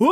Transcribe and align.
O 0.00 0.08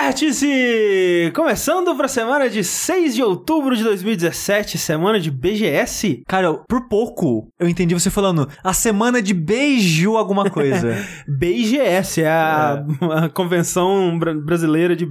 Vértice! 0.00 1.30
Começando 1.34 1.94
pra 1.96 2.08
semana 2.08 2.48
de 2.48 2.64
6 2.64 3.14
de 3.14 3.22
outubro 3.22 3.76
de 3.76 3.82
2017, 3.82 4.78
semana 4.78 5.20
de 5.20 5.30
BGS. 5.30 6.22
Cara, 6.26 6.54
por 6.66 6.88
pouco 6.88 7.48
eu 7.60 7.68
entendi 7.68 7.92
você 7.94 8.10
falando 8.10 8.48
a 8.62 8.72
semana 8.72 9.20
de 9.20 9.34
beijo 9.34 10.16
alguma 10.16 10.48
coisa. 10.48 10.96
BGS 11.28 12.22
é 12.22 12.28
a, 12.28 12.84
a 13.24 13.28
convenção 13.28 14.18
bra- 14.18 14.32
brasileira 14.34 14.96
de 14.96 15.06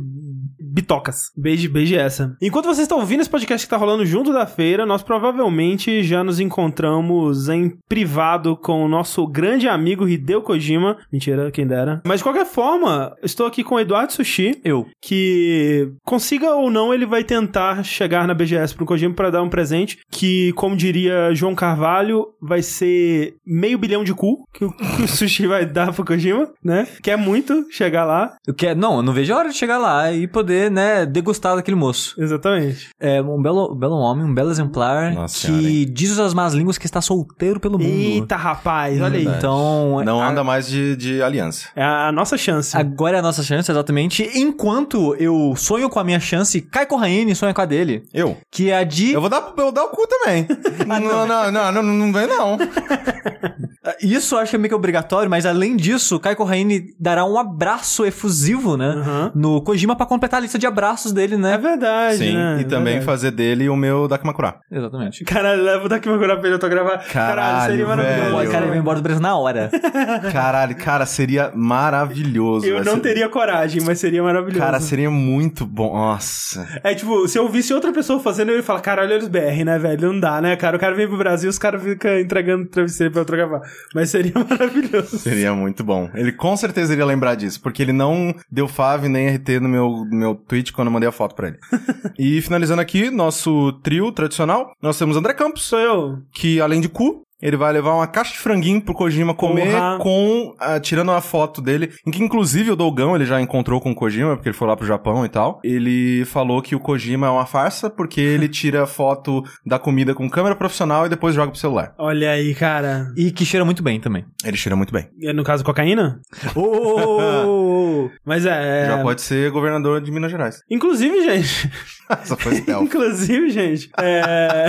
bitocas. 0.74 1.32
Beijo, 1.38 1.70
beijo 1.70 1.96
essa. 1.96 2.36
Enquanto 2.42 2.66
vocês 2.66 2.80
estão 2.80 3.00
ouvindo 3.00 3.22
esse 3.22 3.30
podcast 3.30 3.66
que 3.66 3.70
tá 3.70 3.78
rolando 3.78 4.06
junto 4.06 4.34
da 4.34 4.46
feira, 4.46 4.86
nós 4.86 5.04
provavelmente 5.04 6.04
já 6.04 6.24
nos 6.24 6.40
encontramos 6.40 7.48
em 7.48 7.78
privado 7.88 8.58
com 8.58 8.84
o 8.84 8.88
nosso 8.88 9.28
grande 9.28 9.68
amigo 9.68 10.08
Hideo 10.08 10.42
Kojima. 10.42 10.98
Mentira, 11.12 11.52
quem 11.52 11.68
dera. 11.68 12.02
Mas 12.06 12.20
de 12.20 12.24
qualquer 12.24 12.46
forma, 12.46 13.16
estou 13.22 13.46
aqui 13.46 13.64
com 13.64 13.76
o 13.76 13.80
Eduardo 13.80 14.14
Sushi, 14.14 14.60
eu. 14.64 14.88
que 15.02 15.92
consiga 16.04 16.56
ou 16.56 16.72
não, 16.72 16.94
ele 16.94 17.06
vai 17.06 17.24
tentar 17.24 17.84
chegar 17.84 18.28
na 18.28 18.34
BGS 18.34 18.74
pro 18.76 18.86
Kojima 18.86 19.14
para 19.14 19.30
dar 19.30 19.44
um 19.44 19.50
presente 19.50 20.00
que, 20.10 20.52
como 20.54 20.76
diria 20.76 21.34
João 21.34 21.54
Carvalho, 21.54 22.28
vai 22.42 22.62
ser 22.62 23.36
meio 23.46 23.78
bilhão 23.78 24.04
de 24.04 24.14
cu 24.14 24.44
que 24.54 24.66
o, 24.66 24.72
que 24.72 25.04
o 25.04 25.08
Sushi 25.08 25.48
vai 25.48 25.66
dar 25.66 25.94
pro 25.94 26.06
Kojima, 26.06 26.52
né? 26.64 26.88
Quer 27.02 27.18
muito 27.18 27.68
chegar 27.72 28.06
lá. 28.06 28.36
Eu 28.46 28.54
quero, 28.54 28.80
não, 28.80 28.98
eu 28.98 29.04
não 29.04 29.14
vejo 29.14 29.34
a 29.34 29.38
hora 29.38 29.50
de 29.50 29.58
chegar 29.58 29.78
lá 29.78 30.12
e 30.12 30.28
poder, 30.28 30.63
né, 30.70 31.06
degustar 31.06 31.56
daquele 31.56 31.76
moço. 31.76 32.16
Exatamente. 32.22 32.90
É 33.00 33.22
um 33.22 33.42
belo, 33.42 33.74
belo 33.76 33.96
homem, 33.96 34.26
um 34.26 34.34
belo 34.34 34.52
exemplar 34.52 35.14
Nossa 35.14 35.48
que 35.48 35.54
senhora, 35.62 35.86
diz 35.94 36.20
as 36.20 36.34
más 36.34 36.54
línguas 36.54 36.78
que 36.78 36.86
está 36.86 37.02
solteiro 37.02 37.60
pelo 37.60 37.78
mundo. 37.80 37.90
Eita, 37.90 38.36
rapaz, 38.36 39.02
olha 39.02 39.18
aí. 39.18 39.26
Então, 39.26 40.02
Não 40.04 40.22
a- 40.22 40.30
anda 40.30 40.44
mais 40.44 40.68
de, 40.68 40.96
de 40.96 41.22
aliança. 41.22 41.68
É 41.76 41.84
a 41.84 42.12
nossa 42.12 42.38
chance. 42.38 42.76
Agora 42.78 43.18
é 43.18 43.20
a 43.20 43.24
nossa 43.24 43.44
chance, 43.44 43.70
exatamente. 43.72 44.30
Enquanto 44.36 45.16
eu 45.16 45.54
sonho 45.56 45.90
com 45.90 46.00
a 46.00 46.04
minha 46.04 46.20
chance, 46.20 46.62
Kai 46.62 46.86
Corraine 46.86 47.36
sonha 47.36 47.54
com 47.54 47.62
a 47.62 47.66
dele. 47.66 48.04
Eu? 48.14 48.38
Que 48.52 48.70
é 48.70 48.78
a 48.78 48.84
de. 48.84 49.12
Eu 49.12 49.22
vou 49.22 49.30
dar, 49.30 49.54
eu 49.58 49.64
vou 49.64 49.72
dar 49.72 49.84
o 49.84 49.90
cu 49.90 50.08
também. 50.08 50.48
Ah, 50.90 51.00
não, 51.00 51.28
não, 51.28 51.52
não, 51.52 51.72
não, 51.72 51.84
não 51.84 52.14
vem 52.14 52.28
não. 52.28 52.58
Isso 54.02 54.36
eu 54.36 54.40
acho 54.40 54.50
que 54.52 54.56
é 54.56 54.60
meio 54.60 54.70
que 54.70 54.76
obrigatório, 54.76 55.30
mas 55.30 55.46
além 55.46 55.76
disso, 55.76 56.20
Kai 56.20 56.36
Corraine 56.36 56.94
dará 57.00 57.26
um 57.26 57.38
abraço 57.38 58.06
efusivo, 58.06 58.78
né? 58.78 58.88
Aham. 58.98 59.32
No 59.36 59.62
Kojima 59.62 59.96
pra 59.96 60.06
completar 60.06 60.40
a 60.40 60.42
lista 60.42 60.58
de 60.58 60.66
abraços 60.66 61.12
dele, 61.12 61.36
né? 61.38 61.54
É 61.54 61.58
verdade, 61.58 62.18
Sim, 62.18 62.34
né? 62.34 62.56
e 62.60 62.62
É 62.62 62.64
também 62.64 62.94
verdade. 63.00 63.06
fazer 63.06 63.32
dele 63.32 63.68
o 63.70 63.76
meu 63.76 64.08
Dakimakura. 64.08 64.56
Exatamente. 64.72 65.24
Caralho, 65.26 65.62
leva 65.64 65.90
daqui 65.90 66.08
uma 66.08 66.18
cura 66.18 66.38
pra 66.38 66.46
ele 66.48 66.54
autografar. 66.54 67.06
Caralho, 67.12 67.72
seria 67.72 67.86
Caralho, 67.86 67.88
maravilhoso. 68.04 68.38
velho. 68.38 68.50
O 68.50 68.52
cara 68.52 68.66
vai 68.68 68.78
embora 68.78 69.00
do 69.00 69.04
Brasil 69.04 69.22
na 69.22 69.36
hora. 69.38 69.70
Caralho, 70.32 70.76
cara, 70.78 71.06
seria 71.06 71.52
maravilhoso. 71.54 72.66
Eu 72.66 72.84
não 72.84 72.96
ser- 72.96 73.02
teria 73.02 73.30
coragem, 73.30 73.82
mas 73.86 74.00
seria 74.00 74.24
maravilhoso. 74.24 74.60
Cara, 74.60 74.80
seria 74.80 75.10
muito 75.12 75.66
bom. 75.66 75.94
Nossa. 75.94 76.68
É 76.84 76.94
tipo, 76.96 77.28
se 77.28 77.38
eu 77.38 77.48
visse 77.50 77.74
outra 77.74 77.92
pessoa 77.92 78.20
fazendo, 78.20 78.50
eu 78.52 78.58
ia 78.58 78.64
falar, 78.64 78.82
caralho, 78.82 79.12
eles 79.14 79.28
BR, 79.28 79.64
né, 79.66 79.78
velho? 79.78 80.12
Não 80.14 80.20
dá, 80.20 80.42
né, 80.42 80.56
cara? 80.56 80.78
O 80.78 80.80
cara 80.80 80.96
vem 80.96 81.08
pro 81.08 81.18
Brasil 81.18 81.48
e 81.48 81.50
os 81.50 81.60
caras 81.60 81.82
ficam 81.84 82.18
entregando 82.20 82.66
travesseiro 82.68 83.12
pra 83.12 83.22
autografar. 83.22 83.62
Mas 83.94 84.10
seria 84.10 84.34
maravilhoso. 84.50 85.18
Seria 85.20 85.54
muito 85.54 85.84
bom. 85.84 86.10
Ele 86.14 86.32
com 86.32 86.56
certeza 86.56 86.94
iria 86.94 87.06
lembrar 87.06 87.36
disso, 87.36 87.62
porque 87.62 87.82
ele 87.82 87.94
não 87.94 88.34
deu 88.52 88.68
fave 88.68 89.08
nem 89.08 89.28
RT 89.36 89.60
no 89.62 89.70
meu, 89.70 89.90
no 90.10 90.16
meu 90.16 90.36
tweet 90.36 90.74
quando 90.74 90.88
eu 90.88 90.92
mandei 90.94 91.10
a 91.10 91.12
foto 91.12 91.36
pra 91.36 91.50
ele. 91.50 91.58
e 92.18 92.42
finalizando 92.42 92.82
aqui, 92.82 93.10
nosso 93.10 93.74
trio 93.84 94.12
tradicional, 94.12 94.74
nós 94.82 94.98
temos 94.98 95.18
André 95.18 95.34
Campos, 95.34 95.64
Sou 95.64 95.80
eu. 95.80 96.20
que 96.34 96.60
além 96.60 96.82
de 96.82 96.90
cu, 96.90 97.24
ele 97.44 97.58
vai 97.58 97.72
levar 97.74 97.94
uma 97.94 98.08
caixa 98.08 98.32
de 98.34 98.40
franguinho 98.40 98.82
pro 98.82 98.94
Kojima 98.94 99.34
comer 99.36 99.72
Porra. 99.74 99.98
com, 100.00 100.56
ah, 100.60 100.80
tirando 100.80 101.10
uma 101.10 101.22
foto 101.22 101.62
dele, 101.62 101.92
em 102.08 102.12
que 102.12 102.24
inclusive 102.24 102.72
o 102.72 102.76
Dogão, 102.76 103.16
ele 103.16 103.26
já 103.26 103.42
encontrou 103.42 103.82
com 103.82 103.92
o 103.92 103.96
Kojima, 103.96 104.36
porque 104.36 104.50
ele 104.50 104.58
foi 104.58 104.68
lá 104.68 104.78
pro 104.78 104.88
Japão 104.88 105.26
e 105.26 105.30
tal. 105.30 105.60
Ele 105.64 106.24
falou 106.26 106.62
que 106.62 106.76
o 106.76 106.80
Kojima 106.80 107.28
é 107.28 107.30
uma 107.30 107.46
farsa, 107.46 107.90
porque 107.90 108.22
ele 108.22 108.48
tira 108.50 108.88
foto 108.88 109.44
da 109.66 109.78
comida 109.78 110.16
com 110.16 110.30
câmera 110.30 110.56
profissional 110.56 111.06
e 111.06 111.10
depois 111.10 111.36
joga 111.36 111.52
pro 111.52 111.60
celular. 111.60 111.94
Olha 111.98 112.32
aí, 112.32 112.56
cara. 112.56 113.08
E 113.18 113.30
que 113.32 113.46
cheira 113.46 113.66
muito 113.66 113.84
bem 113.84 114.00
também. 114.00 114.24
Ele 114.46 114.56
cheira 114.58 114.76
muito 114.76 114.94
bem. 114.94 115.10
É, 115.22 115.34
No 115.34 115.44
caso, 115.44 115.64
cocaína? 115.64 116.22
Oh! 116.56 118.10
Mas 118.26 118.46
é. 118.46 118.84
é- 118.84 118.88
Já 118.88 119.02
pode 119.02 119.22
ser 119.22 119.52
governador 119.52 120.02
de 120.02 120.12
Minas 120.12 120.32
Gerais. 120.32 120.62
Inclusive, 120.70 121.24
gente. 121.24 121.70
Essa 122.10 122.36
foi 122.36 122.56
stealth. 122.56 122.84
Inclusive, 122.84 123.50
gente. 123.50 123.90
é, 124.00 124.68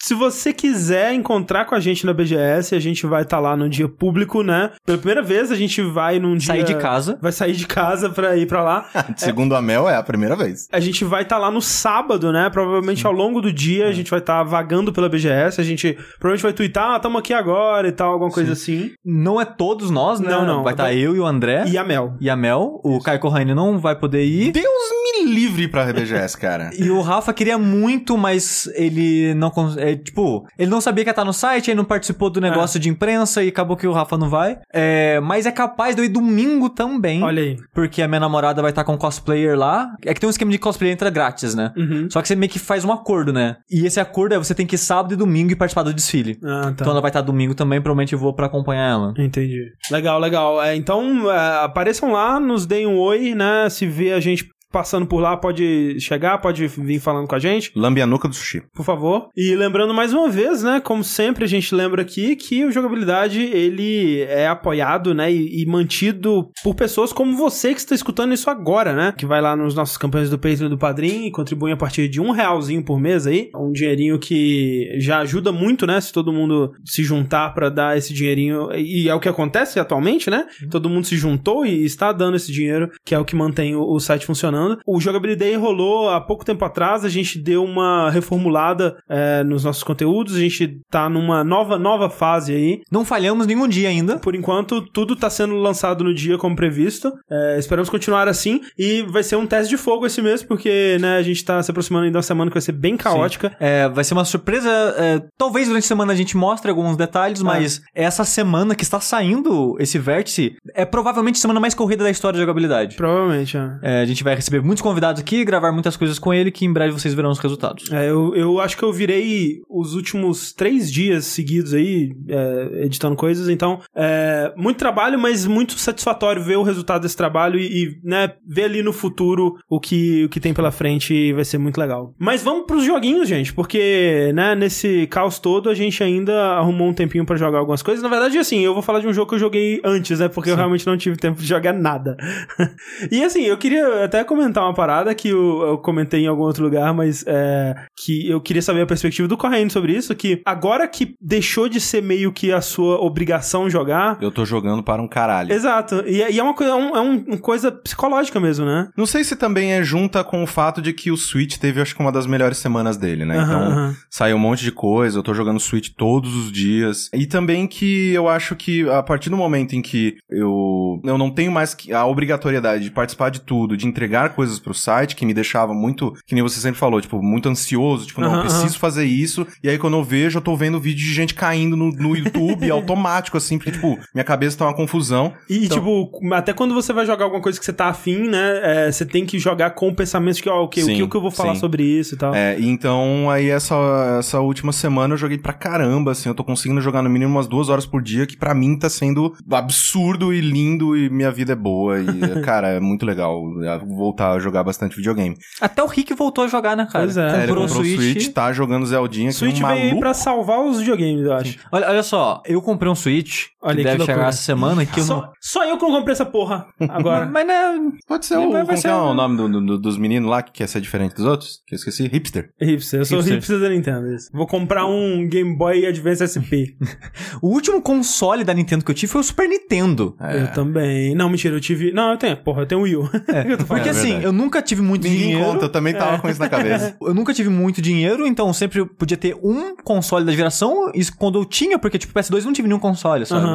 Se 0.00 0.14
você 0.14 0.52
quiser 0.52 1.12
encontrar 1.14 1.64
com 1.64 1.74
a 1.74 1.80
gente 1.80 1.95
na 2.04 2.12
BGS, 2.12 2.74
a 2.74 2.80
gente 2.80 3.06
vai 3.06 3.22
estar 3.22 3.38
lá 3.38 3.56
no 3.56 3.68
dia 3.68 3.88
público, 3.88 4.42
né? 4.42 4.72
Pela 4.84 4.98
primeira 4.98 5.22
vez, 5.22 5.50
a 5.50 5.54
gente 5.54 5.80
vai 5.80 6.18
num 6.18 6.36
dia. 6.36 6.48
Sair 6.48 6.64
de 6.64 6.74
casa. 6.74 7.18
Vai 7.22 7.32
sair 7.32 7.52
de 7.52 7.66
casa 7.66 8.10
pra 8.10 8.36
ir 8.36 8.46
pra 8.46 8.62
lá. 8.62 8.88
Segundo 9.16 9.54
a 9.54 9.62
Mel, 9.62 9.88
é 9.88 9.96
a 9.96 10.02
primeira 10.02 10.34
vez. 10.34 10.68
A 10.72 10.80
gente 10.80 11.04
vai 11.04 11.22
estar 11.22 11.38
lá 11.38 11.50
no 11.50 11.62
sábado, 11.62 12.32
né? 12.32 12.50
Provavelmente 12.50 13.06
ao 13.06 13.12
longo 13.12 13.40
do 13.40 13.52
dia 13.52 13.86
a 13.88 13.92
gente 13.92 14.10
vai 14.10 14.20
estar 14.20 14.42
vagando 14.42 14.92
pela 14.92 15.08
BGS. 15.08 15.60
A 15.60 15.64
gente 15.64 15.96
provavelmente 16.18 16.42
vai 16.42 16.52
twittar, 16.52 16.94
ah, 16.94 17.00
tamo 17.00 17.18
aqui 17.18 17.32
agora 17.32 17.88
e 17.88 17.92
tal, 17.92 18.12
alguma 18.12 18.30
coisa 18.30 18.52
assim. 18.52 18.92
Não 19.04 19.40
é 19.40 19.44
todos 19.44 19.90
nós, 19.90 20.20
né? 20.20 20.30
Não, 20.30 20.44
não. 20.44 20.62
Vai 20.62 20.74
estar 20.74 20.92
eu 20.92 21.14
e 21.14 21.20
o 21.20 21.26
André. 21.26 21.64
E 21.66 21.78
a 21.78 21.84
Mel. 21.84 22.16
E 22.20 22.28
a 22.28 22.36
Mel. 22.36 22.80
O 22.82 23.00
Kai 23.00 23.18
Corraine 23.18 23.54
não 23.54 23.78
vai 23.78 23.96
poder 23.96 24.24
ir. 24.24 24.52
Deus 24.52 24.95
livre 25.26 25.68
pra 25.68 25.84
BGS, 25.92 26.36
cara. 26.36 26.70
E 26.78 26.90
o 26.90 27.00
Rafa 27.00 27.32
queria 27.32 27.58
muito, 27.58 28.16
mas 28.16 28.68
ele 28.74 29.34
não. 29.34 29.50
É, 29.78 29.96
tipo, 29.96 30.46
ele 30.58 30.70
não 30.70 30.80
sabia 30.80 31.04
que 31.04 31.08
ia 31.08 31.12
estar 31.12 31.24
no 31.24 31.32
site, 31.32 31.70
aí 31.70 31.76
não 31.76 31.84
participou 31.84 32.30
do 32.30 32.40
negócio 32.40 32.78
de 32.78 32.88
imprensa 32.88 33.42
e 33.42 33.48
acabou 33.48 33.76
que 33.76 33.86
o 33.86 33.92
Rafa 33.92 34.16
não 34.16 34.28
vai. 34.28 34.58
É, 34.72 35.18
mas 35.20 35.46
é 35.46 35.52
capaz 35.52 35.94
de 35.96 36.02
eu 36.02 36.04
ir 36.04 36.08
domingo 36.08 36.68
também. 36.68 37.22
Olha 37.22 37.42
aí. 37.42 37.56
Porque 37.74 38.02
a 38.02 38.08
minha 38.08 38.20
namorada 38.20 38.62
vai 38.62 38.70
estar 38.70 38.84
com 38.84 38.96
cosplayer 38.96 39.58
lá. 39.58 39.90
É 40.04 40.12
que 40.14 40.20
tem 40.20 40.28
um 40.28 40.30
esquema 40.30 40.50
de 40.50 40.58
cosplayer 40.58 40.94
entra 40.94 41.10
grátis, 41.10 41.54
né? 41.54 41.72
Uhum. 41.76 42.08
Só 42.10 42.20
que 42.22 42.28
você 42.28 42.36
meio 42.36 42.50
que 42.50 42.58
faz 42.58 42.84
um 42.84 42.92
acordo, 42.92 43.32
né? 43.32 43.56
E 43.70 43.86
esse 43.86 43.98
acordo 43.98 44.34
é 44.34 44.38
você 44.38 44.54
tem 44.54 44.66
que 44.66 44.74
ir 44.74 44.78
sábado 44.78 45.14
e 45.14 45.16
domingo 45.16 45.52
e 45.52 45.56
participar 45.56 45.82
do 45.82 45.94
desfile. 45.94 46.38
Ah, 46.44 46.62
tá. 46.62 46.70
Então 46.70 46.90
ela 46.90 47.00
vai 47.00 47.10
estar 47.10 47.22
domingo 47.22 47.54
também, 47.54 47.80
provavelmente 47.80 48.12
eu 48.12 48.18
vou 48.18 48.34
pra 48.34 48.46
acompanhar 48.46 48.90
ela. 48.90 49.14
Entendi. 49.18 49.72
Legal, 49.90 50.20
legal. 50.20 50.62
É, 50.62 50.76
então, 50.76 51.30
é, 51.30 51.64
apareçam 51.64 52.12
lá, 52.12 52.38
nos 52.38 52.66
deem 52.66 52.86
um 52.86 52.98
oi, 52.98 53.34
né? 53.34 53.68
Se 53.70 53.86
vê 53.86 54.12
a 54.12 54.20
gente 54.20 54.48
passando 54.76 55.06
por 55.06 55.20
lá, 55.20 55.34
pode 55.38 55.98
chegar, 56.00 56.36
pode 56.36 56.66
vir 56.66 57.00
falando 57.00 57.26
com 57.26 57.34
a 57.34 57.38
gente. 57.38 57.72
Lambe 57.74 58.02
a 58.02 58.06
nuca 58.06 58.28
do 58.28 58.34
sushi. 58.34 58.62
por 58.74 58.84
favor. 58.84 59.30
E 59.34 59.54
lembrando 59.54 59.94
mais 59.94 60.12
uma 60.12 60.28
vez, 60.28 60.62
né, 60.62 60.82
como 60.84 61.02
sempre 61.02 61.44
a 61.44 61.48
gente 61.48 61.74
lembra 61.74 62.02
aqui, 62.02 62.36
que 62.36 62.62
o 62.62 62.70
Jogabilidade, 62.70 63.40
ele 63.40 64.20
é 64.28 64.46
apoiado, 64.46 65.14
né, 65.14 65.32
e, 65.32 65.62
e 65.62 65.64
mantido 65.64 66.50
por 66.62 66.74
pessoas 66.74 67.10
como 67.10 67.34
você 67.34 67.72
que 67.72 67.80
está 67.80 67.94
escutando 67.94 68.34
isso 68.34 68.50
agora, 68.50 68.92
né, 68.92 69.14
que 69.16 69.24
vai 69.24 69.40
lá 69.40 69.56
nos 69.56 69.74
nossos 69.74 69.96
campanhas 69.96 70.28
do 70.28 70.38
Patreon 70.38 70.66
e 70.66 70.68
do 70.68 70.76
Padrim 70.76 71.24
e 71.24 71.30
contribui 71.30 71.72
a 71.72 71.76
partir 71.76 72.06
de 72.06 72.20
um 72.20 72.30
realzinho 72.30 72.84
por 72.84 73.00
mês 73.00 73.26
aí, 73.26 73.48
um 73.56 73.72
dinheirinho 73.72 74.18
que 74.18 74.94
já 74.98 75.20
ajuda 75.20 75.50
muito, 75.50 75.86
né, 75.86 75.98
se 76.02 76.12
todo 76.12 76.30
mundo 76.30 76.74
se 76.84 77.02
juntar 77.02 77.54
para 77.54 77.70
dar 77.70 77.96
esse 77.96 78.12
dinheirinho, 78.12 78.68
e 78.74 79.08
é 79.08 79.14
o 79.14 79.20
que 79.20 79.28
acontece 79.28 79.80
atualmente, 79.80 80.28
né, 80.28 80.44
todo 80.70 80.90
mundo 80.90 81.06
se 81.06 81.16
juntou 81.16 81.64
e 81.64 81.82
está 81.82 82.12
dando 82.12 82.36
esse 82.36 82.52
dinheiro, 82.52 82.90
que 83.06 83.14
é 83.14 83.18
o 83.18 83.24
que 83.24 83.34
mantém 83.34 83.74
o, 83.74 83.82
o 83.82 83.98
site 83.98 84.26
funcionando. 84.26 84.65
O 84.86 85.00
Jogabilidade 85.00 85.54
rolou 85.54 86.08
há 86.08 86.20
pouco 86.20 86.44
tempo 86.44 86.64
atrás, 86.64 87.04
a 87.04 87.08
gente 87.08 87.38
deu 87.38 87.64
uma 87.64 88.10
reformulada 88.10 88.96
é, 89.08 89.42
nos 89.44 89.64
nossos 89.64 89.82
conteúdos, 89.82 90.36
a 90.36 90.40
gente 90.40 90.80
tá 90.90 91.08
numa 91.08 91.44
nova, 91.44 91.78
nova 91.78 92.08
fase 92.08 92.54
aí. 92.54 92.80
Não 92.90 93.04
falhamos 93.04 93.46
nenhum 93.46 93.68
dia 93.68 93.88
ainda. 93.88 94.18
Por 94.18 94.34
enquanto, 94.34 94.80
tudo 94.92 95.16
tá 95.16 95.30
sendo 95.30 95.54
lançado 95.56 96.04
no 96.04 96.14
dia 96.14 96.38
como 96.38 96.56
previsto. 96.56 97.12
É, 97.30 97.58
esperamos 97.58 97.88
continuar 97.90 98.28
assim. 98.28 98.60
E 98.78 99.02
vai 99.02 99.22
ser 99.22 99.36
um 99.36 99.46
teste 99.46 99.70
de 99.70 99.76
fogo 99.76 100.06
esse 100.06 100.22
mês, 100.22 100.42
porque 100.42 100.96
né, 101.00 101.16
a 101.16 101.22
gente 101.22 101.44
tá 101.44 101.62
se 101.62 101.70
aproximando 101.70 102.04
ainda 102.04 102.12
de 102.12 102.18
uma 102.18 102.22
semana 102.22 102.50
que 102.50 102.54
vai 102.54 102.62
ser 102.62 102.72
bem 102.72 102.96
caótica. 102.96 103.54
É, 103.60 103.88
vai 103.88 104.04
ser 104.04 104.14
uma 104.14 104.24
surpresa. 104.24 104.70
é, 104.98 105.22
talvez 105.36 105.68
durante 105.68 105.84
a 105.84 105.88
semana 105.88 106.12
a 106.12 106.16
gente 106.16 106.36
mostre 106.36 106.70
alguns 106.70 106.96
detalhes, 106.96 107.42
mas 107.42 107.82
essa 107.94 108.24
semana 108.24 108.74
que 108.74 108.82
está 108.82 109.00
saindo 109.00 109.76
esse 109.78 109.98
vértice 109.98 110.56
é 110.74 110.84
provavelmente 110.84 111.36
a 111.36 111.40
semana 111.40 111.60
mais 111.60 111.74
corrida 111.74 112.04
da 112.04 112.10
história 112.10 112.36
de 112.36 112.40
jogabilidade. 112.40 112.96
Provavelmente, 112.96 113.56
é. 113.56 113.78
É, 113.82 114.00
a 114.00 114.04
gente 114.04 114.22
vai 114.22 114.34
receber 114.46 114.62
muitos 114.62 114.82
convidados 114.82 115.20
aqui, 115.20 115.44
gravar 115.44 115.72
muitas 115.72 115.96
coisas 115.96 116.18
com 116.18 116.32
ele, 116.32 116.50
que 116.50 116.64
em 116.64 116.72
breve 116.72 116.92
vocês 116.92 117.12
verão 117.12 117.30
os 117.30 117.38
resultados. 117.38 117.90
É, 117.90 118.08
eu, 118.08 118.34
eu 118.34 118.60
acho 118.60 118.76
que 118.76 118.82
eu 118.82 118.92
virei 118.92 119.60
os 119.68 119.94
últimos 119.94 120.52
três 120.52 120.90
dias 120.90 121.24
seguidos 121.26 121.74
aí, 121.74 122.12
é, 122.28 122.84
editando 122.84 123.16
coisas, 123.16 123.48
então, 123.48 123.80
é, 123.94 124.52
muito 124.56 124.78
trabalho, 124.78 125.18
mas 125.18 125.46
muito 125.46 125.78
satisfatório 125.78 126.42
ver 126.42 126.56
o 126.56 126.62
resultado 126.62 127.02
desse 127.02 127.16
trabalho 127.16 127.58
e, 127.58 127.66
e, 127.66 128.00
né, 128.04 128.32
ver 128.46 128.64
ali 128.64 128.82
no 128.82 128.92
futuro 128.92 129.58
o 129.68 129.80
que, 129.80 130.24
o 130.24 130.28
que 130.28 130.40
tem 130.40 130.54
pela 130.54 130.70
frente 130.70 131.12
e 131.12 131.32
vai 131.32 131.44
ser 131.44 131.58
muito 131.58 131.78
legal. 131.78 132.14
Mas 132.18 132.42
vamos 132.42 132.66
pros 132.66 132.84
joguinhos, 132.84 133.28
gente, 133.28 133.52
porque, 133.52 134.32
né, 134.34 134.54
nesse 134.54 135.06
caos 135.08 135.38
todo 135.38 135.68
a 135.68 135.74
gente 135.74 136.02
ainda 136.02 136.52
arrumou 136.52 136.88
um 136.88 136.94
tempinho 136.94 137.26
pra 137.26 137.36
jogar 137.36 137.58
algumas 137.58 137.82
coisas. 137.82 138.02
Na 138.02 138.08
verdade, 138.08 138.38
assim, 138.38 138.60
eu 138.60 138.72
vou 138.72 138.82
falar 138.82 139.00
de 139.00 139.08
um 139.08 139.12
jogo 139.12 139.28
que 139.28 139.34
eu 139.34 139.40
joguei 139.40 139.80
antes, 139.84 140.20
né, 140.20 140.28
porque 140.28 140.50
eu 140.50 140.56
realmente 140.56 140.86
não 140.86 140.96
tive 140.96 141.16
tempo 141.16 141.40
de 141.40 141.46
jogar 141.46 141.72
nada. 141.72 142.16
e 143.10 143.24
assim, 143.24 143.42
eu 143.42 143.56
queria 143.56 144.04
até 144.04 144.22
começar 144.22 144.35
comentar 144.36 144.62
uma 144.64 144.74
parada 144.74 145.14
que 145.14 145.28
eu, 145.28 145.62
eu 145.62 145.78
comentei 145.78 146.24
em 146.24 146.26
algum 146.26 146.42
outro 146.42 146.62
lugar, 146.62 146.92
mas 146.94 147.24
é, 147.26 147.74
que 148.04 148.28
eu 148.28 148.40
queria 148.40 148.62
saber 148.62 148.82
a 148.82 148.86
perspectiva 148.86 149.26
do 149.26 149.36
Correndo 149.36 149.70
sobre 149.72 149.92
isso, 149.96 150.14
que 150.14 150.40
agora 150.44 150.86
que 150.86 151.14
deixou 151.20 151.68
de 151.68 151.80
ser 151.80 152.02
meio 152.02 152.32
que 152.32 152.52
a 152.52 152.60
sua 152.60 153.00
obrigação 153.00 153.68
jogar... 153.70 154.18
Eu 154.20 154.30
tô 154.30 154.44
jogando 154.44 154.82
para 154.82 155.00
um 155.02 155.08
caralho. 155.08 155.52
Exato. 155.52 156.02
E, 156.06 156.22
é- 156.22 156.30
e 156.30 156.38
é 156.38 156.42
uma 156.42 156.54
coisa, 156.54 156.72
é 156.72 156.74
um- 156.74 156.96
é 156.96 157.00
um- 157.00 157.24
uma 157.26 157.38
coisa 157.38 157.72
psicológica 157.72 158.38
mesmo, 158.38 158.64
né? 158.66 158.88
Não 158.96 159.06
sei 159.06 159.24
se 159.24 159.36
também 159.36 159.72
é 159.72 159.82
junta 159.82 160.22
com 160.22 160.42
o 160.42 160.46
fato 160.46 160.80
de 160.82 160.92
que 160.92 161.10
o 161.10 161.16
Switch 161.16 161.56
teve, 161.58 161.80
acho 161.80 161.94
que, 161.94 162.00
uma 162.00 162.12
das 162.12 162.26
melhores 162.26 162.58
semanas 162.58 162.96
dele, 162.96 163.24
né? 163.24 163.38
Aham, 163.38 163.44
então, 163.46 163.60
aham. 163.72 163.96
saiu 164.10 164.36
um 164.36 164.40
monte 164.40 164.62
de 164.64 164.72
coisa, 164.72 165.18
eu 165.18 165.22
tô 165.22 165.32
jogando 165.34 165.58
Switch 165.60 165.90
todos 165.96 166.34
os 166.36 166.52
dias. 166.52 167.08
E 167.14 167.26
também 167.26 167.66
que 167.66 168.12
eu 168.12 168.28
acho 168.28 168.54
que 168.54 168.88
a 168.88 169.02
partir 169.02 169.30
do 169.30 169.36
momento 169.36 169.74
em 169.74 169.82
que 169.82 170.16
eu, 170.30 171.00
eu 171.04 171.16
não 171.18 171.30
tenho 171.30 171.50
mais 171.52 171.76
a 171.92 172.06
obrigatoriedade 172.06 172.84
de 172.84 172.90
participar 172.90 173.30
de 173.30 173.40
tudo, 173.40 173.76
de 173.76 173.86
entregar 173.86 174.25
coisas 174.30 174.58
pro 174.58 174.74
site, 174.74 175.14
que 175.16 175.24
me 175.26 175.34
deixava 175.34 175.72
muito, 175.74 176.12
que 176.26 176.34
nem 176.34 176.42
você 176.42 176.60
sempre 176.60 176.78
falou, 176.78 177.00
tipo, 177.00 177.22
muito 177.22 177.48
ansioso, 177.48 178.06
tipo, 178.06 178.20
não, 178.20 178.34
eu 178.36 178.40
preciso 178.42 178.78
fazer 178.78 179.04
isso. 179.04 179.46
E 179.62 179.68
aí 179.68 179.78
quando 179.78 179.96
eu 179.96 180.04
vejo, 180.04 180.38
eu 180.38 180.42
tô 180.42 180.56
vendo 180.56 180.80
vídeo 180.80 181.04
de 181.04 181.12
gente 181.14 181.34
caindo 181.34 181.76
no, 181.76 181.90
no 181.90 182.16
YouTube 182.16 182.68
automático, 182.70 183.36
assim, 183.36 183.58
porque, 183.58 183.72
tipo, 183.72 183.98
minha 184.14 184.24
cabeça 184.24 184.58
tá 184.58 184.64
uma 184.66 184.74
confusão. 184.74 185.32
E, 185.48 185.66
Então- 185.66 185.78
tipo, 185.78 186.34
até 186.34 186.52
quando 186.52 186.74
você 186.74 186.92
vai 186.92 187.06
jogar 187.06 187.24
alguma 187.24 187.42
coisa 187.42 187.58
que 187.58 187.64
você 187.64 187.72
tá 187.72 187.86
afim, 187.88 188.28
né? 188.28 188.86
é, 188.86 188.92
você 188.92 189.04
tem 189.04 189.24
que 189.26 189.38
jogar 189.38 189.70
com 189.70 189.88
o 189.88 189.94
pensamento 189.94 190.36
de 190.36 190.42
que, 190.42 190.48
ó, 190.48 190.64
ok, 190.64 190.82
o 190.82 190.86
Sim, 190.86 190.94
que, 190.96 191.06
que 191.08 191.16
eu 191.16 191.20
vou 191.20 191.30
falar 191.30 191.54
sim. 191.54 191.60
sobre 191.60 191.82
isso 191.84 192.14
e 192.14 192.18
tal. 192.18 192.34
É, 192.34 192.56
então 192.60 193.30
aí 193.30 193.48
essa, 193.50 193.74
essa 194.18 194.40
última 194.40 194.72
semana 194.72 195.14
eu 195.14 195.18
joguei 195.18 195.38
pra 195.38 195.52
caramba, 195.52 196.12
assim, 196.12 196.28
eu 196.28 196.34
tô 196.34 196.42
conseguindo 196.44 196.80
jogar 196.80 197.02
no 197.02 197.10
mínimo 197.10 197.32
umas 197.32 197.46
duas 197.46 197.68
horas 197.68 197.86
por 197.86 198.02
dia, 198.02 198.26
que 198.26 198.36
pra 198.36 198.54
mim 198.54 198.76
tá 198.78 198.88
sendo 198.88 199.34
absurdo 199.50 200.32
e 200.32 200.40
lindo 200.40 200.96
e 200.96 201.08
minha 201.10 201.30
vida 201.30 201.52
é 201.52 201.56
boa. 201.56 201.98
E, 202.00 202.04
cara, 202.42 202.68
é 202.68 202.80
muito 202.80 203.04
legal 203.04 203.42
é, 203.62 203.78
voltar 204.16 204.32
a 204.32 204.38
jogar 204.38 204.64
bastante 204.64 204.96
videogame. 204.96 205.36
Até 205.60 205.82
o 205.82 205.86
Rick 205.86 206.14
voltou 206.14 206.44
a 206.44 206.48
jogar, 206.48 206.76
né, 206.76 206.86
cara? 206.90 207.04
Pois 207.04 207.16
é. 207.16 207.26
É, 207.26 207.42
ele 207.42 207.46
Comprou 207.48 207.64
o 207.64 207.68
comprou 207.68 207.82
o 207.82 207.84
Switch. 207.86 208.12
Switch, 208.12 208.28
tá 208.32 208.52
jogando 208.52 208.86
Zeldinha, 208.86 209.28
que 209.28 209.34
Switch 209.34 209.60
um 209.62 209.66
veio 209.66 209.92
aí 209.94 209.98
pra 210.00 210.14
salvar 210.14 210.60
os 210.60 210.78
videogames, 210.78 211.24
eu 211.24 211.32
acho. 211.34 211.58
Olha, 211.70 211.88
olha 211.88 212.02
só, 212.02 212.42
eu 212.46 212.62
comprei 212.62 212.90
um 212.90 212.94
Switch, 212.94 213.46
Olha 213.62 213.76
que 213.76 213.82
que 213.82 213.88
deve 213.90 214.04
chegar 214.04 214.28
essa 214.28 214.42
semana, 214.42 214.86
que 214.86 215.00
eu 215.00 215.04
não... 215.06 215.20
Só, 215.20 215.32
só 215.40 215.64
eu 215.64 215.76
que 215.76 215.82
não 215.84 215.90
comprei 215.92 216.12
essa 216.12 216.24
porra 216.26 216.66
agora. 216.88 217.26
Mas 217.30 217.46
né, 217.46 217.76
Pode 218.06 218.24
ser 218.26 218.36
Vai- 218.36 218.46
o, 218.46 218.52
vai 218.52 218.64
como 218.66 218.78
ser 218.78 218.88
é 218.88 218.94
o 218.94 219.12
nome 219.14 219.36
do- 219.36 219.48
do- 219.66 219.78
dos 219.78 219.98
meninos 219.98 220.30
lá 220.30 220.42
que 220.42 220.52
quer 220.52 220.66
ser 220.68 220.80
diferente 220.80 221.14
dos 221.14 221.24
outros? 221.26 221.60
Que 221.66 221.74
eu 221.74 221.76
esqueci. 221.76 222.06
Hipster. 222.06 222.50
hipster, 222.60 223.00
eu 223.00 223.04
sou 223.04 223.18
Hipster. 223.18 223.34
hipster 223.36 223.60
da 223.60 223.68
Nintendo. 223.68 224.14
isso. 224.14 224.30
Vou 224.32 224.46
comprar 224.46 224.86
um 224.86 225.28
Game 225.28 225.56
Boy 225.56 225.84
Advance 225.86 226.26
SP. 226.26 226.76
o 227.42 227.48
último 227.48 227.82
console 227.82 228.44
da 228.44 228.54
Nintendo 228.54 228.84
que 228.84 228.90
eu 228.90 228.94
tive 228.94 229.10
foi 229.12 229.20
o 229.20 229.24
Super 229.24 229.48
Nintendo. 229.48 230.16
É. 230.20 230.42
Eu 230.42 230.52
também. 230.52 231.14
Não, 231.14 231.28
mentira, 231.28 231.54
eu 231.56 231.60
tive. 231.60 231.92
Não, 231.92 232.12
eu 232.12 232.16
tenho, 232.16 232.36
porra, 232.36 232.62
eu 232.62 232.66
tenho 232.66 232.80
o 232.80 232.84
Wii 232.84 232.96
U. 232.96 233.10
Eu 233.46 233.58
tô 233.58 233.64
falando. 233.66 233.82
Porque 233.82 233.88
É 233.88 233.92
assim, 234.06 234.20
verdade. 234.20 234.24
eu 234.26 234.32
nunca 234.32 234.62
tive 234.62 234.82
muito 234.82 235.02
Ninguém 235.04 235.18
dinheiro. 235.20 235.44
conta, 235.44 235.64
eu 235.64 235.68
também 235.68 235.94
tava 235.94 236.18
com 236.18 236.28
isso 236.28 236.40
na 236.40 236.48
cabeça. 236.48 236.96
Eu 237.00 237.14
nunca 237.14 237.32
tive 237.34 237.48
muito 237.48 237.80
dinheiro, 237.82 238.26
então 238.26 238.48
eu 238.48 238.54
sempre 238.54 238.84
podia 238.84 239.16
ter 239.16 239.34
um 239.42 239.76
console 239.76 240.24
da 240.24 240.32
geração. 240.32 240.90
Isso 240.94 241.16
quando 241.16 241.38
eu 241.38 241.44
tinha, 241.44 241.78
porque, 241.78 241.98
tipo, 241.98 242.12
PS2 242.12 242.38
eu 242.38 242.44
não 242.44 242.52
tive 242.52 242.68
nenhum 242.68 242.80
console, 242.80 243.26
sabe? 243.26 243.46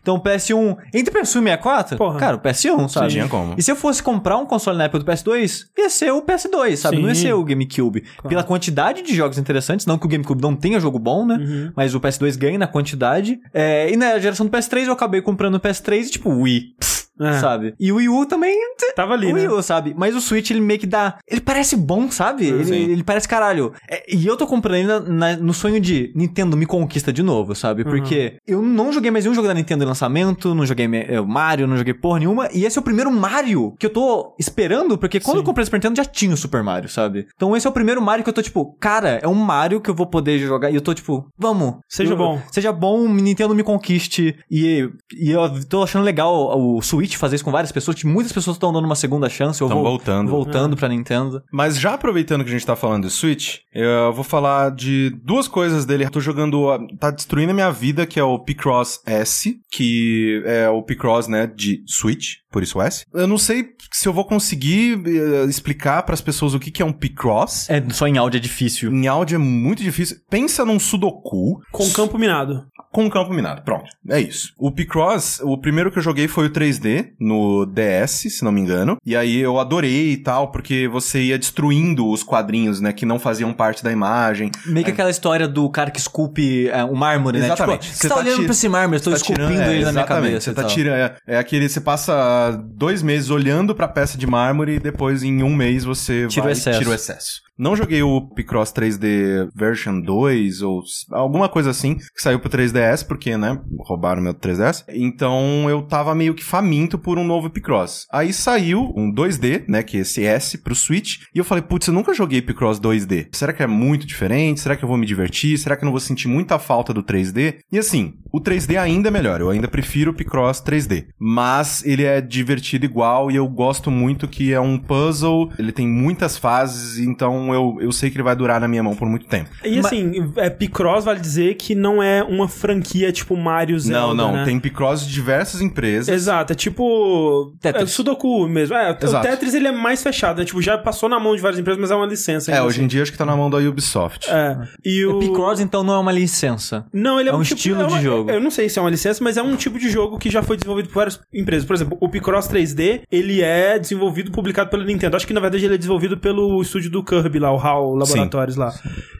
Então 0.00 0.16
o 0.16 0.22
PS1, 0.22 0.76
entre 0.94 1.12
PS1 1.12 1.22
e 1.22 1.26
64, 1.26 1.96
Porra. 1.96 2.18
cara, 2.18 2.36
o 2.36 2.40
PS1, 2.40 2.88
sabe? 2.88 3.08
Tinha 3.08 3.28
como. 3.28 3.54
E 3.56 3.62
se 3.62 3.70
eu 3.70 3.76
fosse 3.76 4.02
comprar 4.02 4.36
um 4.38 4.46
console 4.46 4.78
na 4.78 4.84
época 4.84 5.00
do 5.00 5.04
PS2, 5.04 5.66
ia 5.76 5.88
ser 5.90 6.10
o 6.12 6.22
PS2, 6.22 6.76
sabe? 6.76 6.96
Sim. 6.96 7.02
Não 7.02 7.08
ia 7.08 7.14
ser 7.14 7.32
o 7.34 7.44
GameCube. 7.44 8.04
Pela 8.28 8.42
quantidade 8.42 9.02
de 9.02 9.14
jogos 9.14 9.38
interessantes, 9.38 9.86
não 9.86 9.98
que 9.98 10.06
o 10.06 10.08
GameCube 10.08 10.40
não 10.42 10.54
tenha 10.54 10.78
jogo 10.80 10.98
bom, 10.98 11.26
né? 11.26 11.36
Uhum. 11.36 11.72
Mas 11.74 11.94
o 11.94 12.00
PS2 12.00 12.36
ganha 12.36 12.58
na 12.58 12.66
quantidade. 12.66 13.38
É, 13.52 13.90
e 13.90 13.96
na 13.96 14.18
geração 14.18 14.46
do 14.46 14.52
PS3 14.52 14.86
eu 14.86 14.92
acabei 14.92 15.20
comprando 15.20 15.56
o 15.56 15.60
PS3 15.60 16.06
e, 16.06 16.10
tipo, 16.10 16.30
Wii. 16.30 16.74
pff, 16.78 17.05
É. 17.20 17.32
Sabe? 17.40 17.74
E 17.80 17.90
o 17.92 17.96
Wii 17.96 18.08
U 18.08 18.26
também 18.26 18.56
Tava 18.94 19.14
ali, 19.14 19.26
o 19.26 19.34
né? 19.34 19.40
Wii 19.40 19.48
U, 19.48 19.62
sabe? 19.62 19.94
Mas 19.96 20.14
o 20.14 20.20
Switch, 20.20 20.50
ele 20.50 20.60
meio 20.60 20.78
que 20.80 20.86
dá. 20.86 21.18
Ele 21.28 21.40
parece 21.40 21.76
bom, 21.76 22.10
sabe? 22.10 22.46
Ele, 22.46 22.76
ele 22.92 23.02
parece 23.04 23.28
caralho. 23.28 23.72
É, 23.90 24.04
e 24.14 24.26
eu 24.26 24.36
tô 24.36 24.46
comprando 24.46 24.76
ele 24.76 25.10
na- 25.10 25.36
no 25.36 25.52
sonho 25.54 25.80
de 25.80 26.12
Nintendo 26.14 26.56
me 26.56 26.66
conquista 26.66 27.12
de 27.12 27.22
novo, 27.22 27.54
sabe? 27.54 27.84
Porque 27.84 28.36
eu 28.46 28.62
não 28.62 28.92
joguei 28.92 29.10
mais 29.10 29.24
nenhum 29.24 29.34
jogo 29.34 29.48
da 29.48 29.54
Nintendo 29.54 29.84
em 29.84 29.86
lançamento, 29.86 30.54
não 30.54 30.64
joguei 30.66 30.86
é, 30.86 31.20
Mario, 31.20 31.66
não 31.66 31.76
joguei 31.76 31.94
porra 31.94 32.18
nenhuma. 32.20 32.48
E 32.52 32.64
esse 32.64 32.78
é 32.78 32.80
o 32.80 32.84
primeiro 32.84 33.10
Mario 33.10 33.74
que 33.78 33.86
eu 33.86 33.90
tô 33.90 34.34
esperando, 34.38 34.96
porque 34.98 35.20
quando 35.20 35.36
Sim. 35.36 35.40
eu 35.42 35.44
comprei 35.44 35.62
o 35.62 35.66
Super 35.66 35.78
Nintendo 35.78 35.96
já 35.96 36.04
tinha 36.04 36.34
o 36.34 36.36
Super 36.36 36.62
Mario, 36.62 36.88
sabe? 36.88 37.26
Então 37.34 37.56
esse 37.56 37.66
é 37.66 37.70
o 37.70 37.72
primeiro 37.72 38.00
Mario 38.02 38.24
que 38.24 38.30
eu 38.30 38.34
tô 38.34 38.42
tipo, 38.42 38.76
cara, 38.78 39.20
é 39.22 39.28
um 39.28 39.34
Mario 39.34 39.80
que 39.80 39.90
eu 39.90 39.94
vou 39.94 40.06
poder 40.06 40.38
jogar. 40.38 40.70
E 40.70 40.74
eu 40.74 40.80
tô 40.80 40.92
tipo, 40.94 41.26
vamos. 41.38 41.76
Seja 41.88 42.12
Eu- 42.12 42.16
bom. 42.16 42.40
Seja 42.52 42.72
bom, 42.72 43.08
Nintendo 43.08 43.54
me 43.54 43.62
conquiste. 43.62 44.36
E, 44.50 44.88
e 45.18 45.30
eu 45.30 45.64
tô 45.66 45.82
achando 45.82 46.04
legal 46.04 46.58
o 46.58 46.80
Switch 46.82 47.05
fazer 47.14 47.36
isso 47.36 47.44
com 47.44 47.50
várias 47.50 47.70
pessoas. 47.70 47.98
Que 47.98 48.06
muitas 48.06 48.32
pessoas 48.32 48.56
estão 48.56 48.72
dando 48.72 48.86
uma 48.86 48.94
segunda 48.94 49.28
chance. 49.28 49.62
ou 49.62 49.68
vol- 49.68 49.82
voltando. 49.82 50.30
Voltando 50.30 50.74
pra 50.76 50.88
Nintendo. 50.88 51.42
Mas 51.52 51.78
já 51.78 51.92
aproveitando 51.92 52.42
que 52.42 52.48
a 52.48 52.52
gente 52.52 52.64
tá 52.64 52.74
falando 52.74 53.04
de 53.06 53.10
Switch, 53.10 53.56
eu 53.74 54.12
vou 54.14 54.24
falar 54.24 54.70
de 54.70 55.10
duas 55.22 55.46
coisas 55.46 55.84
dele. 55.84 56.04
Eu 56.04 56.10
tô 56.10 56.20
jogando, 56.20 56.66
tá 56.98 57.10
destruindo 57.10 57.50
a 57.50 57.54
minha 57.54 57.70
vida, 57.70 58.06
que 58.06 58.18
é 58.18 58.24
o 58.24 58.38
Picross 58.38 59.00
S, 59.04 59.60
que 59.70 60.42
é 60.46 60.68
o 60.70 60.82
Picross, 60.82 61.28
né, 61.28 61.46
de 61.46 61.82
Switch, 61.86 62.36
por 62.50 62.62
isso 62.62 62.80
S. 62.80 63.04
Eu 63.12 63.26
não 63.26 63.36
sei 63.36 63.66
se 63.92 64.08
eu 64.08 64.12
vou 64.14 64.24
conseguir 64.24 65.02
eh, 65.06 65.44
explicar 65.48 66.02
pras 66.04 66.22
pessoas 66.22 66.54
o 66.54 66.58
que 66.58 66.70
que 66.70 66.80
é 66.82 66.86
um 66.86 66.92
Picross. 66.92 67.68
É, 67.68 67.82
só 67.90 68.06
em 68.06 68.16
áudio 68.16 68.38
é 68.38 68.40
difícil. 68.40 68.90
Em 68.92 69.06
áudio 69.06 69.34
é 69.36 69.38
muito 69.38 69.82
difícil. 69.82 70.16
Pensa 70.30 70.64
num 70.64 70.78
Sudoku 70.78 71.60
Com 71.72 71.90
campo 71.90 72.16
minado. 72.18 72.66
com 72.92 73.10
campo 73.10 73.32
minado. 73.34 73.62
Pronto. 73.62 73.84
É 74.08 74.18
isso. 74.18 74.52
O 74.58 74.70
Picross, 74.72 75.40
o 75.42 75.58
primeiro 75.58 75.90
que 75.90 75.98
eu 75.98 76.02
joguei 76.02 76.26
foi 76.28 76.46
o 76.46 76.50
3D 76.50 76.95
no 77.20 77.64
DS, 77.66 78.28
se 78.30 78.44
não 78.44 78.52
me 78.52 78.60
engano. 78.60 78.96
E 79.04 79.16
aí 79.16 79.38
eu 79.38 79.58
adorei 79.58 80.12
e 80.12 80.16
tal, 80.16 80.50
porque 80.50 80.88
você 80.88 81.22
ia 81.22 81.38
destruindo 81.38 82.08
os 82.08 82.22
quadrinhos, 82.22 82.80
né, 82.80 82.92
que 82.92 83.06
não 83.06 83.18
faziam 83.18 83.52
parte 83.52 83.82
da 83.82 83.90
imagem. 83.92 84.50
Meio 84.66 84.84
que 84.84 84.90
aquela 84.92 85.10
história 85.10 85.46
do 85.48 85.68
cara 85.70 85.90
que 85.90 85.98
esculpe 85.98 86.68
é, 86.68 86.84
o 86.84 86.94
mármore, 86.94 87.38
né? 87.38 87.46
Exatamente. 87.46 87.86
Tipo, 87.86 87.96
Você 87.96 88.08
tá, 88.08 88.14
tá 88.14 88.20
olhando 88.20 88.34
tira- 88.34 88.44
pra 88.46 88.52
esse 88.52 88.68
mármore, 88.68 88.98
eu 89.00 89.04
tô 89.04 89.10
Tá 89.10 89.16
esculpindo 89.16 89.48
tirando- 89.48 89.68
é, 89.70 89.74
ele 89.74 89.84
na 89.84 89.92
minha 89.92 90.04
cabeça. 90.04 90.40
Você 90.40 90.54
tá 90.54 90.64
tirando. 90.64 90.94
É, 90.96 91.16
é 91.26 91.38
aquele. 91.38 91.68
Você 91.68 91.80
passa 91.80 92.50
dois 92.74 93.02
meses 93.02 93.30
olhando 93.30 93.74
pra 93.74 93.88
peça 93.88 94.16
de 94.18 94.26
mármore 94.26 94.74
e 94.76 94.80
depois 94.80 95.22
em 95.22 95.42
um 95.42 95.54
mês 95.54 95.84
você 95.84 96.26
Tira 96.28 96.42
o 96.42 96.44
vai 96.44 96.52
excesso. 96.52 96.76
e 96.76 96.78
tira 96.78 96.90
o 96.90 96.94
excesso. 96.94 97.45
Não 97.58 97.74
joguei 97.74 98.02
o 98.02 98.20
Picross 98.20 98.72
3D 98.72 99.48
version 99.54 100.00
2 100.00 100.60
ou 100.62 100.82
alguma 101.12 101.48
coisa 101.48 101.70
assim, 101.70 101.94
que 101.96 102.20
saiu 102.22 102.38
pro 102.38 102.50
3DS, 102.50 103.06
porque, 103.06 103.36
né, 103.36 103.58
roubaram 103.78 104.22
meu 104.22 104.34
3DS. 104.34 104.84
Então 104.88 105.68
eu 105.68 105.82
tava 105.82 106.14
meio 106.14 106.34
que 106.34 106.44
faminto 106.44 106.98
por 106.98 107.18
um 107.18 107.24
novo 107.24 107.48
Picross. 107.48 108.06
Aí 108.12 108.32
saiu 108.32 108.92
um 108.96 109.12
2D, 109.12 109.64
né, 109.68 109.82
que 109.82 109.96
é 109.96 110.00
esse 110.00 110.24
S 110.24 110.58
pro 110.58 110.74
Switch, 110.74 111.22
e 111.34 111.38
eu 111.38 111.44
falei, 111.44 111.62
putz, 111.62 111.86
eu 111.86 111.94
nunca 111.94 112.12
joguei 112.12 112.42
Picross 112.42 112.78
2D. 112.78 113.28
Será 113.32 113.52
que 113.52 113.62
é 113.62 113.66
muito 113.66 114.06
diferente? 114.06 114.60
Será 114.60 114.76
que 114.76 114.84
eu 114.84 114.88
vou 114.88 114.98
me 114.98 115.06
divertir? 115.06 115.56
Será 115.56 115.76
que 115.76 115.84
eu 115.84 115.86
não 115.86 115.92
vou 115.92 116.00
sentir 116.00 116.28
muita 116.28 116.58
falta 116.58 116.92
do 116.92 117.02
3D? 117.02 117.60
E 117.72 117.78
assim, 117.78 118.14
o 118.32 118.40
3D 118.40 118.78
ainda 118.78 119.08
é 119.08 119.10
melhor, 119.10 119.40
eu 119.40 119.48
ainda 119.48 119.68
prefiro 119.68 120.10
o 120.10 120.14
Picross 120.14 120.62
3D. 120.62 121.06
Mas 121.18 121.84
ele 121.84 122.04
é 122.04 122.20
divertido 122.20 122.84
igual 122.84 123.30
e 123.30 123.36
eu 123.36 123.48
gosto 123.48 123.90
muito 123.90 124.28
que 124.28 124.52
é 124.52 124.60
um 124.60 124.78
puzzle, 124.78 125.50
ele 125.58 125.72
tem 125.72 125.88
muitas 125.88 126.36
fases, 126.36 126.98
então 126.98 127.45
eu, 127.54 127.76
eu 127.80 127.92
sei 127.92 128.10
que 128.10 128.16
ele 128.16 128.22
vai 128.22 128.34
durar 128.36 128.60
na 128.60 128.68
minha 128.68 128.82
mão 128.82 128.94
por 128.94 129.08
muito 129.08 129.26
tempo. 129.26 129.50
E 129.64 129.78
assim, 129.78 130.32
é, 130.36 130.48
Picross 130.50 131.04
vale 131.04 131.20
dizer 131.20 131.54
que 131.54 131.74
não 131.74 132.02
é 132.02 132.22
uma 132.22 132.48
franquia 132.48 133.10
tipo 133.12 133.36
Mario 133.36 133.78
Zelda, 133.78 134.14
não, 134.14 134.28
não, 134.28 134.32
né? 134.38 134.44
tem 134.44 134.58
Picross 134.58 135.06
de 135.06 135.12
diversas 135.12 135.60
empresas. 135.60 136.08
Exato, 136.08 136.52
é 136.52 136.56
tipo. 136.56 137.52
Tetris. 137.60 137.84
É 137.84 137.86
Sudoku 137.86 138.48
mesmo. 138.48 138.74
É, 138.76 138.90
o 138.92 139.04
Exato. 139.04 139.26
Tetris 139.26 139.54
ele 139.54 139.68
é 139.68 139.72
mais 139.72 140.02
fechado, 140.02 140.38
né? 140.38 140.44
Tipo, 140.44 140.60
já 140.62 140.76
passou 140.78 141.08
na 141.08 141.18
mão 141.18 141.34
de 141.34 141.42
várias 141.42 141.58
empresas, 141.58 141.80
mas 141.80 141.90
é 141.90 141.94
uma 141.94 142.06
licença. 142.06 142.50
É, 142.50 142.54
ainda 142.54 142.66
hoje 142.66 142.82
em 142.82 142.86
dia 142.86 143.02
acho 143.02 143.12
que 143.12 143.18
tá 143.18 143.24
na 143.26 143.36
mão 143.36 143.48
da 143.50 143.58
Ubisoft. 143.58 144.28
assim. 144.30 144.36
É. 144.62 144.68
E 144.84 145.04
o. 145.04 145.18
Picross, 145.18 145.60
então, 145.60 145.82
não 145.82 145.94
é 145.94 145.98
uma 145.98 146.12
licença. 146.12 146.86
Não, 146.92 147.18
ele 147.20 147.28
é, 147.28 147.32
É 147.32 147.34
um 147.34 147.42
tipo- 147.42 147.56
estilo 147.56 147.82
é 147.82 147.86
uma- 147.86 147.98
de 147.98 148.04
jogo. 148.04 148.30
Eu 148.30 148.40
não 148.40 148.50
sei 148.50 148.68
se 148.68 148.78
é 148.78 148.82
uma 148.82 148.90
licença, 148.90 149.22
mas 149.22 149.36
é 149.36 149.42
um 149.42 149.56
tipo 149.56 149.78
de 149.78 149.88
jogo 149.90 150.18
que 150.18 150.30
já 150.30 150.42
foi 150.42 150.56
desenvolvido 150.56 150.88
por 150.88 150.96
várias 150.96 151.20
empresas. 151.32 151.64
Por 151.66 151.74
exemplo, 151.74 151.96
o 152.00 152.08
Picross 152.08 152.48
3D, 152.48 153.02
ele 153.10 153.42
é 153.42 153.78
desenvolvido, 153.78 154.30
publicado 154.30 154.70
pela 154.70 154.84
Nintendo. 154.84 155.16
Acho 155.16 155.26
que 155.26 155.32
na 155.32 155.40
verdade 155.40 155.64
ele 155.64 155.74
é 155.74 155.78
desenvolvido 155.78 156.16
pelo 156.18 156.60
estúdio 156.62 156.90
do 156.90 157.02
Kirby 157.04 157.35
lá, 157.38 157.52
o 157.52 157.58
HAL 157.58 157.94
Laboratórios 157.94 158.56
lá. 158.56 158.72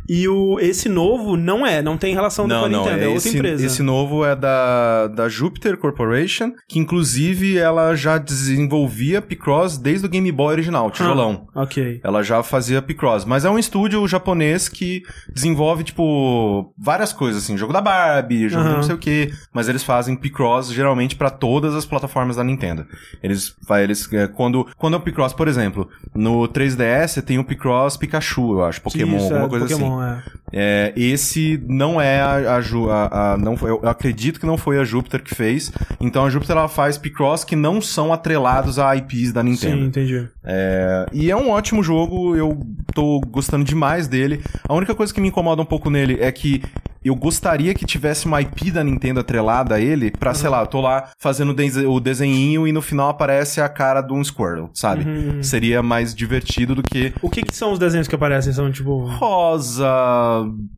E 0.09 0.29
o 0.29 0.59
esse 0.61 0.89
novo 0.89 1.37
não 1.37 1.67
é, 1.67 1.83
não 1.83 1.99
tem 1.99 2.15
relação 2.15 2.47
com 2.47 2.55
a 2.55 2.69
Nintendo, 2.69 2.89
é, 2.89 3.09
outra 3.09 3.11
esse, 3.17 3.37
empresa. 3.37 3.67
esse 3.67 3.83
novo 3.83 4.25
é 4.25 4.37
da, 4.37 5.09
da 5.09 5.29
Jupiter 5.29 5.77
Corporation, 5.77 6.53
que 6.69 6.79
inclusive 6.79 7.57
ela 7.59 7.95
já 7.95 8.17
desenvolvia 8.19 9.21
Picross 9.21 9.77
desde 9.77 10.07
o 10.07 10.09
Game 10.09 10.31
Boy 10.31 10.53
original, 10.53 10.91
tijolão. 10.91 11.49
Ah, 11.55 11.63
ok. 11.63 12.01
Ela 12.05 12.23
já 12.23 12.43
fazia 12.43 12.81
Picross, 12.81 13.25
mas 13.25 13.45
é 13.45 13.51
um 13.51 13.59
estúdio 13.59 14.07
japonês 14.07 14.69
que 14.69 15.03
desenvolve, 15.33 15.83
tipo, 15.85 16.73
várias 16.79 17.13
coisas, 17.13 17.43
assim, 17.43 17.57
jogo 17.57 17.73
da 17.73 17.81
Barbie, 17.81 18.49
jogo 18.49 18.63
de 18.63 18.69
Aham. 18.69 18.77
não 18.77 18.83
sei 18.85 18.95
o 18.95 18.99
que, 18.99 19.33
mas 19.53 19.69
eles 19.69 19.83
fazem 19.83 20.17
Picross 20.17 20.73
geralmente 20.73 21.17
pra 21.17 21.31
todas 21.31 21.75
as 21.75 21.85
plataformas 21.85 22.37
da 22.37 22.45
Nintendo. 22.45 22.87
Eles, 23.23 23.55
eles, 23.83 24.13
é, 24.13 24.29
quando, 24.29 24.67
quando 24.77 24.95
é 24.95 24.97
o 24.99 25.01
Picross, 25.01 25.33
por 25.33 25.49
exemplo, 25.49 25.89
no 26.15 26.47
3DS 26.49 27.23
tem 27.23 27.39
o 27.39 27.45
Picross 27.45 27.97
Pikachu, 28.07 28.53
eu 28.55 28.65
acho. 28.65 28.81
Pokémon, 28.81 29.17
Isso, 29.17 29.25
alguma 29.27 29.47
é, 29.47 29.49
coisa 29.49 29.65
assim. 29.67 29.75
Pokémon, 29.75 30.03
é. 30.03 30.23
É, 30.53 30.93
esse 30.97 31.63
não 31.69 32.01
é 32.01 32.21
a, 32.21 32.57
a, 32.57 32.61
Ju- 32.61 32.89
a- 32.91 33.33
a- 33.33 33.37
não 33.37 33.57
foi, 33.57 33.71
eu 33.71 33.81
acredito 33.89 34.39
que 34.39 34.47
não 34.47 34.57
foi 34.57 34.79
a 34.79 34.85
Júpiter 34.85 35.23
que 35.23 35.35
fez. 35.35 35.73
Então 36.01 36.25
a 36.25 36.31
Júpiter 36.31 36.57
ela 36.57 36.69
faz 36.69 36.97
Picross 36.97 37.45
que 37.45 37.57
não 37.57 37.81
são 37.81 38.13
atrelados 38.13 38.79
a 38.79 38.95
IPs 38.97 39.33
da 39.33 39.43
Nintendo. 39.43 39.77
Sim, 39.77 39.85
entendi. 39.87 40.29
É, 40.45 41.07
e 41.13 41.31
é 41.31 41.37
um 41.37 41.51
ótimo 41.51 41.83
jogo, 41.83 42.37
eu 42.37 42.61
tô 42.95 43.21
gostando 43.29 43.65
demais 43.65 44.07
dele. 44.09 44.41
A 44.69 44.73
única 44.75 44.95
coisa 44.95 45.13
que 45.13 45.21
me 45.21 45.29
incomoda 45.29 45.61
um 45.61 45.67
pouco 45.67 45.91
nele 45.91 46.19
é 46.21 46.31
que 46.31 46.63
eu 47.09 47.15
gostaria 47.15 47.75
que 47.75 47.85
tivesse 47.85 48.27
uma 48.27 48.41
IP 48.41 48.71
da 48.71 48.83
Nintendo 48.85 49.21
atrelada 49.21 49.75
a 49.77 49.81
ele 49.81 50.11
pra, 50.11 50.35
sei 50.35 50.49
lá, 50.51 50.61
eu 50.63 50.67
tô 50.67 50.81
lá 50.81 51.11
fazendo 51.19 51.51
o 51.51 51.55
dese- 51.55 51.87
o 51.87 52.01
desenhinho 52.01 52.67
e 52.67 52.73
no 52.73 52.83
final 52.83 53.09
aparece 53.09 53.61
a 53.61 53.69
cara 53.69 54.01
de 54.01 54.13
um 54.13 54.23
Squirtle, 54.23 54.71
sabe? 54.75 55.05
Uhum. 55.09 55.43
Seria 55.43 55.83
mais 55.83 56.15
divertido 56.15 56.75
do 56.75 56.83
que 56.83 57.13
O 57.23 57.31
que, 57.31 57.43
que 57.43 57.55
são 57.57 57.73
os 57.73 57.79
desenhos 57.79 58.09
que 58.09 58.15
aparecem? 58.15 58.53
São 58.53 58.71
tipo. 58.71 59.05
rosa, 59.07 59.87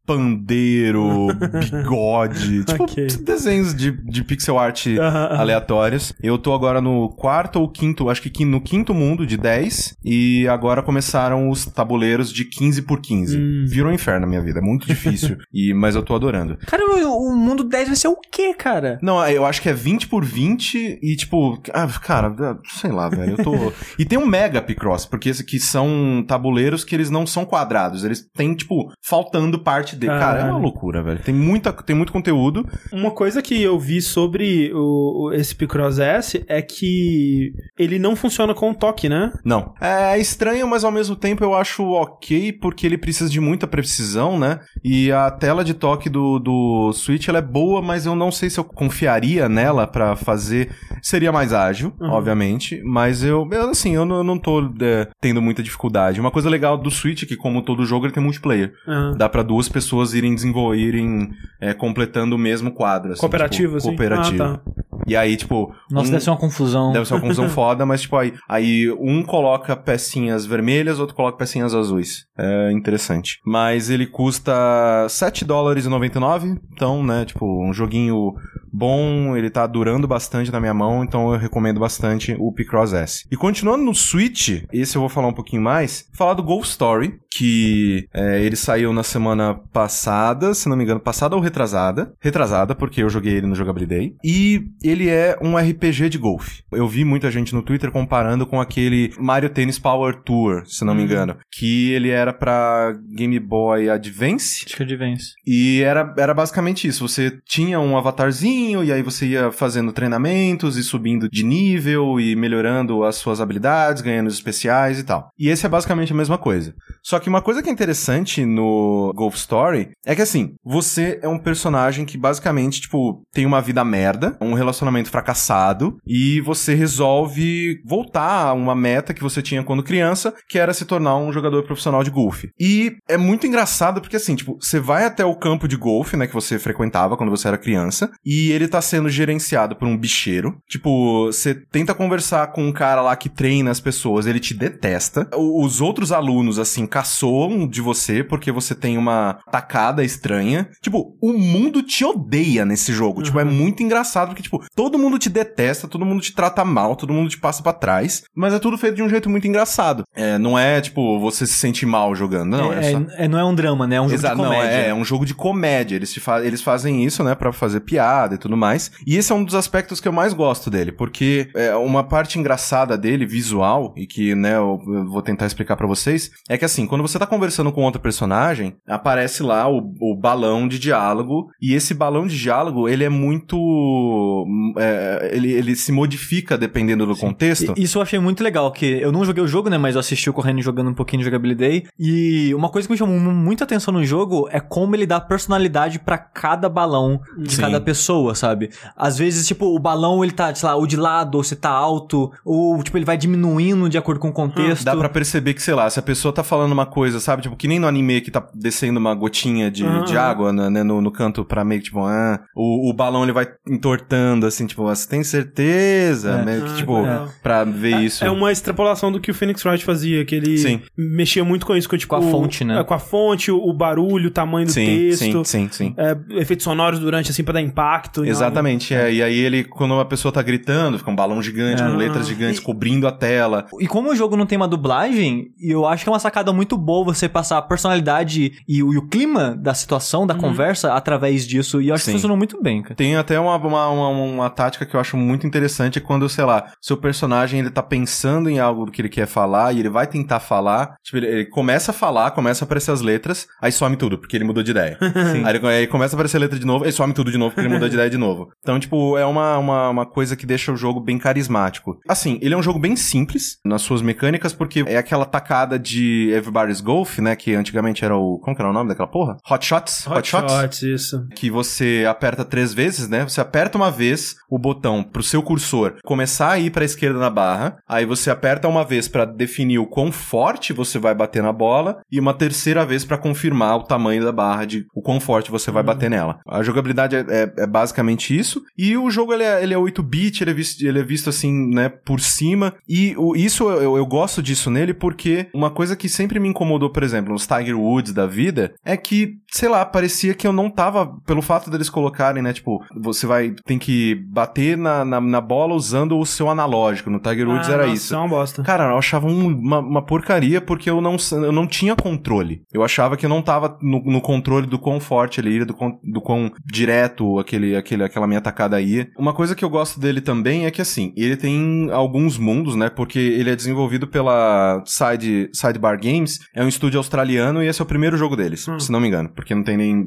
pandeiro, 0.06 1.28
bigode, 1.70 2.64
tipo 2.64 2.84
Ok. 2.84 3.06
desenhos 3.24 3.74
de, 3.74 3.90
de 3.92 4.24
pixel 4.24 4.58
art 4.58 4.86
aham. 4.86 5.28
aleatórios. 5.38 6.12
Eu 6.22 6.38
tô 6.38 6.54
agora 6.54 6.80
no 6.80 7.08
quarto 7.10 7.60
ou 7.60 7.68
quinto, 7.68 8.08
acho 8.10 8.22
que 8.22 8.44
no 8.44 8.60
quinto 8.60 8.94
mundo 8.94 9.26
de 9.26 9.36
10 9.36 9.96
e 10.04 10.46
agora 10.48 10.82
começaram 10.82 11.48
os 11.50 11.66
tabuleiros 11.66 12.32
de 12.32 12.44
15 12.44 12.82
por 12.82 13.00
15. 13.00 13.36
Hum. 13.38 13.64
Virou 13.68 13.90
um 13.90 13.94
inferno 13.94 14.20
na 14.20 14.26
minha 14.26 14.42
vida, 14.42 14.58
é 14.58 14.62
muito 14.62 14.86
difícil, 14.86 15.36
e 15.52 15.72
mas 15.74 15.94
eu 15.94 16.02
tô 16.02 16.17
adorando. 16.18 16.56
Cara, 16.66 16.84
o, 17.06 17.34
mundo 17.34 17.64
10 17.64 17.88
vai 17.88 17.96
ser 17.96 18.08
o 18.08 18.16
quê, 18.16 18.52
cara? 18.54 18.98
Não, 19.02 19.24
eu 19.28 19.44
acho 19.44 19.62
que 19.62 19.68
é 19.68 19.72
20 19.72 20.08
por 20.08 20.24
20 20.24 20.98
e 21.02 21.16
tipo, 21.16 21.60
ah, 21.72 21.86
cara, 22.00 22.34
sei 22.80 22.90
lá, 22.90 23.08
velho, 23.08 23.36
eu 23.38 23.44
tô... 23.44 23.52
e 23.98 24.04
tem 24.04 24.18
um 24.18 24.26
Mega 24.26 24.60
Picross, 24.60 25.06
porque 25.06 25.28
esse 25.28 25.42
aqui 25.42 25.58
são 25.58 26.24
tabuleiros 26.26 26.84
que 26.84 26.94
eles 26.94 27.10
não 27.10 27.26
são 27.26 27.44
quadrados, 27.44 28.04
eles 28.04 28.26
têm, 28.36 28.54
tipo, 28.54 28.92
faltando 29.02 29.58
parte 29.58 29.96
dele. 29.96 30.12
Cara, 30.12 30.40
é 30.40 30.44
uma 30.44 30.58
loucura, 30.58 31.02
velho. 31.02 31.20
Tem, 31.22 31.34
muita, 31.34 31.72
tem 31.72 31.96
muito 31.96 32.12
conteúdo. 32.12 32.66
Uma 32.92 33.10
coisa 33.10 33.40
que 33.42 33.60
eu 33.62 33.78
vi 33.78 34.00
sobre 34.02 34.72
o, 34.74 35.28
o- 35.28 35.32
esse 35.32 35.54
Picross 35.54 35.98
S 35.98 36.44
é 36.48 36.60
que 36.62 37.52
ele 37.78 37.98
não 37.98 38.14
funciona 38.16 38.54
com 38.54 38.70
o 38.70 38.74
toque, 38.74 39.08
né? 39.08 39.32
Não. 39.44 39.74
É 39.80 40.18
estranho, 40.18 40.66
mas 40.66 40.84
ao 40.84 40.92
mesmo 40.92 41.16
tempo 41.16 41.44
eu 41.44 41.54
acho 41.54 41.84
ok, 41.84 42.52
porque 42.52 42.86
ele 42.86 42.98
precisa 42.98 43.30
de 43.30 43.40
muita 43.40 43.66
precisão, 43.66 44.38
né? 44.38 44.60
E 44.84 45.10
a 45.12 45.30
tela 45.30 45.64
de 45.64 45.74
toque 45.74 46.07
do, 46.08 46.38
do 46.38 46.92
Switch, 46.92 47.28
ela 47.28 47.38
é 47.38 47.42
boa, 47.42 47.80
mas 47.82 48.06
eu 48.06 48.14
não 48.14 48.30
sei 48.30 48.50
se 48.50 48.58
eu 48.58 48.64
confiaria 48.64 49.48
nela 49.48 49.86
pra 49.86 50.16
fazer. 50.16 50.70
Seria 51.02 51.30
mais 51.32 51.52
ágil, 51.52 51.92
Uhum. 52.00 52.10
obviamente, 52.10 52.82
mas 52.84 53.22
eu, 53.22 53.48
eu, 53.50 53.70
assim, 53.70 53.94
eu 53.94 54.04
não, 54.04 54.16
eu 54.18 54.24
não 54.24 54.38
tô 54.38 54.60
é, 54.80 55.08
tendo 55.20 55.40
muita 55.40 55.62
dificuldade. 55.62 56.20
Uma 56.20 56.30
coisa 56.30 56.48
legal 56.50 56.76
do 56.76 56.90
Switch 56.90 57.22
é 57.22 57.26
que, 57.26 57.36
como 57.36 57.62
todo 57.62 57.84
jogo, 57.86 58.06
ele 58.06 58.12
tem 58.12 58.22
multiplayer. 58.22 58.72
Ah. 58.86 59.12
Dá 59.16 59.28
pra 59.28 59.42
duas 59.42 59.68
pessoas 59.68 60.14
irem 60.14 60.34
desenvolverem, 60.34 61.30
é, 61.60 61.72
completando 61.74 62.36
o 62.36 62.38
mesmo 62.38 62.70
quadro. 62.72 63.12
Assim, 63.12 63.20
Cooperativo, 63.20 63.66
tipo, 63.68 63.76
assim? 63.76 63.88
Cooperativo. 63.88 64.42
Ah, 64.42 64.58
tá. 64.58 64.72
E 65.06 65.16
aí, 65.16 65.36
tipo. 65.36 65.72
Nossa, 65.90 66.08
um- 66.08 66.10
deve 66.10 66.24
ser 66.24 66.30
uma 66.30 66.36
confusão. 66.36 66.92
Deve 66.92 67.06
ser 67.06 67.14
uma 67.14 67.20
confusão 67.20 67.48
foda, 67.50 67.86
mas 67.86 68.02
tipo, 68.02 68.16
aí, 68.16 68.34
aí 68.48 68.90
um 69.00 69.22
coloca 69.22 69.74
pecinhas 69.76 70.44
vermelhas, 70.44 70.98
outro 70.98 71.14
coloca 71.14 71.38
pecinhas 71.38 71.74
azuis. 71.74 72.26
É 72.36 72.70
interessante. 72.72 73.38
Mas 73.46 73.88
ele 73.90 74.06
custa 74.06 75.06
7 75.08 75.44
dólares 75.44 75.86
e 75.86 75.88
99, 75.98 76.60
então, 76.72 77.02
né, 77.02 77.24
tipo, 77.24 77.44
um 77.64 77.72
joguinho 77.72 78.34
bom, 78.72 79.36
ele 79.36 79.50
tá 79.50 79.66
durando 79.66 80.06
bastante 80.06 80.52
na 80.52 80.60
minha 80.60 80.74
mão, 80.74 81.02
então 81.02 81.32
eu 81.32 81.38
recomendo 81.38 81.80
bastante 81.80 82.36
o 82.38 82.52
Picross 82.52 82.92
S. 82.92 83.26
E 83.30 83.36
continuando 83.36 83.84
no 83.84 83.94
Switch, 83.94 84.62
esse 84.72 84.96
eu 84.96 85.00
vou 85.00 85.08
falar 85.08 85.28
um 85.28 85.32
pouquinho 85.32 85.62
mais, 85.62 86.08
falar 86.14 86.34
do 86.34 86.42
Ghost 86.42 86.70
Story, 86.72 87.18
que 87.38 88.08
é, 88.12 88.42
ele 88.42 88.56
saiu 88.56 88.92
na 88.92 89.04
semana 89.04 89.54
passada, 89.72 90.52
se 90.54 90.68
não 90.68 90.76
me 90.76 90.82
engano, 90.82 90.98
passada 90.98 91.36
ou 91.36 91.40
retrasada. 91.40 92.12
Retrasada, 92.20 92.74
porque 92.74 93.02
eu 93.02 93.08
joguei 93.08 93.34
ele 93.34 93.46
no 93.46 93.54
Jogabilidade. 93.54 94.14
E 94.24 94.64
ele 94.82 95.08
é 95.08 95.38
um 95.40 95.56
RPG 95.56 96.08
de 96.08 96.18
golfe. 96.18 96.62
Eu 96.72 96.88
vi 96.88 97.04
muita 97.04 97.30
gente 97.30 97.54
no 97.54 97.62
Twitter 97.62 97.92
comparando 97.92 98.44
com 98.44 98.60
aquele 98.60 99.12
Mario 99.18 99.48
Tennis 99.50 99.78
Power 99.78 100.16
Tour, 100.24 100.64
se 100.66 100.84
não 100.84 100.94
me 100.94 101.02
Hum. 101.02 101.04
engano. 101.04 101.36
Que 101.56 101.92
ele 101.92 102.10
era 102.10 102.32
pra 102.32 102.92
Game 103.14 103.38
Boy 103.38 103.88
Advance. 103.88 104.64
Acho 104.66 104.76
que 104.76 104.82
é 104.82 104.86
de 104.86 104.96
vence. 104.96 105.32
E 105.46 105.80
era, 105.82 106.12
era 106.18 106.34
basicamente 106.34 106.88
isso. 106.88 107.06
Você 107.06 107.38
tinha 107.46 107.78
um 107.78 107.96
avatarzinho, 107.96 108.82
e 108.82 108.92
aí 108.92 109.02
você 109.02 109.26
ia 109.26 109.52
fazendo 109.52 109.92
treinamentos 109.92 110.76
e 110.76 110.82
subindo 110.82 111.28
de 111.30 111.44
nível 111.44 112.18
e 112.20 112.34
melhorando 112.34 113.04
as 113.04 113.14
suas 113.16 113.40
habilidades, 113.40 114.02
ganhando 114.02 114.26
os 114.26 114.34
especiais 114.34 114.98
e 114.98 115.04
tal. 115.04 115.30
E 115.38 115.48
esse 115.48 115.64
é 115.64 115.68
basicamente 115.68 116.12
a 116.12 116.16
mesma 116.16 116.36
coisa. 116.36 116.74
Só 117.02 117.18
que 117.20 117.27
uma 117.28 117.42
coisa 117.42 117.62
que 117.62 117.68
é 117.68 117.72
interessante 117.72 118.44
no 118.44 119.12
Golf 119.14 119.36
Story 119.36 119.90
é 120.04 120.14
que 120.14 120.22
assim, 120.22 120.54
você 120.64 121.18
é 121.22 121.28
um 121.28 121.38
personagem 121.38 122.04
que 122.04 122.18
basicamente, 122.18 122.80
tipo, 122.80 123.22
tem 123.32 123.46
uma 123.46 123.60
vida 123.60 123.84
merda, 123.84 124.36
um 124.40 124.54
relacionamento 124.54 125.10
fracassado, 125.10 125.98
e 126.06 126.40
você 126.40 126.74
resolve 126.74 127.80
voltar 127.84 128.48
a 128.48 128.52
uma 128.52 128.74
meta 128.74 129.14
que 129.14 129.22
você 129.22 129.42
tinha 129.42 129.62
quando 129.62 129.82
criança, 129.82 130.34
que 130.48 130.58
era 130.58 130.74
se 130.74 130.84
tornar 130.84 131.16
um 131.16 131.32
jogador 131.32 131.62
profissional 131.64 132.02
de 132.02 132.10
golfe. 132.10 132.50
E 132.58 132.96
é 133.08 133.16
muito 133.16 133.46
engraçado 133.46 134.00
porque 134.00 134.16
assim, 134.16 134.34
tipo, 134.34 134.58
você 134.60 134.80
vai 134.80 135.04
até 135.04 135.24
o 135.24 135.36
campo 135.36 135.68
de 135.68 135.76
golfe, 135.76 136.16
né, 136.16 136.26
que 136.26 136.34
você 136.34 136.58
frequentava 136.58 137.16
quando 137.16 137.30
você 137.30 137.48
era 137.48 137.58
criança, 137.58 138.10
e 138.24 138.50
ele 138.52 138.68
tá 138.68 138.80
sendo 138.80 139.08
gerenciado 139.08 139.76
por 139.76 139.86
um 139.86 139.96
bicheiro. 139.96 140.58
Tipo, 140.68 141.26
você 141.26 141.54
tenta 141.54 141.94
conversar 141.94 142.48
com 142.52 142.66
um 142.66 142.72
cara 142.72 143.02
lá 143.02 143.14
que 143.16 143.28
treina 143.28 143.70
as 143.70 143.80
pessoas, 143.80 144.26
ele 144.26 144.40
te 144.40 144.54
detesta. 144.54 145.28
Os 145.34 145.80
outros 145.80 146.12
alunos, 146.12 146.58
assim, 146.58 146.86
caçoam 147.18 147.66
de 147.66 147.80
você 147.80 148.22
porque 148.22 148.52
você 148.52 148.74
tem 148.74 148.96
uma 148.96 149.38
tacada 149.50 150.04
estranha. 150.04 150.68
Tipo, 150.80 151.16
o 151.20 151.32
mundo 151.32 151.82
te 151.82 152.04
odeia 152.04 152.64
nesse 152.64 152.92
jogo. 152.92 153.22
Tipo, 153.22 153.40
é 153.40 153.44
muito 153.44 153.82
engraçado 153.82 154.28
porque, 154.28 154.42
tipo, 154.42 154.62
todo 154.74 154.98
mundo 154.98 155.18
te 155.18 155.28
detesta, 155.28 155.88
todo 155.88 156.04
mundo 156.04 156.20
te 156.22 156.34
trata 156.34 156.64
mal, 156.64 156.94
todo 156.96 157.12
mundo 157.12 157.28
te 157.28 157.38
passa 157.38 157.62
pra 157.62 157.72
trás, 157.72 158.22
mas 158.34 158.54
é 158.54 158.58
tudo 158.58 158.78
feito 158.78 158.96
de 158.96 159.02
um 159.02 159.08
jeito 159.08 159.28
muito 159.28 159.46
engraçado. 159.48 160.04
É, 160.14 160.38
não 160.38 160.58
é, 160.58 160.80
tipo, 160.80 161.18
você 161.18 161.46
se 161.46 161.54
sente 161.54 161.84
mal 161.84 162.14
jogando, 162.14 162.56
não. 162.56 162.72
É, 162.72 162.78
é, 162.78 162.92
só... 162.92 163.02
é- 163.16 163.28
não 163.28 163.38
é 163.38 163.44
um 163.44 163.54
drama, 163.54 163.86
né? 163.86 163.96
É 163.96 164.00
um 164.00 164.04
jogo 164.08 164.14
Exato, 164.14 164.36
de 164.36 164.42
não, 164.42 164.48
comédia. 164.50 164.74
é, 164.76 164.88
é 164.88 164.94
um 164.94 165.04
jogo 165.04 165.26
de 165.26 165.34
comédia. 165.34 165.96
Eles, 165.96 166.12
te 166.12 166.20
fa- 166.20 166.44
eles 166.44 166.62
fazem 166.62 167.04
isso, 167.04 167.22
né, 167.24 167.34
pra 167.34 167.52
fazer 167.52 167.80
piada 167.80 168.34
e 168.36 168.38
tudo 168.38 168.56
mais. 168.56 168.90
E 169.06 169.16
esse 169.16 169.32
é 169.32 169.34
um 169.34 169.44
dos 169.44 169.54
aspectos 169.54 170.00
que 170.00 170.06
eu 170.08 170.12
mais 170.12 170.32
gosto 170.32 170.70
dele, 170.70 170.92
porque 170.92 171.48
é 171.54 171.74
uma 171.74 172.04
parte 172.04 172.38
engraçada 172.38 172.96
dele, 172.96 173.26
visual, 173.26 173.92
e 173.96 174.06
que, 174.06 174.34
né, 174.34 174.54
eu, 174.56 174.80
eu 174.86 175.06
vou 175.08 175.22
tentar 175.22 175.46
explicar 175.46 175.76
pra 175.76 175.86
vocês, 175.86 176.30
é 176.48 176.56
que 176.56 176.64
assim, 176.64 176.86
quando 176.86 176.97
você 177.02 177.18
tá 177.18 177.26
conversando 177.26 177.70
com 177.72 177.82
outro 177.82 178.00
personagem, 178.00 178.76
aparece 178.86 179.42
lá 179.42 179.68
o, 179.70 179.92
o 180.00 180.14
balão 180.16 180.66
de 180.68 180.78
diálogo, 180.78 181.48
e 181.60 181.74
esse 181.74 181.94
balão 181.94 182.26
de 182.26 182.38
diálogo, 182.38 182.88
ele 182.88 183.04
é 183.04 183.08
muito. 183.08 184.46
é, 184.76 185.30
ele, 185.32 185.52
ele 185.52 185.76
se 185.76 185.92
modifica 185.92 186.56
dependendo 186.56 187.06
do 187.06 187.16
contexto. 187.16 187.74
E- 187.76 187.82
Isso 187.82 187.98
eu 187.98 188.02
achei 188.02 188.18
muito 188.18 188.42
legal, 188.42 188.70
que 188.72 188.86
eu 188.86 189.12
não 189.12 189.24
joguei 189.24 189.42
o 189.42 189.48
jogo, 189.48 189.68
né, 189.68 189.78
mas 189.78 189.94
eu 189.94 190.00
assisti 190.00 190.28
o 190.30 190.32
Correndo 190.32 190.60
jogando 190.62 190.90
um 190.90 190.94
pouquinho 190.94 191.20
de 191.20 191.24
jogabilidade. 191.24 191.84
E 191.98 192.54
uma 192.54 192.68
coisa 192.68 192.86
que 192.86 192.92
me 192.92 192.98
chamou 192.98 193.18
mu- 193.18 193.32
muita 193.32 193.64
atenção 193.64 193.92
no 193.92 194.04
jogo 194.04 194.48
é 194.50 194.60
como 194.60 194.94
ele 194.94 195.06
dá 195.06 195.20
personalidade 195.20 195.98
pra 195.98 196.16
cada 196.18 196.68
balão 196.68 197.20
de 197.38 197.54
Sim. 197.54 197.62
cada 197.62 197.80
pessoa, 197.80 198.34
sabe? 198.34 198.70
Às 198.96 199.18
vezes, 199.18 199.46
tipo, 199.46 199.66
o 199.74 199.78
balão 199.78 200.22
ele 200.22 200.32
tá, 200.32 200.54
sei 200.54 200.68
lá, 200.68 200.76
ou 200.76 200.86
de 200.86 200.96
lado, 200.96 201.36
ou 201.36 201.44
se 201.44 201.56
tá 201.56 201.70
alto, 201.70 202.30
ou 202.44 202.82
tipo, 202.82 202.96
ele 202.98 203.04
vai 203.04 203.16
diminuindo 203.16 203.88
de 203.88 203.98
acordo 203.98 204.20
com 204.20 204.28
o 204.28 204.32
contexto. 204.32 204.84
Dá 204.84 204.96
pra 204.96 205.08
perceber 205.08 205.54
que, 205.54 205.62
sei 205.62 205.74
lá, 205.74 205.88
se 205.90 205.98
a 205.98 206.02
pessoa 206.02 206.32
tá 206.32 206.42
falando 206.42 206.72
uma 206.72 206.86
coisa, 206.88 207.20
sabe? 207.20 207.42
Tipo, 207.42 207.56
que 207.56 207.68
nem 207.68 207.78
no 207.78 207.86
anime 207.86 208.20
que 208.20 208.30
tá 208.30 208.46
descendo 208.54 208.98
uma 208.98 209.14
gotinha 209.14 209.70
de, 209.70 209.84
Aham. 209.84 210.04
de 210.04 210.16
água 210.16 210.52
né, 210.52 210.68
né, 210.70 210.82
no, 210.82 211.00
no 211.00 211.10
canto 211.10 211.44
pra 211.44 211.64
meio 211.64 211.80
que, 211.80 211.86
tipo, 211.86 212.00
ah, 212.00 212.40
o, 212.56 212.90
o 212.90 212.92
balão 212.92 213.22
ele 213.22 213.32
vai 213.32 213.46
entortando, 213.68 214.46
assim, 214.46 214.66
tipo, 214.66 214.86
ah, 214.88 214.94
você 214.94 215.08
tem 215.08 215.22
certeza? 215.22 216.30
É. 216.32 216.44
Meio 216.44 216.62
que, 216.64 216.70
Ah, 216.72 216.74
tipo, 216.76 217.00
legal. 217.00 217.28
pra 217.42 217.64
ver 217.64 217.98
isso. 218.00 218.24
É 218.24 218.30
uma 218.30 218.50
extrapolação 218.52 219.10
do 219.12 219.20
que 219.20 219.30
o 219.30 219.34
Phoenix 219.34 219.64
Wright 219.64 219.84
fazia, 219.84 220.24
que 220.24 220.34
ele 220.34 220.58
Sim. 220.58 220.80
mexia 220.96 221.44
muito 221.44 221.66
com 221.66 221.76
isso, 221.76 221.88
com, 221.88 221.96
tipo, 221.96 222.14
Com 222.16 222.16
a 222.26 222.30
fonte, 222.30 222.64
né? 222.64 222.80
é, 222.80 222.84
com 222.84 222.94
a 222.94 222.98
fonte, 222.98 223.50
o, 223.50 223.58
o 223.58 223.72
barulho, 223.72 224.28
o 224.28 224.30
tamanho 224.30 224.66
do 224.66 224.72
sim, 224.72 224.84
texto, 224.86 225.44
sim, 225.44 225.44
sim, 225.44 225.68
sim. 225.70 225.94
é, 225.96 226.16
efeitos 226.40 226.64
sonoros 226.64 226.98
durante, 226.98 227.30
assim, 227.30 227.42
pra 227.44 227.54
dar 227.54 227.60
impacto. 227.62 228.24
e 228.24 228.28
Exatamente, 228.28 228.94
é. 228.94 229.12
E 229.12 229.22
aí 229.22 229.38
ele, 229.38 229.64
quando 229.64 229.92
uma 229.94 230.04
pessoa 230.04 230.32
tá 230.32 230.42
gritando, 230.42 230.98
fica 230.98 231.10
um 231.10 231.16
balão 231.16 231.42
gigante, 231.42 231.82
Ah. 231.82 231.90
com 231.90 231.96
letras 231.96 232.26
gigantes 232.26 232.60
cobrindo 232.60 233.06
a 233.06 233.12
tela. 233.12 233.66
E 233.80 233.86
como 233.86 234.10
o 234.10 234.16
jogo 234.16 234.36
não 234.36 234.46
tem 234.46 234.56
uma 234.56 234.68
dublagem, 234.68 235.48
eu 235.60 235.86
acho 235.86 236.04
que 236.04 236.08
é 236.08 236.12
uma 236.12 236.18
sacada 236.18 236.52
muito 236.52 236.76
boa 236.78 237.04
você 237.04 237.28
passar 237.28 237.58
a 237.58 237.62
personalidade 237.62 238.62
e 238.66 238.82
o, 238.82 238.92
e 238.92 238.98
o 238.98 239.06
clima 239.06 239.56
da 239.56 239.74
situação, 239.74 240.26
da 240.26 240.34
conversa, 240.34 240.94
através 240.94 241.46
disso. 241.46 241.80
E 241.80 241.88
eu 241.88 241.94
acho 241.94 242.04
Sim. 242.04 242.12
que 242.12 242.16
funcionou 242.16 242.36
muito 242.36 242.60
bem, 242.62 242.82
cara. 242.82 242.94
Tem 242.94 243.16
até 243.16 243.38
uma, 243.38 243.56
uma, 243.56 243.88
uma, 243.88 244.08
uma 244.08 244.50
tática 244.50 244.86
que 244.86 244.94
eu 244.94 245.00
acho 245.00 245.16
muito 245.16 245.46
interessante 245.46 245.98
é 245.98 246.00
quando, 246.00 246.28
sei 246.28 246.44
lá, 246.44 246.72
seu 246.80 246.96
personagem 246.96 247.60
ele 247.60 247.70
tá 247.70 247.82
pensando 247.82 248.48
em 248.48 248.58
algo 248.58 248.90
que 248.90 249.02
ele 249.02 249.08
quer 249.08 249.26
falar 249.26 249.72
e 249.74 249.80
ele 249.80 249.88
vai 249.88 250.06
tentar 250.06 250.40
falar. 250.40 250.96
Tipo, 251.02 251.18
ele, 251.18 251.26
ele 251.26 251.46
começa 251.46 251.90
a 251.90 251.94
falar, 251.94 252.30
começa 252.30 252.64
a 252.64 252.66
aparecer 252.66 252.90
as 252.90 253.00
letras, 253.00 253.46
aí 253.60 253.72
some 253.72 253.96
tudo, 253.96 254.18
porque 254.18 254.36
ele 254.36 254.44
mudou 254.44 254.62
de 254.62 254.70
ideia. 254.70 254.98
Aí 255.44 255.56
ele, 255.56 255.66
aí 255.66 255.86
começa 255.86 256.14
a 256.14 256.16
aparecer 256.16 256.36
a 256.36 256.40
letra 256.40 256.58
de 256.58 256.66
novo, 256.66 256.84
aí 256.84 256.92
some 256.92 257.12
tudo 257.12 257.30
de 257.30 257.38
novo, 257.38 257.54
porque 257.54 257.66
ele 257.66 257.72
mudou 257.72 257.88
de 257.88 257.94
ideia 257.94 258.10
de 258.10 258.16
novo. 258.16 258.50
Então, 258.60 258.78
tipo, 258.78 259.16
é 259.16 259.24
uma, 259.24 259.58
uma, 259.58 259.88
uma 259.90 260.06
coisa 260.06 260.36
que 260.36 260.46
deixa 260.46 260.72
o 260.72 260.76
jogo 260.76 261.00
bem 261.00 261.18
carismático. 261.18 261.98
Assim, 262.08 262.38
ele 262.40 262.54
é 262.54 262.56
um 262.56 262.62
jogo 262.62 262.78
bem 262.78 262.96
simples 262.96 263.58
nas 263.64 263.82
suas 263.82 264.02
mecânicas, 264.02 264.52
porque 264.52 264.84
é 264.86 264.96
aquela 264.96 265.24
tacada 265.24 265.78
de 265.78 266.30
Everybody 266.32 266.67
Parties 266.68 266.80
Golf, 266.80 267.18
né? 267.18 267.34
Que 267.34 267.54
antigamente 267.54 268.04
era 268.04 268.16
o. 268.16 268.38
Como 268.38 268.54
que 268.54 268.60
era 268.62 268.70
o 268.70 268.72
nome 268.74 268.88
daquela 268.88 269.08
porra? 269.08 269.36
Hot 269.50 269.64
Shots? 269.64 270.06
Hot, 270.06 270.28
Shots, 270.28 270.82
isso. 270.82 271.26
que 271.34 271.50
você 271.50 272.04
aperta 272.08 272.44
três 272.44 272.72
vezes, 272.74 273.08
né? 273.08 273.24
Você 273.24 273.40
aperta 273.40 273.78
uma 273.78 273.90
vez 273.90 274.36
o 274.50 274.58
botão 274.58 275.02
pro 275.02 275.22
seu 275.22 275.42
cursor 275.42 275.94
começar 276.04 276.50
a 276.52 276.58
ir 276.58 276.70
pra 276.70 276.84
esquerda 276.84 277.18
na 277.18 277.30
barra, 277.30 277.78
aí 277.88 278.04
você 278.04 278.30
aperta 278.30 278.68
uma 278.68 278.84
vez 278.84 279.08
pra 279.08 279.24
definir 279.24 279.78
o 279.78 279.86
quão 279.86 280.12
forte 280.12 280.72
você 280.72 280.98
vai 280.98 281.14
bater 281.14 281.42
na 281.42 281.52
bola 281.52 282.00
e 282.10 282.18
uma 282.20 282.34
terceira 282.34 282.84
vez 282.84 283.04
pra 283.04 283.18
confirmar 283.18 283.76
o 283.76 283.82
tamanho 283.84 284.24
da 284.24 284.32
barra 284.32 284.64
de 284.64 284.86
o 284.94 285.00
quão 285.02 285.20
forte 285.20 285.50
você 285.50 285.70
vai 285.70 285.82
bater 285.82 286.10
nela. 286.10 286.38
A 286.48 286.62
jogabilidade 286.62 287.16
é, 287.16 287.20
é- 287.28 287.52
é 287.62 287.66
basicamente 287.66 288.36
isso 288.36 288.62
e 288.76 288.96
o 288.96 289.10
jogo 289.10 289.32
ele 289.32 289.42
é, 289.44 289.62
ele 289.62 289.74
é 289.74 289.76
8-bit, 289.78 290.42
ele, 290.42 290.50
é 290.50 290.54
visto, 290.54 290.82
ele 290.84 290.98
é 290.98 291.02
visto 291.02 291.28
assim, 291.30 291.52
né, 291.74 291.88
por 291.88 292.20
cima 292.20 292.74
e 292.88 293.14
o, 293.16 293.34
isso 293.36 293.68
eu, 293.70 293.96
eu 293.96 294.06
gosto 294.06 294.42
disso 294.42 294.70
nele 294.70 294.92
porque 294.94 295.48
uma 295.54 295.70
coisa 295.70 295.96
que 295.96 296.08
sempre 296.08 296.40
me 296.40 296.48
incomodou, 296.58 296.90
por 296.90 297.02
exemplo, 297.02 297.32
nos 297.32 297.46
Tiger 297.46 297.78
Woods 297.78 298.12
da 298.12 298.26
vida 298.26 298.74
é 298.84 298.96
que, 298.96 299.34
sei 299.50 299.68
lá, 299.68 299.84
parecia 299.84 300.34
que 300.34 300.46
eu 300.46 300.52
não 300.52 300.68
tava, 300.68 301.06
pelo 301.24 301.40
fato 301.40 301.70
deles 301.70 301.88
colocarem, 301.88 302.42
né, 302.42 302.52
tipo, 302.52 302.84
você 303.00 303.26
vai, 303.26 303.54
tem 303.64 303.78
que 303.78 304.16
bater 304.28 304.76
na, 304.76 305.04
na, 305.04 305.20
na 305.20 305.40
bola 305.40 305.74
usando 305.74 306.18
o 306.18 306.26
seu 306.26 306.48
analógico. 306.50 307.10
No 307.10 307.20
Tiger 307.20 307.48
Woods 307.48 307.68
Ah, 307.68 307.72
era 307.74 307.82
nossa, 307.84 307.94
isso. 307.94 308.14
É 308.14 308.18
uma 308.18 308.28
bosta. 308.28 308.62
Cara, 308.62 308.90
eu 308.92 308.98
achava 308.98 309.26
um- 309.26 309.48
uma, 309.56 309.78
uma 309.78 310.04
porcaria 310.04 310.60
porque 310.60 310.90
eu 310.90 311.00
não, 311.00 311.16
eu 311.32 311.52
não 311.52 311.66
tinha 311.66 311.94
controle. 311.94 312.62
Eu 312.72 312.82
achava 312.82 313.16
que 313.16 313.24
eu 313.24 313.30
não 313.30 313.40
tava 313.42 313.78
no, 313.80 314.02
no 314.04 314.20
controle 314.20 314.66
do 314.66 314.78
quão 314.78 314.98
forte 314.98 315.40
ele 315.40 315.50
ia, 315.58 315.64
do 315.66 315.74
quão, 315.74 315.98
do 316.02 316.20
quão 316.20 316.50
direto 316.64 317.38
aquele, 317.38 317.76
aquele, 317.76 318.02
aquela 318.04 318.26
minha 318.26 318.40
tacada 318.40 318.80
ia. 318.80 319.08
Uma 319.18 319.32
coisa 319.32 319.54
que 319.54 319.64
eu 319.64 319.70
gosto 319.70 320.00
dele 320.00 320.20
também 320.20 320.66
é 320.66 320.70
que, 320.70 320.82
assim, 320.82 321.12
ele 321.16 321.36
tem 321.36 321.88
alguns 321.92 322.36
mundos, 322.38 322.74
né? 322.74 322.88
Porque 322.90 323.18
ele 323.18 323.50
é 323.50 323.56
desenvolvido 323.56 324.06
pela 324.06 324.82
Side, 324.86 325.50
Sidebar 325.52 325.98
Games, 326.00 326.38
é 326.54 326.64
um 326.64 326.68
estúdio 326.68 326.98
australiano 326.98 327.62
e 327.62 327.66
esse 327.66 327.80
é 327.80 327.84
o 327.84 327.86
primeiro 327.86 328.16
jogo 328.16 328.36
deles, 328.36 328.66
Hum. 328.68 328.78
se 328.80 328.90
não 328.92 329.00
me 329.00 329.08
engano. 329.08 329.30
Porque 329.34 329.54
não 329.54 329.62
tem 329.64 329.76
nem 329.76 330.06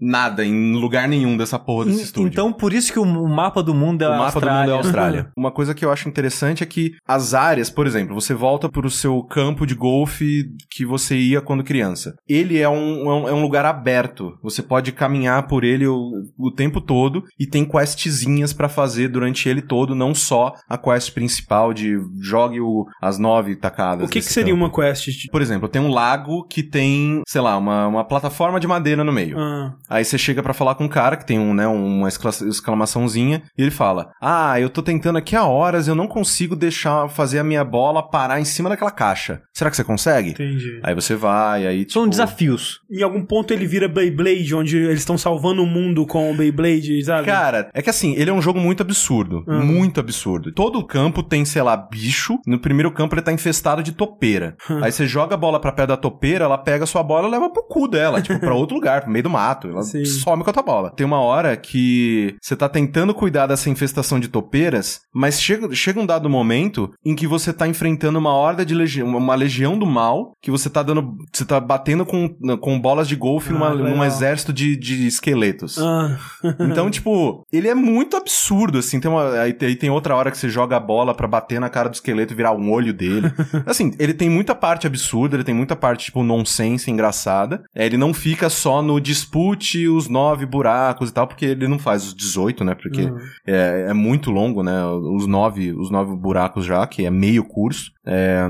nada 0.00 0.44
em 0.44 0.74
lugar 0.74 1.08
nenhum 1.08 1.36
dessa 1.36 1.58
porra 1.58 1.86
desse 1.86 2.00
En- 2.00 2.02
estúdio. 2.04 2.28
Então, 2.28 2.52
por 2.52 2.72
isso 2.72 2.92
que 2.92 2.98
o 2.98 3.02
o 3.02 3.28
mapa 3.28 3.62
do 3.62 3.74
mundo 3.74 4.02
é 4.02 4.08
O 4.08 4.12
a 4.12 4.18
mapa 4.18 4.40
do 4.40 4.46
mundo 4.46 4.70
é 4.70 4.72
a 4.72 4.76
Austrália. 4.76 4.76
Austrália. 4.76 5.30
Uma 5.36 5.50
coisa 5.50 5.74
que 5.74 5.84
eu 5.84 5.92
acho 5.92 6.08
interessante 6.08 6.62
é 6.62 6.66
que 6.66 6.92
as 7.06 7.34
áreas, 7.34 7.68
por 7.68 7.86
exemplo, 7.86 8.14
você 8.14 8.32
volta 8.34 8.68
pro 8.68 8.88
seu 8.90 9.22
campo 9.24 9.66
de 9.66 9.74
golfe 9.74 10.44
que 10.70 10.84
você 10.86 11.16
ia 11.16 11.40
quando 11.40 11.62
criança. 11.64 12.14
Ele 12.28 12.58
é 12.58 12.68
um, 12.68 13.10
é 13.10 13.14
um, 13.14 13.28
é 13.28 13.42
lugar 13.42 13.64
aberto. 13.64 14.32
Você 14.42 14.62
pode 14.62 14.92
caminhar 14.92 15.46
por 15.46 15.62
ele 15.64 15.86
o, 15.86 16.10
o 16.38 16.50
tempo 16.50 16.80
todo 16.80 17.22
e 17.38 17.46
tem 17.46 17.64
questzinhas 17.64 18.52
pra 18.52 18.68
fazer 18.68 19.08
durante 19.08 19.48
ele 19.48 19.60
todo, 19.62 19.94
não 19.94 20.14
só 20.14 20.54
a 20.68 20.78
quest 20.78 21.12
principal 21.12 21.72
de 21.74 21.96
jogue 22.20 22.60
o, 22.60 22.86
as 23.00 23.18
nove 23.18 23.56
tacadas. 23.56 24.06
O 24.06 24.10
que, 24.10 24.20
que 24.20 24.26
seria 24.32 24.52
campo. 24.54 24.64
uma 24.64 24.72
quest? 24.72 25.08
Por 25.30 25.42
exemplo, 25.42 25.61
tem 25.68 25.80
um 25.82 25.90
lago 25.90 26.44
que 26.48 26.62
tem, 26.62 27.22
sei 27.28 27.40
lá, 27.40 27.56
uma, 27.56 27.86
uma 27.86 28.04
plataforma 28.04 28.58
de 28.60 28.66
madeira 28.66 29.02
no 29.04 29.12
meio. 29.12 29.38
Ah, 29.38 29.74
Aí 29.88 30.04
você 30.04 30.16
chega 30.18 30.42
pra 30.42 30.54
falar 30.54 30.74
com 30.74 30.84
um 30.84 30.88
cara 30.88 31.16
que 31.16 31.26
tem 31.26 31.38
um, 31.38 31.52
né, 31.54 31.66
uma 31.66 32.08
excla- 32.08 32.30
exclamaçãozinha 32.48 33.42
e 33.56 33.62
ele 33.62 33.70
fala: 33.70 34.10
"Ah, 34.20 34.58
eu 34.60 34.68
tô 34.70 34.82
tentando 34.82 35.18
aqui 35.18 35.36
há 35.36 35.44
horas, 35.44 35.88
eu 35.88 35.94
não 35.94 36.06
consigo 36.06 36.56
deixar 36.56 37.08
fazer 37.08 37.38
a 37.38 37.44
minha 37.44 37.64
bola 37.64 38.02
parar 38.02 38.40
em 38.40 38.44
cima 38.44 38.68
daquela 38.68 38.90
caixa. 38.90 39.42
Será 39.52 39.70
que 39.70 39.76
você 39.76 39.84
consegue?" 39.84 40.30
entendi. 40.30 40.80
Aí 40.82 40.94
você 40.94 41.14
vai, 41.14 41.66
aí 41.66 41.80
São 41.88 42.02
tipo, 42.02 42.10
desafios. 42.10 42.80
Em 42.90 43.02
algum 43.02 43.24
ponto 43.24 43.52
ele 43.52 43.66
vira 43.66 43.88
Beyblade, 43.88 44.54
onde 44.54 44.76
eles 44.76 45.00
estão 45.00 45.18
salvando 45.18 45.62
o 45.62 45.66
mundo 45.66 46.06
com 46.06 46.30
o 46.32 46.36
Beyblade, 46.36 47.04
sabe? 47.04 47.26
Cara, 47.26 47.68
é 47.74 47.82
que 47.82 47.90
assim, 47.90 48.14
ele 48.16 48.30
é 48.30 48.32
um 48.32 48.42
jogo 48.42 48.58
muito 48.60 48.82
absurdo. 48.82 49.44
Uhum. 49.46 49.64
Muito 49.64 50.00
absurdo. 50.00 50.52
Todo 50.52 50.78
o 50.78 50.86
campo 50.86 51.22
tem, 51.22 51.44
sei 51.44 51.62
lá, 51.62 51.76
bicho. 51.76 52.38
No 52.46 52.58
primeiro 52.58 52.90
campo 52.92 53.14
ele 53.14 53.22
tá 53.22 53.32
infestado 53.32 53.82
de 53.82 53.92
topeira. 53.92 54.56
Aí 54.82 54.90
você 54.90 55.06
joga 55.06 55.34
a 55.34 55.38
bola 55.38 55.51
pra 55.60 55.72
pé 55.72 55.86
da 55.86 55.96
topeira, 55.96 56.44
ela 56.44 56.58
pega 56.58 56.84
a 56.84 56.86
sua 56.86 57.02
bola 57.02 57.28
e 57.28 57.30
leva 57.30 57.50
pro 57.50 57.62
cu 57.62 57.88
dela, 57.88 58.20
tipo, 58.20 58.38
pra 58.40 58.54
outro 58.54 58.74
lugar, 58.76 59.02
pro 59.02 59.10
meio 59.10 59.22
do 59.22 59.30
mato. 59.30 59.68
Ela 59.68 59.82
Sim. 59.82 60.04
some 60.04 60.42
com 60.44 60.50
a 60.50 60.52
tua 60.52 60.62
bola. 60.62 60.90
Tem 60.90 61.06
uma 61.06 61.20
hora 61.20 61.56
que 61.56 62.36
você 62.40 62.54
tá 62.56 62.68
tentando 62.68 63.14
cuidar 63.14 63.46
dessa 63.46 63.70
infestação 63.70 64.18
de 64.20 64.28
topeiras, 64.28 65.00
mas 65.12 65.40
chega, 65.40 65.74
chega 65.74 66.00
um 66.00 66.06
dado 66.06 66.28
momento 66.28 66.92
em 67.04 67.14
que 67.14 67.26
você 67.26 67.52
tá 67.52 67.66
enfrentando 67.66 68.18
uma 68.18 68.32
horda 68.34 68.64
de 68.64 68.74
legião, 68.74 69.06
uma 69.08 69.34
legião 69.34 69.78
do 69.78 69.86
mal, 69.86 70.32
que 70.40 70.50
você 70.50 70.68
tá 70.70 70.82
dando. 70.82 71.16
Você 71.32 71.44
tá 71.44 71.58
batendo 71.60 72.04
com, 72.04 72.28
com 72.60 72.80
bolas 72.80 73.08
de 73.08 73.16
golfe 73.16 73.50
Ah, 73.50 73.52
numa- 73.52 73.74
num 73.74 74.04
exército 74.04 74.52
de, 74.52 74.76
de 74.76 75.06
esqueletos. 75.06 75.78
Ah, 75.78 76.16
Então, 76.60 76.90
tipo, 76.90 77.44
ele 77.52 77.68
é 77.68 77.74
muito 77.74 78.16
absurdo, 78.16 78.78
assim. 78.78 79.00
Tem 79.00 79.10
uma, 79.10 79.32
aí, 79.40 79.52
tem- 79.52 79.68
aí 79.68 79.76
tem 79.76 79.90
outra 79.90 80.14
hora 80.14 80.30
que 80.30 80.36
você 80.38 80.48
joga 80.48 80.76
a 80.76 80.80
bola 80.80 81.14
pra 81.14 81.26
bater 81.28 81.60
na 81.60 81.68
cara 81.68 81.88
do 81.88 81.94
esqueleto 81.94 82.32
e 82.32 82.36
virar 82.36 82.52
um 82.52 82.70
olho 82.70 82.92
dele. 82.92 83.32
Assim, 83.66 83.92
ele 83.98 84.12
tem 84.14 84.28
muita 84.28 84.54
parte 84.54 84.86
absurda, 84.86 85.31
ele 85.36 85.44
tem 85.44 85.54
muita 85.54 85.74
parte, 85.76 86.06
tipo, 86.06 86.22
nonsense, 86.22 86.90
engraçada. 86.90 87.62
É, 87.74 87.84
ele 87.86 87.96
não 87.96 88.12
fica 88.14 88.48
só 88.50 88.82
no 88.82 89.00
dispute 89.00 89.88
os 89.88 90.08
nove 90.08 90.46
buracos 90.46 91.10
e 91.10 91.12
tal, 91.12 91.26
porque 91.26 91.44
ele 91.46 91.68
não 91.68 91.78
faz 91.78 92.04
os 92.08 92.14
18, 92.14 92.64
né? 92.64 92.74
Porque 92.74 93.02
Uhum. 93.02 93.18
é, 93.46 93.86
é 93.90 93.92
muito 93.94 94.30
longo, 94.30 94.62
né? 94.62 94.84
Os 94.86 95.26
nove, 95.26 95.72
os 95.72 95.90
nove 95.90 96.14
buracos 96.16 96.64
já, 96.64 96.86
que 96.86 97.04
é 97.04 97.10
meio 97.10 97.44
curso. 97.44 97.90
É, 98.06 98.48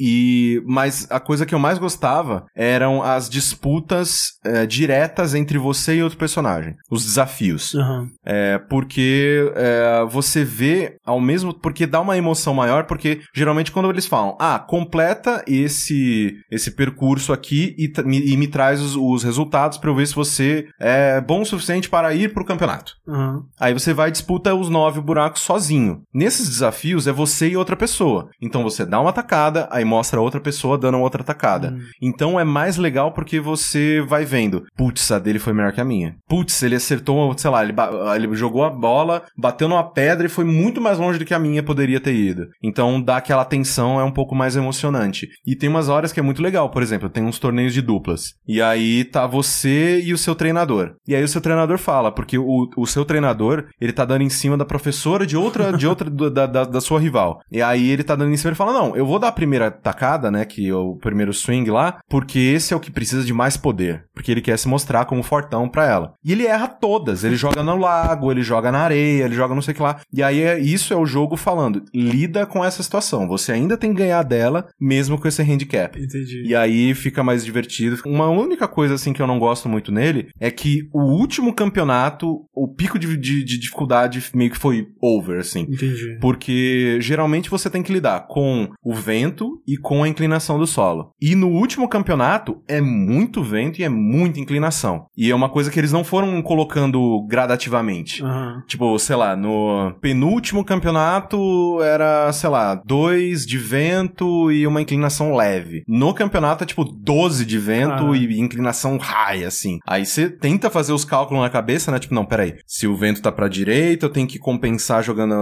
e, 0.00 0.62
mas 0.66 1.06
a 1.10 1.20
coisa 1.20 1.44
que 1.44 1.54
eu 1.54 1.58
mais 1.58 1.78
gostava 1.78 2.46
eram 2.56 3.02
as 3.02 3.28
disputas 3.28 4.32
é, 4.44 4.64
diretas 4.64 5.34
entre 5.34 5.58
você 5.58 5.96
e 5.96 6.02
outro 6.02 6.18
personagem. 6.18 6.74
Os 6.90 7.04
desafios. 7.04 7.74
aham. 7.74 8.08
É, 8.24 8.58
porque 8.70 9.52
é, 9.54 10.04
você 10.08 10.44
vê 10.44 10.96
ao 11.04 11.20
mesmo. 11.20 11.52
Porque 11.52 11.86
dá 11.86 12.00
uma 12.00 12.16
emoção 12.16 12.54
maior, 12.54 12.84
porque 12.84 13.20
geralmente 13.34 13.70
quando 13.72 13.90
eles 13.90 14.06
falam, 14.06 14.36
ah, 14.40 14.58
completa 14.58 15.44
esse 15.46 16.34
esse 16.50 16.70
percurso 16.70 17.32
aqui 17.32 17.74
e, 17.78 17.92
e 18.32 18.36
me 18.36 18.48
traz 18.48 18.80
os, 18.80 18.96
os 18.96 19.22
resultados 19.22 19.76
pra 19.76 19.90
eu 19.90 19.94
ver 19.94 20.06
se 20.06 20.14
você 20.14 20.66
é 20.80 21.20
bom 21.20 21.42
o 21.42 21.46
suficiente 21.46 21.88
para 21.90 22.14
ir 22.14 22.32
pro 22.32 22.44
campeonato. 22.44 22.94
aham. 23.06 23.42
Aí 23.58 23.74
você 23.74 23.92
vai 23.92 24.08
e 24.08 24.12
disputa 24.12 24.54
os 24.54 24.68
nove 24.68 25.00
buracos 25.00 25.42
sozinho. 25.42 26.02
Nesses 26.14 26.48
desafios 26.48 27.06
é 27.06 27.12
você 27.12 27.48
e 27.50 27.56
outra 27.56 27.76
pessoa. 27.76 28.28
Então 28.40 28.62
você 28.62 28.86
dá 28.86 29.00
uma 29.00 29.12
tacada, 29.12 29.68
aí 29.70 29.84
mostra 29.90 30.20
outra 30.20 30.40
pessoa 30.40 30.78
dando 30.78 31.00
outra 31.00 31.24
tacada. 31.24 31.72
Hum. 31.72 31.80
Então 32.00 32.38
é 32.38 32.44
mais 32.44 32.76
legal 32.76 33.12
porque 33.12 33.40
você 33.40 34.00
vai 34.00 34.24
vendo. 34.24 34.64
Putz, 34.76 35.10
a 35.10 35.18
dele 35.18 35.40
foi 35.40 35.52
melhor 35.52 35.72
que 35.72 35.80
a 35.80 35.84
minha. 35.84 36.14
Putz, 36.28 36.62
ele 36.62 36.76
acertou, 36.76 37.36
sei 37.36 37.50
lá, 37.50 37.64
ele, 37.64 37.74
ele 38.14 38.36
jogou 38.36 38.64
a 38.64 38.70
bola, 38.70 39.24
bateu 39.36 39.68
numa 39.68 39.82
pedra 39.82 40.26
e 40.26 40.30
foi 40.30 40.44
muito 40.44 40.80
mais 40.80 40.98
longe 40.98 41.18
do 41.18 41.24
que 41.24 41.34
a 41.34 41.38
minha 41.38 41.62
poderia 41.62 42.00
ter 42.00 42.14
ido. 42.14 42.46
Então 42.62 43.02
dá 43.02 43.16
aquela 43.16 43.44
tensão, 43.44 43.98
é 43.98 44.04
um 44.04 44.12
pouco 44.12 44.34
mais 44.34 44.54
emocionante. 44.56 45.28
E 45.44 45.56
tem 45.56 45.68
umas 45.68 45.88
horas 45.88 46.12
que 46.12 46.20
é 46.20 46.22
muito 46.22 46.42
legal, 46.42 46.70
por 46.70 46.82
exemplo, 46.82 47.10
tem 47.10 47.24
uns 47.24 47.38
torneios 47.38 47.74
de 47.74 47.82
duplas. 47.82 48.34
E 48.46 48.62
aí 48.62 49.04
tá 49.04 49.26
você 49.26 50.00
e 50.00 50.12
o 50.12 50.18
seu 50.18 50.34
treinador. 50.34 50.94
E 51.08 51.14
aí 51.16 51.22
o 51.22 51.28
seu 51.28 51.40
treinador 51.40 51.78
fala, 51.78 52.12
porque 52.12 52.38
o, 52.38 52.68
o 52.76 52.86
seu 52.86 53.04
treinador, 53.04 53.66
ele 53.80 53.92
tá 53.92 54.04
dando 54.04 54.22
em 54.22 54.30
cima 54.30 54.56
da 54.56 54.64
professora 54.64 55.26
de 55.26 55.36
outra, 55.36 55.72
de 55.76 55.86
outra 55.86 56.08
da, 56.08 56.46
da, 56.46 56.64
da 56.64 56.80
sua 56.80 57.00
rival. 57.00 57.40
E 57.50 57.60
aí 57.60 57.90
ele 57.90 58.04
tá 58.04 58.14
dando 58.14 58.32
em 58.32 58.36
cima 58.36 58.52
e 58.52 58.56
fala: 58.56 58.72
Não, 58.72 58.94
eu 58.96 59.06
vou 59.06 59.18
dar 59.18 59.28
a 59.28 59.32
primeira 59.32 59.70
tacada, 59.82 60.30
né? 60.30 60.44
Que 60.44 60.68
é 60.68 60.74
o 60.74 60.96
primeiro 60.96 61.32
swing 61.32 61.70
lá, 61.70 62.00
porque 62.08 62.38
esse 62.38 62.72
é 62.72 62.76
o 62.76 62.80
que 62.80 62.90
precisa 62.90 63.24
de 63.24 63.32
mais 63.32 63.56
poder. 63.56 64.04
Porque 64.14 64.30
ele 64.30 64.40
quer 64.42 64.58
se 64.58 64.68
mostrar 64.68 65.04
como 65.06 65.22
fortão 65.22 65.68
pra 65.68 65.86
ela. 65.86 66.14
E 66.24 66.32
ele 66.32 66.46
erra 66.46 66.68
todas. 66.68 67.24
Ele 67.24 67.36
joga 67.36 67.62
no 67.62 67.76
lago, 67.76 68.30
ele 68.30 68.42
joga 68.42 68.70
na 68.70 68.80
areia, 68.80 69.24
ele 69.24 69.34
joga 69.34 69.54
não 69.54 69.62
sei 69.62 69.72
o 69.72 69.74
que 69.76 69.82
lá. 69.82 70.00
E 70.12 70.22
aí 70.22 70.40
é, 70.40 70.58
isso 70.58 70.92
é 70.92 70.96
o 70.96 71.06
jogo 71.06 71.36
falando: 71.36 71.82
lida 71.94 72.44
com 72.46 72.64
essa 72.64 72.82
situação. 72.82 73.26
Você 73.28 73.52
ainda 73.52 73.76
tem 73.76 73.92
que 73.92 73.98
ganhar 73.98 74.22
dela, 74.22 74.68
mesmo 74.80 75.18
com 75.18 75.26
esse 75.28 75.42
handicap. 75.42 75.98
Entendi. 76.00 76.42
E 76.46 76.54
aí 76.54 76.94
fica 76.94 77.22
mais 77.22 77.44
divertido. 77.44 77.98
Uma 78.04 78.28
única 78.28 78.68
coisa 78.68 78.94
assim 78.94 79.12
que 79.12 79.22
eu 79.22 79.26
não 79.26 79.38
gosto 79.38 79.68
muito 79.68 79.90
nele 79.90 80.28
é 80.38 80.50
que 80.50 80.88
o 80.92 81.00
último 81.02 81.54
campeonato, 81.54 82.44
o 82.54 82.68
pico 82.68 82.98
de, 82.98 83.16
de- 83.16 83.44
de 83.44 83.58
dificuldade 83.58 84.22
meio 84.34 84.50
que 84.50 84.58
foi 84.58 84.86
over, 85.00 85.40
assim. 85.40 85.60
Entendi. 85.62 86.18
Porque 86.20 86.98
geralmente 87.00 87.48
você 87.50 87.70
tem 87.70 87.82
que 87.82 87.92
lidar 87.92 88.26
com 88.28 88.68
o 88.84 88.94
vento 88.94 89.62
e 89.72 89.76
com 89.76 90.02
a 90.02 90.08
inclinação 90.08 90.58
do 90.58 90.66
solo. 90.66 91.12
E 91.20 91.34
no 91.34 91.48
último 91.48 91.88
campeonato 91.88 92.62
é 92.68 92.80
muito 92.80 93.42
vento 93.42 93.80
e 93.80 93.84
é 93.84 93.88
muita 93.88 94.40
inclinação. 94.40 95.06
E 95.16 95.30
é 95.30 95.34
uma 95.34 95.48
coisa 95.48 95.70
que 95.70 95.78
eles 95.78 95.92
não 95.92 96.02
foram 96.04 96.40
colocando 96.42 97.24
gradativamente. 97.28 98.22
Aham. 98.24 98.62
Tipo, 98.66 98.98
sei 98.98 99.16
lá, 99.16 99.36
no 99.36 99.92
penúltimo 100.00 100.64
campeonato 100.64 101.80
era, 101.82 102.32
sei 102.32 102.50
lá, 102.50 102.74
dois 102.84 103.46
de 103.46 103.58
vento 103.58 104.50
e 104.50 104.66
uma 104.66 104.80
inclinação 104.82 105.34
leve. 105.34 105.82
No 105.86 106.12
campeonato 106.14 106.64
é 106.64 106.66
tipo 106.66 106.84
12 106.84 107.44
de 107.44 107.58
vento 107.58 108.12
Ah. 108.12 108.16
e 108.16 108.38
inclinação 108.40 108.96
high, 108.98 109.44
assim. 109.44 109.78
Aí 109.86 110.04
você 110.06 110.28
tenta 110.28 110.70
fazer 110.70 110.92
os 110.92 111.04
cálculos 111.04 111.42
na 111.42 111.50
cabeça, 111.50 111.90
né? 111.90 111.98
Tipo, 111.98 112.14
não, 112.14 112.24
peraí. 112.24 112.54
Se 112.66 112.86
o 112.86 112.96
vento 112.96 113.22
tá 113.22 113.30
pra 113.32 113.48
direita, 113.48 114.06
eu 114.06 114.10
tenho 114.10 114.26
que 114.26 114.38
compensar 114.38 115.02
jogando, 115.02 115.34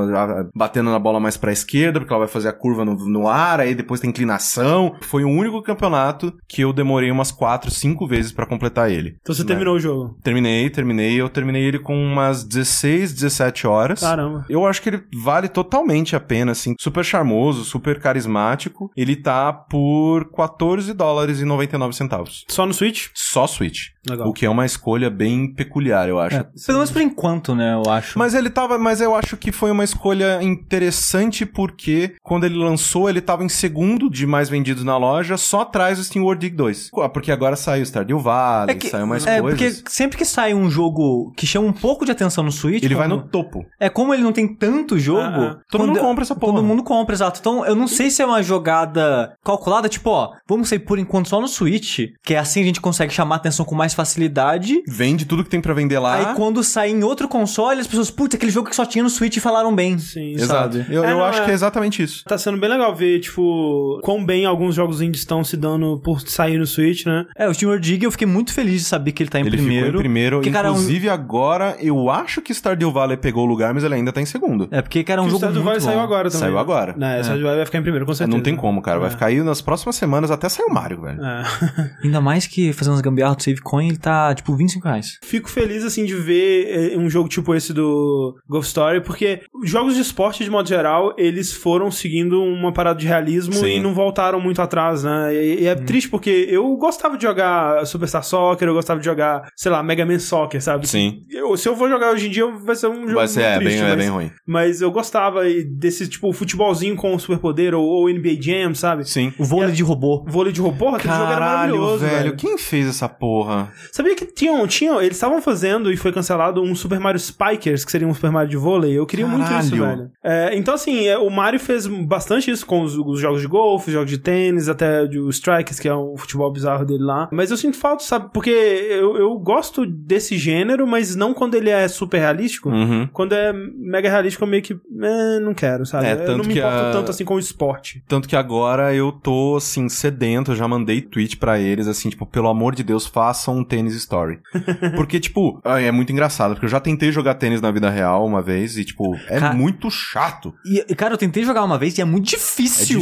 batendo 0.55 0.91
na 0.91 0.99
bola 0.99 1.21
mais 1.21 1.37
pra 1.37 1.53
esquerda, 1.53 2.01
porque 2.01 2.13
ela 2.13 2.25
vai 2.25 2.29
fazer 2.33 2.49
a 2.49 2.53
curva 2.53 2.85
no, 2.85 2.95
no 3.09 3.29
ar, 3.29 3.61
aí 3.61 3.75
depois 3.75 4.01
tem 4.01 4.11
que 4.11 4.18
inclinação. 4.23 4.95
Foi 5.03 5.25
o 5.25 5.29
único 5.29 5.63
campeonato 5.63 6.33
que 6.49 6.63
eu 6.63 6.73
demorei 6.73 7.11
umas 7.11 7.31
4, 7.31 7.71
5 7.71 8.07
vezes 8.07 8.33
pra 8.33 8.47
completar 8.47 8.91
ele. 8.91 9.17
Então 9.21 9.35
você 9.35 9.43
Né? 9.43 9.49
terminou 9.49 9.77
o 9.77 9.81
jogo. 9.81 10.17
Terminei, 10.23 10.69
terminei. 10.71 11.21
Eu 11.21 11.29
terminei 11.29 11.63
ele 11.65 11.79
com 11.79 11.95
umas 11.97 12.45
16, 12.45 13.13
17 13.13 13.67
horas. 13.67 14.01
Caramba. 14.01 14.45
Eu 14.49 14.67
acho 14.67 14.83
que 14.83 14.89
ele 14.91 15.03
vale 15.23 15.49
totalmente 15.49 16.17
a 16.17 16.21
pena, 16.21 16.53
assim. 16.53 16.75
Super 16.81 17.05
charmoso, 17.05 17.65
super 17.65 18.01
carismático. 18.01 18.91
Ele 18.97 19.17
tá 19.17 19.53
por 19.53 20.31
14 20.33 20.93
dólares 20.93 21.41
e 21.41 21.45
99 21.45 21.95
centavos. 21.95 22.45
Só 22.49 22.67
no 22.67 22.75
Switch? 22.75 23.07
Só 23.15 23.47
Switch. 23.47 23.89
Legal. 24.09 24.29
O 24.29 24.33
que 24.33 24.47
é 24.47 24.51
uma 24.51 24.65
escolha 24.65 25.11
bem 25.11 25.53
peculiar, 25.53 26.09
eu 26.09 26.19
acho. 26.19 26.37
É, 26.37 26.43
pelo 26.67 26.79
menos 26.79 26.91
por 26.91 27.03
enquanto, 27.03 27.55
né, 27.55 27.75
eu 27.75 27.91
acho. 27.91 28.19
Mas 28.19 28.35
ele 28.35 28.49
tava. 28.49 28.79
Mas 28.79 29.01
eu 29.01 29.15
acho 29.15 29.37
que 29.37 29.53
foi 29.53 29.71
uma 29.71 29.85
escolha 29.85 30.43
interessante 30.43 31.45
porque 31.45 32.15
quando 32.23 32.45
ele 32.45 32.57
lançou, 32.57 33.09
ele 33.11 33.21
tava 33.21 33.45
em 33.45 33.49
segundo 33.49 33.98
de 34.11 34.27
mais 34.27 34.51
vendidos 34.51 34.85
na 34.85 34.99
loja, 34.99 35.39
só 35.39 35.63
atrás 35.63 35.97
do 35.97 36.05
Steam 36.05 36.23
World 36.25 36.41
Dig 36.47 36.55
2. 36.55 36.91
Ah, 36.99 37.09
Porque 37.09 37.33
agora 37.33 37.57
saiu 37.57 37.85
Stardew 37.87 38.19
Valley, 38.19 38.73
é 38.73 38.79
que, 38.79 38.89
saiu 38.89 39.07
mais 39.07 39.27
é, 39.27 39.41
coisas. 39.41 39.59
porque 39.81 39.91
sempre 39.91 40.19
que 40.19 40.25
sai 40.27 40.53
um 40.53 40.71
jogo 40.71 41.33
que 41.37 41.47
chama 41.47 41.67
um 41.67 41.73
pouco 41.73 42.05
de 42.05 42.13
atenção 42.13 42.45
no 42.45 42.53
Switch, 42.53 42.83
Ele 42.85 42.95
vai 42.95 43.09
como- 43.09 43.23
no 43.23 43.29
topo. 43.29 43.65
É 43.81 43.89
como 43.89 44.13
ele 44.13 44.23
não 44.23 44.33
tem 44.33 44.47
tanto 44.47 44.99
jogo. 44.99 45.21
Ah, 45.21 45.55
ah. 45.55 45.59
Todo 45.71 45.81
quando- 45.81 45.89
mundo 45.89 46.01
compra 46.01 46.23
essa 46.25 46.35
porra. 46.35 46.53
Todo 46.53 46.65
mundo 46.65 46.83
compra, 46.83 47.15
exato. 47.15 47.41
Então, 47.41 47.65
eu 47.65 47.75
não 47.75 47.89
sei 47.89 48.11
se 48.11 48.21
é 48.21 48.27
uma 48.27 48.43
jogada 48.43 49.33
calculada, 49.45 49.89
tipo, 49.89 50.11
ó, 50.11 50.33
vamos 50.47 50.69
sair 50.69 50.81
por 50.81 50.99
enquanto 50.99 51.29
só 51.29 51.41
no 51.41 51.49
Switch, 51.49 52.01
que 52.23 52.35
é 52.35 52.39
assim 52.39 52.61
a 52.61 52.65
gente 52.65 52.81
consegue 52.81 53.13
chamar 53.13 53.37
atenção 53.37 53.65
com 53.65 53.75
mais 53.75 53.95
facilidade. 53.95 54.83
Vende 54.87 55.25
tudo 55.25 55.43
que 55.45 55.51
tem 55.51 55.61
pra 55.61 55.73
vender 55.75 55.99
lá. 55.99 56.15
Aí 56.31 56.35
quando 56.35 56.63
sair 56.63 56.93
em 56.93 57.03
outro 57.03 57.29
console, 57.29 57.81
as 57.81 57.87
pessoas, 57.87 58.11
putz, 58.11 58.35
aquele 58.35 58.53
jogo 58.53 58.69
que 58.69 58.77
só 58.77 58.85
tinha 58.85 59.03
no 59.03 59.11
Switch 59.11 59.37
e 59.37 59.41
falaram 59.41 59.75
bem. 59.75 59.99
Sim, 59.99 60.33
Exato. 60.35 60.77
sabe? 60.79 60.87
Eu, 60.95 61.05
É, 61.05 61.13
eu 61.13 61.17
não, 61.19 61.25
acho 61.25 61.41
é- 61.41 61.45
que 61.45 61.51
é 61.51 61.55
exatamente 61.55 62.03
isso. 62.03 62.25
Tá 62.25 62.37
sendo 62.37 62.59
bem 62.59 62.69
legal 62.69 62.95
ver, 62.95 63.21
tipo, 63.21 63.88
quão 64.03 64.25
bem 64.25 64.45
alguns 64.47 64.75
jogos 64.75 65.01
indies 65.01 65.21
estão 65.23 65.43
se 65.45 65.57
dando 65.57 66.01
por 66.03 66.21
sair 66.21 66.59
no 66.59 66.67
Switch, 66.67 67.07
né? 67.07 67.27
É, 67.37 67.49
o 67.49 67.55
Steam 67.55 67.79
Dig 67.79 68.05
eu 68.05 68.11
fiquei 68.11 68.27
muito 68.27 68.53
feliz 68.53 68.81
de 68.83 68.87
saber 68.87 69.13
que 69.13 69.23
ele 69.23 69.31
tá 69.31 69.39
em 69.39 69.43
ele 69.43 69.51
primeiro. 69.57 69.87
ficou 69.87 70.01
em 70.01 70.03
primeiro. 70.03 70.37
Porque, 70.39 70.51
cara, 70.51 70.69
é 70.69 70.71
um- 70.71 70.75
Inclusive, 70.75 71.09
agora, 71.09 71.77
eu 71.81 72.09
acho 72.11 72.41
que 72.41 72.53
Stardew 72.55 72.91
Valley 72.93 73.17
pegou 73.17 73.45
o 73.45 73.47
lugar, 73.47 73.75
mas 73.75 73.85
ele 73.85 73.95
ainda 73.95 74.13
tá 74.13 74.21
em 74.21 74.27
segundo. 74.27 74.69
É, 74.71 74.81
porque, 74.81 75.03
cara, 75.05 75.21
é 75.21 75.23
um 75.23 75.25
Que 75.27 75.29
o 75.29 75.33
jogo 75.33 75.39
Stardew 75.45 75.63
muito 75.63 75.65
Valley 75.67 75.81
saiu 75.81 76.01
agora 76.01 76.31
também. 76.31 76.41
Saiu 76.49 76.59
agora. 76.59 76.93
É, 76.99 77.21
o 77.21 77.25
Stardew 77.25 77.43
Valley 77.45 77.57
vai 77.59 77.67
ficar 77.67 77.79
em 77.79 77.83
primeiro, 77.83 78.07
com 78.07 78.15
certeza. 78.15 78.37
Não 78.37 78.43
tem 78.43 78.55
como, 78.57 78.81
cara. 78.83 78.99
Vai 78.99 79.09
É. 79.09 79.11
ficar 79.11 79.27
aí 79.27 79.43
nas 79.43 79.61
próximas 79.61 79.97
semanas 79.97 80.31
até 80.31 80.49
sair 80.49 80.67
o 80.67 80.73
Mario, 80.73 81.01
velho. 81.03 81.21
É. 81.25 81.43
Ainda 82.05 82.21
mais 82.21 82.47
que 82.47 82.73
fazendo 82.73 82.95
as 82.95 83.01
gambiarras 83.01 83.37
do 83.37 83.43
Save 83.43 83.61
Coin, 83.61 83.89
ele 83.89 83.97
tá, 83.99 84.35
tipo, 84.35 84.55
25 84.57 84.87
reais. 84.87 85.19
Fico 85.23 85.49
feliz, 85.51 85.85
assim, 85.85 86.05
de 86.05 86.15
ver 86.15 86.93
eh, 86.95 86.97
um 86.99 87.09
jogo 87.11 87.29
tipo 87.29 87.55
esse 87.55 87.73
do 87.73 88.37
Golf 88.49 88.67
Story, 88.67 89.01
porque 89.03 89.41
jogos 89.65 89.95
de 89.95 90.01
esporte, 90.01 90.45
de 90.45 90.51
modo 90.51 90.69
geral, 90.69 91.15
eles 91.19 91.53
foram 91.53 91.91
seguindo 91.91 92.41
uma 92.43 92.73
parada 92.73 92.99
de 92.99 93.07
realismo 93.07 93.53
Sim. 93.55 93.78
E 93.79 93.83
não 93.83 93.95
voltaram 93.95 94.41
muito 94.41 94.61
atrás, 94.63 95.03
né? 95.05 95.35
E, 95.35 95.63
e 95.63 95.67
é 95.67 95.75
triste 95.75 96.09
porque 96.09 96.47
eu 96.51 96.77
gostava 96.77 97.17
de 97.17 97.23
jogar 97.25 97.85
Superstar 97.87 98.23
Soccer, 98.23 98.69
eu 98.69 98.75
gostava 98.75 99.01
de 99.01 99.07
jogar, 99.07 99.49
sei 99.57 99.71
lá, 99.73 99.83
Mega 99.83 100.05
Man 100.05 100.19
Soccer, 100.19 100.63
sabe? 100.63 100.89
Sim. 100.89 101.23
Eu- 101.31 101.57
se 101.57 101.69
eu 101.69 101.77
for 101.77 101.89
jogar 101.89 102.13
hoje 102.13 102.27
em 102.27 102.31
dia, 102.31 102.47
vai 102.47 102.75
ser 102.77 102.89
um 102.89 103.03
jogo 103.03 103.15
Vai 103.15 103.29
ser, 103.29 103.41
muito 103.41 103.51
é, 103.53 103.59
triste, 103.59 103.77
bem, 103.81 103.85
é 103.85 103.89
mas, 103.89 103.99
bem 103.99 104.09
ruim. 104.09 104.31
mas 104.47 104.81
eu 104.81 104.91
gostava 104.91 105.43
desse, 105.67 106.07
tipo, 106.09 106.33
futebolzinho 106.33 106.95
com 106.97 107.19
superpoder 107.19 107.75
ou, 107.75 107.85
ou 107.85 108.09
NBA 108.09 108.37
Jam, 108.41 108.75
sabe? 108.75 109.09
Sim. 109.09 109.33
O 109.39 109.45
vôlei 109.45 109.73
de 109.73 109.83
robô. 109.83 110.25
Vôlei 110.29 110.53
de 110.53 110.61
robô, 110.61 110.89
aquele 110.89 111.13
jogo 111.15 111.25
era 111.27 111.35
Caralho, 111.39 111.77
maravilhoso, 111.77 111.99
velho. 112.05 112.17
velho. 112.25 112.37
Quem 112.37 112.59
fez 112.59 112.87
essa 112.89 113.09
porra? 113.09 113.73
Sabia 113.93 114.15
que 114.15 114.27
tinham, 114.27 114.67
tinham 114.67 115.01
eles 115.01 115.17
estavam 115.17 115.41
fazendo 115.43 115.93
e 115.93 115.97
foi 115.97 116.13
cancelado 116.13 116.63
um 116.63 116.75
Super 116.75 117.01
Mario 117.01 117.19
Spikers, 117.21 117.85
que 117.85 117.91
seria 117.91 118.07
um 118.07 118.15
Super 118.15 118.31
Mario 118.31 118.51
de 118.51 118.57
vôlei. 118.57 118.97
Eu 118.99 119.07
queria 119.07 119.27
muito 119.27 119.45
isso, 119.61 119.71
Caralho. 119.77 119.97
velho. 119.99 120.11
É, 120.23 120.57
então, 120.57 120.75
assim, 120.75 121.07
é, 121.07 121.17
o 121.19 121.31
Mario 121.31 121.61
fez 121.61 121.87
bastante 121.87 122.51
isso 122.51 122.67
com 122.67 122.83
os, 122.83 122.97
os 122.97 123.21
jogos 123.21 123.41
de 123.41 123.47
golfe, 123.69 123.91
jogos 123.93 124.11
de 124.11 124.19
tênis, 124.19 124.69
até 124.69 125.03
o 125.03 125.29
Strikers, 125.31 125.79
que 125.79 125.89
é 125.89 125.95
um 125.95 126.17
futebol 126.17 126.51
bizarro 126.53 126.85
dele 126.85 127.03
lá. 127.05 127.29
Mas 127.33 127.51
eu 127.51 127.57
sinto 127.57 127.77
falta, 127.77 128.03
sabe? 128.03 128.31
Porque 128.33 128.51
eu, 128.51 129.17
eu 129.17 129.39
gosto 129.39 129.85
desse 129.87 130.37
gênero, 130.39 130.87
mas 130.87 131.15
não 131.15 131.35
quando 131.35 131.55
ele 131.55 131.71
é 131.71 131.87
super 131.89 132.19
realístico. 132.19 132.69
Uhum. 132.71 133.09
Quando 133.13 133.33
é 133.35 133.53
mega 133.53 134.09
realístico, 134.09 134.45
eu 134.45 134.49
meio 134.49 134.63
que 134.63 134.73
é, 134.75 135.41
não 135.41 135.55
quero, 135.55 135.85
sabe? 135.87 136.07
É, 136.07 136.13
eu 136.27 136.37
não 136.37 136.45
me 136.45 136.53
que 136.55 136.59
importo 136.59 136.77
a- 136.79 136.93
tanto 136.93 137.11
assim 137.11 137.25
com 137.25 137.35
o 137.35 137.39
esporte. 137.39 138.03
Tanto 138.09 138.29
que 138.29 138.37
agora 138.37 138.95
eu 138.95 139.13
tô, 139.13 139.57
assim, 139.57 139.89
sedento. 139.89 140.53
Eu 140.53 140.57
já 140.57 140.67
mandei 140.69 141.01
tweet 141.01 141.37
pra 141.37 141.59
eles, 141.59 141.87
assim, 141.87 142.09
tipo, 142.09 142.25
pelo 142.27 142.49
amor 142.49 142.75
de 142.75 142.83
Deus, 142.83 143.07
façam 143.07 143.59
um 143.59 143.65
tênis 143.65 143.95
story. 143.95 144.39
Porque, 144.97 145.21
tipo, 145.21 145.61
é 145.65 145.91
muito 145.91 146.13
engraçado. 146.13 146.53
Porque 146.55 146.67
eu 146.67 146.71
já 146.71 146.81
tentei 146.81 147.13
jogar 147.13 147.35
tênis 147.35 147.61
na 147.61 147.71
vida 147.71 147.91
real 147.91 148.25
uma 148.27 148.41
vez 148.43 148.77
e, 148.79 148.85
tipo, 148.85 149.15
é 149.29 149.39
Ca- 149.41 149.53
muito 149.53 149.91
chato. 149.91 150.55
E, 150.65 150.95
cara, 150.95 151.15
eu 151.15 151.19
tentei 151.19 151.43
jogar 151.45 151.65
uma 151.65 151.79
vez 151.79 151.97
e 151.99 152.01
é 152.01 152.05
muito 152.05 152.27
É 152.29 152.31
difícil. 152.31 153.01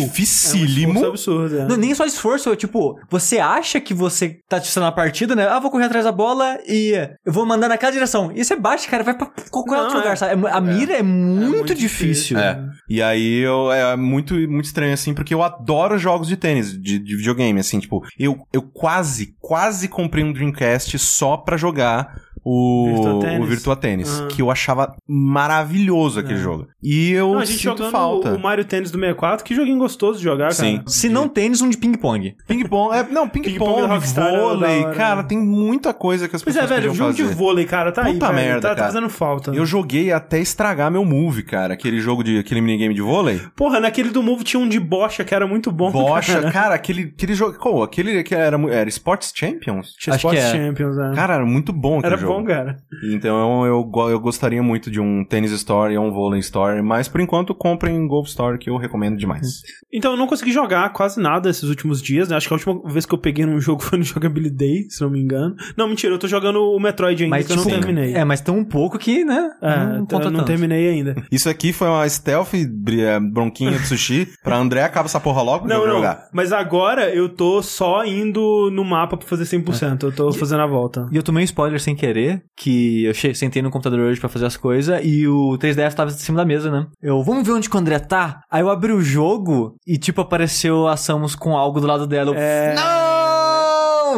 É 0.56 0.62
um 0.62 0.66
dificílimo. 0.66 1.06
absurdo, 1.06 1.58
é. 1.58 1.64
Não, 1.66 1.76
nem 1.76 1.94
só 1.94 2.04
esforço, 2.04 2.50
é 2.52 2.56
tipo, 2.56 2.98
você 3.10 3.38
acha 3.38 3.80
que 3.80 3.92
você 3.94 4.38
tá 4.48 4.58
testando 4.60 4.86
a 4.86 4.92
partida, 4.92 5.34
né? 5.34 5.46
Ah, 5.48 5.58
vou 5.60 5.70
correr 5.70 5.84
atrás 5.84 6.04
da 6.04 6.12
bola 6.12 6.58
e 6.66 6.92
eu 7.24 7.32
vou 7.32 7.44
mandar 7.46 7.68
naquela 7.68 7.92
direção. 7.92 8.30
E 8.34 8.44
você 8.44 8.56
bate, 8.56 8.88
cara, 8.88 9.02
vai 9.02 9.16
pra 9.16 9.30
qualquer 9.50 9.72
Não, 9.76 9.80
outro 9.82 9.96
é. 9.96 10.00
lugar, 10.00 10.16
sabe? 10.18 10.46
É 10.46 10.50
A 10.50 10.60
mira 10.60 10.94
é 10.94 11.02
muito, 11.02 11.50
muito 11.50 11.74
difícil. 11.74 12.36
difícil. 12.36 12.38
É. 12.38 12.64
E 12.88 13.02
aí 13.02 13.38
eu, 13.38 13.70
é 13.72 13.96
muito, 13.96 14.34
muito 14.34 14.64
estranho, 14.66 14.94
assim, 14.94 15.12
porque 15.14 15.34
eu 15.34 15.42
adoro 15.42 15.98
jogos 15.98 16.28
de 16.28 16.36
tênis, 16.36 16.72
de, 16.72 16.98
de 16.98 17.16
videogame, 17.16 17.58
assim, 17.60 17.78
tipo, 17.80 18.02
eu, 18.18 18.38
eu 18.52 18.62
quase, 18.62 19.34
quase 19.40 19.88
comprei 19.88 20.22
um 20.24 20.32
Dreamcast 20.32 20.98
só 20.98 21.36
pra 21.36 21.56
jogar 21.56 22.25
o 22.48 22.86
Virtua 22.94 23.20
Tennis? 23.20 23.40
o 23.40 23.46
Virtua 23.50 23.76
Tennis, 23.76 24.20
Ah. 24.20 24.26
que 24.28 24.40
eu 24.42 24.50
achava 24.50 24.94
maravilhoso 25.40 26.20
aquele 26.20 26.38
É. 26.38 26.42
jogo. 26.42 26.66
E 26.82 27.10
eu 27.12 27.32
Não, 27.32 27.38
a 27.40 27.44
gente 27.44 27.58
sinto 27.60 27.90
falta. 27.90 28.32
o 28.34 28.38
Mario 28.38 28.64
Tênis 28.64 28.90
do 28.90 28.98
64, 28.98 29.44
que 29.44 29.54
joguinho 29.54 29.78
gostoso 29.78 30.18
de 30.18 30.24
jogar, 30.24 30.52
Sim. 30.52 30.76
cara. 30.78 30.88
Se 30.88 31.08
não 31.08 31.28
tênis, 31.28 31.60
um 31.60 31.68
de 31.68 31.76
ping-pong. 31.76 32.36
Ping-pong, 32.46 32.94
é, 32.96 33.02
não, 33.10 33.28
Ping-pong 33.28 33.82
Rockstar 33.86 34.28
era 34.32 34.40
vôlei, 34.40 34.84
hora, 34.84 34.94
cara, 34.94 35.22
né? 35.22 35.28
tem 35.28 35.38
muita 35.38 35.92
coisa 35.92 36.28
que 36.28 36.36
as 36.36 36.42
Pois 36.42 36.54
pessoas 36.56 36.70
é, 36.70 36.80
velho, 36.80 36.94
jogo 36.94 37.12
de 37.12 37.22
fazer. 37.24 37.34
vôlei, 37.34 37.64
cara, 37.64 37.90
tá 37.92 38.04
aí, 38.04 38.12
Puta 38.12 38.26
velho. 38.32 38.36
merda, 38.36 38.60
tá, 38.60 38.68
tá 38.70 38.74
cara. 38.76 38.86
fazendo 38.92 39.08
falta. 39.10 39.50
Eu 39.52 39.66
joguei 39.66 40.12
até 40.12 40.38
estragar 40.38 40.90
meu 40.90 41.04
move, 41.04 41.42
cara, 41.42 41.74
aquele 41.74 41.98
jogo 42.00 42.22
de, 42.22 42.38
aquele 42.38 42.60
minigame 42.60 42.94
de 42.94 43.02
vôlei. 43.02 43.40
Porra, 43.56 43.80
naquele 43.80 44.10
do 44.10 44.22
Move 44.22 44.44
tinha 44.44 44.60
um 44.60 44.68
de 44.68 44.78
bocha 44.78 45.24
que 45.24 45.34
era 45.34 45.46
muito 45.46 45.70
bom. 45.72 45.90
Bocha, 45.90 46.34
cara. 46.40 46.52
cara, 46.52 46.74
aquele, 46.74 47.12
aquele 47.16 47.34
jogo, 47.34 47.58
qual? 47.58 47.82
Aquele 47.82 48.22
que 48.22 48.34
era, 48.34 48.56
era 48.72 48.88
Sports 48.88 49.32
Champions? 49.34 49.94
Tinha 49.98 50.14
Acho 50.14 50.26
Sports 50.28 50.40
que 50.40 50.46
é. 50.46 50.50
Champions, 50.66 50.96
né? 50.96 51.12
Cara, 51.14 51.34
era 51.34 51.46
muito 51.46 51.72
bom 51.72 51.98
aquele 51.98 52.14
era 52.14 52.20
jogo. 52.20 52.34
bom, 52.34 52.35
cara. 52.44 52.76
Então 53.12 53.64
eu, 53.66 53.90
eu 54.10 54.20
gostaria 54.20 54.62
muito 54.62 54.90
de 54.90 55.00
um 55.00 55.24
Tennis 55.24 55.52
Story 55.52 55.96
ou 55.96 56.04
um 56.06 56.12
Vôlei 56.12 56.40
Story, 56.40 56.82
mas 56.82 57.08
por 57.08 57.20
enquanto 57.20 57.54
comprem 57.54 58.06
Golf 58.06 58.28
Story 58.28 58.58
que 58.58 58.70
eu 58.70 58.76
recomendo 58.76 59.16
demais. 59.16 59.46
Então, 59.92 60.10
eu 60.12 60.16
não 60.18 60.26
consegui 60.26 60.52
jogar 60.52 60.92
quase 60.92 61.18
nada 61.18 61.48
esses 61.48 61.62
últimos 61.62 62.02
dias, 62.02 62.28
né? 62.28 62.36
Acho 62.36 62.48
que 62.48 62.52
a 62.52 62.56
última 62.56 62.92
vez 62.92 63.06
que 63.06 63.14
eu 63.14 63.18
peguei 63.18 63.46
num 63.46 63.58
jogo 63.62 63.82
foi 63.82 63.96
no 63.98 64.04
Jogability 64.04 64.54
Day, 64.54 64.86
se 64.90 65.00
não 65.00 65.08
me 65.08 65.18
engano. 65.20 65.54
Não, 65.74 65.88
mentira, 65.88 66.12
eu 66.12 66.18
tô 66.18 66.28
jogando 66.28 66.60
o 66.60 66.78
Metroid 66.78 67.24
ainda, 67.24 67.42
que 67.42 67.52
eu 67.52 67.56
não 67.56 67.64
tipo, 67.64 67.76
terminei. 67.78 68.14
É, 68.14 68.22
mas 68.22 68.42
tão 68.42 68.58
um 68.58 68.64
pouco 68.64 68.98
que, 68.98 69.24
né? 69.24 69.50
É, 69.62 69.76
não 69.76 70.06
eu 70.10 70.18
não 70.18 70.20
tanto. 70.32 70.44
terminei 70.44 70.88
ainda. 70.90 71.14
Isso 71.32 71.48
aqui 71.48 71.72
foi 71.72 71.88
uma 71.88 72.06
stealth 72.08 72.52
eh, 72.54 73.20
bronquinha 73.20 73.70
de 73.70 73.86
sushi 73.86 74.28
pra 74.42 74.56
André 74.58 74.82
acaba 74.82 75.06
essa 75.06 75.20
porra 75.20 75.40
logo 75.40 75.66
Não, 75.66 75.86
não. 75.86 75.94
jogar. 75.96 76.28
Mas 76.32 76.52
agora 76.52 77.08
eu 77.14 77.28
tô 77.28 77.62
só 77.62 78.04
indo 78.04 78.70
no 78.70 78.84
mapa 78.84 79.16
pra 79.16 79.26
fazer 79.26 79.44
100%. 79.44 80.02
Eu 80.02 80.12
tô 80.12 80.32
fazendo 80.32 80.60
a 80.62 80.66
volta. 80.66 81.08
E 81.10 81.16
eu 81.16 81.22
tomei 81.22 81.42
um 81.42 81.44
spoiler 81.44 81.80
sem 81.80 81.94
querer, 81.96 82.25
que 82.56 83.04
eu 83.04 83.14
sentei 83.34 83.62
no 83.62 83.70
computador 83.70 84.00
hoje 84.00 84.20
pra 84.20 84.28
fazer 84.28 84.46
as 84.46 84.56
coisas 84.56 85.00
e 85.04 85.26
o 85.26 85.56
3DS 85.58 85.94
tava 85.94 86.10
em 86.10 86.14
cima 86.14 86.38
da 86.38 86.44
mesa, 86.44 86.70
né? 86.70 86.86
Eu, 87.02 87.22
vamos 87.22 87.46
ver 87.46 87.52
onde 87.52 87.68
que 87.68 87.76
o 87.76 87.78
André 87.78 87.98
tá? 87.98 88.40
Aí 88.50 88.62
eu 88.62 88.70
abri 88.70 88.92
o 88.92 89.00
jogo 89.00 89.76
e, 89.86 89.98
tipo, 89.98 90.20
apareceu 90.20 90.86
a 90.88 90.96
Samus 90.96 91.34
com 91.34 91.56
algo 91.56 91.80
do 91.80 91.86
lado 91.86 92.06
dela. 92.06 92.30
Eu, 92.30 92.34
É. 92.36 92.74
Não! 92.74 93.25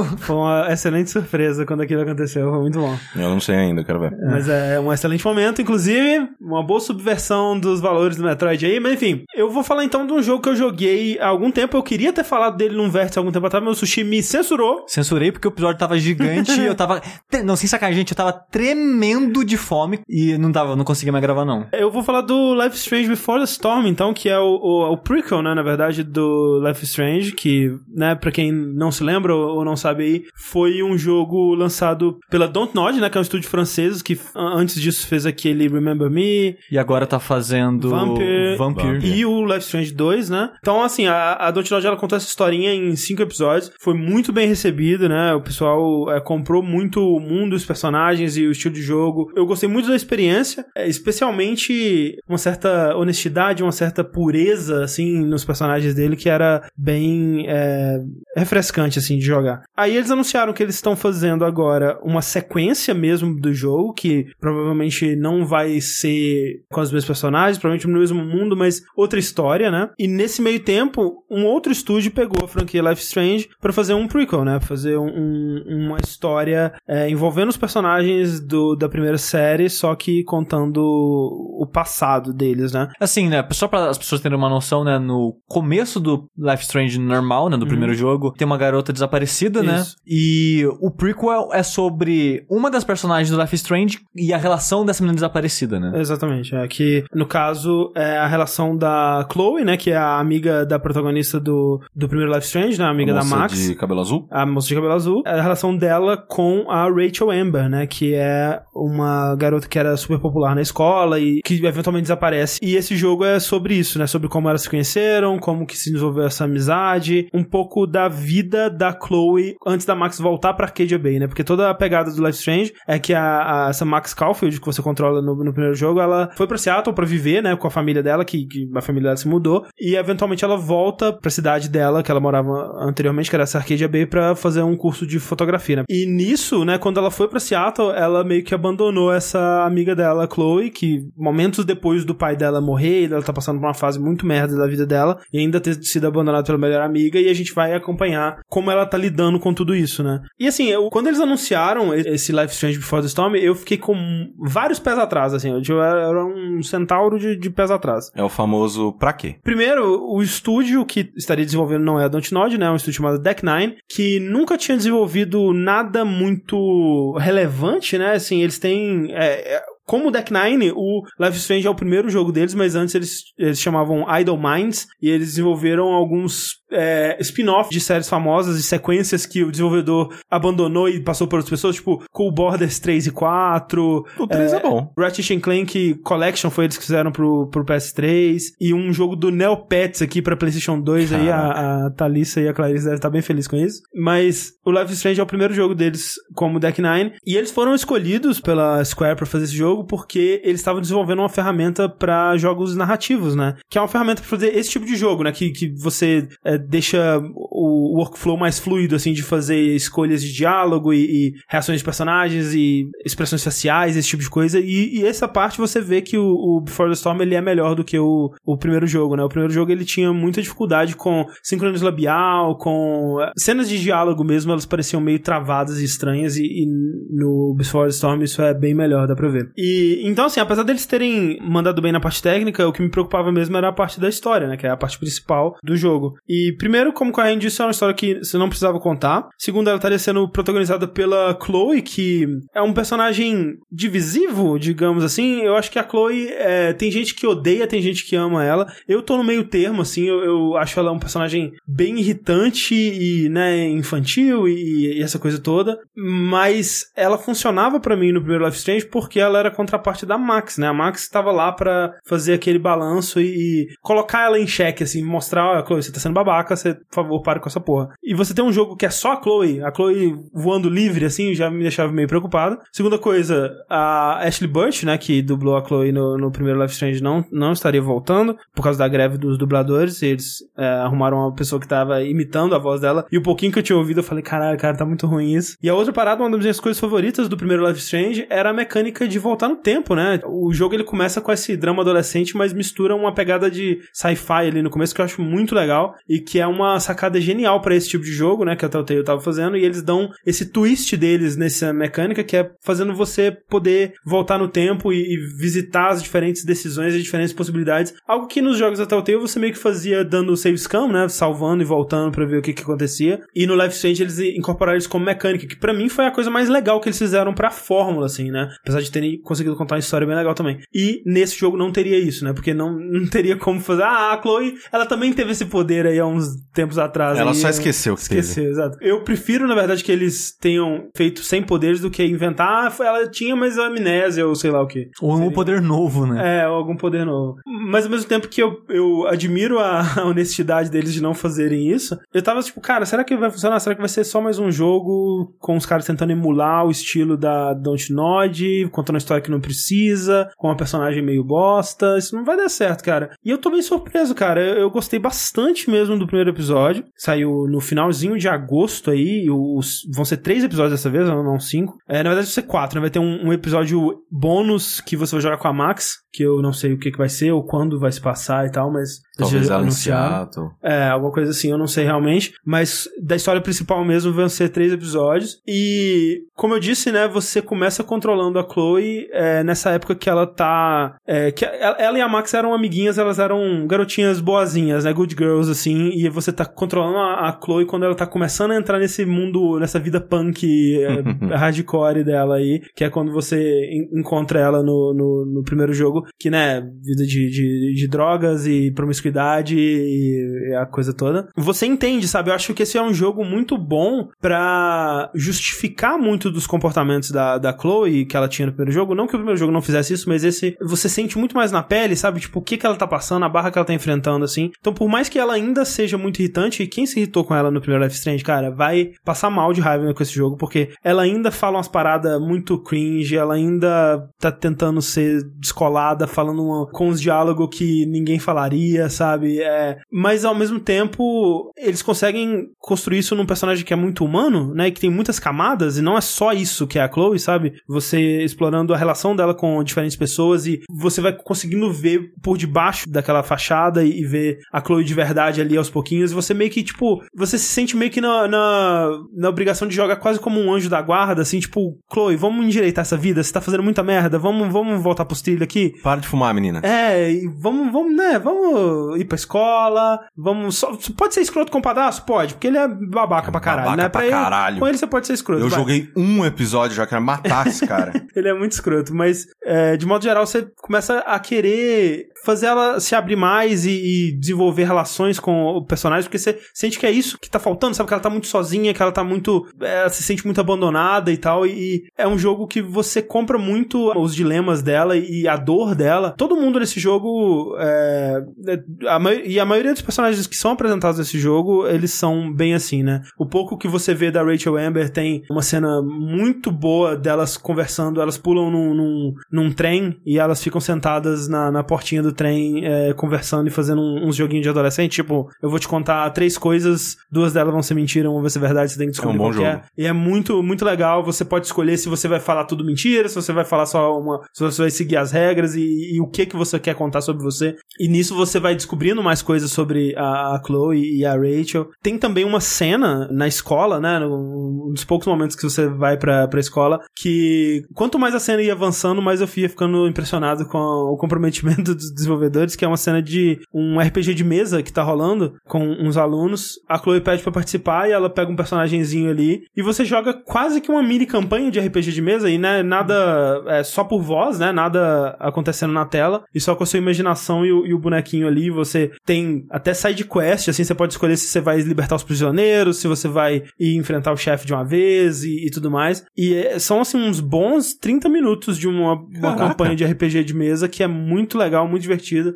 Foi 0.18 0.36
uma 0.36 0.72
excelente 0.72 1.10
surpresa 1.10 1.64
quando 1.66 1.82
aquilo 1.82 2.02
aconteceu. 2.02 2.50
Foi 2.50 2.60
muito 2.60 2.78
bom. 2.78 2.96
Eu 3.14 3.30
não 3.30 3.40
sei 3.40 3.56
ainda, 3.56 3.84
quero 3.84 4.00
ver. 4.00 4.16
Mas 4.30 4.48
é 4.48 4.78
um 4.80 4.92
excelente 4.92 5.24
momento, 5.24 5.60
inclusive, 5.60 6.28
uma 6.40 6.62
boa 6.62 6.80
subversão 6.80 7.58
dos 7.58 7.80
valores 7.80 8.16
do 8.16 8.24
Metroid 8.24 8.64
aí. 8.64 8.80
Mas 8.80 8.94
enfim, 8.94 9.24
eu 9.34 9.50
vou 9.50 9.62
falar 9.62 9.84
então 9.84 10.06
de 10.06 10.12
um 10.12 10.22
jogo 10.22 10.42
que 10.42 10.48
eu 10.48 10.56
joguei 10.56 11.18
há 11.18 11.28
algum 11.28 11.50
tempo. 11.50 11.76
Eu 11.76 11.82
queria 11.82 12.12
ter 12.12 12.24
falado 12.24 12.56
dele 12.56 12.76
num 12.76 12.90
vértice 12.90 13.18
há 13.18 13.20
algum 13.20 13.32
tempo 13.32 13.46
atrás, 13.46 13.64
mas 13.64 13.76
o 13.76 13.80
Sushi 13.80 14.04
me 14.04 14.22
censurou. 14.22 14.84
Censurei 14.86 15.32
porque 15.32 15.48
o 15.48 15.50
episódio 15.50 15.78
tava 15.78 15.98
gigante 15.98 16.52
e 16.52 16.64
eu 16.66 16.74
tava. 16.74 17.02
Não, 17.44 17.56
sem 17.56 17.68
sacar, 17.68 17.92
gente, 17.92 18.12
eu 18.12 18.16
tava 18.16 18.32
tremendo 18.32 19.44
de 19.44 19.56
fome 19.56 20.00
e 20.08 20.38
não 20.38 20.52
tava, 20.52 20.76
não 20.76 20.84
conseguia 20.84 21.12
mais 21.12 21.22
gravar, 21.22 21.44
não. 21.44 21.66
Eu 21.72 21.90
vou 21.90 22.02
falar 22.02 22.22
do 22.22 22.54
Life 22.54 22.76
Strange 22.76 23.08
Before 23.08 23.38
the 23.38 23.44
Storm, 23.44 23.86
então, 23.86 24.12
que 24.14 24.28
é 24.28 24.38
o, 24.38 24.58
o, 24.62 24.92
o 24.92 24.96
prequel, 24.96 25.42
né, 25.42 25.54
na 25.54 25.62
verdade, 25.62 26.02
do 26.02 26.62
Life 26.66 26.84
Strange, 26.84 27.32
que, 27.32 27.76
né, 27.94 28.14
pra 28.14 28.30
quem 28.30 28.52
não 28.52 28.90
se 28.90 29.02
lembra 29.02 29.34
ou 29.34 29.58
ou 29.58 29.64
não 29.64 29.76
sabe, 29.76 29.87
sabe 29.88 30.04
aí, 30.04 30.24
foi 30.34 30.82
um 30.82 30.96
jogo 30.98 31.54
lançado 31.54 32.18
pela 32.30 32.46
Dontnod, 32.46 33.00
né, 33.00 33.08
que 33.08 33.16
é 33.16 33.20
um 33.20 33.22
estúdio 33.22 33.48
francês 33.48 34.02
que 34.02 34.18
antes 34.34 34.80
disso 34.80 35.06
fez 35.06 35.24
aquele 35.24 35.68
Remember 35.68 36.10
Me. 36.10 36.56
E 36.70 36.78
agora 36.78 37.06
tá 37.06 37.18
fazendo 37.18 37.90
Vampire, 37.90 38.56
Vampire. 38.56 39.06
E 39.06 39.24
o 39.24 39.44
Life 39.44 39.60
Strange 39.60 39.92
2, 39.92 40.30
né? 40.30 40.50
Então, 40.58 40.82
assim, 40.82 41.06
a, 41.06 41.34
a 41.34 41.50
Dontnod, 41.50 41.86
ela 41.86 41.96
contou 41.96 42.16
essa 42.16 42.28
historinha 42.28 42.74
em 42.74 42.94
cinco 42.96 43.22
episódios. 43.22 43.72
Foi 43.80 43.94
muito 43.94 44.32
bem 44.32 44.46
recebido, 44.46 45.08
né? 45.08 45.34
O 45.34 45.40
pessoal 45.40 46.10
é, 46.10 46.20
comprou 46.20 46.62
muito 46.62 47.00
o 47.00 47.20
mundo, 47.20 47.54
os 47.54 47.64
personagens 47.64 48.36
e 48.36 48.46
o 48.46 48.52
estilo 48.52 48.74
de 48.74 48.82
jogo. 48.82 49.30
Eu 49.34 49.46
gostei 49.46 49.68
muito 49.68 49.88
da 49.88 49.96
experiência, 49.96 50.66
é, 50.76 50.86
especialmente 50.86 52.16
uma 52.28 52.38
certa 52.38 52.94
honestidade, 52.96 53.62
uma 53.62 53.72
certa 53.72 54.04
pureza, 54.04 54.84
assim, 54.84 55.24
nos 55.24 55.44
personagens 55.44 55.94
dele, 55.94 56.16
que 56.16 56.28
era 56.28 56.68
bem 56.76 57.46
é, 57.48 58.00
refrescante, 58.36 58.98
assim, 58.98 59.16
de 59.16 59.24
jogar. 59.24 59.62
Aí 59.78 59.96
eles 59.96 60.10
anunciaram 60.10 60.52
que 60.52 60.60
eles 60.60 60.74
estão 60.74 60.96
fazendo 60.96 61.44
agora 61.44 62.00
uma 62.02 62.20
sequência 62.20 62.92
mesmo 62.92 63.40
do 63.40 63.54
jogo, 63.54 63.92
que 63.92 64.26
provavelmente 64.40 65.14
não 65.14 65.46
vai 65.46 65.80
ser 65.80 66.64
com 66.68 66.80
os 66.80 66.90
mesmos 66.90 67.06
personagens, 67.06 67.58
provavelmente 67.58 67.86
no 67.86 67.96
mesmo 67.96 68.24
mundo, 68.24 68.56
mas 68.56 68.82
outra 68.96 69.20
história, 69.20 69.70
né? 69.70 69.88
E 69.96 70.08
nesse 70.08 70.42
meio 70.42 70.58
tempo, 70.58 71.24
um 71.30 71.44
outro 71.44 71.70
estúdio 71.70 72.10
pegou 72.10 72.44
a 72.44 72.48
franquia 72.48 72.82
Life 72.82 73.02
Strange 73.02 73.48
para 73.60 73.72
fazer 73.72 73.94
um 73.94 74.08
prequel, 74.08 74.44
né? 74.44 74.58
Fazer 74.58 74.98
um, 74.98 75.06
um, 75.06 75.86
uma 75.86 75.98
história 76.02 76.72
é, 76.88 77.08
envolvendo 77.08 77.50
os 77.50 77.56
personagens 77.56 78.40
do, 78.40 78.74
da 78.74 78.88
primeira 78.88 79.16
série, 79.16 79.70
só 79.70 79.94
que 79.94 80.24
contando 80.24 80.80
o 80.80 81.64
passado 81.72 82.32
deles, 82.32 82.72
né? 82.72 82.88
Assim, 82.98 83.28
né? 83.28 83.46
Só 83.52 83.68
para 83.68 83.90
as 83.90 83.98
pessoas 83.98 84.20
terem 84.20 84.36
uma 84.36 84.48
noção, 84.48 84.82
né? 84.82 84.98
No 84.98 85.36
começo 85.46 86.00
do 86.00 86.28
Life 86.36 86.64
Strange 86.64 86.98
normal, 86.98 87.48
né? 87.48 87.56
Do 87.56 87.64
primeiro 87.64 87.94
jogo, 87.94 88.32
tem 88.32 88.44
uma 88.44 88.58
garota 88.58 88.92
desaparecida, 88.92 89.67
né? 89.68 89.80
Isso. 89.80 89.96
E 90.06 90.66
o 90.80 90.90
prequel 90.90 91.50
é 91.52 91.62
sobre 91.62 92.44
uma 92.50 92.70
das 92.70 92.84
personagens 92.84 93.30
do 93.30 93.40
Life 93.40 93.54
Strange 93.54 94.00
e 94.14 94.32
a 94.32 94.38
relação 94.38 94.84
dessa 94.84 95.02
menina 95.02 95.16
desaparecida, 95.16 95.78
né? 95.78 95.92
Exatamente, 96.00 96.54
é 96.54 96.66
que 96.66 97.04
no 97.14 97.26
caso 97.26 97.92
é 97.94 98.16
a 98.18 98.26
relação 98.26 98.76
da 98.76 99.26
Chloe, 99.30 99.64
né, 99.64 99.76
que 99.76 99.90
é 99.90 99.96
a 99.96 100.18
amiga 100.18 100.64
da 100.64 100.78
protagonista 100.78 101.38
do, 101.38 101.80
do 101.94 102.08
primeiro 102.08 102.32
Life 102.32 102.46
Strange, 102.46 102.78
né, 102.78 102.84
a 102.84 102.90
amiga 102.90 103.12
A 103.12 103.16
da 103.16 103.24
Max. 103.24 103.54
de 103.54 103.74
cabelo 103.74 104.00
azul. 104.00 104.26
A 104.30 104.46
moça 104.46 104.68
de 104.68 104.74
cabelo 104.74 104.92
azul, 104.92 105.22
é 105.26 105.38
a 105.38 105.42
relação 105.42 105.76
dela 105.76 106.16
com 106.16 106.70
a 106.70 106.88
Rachel 106.88 107.30
Amber, 107.30 107.68
né? 107.68 107.86
Que 107.86 108.14
é 108.14 108.60
uma 108.74 109.34
garota 109.36 109.68
que 109.68 109.78
era 109.78 109.96
super 109.96 110.18
popular 110.18 110.54
na 110.54 110.62
escola 110.62 111.18
e 111.18 111.40
que 111.44 111.64
eventualmente 111.64 112.02
desaparece. 112.02 112.58
E 112.62 112.74
esse 112.74 112.96
jogo 112.96 113.24
é 113.24 113.38
sobre 113.38 113.74
isso, 113.74 113.98
né? 113.98 114.06
Sobre 114.06 114.28
como 114.28 114.48
elas 114.48 114.62
se 114.62 114.70
conheceram, 114.70 115.38
como 115.38 115.66
que 115.66 115.76
se 115.76 115.90
desenvolveu 115.90 116.24
essa 116.24 116.44
amizade, 116.44 117.28
um 117.32 117.44
pouco 117.44 117.86
da 117.86 118.08
vida 118.08 118.70
da 118.70 118.96
Chloe 118.98 119.56
antes 119.66 119.86
da 119.86 119.94
Max 119.94 120.18
voltar 120.18 120.54
pra 120.54 120.66
Arcadia 120.66 120.98
Bay, 120.98 121.18
né? 121.18 121.26
Porque 121.26 121.44
toda 121.44 121.70
a 121.70 121.74
pegada 121.74 122.10
do 122.10 122.24
Life 122.24 122.38
Strange 122.38 122.72
é 122.86 122.98
que 122.98 123.14
a, 123.14 123.66
a- 123.66 123.70
essa 123.70 123.84
Max 123.84 124.14
Caulfield, 124.14 124.60
que 124.60 124.66
você 124.66 124.82
controla 124.82 125.20
no, 125.22 125.34
no 125.44 125.52
primeiro 125.52 125.74
jogo, 125.74 126.00
ela 126.00 126.30
foi 126.36 126.46
pra 126.46 126.58
Seattle 126.58 126.94
pra 126.94 127.04
viver, 127.06 127.42
né? 127.42 127.54
Com 127.56 127.66
a 127.66 127.70
família 127.70 128.02
dela, 128.02 128.24
que, 128.24 128.46
que 128.46 128.68
a 128.74 128.80
família 128.80 129.08
dela 129.08 129.16
se 129.16 129.28
mudou. 129.28 129.66
E 129.78 129.94
eventualmente 129.96 130.44
ela 130.44 130.56
volta 130.56 131.12
pra 131.12 131.30
cidade 131.30 131.68
dela, 131.68 132.02
que 132.02 132.10
ela 132.10 132.20
morava 132.20 132.50
anteriormente, 132.80 133.30
que 133.30 133.36
era 133.36 133.44
essa 133.44 133.58
Arcadia 133.58 133.88
Bay, 133.88 134.06
pra 134.06 134.34
fazer 134.34 134.62
um 134.62 134.76
curso 134.76 135.06
de 135.06 135.18
fotografia, 135.18 135.76
né? 135.76 135.82
E 135.88 136.06
nisso, 136.06 136.64
né, 136.64 136.78
quando 136.78 136.98
ela 136.98 137.10
foi 137.10 137.28
pra 137.28 137.40
Seattle, 137.40 137.90
ela 137.94 138.24
meio 138.24 138.44
que 138.44 138.54
abandonou 138.54 139.12
essa 139.12 139.64
amiga 139.64 139.94
dela, 139.94 140.28
Chloe, 140.32 140.70
que 140.70 141.00
momentos 141.16 141.64
depois 141.64 142.04
do 142.04 142.14
pai 142.14 142.36
dela 142.36 142.60
morrer, 142.60 143.04
ela 143.12 143.22
tá 143.22 143.32
passando 143.32 143.58
por 143.60 143.66
uma 143.66 143.74
fase 143.74 143.98
muito 143.98 144.26
merda 144.26 144.56
da 144.56 144.66
vida 144.66 144.86
dela, 144.86 145.18
e 145.32 145.38
ainda 145.38 145.60
ter 145.60 145.74
sido 145.84 146.06
abandonada 146.06 146.44
pela 146.44 146.58
melhor 146.58 146.82
amiga, 146.82 147.18
e 147.18 147.28
a 147.28 147.34
gente 147.34 147.52
vai 147.54 147.74
acompanhar 147.74 148.38
como 148.48 148.70
ela 148.70 148.86
tá 148.86 148.96
lidando 148.98 149.37
com 149.38 149.52
tudo 149.54 149.74
isso, 149.74 150.02
né? 150.02 150.20
E 150.38 150.46
assim, 150.46 150.68
eu- 150.68 150.88
quando 150.90 151.06
eles 151.08 151.20
anunciaram 151.20 151.94
esse 151.94 152.32
Life 152.32 152.52
Strange 152.54 152.78
Before 152.78 153.02
the 153.02 153.08
Storm, 153.08 153.34
eu 153.36 153.54
fiquei 153.54 153.76
com 153.78 153.94
vários 154.38 154.78
pés 154.78 154.98
atrás, 154.98 155.34
assim, 155.34 155.50
eu 155.50 155.62
eu 155.68 155.82
era 155.82 156.24
um 156.24 156.62
centauro 156.62 157.18
de, 157.18 157.36
de 157.36 157.50
pés 157.50 157.70
atrás. 157.70 158.10
É 158.14 158.22
o 158.22 158.28
famoso 158.28 158.92
pra 158.98 159.12
quê? 159.12 159.36
Primeiro, 159.42 160.02
o 160.10 160.22
estúdio 160.22 160.84
que 160.86 161.10
estaria 161.16 161.44
desenvolvendo 161.44 161.84
não 161.84 162.00
é 162.00 162.04
a 162.04 162.08
Dontnod, 162.08 162.56
né? 162.58 162.66
É 162.66 162.70
um 162.70 162.76
estúdio 162.76 162.96
chamado 162.98 163.18
Deck 163.18 163.44
Nine, 163.44 163.76
que 163.88 164.18
nunca 164.20 164.56
tinha 164.56 164.76
desenvolvido 164.76 165.52
nada 165.52 166.04
muito 166.04 167.16
relevante, 167.18 167.98
né? 167.98 168.12
Assim, 168.12 168.42
eles 168.42 168.58
têm. 168.58 169.08
é, 169.12 169.56
é, 169.56 169.62
como 169.86 170.08
o 170.08 170.10
Deck 170.10 170.30
Nine, 170.30 170.70
o 170.76 171.02
Life 171.18 171.38
Strange 171.38 171.66
é 171.66 171.70
o 171.70 171.74
primeiro 171.74 172.10
jogo 172.10 172.30
deles, 172.30 172.52
mas 172.52 172.74
antes 172.74 172.94
eles, 172.94 173.20
eles 173.38 173.58
chamavam 173.58 174.04
Idle 174.20 174.36
Minds 174.36 174.86
e 175.00 175.08
eles 175.08 175.28
desenvolveram 175.28 175.86
alguns 175.94 176.56
é, 176.70 177.16
spin-off 177.20 177.70
de 177.70 177.80
séries 177.80 178.08
famosas 178.08 178.58
e 178.58 178.62
sequências 178.62 179.26
que 179.26 179.42
o 179.42 179.50
desenvolvedor 179.50 180.14
abandonou 180.30 180.88
e 180.88 181.00
passou 181.00 181.26
para 181.26 181.38
outras 181.38 181.50
pessoas, 181.50 181.76
tipo 181.76 182.02
Cool 182.12 182.32
Borders 182.32 182.78
3 182.78 183.06
e 183.06 183.10
4, 183.10 184.06
O 184.18 184.26
3 184.26 184.52
é, 184.52 184.60
bom. 184.60 184.92
Ratchet 184.98 185.38
Clank 185.40 185.94
Collection 186.02 186.50
foi 186.50 186.64
eles 186.64 186.76
que 186.76 186.84
fizeram 186.84 187.10
pro, 187.10 187.48
pro 187.48 187.64
PS3. 187.64 188.40
E 188.60 188.74
um 188.74 188.92
jogo 188.92 189.16
do 189.16 189.30
Neopets 189.30 190.02
aqui 190.02 190.20
pra 190.22 190.36
PlayStation 190.36 190.80
2. 190.80 191.12
Aí 191.12 191.30
a, 191.30 191.86
a 191.86 191.90
Thalissa 191.90 192.40
e 192.40 192.48
a 192.48 192.52
Clarice 192.52 192.84
devem 192.84 192.96
estar 192.96 193.10
bem 193.10 193.22
felizes 193.22 193.48
com 193.48 193.56
isso. 193.56 193.82
Mas 193.94 194.52
o 194.64 194.70
Life 194.70 194.92
is 194.92 194.98
Strange 194.98 195.20
é 195.20 195.22
o 195.22 195.26
primeiro 195.26 195.54
jogo 195.54 195.74
deles 195.74 196.14
como 196.34 196.60
Deck 196.60 196.80
Nine. 196.80 197.12
E 197.26 197.36
eles 197.36 197.50
foram 197.50 197.74
escolhidos 197.74 198.40
pela 198.40 198.84
Square 198.84 199.16
pra 199.16 199.26
fazer 199.26 199.44
esse 199.44 199.56
jogo 199.56 199.84
porque 199.84 200.40
eles 200.44 200.60
estavam 200.60 200.80
desenvolvendo 200.80 201.20
uma 201.20 201.28
ferramenta 201.28 201.88
pra 201.88 202.36
jogos 202.36 202.74
narrativos, 202.74 203.34
né? 203.34 203.56
Que 203.70 203.78
é 203.78 203.80
uma 203.80 203.88
ferramenta 203.88 204.20
pra 204.20 204.30
fazer 204.30 204.56
esse 204.56 204.70
tipo 204.70 204.86
de 204.86 204.96
jogo, 204.96 205.24
né? 205.24 205.32
Que, 205.32 205.50
que 205.50 205.68
você 205.80 206.28
é, 206.44 206.57
deixa 206.58 207.20
o 207.34 207.96
workflow 207.98 208.36
mais 208.36 208.58
fluido, 208.58 208.96
assim, 208.96 209.12
de 209.12 209.22
fazer 209.22 209.58
escolhas 209.58 210.22
de 210.22 210.32
diálogo 210.32 210.92
e, 210.92 211.04
e 211.04 211.34
reações 211.48 211.78
de 211.78 211.84
personagens 211.84 212.54
e 212.54 212.88
expressões 213.04 213.42
faciais, 213.42 213.96
esse 213.96 214.08
tipo 214.08 214.22
de 214.22 214.30
coisa. 214.30 214.58
E, 214.60 214.98
e 214.98 215.04
essa 215.04 215.26
parte 215.26 215.58
você 215.58 215.80
vê 215.80 216.00
que 216.02 216.16
o, 216.18 216.24
o 216.24 216.60
Before 216.60 216.88
the 216.88 216.94
Storm 216.94 217.20
ele 217.22 217.34
é 217.34 217.40
melhor 217.40 217.74
do 217.74 217.84
que 217.84 217.98
o, 217.98 218.32
o 218.44 218.56
primeiro 218.56 218.86
jogo, 218.86 219.16
né? 219.16 219.22
O 219.22 219.28
primeiro 219.28 219.52
jogo 219.52 219.70
ele 219.70 219.84
tinha 219.84 220.12
muita 220.12 220.42
dificuldade 220.42 220.96
com 220.96 221.26
sincronismo 221.42 221.86
labial, 221.86 222.56
com 222.56 223.18
eh, 223.20 223.32
cenas 223.36 223.68
de 223.68 223.78
diálogo 223.80 224.24
mesmo, 224.24 224.52
elas 224.52 224.66
pareciam 224.66 225.00
meio 225.00 225.18
travadas 225.18 225.80
e 225.80 225.84
estranhas 225.84 226.36
e, 226.36 226.44
e 226.44 226.66
no 227.10 227.54
Before 227.56 227.86
the 227.86 227.94
Storm 227.94 228.22
isso 228.22 228.42
é 228.42 228.52
bem 228.52 228.74
melhor, 228.74 229.06
dá 229.06 229.14
pra 229.14 229.28
ver. 229.28 229.50
E 229.56 230.02
então 230.04 230.26
assim, 230.26 230.40
apesar 230.40 230.62
deles 230.62 230.86
terem 230.86 231.38
mandado 231.40 231.80
bem 231.80 231.92
na 231.92 232.00
parte 232.00 232.22
técnica, 232.22 232.66
o 232.66 232.72
que 232.72 232.82
me 232.82 232.90
preocupava 232.90 233.32
mesmo 233.32 233.56
era 233.56 233.68
a 233.68 233.72
parte 233.72 234.00
da 234.00 234.08
história, 234.08 234.46
né? 234.46 234.56
Que 234.56 234.66
é 234.66 234.70
a 234.70 234.76
parte 234.76 234.98
principal 234.98 235.56
do 235.62 235.76
jogo. 235.76 236.16
E 236.28 236.47
primeiro, 236.56 236.92
como 236.92 237.10
o 237.10 237.14
Correndo 237.14 237.40
disse, 237.40 237.60
é 237.60 237.64
uma 237.64 237.70
história 237.70 237.94
que 237.94 238.18
você 238.18 238.38
não 238.38 238.48
precisava 238.48 238.80
contar. 238.80 239.28
Segundo, 239.38 239.68
ela 239.68 239.76
estaria 239.76 239.98
sendo 239.98 240.28
protagonizada 240.30 240.86
pela 240.86 241.38
Chloe, 241.42 241.82
que 241.82 242.26
é 242.54 242.62
um 242.62 242.72
personagem 242.72 243.54
divisivo, 243.70 244.58
digamos 244.58 245.04
assim. 245.04 245.42
Eu 245.42 245.56
acho 245.56 245.70
que 245.70 245.78
a 245.78 245.88
Chloe 245.88 246.28
é, 246.32 246.72
tem 246.72 246.90
gente 246.90 247.14
que 247.14 247.26
odeia, 247.26 247.66
tem 247.66 247.80
gente 247.82 248.04
que 248.04 248.16
ama 248.16 248.44
ela. 248.44 248.66
Eu 248.86 249.02
tô 249.02 249.16
no 249.16 249.24
meio 249.24 249.44
termo, 249.44 249.82
assim, 249.82 250.04
eu, 250.04 250.24
eu 250.24 250.56
acho 250.56 250.78
ela 250.78 250.92
um 250.92 250.98
personagem 250.98 251.52
bem 251.66 251.98
irritante 251.98 252.74
e, 252.74 253.28
né, 253.28 253.66
infantil 253.68 254.48
e, 254.48 254.98
e 254.98 255.02
essa 255.02 255.18
coisa 255.18 255.38
toda. 255.38 255.78
Mas 255.96 256.90
ela 256.96 257.18
funcionava 257.18 257.80
pra 257.80 257.96
mim 257.96 258.12
no 258.12 258.20
primeiro 258.20 258.44
Life 258.44 258.58
Strange 258.58 258.86
porque 258.86 259.20
ela 259.20 259.38
era 259.38 259.48
a 259.48 259.54
contraparte 259.54 260.06
da 260.06 260.18
Max, 260.18 260.58
né? 260.58 260.68
A 260.68 260.72
Max 260.72 261.02
estava 261.02 261.30
lá 261.32 261.52
pra 261.52 261.94
fazer 262.06 262.34
aquele 262.34 262.58
balanço 262.58 263.20
e, 263.20 263.26
e 263.26 263.68
colocar 263.80 264.26
ela 264.26 264.38
em 264.38 264.46
xeque, 264.46 264.82
assim, 264.82 265.02
mostrar, 265.02 265.44
ó, 265.44 265.66
Chloe, 265.66 265.82
você 265.82 265.92
tá 265.92 266.00
sendo 266.00 266.14
babaca, 266.38 266.56
você, 266.56 266.74
por 266.74 266.94
favor, 266.94 267.22
pare 267.22 267.40
com 267.40 267.48
essa 267.48 267.60
porra. 267.60 267.90
E 268.02 268.14
você 268.14 268.34
tem 268.34 268.44
um 268.44 268.52
jogo 268.52 268.76
que 268.76 268.86
é 268.86 268.90
só 268.90 269.12
a 269.12 269.22
Chloe, 269.22 269.62
a 269.62 269.72
Chloe 269.74 270.14
voando 270.32 270.68
livre, 270.68 271.04
assim, 271.04 271.34
já 271.34 271.50
me 271.50 271.62
deixava 271.62 271.92
meio 271.92 272.08
preocupado. 272.08 272.58
Segunda 272.72 272.98
coisa, 272.98 273.52
a 273.68 274.26
Ashley 274.26 274.48
Burch, 274.48 274.86
né, 274.86 274.96
que 274.96 275.20
dublou 275.22 275.56
a 275.56 275.64
Chloe 275.64 275.92
no, 275.92 276.16
no 276.16 276.30
primeiro 276.30 276.60
Life 276.60 276.74
Strange, 276.74 277.02
não, 277.02 277.24
não 277.30 277.52
estaria 277.52 277.82
voltando 277.82 278.36
por 278.54 278.62
causa 278.62 278.78
da 278.78 278.88
greve 278.88 279.18
dos 279.18 279.36
dubladores. 279.36 280.02
Eles 280.02 280.38
é, 280.56 280.66
arrumaram 280.66 281.18
uma 281.18 281.34
pessoa 281.34 281.60
que 281.60 281.68
tava 281.68 282.02
imitando 282.02 282.54
a 282.54 282.58
voz 282.58 282.80
dela. 282.80 283.06
E 283.10 283.18
o 283.18 283.22
pouquinho 283.22 283.52
que 283.52 283.58
eu 283.58 283.62
tinha 283.62 283.76
ouvido, 283.76 284.00
eu 284.00 284.04
falei, 284.04 284.22
caralho, 284.22 284.58
cara, 284.58 284.76
tá 284.76 284.84
muito 284.84 285.06
ruim 285.06 285.34
isso. 285.34 285.56
E 285.62 285.68
a 285.68 285.74
outra 285.74 285.92
parada, 285.92 286.22
uma 286.22 286.30
das 286.30 286.40
minhas 286.40 286.60
coisas 286.60 286.80
favoritas 286.80 287.28
do 287.28 287.36
primeiro 287.36 287.66
Life 287.66 287.80
Strange 287.80 288.26
era 288.30 288.50
a 288.50 288.52
mecânica 288.52 289.06
de 289.06 289.18
voltar 289.18 289.48
no 289.48 289.56
tempo, 289.56 289.94
né? 289.94 290.20
O 290.26 290.52
jogo 290.52 290.74
ele 290.74 290.84
começa 290.84 291.20
com 291.20 291.32
esse 291.32 291.56
drama 291.56 291.82
adolescente, 291.82 292.36
mas 292.36 292.52
mistura 292.52 292.94
uma 292.94 293.12
pegada 293.12 293.50
de 293.50 293.80
sci-fi 293.92 294.46
ali 294.46 294.62
no 294.62 294.70
começo 294.70 294.94
que 294.94 295.00
eu 295.00 295.04
acho 295.04 295.20
muito 295.20 295.54
legal 295.54 295.94
e 296.08 296.20
que 296.28 296.38
é 296.38 296.46
uma 296.46 296.78
sacada 296.78 297.18
genial 297.18 297.62
pra 297.62 297.74
esse 297.74 297.88
tipo 297.88 298.04
de 298.04 298.12
jogo, 298.12 298.44
né? 298.44 298.54
Que 298.54 298.64
a 298.64 298.68
Telltale 298.68 299.02
tava 299.02 299.20
fazendo. 299.20 299.56
E 299.56 299.64
eles 299.64 299.82
dão 299.82 300.10
esse 300.26 300.46
twist 300.46 300.94
deles 300.94 301.36
nessa 301.36 301.72
mecânica 301.72 302.22
que 302.22 302.36
é 302.36 302.50
fazendo 302.62 302.94
você 302.94 303.30
poder 303.48 303.94
voltar 304.04 304.38
no 304.38 304.46
tempo 304.46 304.92
e, 304.92 305.14
e 305.14 305.16
visitar 305.38 305.88
as 305.88 306.02
diferentes 306.02 306.44
decisões 306.44 306.94
e 306.94 307.02
diferentes 307.02 307.32
possibilidades. 307.32 307.94
Algo 308.06 308.26
que 308.26 308.42
nos 308.42 308.58
jogos 308.58 308.78
da 308.78 308.84
Telltale 308.84 309.18
você 309.18 309.38
meio 309.38 309.54
que 309.54 309.58
fazia 309.58 310.04
dando 310.04 310.36
save 310.36 310.58
scam, 310.58 310.88
né? 310.88 311.08
Salvando 311.08 311.62
e 311.62 311.66
voltando 311.66 312.12
pra 312.12 312.26
ver 312.26 312.38
o 312.38 312.42
que 312.42 312.52
que 312.52 312.62
acontecia. 312.62 313.20
E 313.34 313.46
no 313.46 313.54
Life 313.54 313.74
Strange 313.74 314.02
eles 314.02 314.18
incorporaram 314.18 314.76
isso 314.76 314.88
como 314.88 315.06
mecânica, 315.06 315.46
que 315.46 315.56
pra 315.56 315.72
mim 315.72 315.88
foi 315.88 316.04
a 316.04 316.10
coisa 316.10 316.30
mais 316.30 316.50
legal 316.50 316.78
que 316.78 316.90
eles 316.90 316.98
fizeram 316.98 317.32
pra 317.32 317.50
fórmula, 317.50 318.04
assim, 318.04 318.30
né? 318.30 318.50
Apesar 318.60 318.82
de 318.82 318.90
terem 318.90 319.18
conseguido 319.22 319.56
contar 319.56 319.76
uma 319.76 319.80
história 319.80 320.06
bem 320.06 320.16
legal 320.16 320.34
também. 320.34 320.58
E 320.74 321.02
nesse 321.06 321.38
jogo 321.38 321.56
não 321.56 321.72
teria 321.72 321.98
isso, 321.98 322.22
né? 322.22 322.34
Porque 322.34 322.52
não, 322.52 322.76
não 322.78 323.06
teria 323.06 323.36
como 323.36 323.60
fazer. 323.60 323.84
Ah, 323.84 324.12
a 324.12 324.20
Chloe, 324.20 324.58
ela 324.70 324.84
também 324.84 325.12
teve 325.12 325.32
esse 325.32 325.46
poder 325.46 325.86
aí 325.86 325.98
há 325.98 326.06
uns 326.18 326.28
tempos 326.52 326.78
atrás. 326.78 327.18
Ela 327.18 327.32
e 327.32 327.34
só 327.34 327.48
esqueceu 327.48 327.96
que 327.96 328.08
teve. 328.08 328.20
Esqueceu, 328.20 328.50
exato. 328.50 328.78
Eu 328.80 329.02
prefiro, 329.02 329.46
na 329.46 329.54
verdade, 329.54 329.82
que 329.82 329.92
eles 329.92 330.36
tenham 330.38 330.88
feito 330.96 331.22
sem 331.22 331.42
poderes 331.42 331.80
do 331.80 331.90
que 331.90 332.04
inventar, 332.04 332.48
ah, 332.68 332.84
ela 332.84 333.08
tinha, 333.08 333.34
mas 333.36 333.58
amnésia 333.58 334.26
ou 334.26 334.34
sei 334.34 334.50
lá 334.50 334.62
o 334.62 334.66
que. 334.66 334.90
Ou 335.00 335.16
um 335.16 335.30
poder 335.30 335.60
novo, 335.60 336.06
né? 336.06 336.42
É, 336.42 336.48
ou 336.48 336.56
algum 336.56 336.76
poder 336.76 337.04
novo. 337.04 337.36
Mas 337.46 337.84
ao 337.84 337.90
mesmo 337.90 338.08
tempo 338.08 338.28
que 338.28 338.42
eu, 338.42 338.58
eu 338.68 339.06
admiro 339.06 339.58
a, 339.58 339.80
a 340.00 340.04
honestidade 340.04 340.70
deles 340.70 340.92
de 340.92 341.02
não 341.02 341.14
fazerem 341.14 341.70
isso, 341.70 341.98
eu 342.12 342.22
tava 342.22 342.42
tipo, 342.42 342.60
cara, 342.60 342.84
será 342.84 343.04
que 343.04 343.16
vai 343.16 343.30
funcionar? 343.30 343.60
Será 343.60 343.74
que 343.74 343.80
vai 343.80 343.88
ser 343.88 344.04
só 344.04 344.20
mais 344.20 344.38
um 344.38 344.50
jogo 344.50 345.34
com 345.38 345.56
os 345.56 345.66
caras 345.66 345.86
tentando 345.86 346.12
emular 346.12 346.66
o 346.66 346.70
estilo 346.70 347.16
da 347.16 347.54
Dontnod, 347.54 348.68
contando 348.70 348.96
uma 348.96 348.98
história 348.98 349.22
que 349.22 349.30
não 349.30 349.40
precisa, 349.40 350.28
com 350.36 350.48
uma 350.48 350.56
personagem 350.56 351.02
meio 351.02 351.24
bosta? 351.24 351.96
Isso 351.98 352.16
não 352.16 352.24
vai 352.24 352.36
dar 352.36 352.48
certo, 352.48 352.82
cara. 352.82 353.10
E 353.24 353.30
eu 353.30 353.38
tô 353.38 353.50
bem 353.50 353.62
surpreso, 353.62 354.14
cara. 354.14 354.40
Eu, 354.40 354.58
eu 354.62 354.70
gostei 354.70 354.98
bastante 354.98 355.70
mesmo 355.70 355.98
do 355.98 356.06
primeiro 356.08 356.30
episódio. 356.30 356.84
Saiu 356.96 357.46
no 357.48 357.60
finalzinho 357.60 358.18
de 358.18 358.28
agosto 358.28 358.90
aí. 358.90 359.28
Os, 359.30 359.82
vão 359.94 360.04
ser 360.04 360.18
três 360.18 360.42
episódios 360.42 360.72
dessa 360.72 360.90
vez, 360.90 361.06
não, 361.06 361.22
não 361.22 361.38
cinco. 361.38 361.78
É, 361.88 362.02
na 362.02 362.10
verdade, 362.10 362.26
vai 362.26 362.34
ser 362.34 362.42
quatro, 362.42 362.76
né? 362.76 362.80
Vai 362.80 362.90
ter 362.90 362.98
um, 362.98 363.28
um 363.28 363.32
episódio 363.32 364.02
bônus 364.10 364.80
que 364.80 364.96
você 364.96 365.14
vai 365.14 365.22
jogar 365.22 365.38
com 365.38 365.48
a 365.48 365.52
Max, 365.52 365.98
que 366.12 366.22
eu 366.22 366.42
não 366.42 366.52
sei 366.52 366.72
o 366.72 366.78
que, 366.78 366.90
que 366.90 366.98
vai 366.98 367.08
ser 367.08 367.30
ou 367.32 367.44
quando 367.44 367.78
vai 367.78 367.92
se 367.92 368.00
passar 368.00 368.46
e 368.46 368.50
tal, 368.50 368.72
mas. 368.72 369.00
Talvez 369.16 369.48
ela. 369.48 369.68
Seattle. 369.70 370.50
É, 370.62 370.88
alguma 370.88 371.12
coisa 371.12 371.30
assim, 371.30 371.50
eu 371.50 371.58
não 371.58 371.66
sei 371.66 371.84
realmente. 371.84 372.32
Mas 372.44 372.88
da 373.02 373.16
história 373.16 373.40
principal 373.40 373.84
mesmo 373.84 374.12
vão 374.12 374.28
ser 374.28 374.48
três 374.48 374.72
episódios. 374.72 375.40
E, 375.46 376.22
como 376.34 376.54
eu 376.54 376.60
disse, 376.60 376.90
né, 376.92 377.08
você 377.08 377.42
começa 377.42 377.82
controlando 377.82 378.38
a 378.38 378.48
Chloe 378.48 379.08
é, 379.12 379.42
nessa 379.42 379.70
época 379.70 379.94
que 379.94 380.08
ela 380.08 380.26
tá. 380.26 380.96
é, 381.06 381.32
que 381.32 381.44
ela, 381.44 381.76
ela 381.78 381.98
e 381.98 382.00
a 382.00 382.08
Max 382.08 382.32
eram 382.34 382.54
amiguinhas, 382.54 382.98
elas 382.98 383.18
eram 383.18 383.66
garotinhas 383.66 384.20
boazinhas, 384.20 384.84
né? 384.84 384.92
Good 384.92 385.16
girls, 385.18 385.50
assim. 385.50 385.90
E 386.04 386.08
você 386.08 386.32
tá 386.32 386.44
controlando 386.44 386.98
a, 386.98 387.28
a 387.28 387.40
Chloe 387.42 387.66
quando 387.66 387.84
ela 387.84 387.94
tá 387.94 388.06
começando 388.06 388.52
a 388.52 388.56
entrar 388.56 388.78
nesse 388.78 389.04
mundo, 389.04 389.58
nessa 389.58 389.78
vida 389.78 390.00
punk 390.00 390.46
é, 390.82 391.02
hardcore 391.36 392.04
dela 392.04 392.36
aí. 392.36 392.60
Que 392.74 392.84
é 392.84 392.90
quando 392.90 393.12
você 393.12 393.38
en- 393.70 393.98
encontra 394.00 394.38
ela 394.40 394.62
no, 394.62 394.94
no, 394.94 395.26
no 395.26 395.42
primeiro 395.42 395.72
jogo. 395.72 396.06
Que, 396.18 396.30
né, 396.30 396.60
vida 396.60 397.04
de, 397.06 397.30
de, 397.30 397.74
de 397.74 397.88
drogas 397.88 398.46
e 398.46 398.70
promiscuidade 398.72 399.56
e, 399.58 400.50
e 400.50 400.54
a 400.54 400.66
coisa 400.66 400.92
toda. 400.94 401.28
Você 401.36 401.66
entende, 401.66 402.06
sabe? 402.08 402.30
Eu 402.30 402.34
acho 402.34 402.52
que 402.54 402.62
esse 402.62 402.76
é 402.78 402.82
um 402.82 402.92
jogo 402.94 403.24
muito 403.24 403.56
bom 403.58 404.08
pra 404.20 405.10
justificar 405.14 405.98
muito 405.98 406.30
dos 406.30 406.46
comportamentos 406.46 407.10
da, 407.10 407.38
da 407.38 407.56
Chloe 407.56 408.04
que 408.06 408.16
ela 408.16 408.28
tinha 408.28 408.46
no 408.46 408.52
primeiro 408.52 408.72
jogo. 408.72 408.94
Não 408.94 409.06
que 409.06 409.14
o 409.14 409.18
primeiro 409.18 409.38
jogo 409.38 409.52
não 409.52 409.62
fizesse 409.62 409.94
isso, 409.94 410.08
mas 410.08 410.24
esse 410.24 410.56
você 410.60 410.88
sente 410.88 411.18
muito 411.18 411.34
mais 411.34 411.50
na 411.52 411.62
pele, 411.62 411.96
sabe? 411.96 412.20
Tipo, 412.20 412.38
o 412.40 412.42
que, 412.42 412.56
que 412.56 412.66
ela 412.66 412.76
tá 412.76 412.86
passando, 412.86 413.24
a 413.24 413.28
barra 413.28 413.50
que 413.50 413.58
ela 413.58 413.66
tá 413.66 413.74
enfrentando, 413.74 414.24
assim. 414.24 414.50
Então, 414.58 414.72
por 414.72 414.88
mais 414.88 415.08
que 415.08 415.18
ela 415.18 415.34
ainda 415.34 415.64
seja 415.78 415.96
muito 415.96 416.18
irritante, 416.20 416.62
e 416.62 416.66
quem 416.66 416.86
se 416.86 416.98
irritou 416.98 417.24
com 417.24 417.34
ela 417.34 417.50
no 417.50 417.60
primeiro 417.60 417.84
Life 417.84 417.96
Strange, 417.96 418.24
cara, 418.24 418.50
vai 418.50 418.92
passar 419.04 419.30
mal 419.30 419.52
de 419.52 419.60
raiva 419.60 419.94
com 419.94 420.02
esse 420.02 420.12
jogo, 420.12 420.36
porque 420.36 420.70
ela 420.82 421.02
ainda 421.02 421.30
fala 421.30 421.56
umas 421.56 421.68
paradas 421.68 422.20
muito 422.20 422.58
cringe, 422.58 423.16
ela 423.16 423.34
ainda 423.34 424.04
tá 424.18 424.32
tentando 424.32 424.82
ser 424.82 425.22
descolada, 425.38 426.06
falando 426.06 426.42
uma- 426.44 426.66
com 426.66 426.88
uns 426.88 427.00
diálogos 427.00 427.48
que 427.56 427.86
ninguém 427.86 428.18
falaria, 428.18 428.88
sabe? 428.88 429.40
É, 429.40 429.78
mas 429.90 430.24
ao 430.24 430.34
mesmo 430.34 430.58
tempo, 430.60 431.52
eles 431.56 431.82
conseguem 431.82 432.48
construir 432.58 432.98
isso 432.98 433.14
num 433.14 433.26
personagem 433.26 433.64
que 433.64 433.72
é 433.72 433.76
muito 433.76 434.04
humano, 434.04 434.52
né? 434.54 434.70
Que 434.70 434.80
tem 434.80 434.90
muitas 434.90 435.18
camadas, 435.18 435.78
e 435.78 435.82
não 435.82 435.96
é 435.96 436.00
só 436.00 436.32
isso 436.32 436.66
que 436.66 436.78
é 436.78 436.82
a 436.82 436.92
Chloe, 436.92 437.18
sabe? 437.18 437.52
Você 437.68 438.22
explorando 438.24 438.74
a 438.74 438.76
relação 438.76 439.14
dela 439.14 439.34
com 439.34 439.62
diferentes 439.62 439.96
pessoas 439.96 440.46
e 440.46 440.60
você 440.68 441.00
vai 441.00 441.12
conseguindo 441.12 441.72
ver 441.72 442.10
por 442.22 442.36
debaixo 442.36 442.88
daquela 442.88 443.22
fachada 443.22 443.84
e, 443.84 444.00
e 444.00 444.04
ver 444.04 444.38
a 444.52 444.60
Chloe 444.64 444.84
de 444.84 444.94
verdade 444.94 445.40
ali 445.40 445.56
aos 445.68 445.70
pouquinhos. 445.70 446.10
E 446.10 446.14
você 446.14 446.34
meio 446.34 446.50
que, 446.50 446.62
tipo, 446.62 447.02
você 447.14 447.38
se 447.38 447.44
sente 447.44 447.76
meio 447.76 447.90
que 447.90 448.00
na, 448.00 448.26
na, 448.26 448.88
na 449.14 449.28
obrigação 449.28 449.68
de 449.68 449.74
jogar 449.74 449.96
quase 449.96 450.18
como 450.18 450.40
um 450.40 450.52
anjo 450.52 450.68
da 450.68 450.80
guarda, 450.80 451.22
assim, 451.22 451.38
tipo, 451.38 451.78
Chloe, 451.92 452.16
vamos 452.16 452.44
endireitar 452.44 452.82
essa 452.82 452.96
vida, 452.96 453.22
você 453.22 453.32
tá 453.32 453.40
fazendo 453.40 453.62
muita 453.62 453.82
merda, 453.82 454.18
vamos, 454.18 454.52
vamos 454.52 454.82
voltar 454.82 455.04
pros 455.04 455.22
trilhos 455.22 455.42
aqui. 455.42 455.74
Para 455.82 456.00
de 456.00 456.08
fumar, 456.08 456.34
menina. 456.34 456.60
É, 456.62 457.12
e 457.12 457.28
vamos, 457.28 457.72
vamos, 457.72 457.94
né, 457.94 458.18
vamos 458.18 458.98
ir 459.00 459.04
pra 459.04 459.16
escola, 459.16 460.00
vamos, 460.16 460.56
só, 460.56 460.76
pode 460.96 461.14
ser 461.14 461.20
escroto 461.20 461.52
com 461.52 461.58
o 461.58 461.62
padrasto? 461.62 462.04
Pode, 462.04 462.34
porque 462.34 462.46
ele 462.46 462.58
é 462.58 462.68
babaca 462.68 463.30
pra 463.30 463.40
caralho, 463.40 463.70
Babaca 463.70 463.82
né? 463.82 463.88
pra 463.88 464.02
ele, 464.02 464.10
caralho. 464.10 464.58
Com 464.58 464.68
ele 464.68 464.78
você 464.78 464.86
pode 464.86 465.06
ser 465.06 465.12
escroto. 465.12 465.42
Eu 465.42 465.48
vai. 465.48 465.58
joguei 465.58 465.90
um 465.96 466.24
episódio 466.24 466.76
já, 466.76 466.86
quero 466.86 467.02
matar 467.02 467.46
esse 467.46 467.66
cara. 467.66 467.92
Ele 468.14 468.28
é 468.28 468.34
muito 468.34 468.52
escroto, 468.52 468.94
mas 468.94 469.26
é, 469.44 469.76
de 469.76 469.86
modo 469.86 470.02
geral 470.02 470.26
você 470.26 470.48
começa 470.56 470.98
a 471.00 471.18
querer 471.18 472.08
fazer 472.24 472.46
ela 472.46 472.80
se 472.80 472.94
abrir 472.94 473.16
mais 473.16 473.64
e, 473.66 473.70
e 473.70 474.12
desenvolver 474.12 474.64
relações 474.64 475.18
com 475.18 475.46
o 475.46 475.64
personagem, 475.64 476.04
porque 476.04 476.18
você 476.18 476.38
sente 476.52 476.78
que 476.78 476.86
é 476.86 476.90
isso 476.90 477.18
que 477.18 477.30
tá 477.30 477.38
faltando, 477.38 477.74
sabe? 477.74 477.88
Que 477.88 477.94
ela 477.94 478.02
tá 478.02 478.10
muito 478.10 478.26
sozinha, 478.26 478.74
que 478.74 478.82
ela 478.82 478.92
tá 478.92 479.04
muito. 479.04 479.46
é, 479.60 479.80
Ela 479.80 479.88
se 479.88 480.02
sente 480.02 480.24
muito 480.24 480.40
abandonada 480.40 481.12
e 481.12 481.16
tal. 481.16 481.46
E, 481.46 481.84
é 481.96 482.06
um 482.06 482.18
jogo 482.18 482.46
que 482.46 482.60
você 482.60 483.00
compra 483.02 483.38
muito 483.38 483.92
os 483.98 484.14
dilemas 484.14 484.62
dela 484.62 484.96
e 484.96 485.26
a 485.26 485.36
dor 485.36 485.74
dela. 485.74 486.14
Todo 486.16 486.36
mundo 486.36 486.58
nesse 486.60 486.80
jogo. 486.80 487.56
é, 487.58 488.22
é, 488.48 488.62
a 488.88 488.98
e 489.24 489.40
a 489.40 489.44
maioria 489.44 489.72
dos 489.72 489.82
personagens 489.82 490.26
que 490.26 490.36
são 490.36 490.52
apresentados 490.52 490.98
nesse 490.98 491.18
jogo, 491.18 491.66
eles 491.66 491.92
são 491.92 492.32
bem 492.32 492.54
assim, 492.54 492.82
né? 492.82 493.02
O 493.18 493.26
pouco 493.26 493.56
que 493.56 493.68
você 493.68 493.94
vê 493.94 494.10
da 494.10 494.22
Rachel 494.22 494.56
Amber 494.56 494.90
tem 494.90 495.22
uma 495.30 495.42
cena 495.42 495.80
muito 495.82 496.50
boa 496.50 496.96
delas 496.96 497.36
conversando. 497.36 498.00
Elas 498.00 498.18
pulam 498.18 498.50
num, 498.50 498.74
num, 498.74 499.14
num 499.30 499.52
trem 499.52 499.98
e 500.04 500.18
elas 500.18 500.42
ficam 500.42 500.60
sentadas 500.60 501.28
na, 501.28 501.50
na 501.50 501.62
portinha 501.62 502.02
do 502.02 502.07
trem 502.12 502.64
é, 502.64 502.92
conversando 502.92 503.48
e 503.48 503.50
fazendo 503.50 503.80
um- 503.80 504.08
uns 504.08 504.16
joguinhos 504.16 504.42
de 504.42 504.48
adolescente. 504.48 504.92
Tipo, 504.92 505.28
eu 505.42 505.48
vou 505.50 505.58
te 505.58 505.68
contar 505.68 506.08
três 506.10 506.36
coisas, 506.38 506.96
duas 507.10 507.32
delas 507.32 507.52
vão 507.52 507.62
ser 507.62 507.74
mentira, 507.74 508.10
uma 508.10 508.20
vai 508.20 508.30
ser 508.30 508.38
verdade, 508.38 508.72
você 508.72 508.78
tem 508.78 508.86
que 508.88 508.92
descobrir 508.92 509.16
É 509.16 509.20
um 509.20 509.24
bom 509.24 509.30
que 509.30 509.36
jogo. 509.36 509.60
E 509.76 509.86
é 509.86 509.92
muito, 509.92 510.42
muito 510.42 510.64
legal. 510.64 511.04
Você 511.04 511.24
pode 511.24 511.46
escolher 511.46 511.76
se 511.76 511.88
você 511.88 512.08
vai 512.08 512.20
falar 512.20 512.44
tudo 512.44 512.64
mentira, 512.64 513.08
se 513.08 513.14
você 513.14 513.32
vai 513.32 513.44
falar 513.44 513.66
só 513.66 513.98
uma. 513.98 514.20
Se 514.32 514.42
você 514.42 514.62
vai 514.62 514.70
seguir 514.70 514.96
as 514.96 515.12
regras 515.12 515.54
e, 515.54 515.94
e 515.96 516.00
o 516.00 516.06
que 516.06 516.26
que 516.26 516.36
você 516.36 516.58
quer 516.58 516.74
contar 516.74 517.00
sobre 517.00 517.22
você. 517.22 517.54
E 517.80 517.88
nisso 517.88 518.14
você 518.14 518.38
vai 518.40 518.54
descobrindo 518.54 519.02
mais 519.02 519.22
coisas 519.22 519.50
sobre 519.50 519.94
a, 519.96 520.34
a 520.36 520.42
Chloe 520.44 520.98
e 520.98 521.04
a 521.04 521.12
Rachel. 521.14 521.68
Tem 521.82 521.98
também 521.98 522.24
uma 522.24 522.40
cena 522.40 523.08
na 523.12 523.26
escola, 523.28 523.80
né? 523.80 523.98
Um 524.06 524.70
dos 524.72 524.84
poucos 524.84 525.06
momentos 525.06 525.36
que 525.36 525.42
você 525.42 525.66
vai 525.68 525.96
pra, 525.96 526.26
pra 526.28 526.40
escola, 526.40 526.80
que 526.96 527.62
quanto 527.74 527.98
mais 527.98 528.14
a 528.14 528.20
cena 528.20 528.42
ia 528.42 528.52
avançando, 528.52 529.00
mais 529.02 529.20
eu 529.20 529.28
ia 529.36 529.48
ficando 529.48 529.86
impressionado 529.88 530.46
com 530.46 530.58
o 530.58 530.96
comprometimento 530.96 531.74
dos 531.94 531.97
desenvolvedores, 531.98 532.56
que 532.56 532.64
é 532.64 532.68
uma 532.68 532.76
cena 532.76 533.02
de 533.02 533.40
um 533.52 533.78
RPG 533.78 534.14
de 534.14 534.24
mesa 534.24 534.62
que 534.62 534.72
tá 534.72 534.82
rolando 534.82 535.34
com 535.46 535.60
uns 535.60 535.96
alunos. 535.96 536.58
A 536.68 536.78
Chloe 536.78 537.00
pede 537.00 537.22
pra 537.22 537.32
participar 537.32 537.88
e 537.88 537.92
ela 537.92 538.08
pega 538.08 538.30
um 538.30 538.36
personagemzinho 538.36 539.10
ali 539.10 539.44
e 539.56 539.62
você 539.62 539.84
joga 539.84 540.12
quase 540.12 540.60
que 540.60 540.70
uma 540.70 540.82
mini 540.82 541.06
campanha 541.06 541.50
de 541.50 541.60
RPG 541.60 541.92
de 541.92 542.02
mesa 542.02 542.30
e 542.30 542.38
né, 542.38 542.62
nada 542.62 543.42
é 543.46 543.62
só 543.62 543.84
por 543.84 544.02
voz, 544.02 544.38
né? 544.38 544.52
Nada 544.52 545.16
acontecendo 545.18 545.72
na 545.72 545.84
tela 545.84 546.24
e 546.34 546.40
só 546.40 546.54
com 546.54 546.62
a 546.62 546.66
sua 546.66 546.78
imaginação 546.78 547.44
e 547.44 547.52
o, 547.52 547.66
e 547.66 547.74
o 547.74 547.78
bonequinho 547.78 548.26
ali. 548.26 548.50
Você 548.50 548.90
tem 549.04 549.46
até 549.50 549.74
side 549.74 550.04
quest, 550.04 550.48
assim, 550.48 550.64
você 550.64 550.74
pode 550.74 550.92
escolher 550.92 551.16
se 551.16 551.26
você 551.26 551.40
vai 551.40 551.60
libertar 551.60 551.96
os 551.96 552.02
prisioneiros, 552.02 552.78
se 552.78 552.88
você 552.88 553.08
vai 553.08 553.42
ir 553.58 553.76
enfrentar 553.76 554.12
o 554.12 554.16
chefe 554.16 554.46
de 554.46 554.52
uma 554.52 554.64
vez 554.64 555.24
e, 555.24 555.46
e 555.46 555.50
tudo 555.50 555.70
mais. 555.70 556.04
E 556.16 556.34
é, 556.34 556.58
são 556.58 556.80
assim 556.80 556.98
uns 556.98 557.20
bons 557.20 557.74
30 557.74 558.08
minutos 558.08 558.58
de 558.58 558.68
uma, 558.68 558.94
uma 558.94 559.36
campanha 559.36 559.74
de 559.74 559.84
RPG 559.84 560.24
de 560.24 560.34
mesa 560.34 560.68
que 560.68 560.82
é 560.82 560.86
muito 560.86 561.38
legal, 561.38 561.66
muito 561.68 561.82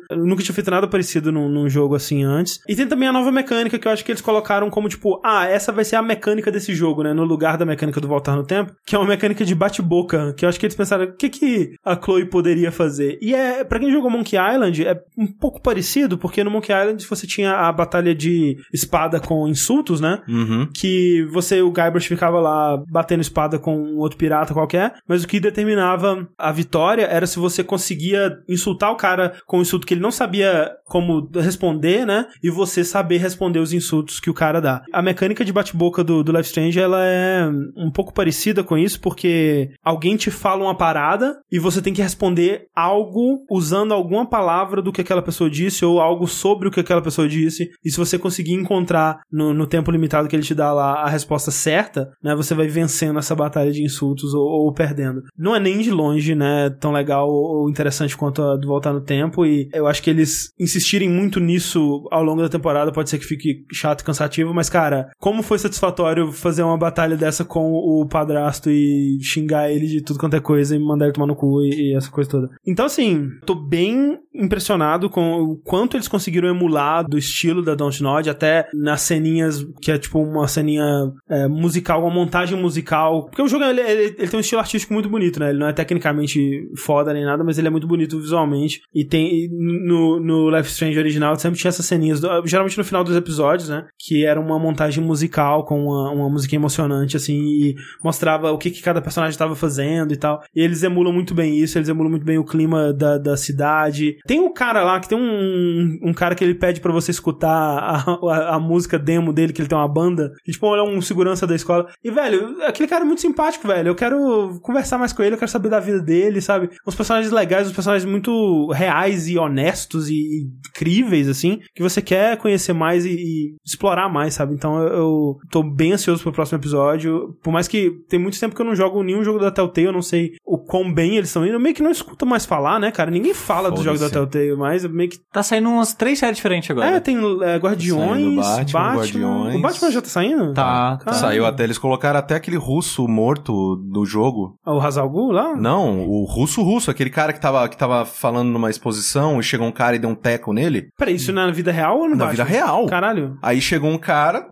Eu 0.09 0.17
nunca 0.25 0.43
tinha 0.43 0.53
feito 0.53 0.71
nada 0.71 0.87
parecido 0.87 1.31
num, 1.31 1.49
num 1.49 1.69
jogo 1.69 1.95
assim 1.95 2.23
antes. 2.23 2.59
E 2.67 2.75
tem 2.75 2.87
também 2.87 3.07
a 3.07 3.13
nova 3.13 3.31
mecânica 3.31 3.77
que 3.77 3.87
eu 3.87 3.91
acho 3.91 4.03
que 4.03 4.11
eles 4.11 4.21
colocaram 4.21 4.69
como 4.69 4.89
tipo, 4.89 5.19
ah, 5.23 5.45
essa 5.45 5.71
vai 5.71 5.85
ser 5.85 5.95
a 5.95 6.01
mecânica 6.01 6.51
desse 6.51 6.73
jogo, 6.73 7.03
né? 7.03 7.13
No 7.13 7.23
lugar 7.23 7.57
da 7.57 7.65
mecânica 7.65 7.99
do 7.99 8.07
Voltar 8.07 8.35
no 8.35 8.45
Tempo, 8.45 8.73
que 8.85 8.95
é 8.95 8.99
uma 8.99 9.07
mecânica 9.07 9.45
de 9.45 9.55
bate-boca, 9.55 10.33
que 10.33 10.45
eu 10.45 10.49
acho 10.49 10.59
que 10.59 10.65
eles 10.65 10.75
pensaram, 10.75 11.05
o 11.05 11.15
que 11.15 11.29
que 11.29 11.75
a 11.83 11.99
Chloe 11.99 12.25
poderia 12.25 12.71
fazer? 12.71 13.17
E 13.21 13.33
é, 13.33 13.63
pra 13.63 13.79
quem 13.79 13.91
jogou 13.91 14.09
Monkey 14.09 14.37
Island, 14.37 14.85
é 14.85 14.99
um 15.17 15.27
pouco 15.27 15.61
parecido, 15.61 16.17
porque 16.17 16.43
no 16.43 16.51
Monkey 16.51 16.73
Island 16.73 17.05
você 17.05 17.27
tinha 17.27 17.53
a 17.53 17.71
batalha 17.71 18.13
de 18.13 18.57
espada 18.73 19.19
com 19.19 19.47
insultos, 19.47 19.99
né? 19.99 20.21
Uhum. 20.27 20.67
que 20.73 21.23
você, 21.31 21.61
o 21.61 21.71
Guybrush 21.71 22.07
ficava 22.07 22.39
lá 22.39 22.81
batendo 22.89 23.21
espada 23.21 23.59
com 23.59 23.75
um 23.75 23.97
outro 23.97 24.17
pirata 24.17 24.53
qualquer, 24.53 24.93
mas 25.07 25.23
o 25.23 25.27
que 25.27 25.39
determinava 25.39 26.27
a 26.37 26.51
vitória 26.51 27.03
era 27.03 27.25
se 27.27 27.39
você 27.39 27.63
conseguia 27.63 28.37
insultar 28.47 28.91
o 28.91 28.95
cara 28.95 29.33
com 29.45 29.59
um 29.59 29.61
insulto 29.61 29.85
que 29.85 29.93
ele 29.93 30.01
não 30.01 30.11
sabia 30.11 30.75
como 30.93 31.27
responder, 31.33 32.05
né? 32.05 32.27
E 32.43 32.51
você 32.51 32.83
saber 32.83 33.17
responder 33.17 33.57
os 33.57 33.73
insultos 33.73 34.19
que 34.19 34.29
o 34.29 34.33
cara 34.33 34.61
dá. 34.61 34.83
A 34.93 35.01
mecânica 35.01 35.43
de 35.43 35.51
bate-boca 35.51 36.03
do, 36.03 36.23
do 36.23 36.31
Life 36.31 36.49
Strange, 36.49 36.79
ela 36.79 37.03
é 37.03 37.49
um 37.75 37.89
pouco 37.89 38.13
parecida 38.13 38.63
com 38.63 38.77
isso, 38.77 39.01
porque 39.01 39.71
alguém 39.83 40.15
te 40.15 40.29
fala 40.29 40.63
uma 40.63 40.77
parada 40.77 41.39
e 41.51 41.57
você 41.57 41.81
tem 41.81 41.95
que 41.95 42.01
responder 42.03 42.67
algo 42.75 43.43
usando 43.49 43.91
alguma 43.91 44.23
palavra 44.23 44.83
do 44.83 44.91
que 44.91 45.01
aquela 45.01 45.23
pessoa 45.23 45.49
disse 45.49 45.83
ou 45.83 45.99
algo 45.99 46.27
sobre 46.27 46.67
o 46.67 46.71
que 46.71 46.81
aquela 46.81 47.01
pessoa 47.01 47.27
disse. 47.27 47.71
E 47.83 47.89
se 47.89 47.97
você 47.97 48.19
conseguir 48.19 48.53
encontrar 48.53 49.21
no, 49.31 49.51
no 49.51 49.65
tempo 49.65 49.89
limitado 49.89 50.27
que 50.27 50.35
ele 50.35 50.43
te 50.43 50.53
dá 50.53 50.71
lá 50.71 51.01
a 51.01 51.09
resposta 51.09 51.49
certa, 51.49 52.11
né, 52.23 52.35
você 52.35 52.53
vai 52.53 52.67
vencendo 52.67 53.17
essa 53.17 53.33
batalha 53.33 53.71
de 53.71 53.83
insultos 53.83 54.35
ou, 54.35 54.45
ou 54.45 54.71
perdendo. 54.71 55.23
Não 55.35 55.55
é 55.55 55.59
nem 55.59 55.79
de 55.79 55.89
longe, 55.89 56.35
né, 56.35 56.69
tão 56.69 56.91
legal 56.91 57.27
ou 57.27 57.67
interessante 57.67 58.15
quanto 58.15 58.43
a 58.43 58.55
do 58.57 58.67
Voltar 58.67 58.93
no 58.93 59.01
Tempo 59.01 59.43
e 59.43 59.67
eu 59.73 59.87
acho 59.87 60.03
que 60.03 60.11
eles 60.11 60.53
insistiram 60.59 60.82
insistirem 60.83 61.09
muito 61.09 61.39
nisso 61.39 62.07
ao 62.11 62.23
longo 62.23 62.41
da 62.41 62.49
temporada, 62.49 62.91
pode 62.91 63.09
ser 63.09 63.17
que 63.17 63.25
fique 63.25 63.65
chato 63.71 64.01
e 64.01 64.03
cansativo, 64.03 64.53
mas, 64.53 64.69
cara, 64.69 65.09
como 65.17 65.41
foi 65.41 65.57
satisfatório 65.57 66.31
fazer 66.31 66.63
uma 66.63 66.77
batalha 66.77 67.15
dessa 67.15 67.45
com 67.45 67.71
o 67.73 68.05
padrasto 68.07 68.69
e 68.69 69.17
xingar 69.21 69.71
ele 69.71 69.87
de 69.87 70.01
tudo 70.01 70.19
quanto 70.19 70.35
é 70.35 70.39
coisa 70.39 70.75
e 70.75 70.79
mandar 70.79 71.05
ele 71.05 71.13
tomar 71.13 71.27
no 71.27 71.35
cu 71.35 71.61
e, 71.61 71.91
e 71.91 71.95
essa 71.95 72.11
coisa 72.11 72.29
toda. 72.29 72.49
Então, 72.67 72.85
assim, 72.85 73.29
tô 73.45 73.55
bem 73.55 74.19
impressionado 74.33 75.09
com 75.09 75.41
o 75.41 75.55
quanto 75.57 75.95
eles 75.95 76.07
conseguiram 76.07 76.49
emular 76.49 77.07
do 77.07 77.17
estilo 77.17 77.63
da 77.63 77.75
Dontnod, 77.75 78.29
até 78.29 78.67
nas 78.73 79.01
ceninhas, 79.01 79.65
que 79.81 79.91
é 79.91 79.97
tipo 79.97 80.19
uma 80.19 80.47
ceninha 80.47 80.83
é, 81.29 81.47
musical, 81.47 82.01
uma 82.01 82.13
montagem 82.13 82.59
musical. 82.59 83.25
Porque 83.25 83.41
o 83.41 83.47
jogo, 83.47 83.63
ele, 83.63 83.81
ele, 83.81 84.15
ele 84.17 84.27
tem 84.27 84.37
um 84.37 84.41
estilo 84.41 84.61
artístico 84.61 84.93
muito 84.93 85.09
bonito, 85.09 85.39
né? 85.39 85.49
Ele 85.49 85.59
não 85.59 85.67
é 85.67 85.73
tecnicamente 85.73 86.67
foda 86.77 87.13
nem 87.13 87.23
nada, 87.23 87.43
mas 87.43 87.57
ele 87.57 87.67
é 87.67 87.71
muito 87.71 87.87
bonito 87.87 88.19
visualmente. 88.19 88.81
E 88.93 89.05
tem 89.05 89.23
e 89.23 89.49
no, 89.51 90.19
no 90.19 90.49
Life 90.49 90.69
Strange 90.73 90.97
original 90.99 91.37
sempre 91.37 91.59
tinha 91.59 91.69
essas 91.69 91.85
ceninhas, 91.85 92.19
do- 92.19 92.45
geralmente 92.45 92.77
no 92.77 92.83
final 92.83 93.03
dos 93.03 93.15
episódios, 93.15 93.69
né? 93.69 93.85
Que 93.99 94.25
era 94.25 94.39
uma 94.39 94.59
montagem 94.59 95.03
musical 95.03 95.65
com 95.65 95.85
uma, 95.85 96.11
uma 96.11 96.29
música 96.29 96.55
emocionante, 96.55 97.15
assim, 97.17 97.35
e 97.41 97.75
mostrava 98.03 98.51
o 98.51 98.57
que, 98.57 98.69
que 98.71 98.81
cada 98.81 99.01
personagem 99.01 99.31
estava 99.31 99.55
fazendo 99.55 100.13
e 100.13 100.17
tal. 100.17 100.41
E 100.55 100.61
eles 100.61 100.83
emulam 100.83 101.13
muito 101.13 101.33
bem 101.33 101.57
isso, 101.57 101.77
eles 101.77 101.89
emulam 101.89 102.09
muito 102.11 102.25
bem 102.25 102.37
o 102.37 102.45
clima 102.45 102.91
da, 102.93 103.17
da 103.17 103.37
cidade. 103.37 104.17
Tem 104.27 104.39
um 104.39 104.53
cara 104.53 104.83
lá 104.83 104.99
que 104.99 105.07
tem 105.09 105.17
um, 105.17 105.99
um 106.03 106.13
cara 106.13 106.35
que 106.35 106.43
ele 106.43 106.55
pede 106.55 106.81
pra 106.81 106.91
você 106.91 107.11
escutar 107.11 107.49
a, 107.49 108.03
a, 108.31 108.55
a 108.55 108.59
música 108.59 108.97
demo 108.99 109.31
dele, 109.33 109.53
que 109.53 109.61
ele 109.61 109.69
tem 109.69 109.77
uma 109.77 109.87
banda. 109.87 110.31
Tipo, 110.43 110.73
ele 110.75 110.81
é 110.81 110.97
um 110.97 111.01
segurança 111.01 111.45
da 111.47 111.55
escola. 111.55 111.87
E, 112.03 112.11
velho, 112.11 112.61
aquele 112.63 112.87
cara 112.89 113.03
é 113.03 113.07
muito 113.07 113.21
simpático, 113.21 113.67
velho. 113.67 113.89
Eu 113.89 113.95
quero 113.95 114.59
conversar 114.61 114.97
mais 114.97 115.13
com 115.13 115.21
ele, 115.23 115.35
eu 115.35 115.39
quero 115.39 115.51
saber 115.51 115.69
da 115.69 115.79
vida 115.79 116.01
dele, 116.01 116.41
sabe? 116.41 116.69
Uns 116.87 116.95
personagens 116.95 117.31
legais, 117.31 117.67
uns 117.67 117.73
personagens 117.73 118.09
muito 118.09 118.69
reais 118.71 119.27
e 119.27 119.37
honestos 119.37 120.09
e 120.09 120.47
incríveis, 120.69 121.27
assim, 121.27 121.59
que 121.75 121.81
você 121.81 122.01
quer 122.01 122.37
conhecer 122.37 122.73
mais 122.73 123.05
e, 123.05 123.11
e 123.11 123.55
explorar 123.65 124.09
mais, 124.09 124.33
sabe? 124.33 124.53
Então 124.53 124.81
eu, 124.81 124.93
eu 124.93 125.37
tô 125.49 125.63
bem 125.63 125.93
ansioso 125.93 126.23
pro 126.23 126.31
próximo 126.31 126.59
episódio. 126.59 127.35
Por 127.41 127.51
mais 127.51 127.67
que 127.67 127.91
tem 128.09 128.19
muito 128.19 128.39
tempo 128.39 128.55
que 128.55 128.61
eu 128.61 128.65
não 128.65 128.75
jogo 128.75 129.03
nenhum 129.03 129.23
jogo 129.23 129.39
da 129.39 129.51
Telltale, 129.51 129.87
eu 129.87 129.93
não 129.93 130.01
sei 130.01 130.33
o 130.45 130.57
quão 130.73 130.91
bem 130.91 131.17
eles 131.17 131.29
estão 131.29 131.45
indo. 131.45 131.53
Eu 131.53 131.59
meio 131.59 131.75
que 131.75 131.83
não 131.83 131.91
escuto 131.91 132.25
mais 132.25 132.47
falar, 132.47 132.79
né, 132.79 132.89
cara? 132.89 133.11
Ninguém 133.11 133.31
fala 133.31 133.69
dos 133.69 133.83
jogos 133.83 133.99
da. 134.01 134.09
Telltale 134.09 134.55
mais. 134.55 134.83
Meio 134.87 135.07
que. 135.07 135.19
Tá 135.31 135.43
saindo 135.43 135.69
umas 135.69 135.93
três 135.93 136.17
séries 136.17 136.37
diferentes 136.37 136.71
agora. 136.71 136.87
É, 136.95 136.99
tem 136.99 137.15
é, 137.43 137.57
Guardiões, 137.57 138.43
Saindo 138.43 138.71
Batman, 138.71 138.95
Guardiões. 138.95 139.55
O 139.55 139.61
Batman 139.61 139.91
já 139.91 140.01
tá 140.01 140.07
saindo? 140.09 140.53
Tá, 140.53 140.97
tá. 140.97 141.13
Saiu 141.13 141.45
até, 141.45 141.63
eles 141.63 141.77
colocaram 141.77 142.17
até 142.17 142.33
aquele 142.35 142.57
russo 142.57 143.07
morto 143.07 143.75
do 143.75 144.03
jogo. 144.03 144.55
O 144.65 144.79
Hazal 144.79 145.07
Ghul 145.07 145.31
lá? 145.31 145.55
Não, 145.55 146.07
o 146.07 146.25
russo-russo, 146.25 146.89
aquele 146.89 147.11
cara 147.11 147.33
que 147.33 147.39
tava, 147.39 147.69
que 147.69 147.77
tava 147.77 148.03
falando 148.03 148.49
numa 148.49 148.71
exposição 148.71 149.39
e 149.39 149.43
chegou 149.43 149.67
um 149.67 149.71
cara 149.71 149.95
e 149.95 149.99
deu 149.99 150.09
um 150.09 150.15
teco 150.15 150.53
nele. 150.53 150.87
Peraí, 150.97 151.13
isso 151.15 151.31
na 151.31 151.51
vida 151.51 151.71
real 151.71 151.99
ou 151.99 152.09
no 152.09 152.15
Na 152.15 152.25
Batman? 152.25 152.31
vida 152.31 152.43
real. 152.43 152.87
Caralho. 152.87 153.37
Aí 153.43 153.61
chegou 153.61 153.91
um 153.91 153.97
cara, 153.99 154.47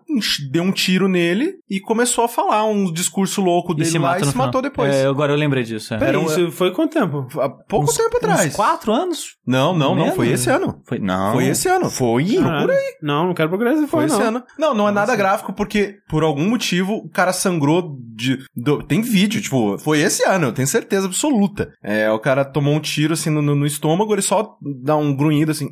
deu 0.52 0.62
um 0.62 0.70
tiro 0.70 1.08
nele 1.08 1.54
e 1.68 1.80
começou 1.80 2.22
a 2.24 2.28
falar 2.28 2.64
um 2.64 2.92
discurso 2.92 3.40
louco 3.42 3.72
E 3.72 3.76
dele 3.76 3.88
se 3.90 3.98
lá 3.98 4.18
e 4.20 4.24
se 4.24 4.30
final. 4.30 4.46
matou 4.46 4.62
depois. 4.62 4.94
É, 4.94 5.06
agora 5.06 5.32
eu 5.32 5.36
lembrei 5.36 5.64
disso. 5.64 5.94
É. 5.94 5.98
Peraí, 5.98 6.11
Era 6.12 6.20
um- 6.20 6.26
isso 6.26 6.50
foi 6.52 6.70
quanto 6.72 6.92
tempo? 6.92 7.26
Há 7.40 7.48
pouco 7.48 7.86
Uns- 7.90 7.96
tempo 7.96 8.16
atrás. 8.16 8.46
Uns 8.46 8.56
quatro 8.56 8.92
anos? 8.92 9.36
Não, 9.46 9.72
não, 9.76 9.94
não. 9.94 10.12
Foi 10.12 10.28
esse 10.28 10.48
ano. 10.50 10.80
Foi, 10.86 10.98
não. 10.98 11.32
Foi 11.32 11.46
esse 11.46 11.68
ano. 11.68 11.90
Foi? 11.90 12.24
Caralho. 12.36 12.72
Não, 13.02 13.26
não 13.26 13.34
quero 13.34 13.48
procurar 13.48 13.72
essa 13.72 13.80
Foi 13.86 13.88
foi, 13.88 14.04
esse 14.06 14.18
não. 14.18 14.26
ano. 14.26 14.42
Não, 14.58 14.74
não 14.74 14.88
é 14.88 14.92
nada 14.92 15.14
gráfico 15.16 15.52
porque, 15.52 15.96
por 16.08 16.22
algum 16.22 16.48
motivo, 16.48 16.94
o 16.94 17.08
cara 17.10 17.32
sangrou 17.32 17.96
de. 18.14 18.38
do- 18.54 18.82
tem 18.82 19.00
vídeo, 19.00 19.40
tipo, 19.40 19.76
foi 19.78 20.00
esse 20.00 20.22
ano, 20.24 20.46
eu 20.46 20.52
tenho 20.52 20.68
certeza 20.68 21.06
absoluta. 21.06 21.72
É, 21.82 22.10
o 22.10 22.18
cara 22.18 22.44
tomou 22.44 22.74
um 22.74 22.80
tiro 22.80 23.14
assim 23.14 23.30
no, 23.30 23.40
no- 23.42 23.66
estômago, 23.66 24.12
ele 24.14 24.22
só 24.22 24.56
dá 24.82 24.96
um 24.96 25.14
grunhido 25.16 25.50
assim, 25.50 25.70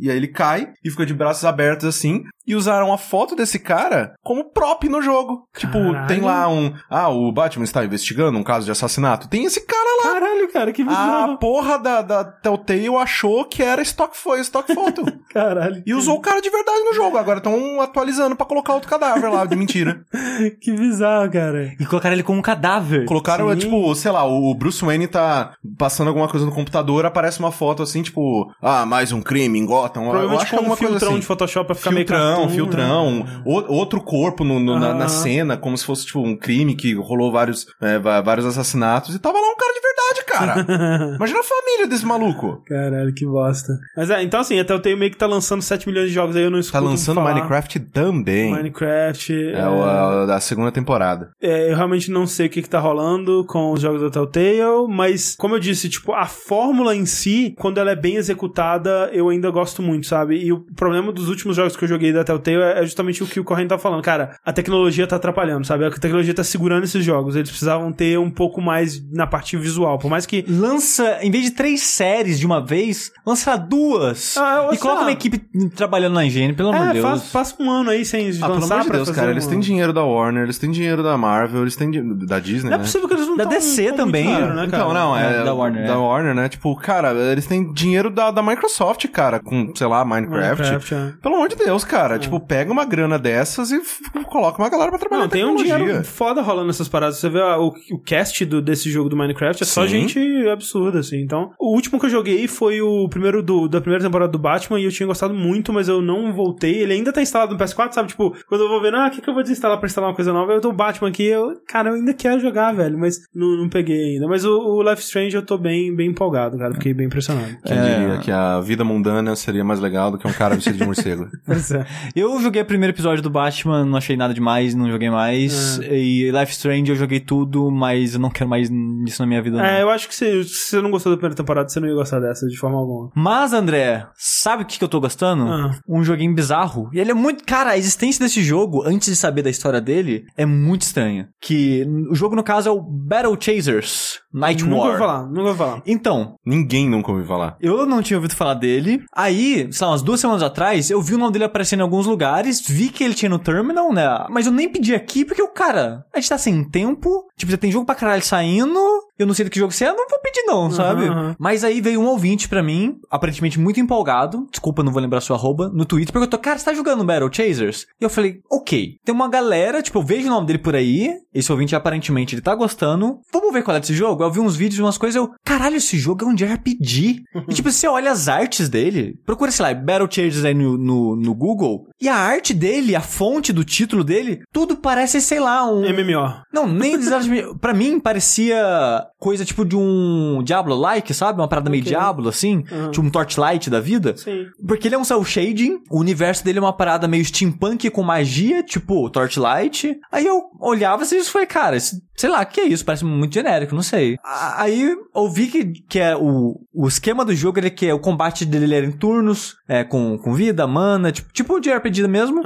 e 0.00 0.10
aí 0.10 0.16
ele 0.16 0.28
cai 0.28 0.68
e 0.84 0.90
fica 0.90 1.04
de 1.06 1.14
braços 1.14 1.44
abertos 1.44 1.86
assim. 1.86 2.22
E 2.44 2.56
usaram 2.56 2.92
a 2.92 2.98
foto 2.98 3.36
desse 3.36 3.56
cara 3.56 4.14
como 4.20 4.50
prop 4.50 4.88
no 4.88 5.00
jogo. 5.00 5.46
Tipo, 5.56 5.74
Caralho. 5.78 6.06
tem 6.08 6.20
lá 6.20 6.48
um. 6.48 6.72
Ah, 6.90 7.08
o 7.08 7.30
Batman 7.30 7.62
está 7.62 7.84
investigando 7.84 8.36
um 8.36 8.42
caso 8.42 8.64
de 8.66 8.72
assassinato. 8.72 9.28
Tem 9.28 9.44
esse 9.44 9.64
cara 9.64 9.81
lá. 10.04 10.12
Caralho, 10.12 10.52
cara, 10.52 10.72
que 10.72 10.82
A 10.82 10.84
bizarro. 10.86 11.38
porra 11.38 11.78
da, 11.78 12.02
da 12.02 12.24
Telltale 12.24 12.88
achou 12.96 13.44
que 13.44 13.62
era 13.62 13.82
stock, 13.82 14.16
foi 14.16 14.40
stock 14.40 14.72
foto. 14.74 15.02
Caralho. 15.32 15.82
e 15.86 15.94
usou 15.94 16.16
o 16.16 16.20
cara 16.20 16.40
de 16.40 16.50
verdade 16.50 16.80
no 16.84 16.92
jogo. 16.94 17.16
Agora 17.16 17.38
estão 17.38 17.80
atualizando 17.80 18.36
pra 18.36 18.44
colocar 18.46 18.74
outro 18.74 18.88
cadáver 18.88 19.30
lá, 19.32 19.44
de 19.44 19.56
mentira. 19.56 20.04
Que 20.60 20.72
bizarro, 20.72 21.30
cara. 21.30 21.72
E 21.78 21.86
colocaram 21.86 22.14
ele 22.14 22.22
como 22.22 22.38
um 22.38 22.42
cadáver. 22.42 23.04
Colocaram, 23.04 23.48
Sim. 23.52 23.56
tipo, 23.58 23.94
sei 23.94 24.10
lá, 24.10 24.24
o 24.24 24.54
Bruce 24.54 24.84
Wayne 24.84 25.06
tá 25.06 25.54
passando 25.78 26.08
alguma 26.08 26.28
coisa 26.28 26.44
no 26.46 26.52
computador, 26.52 27.04
aparece 27.06 27.38
uma 27.38 27.52
foto 27.52 27.82
assim, 27.82 28.02
tipo, 28.02 28.52
ah, 28.60 28.84
mais 28.86 29.12
um 29.12 29.20
crime 29.22 29.58
em 29.58 29.64
Gotham. 29.66 30.04
Eu 30.04 30.10
Provavelmente 30.10 30.42
acho 30.42 30.50
que 30.50 30.56
é 30.56 30.58
com 30.58 30.72
um 30.72 30.76
filtrão 30.76 31.10
assim. 31.12 31.20
de 31.20 31.26
Photoshop 31.26 31.66
pra 31.66 31.74
ficar 31.74 31.90
meio 31.90 32.06
Filtrão, 32.06 32.34
cartoon, 32.36 32.48
filtrão, 32.54 33.10
né? 33.24 33.42
o- 33.44 33.74
outro 33.74 34.00
corpo 34.00 34.44
no- 34.44 34.58
no- 34.60 34.78
na, 34.78 34.88
Aham. 34.88 34.98
na 34.98 35.08
cena, 35.08 35.56
como 35.56 35.76
se 35.76 35.84
fosse, 35.84 36.06
tipo, 36.06 36.20
um 36.20 36.36
crime 36.36 36.74
que 36.74 36.94
rolou 36.94 37.30
vários, 37.32 37.66
é, 37.80 37.98
vários 37.98 38.46
assassinatos, 38.46 39.14
e 39.14 39.18
tava 39.18 39.38
lá 39.38 39.46
um 39.48 39.56
cara 39.56 39.71
de 39.74 39.80
verdade, 39.80 40.66
cara. 40.66 41.14
Imagina 41.16 41.40
a 41.40 41.44
família 41.44 41.86
desse 41.88 42.04
maluco. 42.06 42.62
Caralho, 42.66 43.12
que 43.14 43.26
bosta. 43.26 43.72
Mas 43.96 44.10
é, 44.10 44.22
então 44.22 44.40
assim, 44.40 44.58
até 44.58 44.72
eu 44.72 44.80
tenho 44.80 44.96
meio 44.96 45.10
que 45.10 45.16
tá 45.16 45.26
lançando 45.26 45.62
7 45.62 45.86
milhões 45.88 46.08
de 46.08 46.14
jogos 46.14 46.36
aí, 46.36 46.42
eu 46.42 46.50
não 46.50 46.58
Tá 46.58 46.66
escuto 46.66 46.84
lançando 46.84 47.14
falar. 47.16 47.34
Minecraft 47.34 47.80
também. 47.80 48.52
Minecraft. 48.52 49.32
É, 49.52 49.68
o, 49.68 49.82
a, 49.82 50.26
da 50.26 50.40
segunda 50.40 50.70
temporada. 50.70 51.30
É, 51.40 51.70
eu 51.70 51.76
realmente 51.76 52.10
não 52.10 52.26
sei 52.26 52.46
o 52.46 52.50
que, 52.50 52.62
que 52.62 52.68
tá 52.68 52.78
rolando 52.78 53.44
com 53.46 53.72
os 53.72 53.80
jogos 53.80 54.00
da 54.02 54.10
Telltale, 54.10 54.86
mas 54.88 55.34
como 55.36 55.54
eu 55.54 55.58
disse, 55.58 55.88
tipo, 55.88 56.12
a 56.12 56.26
fórmula 56.26 56.94
em 56.94 57.06
si, 57.06 57.54
quando 57.58 57.78
ela 57.78 57.90
é 57.90 57.96
bem 57.96 58.16
executada, 58.16 59.10
eu 59.12 59.28
ainda 59.28 59.50
gosto 59.50 59.82
muito, 59.82 60.06
sabe? 60.06 60.36
E 60.36 60.52
o 60.52 60.60
problema 60.76 61.12
dos 61.12 61.28
últimos 61.28 61.56
jogos 61.56 61.76
que 61.76 61.84
eu 61.84 61.88
joguei 61.88 62.12
da 62.12 62.24
Telltale 62.24 62.62
é 62.62 62.82
justamente 62.84 63.22
o 63.22 63.26
que 63.26 63.40
o 63.40 63.44
Corrente 63.44 63.68
tá 63.68 63.78
falando. 63.78 64.02
Cara, 64.02 64.36
a 64.44 64.52
tecnologia 64.52 65.06
tá 65.06 65.16
atrapalhando, 65.16 65.66
sabe? 65.66 65.84
A 65.84 65.90
tecnologia 65.90 66.34
tá 66.34 66.44
segurando 66.44 66.84
esses 66.84 67.04
jogos. 67.04 67.36
Eles 67.36 67.48
precisavam 67.50 67.92
ter 67.92 68.18
um 68.18 68.30
pouco 68.30 68.60
mais 68.60 69.02
na 69.10 69.26
parte 69.26 69.51
visual. 69.56 69.98
Por 69.98 70.10
mais 70.10 70.26
que 70.26 70.44
Lança, 70.48 71.18
em 71.22 71.30
vez 71.30 71.44
de 71.44 71.50
três 71.52 71.82
séries 71.82 72.38
de 72.38 72.46
uma 72.46 72.60
vez, 72.64 73.10
lança 73.26 73.56
duas. 73.56 74.36
Ah, 74.36 74.66
eu- 74.68 74.74
e 74.74 74.78
coloca 74.78 75.00
lá. 75.00 75.06
uma 75.06 75.12
equipe 75.12 75.38
trabalhando 75.74 76.14
na 76.14 76.24
higiene, 76.24 76.52
pelo 76.52 76.70
amor 76.70 76.84
É, 76.84 76.86
de 76.88 76.92
Deus. 76.94 77.04
faz- 77.06 77.22
passa 77.30 77.62
um 77.62 77.70
ano 77.70 77.90
aí 77.90 78.04
sem 78.04 78.28
Ah, 78.30 78.32
pelo 78.46 78.54
lançar 78.54 78.74
amor 78.74 78.84
de 78.86 78.90
Deus, 78.92 79.08
fazer 79.08 79.20
cara, 79.20 79.30
eles 79.32 79.46
um- 79.46 79.50
têm 79.50 79.60
dinheiro 79.60 79.92
da 79.92 80.02
Warner, 80.04 80.44
eles 80.44 80.58
têm 80.58 80.70
dinheiro 80.70 81.02
da 81.02 81.16
Marvel, 81.16 81.62
eles 81.62 81.76
têm 81.76 81.90
dinheiro 81.90 82.14
da 82.26 82.38
Disney, 82.38 82.68
Não 82.70 82.74
é 82.76 82.78
né? 82.78 82.84
possível 82.84 83.08
que 83.08 83.14
eles 83.14 83.26
não 83.26 83.36
Da 83.36 83.44
DC 83.44 83.92
também, 83.92 84.24
dinheiro, 84.24 84.48
né, 84.54 84.66
cara? 84.68 84.82
Então, 84.82 84.94
não, 84.94 85.16
é, 85.16 85.40
É, 85.40 85.44
da 85.44 85.54
Warner, 85.54 85.86
Da 85.86 85.92
é. 85.94 85.96
Warner, 85.96 86.34
né? 86.34 86.48
Tipo, 86.48 86.76
cara, 86.76 87.12
eles 87.32 87.46
têm 87.46 87.72
dinheiro 87.72 88.10
da, 88.10 88.30
da 88.30 88.42
Microsoft, 88.42 89.06
cara, 89.08 89.40
com, 89.40 89.72
sei 89.74 89.86
lá, 89.86 90.04
Minecraft. 90.04 90.62
Minecraft, 90.62 90.94
é. 90.94 91.12
Pelo 91.22 91.34
amor 91.36 91.48
de 91.48 91.56
Deus, 91.56 91.84
cara. 91.84 92.18
Tipo, 92.18 92.38
pega 92.40 92.70
uma 92.72 92.84
grana 92.84 93.18
dessas 93.18 93.70
e 93.70 93.80
coloca 94.26 94.60
uma 94.62 94.68
galera 94.68 94.90
pra 94.90 94.98
trabalhar 94.98 95.20
Não, 95.20 95.26
em 95.26 95.30
tem 95.30 95.44
um 95.44 95.54
dinheiro 95.56 96.04
foda 96.04 96.40
rolando 96.42 96.66
nessas 96.68 96.88
paradas. 96.88 97.16
Você 97.18 97.28
vê 97.28 97.40
ah, 97.40 97.58
o, 97.58 97.72
o 97.92 97.98
cast 97.98 98.44
do, 98.44 98.60
desse 98.62 98.90
jogo 98.90 99.08
do 99.08 99.16
Minecraft, 99.16 99.32
é 99.46 99.52
só 99.66 99.82
Sim. 99.82 99.88
gente 99.88 100.48
absurda, 100.48 101.00
assim. 101.00 101.20
Então, 101.20 101.50
o 101.58 101.74
último 101.74 101.98
que 101.98 102.06
eu 102.06 102.10
joguei 102.10 102.46
foi 102.48 102.80
o 102.80 103.08
primeiro 103.08 103.42
do, 103.42 103.68
da 103.68 103.80
primeira 103.80 104.04
temporada 104.04 104.30
do 104.30 104.38
Batman 104.38 104.80
e 104.80 104.84
eu 104.84 104.90
tinha 104.90 105.06
gostado 105.06 105.34
muito, 105.34 105.72
mas 105.72 105.88
eu 105.88 106.00
não 106.02 106.32
voltei. 106.32 106.82
Ele 106.82 106.92
ainda 106.94 107.12
tá 107.12 107.22
instalado 107.22 107.52
no 107.52 107.58
PS4, 107.58 107.92
sabe? 107.92 108.08
Tipo, 108.08 108.34
quando 108.48 108.62
eu 108.62 108.68
vou 108.68 108.80
ver, 108.80 108.94
ah, 108.94 109.06
o 109.08 109.10
que, 109.10 109.20
que 109.20 109.28
eu 109.28 109.34
vou 109.34 109.42
desinstalar 109.42 109.78
pra 109.78 109.86
instalar 109.86 110.10
uma 110.10 110.16
coisa 110.16 110.32
nova? 110.32 110.52
Eu 110.52 110.60
dou 110.60 110.72
o 110.72 110.74
Batman 110.74 111.08
aqui, 111.08 111.24
eu, 111.24 111.56
cara, 111.68 111.90
eu 111.90 111.94
ainda 111.94 112.14
quero 112.14 112.40
jogar, 112.40 112.72
velho, 112.72 112.98
mas 112.98 113.16
não, 113.34 113.56
não 113.56 113.68
peguei 113.68 114.14
ainda. 114.14 114.26
Mas 114.28 114.44
o, 114.44 114.58
o 114.58 114.82
Life 114.82 115.02
Strange 115.02 115.34
eu 115.36 115.42
tô 115.44 115.56
bem, 115.58 115.94
bem 115.94 116.08
empolgado, 116.10 116.56
cara. 116.58 116.74
Fiquei 116.74 116.94
bem 116.94 117.06
impressionado. 117.06 117.56
Quem 117.64 117.76
É. 117.76 117.98
diria 117.98 118.18
que 118.18 118.30
a 118.30 118.60
vida 118.60 118.84
mundana 118.84 119.34
seria 119.36 119.64
mais 119.64 119.80
legal 119.80 120.10
do 120.10 120.18
que 120.18 120.26
um 120.26 120.32
cara 120.32 120.54
vestido 120.54 120.78
de 120.78 120.84
morcego. 120.84 121.26
É. 121.72 121.86
Eu 122.14 122.38
joguei 122.40 122.60
o 122.60 122.64
primeiro 122.64 122.92
episódio 122.94 123.22
do 123.22 123.30
Batman, 123.30 123.84
não 123.84 123.96
achei 123.96 124.16
nada 124.16 124.34
demais, 124.34 124.74
não 124.74 124.90
joguei 124.90 125.08
mais. 125.10 125.78
E 125.90 126.30
Life 126.30 126.52
Strange 126.52 126.90
eu 126.90 126.96
joguei 126.96 127.20
tudo, 127.20 127.70
mas 127.70 128.14
eu 128.14 128.20
não 128.20 128.30
quero 128.30 128.48
mais 128.50 128.68
isso 129.06 129.22
na 129.22 129.26
minha 129.26 129.31
vida. 129.40 129.56
não. 129.58 129.64
É, 129.64 129.82
eu 129.82 129.88
acho 129.90 130.08
que 130.08 130.14
se, 130.14 130.44
se 130.44 130.70
você 130.70 130.80
não 130.80 130.90
gostou 130.90 131.12
da 131.12 131.16
primeira 131.16 131.34
temporada, 131.36 131.68
você 131.68 131.80
não 131.80 131.88
ia 131.88 131.94
gostar 131.94 132.20
dessa 132.20 132.46
de 132.46 132.56
forma 132.58 132.78
alguma. 132.78 133.10
Mas, 133.14 133.52
André, 133.52 134.06
sabe 134.16 134.62
o 134.62 134.66
que, 134.66 134.78
que 134.78 134.84
eu 134.84 134.88
tô 134.88 135.00
gostando? 135.00 135.44
Ah. 135.44 135.78
Um 135.88 136.02
joguinho 136.04 136.34
bizarro. 136.34 136.90
E 136.92 136.98
ele 137.00 137.10
é 137.10 137.14
muito. 137.14 137.44
Cara, 137.44 137.70
a 137.70 137.78
existência 137.78 138.24
desse 138.24 138.42
jogo, 138.42 138.82
antes 138.84 139.08
de 139.08 139.16
saber 139.16 139.42
da 139.42 139.50
história 139.50 139.80
dele, 139.80 140.24
é 140.36 140.44
muito 140.44 140.82
estranha. 140.82 141.28
Que 141.40 141.86
o 142.10 142.14
jogo, 142.14 142.36
no 142.36 142.42
caso, 142.42 142.68
é 142.68 142.72
o 142.72 142.80
Battle 142.80 143.36
Chasers 143.40 144.20
Night 144.32 144.64
Nunca 144.64 144.76
War. 144.82 144.88
vou 144.90 144.98
falar, 144.98 145.22
nunca 145.26 145.42
vou 145.42 145.54
falar. 145.54 145.82
Então, 145.86 146.34
Ninguém 146.44 146.88
nunca 146.88 147.10
ouviu 147.10 147.26
falar. 147.26 147.56
eu 147.60 147.86
não 147.86 148.02
tinha 148.02 148.16
ouvido 148.16 148.34
falar 148.34 148.54
dele. 148.54 149.02
Aí, 149.14 149.68
sei 149.72 149.84
lá, 149.86 149.92
umas 149.92 150.02
duas 150.02 150.20
semanas 150.20 150.42
atrás, 150.42 150.90
eu 150.90 151.00
vi 151.02 151.14
o 151.14 151.18
nome 151.18 151.32
dele 151.32 151.44
aparecendo 151.44 151.80
em 151.80 151.82
alguns 151.82 152.06
lugares, 152.06 152.60
vi 152.66 152.88
que 152.88 153.04
ele 153.04 153.14
tinha 153.14 153.28
no 153.28 153.38
terminal, 153.38 153.92
né? 153.92 154.02
Mas 154.30 154.46
eu 154.46 154.52
nem 154.52 154.68
pedi 154.70 154.94
aqui 154.94 155.24
porque 155.24 155.42
o 155.42 155.48
cara, 155.52 156.04
a 156.14 156.18
gente 156.18 156.28
tá 156.28 156.38
sem 156.38 156.64
tempo, 156.68 157.26
tipo, 157.36 157.50
já 157.52 157.58
tem 157.58 157.70
jogo 157.70 157.84
pra 157.86 157.94
caralho 157.94 158.22
saindo. 158.22 158.80
Eu 159.22 159.26
não 159.26 159.34
sei 159.34 159.44
do 159.44 159.50
que 159.50 159.58
jogo 159.58 159.72
você 159.72 159.84
é, 159.84 159.88
eu 159.88 159.96
não 159.96 160.08
vou 160.08 160.20
pedir 160.20 160.42
não, 160.42 160.70
sabe? 160.70 161.06
aham. 161.06 161.36
Mas 161.38 161.64
aí 161.64 161.80
veio 161.80 162.00
um 162.00 162.06
ouvinte 162.06 162.48
pra 162.48 162.62
mim, 162.62 162.98
aparentemente 163.10 163.58
muito 163.58 163.80
empolgado, 163.80 164.46
desculpa, 164.50 164.82
não 164.82 164.92
vou 164.92 165.02
lembrar 165.02 165.20
sua 165.20 165.36
arroba, 165.36 165.70
no 165.72 165.84
Twitter, 165.84 166.12
perguntou, 166.12 166.38
cara, 166.38 166.58
você 166.58 166.64
tá 166.64 166.74
jogando 166.74 167.04
Battle 167.04 167.32
Chasers? 167.32 167.86
E 168.00 168.04
eu 168.04 168.10
falei, 168.10 168.40
ok. 168.50 168.96
Tem 169.04 169.14
uma 169.14 169.28
galera, 169.28 169.82
tipo, 169.82 169.98
eu 169.98 170.02
vejo 170.02 170.26
o 170.26 170.30
nome 170.30 170.46
dele 170.46 170.58
por 170.58 170.74
aí, 170.74 171.14
esse 171.34 171.50
ouvinte 171.50 171.74
aparentemente 171.74 172.34
ele 172.34 172.42
tá 172.42 172.54
gostando, 172.54 173.18
vamos 173.32 173.52
ver 173.52 173.62
qual 173.62 173.76
é 173.76 173.80
desse 173.80 173.94
jogo? 173.94 174.22
Eu 174.22 174.30
vi 174.30 174.40
uns 174.40 174.56
vídeos, 174.56 174.80
umas 174.80 174.98
coisas, 174.98 175.16
eu, 175.16 175.30
caralho, 175.44 175.76
esse 175.76 175.98
jogo 175.98 176.24
é 176.24 176.28
um 176.28 176.34
JRPG. 176.34 177.22
e 177.48 177.54
tipo, 177.54 177.70
você 177.70 177.86
olha 177.86 178.10
as 178.10 178.28
artes 178.28 178.68
dele, 178.68 179.18
procura, 179.24 179.50
sei 179.50 179.66
lá, 179.66 179.74
Battle 179.74 180.08
Chasers 180.10 180.44
aí 180.44 180.54
no, 180.54 180.76
no, 180.76 181.16
no 181.16 181.34
Google, 181.34 181.88
e 182.00 182.08
a 182.08 182.16
arte 182.16 182.52
dele, 182.52 182.94
a 182.96 183.00
fonte 183.00 183.52
do 183.52 183.64
título 183.64 184.04
dele, 184.04 184.42
tudo 184.52 184.76
parece, 184.76 185.20
sei 185.20 185.40
lá, 185.40 185.70
um... 185.70 185.82
MMO. 185.82 186.42
Não, 186.52 186.66
nem 186.66 186.98
pra 187.60 187.74
mim 187.74 188.00
parecia 188.00 189.06
coisa 189.18 189.44
tipo 189.44 189.64
de 189.64 189.76
um 189.76 190.42
Diablo-like, 190.44 191.12
sabe? 191.14 191.40
Uma 191.40 191.48
parada 191.48 191.70
meio 191.70 191.82
Ok. 191.82 191.90
Diablo, 191.92 192.28
assim. 192.28 192.64
Uhum. 192.70 192.90
Tipo 192.90 193.06
um 193.06 193.10
Torchlight 193.10 193.70
da 193.70 193.80
vida. 193.80 194.16
Sim. 194.16 194.46
Porque 194.66 194.88
ele 194.88 194.94
é 194.94 194.98
um 194.98 195.04
cel 195.04 195.24
shading, 195.24 195.78
o 195.90 195.98
universo 196.00 196.44
dele 196.44 196.58
é 196.58 196.62
uma 196.62 196.72
parada 196.76 197.06
meio 197.08 197.24
steampunk 197.24 197.88
com 197.90 198.02
magia, 198.02 198.62
tipo 198.62 199.08
Torchlight. 199.10 199.96
Aí 200.10 200.26
eu 200.26 200.40
olhava 200.60 201.02
assim 201.02 201.18
e 201.18 201.24
falei, 201.24 201.46
cara, 201.46 201.76
esse- 201.76 202.00
sei 202.16 202.28
lá, 202.30 202.42
o 202.42 202.46
que 202.46 202.60
é 202.60 202.66
isso? 202.66 202.84
Parece 202.84 203.04
muito 203.04 203.32
genérico, 203.34 203.74
não 203.74 203.82
sei. 203.82 204.16
Aí 204.56 204.94
eu 205.14 205.28
vi 205.30 205.46
que, 205.48 205.64
que 205.88 205.98
é 205.98 206.16
o, 206.16 206.60
o 206.72 206.86
esquema 206.88 207.24
do 207.24 207.34
jogo, 207.34 207.58
ele 207.58 207.70
que 207.70 207.86
é 207.86 207.94
o 207.94 207.98
combate 208.00 208.44
dele 208.44 208.74
era 208.74 208.86
em 208.86 208.92
turnos, 208.92 209.54
é, 209.68 209.82
com, 209.84 210.18
com 210.18 210.34
vida, 210.34 210.66
mana, 210.66 211.10
tipo, 211.12 211.32
tipo 211.32 211.60
de 211.60 211.70
RPG 211.72 212.06
mesmo. 212.08 212.40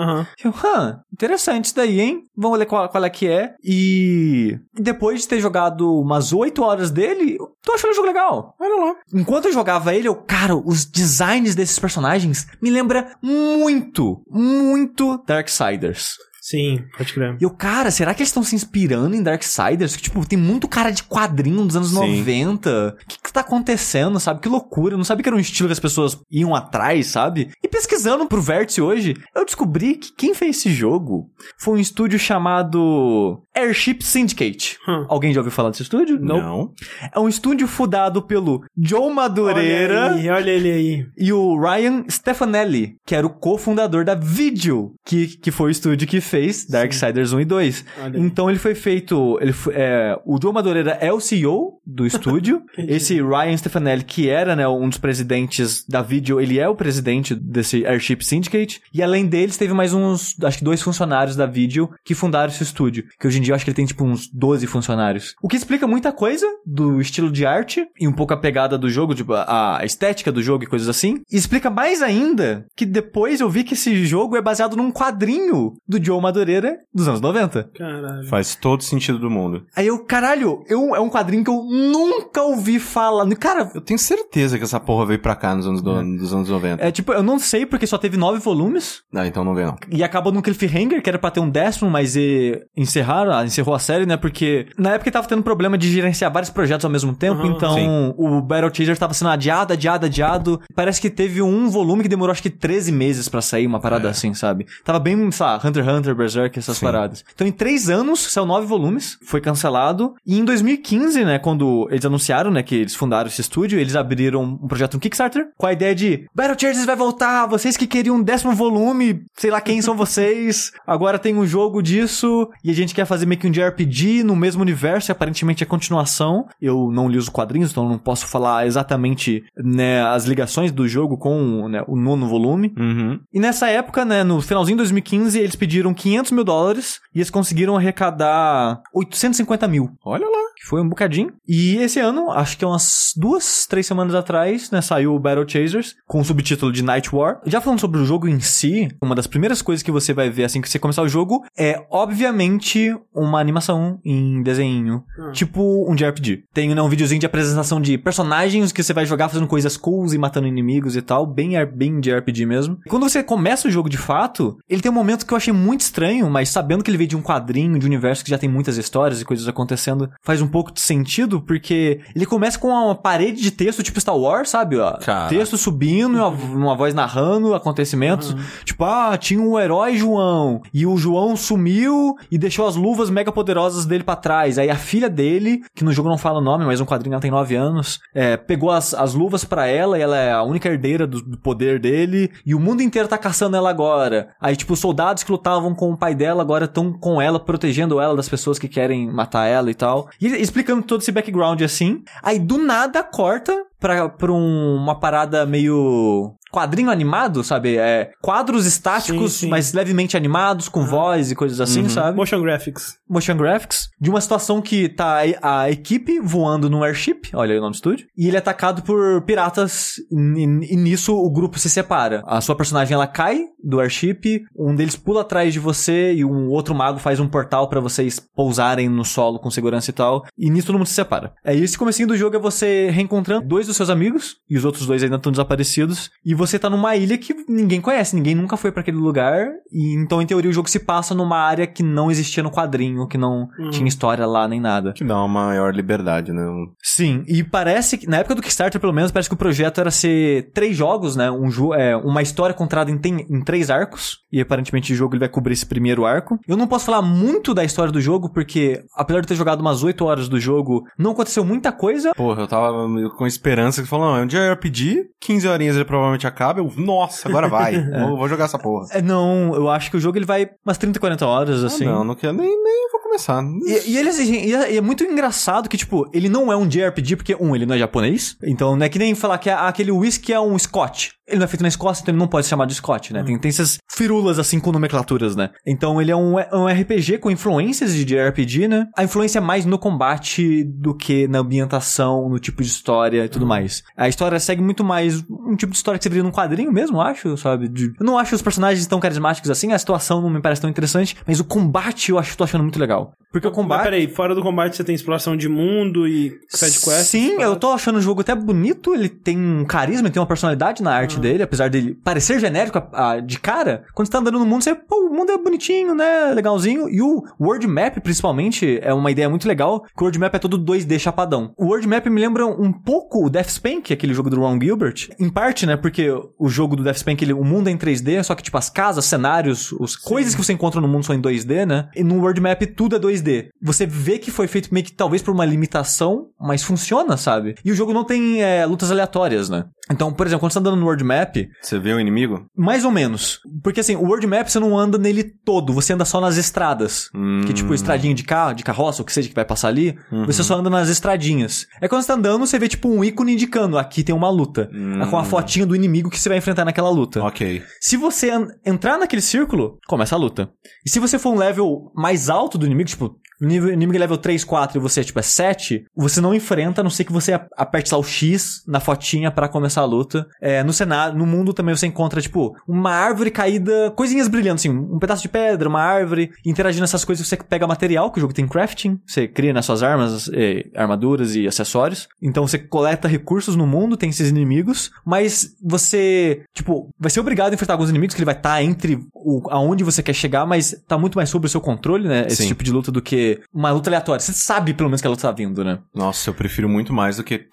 Eu, 0.44 0.52
hã, 0.64 1.00
interessante 1.12 1.66
isso 1.66 1.76
daí, 1.76 2.00
hein? 2.00 2.22
Vamos 2.36 2.58
ver 2.58 2.66
qual, 2.66 2.88
qual 2.88 3.04
é 3.04 3.10
que 3.10 3.26
é. 3.26 3.54
E 3.64 4.58
depois 4.74 5.22
de 5.22 5.28
ter 5.28 5.40
jogado 5.40 6.00
umas 6.00 6.32
8 6.32 6.45
horas 6.62 6.90
dele, 6.90 7.36
eu 7.38 7.53
tô 7.62 7.72
achando 7.72 7.90
o 7.90 7.94
jogo 7.94 8.07
legal. 8.07 8.55
Olha 8.59 8.84
lá. 8.84 8.97
Enquanto 9.12 9.47
eu 9.47 9.53
jogava 9.53 9.94
ele, 9.94 10.09
eu, 10.09 10.14
cara, 10.14 10.57
os 10.57 10.84
designs 10.84 11.55
desses 11.55 11.78
personagens 11.78 12.47
me 12.61 12.70
lembra 12.70 13.16
muito, 13.22 14.22
muito 14.28 15.22
Darksiders. 15.26 16.16
Sim, 16.47 16.84
pode 16.97 17.12
crer. 17.12 17.36
E 17.40 17.42
eu, 17.42 17.51
cara, 17.51 17.90
será 17.90 18.14
que 18.14 18.22
eles 18.22 18.28
estão 18.28 18.44
se 18.44 18.55
inspirando 18.55 19.16
em 19.16 19.22
Darksiders? 19.22 19.97
Que, 19.97 20.03
tipo, 20.03 20.24
tem 20.24 20.38
muito 20.38 20.68
cara 20.68 20.92
de 20.92 21.03
quadrinho 21.03 21.64
dos 21.64 21.74
anos 21.74 21.88
Sim. 21.88 22.18
90. 22.20 22.97
O 23.03 23.07
que 23.09 23.18
que 23.20 23.32
tá 23.32 23.40
acontecendo, 23.40 24.20
sabe? 24.20 24.40
Que 24.40 24.49
loucura. 24.49 24.94
Eu 24.94 24.97
não 24.97 25.05
sabia 25.05 25.24
que 25.24 25.28
era 25.28 25.34
um 25.34 25.40
estilo 25.40 25.68
que 25.68 25.72
as 25.72 25.80
pessoas 25.80 26.16
iam 26.30 26.55
atrás, 26.55 27.09
sabe? 27.09 27.51
E 27.61 27.66
pesquisando 27.66 28.28
pro 28.28 28.40
Vértice 28.40 28.80
hoje, 28.80 29.16
eu 29.34 29.44
descobri 29.44 29.97
que 29.97 30.12
quem 30.12 30.34
fez 30.34 30.59
esse 30.59 30.72
jogo 30.72 31.28
foi 31.59 31.74
um 31.74 31.80
estúdio 31.80 32.16
chamado 32.16 33.42
Airship 33.53 34.03
Syndicate. 34.03 34.78
Hum. 34.88 35.05
Alguém 35.09 35.34
já 35.34 35.40
ouviu 35.40 35.51
falar 35.51 35.70
desse 35.70 35.82
estúdio? 35.82 36.16
Não. 36.20 36.72
É 37.12 37.18
um 37.18 37.28
estúdio 37.28 37.66
fundado 37.66 38.22
pelo 38.22 38.62
Joe 38.78 39.12
Madureira 39.12 40.12
Olha, 40.12 40.14
aí, 40.14 40.30
olha 40.30 40.51
ele 40.51 40.70
aí. 40.70 41.07
e 41.18 41.32
o 41.32 41.61
Ryan 41.61 42.05
Stefanelli, 42.09 42.94
que 43.05 43.16
era 43.16 43.26
o 43.26 43.30
cofundador 43.30 44.05
da 44.05 44.14
Video, 44.14 44.94
que, 45.05 45.26
que 45.38 45.51
foi 45.51 45.70
o 45.70 45.72
estúdio 45.72 46.07
que 46.07 46.20
fez 46.20 46.36
Darksiders 46.70 47.32
1 47.32 47.41
e 47.41 47.45
2. 47.45 47.84
Olha. 48.03 48.18
Então 48.18 48.49
ele 48.51 48.59
foi 48.59 48.74
feito. 48.74 49.39
Ele 49.41 49.53
foi- 49.53 49.74
é, 49.76 50.18
o 50.24 50.39
Joe 50.41 50.53
Madureira 50.53 50.93
é 51.01 51.12
o 51.12 51.20
CEO 51.20 51.80
do 51.87 52.05
estúdio. 52.07 52.62
Esse 52.76 53.20
Ryan 53.22 53.57
Stefanelli, 53.57 54.05
que 54.05 54.28
era 54.28 54.55
né, 54.57 54.66
um 54.68 54.89
dos 54.89 54.99
presidentes 54.99 55.84
da 55.89 56.03
Video, 56.03 56.41
ele 56.41 56.59
é 56.59 56.68
o 56.68 56.74
presidente 56.74 57.34
desse 57.34 57.84
Airship 57.87 58.22
Syndicate. 58.24 58.80
E 58.93 59.03
além 59.03 59.26
deles, 59.26 59.57
teve 59.57 59.72
mais 59.72 59.93
uns, 59.93 60.37
acho 60.43 60.59
que 60.59 60.64
dois 60.64 60.82
funcionários 60.82 61.37
da 61.37 61.47
Video 61.47 61.91
que 62.05 62.14
fundaram 62.14 62.53
esse 62.53 62.62
estúdio. 62.62 63.05
Que 63.18 63.26
hoje 63.26 63.39
em 63.39 63.43
dia 63.43 63.53
eu 63.53 63.57
acho 63.57 63.64
que 63.64 63.70
ele 63.70 63.76
tem 63.76 63.87
tipo 63.87 64.05
uns 64.05 64.28
12 64.32 64.66
funcionários. 64.66 65.34
O 65.43 65.49
que 65.49 65.57
explica 65.57 65.87
muita 65.87 66.12
coisa 66.12 66.47
do 66.64 67.01
estilo 67.01 67.30
de 67.30 67.45
arte 67.47 67.87
e 68.01 68.07
um 68.07 68.12
pouco 68.12 68.32
a 68.34 68.37
pegada 68.37 68.76
do 68.78 68.89
jogo, 68.89 69.14
tipo, 69.14 69.32
a 69.32 69.57
a 69.76 69.84
estética 69.84 70.30
do 70.32 70.43
jogo 70.43 70.64
e 70.64 70.66
coisas 70.66 70.89
assim. 70.89 71.20
E 71.30 71.37
explica 71.37 71.68
mais 71.70 72.01
ainda 72.03 72.66
que 72.76 72.87
depois 72.87 73.41
eu 73.41 73.49
vi 73.51 73.64
que 73.64 73.74
esse 73.74 74.05
jogo 74.07 74.37
é 74.37 74.43
baseado 74.43 74.76
num 74.76 74.91
quadrinho 74.93 75.74
do 75.89 76.03
Joe 76.03 76.20
Madureira 76.26 76.78
dos 76.94 77.06
anos 77.08 77.20
90. 77.20 77.70
Caralho. 77.76 78.26
Faz 78.28 78.54
todo 78.56 78.82
sentido 78.82 79.18
do 79.18 79.30
mundo. 79.30 79.64
Aí 79.76 79.86
eu, 79.86 80.04
caralho, 80.04 80.64
eu, 80.68 80.94
é 80.94 81.00
um 81.00 81.08
quadrinho 81.08 81.44
que 81.44 81.50
eu 81.50 81.62
nunca 81.64 82.42
ouvi 82.42 82.78
falar. 82.78 83.26
Cara, 83.36 83.70
Eu 83.74 83.80
tenho 83.80 83.98
certeza 83.98 84.58
que 84.58 84.64
essa 84.64 84.80
porra 84.80 85.06
veio 85.06 85.20
pra 85.20 85.34
cá 85.36 85.54
nos 85.54 85.66
anos, 85.66 85.82
do, 85.82 85.92
dos 86.18 86.32
anos 86.34 86.48
90. 86.48 86.84
é 86.84 86.90
tipo, 86.90 87.12
eu 87.12 87.22
não 87.22 87.38
sei 87.38 87.64
porque 87.64 87.86
só 87.86 87.96
teve 87.98 88.16
nove 88.16 88.38
volumes. 88.40 89.02
Ah, 89.14 89.26
então 89.26 89.44
não 89.44 89.54
vê 89.54 89.64
não. 89.64 89.76
E 89.90 90.02
acabou 90.02 90.32
num 90.32 90.42
cliffhanger, 90.42 91.00
que 91.02 91.08
era 91.08 91.18
pra 91.18 91.30
ter 91.30 91.40
um 91.40 91.48
décimo, 91.48 91.90
mas 91.90 92.16
e, 92.16 92.60
encerraram, 92.76 93.32
ah, 93.32 93.44
encerrou 93.44 93.74
a 93.74 93.78
série, 93.78 94.04
né? 94.06 94.16
Porque 94.16 94.66
na 94.78 94.92
época 94.94 95.10
tava 95.10 95.28
tendo 95.28 95.42
problema 95.42 95.78
de 95.78 95.90
gerenciar 95.90 96.32
vários 96.32 96.50
projetos 96.50 96.84
ao 96.84 96.90
mesmo 96.90 97.14
tempo, 97.14 97.40
Aham. 97.42 97.52
então 97.56 97.74
Sim. 97.74 98.14
o 98.16 98.40
Battle 98.42 98.74
Chaser 98.74 98.98
tava 98.98 99.14
sendo 99.14 99.30
adiado, 99.30 99.72
adiado, 99.72 100.06
adiado. 100.06 100.60
Parece 100.74 101.00
que 101.00 101.10
teve 101.10 101.40
um 101.42 101.68
volume 101.68 102.02
que 102.02 102.08
demorou 102.08 102.32
acho 102.32 102.42
que 102.42 102.50
13 102.50 102.90
meses 102.92 103.28
pra 103.28 103.40
sair, 103.40 103.66
uma 103.66 103.80
parada 103.80 104.08
É. 104.08 104.10
assim, 104.10 104.34
sabe? 104.34 104.66
Tava 104.84 104.98
bem, 104.98 105.30
sei 105.30 105.46
lá, 105.46 105.60
Hunter 105.64 105.84
x 105.84 105.94
Hunter, 105.94 106.15
Berserk, 106.16 106.58
essas 106.58 106.78
Sim. 106.78 106.86
paradas. 106.86 107.24
Então 107.34 107.46
em 107.46 107.52
três 107.52 107.88
anos, 107.88 108.20
saiu 108.20 108.46
nove 108.46 108.66
volumes, 108.66 109.18
foi 109.22 109.40
cancelado. 109.40 110.14
E 110.26 110.38
em 110.38 110.44
2015, 110.44 111.24
né, 111.24 111.38
quando 111.38 111.88
eles 111.90 112.04
anunciaram, 112.04 112.50
né, 112.50 112.62
que 112.62 112.74
eles 112.74 112.94
fundaram 112.94 113.28
esse 113.28 113.40
estúdio, 113.40 113.78
eles 113.78 113.96
abriram 113.96 114.42
um 114.42 114.68
projeto 114.68 114.94
no 114.94 115.00
Kickstarter 115.00 115.48
com 115.56 115.66
a 115.66 115.72
ideia 115.72 115.94
de 115.94 116.26
Battle 116.34 116.56
Chasers 116.58 116.86
vai 116.86 116.96
voltar, 116.96 117.46
vocês 117.46 117.76
que 117.76 117.86
queriam 117.86 118.16
um 118.16 118.22
décimo 118.22 118.52
volume, 118.52 119.24
sei 119.34 119.50
lá 119.50 119.60
quem 119.60 119.80
são 119.80 119.96
vocês, 119.96 120.72
agora 120.86 121.18
tem 121.18 121.34
um 121.34 121.46
jogo 121.46 121.82
disso, 121.82 122.48
e 122.62 122.70
a 122.70 122.74
gente 122.74 122.94
quer 122.94 123.04
fazer 123.04 123.26
meio 123.26 123.40
que 123.40 123.46
um 123.46 123.50
JRPG 123.50 124.22
no 124.22 124.36
mesmo 124.36 124.62
universo, 124.62 125.10
e 125.10 125.12
aparentemente 125.12 125.62
é 125.62 125.66
continuação. 125.66 126.46
Eu 126.60 126.90
não 126.90 127.08
li 127.08 127.18
os 127.18 127.28
quadrinhos, 127.28 127.70
então 127.70 127.88
não 127.88 127.98
posso 127.98 128.26
falar 128.26 128.66
exatamente, 128.66 129.44
né, 129.56 130.02
as 130.02 130.24
ligações 130.24 130.72
do 130.72 130.86
jogo 130.88 131.16
com 131.16 131.68
né, 131.68 131.82
o 131.86 131.96
nono 131.96 132.26
volume. 132.26 132.72
Uhum. 132.78 133.20
E 133.32 133.40
nessa 133.40 133.68
época, 133.68 134.04
né, 134.04 134.22
no 134.22 134.40
finalzinho 134.40 134.76
de 134.76 134.82
2015, 134.82 135.38
eles 135.38 135.56
pediram 135.56 135.94
500 136.07 136.30
mil 136.30 136.44
dólares 136.44 137.00
e 137.12 137.18
eles 137.18 137.30
conseguiram 137.30 137.76
arrecadar 137.76 138.80
850 138.92 139.66
mil. 139.66 139.90
Olha 140.04 140.24
lá. 140.24 140.46
Que 140.57 140.66
foi 140.66 140.80
um 140.80 140.88
bocadinho. 140.88 141.32
E 141.46 141.76
esse 141.76 142.00
ano, 142.00 142.30
acho 142.30 142.57
que 142.57 142.64
umas 142.64 143.12
duas, 143.16 143.66
três 143.66 143.86
semanas 143.86 144.14
atrás, 144.14 144.70
né, 144.70 144.80
saiu 144.80 145.14
o 145.14 145.18
Battle 145.18 145.48
Chasers 145.48 145.94
com 146.07 146.20
o 146.20 146.24
subtítulo 146.24 146.72
de 146.72 146.82
Night 146.82 147.14
War. 147.14 147.40
Já 147.46 147.61
falando 147.61 147.80
sobre 147.80 148.00
o 148.00 148.04
jogo 148.04 148.28
em 148.28 148.40
si, 148.40 148.88
uma 149.02 149.14
das 149.14 149.26
primeiras 149.26 149.62
coisas 149.62 149.82
que 149.82 149.90
você 149.90 150.12
vai 150.12 150.30
ver 150.30 150.44
assim 150.44 150.61
que 150.61 150.68
você 150.68 150.78
começar 150.78 151.02
o 151.02 151.09
jogo 151.09 151.44
é, 151.57 151.84
obviamente, 151.90 152.94
uma 153.14 153.40
animação 153.40 154.00
em 154.04 154.42
desenho. 154.42 155.04
Hum. 155.18 155.32
Tipo 155.32 155.90
um 155.90 155.94
JRPG. 155.94 156.44
Tem 156.52 156.74
né, 156.74 156.82
um 156.82 156.88
videozinho 156.88 157.20
de 157.20 157.26
apresentação 157.26 157.80
de 157.80 157.98
personagens 157.98 158.72
que 158.72 158.82
você 158.82 158.92
vai 158.92 159.07
jogar 159.07 159.28
fazendo 159.28 159.46
coisas 159.46 159.76
cools 159.76 160.12
e 160.12 160.18
matando 160.18 160.46
inimigos 160.46 160.96
e 160.96 161.02
tal. 161.02 161.26
Bem, 161.26 161.52
bem 161.66 162.00
de 162.00 162.14
RPG 162.14 162.46
mesmo. 162.46 162.78
E 162.84 162.88
quando 162.88 163.09
você 163.09 163.22
começa 163.22 163.68
o 163.68 163.70
jogo 163.70 163.88
de 163.88 163.98
fato, 163.98 164.57
ele 164.68 164.80
tem 164.80 164.90
um 164.90 164.94
momento 164.94 165.26
que 165.26 165.32
eu 165.32 165.36
achei 165.36 165.52
muito 165.52 165.82
estranho, 165.82 166.28
mas 166.30 166.48
sabendo 166.48 166.82
que 166.82 166.90
ele 166.90 166.98
veio 166.98 167.09
de 167.09 167.16
um 167.16 167.22
quadrinho, 167.22 167.78
de 167.78 167.86
um 167.86 167.88
universo 167.88 168.24
que 168.24 168.30
já 168.30 168.38
tem 168.38 168.48
muitas 168.48 168.76
histórias 168.76 169.20
e 169.20 169.24
coisas 169.24 169.46
acontecendo, 169.48 170.11
faz 170.22 170.40
um 170.40 170.45
pouco 170.49 170.72
de 170.72 170.80
sentido, 170.80 171.40
porque 171.40 172.01
ele 172.14 172.26
começa 172.26 172.59
com 172.59 172.68
uma 172.68 172.94
parede 172.94 173.40
de 173.40 173.51
texto 173.51 173.82
tipo 173.82 174.01
Star 174.01 174.16
Wars, 174.16 174.51
sabe? 174.51 174.78
Ó, 174.78 174.99
texto 175.28 175.57
subindo 175.57 176.16
uma, 176.16 176.28
uma 176.28 176.76
voz 176.76 176.94
narrando 176.94 177.55
acontecimentos. 177.55 178.34
Tipo, 178.64 178.84
ah, 178.84 179.16
tinha 179.16 179.40
um 179.40 179.59
herói 179.59 179.97
João, 179.97 180.61
e 180.72 180.86
o 180.86 180.97
João 180.97 181.36
sumiu 181.36 182.16
e 182.30 182.38
deixou 182.38 182.66
as 182.66 182.76
luvas 182.76 183.11
mega 183.11 183.32
poderosas 183.32 183.86
dele 183.86 184.05
pra 184.05 184.16
trás. 184.16 184.59
Aí 184.59 184.70
a 184.70 184.76
filha 184.76 185.09
dele, 185.09 185.62
que 185.74 185.84
no 185.84 185.92
jogo 185.92 186.09
não 186.09 186.18
fala 186.18 186.38
o 186.38 186.44
nome, 186.44 186.64
mas 186.64 186.80
no 186.80 186.86
quadrinho 186.86 187.14
ela 187.14 187.20
tem 187.20 187.30
9 187.30 187.55
anos, 187.55 188.01
é, 188.14 188.36
pegou 188.36 188.70
as, 188.70 188.94
as 188.94 189.14
luvas 189.14 189.44
pra 189.44 189.66
ela 189.66 189.99
e 189.99 190.03
ela 190.03 190.16
é 190.16 190.32
a 190.32 190.42
única 190.42 190.68
herdeira 190.68 191.07
do, 191.07 191.20
do 191.22 191.38
poder 191.38 191.78
dele, 191.78 192.30
e 192.44 192.55
o 192.55 192.61
mundo 192.61 192.82
inteiro 192.82 193.09
tá 193.09 193.18
caçando 193.18 193.57
ela 193.57 193.70
agora. 193.70 194.28
Aí, 194.40 194.57
tipo, 194.57 194.72
os 194.72 194.80
soldados 194.80 195.22
que 195.22 195.32
lutavam 195.32 195.74
com 195.74 195.92
o 195.92 195.97
pai 195.97 196.14
dela 196.14 196.42
agora 196.42 196.64
estão 196.64 196.92
com 196.92 197.20
ela, 197.20 197.38
protegendo 197.38 198.01
ela 198.01 198.16
das 198.16 198.28
pessoas 198.28 198.59
que 198.59 198.68
querem 198.68 199.11
matar 199.11 199.47
ela 199.47 199.70
e 199.70 199.74
tal. 199.74 200.09
E 200.20 200.26
explicando 200.39 200.82
todo 200.82 201.01
esse 201.01 201.12
background 201.12 201.61
assim. 201.62 202.03
Aí, 202.22 202.39
do 202.39 202.59
nada, 202.59 203.03
corta 203.03 203.64
pra, 203.78 204.09
pra 204.09 204.32
um- 204.32 204.76
uma 204.76 204.99
parada 204.99 205.45
meio 205.47 206.34
quadrinho 206.53 206.90
animado, 206.90 207.42
sabe? 207.44 207.76
É, 207.76 208.11
quadros 208.22 208.66
estáticos, 208.66 209.32
Sim, 209.32 209.38
sim. 209.47 209.49
mas 209.49 209.72
levemente 209.72 210.16
animados, 210.16 210.68
com 210.68 210.84
voz 210.86 211.30
e 211.30 211.34
coisas 211.34 211.61
assim, 211.61 211.82
Uhum. 211.82 211.88
sabe? 211.88 212.16
Motion 212.16 212.40
graphics. 212.40 212.97
motion 213.09 213.36
graphics, 213.36 213.88
de 214.01 214.11
uma 214.11 214.20
situação 214.20 214.61
que 214.62 214.88
tá 214.88 215.20
a, 215.42 215.70
equipe 215.70 216.18
voando 216.20 216.68
num 216.70 216.82
airship, 216.82 217.30
olha 217.34 217.53
aí 217.53 217.59
o 217.59 217.61
nome 217.61 217.72
do 217.72 217.76
estúdio, 217.76 218.07
e 218.16 218.26
ele 218.26 218.36
é 218.36 218.38
atacado 218.38 218.82
por 218.82 219.22
piratas, 219.22 219.94
e, 220.11 220.42
e 220.72 220.76
nisso 220.76 221.14
o 221.14 221.30
grupo 221.30 221.59
se 221.59 221.68
separa. 221.70 222.22
A 222.26 222.40
sua 222.40 222.55
personagem 222.57 222.94
ela 222.94 223.07
cai 223.07 223.40
do 223.62 223.80
airship, 223.80 224.44
um 224.57 224.74
deles 224.74 224.97
pula 224.97 225.20
atrás 225.22 225.53
de 225.53 225.59
você 225.61 226.14
e 226.14 226.24
um 226.24 226.49
outro 226.49 226.74
mago 226.74 226.99
faz 226.99 227.20
um 227.20 227.28
portal 227.28 227.68
pra 227.68 227.80
vocês 227.80 228.18
pousarem 228.34 228.88
no 228.88 229.05
solo 229.05 229.38
com 229.38 229.51
segurança 229.51 229.90
e 229.90 229.92
tal, 229.94 230.24
e 230.38 230.49
nisso 230.51 230.68
todo 230.68 230.78
mundo 230.78 230.86
se 230.86 230.94
separa. 230.94 231.32
É 231.44 231.55
esse 231.55 231.76
comecinho 231.78 232.09
do 232.09 232.16
jogo 232.16 232.36
é 232.36 232.38
você 232.38 232.88
reencontrando 232.90 233.47
dois 233.47 233.66
dos 233.66 233.76
seus 233.76 233.90
amigos, 233.90 234.36
e 234.49 234.57
os 234.57 234.64
outros 234.64 234.86
dois 234.86 235.03
ainda 235.03 235.16
estão 235.16 235.32
desaparecidos, 235.32 236.11
e 236.24 236.34
você 236.37 236.59
tá 236.59 236.68
numa 236.70 236.95
ilha 236.97 237.18
que 237.18 237.34
ninguém 237.49 237.80
conhece, 237.80 238.14
ninguém 238.14 238.34
nunca 238.34 238.57
foi 238.57 238.70
pra 238.70 238.80
aquele 238.82 238.97
lugar. 238.97 239.47
E 239.72 239.95
então, 239.97 240.20
em 240.22 240.26
teoria, 240.26 240.51
o 240.51 240.55
jogo 240.55 240.68
se 240.70 240.78
passa 240.80 241.14
numa 241.14 241.39
área 241.39 241.66
que 241.66 241.82
não 241.82 242.11
existia 242.11 242.43
no 242.43 242.51
quadrinho, 242.51 243.07
que 243.09 243.18
não 243.18 243.49
Hum. 243.59 243.70
tinha 243.70 243.89
história 243.89 244.26
lá 244.26 244.47
nem 244.47 244.61
nada. 244.61 244.93
Que 244.93 245.05
dá 245.05 245.16
uma 245.16 245.28
maior 245.28 245.74
liberdade, 245.74 246.32
né? 246.32 246.43
Sim, 246.82 247.24
e 247.26 247.43
parece 247.43 247.99
que, 247.99 248.07
na 248.07 248.18
época 248.18 248.34
do 248.34 248.43
Kickstarter, 248.43 248.80
pelo 248.80 248.93
menos, 248.93 249.11
parece 249.11 249.28
que 249.28 249.34
o 249.34 249.39
projeto 249.39 249.80
era 249.80 249.91
ser 249.91 250.51
três 250.53 250.76
jogos, 250.76 251.16
né? 251.16 251.30
Um 251.30 251.51
jo 251.51 251.72
é, 251.74 251.97
uma 251.97 252.22
história 252.22 252.55
contada 252.55 252.91
em, 252.91 252.99
em 253.05 253.43
três 253.43 253.70
arcos, 253.70 254.18
e 254.32 254.41
aparentemente 254.41 254.93
o 254.93 254.97
jogo 254.97 255.14
ele 255.14 255.20
vai 255.20 255.28
cobrir 255.28 255.53
esse 255.55 255.66
primeiro 255.66 256.05
arco. 256.05 256.39
Eu 256.47 256.57
não 256.57 256.66
posso 256.66 256.87
falar 256.87 257.03
muito 257.03 257.55
da 257.55 257.64
história 257.64 257.93
do 257.93 258.01
jogo, 258.01 258.30
porque, 258.32 258.82
apesar 258.95 259.20
de 259.20 259.24
eu 259.26 259.28
ter 259.28 259.34
jogado 259.34 259.61
umas 259.61 259.82
8 259.82 260.05
horas 260.05 260.28
do 260.28 260.39
jogo, 260.39 260.84
não 260.99 261.12
aconteceu 261.12 261.45
muita 261.45 261.72
coisa. 261.72 262.14
Porra, 262.14 262.43
eu 262.43 262.47
tava 262.49 262.87
com 263.16 263.26
esperança 263.26 263.82
que 263.82 263.89
falou, 263.89 264.07
não, 264.07 264.16
é 264.18 264.22
um 264.22 264.26
JRPG, 264.26 265.05
15 265.20 265.49
horinhas 265.49 265.76
ele 265.76 265.84
provavelmente 265.84 266.25
acaba. 266.26 266.60
Eu, 266.60 266.72
nossa, 266.76 267.28
agora 267.28 267.48
vai. 267.48 267.80
vou, 268.06 268.16
vou 268.16 268.28
jogar 268.28 268.44
essa 268.44 268.58
porra. 268.58 268.86
É, 268.90 269.00
não, 269.02 269.54
eu 269.54 269.68
acho 269.70 269.90
que 269.90 269.96
o 269.96 270.00
jogo 270.00 270.18
ele 270.18 270.26
vai 270.26 270.48
umas 270.64 270.78
30, 270.78 270.98
40 271.00 271.26
horas, 271.26 271.64
assim. 271.64 271.86
Ah, 271.86 271.92
não, 271.92 272.04
não 272.04 272.14
quero 272.14 272.32
nem, 272.32 272.48
nem 272.48 272.88
vou 272.92 273.00
começar. 273.00 273.42
E, 273.66 273.90
e 273.92 273.96
ele 273.98 274.08
assim, 274.08 274.32
e 274.34 274.54
é, 274.54 274.76
é 274.76 274.80
muito 274.80 275.04
engraçado 275.04 275.68
que, 275.68 275.76
tipo, 275.76 276.08
ele 276.12 276.28
não 276.28 276.52
é 276.52 276.56
um 276.56 276.66
JRPG, 276.66 277.16
porque, 277.16 277.36
um, 277.38 277.54
ele 277.54 277.66
não 277.66 277.74
é 277.74 277.78
japonês. 277.78 278.36
Então, 278.42 278.76
não 278.76 278.84
é 278.84 278.88
que 278.88 278.98
nem 278.98 279.14
falar 279.14 279.38
que 279.38 279.48
a- 279.50 279.68
aquele 279.68 279.90
whisky 279.92 280.32
é 280.32 280.40
um 280.40 280.58
Scott. 280.58 281.12
Ele 281.26 281.38
não 281.38 281.44
é 281.44 281.48
feito 281.48 281.62
na 281.62 281.68
Escócia, 281.68 282.02
então 282.02 282.12
ele 282.12 282.18
não 282.20 282.28
pode 282.28 282.46
se 282.46 282.50
chamar 282.50 282.66
de 282.66 282.74
Scott, 282.74 283.12
né? 283.12 283.22
Tem, 283.24 283.38
tem 283.38 283.48
essas 283.48 283.78
firulas, 283.90 284.38
assim, 284.38 284.60
com 284.60 284.70
nomenclaturas, 284.70 285.34
né? 285.34 285.50
Então, 285.66 286.00
ele 286.00 286.10
é 286.10 286.16
um, 286.16 286.38
é 286.38 286.48
um 286.52 286.66
RPG 286.66 287.18
com 287.18 287.30
influências 287.30 287.92
de 287.94 288.04
JRPG, 288.04 288.68
né? 288.68 288.86
A 288.96 289.02
influência 289.04 289.38
é 289.38 289.40
mais 289.40 289.64
no 289.64 289.78
combate 289.78 290.62
do 290.64 290.94
que 290.94 291.26
na 291.28 291.38
ambientação, 291.38 292.28
no 292.28 292.38
tipo 292.38 292.62
de 292.62 292.68
história 292.68 293.24
e 293.24 293.28
tudo 293.28 293.46
mais. 293.46 293.82
A 293.96 294.08
história 294.08 294.38
segue 294.38 294.62
muito 294.62 294.84
mais 294.84 295.24
um 295.28 295.56
tipo 295.56 295.72
de 295.72 295.78
história 295.78 295.98
que 295.98 296.04
você 296.04 296.08
veria 296.08 296.22
num 296.22 296.30
quadrinho 296.30 296.70
mesmo, 296.72 296.98
eu 296.98 297.00
acho, 297.02 297.36
sabe? 297.36 297.68
De- 297.68 297.92
eu 297.98 298.06
não 298.06 298.18
acho 298.18 298.34
os 298.34 298.42
personagens 298.42 298.86
tão 298.86 299.00
carismáticos 299.00 299.50
assim, 299.50 299.72
a 299.72 299.78
situação 299.78 300.20
não 300.20 300.30
me 300.30 300.40
parece 300.40 300.60
tão 300.60 300.70
interessante, 300.70 301.16
mas 301.26 301.40
o 301.40 301.44
combate 301.44 302.10
eu 302.10 302.18
acho, 302.18 302.36
tô 302.36 302.44
achando 302.44 302.62
muito 302.62 302.78
legal. 302.78 303.12
Porque 303.32 303.46
o 303.46 303.50
Mas 303.50 303.56
combate... 303.56 303.82
peraí, 303.84 304.06
fora 304.08 304.34
do 304.34 304.42
combate 304.42 304.76
você 304.76 304.84
tem 304.84 304.94
exploração 304.94 305.36
de 305.36 305.48
mundo 305.48 306.06
e 306.08 306.32
side 306.48 306.78
quest? 306.80 307.04
Sim, 307.10 307.32
eu 307.40 307.56
tô 307.56 307.70
achando 307.72 307.96
o 307.98 308.00
jogo 308.00 308.20
até 308.22 308.34
bonito, 308.34 308.94
ele 308.94 309.08
tem 309.08 309.36
um 309.36 309.64
carisma, 309.64 310.06
ele 310.06 310.14
tem 310.14 310.20
uma 310.20 310.26
personalidade 310.26 310.82
na 310.82 310.92
Ah. 310.96 311.15
Dele, 311.18 311.42
apesar 311.42 311.68
dele 311.70 311.94
parecer 312.04 312.38
genérico 312.40 312.78
a- 312.78 313.12
a- 313.12 313.20
de 313.20 313.38
cara. 313.38 313.84
Quando 313.94 314.06
você 314.06 314.12
tá 314.12 314.18
andando 314.18 314.38
no 314.38 314.46
mundo, 314.46 314.62
você, 314.62 314.74
pô, 314.74 315.08
o 315.08 315.14
mundo 315.14 315.30
é 315.32 315.38
bonitinho, 315.38 315.94
né? 315.94 316.32
Legalzinho. 316.34 316.88
E 316.88 317.00
o 317.02 317.22
World 317.40 317.66
Map, 317.66 317.98
principalmente, 318.00 318.78
é 318.82 318.92
uma 318.92 319.10
ideia 319.10 319.28
muito 319.28 319.46
legal, 319.48 319.80
que 319.82 320.02
o 320.02 320.04
World 320.04 320.18
Map 320.18 320.34
é 320.34 320.38
todo 320.38 320.58
2D 320.58 320.98
chapadão. 320.98 321.52
O 321.56 321.66
World 321.66 321.86
Map 321.88 322.06
me 322.06 322.20
lembra 322.20 322.46
um 322.46 322.72
pouco 322.72 323.24
o 323.26 323.30
Death 323.30 323.48
Spank, 323.50 323.92
aquele 323.92 324.14
jogo 324.14 324.30
do 324.30 324.40
Ron 324.40 324.58
Gilbert. 324.60 325.08
Em 325.18 325.28
parte, 325.30 325.66
né? 325.66 325.76
Porque 325.76 326.08
o 326.38 326.48
jogo 326.48 326.76
do 326.76 326.82
Death 326.82 326.96
Spank, 326.98 327.22
ele, 327.24 327.32
o 327.32 327.44
mundo 327.44 327.68
é 327.68 327.72
em 327.72 327.76
3D, 327.76 328.22
só 328.22 328.34
que, 328.34 328.42
tipo, 328.42 328.56
as 328.58 328.68
casas, 328.70 329.04
cenários, 329.04 329.74
as 329.82 329.96
coisas 329.96 330.34
que 330.34 330.42
você 330.44 330.52
encontra 330.52 330.80
no 330.80 330.88
mundo 330.88 331.04
são 331.04 331.14
em 331.14 331.20
2D, 331.20 331.64
né? 331.66 331.88
E 331.94 332.02
no 332.02 332.20
World 332.20 332.40
Map 332.40 332.62
tudo 332.76 332.96
é 332.96 332.98
2D. 332.98 333.48
Você 333.62 333.86
vê 333.86 334.18
que 334.18 334.30
foi 334.30 334.46
feito 334.46 334.72
meio 334.72 334.84
que 334.84 334.92
talvez 334.92 335.22
por 335.22 335.32
uma 335.32 335.44
limitação, 335.44 336.28
mas 336.40 336.62
funciona, 336.62 337.16
sabe? 337.16 337.54
E 337.64 337.70
o 337.72 337.74
jogo 337.74 337.92
não 337.92 338.04
tem 338.04 338.42
é, 338.42 338.64
lutas 338.66 338.90
aleatórias, 338.90 339.48
né? 339.48 339.64
Então, 339.90 340.12
por 340.12 340.26
exemplo, 340.26 340.40
quando 340.40 340.52
você 340.52 340.58
tá 340.58 340.60
andando 340.60 340.80
no 340.80 340.84
World 340.86 341.04
Map, 341.07 341.36
Você 341.62 341.78
vê 341.78 341.92
o 341.92 342.00
inimigo? 342.00 342.46
mais 342.57 342.84
ou 342.84 342.90
menos. 342.90 343.40
Porque 343.62 343.80
assim, 343.80 343.96
o 343.96 344.02
World 344.02 344.26
Map 344.26 344.48
você 344.48 344.59
não 344.59 344.76
anda 344.78 344.98
nele 344.98 345.24
todo, 345.24 345.72
você 345.72 345.92
anda 345.92 346.04
só 346.04 346.20
nas 346.20 346.36
estradas. 346.36 347.09
Hum. 347.14 347.42
Que 347.46 347.52
tipo, 347.54 347.72
estradinha 347.72 348.14
de 348.14 348.24
carro, 348.24 348.54
de 348.54 348.64
carroça, 348.64 349.00
ou 349.02 349.07
que 349.07 349.12
seja 349.12 349.28
que 349.28 349.34
vai 349.34 349.44
passar 349.44 349.68
ali, 349.68 349.96
você 350.26 350.42
só 350.42 350.57
anda 350.57 350.68
nas 350.68 350.88
estradinhas. 350.88 351.66
É 351.80 351.88
quando 351.88 352.02
você 352.02 352.09
tá 352.09 352.14
andando, 352.14 352.46
você 352.46 352.59
vê 352.59 352.68
tipo 352.68 352.88
um 352.88 353.04
ícone 353.04 353.32
indicando, 353.32 353.78
aqui 353.78 354.02
tem 354.02 354.14
uma 354.14 354.28
luta. 354.28 354.68
Hum. 354.72 355.00
Com 355.09 355.18
a 355.18 355.24
fotinha 355.24 355.64
do 355.64 355.74
inimigo 355.76 356.11
que 356.11 356.18
você 356.18 356.28
vai 356.28 356.38
enfrentar 356.38 356.64
naquela 356.64 356.90
luta. 356.90 357.22
Ok. 357.22 357.62
Se 357.80 357.96
você 357.96 358.30
entrar 358.64 358.98
naquele 358.98 359.22
círculo, 359.22 359.78
começa 359.86 360.14
a 360.14 360.18
luta. 360.18 360.50
E 360.84 360.90
se 360.90 360.98
você 360.98 361.18
for 361.18 361.30
um 361.32 361.38
level 361.38 361.92
mais 361.94 362.28
alto 362.28 362.59
do 362.59 362.66
inimigo, 362.66 362.88
tipo, 362.88 363.16
nível, 363.41 363.72
inimigo 363.72 363.99
level 363.99 364.16
3, 364.18 364.45
4 364.45 364.78
e 364.78 364.80
você, 364.80 365.03
tipo, 365.05 365.18
é 365.18 365.22
7, 365.22 365.84
você 365.95 366.20
não 366.20 366.34
enfrenta, 366.34 366.80
a 366.80 366.84
não 366.84 366.91
ser 366.91 367.05
que 367.05 367.12
você 367.12 367.32
ap- 367.34 367.49
aperte 367.57 367.93
lá 367.93 367.99
o 367.99 368.05
X 368.05 368.62
na 368.66 368.80
fotinha 368.80 369.30
pra 369.30 369.49
começar 369.49 369.82
a 369.82 369.84
luta. 369.84 370.26
É, 370.41 370.62
no 370.62 370.72
cenário, 370.72 371.16
no 371.18 371.26
mundo 371.26 371.53
também 371.53 371.74
você 371.74 371.87
encontra, 371.87 372.20
tipo, 372.20 372.57
uma 372.66 372.91
árvore 372.93 373.30
caída, 373.30 373.91
coisinhas 373.97 374.28
brilhando, 374.28 374.57
assim, 374.57 374.70
um 374.70 374.99
pedaço 374.99 375.22
de 375.22 375.28
pedra, 375.28 375.68
uma 375.68 375.80
árvore. 375.82 376.30
Interagindo 376.45 376.82
nessas 376.82 377.05
coisas, 377.05 377.26
você 377.26 377.37
pega 377.37 377.66
material, 377.66 378.11
que 378.11 378.18
o 378.18 378.20
jogo 378.20 378.32
tem 378.34 378.47
crafting, 378.47 379.01
você 379.07 379.26
cria 379.28 379.53
nas 379.53 379.64
suas 379.66 379.82
armas, 379.82 380.30
eh, 380.32 380.66
armaduras 380.74 381.34
e 381.34 381.47
acessórios. 381.47 382.09
Então 382.22 382.47
você 382.47 382.59
coleta 382.59 383.09
recursos 383.09 383.57
no 383.57 383.66
mundo, 383.66 383.97
tem 383.97 384.11
esses 384.11 384.28
inimigos, 384.28 384.91
mas 385.05 385.55
você, 385.62 386.43
tipo, 386.55 386.89
vai 386.99 387.11
ser 387.11 387.20
obrigado 387.20 387.51
a 387.51 387.55
enfrentar 387.55 387.74
alguns 387.74 387.91
inimigos 387.91 388.14
que 388.14 388.20
ele 388.20 388.26
vai 388.26 388.34
estar 388.34 388.62
entre 388.62 388.99
o, 389.14 389.43
aonde 389.51 389.84
você 389.84 390.03
quer 390.03 390.14
chegar, 390.14 390.47
mas 390.47 390.74
tá 390.87 390.97
muito 390.99 391.16
mais 391.16 391.28
sobre 391.28 391.47
o 391.47 391.51
seu 391.51 391.61
controle, 391.61 392.09
né? 392.09 392.24
Esse 392.26 392.43
Sim. 392.43 392.49
tipo 392.49 392.64
de 392.64 392.72
luta 392.72 392.91
do 392.91 393.03
que 393.03 393.25
uma 393.52 393.70
luta 393.70 393.90
aleatória. 393.90 394.20
Você 394.20 394.32
sabe 394.32 394.74
pelo 394.74 394.88
menos 394.88 395.00
que 395.00 395.06
a 395.06 395.10
luta 395.10 395.22
tá 395.22 395.32
vindo, 395.32 395.64
né? 395.64 395.78
Nossa, 395.94 396.30
eu 396.30 396.34
prefiro 396.34 396.68
muito 396.68 396.92
mais 396.92 397.16
do 397.16 397.24
que. 397.24 397.48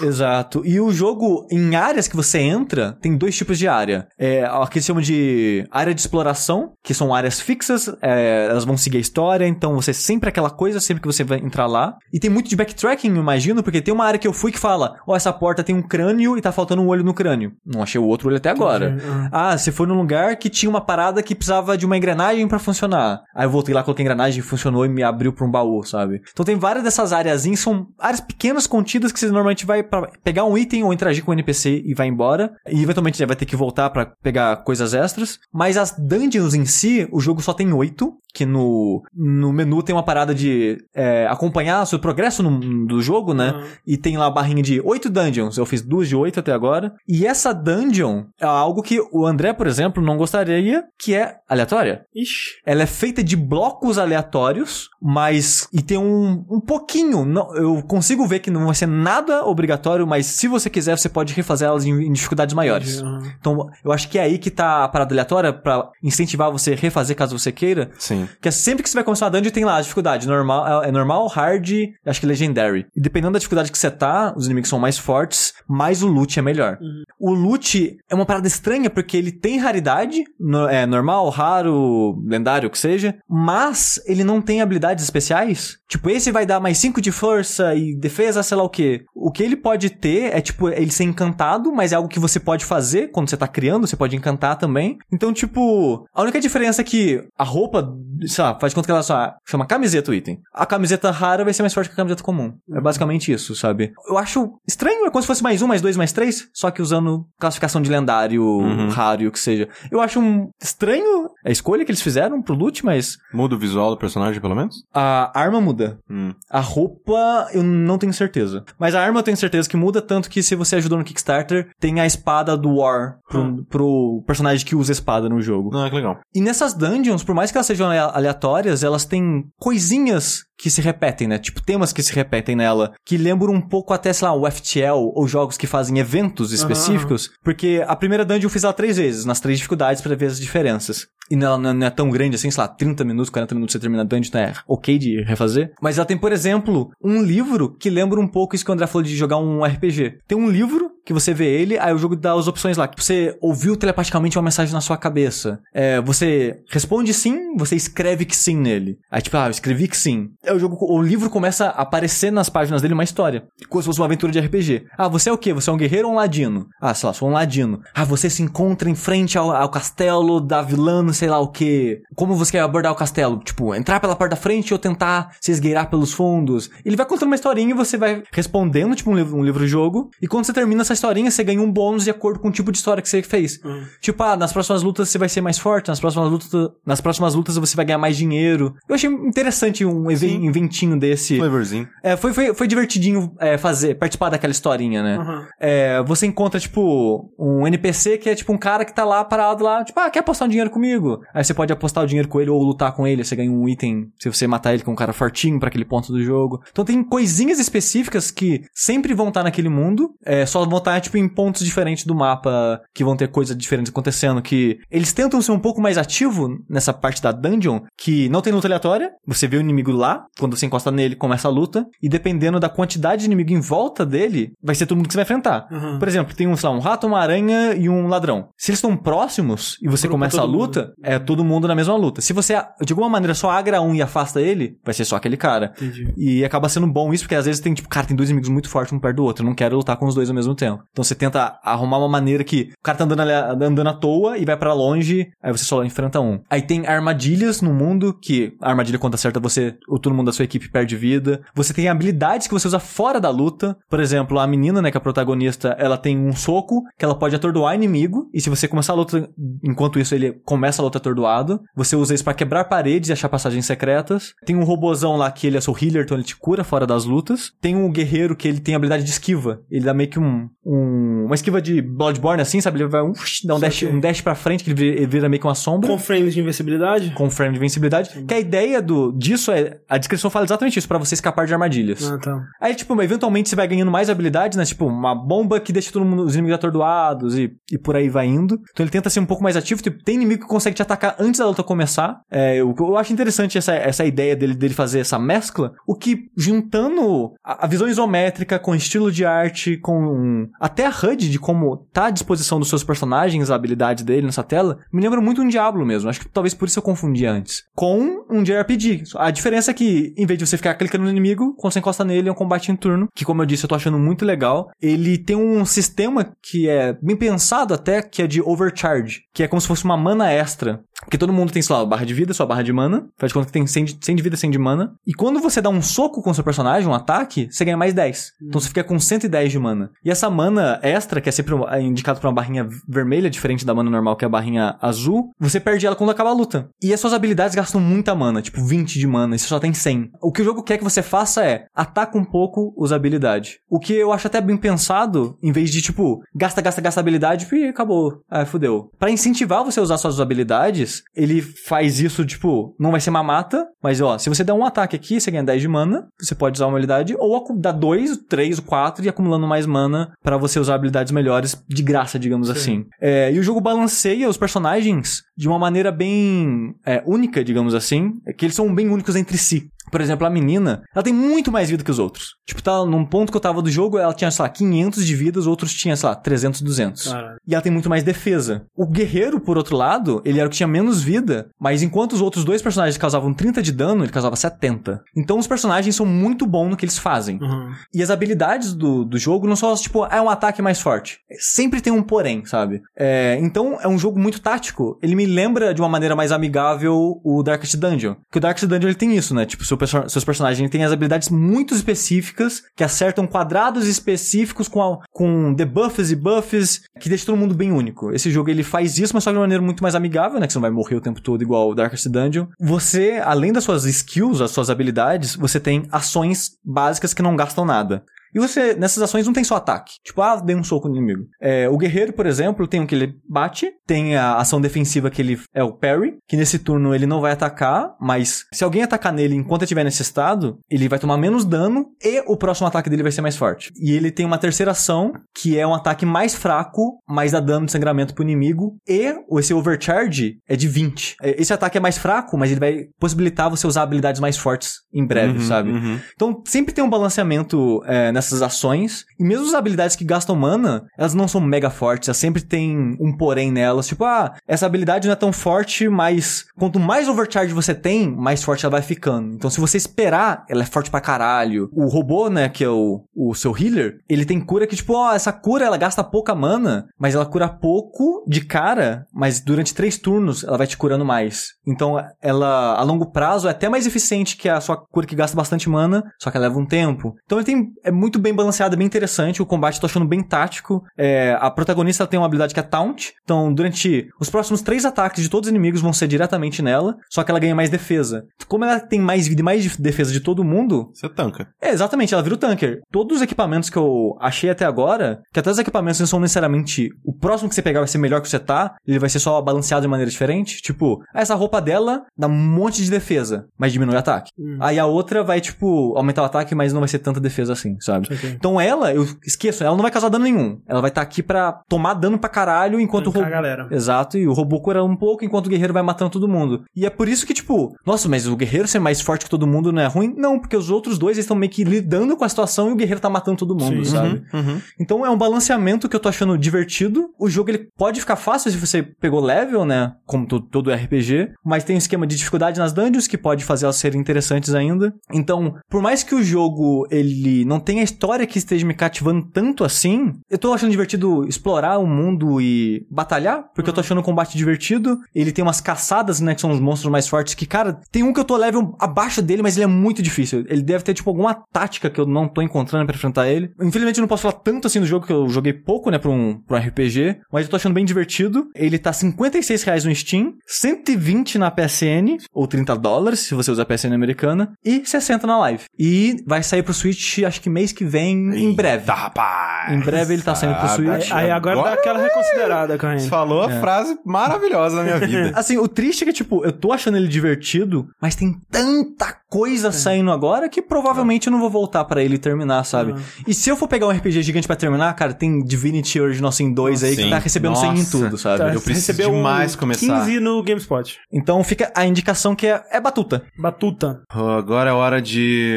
Exato. 0.00 0.62
E 0.64 0.80
o 0.80 0.90
jogo, 0.90 1.46
em 1.50 1.76
áreas 1.76 2.08
que 2.08 2.16
você 2.16 2.38
entra, 2.38 2.96
tem 3.00 3.16
dois 3.16 3.36
tipos 3.36 3.58
de 3.58 3.68
área. 3.68 4.06
É, 4.18 4.48
o 4.50 4.66
que 4.66 4.78
eles 4.78 4.86
chamam 4.86 5.02
de 5.02 5.66
área 5.70 5.94
de 5.94 6.00
exploração, 6.00 6.72
que 6.82 6.94
são 6.94 7.14
áreas 7.14 7.40
fixas, 7.40 7.88
é, 8.00 8.46
elas 8.50 8.64
vão 8.64 8.76
seguir 8.76 8.98
a 8.98 9.00
história, 9.00 9.46
então 9.46 9.74
você 9.74 9.92
sempre 9.92 10.28
aquela 10.28 10.50
coisa, 10.50 10.80
sempre 10.80 11.02
que 11.02 11.06
você 11.06 11.24
vai 11.24 11.38
entrar 11.38 11.66
lá. 11.66 11.96
E 12.12 12.18
tem 12.18 12.30
muito 12.30 12.48
de 12.48 12.56
backtracking, 12.56 13.10
eu 13.10 13.16
imagino, 13.16 13.62
porque 13.62 13.80
tem 13.80 13.92
uma 13.92 14.04
área 14.04 14.18
que 14.18 14.26
eu 14.26 14.32
fui 14.32 14.52
que 14.52 14.58
fala, 14.58 14.96
ó, 15.06 15.16
essa 15.16 15.32
porta 15.32 15.62
tem 15.62 15.74
um 15.74 15.82
crânio 15.82 16.36
e 16.38 16.40
tá 16.40 16.52
faltando 16.52 16.82
um 16.82 16.88
olho 16.88 17.04
no 17.04 17.14
crânio. 17.14 17.52
Não 17.64 17.82
achei 17.82 18.00
o 18.00 18.04
outro 18.04 18.28
olho 18.28 18.36
até 18.36 18.50
agora. 18.50 18.90
Uhum. 18.90 19.28
Ah, 19.30 19.56
você 19.56 19.70
foi 19.70 19.86
num 19.86 19.96
lugar 19.96 20.36
que 20.36 20.48
tinha 20.48 20.70
uma 20.70 20.80
parada 20.80 21.22
que 21.22 21.34
precisava 21.34 21.76
de 21.76 21.86
uma 21.86 21.96
engrenagem 21.96 22.46
pra 22.48 22.58
funcionar. 22.58 23.20
Aí 23.34 23.46
eu 23.46 23.50
voltei 23.50 23.74
lá, 23.74 23.82
coloquei 23.82 24.04
a 24.04 24.06
engrenagem, 24.06 24.42
funcionou 24.42 24.84
e 24.84 24.88
me 24.88 25.02
abriu 25.02 25.32
pra 25.32 25.46
um 25.46 25.50
baú, 25.50 25.82
sabe? 25.84 26.20
Então 26.32 26.44
tem 26.44 26.56
várias 26.56 26.84
dessas 26.84 27.12
áreazinhas, 27.12 27.60
são 27.60 27.86
áreas 27.98 28.20
pequenas 28.20 28.66
contidas 28.66 29.12
que 29.12 29.18
você 29.18 29.26
normalmente 29.26 29.66
vai 29.66 29.81
pra 29.82 30.08
pegar 30.22 30.44
um 30.44 30.56
item 30.56 30.82
ou 30.84 30.92
interagir 30.92 31.24
com 31.24 31.30
o 31.30 31.34
NPC 31.34 31.82
e 31.84 31.94
vai 31.94 32.06
embora. 32.06 32.52
E 32.68 32.82
eventualmente 32.82 33.24
vai 33.24 33.36
ter 33.36 33.46
que 33.46 33.56
voltar 33.56 33.90
pra 33.90 34.06
pegar 34.06 34.56
coisas 34.64 34.94
extras. 34.94 35.38
Mas 35.52 35.76
as 35.76 35.94
dungeons 35.98 36.54
em 36.54 36.64
si, 36.64 37.08
o 37.12 37.20
jogo 37.20 37.40
só 37.42 37.52
tem 37.52 37.72
oito. 37.72 38.14
Que 38.34 38.46
no, 38.46 39.02
no 39.14 39.52
menu 39.52 39.82
tem 39.82 39.94
uma 39.94 40.02
parada 40.02 40.34
de 40.34 40.78
é, 40.94 41.26
acompanhar 41.28 41.86
seu 41.86 41.98
progresso 41.98 42.42
no- 42.42 42.86
do 42.86 43.02
jogo, 43.02 43.34
né? 43.34 43.52
Uhum. 43.52 43.62
E 43.86 43.98
tem 43.98 44.16
lá 44.16 44.24
a 44.24 44.30
barrinha 44.30 44.62
de 44.62 44.80
oito 44.80 45.10
dungeons. 45.10 45.58
Eu 45.58 45.66
fiz 45.66 45.82
duas 45.82 46.08
de 46.08 46.16
oito 46.16 46.40
até 46.40 46.50
agora. 46.50 46.94
E 47.06 47.26
essa 47.26 47.52
dungeon 47.52 48.24
é 48.40 48.46
algo 48.46 48.80
que 48.80 48.98
o 49.12 49.26
André, 49.26 49.52
por 49.52 49.66
exemplo, 49.66 50.02
não 50.02 50.16
gostaria, 50.16 50.82
que 50.98 51.14
é 51.14 51.36
aleatória. 51.46 52.06
Ixi. 52.16 52.52
Ela 52.64 52.84
é 52.84 52.86
feita 52.86 53.22
de 53.22 53.36
blocos 53.36 53.98
aleatórios, 53.98 54.88
mas. 55.00 55.68
E 55.70 55.82
tem 55.82 55.98
um, 55.98 56.42
um 56.50 56.60
pouquinho. 56.60 57.26
Não, 57.26 57.54
eu 57.54 57.82
consigo 57.82 58.26
ver 58.26 58.38
que 58.38 58.50
não 58.50 58.64
vai 58.64 58.74
ser 58.74 58.86
nada 58.86 59.44
obrigatório, 59.72 60.06
mas 60.06 60.26
se 60.26 60.46
você 60.48 60.68
quiser, 60.68 60.96
você 60.96 61.08
pode 61.08 61.32
refazer 61.32 61.68
elas 61.68 61.84
em, 61.84 61.92
em 62.06 62.12
dificuldades 62.12 62.54
maiores. 62.54 63.00
Uhum. 63.00 63.18
Então, 63.38 63.68
eu 63.84 63.92
acho 63.92 64.08
que 64.08 64.18
é 64.18 64.22
aí 64.22 64.38
que 64.38 64.50
tá 64.50 64.84
a 64.84 64.88
parada 64.88 65.14
aleatória 65.14 65.52
pra 65.52 65.88
incentivar 66.02 66.50
você 66.50 66.72
a 66.72 66.76
refazer 66.76 67.16
caso 67.16 67.38
você 67.38 67.50
queira. 67.50 67.90
Sim. 67.98 68.28
Que 68.40 68.48
é 68.48 68.50
sempre 68.50 68.82
que 68.82 68.88
você 68.90 68.94
vai 68.94 69.04
começar 69.04 69.26
uma 69.26 69.30
dungeon, 69.30 69.50
tem 69.52 69.64
lá 69.64 69.76
a 69.76 69.80
dificuldade. 69.80 70.26
Normal, 70.28 70.82
é 70.84 70.90
normal, 70.92 71.26
hard, 71.28 71.68
acho 72.06 72.20
que 72.20 72.26
legendary. 72.26 72.86
E 72.94 73.00
dependendo 73.00 73.32
da 73.32 73.38
dificuldade 73.38 73.70
que 73.72 73.78
você 73.78 73.90
tá, 73.90 74.32
os 74.36 74.46
inimigos 74.46 74.68
são 74.68 74.78
mais 74.78 74.98
fortes, 74.98 75.52
mais 75.68 76.02
o 76.02 76.06
loot 76.08 76.38
é 76.38 76.42
melhor. 76.42 76.78
O 77.18 77.32
loot 77.32 77.96
é 78.10 78.14
uma 78.14 78.26
parada 78.26 78.46
estranha, 78.46 78.90
porque 78.90 79.16
ele 79.16 79.32
tem 79.32 79.58
raridade, 79.58 80.22
no- 80.38 80.68
é 80.68 80.84
normal, 80.86 81.28
raro, 81.30 82.20
lendário, 82.26 82.68
o 82.68 82.70
que 82.70 82.78
seja, 82.78 83.14
mas 83.28 84.00
ele 84.06 84.24
não 84.24 84.40
tem 84.40 84.60
habilidades 84.60 85.04
especiais. 85.04 85.76
Tipo, 85.88 86.10
esse 86.10 86.30
vai 86.32 86.46
dar 86.46 86.60
mais 86.60 86.78
5 86.78 87.00
de 87.00 87.12
força 87.12 87.74
e 87.74 87.94
defesa, 87.94 88.42
sei 88.42 88.56
lá 88.56 88.62
o 88.62 88.68
que. 88.68 89.04
O 89.14 89.30
que 89.30 89.42
ele 89.42 89.56
pode 89.62 89.90
ter 89.90 90.34
é, 90.36 90.40
tipo, 90.40 90.68
ele 90.68 90.90
ser 90.90 91.04
encantado, 91.04 91.72
mas 91.72 91.92
é 91.92 91.96
algo 91.96 92.08
que 92.08 92.18
você 92.18 92.38
pode 92.40 92.64
fazer 92.64 93.08
quando 93.10 93.28
você 93.30 93.36
tá 93.36 93.46
criando, 93.48 93.86
você 93.86 93.96
pode 93.96 94.16
encantar 94.16 94.56
também. 94.58 94.98
Então, 95.12 95.32
tipo, 95.32 96.06
a 96.14 96.22
única 96.22 96.40
diferença 96.40 96.80
é 96.82 96.84
que 96.84 97.24
a 97.38 97.44
roupa, 97.44 97.88
sei 98.26 98.44
lá, 98.44 98.58
faz 98.58 98.74
conta 98.74 98.86
que 98.86 98.92
ela 98.92 99.02
só 99.02 99.32
chama 99.48 99.66
camiseta 99.66 100.10
o 100.10 100.14
item. 100.14 100.40
A 100.52 100.66
camiseta 100.66 101.10
rara 101.10 101.44
vai 101.44 101.52
ser 101.52 101.62
mais 101.62 101.72
forte 101.74 101.88
que 101.88 101.94
a 101.94 101.96
camiseta 101.96 102.22
comum. 102.22 102.52
É 102.72 102.80
basicamente 102.80 103.32
isso, 103.32 103.54
sabe? 103.54 103.92
Eu 104.08 104.18
acho 104.18 104.52
estranho, 104.66 105.06
é 105.06 105.10
como 105.10 105.22
se 105.22 105.26
fosse 105.26 105.42
mais 105.42 105.62
um, 105.62 105.66
mais 105.66 105.80
dois, 105.80 105.96
mais 105.96 106.12
três, 106.12 106.48
só 106.52 106.70
que 106.70 106.82
usando 106.82 107.24
classificação 107.38 107.80
de 107.80 107.90
lendário, 107.90 108.42
Uhum. 108.42 108.88
raro 108.88 109.22
e 109.22 109.26
o 109.26 109.32
que 109.32 109.38
seja. 109.38 109.68
Eu 109.90 110.00
acho 110.00 110.18
um 110.20 110.48
estranho 110.62 111.28
a 111.44 111.50
escolha 111.50 111.84
que 111.84 111.90
eles 111.90 112.02
fizeram 112.02 112.40
pro 112.42 112.54
loot, 112.54 112.84
mas 112.84 113.16
Muda 113.32 113.54
o 113.54 113.58
visual 113.58 113.90
do 113.90 113.96
personagem, 113.96 114.40
pelo 114.40 114.54
menos? 114.54 114.76
a 114.94 115.30
arma 115.38 115.60
muda. 115.60 115.98
Hum. 116.10 116.32
A 116.50 116.60
roupa, 116.60 117.48
eu 117.52 117.62
não 117.62 117.98
tenho 117.98 118.12
certeza. 118.12 118.64
Mas 118.78 118.94
a 118.94 119.02
arma 119.02 119.20
eu 119.20 119.22
tenho 119.22 119.36
certeza 119.36 119.51
que 119.68 119.76
muda, 119.76 120.00
tanto 120.02 120.28
que 120.30 120.42
se 120.42 120.54
você 120.54 120.76
ajudou 120.76 120.98
no 120.98 121.04
Kickstarter, 121.04 121.70
tem 121.78 122.00
a 122.00 122.06
espada 122.06 122.56
do 122.56 122.76
War 122.76 123.18
pro, 123.28 123.64
pro 123.68 124.22
personagem 124.26 124.64
que 124.66 124.74
usa 124.76 124.92
espada 124.92 125.28
no 125.28 125.40
jogo. 125.40 125.70
Não, 125.72 125.88
que 125.88 125.96
legal. 125.96 126.18
E 126.34 126.40
nessas 126.40 126.74
dungeons, 126.74 127.22
por 127.24 127.34
mais 127.34 127.50
que 127.50 127.56
elas 127.58 127.66
sejam 127.66 127.86
alea- 127.88 128.10
aleatórias, 128.14 128.82
elas 128.82 129.04
têm 129.04 129.44
coisinhas 129.58 130.44
que 130.62 130.70
se 130.70 130.80
repetem, 130.80 131.26
né? 131.26 131.38
Tipo, 131.38 131.60
temas 131.60 131.92
que 131.92 132.00
se 132.04 132.14
repetem 132.14 132.54
nela, 132.54 132.92
que 133.04 133.16
lembram 133.16 133.52
um 133.52 133.60
pouco 133.60 133.92
até, 133.92 134.12
sei 134.12 134.28
lá, 134.28 134.32
o 134.32 134.48
FTL 134.48 135.10
ou 135.12 135.26
jogos 135.26 135.56
que 135.56 135.66
fazem 135.66 135.98
eventos 135.98 136.52
específicos, 136.52 137.30
porque 137.42 137.82
a 137.84 137.96
primeira 137.96 138.24
dungeon 138.24 138.44
eu 138.44 138.50
fiz 138.50 138.62
ela 138.62 138.72
três 138.72 138.96
vezes, 138.96 139.24
nas 139.24 139.40
três 139.40 139.58
dificuldades 139.58 140.00
para 140.00 140.14
ver 140.14 140.26
as 140.26 140.38
diferenças. 140.38 141.08
E 141.30 141.34
ela 141.34 141.56
não 141.56 141.86
é 141.86 141.90
tão 141.90 142.10
grande 142.10 142.36
assim, 142.36 142.50
sei 142.50 142.60
lá, 142.60 142.68
30 142.68 143.04
minutos, 143.04 143.30
40 143.30 143.54
minutos 143.54 143.72
você 143.72 143.78
termina 143.80 144.02
a 144.02 144.06
dungeon, 144.06 144.28
então 144.28 144.40
é 144.40 144.52
ok 144.68 144.98
de 144.98 145.22
refazer. 145.22 145.72
Mas 145.80 145.98
ela 145.98 146.06
tem, 146.06 146.16
por 146.16 146.30
exemplo, 146.30 146.90
um 147.02 147.22
livro 147.22 147.74
que 147.76 147.90
lembra 147.90 148.20
um 148.20 148.28
pouco 148.28 148.54
isso 148.54 148.64
que 148.64 148.70
o 148.70 148.74
André 148.74 148.86
falou 148.86 149.02
de 149.02 149.16
jogar 149.16 149.38
um 149.38 149.64
RPG. 149.64 150.18
Tem 150.28 150.36
um 150.36 150.50
livro 150.50 150.90
que 151.04 151.12
você 151.12 151.34
vê 151.34 151.46
ele, 151.46 151.78
aí 151.78 151.92
o 151.92 151.98
jogo 151.98 152.14
dá 152.14 152.32
as 152.32 152.46
opções 152.46 152.76
lá, 152.76 152.86
que 152.86 153.02
você 153.02 153.36
ouviu 153.40 153.76
telepaticamente 153.76 154.36
uma 154.36 154.44
mensagem 154.44 154.72
na 154.72 154.80
sua 154.80 154.96
cabeça. 154.96 155.58
É, 155.74 156.00
você 156.00 156.62
responde 156.68 157.12
sim, 157.12 157.56
você 157.56 157.74
escreve 157.74 158.24
que 158.24 158.36
sim 158.36 158.56
nele. 158.56 158.98
Aí 159.10 159.20
tipo, 159.20 159.36
ah, 159.36 159.46
eu 159.46 159.50
escrevi 159.50 159.88
que 159.88 159.96
sim. 159.96 160.28
O 160.54 160.58
jogo, 160.58 160.76
o 160.80 161.00
livro 161.02 161.30
começa 161.30 161.66
a 161.66 161.82
aparecer 161.82 162.30
nas 162.30 162.48
páginas 162.48 162.82
dele 162.82 162.94
uma 162.94 163.04
história, 163.04 163.44
como 163.68 163.82
se 163.82 163.86
fosse 163.86 163.98
uma 164.00 164.06
aventura 164.06 164.32
de 164.32 164.38
RPG. 164.40 164.86
Ah, 164.96 165.08
você 165.08 165.30
é 165.30 165.32
o 165.32 165.38
quê? 165.38 165.52
Você 165.52 165.70
é 165.70 165.72
um 165.72 165.76
guerreiro 165.76 166.08
ou 166.08 166.14
um 166.14 166.16
ladino? 166.16 166.66
Ah, 166.80 166.94
sei 166.94 167.06
lá, 167.06 167.12
sou 167.12 167.28
um 167.28 167.32
ladino. 167.32 167.80
Ah, 167.94 168.04
você 168.04 168.28
se 168.28 168.42
encontra 168.42 168.88
em 168.90 168.94
frente 168.94 169.36
ao, 169.38 169.50
ao 169.50 169.68
castelo 169.68 170.40
da 170.40 170.62
vilã, 170.62 171.02
não 171.02 171.12
sei 171.12 171.28
lá 171.28 171.38
o 171.38 171.48
quê. 171.48 172.02
Como 172.14 172.34
você 172.34 172.52
quer 172.52 172.60
abordar 172.60 172.92
o 172.92 172.96
castelo? 172.96 173.38
Tipo, 173.38 173.74
entrar 173.74 174.00
pela 174.00 174.14
porta 174.16 174.34
da 174.36 174.40
frente 174.40 174.72
ou 174.72 174.78
tentar 174.78 175.34
se 175.40 175.50
esgueirar 175.50 175.88
pelos 175.90 176.12
fundos? 176.12 176.70
Ele 176.84 176.96
vai 176.96 177.06
contando 177.06 177.28
uma 177.28 177.34
historinha 177.34 177.70
e 177.70 177.74
você 177.74 177.96
vai 177.96 178.22
respondendo, 178.32 178.94
tipo 178.94 179.10
um 179.10 179.16
livro, 179.16 179.36
um 179.36 179.42
livro-jogo. 179.44 180.10
E 180.20 180.26
quando 180.26 180.44
você 180.44 180.52
termina 180.52 180.82
essa 180.82 180.92
historinha, 180.92 181.30
você 181.30 181.42
ganha 181.44 181.60
um 181.62 181.70
bônus 181.70 182.04
de 182.04 182.10
acordo 182.10 182.38
com 182.40 182.48
o 182.48 182.52
tipo 182.52 182.70
de 182.72 182.78
história 182.78 183.02
que 183.02 183.08
você 183.08 183.22
fez. 183.22 183.60
Uhum. 183.64 183.84
Tipo, 184.00 184.22
ah, 184.22 184.36
nas 184.36 184.52
próximas 184.52 184.82
lutas 184.82 185.08
você 185.08 185.18
vai 185.18 185.28
ser 185.28 185.40
mais 185.40 185.58
forte, 185.58 185.88
nas 185.88 186.00
próximas 186.00 186.30
lutas, 186.30 186.70
nas 186.84 187.00
próximas 187.00 187.34
lutas 187.34 187.56
você 187.56 187.76
vai 187.76 187.84
ganhar 187.84 187.98
mais 187.98 188.16
dinheiro. 188.16 188.74
Eu 188.88 188.94
achei 188.94 189.10
interessante 189.10 189.84
um 189.84 190.10
even- 190.10 190.40
Sim. 190.40 190.41
Inventinho 190.44 190.98
desse. 190.98 191.36
Flavorzinho. 191.36 191.88
É, 192.02 192.16
foi, 192.16 192.32
foi, 192.32 192.54
foi 192.54 192.66
divertidinho 192.66 193.32
é, 193.38 193.56
fazer, 193.56 193.94
participar 193.94 194.30
daquela 194.30 194.50
historinha, 194.50 195.02
né? 195.02 195.18
Uhum. 195.18 195.46
É, 195.60 196.02
você 196.02 196.26
encontra, 196.26 196.58
tipo, 196.60 197.32
um 197.38 197.66
NPC 197.66 198.18
que 198.18 198.28
é 198.28 198.34
tipo 198.34 198.52
um 198.52 198.58
cara 198.58 198.84
que 198.84 198.94
tá 198.94 199.04
lá 199.04 199.24
parado 199.24 199.64
lá, 199.64 199.84
tipo, 199.84 199.98
ah, 199.98 200.10
quer 200.10 200.20
apostar 200.20 200.46
um 200.46 200.50
dinheiro 200.50 200.70
comigo? 200.70 201.20
Aí 201.34 201.44
você 201.44 201.54
pode 201.54 201.72
apostar 201.72 202.04
o 202.04 202.06
dinheiro 202.06 202.28
com 202.28 202.40
ele 202.40 202.50
ou 202.50 202.62
lutar 202.62 202.92
com 202.92 203.06
ele, 203.06 203.24
você 203.24 203.36
ganha 203.36 203.50
um 203.50 203.68
item 203.68 204.10
se 204.18 204.28
você 204.28 204.46
matar 204.46 204.74
ele 204.74 204.82
com 204.82 204.92
um 204.92 204.96
cara 204.96 205.12
fortinho 205.12 205.58
pra 205.58 205.68
aquele 205.68 205.84
ponto 205.84 206.12
do 206.12 206.22
jogo. 206.22 206.62
Então 206.70 206.84
tem 206.84 207.02
coisinhas 207.02 207.58
específicas 207.58 208.30
que 208.30 208.62
sempre 208.74 209.14
vão 209.14 209.28
estar 209.28 209.42
naquele 209.42 209.68
mundo, 209.68 210.10
é, 210.24 210.46
só 210.46 210.64
vão 210.64 210.78
estar, 210.78 211.00
tipo, 211.00 211.16
em 211.16 211.28
pontos 211.28 211.64
diferentes 211.64 212.04
do 212.04 212.14
mapa, 212.14 212.80
que 212.94 213.04
vão 213.04 213.16
ter 213.16 213.28
coisas 213.28 213.56
diferentes 213.56 213.90
acontecendo, 213.90 214.42
que 214.42 214.78
eles 214.90 215.12
tentam 215.12 215.40
ser 215.40 215.52
um 215.52 215.58
pouco 215.58 215.80
mais 215.80 215.98
ativo 215.98 216.48
nessa 216.68 216.92
parte 216.92 217.22
da 217.22 217.32
dungeon, 217.32 217.80
que 217.96 218.28
não 218.28 218.40
tem 218.40 218.52
luta 218.52 218.66
aleatória, 218.66 219.10
você 219.26 219.46
vê 219.46 219.56
o 219.56 219.60
inimigo 219.60 219.92
lá, 219.92 220.21
quando 220.38 220.56
você 220.56 220.66
encosta 220.66 220.90
nele, 220.90 221.16
começa 221.16 221.48
a 221.48 221.50
luta, 221.50 221.86
e 222.02 222.08
dependendo 222.08 222.58
da 222.60 222.68
quantidade 222.68 223.20
de 223.20 223.26
inimigo 223.26 223.52
em 223.52 223.60
volta 223.60 224.04
dele, 224.04 224.52
vai 224.62 224.74
ser 224.74 224.86
todo 224.86 224.96
mundo 224.96 225.06
que 225.06 225.12
você 225.12 225.18
vai 225.18 225.24
enfrentar. 225.24 225.66
Uhum. 225.70 225.98
Por 225.98 226.08
exemplo, 226.08 226.34
tem 226.34 226.46
um, 226.46 226.56
sei 226.56 226.68
lá, 226.68 226.74
um 226.74 226.80
rato, 226.80 227.06
uma 227.06 227.18
aranha 227.18 227.74
e 227.74 227.88
um 227.88 228.06
ladrão. 228.06 228.48
Se 228.56 228.70
eles 228.70 228.78
estão 228.78 228.96
próximos 228.96 229.76
e 229.82 229.88
você 229.88 230.08
começa 230.08 230.40
a 230.40 230.44
luta, 230.44 230.92
é 231.02 231.18
todo 231.18 231.44
mundo 231.44 231.68
na 231.68 231.74
mesma 231.74 231.96
luta. 231.96 232.20
Se 232.20 232.32
você, 232.32 232.54
de 232.84 232.92
alguma 232.92 233.08
maneira, 233.08 233.34
só 233.34 233.50
agra 233.50 233.80
um 233.80 233.94
e 233.94 234.02
afasta 234.02 234.40
ele, 234.40 234.76
vai 234.84 234.94
ser 234.94 235.04
só 235.04 235.16
aquele 235.16 235.36
cara. 235.36 235.72
Entendi. 235.76 236.12
E 236.16 236.44
acaba 236.44 236.68
sendo 236.68 236.86
bom 236.86 237.12
isso, 237.12 237.24
porque 237.24 237.34
às 237.34 237.44
vezes 237.46 237.60
tem, 237.60 237.74
tipo, 237.74 237.88
cara, 237.88 238.06
tem 238.06 238.16
dois 238.16 238.28
inimigos 238.30 238.48
muito 238.50 238.68
fortes 238.68 238.92
um 238.92 238.98
perto 238.98 239.16
do 239.16 239.24
outro. 239.24 239.44
Eu 239.44 239.48
não 239.48 239.54
quero 239.54 239.76
lutar 239.76 239.96
com 239.96 240.06
os 240.06 240.14
dois 240.14 240.28
ao 240.28 240.34
mesmo 240.34 240.54
tempo. 240.54 240.82
Então 240.90 241.04
você 241.04 241.14
tenta 241.14 241.58
arrumar 241.62 241.98
uma 241.98 242.08
maneira 242.08 242.42
que 242.44 242.70
o 242.78 242.82
cara 242.82 242.98
tá 242.98 243.04
andando, 243.04 243.20
ali- 243.20 243.64
andando 243.64 243.88
à 243.88 243.92
toa 243.94 244.38
e 244.38 244.44
vai 244.44 244.56
pra 244.56 244.72
longe, 244.72 245.28
aí 245.42 245.52
você 245.52 245.64
só 245.64 245.84
enfrenta 245.84 246.20
um. 246.20 246.40
Aí 246.50 246.62
tem 246.62 246.86
armadilhas 246.86 247.60
no 247.60 247.72
mundo, 247.72 248.16
que 248.20 248.54
a 248.60 248.70
armadilha 248.70 248.98
quando 248.98 249.14
acerta 249.14 249.40
você, 249.40 249.76
ou 249.88 249.98
todo 250.12 250.16
mundo 250.16 250.26
da 250.26 250.32
sua 250.32 250.44
equipe 250.44 250.68
perde 250.70 250.96
vida. 250.96 251.40
Você 251.54 251.72
tem 251.72 251.88
habilidades 251.88 252.46
que 252.46 252.52
você 252.54 252.68
usa 252.68 252.78
fora 252.78 253.20
da 253.20 253.30
luta. 253.30 253.76
Por 253.88 254.00
exemplo, 254.00 254.38
a 254.38 254.46
menina, 254.46 254.80
né, 254.82 254.90
que 254.90 254.96
é 254.96 255.00
a 255.00 255.00
protagonista, 255.00 255.74
ela 255.78 255.96
tem 255.96 256.18
um 256.18 256.32
soco 256.34 256.82
que 256.98 257.04
ela 257.04 257.14
pode 257.14 257.34
atordoar 257.34 257.74
inimigo, 257.74 258.28
e 258.32 258.40
se 258.40 258.50
você 258.50 258.68
começar 258.68 258.92
a 258.92 258.96
luta, 258.96 259.28
enquanto 259.64 259.98
isso 259.98 260.14
ele 260.14 260.32
começa 260.44 260.80
a 260.80 260.84
luta 260.84 260.98
atordoado, 260.98 261.60
você 261.74 261.96
usa 261.96 262.14
isso 262.14 262.24
pra 262.24 262.34
quebrar 262.34 262.64
paredes 262.64 263.08
e 263.08 263.12
achar 263.12 263.28
passagens 263.28 263.64
secretas. 263.66 264.34
Tem 264.44 264.54
um 264.56 264.64
robozão 264.64 265.16
lá 265.16 265.30
que 265.30 265.46
ele 265.46 265.56
é 265.56 265.60
seu 265.60 265.74
healer, 265.80 266.04
então 266.04 266.16
ele 266.16 266.24
te 266.24 266.36
cura 266.36 266.62
fora 266.64 266.86
das 266.86 267.04
lutas. 267.04 267.52
Tem 267.60 267.74
um 267.76 267.90
guerreiro 267.90 268.36
que 268.36 268.46
ele 268.46 268.60
tem 268.60 268.74
habilidade 268.74 269.04
de 269.04 269.10
esquiva. 269.10 269.60
Ele 269.70 269.84
dá 269.84 269.94
meio 269.94 270.10
que 270.10 270.18
um, 270.18 270.48
um- 270.64 271.24
uma 271.26 271.34
esquiva 271.34 271.60
de 271.62 271.80
Bloodborne 271.80 272.42
assim, 272.42 272.60
sabe? 272.60 272.80
Ele 272.80 272.88
vai 272.88 273.02
uff, 273.02 273.46
dá 273.46 273.54
um 273.56 273.60
dash, 273.60 273.82
um 273.84 274.00
dash 274.00 274.20
pra 274.20 274.34
frente 274.34 274.62
que 274.64 274.70
ele 274.70 274.78
vira, 274.78 274.96
ele 274.96 275.06
vira 275.06 275.28
meio 275.28 275.40
que 275.40 275.46
uma 275.46 275.54
sombra 275.54 275.88
Com 275.88 275.98
frames 275.98 276.34
de 276.34 276.40
invencibilidade? 276.40 277.10
com 277.14 277.30
frame 277.30 277.52
de 277.52 277.58
invencibilidade. 277.58 278.22
Que 278.24 278.34
a 278.34 278.40
ideia 278.40 278.80
do, 278.82 279.12
disso 279.12 279.50
é. 279.52 279.78
A 279.88 279.98
descrição 280.02 280.30
fala 280.30 280.44
exatamente 280.44 280.78
isso, 280.78 280.88
pra 280.88 280.98
você 280.98 281.14
escapar 281.14 281.46
de 281.46 281.52
armadilhas. 281.52 282.10
Ah, 282.10 282.18
tá. 282.18 282.44
Aí, 282.60 282.74
tipo, 282.74 283.00
eventualmente 283.00 283.48
você 283.48 283.56
vai 283.56 283.66
ganhando 283.66 283.90
mais 283.90 284.10
habilidades, 284.10 284.58
né? 284.58 284.64
Tipo, 284.64 284.86
uma 284.86 285.14
bomba 285.14 285.58
que 285.58 285.72
deixa 285.72 285.92
todo 285.92 286.04
mundo, 286.04 286.24
os 286.24 286.34
inimigos 286.34 286.56
atordoados 286.56 287.36
e, 287.36 287.52
e 287.70 287.78
por 287.78 287.96
aí 287.96 288.08
vai 288.08 288.26
indo. 288.26 288.60
Então 288.72 288.84
ele 288.84 288.90
tenta 288.90 289.08
ser 289.08 289.20
um 289.20 289.26
pouco 289.26 289.42
mais 289.42 289.56
ativo. 289.56 289.82
Tipo, 289.82 290.02
tem 290.02 290.16
inimigo 290.16 290.42
que 290.42 290.48
consegue 290.48 290.76
te 290.76 290.82
atacar 290.82 291.16
antes 291.18 291.38
da 291.38 291.46
luta 291.46 291.62
começar. 291.62 292.20
É, 292.30 292.56
eu, 292.56 292.74
eu 292.78 292.96
acho 292.96 293.12
interessante 293.12 293.56
essa, 293.56 293.74
essa 293.74 294.04
ideia 294.04 294.36
dele, 294.36 294.54
dele 294.54 294.74
fazer 294.74 295.00
essa 295.00 295.18
mescla. 295.18 295.72
O 295.86 295.94
que, 295.94 296.26
juntando 296.36 297.32
a, 297.44 297.64
a 297.64 297.68
visão 297.68 297.88
isométrica 297.88 298.58
com 298.58 298.74
estilo 298.74 299.10
de 299.10 299.24
arte, 299.24 299.76
com 299.78 300.48
até 300.60 300.86
a 300.86 300.90
HUD 300.90 301.30
de 301.30 301.38
como 301.38 301.76
tá 301.92 302.06
à 302.06 302.10
disposição 302.10 302.58
dos 302.58 302.68
seus 302.68 302.84
personagens, 302.84 303.50
a 303.50 303.54
habilidade 303.54 304.04
dele 304.04 304.26
nessa 304.26 304.42
tela, 304.42 304.78
me 304.92 305.02
lembra 305.02 305.20
muito 305.20 305.42
um 305.42 305.48
Diablo 305.48 305.84
mesmo. 305.84 306.08
Acho 306.08 306.20
que 306.20 306.28
talvez 306.28 306.54
por 306.54 306.66
isso 306.66 306.78
eu 306.78 306.82
confundi 306.82 307.26
antes. 307.26 307.64
Com 307.74 308.24
um 308.30 308.42
JRPG. 308.42 309.04
A 309.16 309.30
diferença 309.30 309.70
é 309.70 309.74
que, 309.74 309.91
em 310.16 310.26
vez 310.26 310.38
de 310.38 310.46
você 310.46 310.56
ficar 310.56 310.74
clicando 310.74 311.04
no 311.04 311.10
inimigo, 311.10 311.54
quando 311.56 311.72
você 311.72 311.78
encosta 311.78 312.04
nele, 312.04 312.28
é 312.28 312.32
um 312.32 312.36
combate 312.36 312.70
em 312.70 312.76
turno. 312.76 313.08
Que, 313.14 313.24
como 313.24 313.42
eu 313.42 313.46
disse, 313.46 313.64
eu 313.64 313.68
tô 313.68 313.74
achando 313.74 313.98
muito 313.98 314.24
legal. 314.24 314.70
Ele 314.80 315.18
tem 315.18 315.36
um 315.36 315.64
sistema 315.64 316.32
que 316.42 316.68
é 316.68 316.92
bem 317.00 317.16
pensado 317.16 317.74
até, 317.74 318.02
que 318.02 318.22
é 318.22 318.26
de 318.26 318.40
overcharge. 318.40 319.22
Que 319.32 319.42
é 319.42 319.48
como 319.48 319.60
se 319.60 319.68
fosse 319.68 319.84
uma 319.84 319.96
mana 319.96 320.30
extra. 320.30 320.82
Porque 321.04 321.18
todo 321.18 321.32
mundo 321.32 321.52
tem, 321.52 321.60
sei 321.60 321.74
lá, 321.74 321.84
barra 321.84 322.04
de 322.04 322.14
vida, 322.14 322.32
sua 322.32 322.46
barra 322.46 322.62
de 322.62 322.72
mana. 322.72 323.08
Faz 323.18 323.30
de 323.30 323.34
conta 323.34 323.46
que 323.46 323.52
tem 323.52 323.66
100 323.66 323.84
de, 323.84 323.98
100 324.00 324.16
de 324.16 324.22
vida, 324.22 324.36
100 324.36 324.50
de 324.50 324.58
mana. 324.58 324.94
E 325.06 325.12
quando 325.12 325.40
você 325.40 325.60
dá 325.60 325.68
um 325.68 325.82
soco 325.82 326.22
com 326.22 326.32
seu 326.32 326.44
personagem, 326.44 326.88
um 326.88 326.94
ataque, 326.94 327.48
você 327.50 327.64
ganha 327.64 327.76
mais 327.76 327.92
10. 327.92 328.32
Então 328.42 328.60
você 328.60 328.68
fica 328.68 328.84
com 328.84 328.98
110 328.98 329.52
de 329.52 329.58
mana. 329.58 329.90
E 330.04 330.10
essa 330.10 330.30
mana 330.30 330.78
extra, 330.82 331.20
que 331.20 331.28
é 331.28 331.32
sempre 331.32 331.54
é 331.70 331.80
indicado 331.80 332.20
por 332.20 332.26
uma 332.26 332.34
barrinha 332.34 332.66
vermelha, 332.88 333.28
diferente 333.28 333.64
da 333.66 333.74
mana 333.74 333.90
normal, 333.90 334.16
que 334.16 334.24
é 334.24 334.26
a 334.26 334.30
barrinha 334.30 334.76
azul, 334.80 335.30
você 335.38 335.58
perde 335.60 335.86
ela 335.86 335.96
quando 335.96 336.10
acaba 336.10 336.30
a 336.30 336.34
luta. 336.34 336.68
E 336.82 336.92
as 336.92 337.00
suas 337.00 337.12
habilidades 337.12 337.54
gastam 337.54 337.80
muita 337.80 338.14
mana, 338.14 338.42
tipo 338.42 338.62
20 338.62 338.98
de 338.98 339.06
mana, 339.06 339.34
e 339.34 339.38
você 339.38 339.46
só 339.46 339.58
tem 339.58 339.74
100. 339.74 340.10
O 340.20 340.32
que 340.32 340.42
o 340.42 340.44
jogo 340.44 340.62
quer 340.62 340.78
que 340.78 340.84
você 340.84 341.02
faça 341.02 341.44
é 341.44 341.66
ataca 341.74 342.16
um 342.16 342.24
pouco, 342.24 342.72
usa 342.76 342.96
habilidade. 342.96 343.58
O 343.68 343.78
que 343.78 343.92
eu 343.92 344.12
acho 344.12 344.26
até 344.26 344.40
bem 344.40 344.56
pensado, 344.56 345.36
em 345.42 345.52
vez 345.52 345.70
de 345.70 345.82
tipo, 345.82 346.22
gasta, 346.34 346.60
gasta, 346.60 346.80
gasta 346.80 347.00
habilidade 347.00 347.48
e 347.52 347.68
acabou. 347.68 348.22
Ah, 348.30 348.44
fudeu. 348.44 348.90
Pra 348.98 349.10
incentivar 349.10 349.64
você 349.64 349.80
a 349.80 349.82
usar 349.82 349.98
suas 349.98 350.20
habilidades, 350.20 350.91
ele 351.14 351.40
faz 351.40 352.00
isso, 352.00 352.24
tipo, 352.24 352.74
não 352.78 352.90
vai 352.90 353.00
ser 353.00 353.10
uma 353.10 353.22
mata, 353.22 353.66
mas 353.82 354.00
ó, 354.00 354.18
se 354.18 354.28
você 354.28 354.44
der 354.44 354.52
um 354.52 354.64
ataque 354.64 354.96
aqui, 354.96 355.20
você 355.20 355.30
ganha 355.30 355.44
10 355.44 355.60
de 355.60 355.68
mana, 355.68 356.08
você 356.20 356.34
pode 356.34 356.56
usar 356.56 356.66
uma 356.66 356.72
habilidade, 356.72 357.14
ou 357.18 357.42
dá 357.56 357.72
2, 357.72 358.18
3, 358.28 358.60
4 358.60 359.04
e 359.04 359.08
acumulando 359.08 359.46
mais 359.46 359.66
mana 359.66 360.12
pra 360.22 360.36
você 360.36 360.58
usar 360.58 360.74
habilidades 360.74 361.12
melhores 361.12 361.62
de 361.68 361.82
graça, 361.82 362.18
digamos 362.18 362.50
assim. 362.50 362.84
É, 363.00 363.32
e 363.32 363.38
o 363.38 363.42
jogo 363.42 363.60
balanceia 363.60 364.28
os 364.28 364.36
personagens 364.36 365.22
de 365.42 365.48
uma 365.48 365.58
maneira 365.58 365.90
bem 365.90 366.72
é, 366.86 367.02
única, 367.04 367.42
digamos 367.42 367.74
assim, 367.74 368.12
é 368.24 368.32
que 368.32 368.46
eles 368.46 368.54
são 368.54 368.72
bem 368.72 368.88
únicos 368.88 369.16
entre 369.16 369.36
si. 369.36 369.68
Por 369.90 370.00
exemplo, 370.00 370.26
a 370.26 370.30
menina, 370.30 370.82
ela 370.94 371.02
tem 371.02 371.12
muito 371.12 371.50
mais 371.50 371.68
vida 371.68 371.82
que 371.82 371.90
os 371.90 371.98
outros. 371.98 372.36
Tipo, 372.46 372.62
tá 372.62 372.84
num 372.86 373.04
ponto 373.04 373.30
que 373.30 373.36
eu 373.36 373.40
tava 373.40 373.60
do 373.60 373.70
jogo, 373.70 373.98
ela 373.98 374.14
tinha, 374.14 374.30
sei 374.30 374.42
lá, 374.42 374.48
500 374.48 375.04
de 375.04 375.14
vida, 375.16 375.38
os 375.38 375.46
outros 375.46 375.74
tinham, 375.74 375.96
sei 375.96 376.08
lá, 376.08 376.14
300, 376.14 376.62
200. 376.62 377.08
Caralho. 377.08 377.36
E 377.46 377.54
ela 377.54 377.62
tem 377.62 377.72
muito 377.72 377.90
mais 377.90 378.04
defesa. 378.04 378.64
O 378.76 378.86
guerreiro, 378.86 379.40
por 379.40 379.58
outro 379.58 379.76
lado, 379.76 380.22
ele 380.24 380.38
era 380.38 380.46
o 380.46 380.50
que 380.50 380.56
tinha 380.56 380.66
menos 380.66 381.02
vida, 381.02 381.48
mas 381.60 381.82
enquanto 381.82 382.12
os 382.12 382.20
outros 382.20 382.44
dois 382.44 382.62
personagens 382.62 382.96
causavam 382.96 383.34
30 383.34 383.60
de 383.62 383.72
dano, 383.72 384.04
ele 384.04 384.12
causava 384.12 384.36
70. 384.36 385.02
Então 385.16 385.38
os 385.38 385.46
personagens 385.46 385.96
são 385.96 386.06
muito 386.06 386.46
bons 386.46 386.70
no 386.70 386.76
que 386.76 386.84
eles 386.84 386.98
fazem. 386.98 387.38
Uhum. 387.42 387.72
E 387.92 388.02
as 388.02 388.10
habilidades 388.10 388.72
do, 388.72 389.04
do 389.04 389.18
jogo 389.18 389.46
não 389.46 389.56
são, 389.56 389.74
tipo, 389.74 390.06
é 390.06 390.20
um 390.22 390.30
ataque 390.30 390.62
mais 390.62 390.80
forte. 390.80 391.18
Sempre 391.38 391.80
tem 391.80 391.92
um 391.92 392.02
porém, 392.02 392.44
sabe? 392.46 392.80
É, 392.96 393.36
então 393.42 393.78
é 393.80 393.88
um 393.88 393.98
jogo 393.98 394.18
muito 394.18 394.40
tático. 394.40 394.98
Ele 395.02 395.16
me 395.16 395.26
lembra 395.32 395.72
de 395.74 395.80
uma 395.80 395.88
maneira 395.88 396.14
mais 396.14 396.30
amigável 396.32 397.20
o 397.24 397.42
Darkest 397.42 397.76
Dungeon. 397.76 398.14
Porque 398.14 398.38
o 398.38 398.40
Darkest 398.40 398.66
Dungeon 398.68 398.88
ele 398.88 398.94
tem 398.98 399.16
isso, 399.16 399.34
né? 399.34 399.44
Tipo, 399.46 399.64
seu 399.64 399.76
perso- 399.76 400.08
seus 400.08 400.24
personagens 400.24 400.68
têm 400.70 400.84
as 400.84 400.92
habilidades 400.92 401.28
muito 401.28 401.74
específicas 401.74 402.62
que 402.76 402.84
acertam 402.84 403.26
quadrados 403.26 403.86
específicos 403.88 404.68
com, 404.68 404.82
a- 404.82 404.98
com 405.12 405.52
debuffs 405.54 406.10
e 406.10 406.16
buffs 406.16 406.82
que 407.00 407.08
deixa 407.08 407.26
todo 407.26 407.36
mundo 407.38 407.54
bem 407.54 407.72
único. 407.72 408.12
Esse 408.12 408.30
jogo 408.30 408.50
ele 408.50 408.62
faz 408.62 408.98
isso, 408.98 409.14
mas 409.14 409.24
só 409.24 409.30
de 409.30 409.36
uma 409.36 409.42
maneira 409.42 409.62
muito 409.62 409.82
mais 409.82 409.94
amigável, 409.94 410.38
né? 410.38 410.46
Que 410.46 410.52
você 410.52 410.58
não 410.58 410.62
vai 410.62 410.70
morrer 410.70 410.96
o 410.96 411.00
tempo 411.00 411.20
todo 411.20 411.42
igual 411.42 411.70
o 411.70 411.74
Darkest 411.74 412.06
Dungeon. 412.08 412.46
Você, 412.60 413.20
além 413.24 413.52
das 413.52 413.64
suas 413.64 413.84
skills, 413.84 414.40
as 414.40 414.50
suas 414.50 414.70
habilidades, 414.70 415.34
você 415.36 415.58
tem 415.58 415.86
ações 415.90 416.52
básicas 416.64 417.14
que 417.14 417.22
não 417.22 417.36
gastam 417.36 417.64
nada. 417.64 418.04
E 418.34 418.38
você, 418.38 418.74
nessas 418.74 419.02
ações, 419.02 419.26
não 419.26 419.32
tem 419.32 419.44
só 419.44 419.56
ataque. 419.56 419.94
Tipo, 420.04 420.22
ah, 420.22 420.36
dei 420.36 420.56
um 420.56 420.64
soco 420.64 420.88
no 420.88 420.96
inimigo. 420.96 421.26
É, 421.40 421.68
o 421.68 421.76
guerreiro, 421.76 422.12
por 422.12 422.26
exemplo, 422.26 422.66
tem 422.66 422.80
o 422.82 422.86
que 422.86 422.94
ele 422.94 423.14
bate, 423.28 423.70
tem 423.86 424.16
a 424.16 424.36
ação 424.36 424.60
defensiva 424.60 425.10
que 425.10 425.20
ele 425.20 425.40
é 425.54 425.62
o 425.62 425.72
parry, 425.72 426.16
que 426.26 426.36
nesse 426.36 426.58
turno 426.58 426.94
ele 426.94 427.06
não 427.06 427.20
vai 427.20 427.32
atacar, 427.32 427.94
mas 428.00 428.44
se 428.52 428.64
alguém 428.64 428.82
atacar 428.82 429.12
nele 429.12 429.34
enquanto 429.34 429.62
ele 429.62 429.66
estiver 429.66 429.84
nesse 429.84 430.02
estado, 430.02 430.58
ele 430.70 430.88
vai 430.88 430.98
tomar 430.98 431.16
menos 431.16 431.44
dano 431.44 431.86
e 432.02 432.22
o 432.26 432.36
próximo 432.36 432.66
ataque 432.66 432.88
dele 432.88 433.02
vai 433.02 433.12
ser 433.12 433.20
mais 433.20 433.36
forte. 433.36 433.70
E 433.76 433.92
ele 433.92 434.10
tem 434.10 434.24
uma 434.24 434.38
terceira 434.38 434.72
ação, 434.72 435.12
que 435.34 435.58
é 435.58 435.66
um 435.66 435.74
ataque 435.74 436.06
mais 436.06 436.34
fraco, 436.34 436.98
mas 437.08 437.32
dá 437.32 437.40
dano 437.40 437.66
de 437.66 437.72
sangramento 437.72 438.14
pro 438.14 438.22
inimigo, 438.24 438.76
e 438.88 439.14
esse 439.38 439.52
overcharge 439.54 440.38
é 440.48 440.56
de 440.56 440.68
20. 440.68 441.16
É, 441.22 441.40
Esse 441.40 441.52
ataque 441.52 441.76
é 441.78 441.80
mais 441.80 441.98
fraco, 441.98 442.36
mas 442.38 442.50
ele 442.50 442.60
vai 442.60 442.84
possibilitar 442.98 443.50
você 443.50 443.66
usar 443.66 443.82
habilidades 443.82 444.20
mais 444.20 444.36
fortes 444.36 444.76
em 444.92 445.04
breve, 445.04 445.38
Uhum, 445.38 445.46
sabe? 445.46 445.70
uhum. 445.70 445.98
Então, 446.14 446.42
sempre 446.46 446.72
tem 446.74 446.82
um 446.84 446.90
balanceamento 446.90 447.82
é, 447.86 448.12
nessas 448.22 448.42
ações. 448.42 449.04
E 449.18 449.24
mesmo 449.24 449.46
as 449.46 449.54
habilidades 449.54 449.96
que 449.96 450.04
gastam 450.04 450.36
mana, 450.36 450.84
elas 450.96 451.14
não 451.14 451.26
são 451.26 451.40
mega 451.40 451.70
fortes. 451.70 452.08
Elas 452.08 452.16
sempre 452.16 452.42
tem 452.42 452.96
um 453.00 453.16
porém 453.16 453.50
nelas. 453.50 453.86
Tipo, 453.86 454.04
ah, 454.04 454.34
essa 454.46 454.66
habilidade 454.66 455.06
não 455.06 455.12
é 455.12 455.16
tão 455.16 455.32
forte, 455.32 455.88
mas 455.88 456.46
quanto 456.58 456.78
mais 456.78 457.08
overcharge 457.08 457.52
você 457.52 457.74
tem, 457.74 458.10
mais 458.10 458.42
forte 458.42 458.64
ela 458.64 458.72
vai 458.72 458.82
ficando. 458.82 459.34
Então, 459.34 459.50
se 459.50 459.60
você 459.60 459.76
esperar, 459.76 460.44
ela 460.48 460.62
é 460.62 460.66
forte 460.66 460.90
pra 460.90 461.00
caralho. 461.00 461.68
O 461.72 461.86
robô, 461.86 462.28
né, 462.28 462.48
que 462.48 462.64
é 462.64 462.68
o, 462.68 463.04
o 463.14 463.34
seu 463.34 463.56
healer, 463.56 463.98
ele 464.08 464.24
tem 464.24 464.40
cura 464.40 464.66
que, 464.66 464.76
tipo, 464.76 464.94
ó, 464.94 465.12
essa 465.14 465.32
cura 465.32 465.64
ela 465.64 465.76
gasta 465.76 466.04
pouca 466.04 466.34
mana, 466.34 466.86
mas 466.98 467.14
ela 467.14 467.26
cura 467.26 467.48
pouco 467.48 468.24
de 468.28 468.42
cara, 468.44 469.06
mas 469.12 469.40
durante 469.40 469.74
três 469.74 469.98
turnos 469.98 470.44
ela 470.44 470.58
vai 470.58 470.66
te 470.66 470.76
curando 470.76 471.04
mais. 471.04 471.52
Então, 471.66 471.96
ela, 472.20 472.74
a 472.74 472.82
longo 472.82 473.10
prazo, 473.10 473.48
é 473.48 473.50
até 473.50 473.68
mais 473.68 473.86
eficiente 473.86 474.36
que 474.36 474.48
a 474.48 474.60
sua 474.60 474.76
cura 474.76 475.06
que 475.06 475.14
gasta 475.14 475.36
bastante 475.36 475.68
mana, 475.68 476.04
só 476.18 476.30
que 476.30 476.36
ela 476.36 476.48
leva 476.48 476.58
um 476.58 476.66
tempo. 476.66 477.14
Então, 477.24 477.38
ele 477.38 477.46
tem, 477.46 477.72
é 477.84 477.90
muito 477.90 478.11
bem 478.18 478.34
balanceado, 478.34 478.74
é 478.74 478.78
bem 478.78 478.86
interessante. 478.86 479.42
O 479.42 479.46
combate 479.46 479.74
eu 479.76 479.80
tô 479.80 479.86
achando 479.86 480.06
bem 480.06 480.22
tático. 480.22 480.82
É, 480.96 481.36
a 481.40 481.50
protagonista 481.50 482.06
tem 482.06 482.18
uma 482.18 482.26
habilidade 482.26 482.54
que 482.54 482.60
é 482.60 482.62
Taunt. 482.62 483.12
Então, 483.24 483.52
durante 483.52 484.08
os 484.20 484.30
próximos 484.30 484.62
três 484.62 484.84
ataques 484.84 485.22
de 485.22 485.28
todos 485.28 485.46
os 485.48 485.50
inimigos 485.50 485.80
vão 485.80 485.92
ser 485.92 486.06
diretamente 486.08 486.62
nela, 486.62 486.96
só 487.10 487.22
que 487.22 487.30
ela 487.30 487.40
ganha 487.40 487.54
mais 487.54 487.70
defesa. 487.70 488.24
Como 488.48 488.64
ela 488.64 488.80
tem 488.80 489.00
mais 489.00 489.26
vida 489.28 489.40
e 489.40 489.44
mais 489.44 489.62
de- 489.64 489.80
defesa 489.82 490.12
de 490.12 490.20
todo 490.20 490.44
mundo, 490.44 490.90
Você 490.94 491.08
tanca. 491.08 491.48
é, 491.60 491.70
exatamente, 491.70 492.12
ela 492.14 492.22
vira 492.22 492.34
o 492.34 492.38
tanker. 492.38 492.80
Todos 492.90 493.16
os 493.18 493.22
equipamentos 493.22 493.68
que 493.70 493.76
eu 493.76 494.16
achei 494.20 494.50
até 494.50 494.64
agora, 494.64 495.20
que 495.32 495.40
até 495.40 495.50
os 495.50 495.58
equipamentos 495.58 496.00
não 496.00 496.06
são 496.06 496.20
necessariamente 496.20 496.88
o 497.04 497.12
próximo 497.12 497.48
que 497.48 497.54
você 497.54 497.62
pegar 497.62 497.80
vai 497.80 497.88
ser 497.88 497.98
melhor 497.98 498.20
que 498.20 498.28
você 498.28 498.38
tá, 498.38 498.74
ele 498.86 498.98
vai 498.98 499.08
ser 499.08 499.18
só 499.18 499.40
balanceado 499.40 499.82
de 499.82 499.88
maneira 499.88 500.10
diferente. 500.10 500.60
Tipo, 500.62 501.02
ah, 501.14 501.20
essa 501.20 501.34
roupa 501.34 501.60
dela 501.60 502.04
dá 502.16 502.26
um 502.26 502.30
monte 502.30 502.82
de 502.82 502.90
defesa, 502.90 503.46
mas 503.58 503.72
diminui 503.72 503.94
o 503.94 503.98
ataque. 503.98 504.30
Hum. 504.38 504.58
Aí 504.60 504.78
a 504.78 504.86
outra 504.86 505.22
vai, 505.22 505.40
tipo, 505.40 505.96
aumentar 505.96 506.22
o 506.22 506.26
ataque, 506.26 506.54
mas 506.54 506.72
não 506.72 506.80
vai 506.80 506.88
ser 506.88 506.98
tanta 506.98 507.20
defesa 507.20 507.52
assim, 507.52 507.76
sabe? 507.80 508.01
Ok. 508.10 508.30
Então 508.34 508.60
ela, 508.60 508.92
eu 508.92 509.06
esqueço, 509.24 509.62
ela 509.64 509.74
não 509.76 509.82
vai 509.82 509.90
causar 509.90 510.08
dano 510.08 510.24
nenhum. 510.24 510.60
Ela 510.66 510.80
vai 510.80 510.90
estar 510.90 511.02
aqui 511.02 511.22
pra 511.22 511.60
tomar 511.68 511.94
dano 511.94 512.18
pra 512.18 512.28
caralho 512.28 512.80
enquanto 512.80 513.08
o 513.08 513.12
Tancar 513.12 513.24
robô. 513.30 513.34
a 513.34 513.40
galera. 513.40 513.68
Exato, 513.70 514.16
e 514.18 514.26
o 514.26 514.32
robô 514.32 514.60
cura 514.60 514.82
um 514.84 514.96
pouco 514.96 515.24
enquanto 515.24 515.46
o 515.46 515.50
guerreiro 515.50 515.72
vai 515.72 515.82
matando 515.82 516.10
todo 516.10 516.28
mundo. 516.28 516.64
E 516.74 516.86
é 516.86 516.90
por 516.90 517.08
isso 517.08 517.26
que, 517.26 517.34
tipo, 517.34 517.74
nossa, 517.86 518.08
mas 518.08 518.26
o 518.26 518.36
guerreiro 518.36 518.66
ser 518.68 518.78
mais 518.78 519.00
forte 519.00 519.24
que 519.24 519.30
todo 519.30 519.46
mundo 519.46 519.72
não 519.72 519.82
é 519.82 519.86
ruim? 519.86 520.14
Não, 520.16 520.38
porque 520.38 520.56
os 520.56 520.70
outros 520.70 520.98
dois 520.98 521.18
estão 521.18 521.36
meio 521.36 521.50
que 521.52 521.64
lidando 521.64 522.16
com 522.16 522.24
a 522.24 522.28
situação 522.28 522.68
e 522.68 522.72
o 522.72 522.76
guerreiro 522.76 523.00
tá 523.00 523.10
matando 523.10 523.38
todo 523.38 523.54
mundo, 523.54 523.84
Sim. 523.84 523.90
sabe? 523.90 524.22
Uhum, 524.32 524.40
uhum. 524.40 524.60
Então 524.80 525.06
é 525.06 525.10
um 525.10 525.16
balanceamento 525.18 525.88
que 525.88 525.96
eu 525.96 526.00
tô 526.00 526.08
achando 526.08 526.36
divertido. 526.38 527.10
O 527.18 527.28
jogo 527.28 527.50
ele 527.50 527.68
pode 527.76 528.00
ficar 528.00 528.16
fácil 528.16 528.50
se 528.50 528.56
você 528.56 528.82
pegou 528.82 529.20
level, 529.20 529.64
né? 529.64 529.92
Como 530.06 530.26
to- 530.26 530.40
todo 530.40 530.70
RPG. 530.72 531.32
Mas 531.44 531.64
tem 531.64 531.74
um 531.76 531.78
esquema 531.78 532.06
de 532.06 532.16
dificuldade 532.16 532.58
nas 532.58 532.72
dungeons 532.72 533.06
que 533.06 533.18
pode 533.18 533.44
fazer 533.44 533.64
elas 533.66 533.76
serem 533.76 534.00
interessantes 534.00 534.54
ainda. 534.54 534.92
Então, 535.12 535.54
por 535.70 535.82
mais 535.82 536.02
que 536.02 536.14
o 536.14 536.22
jogo 536.22 536.86
ele 536.90 537.44
não 537.44 537.60
tenha 537.60 537.81
história 537.82 538.26
que 538.26 538.38
esteja 538.38 538.66
me 538.66 538.74
cativando 538.74 539.26
tanto 539.32 539.64
assim, 539.64 540.12
eu 540.30 540.38
tô 540.38 540.52
achando 540.52 540.70
divertido 540.70 541.26
explorar 541.26 541.78
o 541.78 541.86
mundo 541.86 542.40
e 542.40 542.86
batalhar, 542.90 543.44
porque 543.54 543.68
eu 543.70 543.74
tô 543.74 543.80
achando 543.80 544.00
o 544.00 544.04
combate 544.04 544.36
divertido. 544.36 544.98
Ele 545.14 545.32
tem 545.32 545.42
umas 545.42 545.60
caçadas, 545.60 546.20
né? 546.20 546.34
Que 546.34 546.40
são 546.40 546.50
os 546.50 546.60
monstros 546.60 546.90
mais 546.90 547.08
fortes. 547.08 547.34
Que, 547.34 547.46
cara, 547.46 547.80
tem 547.90 548.02
um 548.02 548.12
que 548.12 548.20
eu 548.20 548.24
tô 548.24 548.36
level 548.36 548.74
abaixo 548.78 549.22
dele, 549.22 549.42
mas 549.42 549.56
ele 549.56 549.64
é 549.64 549.68
muito 549.68 550.02
difícil. 550.02 550.44
Ele 550.48 550.62
deve 550.62 550.84
ter, 550.84 550.94
tipo, 550.94 551.08
alguma 551.10 551.34
tática 551.34 551.90
que 551.90 552.00
eu 552.00 552.06
não 552.06 552.28
tô 552.28 552.42
encontrando 552.42 552.86
pra 552.86 552.94
enfrentar 552.94 553.28
ele. 553.28 553.52
Infelizmente, 553.60 553.98
eu 553.98 554.02
não 554.02 554.08
posso 554.08 554.22
falar 554.22 554.34
tanto 554.34 554.66
assim 554.66 554.80
do 554.80 554.86
jogo, 554.86 555.06
que 555.06 555.12
eu 555.12 555.28
joguei 555.28 555.52
pouco, 555.52 555.90
né, 555.90 555.98
pra 555.98 556.10
um, 556.10 556.38
pra 556.46 556.58
um 556.58 556.60
RPG. 556.60 557.20
Mas 557.32 557.44
eu 557.44 557.50
tô 557.50 557.56
achando 557.56 557.74
bem 557.74 557.84
divertido. 557.84 558.48
Ele 558.54 558.78
tá 558.78 558.92
56 558.92 559.62
reais 559.62 559.84
no 559.84 559.94
Steam, 559.94 560.34
120 560.46 561.38
na 561.38 561.50
PSN, 561.50 562.18
ou 562.32 562.46
30 562.46 562.76
dólares, 562.76 563.20
se 563.20 563.34
você 563.34 563.50
usar 563.50 563.62
a 563.62 563.66
PSN 563.66 563.94
americana, 563.94 564.52
e 564.64 564.84
60 564.84 565.26
na 565.26 565.38
Live. 565.38 565.64
E 565.78 566.16
vai 566.26 566.42
sair 566.42 566.62
pro 566.62 566.74
Switch, 566.74 567.20
acho 567.20 567.40
que 567.40 567.50
mês 567.50 567.71
que 567.72 567.84
vem, 567.84 568.12
em 568.36 568.54
breve. 568.54 568.84
Tá, 568.84 568.94
rapaz. 568.94 569.72
Em 569.72 569.80
breve 569.80 570.14
ele 570.14 570.22
tá 570.22 570.34
saindo 570.34 570.54
pro 570.56 570.64
Ah, 570.66 570.68
Switch. 570.68 571.10
Aí 571.12 571.30
agora, 571.30 571.62
dá 571.62 571.72
aquela 571.74 572.00
reconsiderada, 572.00 572.74
Você 572.74 572.78
Caim. 572.78 573.08
falou 573.08 573.42
a 573.42 573.50
frase 573.60 573.98
maravilhosa 574.04 574.76
da 574.76 574.82
minha 574.82 574.98
vida. 575.06 575.32
Assim, 575.34 575.56
o 575.58 575.66
triste 575.68 576.02
é 576.02 576.06
que, 576.06 576.12
tipo, 576.12 576.44
eu 576.44 576.52
tô 576.52 576.72
achando 576.72 576.96
ele 576.96 577.08
divertido, 577.08 577.88
mas 578.00 578.14
tem 578.14 578.34
tanta 578.50 579.16
coisa 579.28 579.72
saindo 579.72 580.10
agora 580.10 580.48
que 580.48 580.60
provavelmente 580.60 581.26
eu 581.26 581.30
não 581.32 581.40
vou 581.40 581.48
voltar 581.50 581.84
pra 581.84 582.02
ele 582.02 582.16
e 582.16 582.18
terminar, 582.18 582.64
sabe? 582.64 582.94
Ah. 582.96 583.00
E 583.26 583.32
se 583.32 583.48
eu 583.48 583.56
for 583.56 583.66
pegar 583.68 583.86
um 583.86 583.90
RPG 583.90 584.22
gigante 584.22 584.46
pra 584.46 584.56
terminar, 584.56 584.92
cara, 584.94 585.14
tem 585.14 585.42
Divinity 585.42 586.00
Original 586.00 586.30
Sin 586.32 586.52
2 586.52 586.84
aí 586.84 586.96
que 586.96 587.02
Sim. 587.04 587.10
tá 587.10 587.18
recebendo 587.18 587.56
100 587.56 587.78
em 587.78 587.84
tudo, 587.84 588.18
sabe? 588.18 588.38
Tá, 588.38 588.48
eu 588.52 588.60
preciso 588.60 588.92
recebeu 588.92 589.10
demais 589.10 589.54
um 589.54 589.58
começar. 589.58 590.00
15 590.04 590.20
no 590.20 590.42
GameSpot. 590.42 590.98
Então 591.12 591.42
fica 591.44 591.70
a 591.74 591.86
indicação 591.86 592.34
que 592.34 592.46
é, 592.46 592.62
é 592.70 592.80
batuta. 592.80 593.22
Batuta. 593.38 594.02
Agora 594.10 594.70
é 594.70 594.72
hora 594.72 595.00
de 595.00 595.56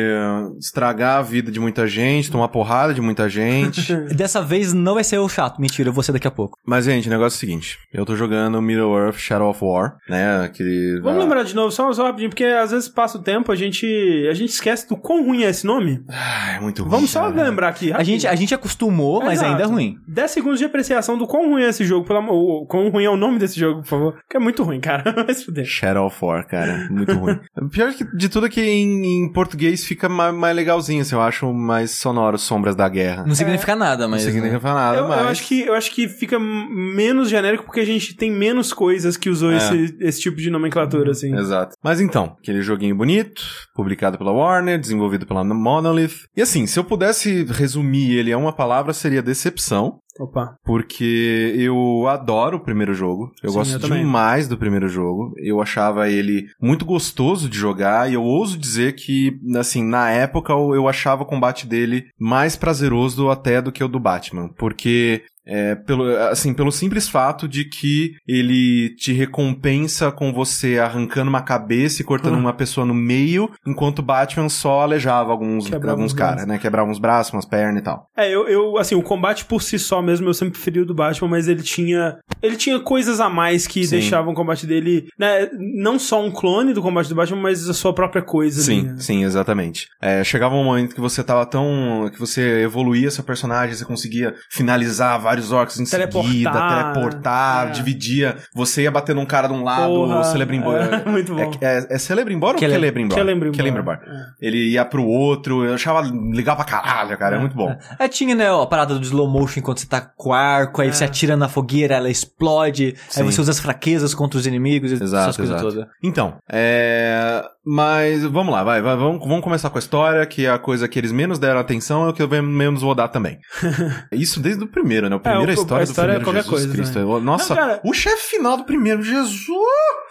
estragar 0.59 1.17
a 1.17 1.21
vida 1.21 1.51
de 1.51 1.59
muita 1.59 1.85
gente, 1.87 2.04
tomar 2.31 2.47
porrada 2.49 2.93
de 2.93 3.01
muita 3.01 3.29
gente. 3.29 3.93
Dessa 4.15 4.41
vez 4.41 4.73
não 4.73 4.95
vai 4.95 5.03
ser 5.03 5.17
o 5.17 5.29
chato. 5.29 5.59
Mentira, 5.59 5.89
eu 5.89 5.93
vou 5.93 6.03
ser 6.03 6.11
daqui 6.11 6.27
a 6.27 6.31
pouco. 6.31 6.57
Mas, 6.65 6.85
gente, 6.85 7.07
o 7.07 7.11
negócio 7.11 7.35
é 7.35 7.37
o 7.37 7.39
seguinte. 7.39 7.79
Eu 7.93 8.05
tô 8.05 8.15
jogando 8.15 8.61
Middle 8.61 8.97
Earth 8.97 9.17
Shadow 9.17 9.49
of 9.49 9.63
War, 9.63 9.97
né? 10.09 10.43
Aquele... 10.43 10.99
Vamos 11.01 11.19
ah, 11.19 11.23
lembrar 11.23 11.43
de 11.43 11.55
novo, 11.55 11.71
só, 11.71 11.91
só 11.93 12.05
rapidinho, 12.05 12.29
porque 12.29 12.43
às 12.45 12.71
vezes 12.71 12.89
passa 12.89 13.17
o 13.17 13.21
tempo, 13.21 13.51
a 13.51 13.55
gente, 13.55 13.85
a 14.29 14.33
gente 14.33 14.49
esquece 14.49 14.87
do 14.87 14.97
quão 14.97 15.25
ruim 15.25 15.43
é 15.43 15.49
esse 15.49 15.65
nome. 15.65 16.03
ah, 16.09 16.55
é 16.57 16.59
muito 16.59 16.81
ruim. 16.81 16.91
Vamos 16.91 17.09
só 17.09 17.31
cara. 17.31 17.43
lembrar 17.49 17.69
aqui. 17.69 17.91
A 17.91 18.03
gente, 18.03 18.27
a 18.27 18.35
gente 18.35 18.53
acostumou, 18.53 19.19
mas 19.21 19.39
Exato. 19.39 19.51
ainda 19.51 19.63
é 19.63 19.65
ruim. 19.65 19.97
10 20.07 20.31
segundos 20.31 20.59
de 20.59 20.65
apreciação 20.65 21.17
do 21.17 21.27
quão 21.27 21.49
ruim 21.49 21.63
é 21.63 21.69
esse 21.69 21.85
jogo, 21.85 22.05
pelo 22.05 22.19
amor, 22.19 22.63
o 22.63 22.65
quão 22.65 22.89
ruim 22.89 23.03
é 23.05 23.09
o 23.09 23.17
nome 23.17 23.39
desse 23.39 23.59
jogo, 23.59 23.81
por 23.81 23.87
favor. 23.87 24.13
Porque 24.13 24.37
é 24.37 24.39
muito 24.39 24.63
ruim, 24.63 24.79
cara. 24.79 25.11
Vai 25.25 25.33
se 25.33 25.45
fuder. 25.45 25.65
Shadow 25.65 26.07
of 26.07 26.17
War, 26.23 26.47
cara. 26.47 26.87
Muito 26.89 27.13
ruim. 27.13 27.39
O 27.61 27.69
Pior 27.75 27.93
que, 27.93 28.05
de 28.15 28.29
tudo 28.29 28.45
é 28.47 28.49
que 28.49 28.61
em, 28.61 29.23
em 29.25 29.31
português 29.31 29.85
fica 29.85 30.07
ma- 30.07 30.31
mais, 30.31 30.55
legalzinho, 30.55 31.01
assim. 31.01 31.15
Eu 31.15 31.21
acho 31.21 31.51
mais 31.53 31.94
sonoro 31.95 32.37
Sombras 32.37 32.75
da 32.75 32.87
Guerra. 32.87 33.23
Não 33.25 33.35
significa 33.35 33.75
nada, 33.75 34.07
mas. 34.07 34.25
Não 34.25 34.31
significa 34.31 34.73
nada, 34.73 34.97
Eu, 34.97 35.07
mas... 35.07 35.21
eu 35.21 35.27
acho 35.27 35.47
que, 35.47 35.61
eu 35.61 35.73
acho 35.73 35.91
que 35.91 36.07
fica 36.07 36.39
menos 36.39 37.29
genérico 37.29 37.63
porque 37.65 37.79
a 37.79 37.85
gente 37.85 38.15
tem 38.15 38.31
menos 38.31 38.73
coisas 38.73 39.17
que 39.17 39.29
usou 39.29 39.51
É. 39.51 39.57
esse, 39.57 39.97
esse 39.99 40.21
tipo 40.21 40.37
de 40.37 40.49
nomenclatura, 40.49 41.11
assim. 41.11 41.35
Exato. 41.35 41.75
Mas 41.83 41.99
então, 41.99 42.35
aquele 42.41 42.61
joguinho 42.61 42.95
bonito, 42.95 43.41
publicado 43.73 44.17
pela 44.17 44.31
Warner, 44.31 44.79
desenvolvido 44.79 45.25
pela 45.25 45.43
Monolith. 45.43 46.25
E 46.35 46.41
assim, 46.41 46.65
se 46.67 46.77
eu 46.79 46.83
pudesse 46.83 47.43
resumir 47.45 48.13
ele 48.17 48.31
a 48.31 48.37
uma 48.37 48.53
palavra, 48.53 48.93
seria 48.93 49.21
decepção. 49.21 49.99
Opa. 50.19 50.57
Porque 50.63 51.53
eu 51.57 52.07
adoro 52.07 52.57
o 52.57 52.63
primeiro 52.63 52.93
jogo. 52.93 53.31
Eu 53.43 53.49
Sim, 53.49 53.57
gosto 53.57 53.85
eu 53.87 53.97
demais 53.97 54.47
do 54.47 54.57
primeiro 54.57 54.87
jogo. 54.87 55.33
Eu 55.37 55.61
achava 55.61 56.09
ele 56.09 56.47
muito 56.61 56.85
gostoso 56.85 57.49
de 57.49 57.57
jogar. 57.57 58.09
E 58.09 58.13
eu 58.13 58.23
ouso 58.23 58.57
dizer 58.57 58.93
que, 58.93 59.37
assim, 59.57 59.83
na 59.83 60.09
época 60.09 60.53
eu 60.53 60.87
achava 60.87 61.23
o 61.23 61.27
combate 61.27 61.67
dele 61.67 62.05
mais 62.17 62.55
prazeroso 62.55 63.29
até 63.29 63.61
do 63.61 63.71
que 63.71 63.83
o 63.83 63.87
do 63.87 63.99
Batman. 63.99 64.49
Porque 64.57 65.23
é, 65.45 65.75
pelo, 65.75 66.05
assim, 66.29 66.53
pelo 66.53 66.71
simples 66.71 67.07
fato 67.07 67.47
de 67.47 67.65
que 67.65 68.15
ele 68.27 68.95
te 68.95 69.13
recompensa 69.13 70.11
com 70.11 70.33
você 70.33 70.79
arrancando 70.79 71.29
uma 71.29 71.41
cabeça 71.41 72.01
e 72.01 72.05
cortando 72.05 72.35
Ah. 72.35 72.39
uma 72.39 72.53
pessoa 72.53 72.85
no 72.85 72.93
meio, 72.93 73.49
enquanto 73.65 73.99
o 73.99 74.03
Batman 74.03 74.49
só 74.49 74.81
aleijava 74.81 75.31
alguns, 75.31 75.69
Quebrava 75.69 75.91
alguns 75.91 76.13
caras, 76.13 76.45
né? 76.47 76.57
Quebrava 76.57 76.89
uns 76.89 76.99
braços, 76.99 77.33
umas 77.33 77.45
pernas 77.45 77.81
e 77.81 77.83
tal. 77.83 78.09
É, 78.17 78.29
eu, 78.33 78.47
eu, 78.47 78.77
assim, 78.77 78.95
o 78.95 79.01
combate 79.01 79.45
por 79.45 79.61
si 79.61 79.77
só 79.77 80.01
mesmo, 80.01 80.27
eu 80.27 80.33
sempre 80.33 80.53
preferi 80.53 80.79
o 80.79 80.85
do 80.85 80.95
Batman, 80.95 81.27
mas 81.29 81.47
ele 81.47 81.61
tinha. 81.61 82.17
Ele 82.41 82.55
tinha 82.55 82.79
coisas 82.79 83.19
a 83.19 83.29
mais 83.29 83.67
que 83.67 83.83
Sim. 83.83 83.91
deixavam 83.91 84.33
o 84.33 84.35
combate 84.35 84.65
dele. 84.65 85.07
Né, 85.19 85.49
não 85.75 85.97
só 85.99 86.23
um 86.23 86.31
clone 86.31 86.73
do 86.73 86.81
combate 86.81 87.09
do 87.09 87.15
Batman, 87.15 87.41
mas 87.41 87.67
a 87.69 87.73
sua 87.73 87.93
própria 87.93 88.21
coisa. 88.21 88.61
Sim, 88.61 88.79
ali, 88.79 88.87
né? 88.89 88.95
sim, 88.99 89.23
exatamente. 89.23 89.87
É, 90.01 90.23
chegava 90.23 90.55
um 90.55 90.63
momento 90.63 90.95
que 90.95 91.01
você 91.01 91.23
tava 91.23 91.45
tão. 91.45 92.09
que 92.13 92.19
você 92.19 92.61
evoluía 92.63 93.11
seu 93.11 93.23
personagem, 93.23 93.75
você 93.75 93.85
conseguia 93.85 94.33
finalizar 94.49 95.19
vários 95.19 95.34
orcs 95.51 95.79
em 95.79 95.85
Teleportar, 95.85 96.31
seguida, 96.31 96.51
teleportar, 96.93 97.67
é. 97.67 97.71
dividia. 97.71 98.37
Você 98.53 98.83
ia 98.83 98.91
bater 98.91 99.15
num 99.15 99.25
cara 99.25 99.47
de 99.47 99.53
um 99.53 99.63
lado, 99.63 99.87
Porra, 99.93 100.19
o 100.19 100.23
Celebrimbor. 100.23 100.75
é, 100.75 101.03
muito 101.09 101.33
bom. 101.35 101.51
É, 101.61 101.77
é, 101.79 101.87
é 101.91 101.97
Celebrimbor 101.97 102.53
ou 102.53 102.59
Cele- 102.59 102.73
Celebrimbor? 102.73 103.17
Celebrimbor. 103.17 103.55
Celebrimbor. 103.55 103.93
É. 103.95 104.25
Ele 104.47 104.69
ia 104.71 104.85
pro 104.85 105.03
outro, 105.05 105.65
eu 105.65 105.73
achava 105.73 106.01
legal 106.01 106.55
pra 106.55 106.65
caralho, 106.65 107.17
cara, 107.17 107.35
é 107.35 107.39
muito 107.39 107.55
bom. 107.55 107.75
É, 107.99 108.07
tinha, 108.07 108.35
né, 108.35 108.51
ó, 108.51 108.63
a 108.63 108.67
parada 108.67 108.95
do 108.95 109.01
slow 109.03 109.27
motion 109.29 109.59
enquanto 109.59 109.79
você 109.79 109.87
tá 109.87 110.01
com 110.01 110.29
o 110.29 110.33
arco, 110.33 110.81
aí 110.81 110.89
É. 110.89 110.91
você 110.91 111.03
atira 111.03 111.35
na 111.37 111.47
fogueira, 111.49 111.95
ela 111.95 112.09
explode, 112.09 112.95
Sim. 113.09 113.21
aí 113.21 113.25
você 113.31 113.41
usa 113.41 113.51
as 113.51 113.59
fraquezas 113.59 114.13
contra 114.13 114.37
os 114.39 114.45
inimigos, 114.47 114.91
e 114.91 114.95
essas 114.95 115.07
Exato, 115.09 115.35
coisas 115.37 115.55
exato. 115.55 115.73
todas. 115.75 115.89
Então, 116.03 116.35
é... 116.51 117.43
Mas 117.65 118.23
vamos 118.23 118.53
lá, 118.53 118.63
vai, 118.63 118.81
vai 118.81 118.95
vamos, 118.95 119.19
vamos 119.27 119.43
começar 119.43 119.69
com 119.69 119.77
a 119.77 119.79
história, 119.79 120.25
que 120.25 120.45
é 120.45 120.49
a 120.49 120.57
coisa 120.59 120.87
que 120.87 120.99
eles 120.99 121.11
menos 121.11 121.39
deram 121.39 121.59
atenção 121.59 122.05
é 122.05 122.09
o 122.09 122.13
que 122.13 122.21
eu 122.21 122.27
menos 122.43 122.81
vou 122.81 122.93
dar 122.93 123.07
também. 123.07 123.39
Isso 124.11 124.39
desde 124.39 124.63
o 124.63 124.67
primeiro, 124.67 125.09
né? 125.09 125.15
O 125.15 125.19
primeiro 125.19 125.51
é, 125.51 125.55
o- 125.55 125.57
história, 125.57 125.81
a 125.81 125.83
história 125.83 126.11
é 126.13 126.19
do 126.19 126.23
primeiro 126.23 126.47
qualquer 126.47 126.65
Jesus 126.67 126.75
coisa, 126.75 126.93
Cristo. 126.93 127.21
Nossa, 127.21 127.55
Não, 127.55 127.61
cara- 127.61 127.81
o 127.83 127.93
chefe 127.93 128.35
final 128.37 128.57
do 128.57 128.63
primeiro, 128.65 129.01
Jesus! 129.01 129.49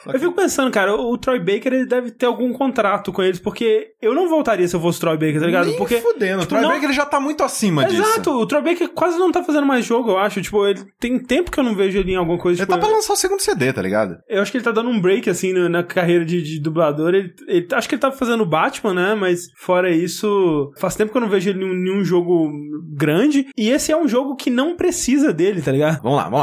Eu 0.07 0.21
fico 0.21 0.33
pensando, 0.33 0.71
cara, 0.71 0.95
o 0.95 1.17
Troy 1.17 1.39
Baker 1.39 1.73
ele 1.73 1.87
deve 1.87 2.11
ter 2.11 2.27
algum 2.27 2.53
contrato 2.53 3.11
com 3.11 3.23
eles, 3.23 3.39
porque 3.39 3.93
eu 4.03 4.15
não 4.15 4.29
voltaria 4.29 4.67
se 4.69 4.77
eu 4.77 4.81
fosse 4.81 4.99
o 4.99 5.01
Troy 5.01 5.17
Baker, 5.17 5.41
tá 5.41 5.47
ligado? 5.47 5.67
Nem 5.69 5.77
porque. 5.79 5.97
fudendo. 5.99 6.39
o 6.39 6.41
tipo, 6.41 6.49
Troy 6.51 6.61
não- 6.63 6.69
Baker 6.71 6.85
ele 6.85 6.93
já 6.93 7.07
tá 7.07 7.19
muito 7.19 7.43
acima 7.43 7.85
disso. 7.87 8.03
Exato, 8.03 8.31
o 8.33 8.47
Troy 8.47 8.61
Baker 8.63 8.89
quase 8.91 9.17
não 9.19 9.33
tá 9.33 9.43
fazendo 9.43 9.67
mais 9.67 9.85
jogo, 9.87 10.11
eu 10.11 10.19
acho. 10.19 10.43
Tipo, 10.43 10.67
ele 10.67 10.85
tem 11.01 11.19
tempo 11.19 11.51
que 11.51 11.59
eu 11.59 11.65
não 11.65 11.75
vejo 11.75 11.97
ele 11.99 12.13
em 12.13 12.17
alguma 12.17 12.37
coisa. 12.39 12.61
Ele 12.61 12.67
tipo, 12.67 12.79
tá 12.79 12.85
pra 12.87 12.95
lançar 12.95 13.15
o 13.15 13.17
segundo 13.17 13.41
CD, 13.41 13.73
tá 13.73 13.81
ligado? 13.81 14.17
Eu 14.29 14.43
acho 14.43 14.51
que 14.51 14.59
ele 14.59 14.65
tá 14.65 14.73
dando 14.73 14.91
um 14.91 15.01
break, 15.01 15.31
assim, 15.31 15.53
no- 15.55 15.69
na 15.71 15.83
carreira 15.83 16.25
de, 16.25 16.43
de 16.43 16.61
dublador. 16.61 17.15
Ele, 17.15 17.33
ele- 17.49 17.67
acho 17.73 17.89
que 17.89 17.95
ele 17.95 18.01
tá 18.03 18.11
fazendo 18.13 18.45
Batman, 18.47 18.95
né? 18.95 19.15
Mas 19.15 19.47
fora 19.57 19.91
isso, 19.91 20.73
faz 20.79 20.95
tempo 20.97 21.11
que 21.13 21.17
eu 21.17 21.23
não 21.23 21.29
vejo 21.29 21.51
ele 21.51 21.65
em 21.65 21.83
nenhum 21.85 22.05
jogo 22.05 22.51
grande. 22.97 23.47
E 23.57 23.71
esse 23.71 23.93
é 23.93 23.97
um 23.97 24.09
jogo 24.09 24.37
que 24.37 24.51
não 24.51 24.77
precisa 24.77 25.33
dele, 25.33 25.63
tá 25.63 25.73
ligado? 25.73 26.03
Vamos 26.03 26.19
lá, 26.19 26.25
vamos 26.29 26.41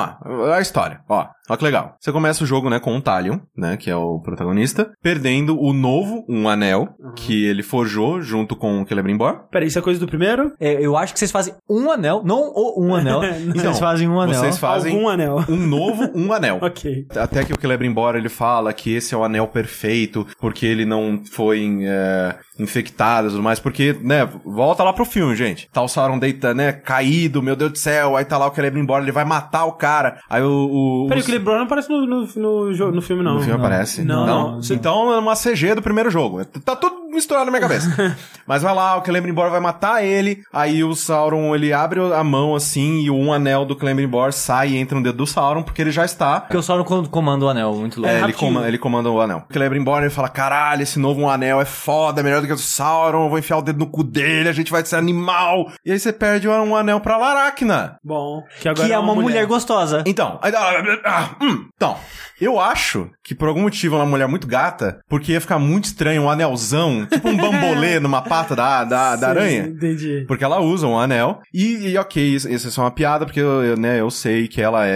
lá. 0.47 0.55
A 0.57 0.61
história, 0.61 0.99
ó. 1.09 1.27
Ó 1.49 1.57
que 1.57 1.63
legal. 1.65 1.95
Você 1.99 2.11
começa 2.13 2.43
o 2.43 2.47
jogo, 2.47 2.69
né, 2.69 2.79
com 2.79 2.95
o 2.95 3.01
Talion, 3.01 3.39
né, 3.57 3.75
que 3.75 3.89
é 3.89 3.95
o 3.95 4.21
protagonista, 4.21 4.89
perdendo 5.03 5.59
o 5.59 5.73
novo, 5.73 6.23
um 6.29 6.47
anel, 6.47 6.87
que 7.17 7.45
ele 7.45 7.61
forjou 7.61 8.21
junto 8.21 8.55
com 8.55 8.81
o 8.81 8.87
Celebrimbor. 8.87 9.49
Peraí, 9.51 9.67
isso 9.67 9.77
é 9.77 9.81
coisa 9.81 9.99
do 9.99 10.07
primeiro? 10.07 10.53
É, 10.61 10.73
eu 10.85 10.95
acho 10.95 11.11
que 11.11 11.19
vocês 11.19 11.31
fazem 11.31 11.53
um 11.69 11.91
anel, 11.91 12.21
não 12.23 12.39
o 12.55 12.85
um 12.85 12.95
anel. 12.95 13.19
vocês 13.53 13.79
fazem 13.79 14.07
um 14.07 14.19
anel. 14.21 14.39
Vocês 14.39 14.57
fazem 14.57 14.93
Algum 14.93 15.09
anel. 15.09 15.43
um 15.49 15.57
novo, 15.57 16.09
um 16.15 16.31
anel. 16.31 16.59
ok. 16.63 17.05
Até 17.15 17.43
que 17.43 17.51
o 17.53 17.59
Celebrimbor, 17.59 18.15
ele 18.15 18.29
fala 18.29 18.71
que 18.71 18.93
esse 18.93 19.13
é 19.13 19.17
o 19.17 19.23
anel 19.23 19.47
perfeito, 19.47 20.25
porque 20.39 20.65
ele 20.65 20.85
não 20.91 21.21
foi 21.31 21.79
é, 21.83 22.35
infectado 22.59 23.27
e 23.27 23.31
tudo 23.31 23.41
mais, 23.41 23.59
porque, 23.59 23.95
né, 24.01 24.27
volta 24.45 24.83
lá 24.83 24.93
pro 24.93 25.05
filme, 25.05 25.35
gente. 25.35 25.67
Tá 25.71 25.81
o 25.81 25.87
Sauron 25.87 26.19
deita, 26.19 26.53
né, 26.53 26.71
caído, 26.71 27.41
meu 27.41 27.55
Deus 27.55 27.71
do 27.71 27.77
céu, 27.77 28.15
aí 28.15 28.25
tá 28.25 28.37
lá 28.37 28.47
o 28.47 28.53
Celebrimbor, 28.53 28.99
ele 29.01 29.11
vai 29.11 29.25
matar 29.25 29.65
o 29.65 29.73
cara. 29.73 30.19
Aí 30.29 30.43
o... 30.43 31.05
o 31.05 31.07
Peraí, 31.07 31.37
o 31.37 31.39
Brown 31.39 31.57
não 31.57 31.63
aparece 31.65 31.89
no, 31.89 32.05
no, 32.05 32.27
no, 32.35 32.91
no 32.91 33.01
filme, 33.01 33.23
não. 33.23 33.35
No 33.35 33.39
filme 33.39 33.57
não. 33.57 33.65
aparece. 33.65 34.03
Não, 34.03 34.23
então, 34.23 34.51
não. 34.51 34.61
Você- 34.61 34.73
então 34.73 35.13
é 35.13 35.17
uma 35.17 35.35
CG 35.35 35.75
do 35.75 35.81
primeiro 35.81 36.11
jogo. 36.11 36.43
Tá 36.45 36.75
tudo 36.75 37.00
misturado 37.11 37.45
na 37.45 37.51
minha 37.51 37.61
cabeça. 37.61 38.17
Mas 38.47 38.61
vai 38.63 38.73
lá, 38.73 38.97
o 38.97 39.05
Celebrimbor 39.05 39.49
vai 39.51 39.59
matar 39.59 40.03
ele. 40.03 40.41
Aí 40.51 40.83
o 40.83 40.93
Sauron, 40.95 41.53
ele 41.55 41.71
abre 41.71 41.99
a 42.13 42.23
mão 42.23 42.55
assim 42.55 43.01
e 43.01 43.09
um 43.11 43.31
anel 43.31 43.63
do 43.65 43.77
Celebrimbor 43.77 44.33
sai 44.33 44.69
e 44.69 44.77
entra 44.77 44.97
no 44.97 45.03
dedo 45.03 45.17
do 45.17 45.27
Sauron, 45.27 45.63
porque 45.63 45.81
ele 45.81 45.91
já 45.91 46.03
está. 46.03 46.41
Porque 46.41 46.57
o 46.57 46.61
Sauron 46.63 46.83
com- 46.83 47.05
comanda 47.05 47.45
o 47.45 47.49
anel, 47.49 47.73
muito 47.75 48.01
louco. 48.01 48.13
É, 48.15 48.21
ele, 48.23 48.33
comanda, 48.33 48.67
ele 48.67 48.77
comanda 48.77 49.09
o 49.09 49.21
anel. 49.21 49.43
O 49.49 49.53
Celebrimbor, 49.53 49.99
ele 50.01 50.09
fala, 50.09 50.27
caralho, 50.29 50.81
esse 50.83 50.99
novo 50.99 51.29
anel 51.29 51.61
é 51.61 51.65
foda, 51.65 52.21
é 52.21 52.23
melhor 52.23 52.41
do 52.41 52.47
que 52.47 52.53
o 52.53 52.55
do 52.55 52.61
Sauron, 52.61 53.25
eu 53.25 53.29
vou 53.29 53.39
enfiar 53.39 53.57
o 53.57 53.61
dedo 53.61 53.79
no 53.79 53.87
cu 53.87 54.03
dele, 54.03 54.49
a 54.49 54.53
gente 54.53 54.71
vai 54.71 54.83
ser 54.85 54.95
animal. 54.95 55.71
E 55.85 55.91
aí 55.91 55.99
você 55.99 56.11
perde 56.11 56.47
um 56.49 56.75
anel 56.75 56.99
pra 56.99 57.17
Laracna. 57.17 57.97
Bom, 58.03 58.41
que 58.59 58.67
agora 58.67 58.87
que 58.87 58.93
é 58.93 58.99
uma 58.99 59.13
mulher, 59.15 59.45
gostosa. 59.45 60.03
Então, 60.05 60.39
aí- 60.41 60.51
ah, 61.05 61.35
hum, 61.41 61.67
então, 61.75 61.97
eu 62.41 62.59
acho 62.59 63.09
que 63.23 63.35
por 63.35 63.47
algum 63.47 63.61
motivo 63.61 63.95
ela 63.95 64.03
é 64.03 64.05
uma 64.05 64.11
mulher 64.11 64.27
muito 64.27 64.47
gata, 64.47 64.99
porque 65.07 65.31
ia 65.33 65.41
ficar 65.41 65.59
muito 65.59 65.85
estranho 65.85 66.23
um 66.23 66.29
anelzão, 66.29 67.05
tipo 67.05 67.29
um 67.29 67.37
bambolê 67.37 67.99
numa 68.01 68.21
pata 68.21 68.55
da, 68.55 68.83
da, 68.83 69.15
da 69.15 69.17
Sim, 69.17 69.25
aranha. 69.25 69.61
Entendi. 69.67 70.25
Porque 70.27 70.43
ela 70.43 70.59
usa 70.59 70.87
um 70.87 70.97
anel. 70.99 71.39
E, 71.53 71.89
e 71.89 71.97
ok, 71.97 72.23
isso, 72.23 72.49
isso 72.49 72.67
é 72.67 72.71
só 72.71 72.81
uma 72.81 72.91
piada, 72.91 73.25
porque 73.25 73.39
eu, 73.39 73.63
eu, 73.63 73.77
né, 73.77 73.99
eu 73.99 74.09
sei 74.09 74.47
que 74.47 74.61
ela 74.61 74.85
é. 74.87 74.91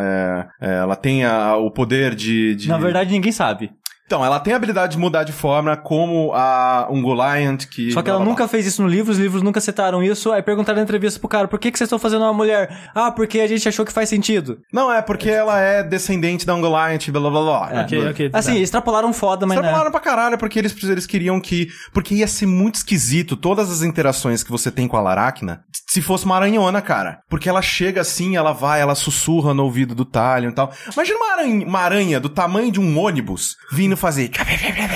é- 0.00 0.46
é, 0.60 0.74
ela 0.78 0.96
tem 0.96 1.24
a- 1.24 1.56
o 1.56 1.70
poder 1.70 2.14
de, 2.14 2.54
de- 2.54 2.68
Na 2.68 2.78
verdade, 2.78 3.10
ninguém 3.10 3.32
sabe. 3.32 3.70
Então, 4.06 4.24
ela 4.24 4.38
tem 4.38 4.52
a 4.52 4.56
habilidade 4.56 4.92
de 4.92 4.98
mudar 4.98 5.24
de 5.24 5.32
forma, 5.32 5.76
como 5.76 6.32
a 6.34 6.88
um 6.90 7.00
Goliath 7.00 7.66
que. 7.70 7.90
Só 7.90 8.02
que 8.02 8.10
ela 8.10 8.18
blá, 8.18 8.24
blá, 8.26 8.32
nunca 8.32 8.46
fez 8.46 8.66
isso 8.66 8.82
no 8.82 8.88
livro, 8.88 9.10
os 9.10 9.18
livros 9.18 9.42
nunca 9.42 9.60
citaram 9.60 10.02
isso. 10.02 10.30
Aí 10.30 10.42
perguntaram 10.42 10.76
na 10.76 10.82
entrevista 10.82 11.18
pro 11.18 11.28
cara, 11.28 11.48
por 11.48 11.58
que, 11.58 11.70
que 11.70 11.78
vocês 11.78 11.86
estão 11.86 11.98
fazendo 11.98 12.22
uma 12.22 12.32
mulher? 12.32 12.90
Ah, 12.94 13.10
porque 13.10 13.40
a 13.40 13.46
gente 13.46 13.66
achou 13.66 13.84
que 13.84 13.92
faz 13.92 14.08
sentido. 14.08 14.58
Não, 14.72 14.92
é 14.92 15.00
porque 15.00 15.30
ela 15.30 15.58
é 15.58 15.82
descendente 15.82 16.44
da 16.44 16.54
Ungoliant, 16.54 17.08
blá 17.10 17.30
blá 17.30 17.30
blá. 17.30 17.70
É. 17.72 17.80
Ok, 17.82 18.08
ok. 18.08 18.30
tá. 18.30 18.38
Assim, 18.38 18.56
extrapolaram 18.60 19.12
foda, 19.12 19.46
mas 19.46 19.56
né? 19.56 19.62
Extrapolaram 19.62 19.90
pra 19.90 20.00
caralho, 20.00 20.38
porque 20.38 20.58
eles, 20.58 20.82
eles 20.84 21.06
queriam 21.06 21.40
que. 21.40 21.68
Porque 21.92 22.14
ia 22.14 22.26
ser 22.26 22.46
muito 22.46 22.76
esquisito 22.76 23.36
todas 23.36 23.70
as 23.70 23.82
interações 23.82 24.42
que 24.42 24.50
você 24.50 24.70
tem 24.70 24.86
com 24.86 24.96
a 24.96 25.00
Laracna 25.00 25.64
se 25.94 26.02
fosse 26.02 26.24
uma 26.24 26.34
aranhona, 26.34 26.82
cara. 26.82 27.20
Porque 27.30 27.48
ela 27.48 27.62
chega 27.62 28.00
assim, 28.00 28.36
ela 28.36 28.52
vai, 28.52 28.80
ela 28.80 28.96
sussurra 28.96 29.54
no 29.54 29.62
ouvido 29.62 29.94
do 29.94 30.04
Talion 30.04 30.50
e 30.50 30.52
tal. 30.52 30.72
Imagina 30.92 31.18
uma 31.18 31.32
aranha, 31.32 31.66
uma 31.66 31.78
aranha 31.78 32.20
do 32.20 32.28
tamanho 32.28 32.72
de 32.72 32.80
um 32.80 32.98
ônibus 32.98 33.54
vindo 33.70 33.93
fazer 33.96 34.30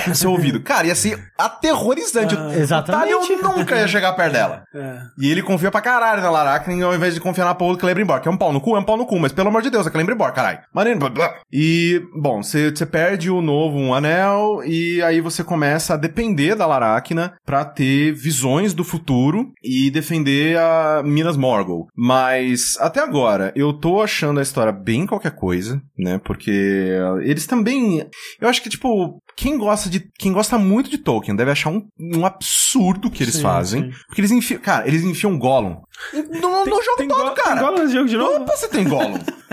no 0.06 0.14
seu 0.14 0.30
ouvido. 0.30 0.60
Cara, 0.60 0.86
ia 0.86 0.94
ser 0.94 1.18
aterrorizante. 1.36 2.34
Ah, 2.36 2.48
o 2.48 2.52
exatamente. 2.52 3.10
Talion 3.10 3.42
nunca 3.42 3.76
ia 3.76 3.88
chegar 3.88 4.12
perto 4.14 4.32
dela. 4.32 4.64
É. 4.74 5.00
E 5.18 5.30
ele 5.30 5.42
confia 5.42 5.70
pra 5.70 5.80
caralho 5.80 6.22
na 6.22 6.30
Laracna 6.30 6.84
ao 6.84 6.94
invés 6.94 7.14
de 7.14 7.20
confiar 7.20 7.44
na 7.44 7.54
do 7.54 7.80
Celebrimbor, 7.80 8.20
que 8.20 8.28
é 8.28 8.30
um 8.30 8.36
pau 8.36 8.52
no 8.52 8.60
cu, 8.60 8.76
é 8.76 8.78
um 8.78 8.84
pau 8.84 8.96
no 8.96 9.06
cu, 9.06 9.18
mas 9.18 9.32
pelo 9.32 9.48
amor 9.48 9.62
de 9.62 9.70
Deus, 9.70 9.86
é 9.86 9.90
Celebrimbor, 9.90 10.32
caralho. 10.32 10.60
Blá. 10.72 11.34
E, 11.52 12.00
bom, 12.14 12.42
você 12.42 12.70
você 12.70 12.86
perde 12.86 13.30
o 13.30 13.42
novo 13.42 13.76
um 13.76 13.92
anel 13.92 14.62
e 14.64 15.02
aí 15.02 15.20
você 15.20 15.42
começa 15.42 15.94
a 15.94 15.96
depender 15.96 16.54
da 16.54 16.66
Laracna 16.66 17.34
pra 17.44 17.64
ter 17.64 18.12
visões 18.12 18.72
do 18.72 18.84
futuro 18.84 19.52
e 19.62 19.90
defender 19.90 20.56
a 20.58 21.02
Minas 21.04 21.36
Morgul. 21.36 21.88
Mas, 21.96 22.76
até 22.78 23.00
agora, 23.00 23.52
eu 23.56 23.72
tô 23.72 24.00
achando 24.00 24.38
a 24.38 24.42
história 24.42 24.72
bem 24.72 25.06
qualquer 25.06 25.32
coisa, 25.32 25.80
né, 25.98 26.20
porque 26.24 26.90
eles 27.22 27.46
também... 27.46 28.06
Eu 28.40 28.48
acho 28.48 28.62
que, 28.62 28.68
tipo, 28.68 28.87
quem 29.36 29.56
gosta 29.56 29.88
de 29.88 30.00
quem 30.18 30.32
gosta 30.32 30.58
muito 30.58 30.90
de 30.90 30.98
Tolkien 30.98 31.36
deve 31.36 31.50
achar 31.50 31.70
um, 31.70 31.86
um 31.98 32.24
absurdo 32.26 33.10
que 33.10 33.22
eles 33.22 33.36
Sim, 33.36 33.42
fazem. 33.42 33.82
sim. 33.92 33.98
Porque 34.06 34.20
eles 34.20 34.30
enfiam. 34.30 34.60
Cara, 34.60 34.86
eles 34.88 35.02
enfiam 35.02 35.38
Gollum. 35.38 35.76
No, 36.12 36.64
no 36.64 36.82
jogo 36.82 36.96
tem 36.96 37.08
todo, 37.08 37.28
go- 37.28 37.34
cara. 37.34 37.56
Tem 37.56 37.64
Gollum 37.64 37.82
nesse 37.82 37.94
jogo 37.94 38.08
de 38.08 38.16
novo? 38.16 38.42
Opa, 38.42 38.56
você 38.56 38.68
tem 38.68 38.84
Gollum. 38.88 39.18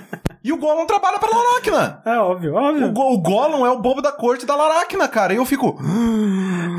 e 0.47 0.53
o 0.53 0.57
Gollum 0.57 0.85
trabalha 0.85 1.17
pra 1.19 1.29
Laracna. 1.29 2.01
É 2.05 2.17
óbvio, 2.19 2.53
óbvio. 2.53 2.87
O, 2.87 2.91
Go- 2.91 3.13
o 3.13 3.17
Gollum 3.17 3.65
é 3.65 3.69
o 3.71 3.79
bobo 3.81 4.01
da 4.01 4.11
corte 4.11 4.45
da 4.45 4.55
Laracna, 4.55 5.07
cara. 5.07 5.33
E 5.33 5.37
eu 5.37 5.45
fico. 5.45 5.77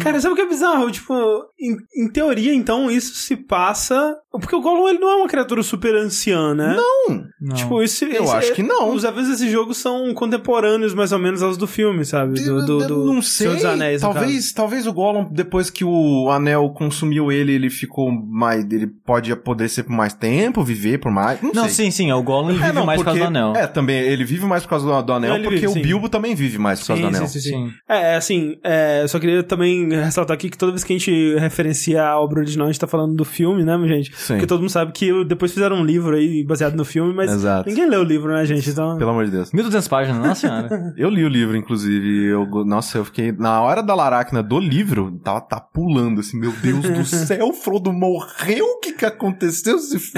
Cara, 0.03 0.21
sabe 0.21 0.33
o 0.35 0.37
que 0.37 0.43
é 0.43 0.49
bizarro? 0.49 0.91
Tipo, 0.91 1.15
em, 1.61 1.77
em 2.05 2.09
teoria, 2.11 2.55
então, 2.55 2.91
isso 2.91 3.15
se 3.17 3.37
passa. 3.37 4.17
Porque 4.33 4.55
o 4.55 4.61
Gollum 4.61 4.89
ele 4.89 4.99
não 4.99 5.11
é 5.11 5.15
uma 5.17 5.29
criatura 5.29 5.63
super 5.63 5.95
anciã, 5.95 6.55
né? 6.55 6.77
Não. 6.77 7.25
Não. 7.41 7.57
Tipo, 7.57 7.83
isso, 7.83 8.05
Eu 8.05 8.25
isso- 8.25 8.33
acho 8.35 8.53
que 8.53 8.63
não. 8.63 8.93
Os 8.95 9.03
eventos 9.03 9.29
desse 9.31 9.49
jogo 9.51 9.73
são 9.75 10.13
contemporâneos, 10.13 10.93
mais 10.95 11.11
ou 11.13 11.19
menos, 11.19 11.43
aos 11.43 11.57
do 11.57 11.67
filme, 11.67 12.05
sabe? 12.05 12.39
Do, 12.43 12.65
do, 12.67 12.83
Eu 12.83 12.89
do 12.89 13.13
não 13.15 13.23
sei. 13.23 13.47
Senhor 13.47 13.55
dos 13.57 13.65
Anéis, 13.65 14.01
talvez, 14.03 14.53
talvez 14.53 14.87
o 14.87 14.93
Gollum, 14.93 15.27
depois 15.33 15.71
que 15.71 15.85
o 15.85 16.31
anel 16.31 16.69
consumiu 16.71 17.33
ele, 17.33 17.53
ele 17.53 17.71
ficou 17.71 18.11
mais. 18.13 18.65
Ele 18.71 18.87
pode 18.87 19.33
apodrecer 19.33 19.85
por 19.85 19.93
mais 19.93 20.13
tempo, 20.13 20.63
viver 20.63 20.99
por 20.99 21.11
mais. 21.11 21.41
Não, 21.41 21.53
Não, 21.55 21.65
sei. 21.65 21.87
sim, 21.87 21.91
sim, 21.91 22.11
é 22.11 22.15
o 22.15 22.23
Gollum 22.23 22.51
ele 22.51 22.59
É, 22.59 22.67
vive 22.67 22.75
não, 22.75 22.85
mais 22.87 22.99
por 22.99 23.05
causa 23.07 23.21
do 23.21 23.27
anel. 23.27 23.56
É, 23.57 23.67
também, 23.67 23.99
ele 23.99 24.25
vive 24.25 24.45
mais 24.45 24.63
por 24.63 24.71
causa 24.71 24.87
do, 24.87 25.03
do 25.03 25.13
anel, 25.13 25.35
ele 25.35 25.45
porque 25.45 25.61
vive, 25.61 25.69
o 25.69 25.73
sim. 25.73 25.83
Bilbo 25.83 26.09
também 26.09 26.35
vive 26.35 26.59
mais 26.59 26.81
por 26.81 26.89
causa 26.89 27.03
do 27.03 27.09
Sim, 27.09 27.17
anel. 27.17 27.29
sim, 27.29 27.41
sim, 27.41 27.51
sim. 27.51 27.73
É, 27.89 28.17
assim, 28.17 28.57
é, 28.65 29.03
eu 29.03 29.09
só 29.09 29.19
queria 29.19 29.43
também 29.43 29.89
ressaltar 29.95 30.35
aqui 30.35 30.51
que 30.51 30.59
toda 30.59 30.73
vez 30.73 30.85
que 30.85 30.93
a 30.93 30.99
gente 30.99 31.37
referencia 31.39 32.05
a 32.05 32.19
obra 32.21 32.41
original, 32.41 32.67
a 32.67 32.71
gente 32.71 32.81
tá 32.81 32.87
falando 32.87 33.15
do 33.15 33.25
filme, 33.25 33.65
né, 33.65 33.77
gente? 33.87 34.15
Sim. 34.17 34.35
Porque 34.35 34.47
todo 34.47 34.61
mundo 34.61 34.71
sabe 34.71 34.93
que 34.93 35.25
depois 35.25 35.53
fizeram 35.53 35.77
um 35.77 35.85
livro 35.85 36.17
aí 36.17 36.45
baseado 36.45 36.75
no 36.75 36.85
filme, 36.85 37.15
mas 37.15 37.31
Exato. 37.31 37.69
ninguém 37.69 37.89
leu 37.89 38.01
o 38.01 38.05
livro, 38.05 38.33
né, 38.33 38.45
gente? 38.45 38.69
Então. 38.71 38.97
Pelo 38.99 39.11
amor 39.11 39.25
de 39.25 39.31
Deus. 39.31 39.53
1200 39.53 39.89
páginas, 39.89 40.27
nossa 40.27 40.41
senhora. 40.41 40.95
Eu 40.97 41.09
li 41.09 41.25
o 41.25 41.29
livro, 41.29 41.57
inclusive. 41.57 42.27
Eu, 42.27 42.47
nossa, 42.65 42.99
eu 42.99 43.05
fiquei. 43.05 43.33
Na 43.33 43.61
hora 43.61 43.83
da 43.83 43.95
Laracna 43.95 44.43
do 44.43 44.59
livro, 44.59 45.19
tava 45.23 45.41
tá 45.41 45.61
pulando 45.61 46.21
assim, 46.21 46.39
meu 46.39 46.53
Deus 46.53 46.89
do 46.89 47.05
céu, 47.07 47.53
Frodo 47.53 47.93
morreu? 47.93 48.65
O 48.65 48.81
que 48.81 48.93
que 48.93 49.05
aconteceu? 49.05 49.77
Esse? 49.77 50.13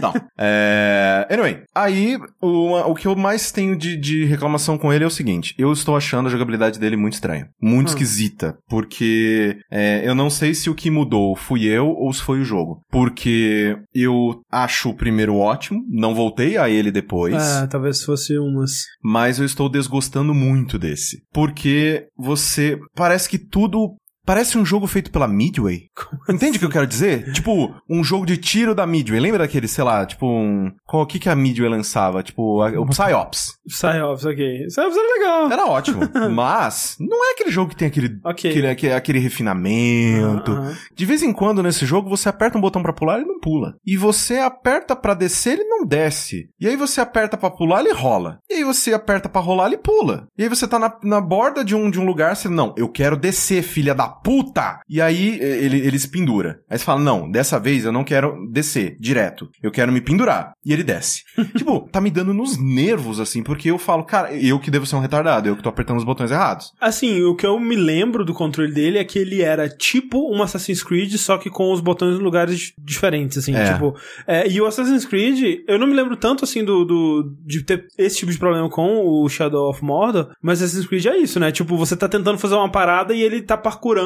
Não. 0.00 0.12
É. 0.36 0.95
Anyway, 1.30 1.62
aí 1.74 2.18
o, 2.40 2.72
o 2.90 2.94
que 2.94 3.06
eu 3.06 3.16
mais 3.16 3.50
tenho 3.50 3.76
de, 3.76 3.96
de 3.96 4.24
reclamação 4.24 4.76
com 4.78 4.92
ele 4.92 5.04
é 5.04 5.06
o 5.06 5.10
seguinte: 5.10 5.54
eu 5.58 5.72
estou 5.72 5.96
achando 5.96 6.26
a 6.26 6.30
jogabilidade 6.30 6.78
dele 6.78 6.96
muito 6.96 7.14
estranha. 7.14 7.48
Muito 7.60 7.88
Hum. 7.88 7.90
esquisita. 7.90 8.56
Porque 8.68 9.58
é, 9.70 10.06
eu 10.08 10.14
não 10.14 10.28
sei 10.30 10.54
se 10.54 10.68
o 10.70 10.74
que 10.74 10.90
mudou 10.90 11.36
fui 11.36 11.64
eu 11.64 11.86
ou 11.88 12.12
se 12.12 12.22
foi 12.22 12.40
o 12.40 12.44
jogo. 12.44 12.80
Porque 12.90 13.76
eu 13.94 14.40
acho 14.50 14.90
o 14.90 14.96
primeiro 14.96 15.36
ótimo, 15.36 15.80
não 15.88 16.14
voltei 16.14 16.56
a 16.56 16.68
ele 16.68 16.90
depois. 16.90 17.34
É, 17.34 17.66
talvez 17.66 18.02
fosse 18.02 18.36
umas. 18.38 18.84
Mas 19.02 19.38
eu 19.38 19.44
estou 19.44 19.68
desgostando 19.68 20.34
muito 20.34 20.78
desse. 20.78 21.18
Porque 21.32 22.06
você. 22.16 22.78
Parece 22.94 23.28
que 23.28 23.38
tudo 23.38 23.94
parece 24.26 24.58
um 24.58 24.64
jogo 24.64 24.86
feito 24.86 25.10
pela 25.10 25.26
Midway. 25.28 25.84
Entende 26.28 26.56
o 26.56 26.60
que 26.60 26.66
eu 26.66 26.70
quero 26.70 26.86
dizer? 26.86 27.32
Tipo, 27.32 27.72
um 27.88 28.02
jogo 28.02 28.26
de 28.26 28.36
tiro 28.36 28.74
da 28.74 28.86
Midway. 28.86 29.20
Lembra 29.20 29.38
daquele, 29.38 29.68
sei 29.68 29.84
lá, 29.84 30.04
tipo 30.04 30.26
um... 30.26 30.72
Qual 30.84 31.02
o 31.04 31.06
que 31.06 31.18
que 31.18 31.28
a 31.28 31.36
Midway 31.36 31.68
lançava? 31.70 32.22
Tipo, 32.22 32.60
a- 32.62 32.78
o 32.80 32.86
Psyops. 32.86 33.54
Psyops, 33.68 34.24
ok. 34.24 34.66
Psyops 34.66 34.96
era 34.96 35.18
legal. 35.18 35.52
Era 35.52 35.66
ótimo. 35.66 36.00
Mas, 36.34 36.96
não 36.98 37.24
é 37.28 37.32
aquele 37.32 37.50
jogo 37.50 37.70
que 37.70 37.76
tem 37.76 37.88
aquele, 37.88 38.18
aquele, 38.24 38.66
aquele, 38.68 38.92
aquele 38.92 39.18
refinamento. 39.18 40.52
Aham. 40.52 40.76
De 40.94 41.04
vez 41.04 41.22
em 41.22 41.32
quando, 41.32 41.62
nesse 41.62 41.86
jogo, 41.86 42.08
você 42.08 42.28
aperta 42.28 42.58
um 42.58 42.60
botão 42.60 42.82
pra 42.82 42.92
pular, 42.92 43.16
ele 43.18 43.26
não 43.26 43.38
pula. 43.40 43.76
E 43.86 43.96
você 43.96 44.38
aperta 44.38 44.96
pra 44.96 45.14
descer, 45.14 45.54
ele 45.54 45.64
não 45.64 45.84
desce. 45.86 46.48
E 46.60 46.66
aí 46.66 46.76
você 46.76 47.00
aperta 47.00 47.36
pra 47.36 47.50
pular, 47.50 47.80
ele 47.80 47.92
rola. 47.92 48.38
E 48.50 48.54
aí 48.54 48.64
você 48.64 48.92
aperta 48.94 49.28
pra 49.28 49.40
rolar, 49.40 49.66
ele 49.66 49.78
pula. 49.78 50.26
E 50.36 50.42
aí 50.42 50.48
você 50.48 50.66
tá 50.66 50.78
na, 50.78 50.92
na 51.02 51.20
borda 51.20 51.64
de 51.64 51.74
um, 51.74 51.90
de 51.90 52.00
um 52.00 52.04
lugar, 52.06 52.34
você, 52.36 52.48
não, 52.48 52.74
eu 52.76 52.88
quero 52.88 53.16
descer, 53.16 53.62
filha 53.62 53.94
da 53.94 54.08
puta! 54.22 54.80
E 54.88 55.00
aí 55.00 55.38
ele, 55.40 55.78
ele 55.78 55.98
se 55.98 56.08
pendura. 56.10 56.60
Aí 56.68 56.78
você 56.78 56.84
fala, 56.84 57.00
não, 57.00 57.30
dessa 57.30 57.58
vez 57.58 57.84
eu 57.84 57.92
não 57.92 58.04
quero 58.04 58.34
descer 58.50 58.96
direto. 58.98 59.48
Eu 59.62 59.70
quero 59.70 59.92
me 59.92 60.00
pendurar. 60.00 60.52
E 60.64 60.72
ele 60.72 60.82
desce. 60.82 61.22
tipo, 61.56 61.88
tá 61.90 62.00
me 62.00 62.10
dando 62.10 62.32
nos 62.34 62.58
nervos, 62.58 63.20
assim, 63.20 63.42
porque 63.42 63.70
eu 63.70 63.78
falo, 63.78 64.04
cara, 64.04 64.34
eu 64.34 64.58
que 64.58 64.70
devo 64.70 64.86
ser 64.86 64.96
um 64.96 65.00
retardado, 65.00 65.48
eu 65.48 65.56
que 65.56 65.62
tô 65.62 65.68
apertando 65.68 65.98
os 65.98 66.04
botões 66.04 66.30
errados. 66.30 66.72
Assim, 66.80 67.22
o 67.22 67.34
que 67.34 67.46
eu 67.46 67.58
me 67.60 67.76
lembro 67.76 68.24
do 68.24 68.34
controle 68.34 68.72
dele 68.72 68.98
é 68.98 69.04
que 69.04 69.18
ele 69.18 69.42
era 69.42 69.68
tipo 69.68 70.32
um 70.34 70.42
Assassin's 70.42 70.82
Creed, 70.82 71.12
só 71.16 71.38
que 71.38 71.50
com 71.50 71.72
os 71.72 71.80
botões 71.80 72.16
em 72.18 72.22
lugares 72.22 72.72
diferentes, 72.78 73.38
assim, 73.38 73.54
É. 73.54 73.72
tipo... 73.72 73.94
é, 74.26 74.48
e 74.48 74.60
o 74.60 74.66
Assassin's 74.66 75.04
Creed, 75.04 75.60
eu 75.66 75.78
não 75.78 75.86
me 75.86 75.94
lembro 75.94 76.16
tanto, 76.16 76.44
assim, 76.44 76.64
do, 76.64 76.84
do- 76.84 77.34
de 77.44 77.62
ter 77.64 77.86
esse 77.98 78.18
tipo 78.18 78.32
de 78.32 78.38
problema 78.38 78.68
com 78.68 79.04
o 79.06 79.28
Shadow 79.28 79.70
of 79.70 79.82
Mordor, 79.84 80.30
mas 80.42 80.62
Assassin's 80.62 80.86
Creed 80.86 81.06
é 81.06 81.16
isso, 81.16 81.38
né? 81.40 81.50
Tipo, 81.52 81.76
você 81.76 81.96
tá 81.96 82.08
tentando 82.08 82.38
fazer 82.38 82.54
uma 82.54 82.70
parada 82.70 83.14
e 83.14 83.22
ele 83.22 83.42
tá 83.42 83.56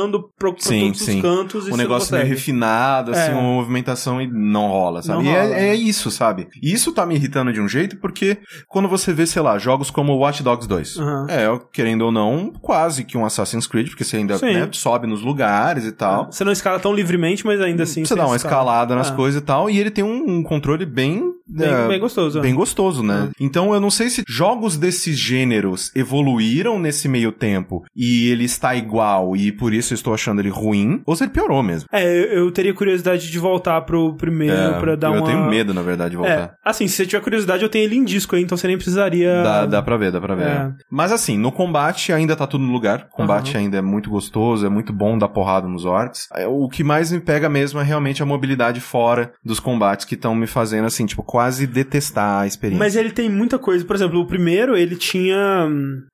parkourando 0.01 0.31
pro, 0.39 0.53
pra 0.53 0.63
Sim, 0.63 0.87
todos 0.87 1.01
sim. 1.03 1.17
os 1.17 1.23
cantos 1.23 1.69
e 1.69 1.73
um 1.73 1.77
negócio 1.77 2.15
meio 2.15 2.27
refinado, 2.27 3.11
assim, 3.13 3.31
É. 3.31 3.35
uma 3.35 3.43
movimentação 3.43 4.21
e 4.21 4.27
não 4.27 4.69
rola, 4.69 5.03
sabe? 5.03 5.25
Não 5.25 5.31
e 5.31 5.35
rola. 5.35 5.55
é, 5.57 5.69
é 5.71 5.75
isso, 5.75 6.11
sabe? 6.11 6.49
E 6.63 6.73
isso 6.73 6.93
tá 6.93 7.05
me 7.07 7.15
irritando 7.15 7.53
de 7.53 7.61
um 7.61 7.69
jeito 7.69 7.97
porque 7.99 8.39
quando 8.69 8.89
você 8.89 9.13
vê, 9.13 9.27
sei 9.27 9.43
lá, 9.43 9.59
jogos 9.59 9.91
como 9.91 10.17
Watch 10.17 10.43
Dogs 10.43 10.67
2, 10.69 10.99
Aham. 10.99 11.27
é, 11.29 11.61
querendo 11.73 12.03
ou 12.03 12.13
não, 12.13 12.53
quase 12.61 13.05
que 13.05 13.17
um 13.19 13.25
Assassin's 13.25 13.67
Creed, 13.67 13.89
porque 13.89 14.05
você 14.05 14.17
ainda 14.19 14.39
né, 14.39 14.69
sobe 14.73 15.07
nos 15.07 15.23
lugares 15.23 15.85
e 15.85 15.93
tal. 15.93 16.31
Você 16.31 16.45
não 16.45 16.53
escala 16.53 16.79
tão 16.79 16.93
livremente, 16.95 17.45
mas 17.47 17.61
ainda 17.61 17.83
assim... 17.83 18.05
Você 18.05 18.15
dá 18.15 18.27
uma 18.27 18.37
escala. 18.37 18.55
escalada 18.61 18.95
nas 18.95 19.11
É. 19.11 19.15
coisas 19.15 19.41
e 19.41 19.45
tal, 19.45 19.69
e 19.71 19.79
ele 19.79 19.91
tem 19.91 20.05
um, 20.05 20.39
um 20.39 20.43
controle 20.43 20.87
bem. 20.87 21.31
Bem, 21.53 21.69
é, 21.69 21.89
bem 21.89 21.99
gostoso. 21.99 22.41
bem 22.41 22.55
gostoso, 22.55 23.03
né? 23.03 23.23
Uhum. 23.23 23.31
Então 23.41 23.75
eu 23.75 23.81
não 23.81 23.91
sei 23.91 24.09
se 24.09 24.23
jogos 24.29 24.77
desses 24.77 25.19
gêneros 25.19 25.91
evoluíram 25.97 26.79
nesse 26.79 27.09
meio 27.09 27.33
tempo 27.33 27.83
e 27.97 28.29
ele 28.29 28.45
está 28.45 28.77
igual 28.77 29.37
e 29.37 29.51
por 29.51 29.75
isso 29.75 29.90
eu 29.93 29.97
estou 29.97 30.15
achando 30.15 30.41
ele 30.41 30.49
ruim, 30.49 31.03
ou 31.07 31.17
se 31.17 31.25
ele 31.25 31.31
piorou 31.31 31.63
mesmo. 31.63 31.89
É, 31.93 32.05
eu, 32.05 32.45
eu 32.45 32.51
teria 32.51 32.75
curiosidade 32.75 33.31
de 33.31 33.39
voltar 33.39 33.81
pro 33.83 34.15
primeiro 34.15 34.55
É, 34.55 34.81
pra 34.81 34.97
dar 34.97 35.09
eu 35.09 35.23
uma... 35.23 35.27
tenho 35.27 35.49
medo, 35.49 35.73
na 35.75 35.83
verdade, 35.83 36.11
de 36.11 36.17
voltar. 36.17 36.33
É, 36.33 36.51
assim, 36.65 36.87
se 36.89 36.97
você 36.97 37.07
tiver 37.07 37.23
curiosidade, 37.23 37.63
eu 37.63 37.69
tenho 37.69 37.85
ele 37.85 37.97
em 37.97 38.05
disco 38.05 38.37
aí, 38.37 38.43
então 38.43 38.57
você 38.57 38.67
nem 38.67 38.77
precisaria... 38.77 39.43
Dá, 39.43 39.67
dá 39.67 39.83
pra 39.83 39.97
ver, 39.97 40.13
dá 40.13 40.21
pra 40.21 40.35
ver. 40.35 40.47
É. 40.47 40.73
Mas 40.91 41.13
assim, 41.13 41.37
no 41.39 41.53
combate 41.53 42.13
ainda 42.13 42.35
tá 42.37 42.47
tudo 42.47 42.65
no 42.65 42.73
lugar. 42.73 43.09
O 43.13 43.17
combate 43.17 43.57
ainda 43.57 43.79
é 43.79 43.83
muito 43.83 44.11
gostoso, 44.11 44.67
é 44.67 44.69
muito 44.69 44.93
bom 44.93 45.17
dar 45.19 45.29
porrada 45.29 45.69
nos 45.69 45.85
orcs. 45.85 46.29
É, 46.35 46.47
O 46.47 46.69
que 46.69 46.83
mais 46.85 47.13
me 47.13 47.21
pega 47.21 47.49
mesmo 47.49 47.81
é 47.81 47.85
realmente 47.85 48.23
a 48.23 48.27
mobilidade 48.27 48.81
fora 48.81 49.33
dos 49.45 49.61
combates 49.61 50.05
que 50.05 50.15
estão 50.15 50.35
me 50.35 50.47
fazendo, 50.47 50.87
assim, 50.87 51.07
tipo, 51.07 51.23
quase 51.23 51.67
detestar 51.67 52.43
a 52.43 52.47
experiência. 52.47 52.79
Mas 52.85 52.97
ele 52.97 53.11
tem 53.11 53.29
muita 53.29 53.59
coisa. 53.59 53.85
Por 53.85 53.97
exemplo, 53.97 54.21
o 54.21 54.27
primeiro, 54.27 54.77
ele 54.77 54.97
tinha. 54.97 55.69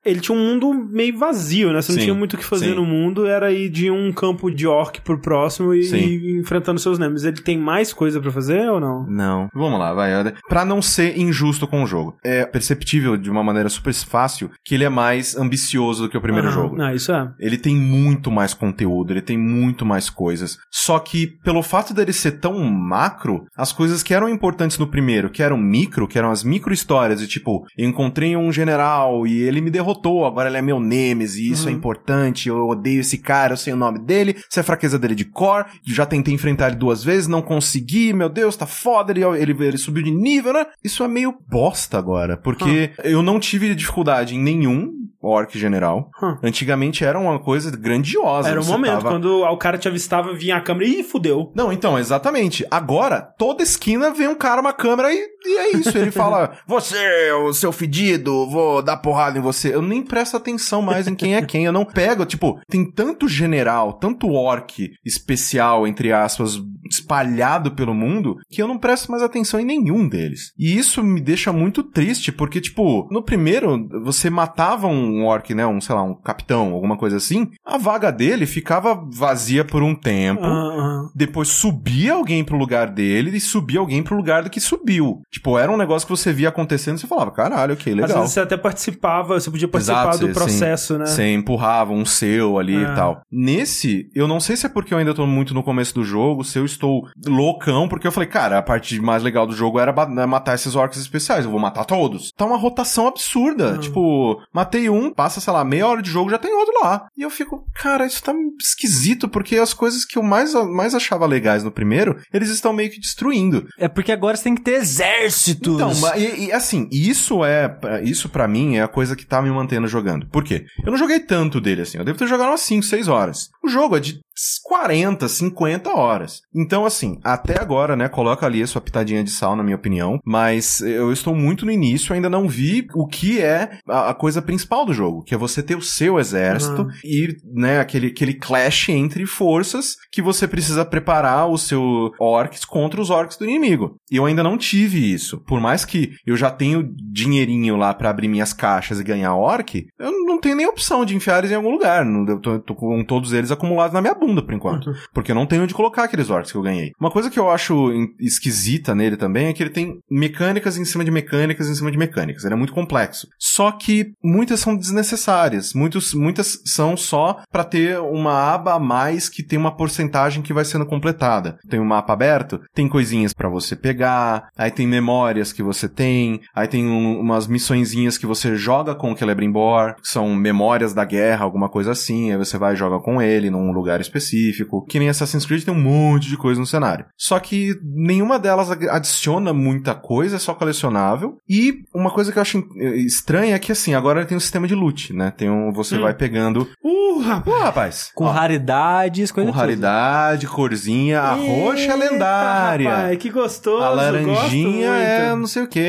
Ele 0.05 0.19
tinha 0.19 0.37
um 0.37 0.41
mundo 0.41 0.73
meio 0.73 1.17
vazio, 1.17 1.71
né? 1.71 1.81
Você 1.81 1.91
não 1.91 1.99
Sim, 1.99 2.05
tinha 2.05 2.15
muito 2.15 2.33
o 2.33 2.37
que 2.37 2.45
fazer 2.45 2.69
sim. 2.69 2.75
no 2.75 2.85
mundo, 2.85 3.25
era 3.25 3.51
ir 3.57 3.69
de 3.69 3.89
um 3.91 4.11
campo 4.11 4.49
de 4.49 4.67
orc 4.67 5.01
pro 5.01 5.19
próximo 5.19 5.73
e, 5.73 5.81
e 5.81 6.39
enfrentando 6.39 6.79
seus 6.79 6.99
nemes. 6.99 7.23
Ele 7.23 7.37
tem 7.41 7.57
mais 7.57 7.93
coisa 7.93 8.19
pra 8.21 8.31
fazer 8.31 8.69
ou 8.69 8.79
não? 8.79 9.05
Não. 9.07 9.49
Vamos 9.53 9.79
lá, 9.79 9.93
vai. 9.93 10.11
Pra 10.47 10.63
não 10.65 10.81
ser 10.81 11.17
injusto 11.17 11.67
com 11.67 11.83
o 11.83 11.87
jogo. 11.87 12.15
É 12.23 12.45
perceptível 12.45 13.17
de 13.17 13.29
uma 13.29 13.43
maneira 13.43 13.69
super 13.69 13.93
fácil 13.93 14.51
que 14.63 14.75
ele 14.75 14.83
é 14.83 14.89
mais 14.89 15.35
ambicioso 15.35 16.03
do 16.03 16.09
que 16.09 16.17
o 16.17 16.21
primeiro 16.21 16.47
Aham. 16.47 16.55
jogo. 16.55 16.81
Ah, 16.81 16.93
isso 16.93 17.11
é. 17.11 17.31
Ele 17.39 17.57
tem 17.57 17.75
muito 17.75 18.29
mais 18.29 18.53
conteúdo, 18.53 19.11
ele 19.11 19.21
tem 19.21 19.37
muito 19.37 19.85
mais 19.85 20.09
coisas. 20.09 20.57
Só 20.71 20.99
que, 20.99 21.27
pelo 21.43 21.63
fato 21.63 21.93
dele 21.93 22.13
ser 22.13 22.33
tão 22.33 22.59
macro, 22.63 23.45
as 23.55 23.71
coisas 23.71 24.03
que 24.03 24.13
eram 24.13 24.29
importantes 24.29 24.77
no 24.77 24.87
primeiro, 24.87 25.29
que 25.29 25.41
eram 25.41 25.57
micro, 25.57 26.07
que 26.07 26.17
eram 26.17 26.31
as 26.31 26.43
micro 26.43 26.73
histórias, 26.73 27.19
de 27.19 27.27
tipo, 27.27 27.65
eu 27.77 27.87
encontrei 27.87 28.35
um 28.35 28.51
general 28.51 29.25
e 29.25 29.41
ele 29.41 29.61
me 29.61 29.69
derrotou, 29.69 30.25
agora 30.25 30.49
ele 30.49 30.57
é 30.57 30.61
meu 30.61 30.79
Nemesis, 30.79 31.37
e 31.37 31.51
isso 31.51 31.69
é 31.69 31.71
importante, 31.71 32.49
eu 32.49 32.67
odeio 32.67 33.01
esse 33.01 33.17
cara, 33.17 33.46
eu 33.53 33.57
sei 33.57 33.73
o 33.73 33.77
nome 33.77 33.99
dele, 33.99 34.35
isso 34.49 34.59
é 34.59 34.63
fraqueza 34.63 34.97
dele 34.99 35.15
de 35.15 35.25
core, 35.25 35.65
já 35.85 36.05
tentei 36.05 36.33
enfrentar 36.33 36.67
ele 36.67 36.75
duas 36.75 37.03
vezes, 37.03 37.27
não 37.27 37.41
consegui, 37.41 38.13
meu 38.13 38.29
Deus, 38.29 38.55
tá 38.55 38.65
foda, 38.65 39.11
ele, 39.11 39.23
ele, 39.23 39.51
ele 39.65 39.77
subiu 39.77 40.03
de 40.03 40.11
nível, 40.11 40.53
né? 40.53 40.65
Isso 40.83 41.03
é 41.03 41.07
meio 41.07 41.33
bosta 41.49 41.97
agora, 41.97 42.37
porque 42.37 42.91
eu 43.03 43.21
não 43.21 43.39
tive 43.39 43.73
dificuldade 43.75 44.35
em 44.35 44.39
nenhum 44.39 44.93
orc 45.21 45.57
general. 45.57 46.09
Hum. 46.21 46.37
Antigamente 46.43 47.03
era 47.03 47.19
uma 47.19 47.39
coisa 47.39 47.75
grandiosa. 47.75 48.49
Era 48.49 48.61
um 48.61 48.65
momento, 48.65 48.93
tava- 48.93 49.09
quando 49.09 49.41
o 49.41 49.57
cara 49.57 49.77
te 49.77 49.87
avistava, 49.87 50.33
vinha 50.33 50.55
a 50.55 50.61
câmera 50.61 50.87
e 50.89 51.03
fudeu. 51.03 51.51
Não, 51.55 51.71
então, 51.71 51.97
exatamente. 51.97 52.65
Agora, 52.69 53.21
toda 53.37 53.63
esquina 53.63 54.11
vem 54.11 54.27
um 54.27 54.35
cara, 54.35 54.61
uma 54.61 54.73
câmera 54.73 55.11
e, 55.11 55.17
e 55.45 55.57
é 55.57 55.71
isso. 55.77 55.97
Ele 55.97 56.11
fala, 56.11 56.57
você, 56.67 57.31
o 57.31 57.51
seu 57.53 57.71
fedido, 57.71 58.47
vou 58.49 58.81
dar 58.81 58.97
porrada 58.97 59.37
em 59.37 59.41
você. 59.41 59.73
Eu 59.73 59.81
nem 59.81 60.01
presto 60.01 60.37
atenção 60.37 60.81
mais 60.81 61.07
em 61.07 61.15
quem 61.15 61.35
é 61.35 61.41
quem. 61.41 61.65
Eu 61.65 61.71
não 61.73 61.83
pego, 61.85 62.25
tipo, 62.25 62.59
tem 62.69 62.89
tanto 62.89 63.27
general, 63.37 63.93
tanto 63.93 64.29
orc 64.31 64.91
especial, 65.05 65.85
entre 65.87 66.11
aspas, 66.11 66.59
espalhado 66.89 67.71
pelo 67.71 67.93
mundo, 67.93 68.37
que 68.49 68.61
eu 68.61 68.67
não 68.67 68.77
presto 68.77 69.11
mais 69.11 69.21
atenção 69.23 69.59
em 69.59 69.65
nenhum 69.65 70.07
deles. 70.07 70.51
E 70.57 70.77
isso 70.77 71.03
me 71.03 71.19
deixa 71.21 71.51
muito 71.53 71.83
triste, 71.83 72.31
porque, 72.31 72.59
tipo, 72.61 73.07
no 73.11 73.21
primeiro, 73.21 73.87
você 74.03 74.29
matava 74.29 74.87
um 74.87 75.25
orc, 75.25 75.53
né, 75.53 75.65
um, 75.67 75.79
sei 75.81 75.95
lá, 75.95 76.03
um 76.03 76.15
capitão, 76.15 76.73
alguma 76.73 76.97
coisa 76.97 77.17
assim, 77.17 77.49
a 77.65 77.77
vaga 77.77 78.11
dele 78.11 78.45
ficava 78.45 78.95
vazia 79.13 79.63
por 79.65 79.83
um 79.83 79.93
tempo, 79.93 80.43
Ah, 80.43 80.47
ah. 80.47 81.09
depois 81.15 81.49
subia 81.49 82.13
alguém 82.13 82.43
pro 82.43 82.57
lugar 82.57 82.89
dele 82.89 83.35
e 83.35 83.39
subia 83.41 83.79
alguém 83.79 84.01
pro 84.01 84.15
lugar 84.15 84.43
do 84.43 84.49
que 84.49 84.59
subiu. 84.59 85.21
Tipo, 85.31 85.57
era 85.57 85.71
um 85.71 85.77
negócio 85.77 86.07
que 86.07 86.15
você 86.15 86.31
via 86.33 86.49
acontecendo 86.49 86.97
e 86.97 86.99
você 87.01 87.07
falava, 87.07 87.31
caralho, 87.31 87.73
ok, 87.73 87.93
Às 87.93 87.99
legal. 87.99 88.17
vezes 88.19 88.33
você 88.33 88.39
até 88.39 88.57
participava, 88.57 89.39
você 89.39 89.51
podia 89.51 89.67
participar 89.67 90.01
Exato, 90.09 90.19
do 90.19 90.27
sim. 90.27 90.33
processo, 90.33 90.97
né? 90.97 91.05
Você 91.05 91.33
empurrava 91.33 91.91
um 91.93 92.05
seu 92.05 92.57
ali 92.57 92.75
É. 92.75 92.81
e 92.81 92.95
tal. 92.95 93.21
Nesse, 93.31 94.09
eu 94.15 94.27
não 94.27 94.39
sei 94.39 94.55
se 94.55 94.65
é 94.65 94.69
porque 94.69 94.93
eu 94.93 94.97
ainda 94.97 95.13
tô 95.13 95.25
muito 95.27 95.53
no 95.53 95.63
começo 95.63 95.93
do 95.93 96.03
jogo, 96.03 96.43
se 96.43 96.57
eu 96.57 96.65
estou 96.65 97.07
loucão, 97.25 97.87
porque 97.87 98.07
eu 98.07 98.11
falei, 98.11 98.29
cara, 98.29 98.57
a 98.57 98.61
parte 98.61 98.99
mais 99.01 99.21
legal 99.21 99.45
do 99.45 99.55
jogo 99.55 99.79
era 99.79 99.93
né, 100.07 100.25
matar 100.25 100.55
esses 100.55 100.75
orcs 100.75 100.97
especiais, 100.97 101.45
eu 101.45 101.51
vou 101.51 101.59
matar 101.59 101.85
todos. 101.85 102.31
Tá 102.31 102.45
uma 102.45 102.57
rotação 102.57 103.07
absurda. 103.07 103.73
Hum. 103.73 103.79
Tipo, 103.79 104.41
matei 104.53 104.89
um, 104.89 105.13
passa, 105.13 105.41
sei 105.41 105.51
lá, 105.51 105.63
meia 105.63 105.87
hora 105.87 106.01
de 106.01 106.09
jogo, 106.09 106.29
já 106.29 106.37
tem 106.37 106.53
outro 106.53 106.73
lá. 106.81 107.07
E 107.17 107.21
eu 107.21 107.29
fico, 107.29 107.65
cara, 107.73 108.05
isso 108.05 108.23
tá 108.23 108.33
esquisito, 108.61 109.27
porque 109.27 109.57
as 109.57 109.73
coisas 109.73 110.05
que 110.05 110.17
eu 110.17 110.23
mais, 110.23 110.53
mais 110.53 110.95
achava 110.95 111.25
legais 111.25 111.63
no 111.63 111.71
primeiro, 111.71 112.17
eles 112.33 112.49
estão 112.49 112.71
meio 112.71 112.89
que 112.89 112.99
destruindo. 112.99 113.67
É 113.77 113.87
porque 113.87 114.11
agora 114.11 114.37
você 114.37 114.45
tem 114.45 114.55
que 114.55 114.61
ter 114.61 114.75
exércitos. 114.75 115.75
Então, 115.75 115.91
e, 116.15 116.45
e, 116.45 116.51
assim, 116.51 116.87
isso 116.91 117.43
é. 117.43 117.77
Isso 118.03 118.29
pra 118.29 118.47
mim 118.47 118.77
é 118.77 118.83
a 118.83 118.87
coisa 118.87 119.15
que 119.15 119.25
tá 119.25 119.41
me 119.41 119.49
mantendo 119.49 119.87
jogando. 119.87 120.27
Por 120.27 120.43
quê? 120.43 120.65
Eu 120.83 120.91
não 120.91 120.97
joguei 120.97 121.19
tanto 121.19 121.59
dele 121.59 121.81
assim. 121.81 121.97
Eu 121.97 122.05
devo 122.05 122.17
ter 122.17 122.27
jogado 122.27 122.49
umas 122.49 122.61
5, 122.61 122.83
6 122.83 123.07
horas. 123.07 123.16
O 123.63 123.67
jogo 123.69 123.97
é 123.97 123.99
de 123.99 124.19
40, 124.63 125.27
50 125.27 125.89
horas. 125.89 126.41
Então, 126.55 126.85
assim, 126.85 127.17
até 127.23 127.59
agora, 127.59 127.95
né? 127.95 128.07
Coloca 128.07 128.45
ali 128.45 128.61
a 128.61 128.67
sua 128.67 128.79
pitadinha 128.81 129.23
de 129.23 129.31
sal, 129.31 129.55
na 129.55 129.63
minha 129.63 129.75
opinião. 129.75 130.19
Mas 130.25 130.79
eu 130.81 131.11
estou 131.11 131.33
muito 131.35 131.65
no 131.65 131.71
início, 131.71 132.13
ainda 132.13 132.29
não 132.29 132.47
vi 132.47 132.87
o 132.95 133.07
que 133.07 133.41
é 133.41 133.79
a, 133.87 134.09
a 134.09 134.13
coisa 134.13 134.41
principal 134.41 134.85
do 134.85 134.93
jogo, 134.93 135.23
que 135.23 135.33
é 135.33 135.37
você 135.37 135.63
ter 135.63 135.75
o 135.75 135.81
seu 135.81 136.19
exército 136.19 136.83
Uhum. 136.83 136.87
e, 137.03 137.35
né, 137.53 137.79
aquele, 137.79 138.07
aquele 138.07 138.33
clash 138.35 138.89
entre 138.89 139.25
forças 139.25 139.95
que 140.11 140.21
você 140.21 140.47
precisa 140.47 140.85
preparar 140.85 141.49
o 141.49 141.57
seu 141.57 142.11
orcs 142.19 142.63
contra 142.65 143.01
os 143.01 143.09
orcs 143.09 143.37
do 143.37 143.45
inimigo. 143.45 143.95
E 144.11 144.17
eu 144.17 144.25
ainda 144.25 144.43
não 144.43 144.57
tive 144.57 145.11
isso. 145.11 145.39
Por 145.47 145.59
mais 145.59 145.83
que 145.85 146.11
eu 146.25 146.35
já 146.37 146.51
tenho 146.51 146.87
dinheirinho 147.11 147.75
lá 147.75 147.93
pra 147.93 148.09
abrir 148.09 148.27
minhas 148.27 148.53
caixas 148.53 148.99
e 148.99 149.03
ganhar 149.03 149.35
orc, 149.35 149.87
eu 149.99 150.11
não 150.25 150.39
tenho 150.39 150.55
nem 150.55 150.67
opção 150.67 151.03
de 151.05 151.15
enfiar 151.15 151.39
eles 151.39 151.51
em 151.51 151.55
algum 151.55 151.71
lugar. 151.71 152.05
Não- 152.05 152.25
Eu 152.27 152.39
tô, 152.39 152.59
tô 152.59 152.75
com 152.75 153.03
todos 153.07 153.33
eles 153.33 153.51
acumulados 153.51 153.93
na 153.93 154.01
minha 154.01 154.13
bunda, 154.13 154.41
por 154.43 154.53
enquanto. 154.53 154.91
Porque 155.13 155.31
eu 155.31 155.35
não 155.35 155.45
tenho 155.47 155.63
onde 155.63 155.73
colocar 155.73 156.03
aqueles 156.03 156.29
orcs 156.29 156.51
que 156.51 156.57
eu 156.57 156.61
ganhei. 156.61 156.91
Uma 156.99 157.09
coisa 157.11 157.29
que 157.29 157.39
eu 157.39 157.49
acho 157.49 157.91
esquisita 158.19 158.93
nele 158.93 159.17
também 159.17 159.47
é 159.47 159.53
que 159.53 159.63
ele 159.63 159.69
tem 159.69 159.99
mecânicas 160.09 160.77
em 160.77 160.85
cima 160.85 161.03
de 161.03 161.11
mecânicas 161.11 161.69
em 161.69 161.75
cima 161.75 161.91
de 161.91 161.97
mecânicas. 161.97 162.43
Ele 162.43 162.53
é 162.53 162.57
muito 162.57 162.73
complexo. 162.73 163.27
Só 163.39 163.71
que 163.71 164.11
muitas 164.23 164.59
são 164.59 164.75
desnecessárias. 164.75 165.73
Muitos, 165.73 166.13
muitas 166.13 166.59
são 166.65 166.97
só 166.97 167.37
pra 167.51 167.63
ter 167.63 167.99
uma 167.99 168.53
aba 168.53 168.73
a 168.75 168.79
mais 168.79 169.29
que 169.29 169.43
tem 169.43 169.57
uma 169.57 169.75
porcentagem 169.75 170.43
que 170.43 170.53
vai 170.53 170.65
sendo 170.65 170.85
completada. 170.85 171.57
Tem 171.69 171.79
um 171.79 171.85
mapa 171.85 172.13
aberto, 172.13 172.59
tem 172.73 172.87
coisinhas 172.87 173.33
pra 173.33 173.49
você 173.49 173.75
pegar, 173.75 174.49
aí 174.57 174.71
tem 174.71 174.85
memórias 174.87 175.53
que 175.53 175.63
você 175.63 175.87
tem, 175.87 176.41
aí 176.55 176.67
tem 176.67 176.85
um- 176.85 177.19
umas 177.19 177.47
missõezinhas 177.47 178.17
que 178.17 178.25
você 178.25 178.55
joga 178.55 178.95
com 178.95 179.11
o 179.11 179.17
Celebrimbor, 179.17 179.95
que 179.95 180.07
são 180.07 180.33
memórias 180.35 180.93
da 180.93 181.05
guerra, 181.05 181.45
alguma 181.45 181.69
coisa 181.69 181.91
assim, 181.91 182.31
aí 182.31 182.37
você 182.37 182.57
vai 182.57 182.73
e 182.73 182.77
com 183.01 183.21
ele 183.21 183.49
num 183.49 183.71
lugar 183.71 183.99
específico. 184.01 184.85
Que 184.87 184.99
nem 184.99 185.09
Assassin's 185.09 185.45
Creed 185.45 185.63
tem 185.63 185.73
um 185.73 185.79
monte 185.81 186.27
de 186.29 186.37
coisa 186.37 186.59
no 186.59 186.65
cenário. 186.67 187.05
Só 187.17 187.39
que 187.39 187.75
nenhuma 187.83 188.37
delas 188.39 188.69
adiciona 188.71 189.53
muita 189.53 189.93
coisa, 189.95 190.35
é 190.35 190.39
só 190.39 190.53
colecionável. 190.53 191.37
E 191.49 191.83
uma 191.93 192.11
coisa 192.11 192.31
que 192.31 192.37
eu 192.37 192.41
acho 192.41 192.63
estranha 192.95 193.55
é 193.55 193.59
que 193.59 193.71
assim, 193.71 193.93
agora 193.93 194.25
tem 194.25 194.37
um 194.37 194.41
sistema 194.41 194.67
de 194.67 194.75
loot, 194.75 195.13
né? 195.13 195.31
Tem 195.35 195.49
um, 195.49 195.71
você 195.71 195.97
Hum. 195.97 196.01
vai 196.01 196.13
pegando. 196.13 196.67
Uh, 196.83 197.19
rapaz. 197.21 197.43
Pô, 197.43 197.57
rapaz. 197.59 198.11
Com 198.13 198.25
ó, 198.25 198.31
raridades, 198.31 199.31
coisa 199.31 199.47
com 199.47 199.53
tudo. 199.53 199.61
raridade, 199.61 200.47
corzinha, 200.47 201.21
a 201.21 201.33
roxa 201.33 201.81
é 201.81 201.83
Eita, 201.83 201.95
lendária. 201.95 202.89
Rapaz, 202.89 203.17
que 203.17 203.29
gostoso. 203.29 203.83
A 203.83 203.87
gosto 203.89 203.95
laranjinha 203.97 204.87
é 204.89 205.35
não 205.35 205.47
sei 205.47 205.63
o 205.63 205.67
que, 205.67 205.79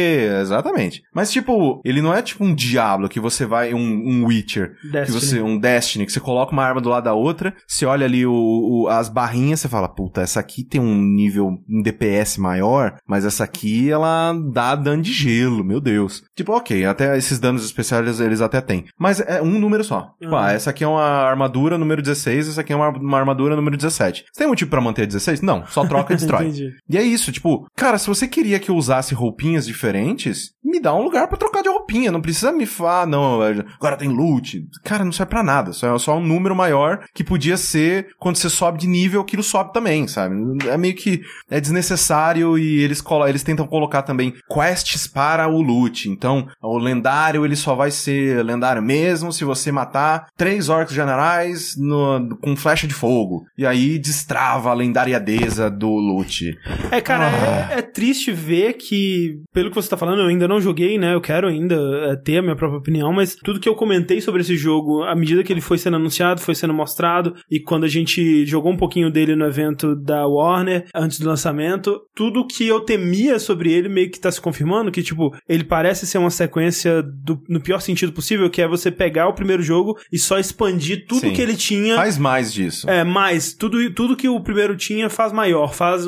exatamente. 0.41 1.03
Mas, 1.15 1.31
tipo, 1.31 1.81
ele 1.85 2.01
não 2.01 2.15
é 2.15 2.23
tipo 2.23 2.45
um 2.45 2.55
Diablo 2.55 3.09
que 3.09 3.21
você 3.21 3.45
vai, 3.47 3.75
um, 3.75 3.79
um 3.79 4.25
Witcher, 4.27 4.77
que 4.81 4.89
Destiny. 4.89 5.21
você, 5.21 5.43
um 5.43 5.59
Destiny, 5.59 6.07
que 6.07 6.13
você 6.13 6.21
coloca 6.21 6.53
uma 6.53 6.65
arma 6.65 6.81
do 6.81 6.89
lado 6.89 6.98
da 7.01 7.15
outra, 7.15 7.55
você 7.67 7.85
olha 7.87 8.05
ali 8.07 8.27
o, 8.27 8.33
o- 8.33 8.89
as 8.89 9.09
barrinhas, 9.09 9.61
você 9.61 9.69
fala, 9.69 9.89
puta, 9.89 10.21
essa 10.21 10.41
aqui 10.41 10.63
tem 10.65 10.81
um 10.81 11.01
nível, 11.03 11.59
um 11.69 11.83
DPS 11.83 12.39
maior, 12.39 12.97
mas 13.07 13.25
essa 13.25 13.45
aqui, 13.45 13.91
ela 13.91 14.33
dá 14.53 14.75
dano 14.75 15.03
de 15.03 15.13
gelo, 15.13 15.65
meu 15.65 15.81
Deus. 15.81 16.23
Tipo, 16.37 16.53
ok, 16.53 16.85
até 16.85 17.17
esses 17.17 17.39
danos 17.39 17.65
especiais 17.65 18.21
eles 18.21 18.41
até 18.41 18.61
têm. 18.61 18.85
Mas 18.99 19.21
é 19.21 19.41
um 19.43 19.59
número 19.59 19.83
só. 19.85 20.13
Tipo, 20.21 20.33
Uhum. 20.33 20.39
ah, 20.39 20.53
essa 20.53 20.71
aqui 20.71 20.85
é 20.85 20.89
uma 20.89 21.03
armadura 21.03 21.77
número 21.79 22.03
16, 22.03 22.49
essa 22.49 22.61
aqui 22.61 22.73
é 22.73 22.77
uma, 22.77 22.89
uma 22.91 23.19
armadura 23.19 23.57
número 23.57 23.77
17. 23.77 24.25
Você 24.33 24.39
tem 24.39 24.47
motivo 24.49 24.71
pra 24.71 24.81
manter 24.81 25.07
16? 25.07 25.41
Não, 25.43 25.67
só 25.67 25.85
troca 25.87 26.13
e 26.13 26.17
destrói. 26.17 26.53
E 26.89 26.97
é 26.97 27.03
isso, 27.03 27.31
tipo, 27.33 27.67
cara, 27.77 27.99
se 27.99 28.07
você 28.07 28.27
queria 28.29 28.59
que 28.59 28.71
eu 28.71 28.77
usasse 28.77 29.15
roupinhas 29.15 29.67
diferentes, 29.67 30.53
me 30.65 30.81
dá 30.81 30.95
um 30.95 31.03
lugar 31.03 31.29
pra 31.29 31.37
trocar 31.39 31.63
de 31.63 31.69
roupinha. 31.69 32.13
Não 32.13 32.21
precisa 32.21 32.53
me 32.53 32.67
falar, 32.67 33.07
não, 33.07 33.41
agora 33.43 33.97
tem 33.97 34.09
loot. 34.09 34.67
Cara, 34.85 35.05
não 35.05 35.13
serve 35.13 35.31
pra 35.31 35.43
nada. 35.43 35.73
Só 35.73 35.95
é 35.95 35.99
só 35.99 36.17
um 36.17 36.25
número 36.27 36.55
maior 36.55 36.88
que 37.15 37.23
podia 37.25 37.57
ser 37.57 38.09
quando 38.19 38.37
você 38.37 38.49
sobe 38.51 38.79
de 38.79 38.87
nível, 38.87 39.21
aquilo 39.21 39.43
sobe 39.43 39.73
também, 39.73 40.07
sabe? 40.09 40.35
É 40.69 40.77
meio 40.77 40.95
que 40.95 41.21
é 41.51 41.61
desnecessário 41.61 42.59
e 42.59 42.81
eles, 42.83 43.03
eles 43.29 43.43
tentam 43.43 43.67
colocar 43.67 44.03
também 44.03 44.33
quests 44.53 45.07
para 45.07 45.49
o 45.49 45.61
loot. 45.61 46.09
Então, 46.09 46.47
o 46.63 46.79
lendário 46.79 47.45
ele 47.45 47.57
só 47.57 47.75
vai 47.75 47.91
ser 47.91 48.45
lendário 48.45 48.83
mesmo 48.83 49.33
se 49.33 49.45
você 49.45 49.71
matar 49.73 50.27
três 50.37 50.69
orcs 50.69 50.95
generais 50.95 51.75
no- 51.77 52.37
com 52.43 52.57
flecha 52.57 52.87
de 52.87 52.95
fogo. 52.95 53.45
E 53.57 53.67
aí 53.67 53.99
destrava 53.99 54.71
a 54.71 54.75
lendariadeza 54.75 55.71
do 55.71 55.89
loot. 55.91 56.57
É, 56.91 57.01
cara, 57.01 57.29
Ah. 57.29 57.75
é, 57.75 57.79
é 57.79 57.83
triste 57.83 58.33
ver 58.33 58.75
que, 58.75 59.41
pelo 59.53 59.71
que 59.71 59.77
você 59.77 59.89
tá 59.89 59.97
falando, 59.97 60.21
eu 60.23 60.29
ainda 60.29 60.47
não 60.49 60.61
joguei, 60.61 60.99
né? 60.99 61.15
Eu 61.15 61.21
quero 61.21 61.49
ainda 61.49 61.75
é, 62.11 62.17
ter 62.17 62.39
a 62.39 62.43
minha 62.43 62.57
própria 62.57 62.79
opinião, 62.79 63.13
mas 63.13 63.35
tudo 63.37 63.61
que 63.61 63.69
eu 63.69 63.75
comentei 63.75 64.21
sobre 64.21 64.41
esse 64.41 64.57
jogo, 64.57 65.03
à 65.05 65.15
medida 65.15 65.43
que 65.43 65.53
ele 65.53 65.61
foi 65.61 65.79
sendo 65.79 65.97
anunciado, 65.97 66.41
foi 66.41 66.55
sendo 66.55 66.73
mostrado, 66.79 67.35
e 67.51 67.61
quando 67.61 67.85
a 67.85 67.89
gente 67.89 68.47
jogou 68.47 68.73
um 68.73 68.77
pouquinho 68.77 69.11
dele 69.11 69.35
no 69.37 69.45
evento 69.45 69.95
da 69.95 70.27
Warner, 70.27 70.87
antes 70.95 71.19
do 71.21 71.29
lançamento, 71.29 72.01
tudo 72.15 72.47
que 72.47 72.67
eu 72.67 72.81
temia 72.81 73.39
sobre 73.39 73.73
ele 73.73 73.89
meio 73.89 74.11
que 74.11 74.19
tá 74.21 74.31
se 74.31 74.41
confirmando, 74.41 74.91
que, 74.91 75.03
tipo, 75.03 75.31
ele 75.49 75.65
parece 75.65 76.07
ser 76.07 76.19
uma 76.19 76.31
sequência 76.31 77.03
do- 77.03 77.43
no 77.49 77.61
pior 77.61 77.81
sentido 77.81 78.13
possível, 78.13 78.49
que 78.49 78.63
é 78.63 78.69
você 78.69 78.91
pegar 78.91 79.29
o 79.29 79.35
primeiro 79.35 79.63
jogo 79.63 79.97
e 80.13 80.19
só 80.19 80.39
expandir 80.39 81.07
tudo 81.07 81.21
Sim. 81.21 81.33
que 81.33 81.43
ele 81.43 81.57
tinha. 81.57 81.97
Faz 81.97 82.17
mais 82.17 82.53
disso. 82.53 82.89
É, 82.89 83.03
mais. 83.05 83.53
Tudo, 83.53 83.93
tudo 83.93 84.17
que 84.17 84.29
o 84.29 84.41
primeiro 84.41 84.77
tinha 84.77 85.11
faz 85.11 85.33
maior, 85.33 85.75
faz 85.75 86.07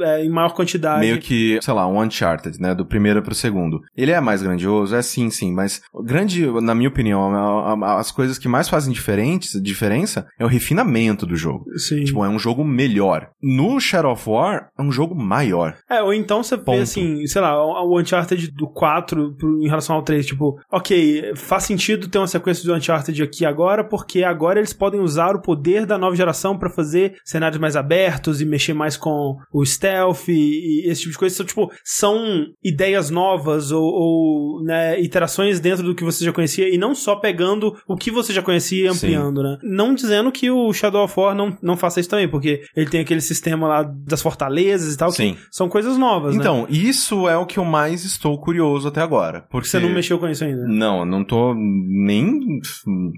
é, 0.00 0.24
em 0.24 0.30
maior 0.30 0.54
quantidade. 0.54 1.00
Meio 1.00 1.18
que, 1.18 1.58
sei 1.62 1.74
lá, 1.74 1.86
um 1.86 2.00
Uncharted, 2.00 2.58
né? 2.60 2.74
Do 2.74 2.86
primeiro 2.86 3.22
pro 3.22 3.34
segundo. 3.34 3.80
Ele 3.96 4.12
é 4.12 4.20
mais 4.20 4.42
grandioso, 4.42 4.94
é 4.96 5.02
sim, 5.02 5.28
sim, 5.30 5.52
mas 5.52 5.82
grande, 6.04 6.46
na 6.62 6.74
minha 6.74 6.88
opinião, 6.88 7.32
as 7.84 8.10
coisas 8.10 8.38
que 8.38 8.48
mais 8.48 8.68
fazem 8.68 8.92
diferentes, 8.92 9.60
diferença 9.62 10.05
é 10.38 10.44
o 10.44 10.48
refinamento 10.48 11.26
do 11.26 11.36
jogo. 11.36 11.64
Sim. 11.78 12.04
Tipo, 12.04 12.24
é 12.24 12.28
um 12.28 12.38
jogo 12.38 12.64
melhor. 12.64 13.28
No 13.42 13.78
Shadow 13.80 14.12
of 14.12 14.28
War, 14.28 14.68
é 14.78 14.82
um 14.82 14.92
jogo 14.92 15.14
maior. 15.14 15.76
É, 15.90 16.02
ou 16.02 16.12
então 16.12 16.42
você 16.42 16.56
Ponto. 16.56 16.76
vê 16.76 16.82
assim, 16.82 17.26
sei 17.26 17.40
lá, 17.40 17.54
o 17.84 17.98
Uncharted 18.00 18.50
do 18.52 18.68
4 18.68 19.34
pro- 19.36 19.62
em 19.62 19.68
relação 19.68 19.96
ao 19.96 20.02
3, 20.02 20.26
tipo, 20.26 20.58
ok, 20.72 21.32
faz 21.36 21.64
sentido 21.64 22.08
ter 22.08 22.18
uma 22.18 22.26
sequência 22.26 22.64
do 22.64 22.74
Uncharted 22.74 23.22
aqui 23.22 23.44
agora, 23.44 23.82
porque 23.84 24.22
agora 24.22 24.58
eles 24.58 24.72
podem 24.72 25.00
usar 25.00 25.34
o 25.34 25.42
poder 25.42 25.86
da 25.86 25.98
nova 25.98 26.14
geração 26.16 26.58
pra 26.58 26.70
fazer 26.70 27.16
cenários 27.24 27.60
mais 27.60 27.76
abertos 27.76 28.40
e 28.40 28.44
mexer 28.44 28.74
mais 28.74 28.96
com 28.96 29.36
o 29.52 29.64
stealth 29.64 30.28
e, 30.28 30.84
e 30.86 30.90
esse 30.90 31.02
tipo 31.02 31.12
de 31.12 31.18
coisa. 31.18 31.34
Então, 31.34 31.46
tipo, 31.46 31.70
são 31.84 32.46
ideias 32.64 33.10
novas 33.10 33.70
ou, 33.72 33.82
ou, 33.84 34.64
né, 34.64 35.00
iterações 35.00 35.60
dentro 35.60 35.84
do 35.84 35.94
que 35.94 36.04
você 36.04 36.24
já 36.24 36.32
conhecia 36.32 36.68
e 36.72 36.78
não 36.78 36.94
só 36.94 37.16
pegando 37.16 37.74
o 37.86 37.96
que 37.96 38.10
você 38.10 38.32
já 38.32 38.42
conhecia 38.42 38.90
e 38.90 38.94
Sim. 38.94 39.06
ampliando, 39.06 39.42
né? 39.42 39.58
Não 39.62 39.85
dizendo 39.94 40.30
que 40.32 40.50
o 40.50 40.72
Shadow 40.72 41.04
of 41.04 41.14
War 41.18 41.34
não, 41.34 41.56
não 41.62 41.76
faça 41.76 42.00
isso 42.00 42.08
também, 42.08 42.28
porque 42.28 42.62
ele 42.74 42.88
tem 42.88 43.00
aquele 43.00 43.20
sistema 43.20 43.66
lá 43.66 43.82
das 43.82 44.22
fortalezas 44.22 44.94
e 44.94 44.96
tal, 44.96 45.10
que 45.10 45.16
Sim. 45.16 45.36
são 45.50 45.68
coisas 45.68 45.96
novas, 45.96 46.34
né? 46.34 46.40
Então, 46.40 46.66
isso 46.68 47.28
é 47.28 47.36
o 47.36 47.46
que 47.46 47.58
eu 47.58 47.64
mais 47.64 48.04
estou 48.04 48.38
curioso 48.38 48.88
até 48.88 49.00
agora. 49.00 49.44
Porque 49.50 49.68
Você 49.68 49.78
não 49.78 49.88
mexeu 49.88 50.18
com 50.18 50.28
isso 50.28 50.44
ainda. 50.44 50.66
Não, 50.66 51.04
não 51.04 51.24
tô 51.24 51.54
nem. 51.54 52.60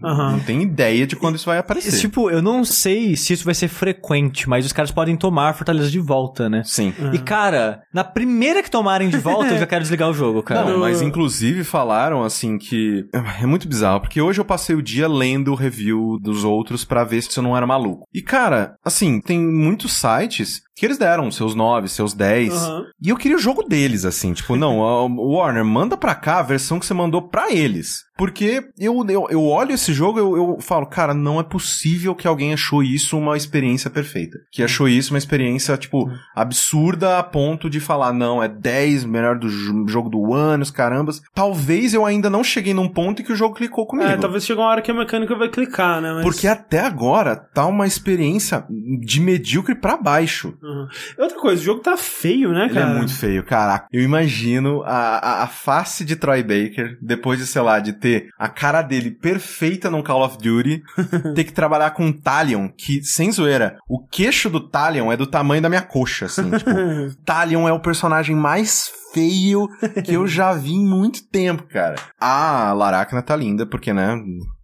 Aham. 0.05 0.33
Não 0.33 0.41
tenho 0.41 0.63
ideia 0.63 1.07
de 1.07 1.17
quando 1.17 1.37
isso 1.37 1.47
vai 1.47 1.59
aparecer. 1.59 1.89
Esse, 1.89 2.01
tipo, 2.01 2.31
eu 2.31 2.43
não 2.43 2.65
sei 2.65 3.17
se 3.17 3.33
isso 3.33 3.45
vai 3.45 3.55
ser 3.55 3.69
frequente, 3.69 4.49
mas 4.49 4.67
os 4.67 4.73
caras 4.73 4.91
podem 4.91 5.17
tomar 5.17 5.51
a 5.51 5.55
Fortaleza 5.55 5.91
de 5.91 6.01
volta, 6.01 6.49
né? 6.49 6.63
Sim. 6.65 6.93
E, 7.13 7.19
cara, 7.19 7.83
na 7.93 8.05
primeira 8.05 8.63
que 8.63 8.71
tomarem 8.71 9.09
de 9.09 9.19
volta, 9.19 9.53
eu 9.55 9.59
já 9.59 9.67
quero 9.67 9.83
desligar 9.83 10.09
o 10.09 10.15
jogo, 10.15 10.43
cara. 10.43 10.65
Não, 10.65 10.79
mas 10.79 11.03
inclusive 11.03 11.65
falaram 11.65 12.23
assim 12.23 12.59
que. 12.59 13.07
É 13.41 13.47
muito 13.47 13.69
bizarro, 13.69 14.01
porque 14.01 14.21
hoje 14.21 14.41
eu 14.41 14.45
passei 14.45 14.75
o 14.75 14.83
dia 14.83 15.09
lendo 15.09 15.53
o 15.53 15.55
review 15.55 16.19
dos 16.21 16.45
outros 16.45 16.58
pra 16.85 17.05
ver 17.05 17.23
se 17.23 17.39
eu 17.39 17.43
não 17.43 17.57
era 17.57 17.67
maluco. 17.67 18.07
E 18.13 18.23
cara, 18.23 18.77
assim, 18.85 19.21
tem 19.21 19.39
muitos 19.41 19.93
sites 19.93 20.63
que 20.79 20.87
eles 20.87 20.99
deram 20.99 21.31
seus 21.31 21.55
9, 21.55 21.89
seus 21.89 22.15
10. 22.15 22.53
Aham. 22.55 22.85
E 23.03 23.09
eu 23.11 23.17
queria 23.17 23.37
o 23.37 23.41
jogo 23.41 23.63
deles, 23.63 24.05
assim. 24.05 24.33
Tipo, 24.33 24.57
não, 24.57 24.79
Warner, 24.79 25.65
manda 25.65 25.97
pra 25.97 26.15
cá 26.15 26.39
a 26.39 26.43
versão 26.43 26.79
que 26.79 26.87
você 26.87 26.95
mandou 26.95 27.29
pra 27.29 27.53
eles. 27.53 28.07
Porque 28.17 28.65
eu, 28.77 29.05
eu, 29.09 29.27
eu 29.31 29.45
olho 29.45 29.73
esse 29.73 29.93
jogo 29.93 30.19
eu, 30.19 30.37
eu 30.37 30.57
falo, 30.61 30.87
cara, 30.87 31.15
não 31.15 31.39
é 31.39 31.45
possível 31.45 32.17
que 32.17 32.27
alguém 32.27 32.53
achou 32.53 32.83
isso 32.83 33.17
uma 33.17 33.37
experiência 33.37 33.89
perfeita. 33.89 34.37
Que 34.51 34.61
achou 34.61 34.89
isso 34.89 35.15
uma 35.15 35.19
experiência, 35.19 35.77
tipo, 35.77 36.11
absurda 36.35 37.19
a 37.19 37.23
ponto 37.23 37.69
de 37.71 37.79
falar, 37.79 38.13
não, 38.13 38.43
é 38.43 38.49
10, 38.49 39.05
melhor 39.05 39.39
do 39.39 39.49
jo- 39.49 39.87
jogo 39.87 40.09
do 40.09 40.35
ano, 40.35 40.63
os 40.65 40.71
carambas. 40.71 41.21
Talvez 41.35 41.95
eu 41.95 42.05
ainda 42.05 42.29
não 42.29 42.43
cheguei 42.43 42.75
num 42.75 42.89
ponto 42.89 43.23
em 43.23 43.25
que 43.25 43.33
o 43.33 43.37
jogo 43.37 43.55
clicou 43.55 43.87
comigo. 43.87 44.09
É, 44.09 44.17
talvez 44.17 44.45
chegue 44.45 44.61
uma 44.61 44.69
hora 44.69 44.83
que 44.83 44.91
a 44.91 44.95
mecânica 44.95 45.37
vai 45.37 45.49
clicar, 45.49 46.01
né? 46.01 46.13
Mas... 46.15 46.25
Porque 46.25 46.49
até 46.49 46.81
agora 46.81 47.37
tá 47.37 47.67
uma 47.67 47.87
experiência 47.87 48.65
de 49.01 49.21
medíocre 49.21 49.75
pra 49.77 49.97
baixo. 49.97 50.55
Uhum. 50.69 50.87
Outra 51.19 51.39
coisa, 51.39 51.63
o 51.63 51.65
jogo 51.65 51.81
tá 51.81 51.97
feio, 51.97 52.53
né, 52.53 52.67
Ele 52.67 52.75
cara? 52.75 52.91
é 52.91 52.95
muito 52.95 53.15
feio, 53.15 53.43
caraca. 53.43 53.87
Eu 53.91 54.03
imagino 54.03 54.83
a, 54.85 55.19
a, 55.19 55.43
a 55.45 55.47
face 55.47 56.05
de 56.05 56.15
Troy 56.15 56.43
Baker, 56.43 56.99
depois 57.01 57.39
de, 57.39 57.47
sei 57.47 57.63
lá, 57.63 57.79
de 57.81 57.95
ter 57.95 58.29
a 58.39 58.49
cara 58.49 58.83
dele 58.83 59.11
perfeita 59.11 59.91
num 59.91 60.03
Call 60.03 60.25
of 60.25 60.37
Duty, 60.39 60.83
ter 61.35 61.45
que 61.45 61.53
trabalhar 61.53 61.91
com 61.93 62.07
um 62.07 62.13
Talion, 62.13 62.69
que, 62.77 63.03
sem 63.03 63.33
zoeira, 63.33 63.79
o 63.89 63.99
queixo 64.07 64.51
do 64.51 64.61
Talion 64.61 65.11
é 65.11 65.17
do 65.17 65.27
tamanho 65.27 65.63
da 65.63 65.69
minha 65.69 65.83
coxa, 65.83 66.27
assim, 66.27 66.51
tipo, 66.51 66.71
Talion 67.25 67.67
é 67.67 67.73
o 67.73 67.81
personagem 67.81 68.37
mais 68.37 68.91
feio 69.13 69.69
que 70.05 70.13
eu 70.15 70.27
já 70.29 70.53
vi 70.53 70.73
em 70.75 70.85
muito 70.87 71.23
tempo, 71.29 71.65
cara. 71.65 71.97
A 72.21 72.73
Laracna 72.73 73.23
tá 73.23 73.35
linda, 73.37 73.65
porque, 73.67 73.93
né, 73.93 74.17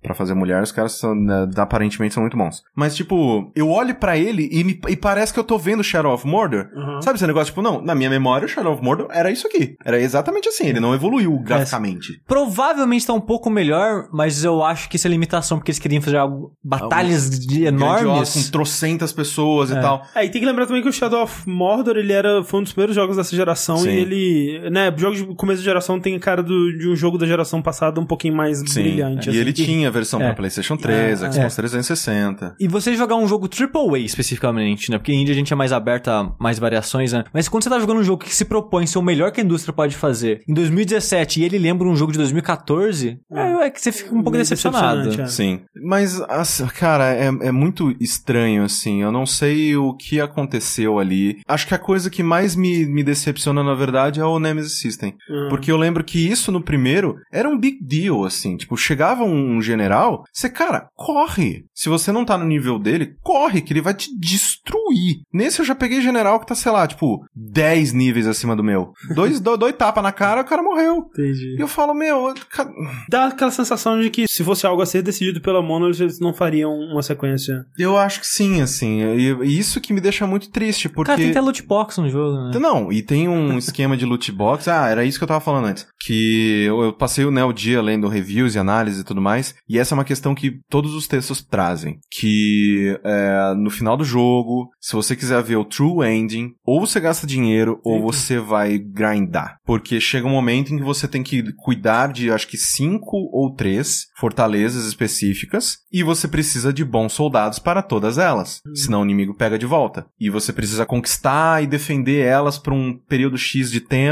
pra 0.03 0.15
fazer 0.15 0.35
mulher, 0.35 0.63
os 0.63 0.71
caras 0.73 0.93
são, 0.93 1.15
né, 1.15 1.49
aparentemente 1.57 2.13
são 2.13 2.23
muito 2.23 2.37
bons. 2.37 2.63
Mas, 2.77 2.95
tipo, 2.95 3.51
eu 3.57 3.71
olho 3.71 3.95
pra 3.95 4.19
ele 4.19 4.49
e, 4.53 4.63
me- 4.63 4.81
e 4.89 4.97
parece 4.97 5.33
que 5.33 5.41
eu 5.41 5.45
tô 5.45 5.57
vendo 5.57 5.83
Shadow 5.83 6.13
of 6.13 6.27
Mordor. 6.27 6.67
Uhum. 6.75 7.01
Sabe 7.01 7.17
esse 7.17 7.27
negócio, 7.27 7.47
tipo, 7.47 7.63
não, 7.63 7.81
na 7.81 7.95
minha 7.95 8.11
memória 8.11 8.45
o 8.45 8.49
Shadow 8.49 8.75
of 8.75 8.83
Mordor 8.83 9.09
era 9.11 9.31
isso 9.31 9.47
aqui. 9.47 9.77
Era 9.85 9.99
exatamente 9.99 10.49
assim, 10.49 10.67
ele 10.67 10.81
não 10.81 10.95
evoluiu 10.95 11.39
graficamente. 11.39 12.21
Provavelmente 12.27 13.07
tá 13.07 13.13
um 13.15 13.21
pouco 13.21 13.49
melhor, 13.49 14.09
mas 14.13 14.45
eu 14.45 14.63
acho 14.63 14.89
que 14.91 14.97
isso 14.97 15.07
é 15.07 15.11
limitação, 15.11 15.57
porque 15.59 15.71
eles 15.71 15.79
queriam 15.79 16.03
fazer 16.03 16.19
algo, 16.19 16.53
batalhas 16.63 17.31
de 17.39 17.65
enormes. 17.65 18.35
Com 18.35 18.51
trocentas 18.51 19.13
pessoas 19.13 19.71
e 19.71 19.75
tal. 19.81 20.03
É, 20.15 20.25
e 20.25 20.29
tem 20.31 20.41
que 20.41 20.47
lembrar 20.47 20.67
também 20.67 20.83
que 20.83 20.89
o 20.89 20.93
Shadow 20.93 21.23
of 21.23 21.49
Mordor, 21.49 21.97
ele 21.97 22.13
era, 22.13 22.45
foi 22.45 22.61
um 22.61 22.63
dos 22.63 22.73
primeiros 22.73 22.95
jogos 22.95 23.17
dessa 23.17 23.35
geração 23.35 23.79
Sim. 23.79 23.89
e 23.89 23.97
ele 23.97 24.34
que, 24.35 24.71
né, 24.71 24.93
jogos 24.97 25.19
de 25.19 25.35
começo 25.37 25.61
de 25.61 25.65
geração 25.65 26.01
tem 26.01 26.19
cara 26.19 26.43
do, 26.43 26.77
de 26.77 26.89
um 26.89 26.97
jogo 26.97 27.17
da 27.17 27.27
geração 27.27 27.63
passada 27.63 28.01
um 28.01 28.07
pouquinho 28.07 28.35
mais 28.35 28.63
brilhante. 28.63 29.29
E 29.29 29.31
assim. 29.31 29.39
ele 29.39 29.53
tinha 29.53 29.89
a 29.89 29.91
versão 29.91 30.21
É. 30.21 30.27
pra 30.27 30.35
PlayStation 30.35 30.77
3, 30.77 31.23
É, 31.23 31.33
Xbox 31.33 31.55
360. 31.57 32.57
E 32.59 32.67
você 32.69 32.95
jogar 32.97 33.15
um 33.17 33.27
jogo 33.29 33.49
AAA 33.49 33.99
especificamente, 34.01 34.91
né? 34.91 34.99
Porque 34.99 35.13
indie 35.13 35.33
a 35.33 35.35
gente 35.35 35.53
é 35.53 35.57
mais 35.57 35.73
aberto 35.73 36.09
a 36.09 36.35
mais 36.39 36.59
variações, 36.59 37.13
né? 37.13 37.25
Mas 37.33 37.49
quando 37.49 37.63
você 37.63 37.71
tá 37.71 37.79
jogando 37.79 37.99
um 38.01 38.05
jogo 38.05 38.25
que 38.25 38.35
se 38.35 38.45
propõe 38.45 38.87
ser 38.87 38.99
o 38.99 39.03
melhor 39.03 39.31
que 39.31 39.41
a 39.41 39.45
indústria 39.45 39.73
pode 39.73 39.95
fazer 39.97 40.43
em 40.49 40.55
2017 40.55 41.41
e 41.41 41.45
ele 41.45 41.59
lembra 41.59 41.87
um 41.87 41.95
jogo 41.97 42.13
de 42.13 42.19
2014, 42.19 43.19
é, 43.33 43.67
é 43.67 43.71
que 43.71 43.81
você 43.81 43.93
fica 43.93 44.11
um 44.11 44.23
pouco 44.23 44.33
Meio 44.33 44.43
decepcionado. 44.43 45.21
é. 45.21 45.27
Sim. 45.27 45.61
Mas, 45.85 46.21
assim, 46.29 46.67
cara, 46.67 47.13
é, 47.15 47.27
é 47.27 47.53
muito 47.53 47.95
estranho, 48.01 48.65
assim. 48.65 49.03
Eu 49.03 49.13
não 49.13 49.27
sei 49.27 49.77
o 49.77 49.95
que 49.95 50.21
aconteceu 50.21 50.99
ali. 50.99 51.39
Acho 51.47 51.67
que 51.67 51.75
a 51.75 51.79
coisa 51.79 52.11
que 52.11 52.23
mais 52.23 52.55
me, 52.57 52.87
me 52.87 53.03
decepciona, 53.03 53.63
na 53.63 53.75
verdade, 53.75 54.21
é 54.21 54.24
o 54.27 54.39
Nemesis 54.41 54.79
System. 54.81 55.15
Hum. 55.31 55.47
Porque 55.49 55.71
eu 55.71 55.77
lembro 55.77 56.05
que 56.05 56.19
isso 56.29 56.51
no 56.53 56.63
primeiro 56.63 57.17
era 57.33 57.49
um 57.49 57.59
big 57.59 57.79
deal, 57.83 58.25
assim. 58.25 58.57
Tipo, 58.57 58.77
chegava 58.77 59.25
um 59.25 59.61
general, 59.61 60.25
você, 60.33 60.49
cara, 60.49 60.89
corre. 60.95 61.65
Se 61.75 61.89
você 61.89 62.11
não 62.13 62.25
tá 62.25 62.37
no 62.39 62.45
nível 62.45 62.79
dele, 62.79 63.15
corre, 63.23 63.61
que 63.61 63.73
ele 63.73 63.81
vai 63.81 63.95
te 63.95 64.09
destruir. 64.19 65.21
Nesse 65.33 65.61
eu 65.61 65.65
já 65.65 65.75
peguei 65.75 66.01
general 66.01 66.39
que 66.41 66.47
tá, 66.47 66.55
sei 66.55 66.71
lá, 66.73 66.87
tipo, 66.87 67.25
10 67.35 67.93
níveis 67.93 68.27
acima 68.27 68.55
do 68.57 68.63
meu. 68.65 68.93
Dois, 69.15 69.39
do, 69.41 69.57
dois 69.57 69.75
tapas 69.77 70.03
na 70.03 70.13
cara, 70.13 70.43
o 70.43 70.45
cara 70.45 70.63
morreu. 70.63 71.07
Entendi. 71.13 71.57
E 71.57 71.61
eu 71.61 71.69
falo, 71.69 71.95
meu, 71.95 72.33
ca- 72.51 72.71
Dá 73.09 73.27
aquela 73.27 73.51
sensação 73.51 74.01
de 74.01 74.11
que 74.11 74.25
se 74.29 74.45
fosse 74.45 74.67
algo 74.67 74.83
a 74.83 74.87
ser 74.87 75.03
decidido 75.03 75.41
pela 75.41 75.63
Monolith, 75.63 76.01
eles 76.03 76.21
não 76.21 76.33
fariam 76.33 76.73
uma 76.73 77.03
sequência. 77.03 77.65
eu 77.79 77.97
acho 77.97 78.21
que 78.21 78.27
sim, 78.27 78.61
assim. 78.61 79.01
E, 79.03 79.31
e 79.45 79.59
isso 79.59 79.81
que 79.81 79.93
me 79.93 80.01
deixa 80.01 80.27
muito 80.27 80.51
triste, 80.51 80.89
porque. 80.89 81.09
Cara, 81.11 81.21
tem 81.21 81.31
até 81.31 81.41
loot 81.41 81.63
box 81.63 81.99
no 81.99 82.09
jogo, 82.09 82.37
né? 82.51 82.59
Não, 82.59 82.93
e 82.93 83.03
tem 83.03 83.29
um 83.29 83.59
esquema 83.59 83.97
de 83.97 84.05
loot 84.15 84.33
box. 84.33 84.69
Ah, 84.69 84.89
era 84.89 85.05
isso 85.05 85.19
que 85.19 85.25
eu 85.25 85.29
tava 85.29 85.41
falando 85.41 85.67
antes. 85.67 85.87
Que 86.05 86.65
eu, 86.65 86.83
eu 86.83 86.93
passei 86.93 87.29
né, 87.31 87.45
o 87.45 87.53
dia 87.53 87.83
lendo 87.83 88.09
reviews 88.09 88.55
e 88.55 88.59
análise 88.59 89.01
e 89.01 89.05
tudo 89.05 89.21
mais. 89.21 89.55
E 89.69 89.79
essa 89.79 89.95
é 89.95 89.97
uma 89.97 90.05
questão 90.05 90.35
que 90.35 90.61
todos 90.69 90.95
os 90.95 91.07
textos 91.07 91.43
trazem. 91.43 91.99
Que 92.11 92.99
é, 93.05 93.55
no 93.57 93.71
final 93.71 93.97
do 93.97 94.05
jogo, 94.05 94.71
se 94.81 94.95
você 94.95 95.17
quiser 95.17 95.43
ver 95.43 95.57
o 95.57 95.65
true 95.65 96.07
ending, 96.07 96.53
ou 96.65 96.81
você 96.81 97.01
gasta 97.01 97.27
dinheiro, 97.27 97.81
ou 97.85 97.97
Eita. 97.97 98.07
você 98.07 98.39
vai 98.39 98.79
grindar. 98.79 99.59
Porque 99.65 100.01
chega 100.01 100.27
um 100.27 100.31
momento 100.31 100.73
em 100.73 100.79
que 100.79 100.85
você 100.85 101.09
tem 101.09 101.23
que 101.23 101.53
cuidar 101.55 102.13
de, 102.13 102.31
acho 102.31 102.49
que 102.49 102.57
cinco 102.57 103.29
ou 103.33 103.55
três 103.55 104.07
fortalezas 104.17 104.87
específicas. 104.87 105.79
E 105.93 106.03
você 106.03 106.29
precisa 106.29 106.73
de 106.73 106.85
bons 106.85 107.13
soldados 107.13 107.59
para 107.59 107.83
todas 107.83 108.19
elas. 108.19 108.61
Senão 108.75 109.01
o 109.01 109.05
inimigo 109.05 109.35
pega 109.35 109.59
de 109.59 109.67
volta. 109.67 110.07
E 110.19 110.31
você 110.31 110.53
precisa 110.53 110.87
conquistar 110.87 111.63
e 111.63 111.67
defender 111.67 112.25
elas 112.25 112.59
por 112.59 112.73
um 112.73 112.99
período 113.09 113.39
X 113.39 113.71
de 113.71 113.81
tempo. 113.81 114.04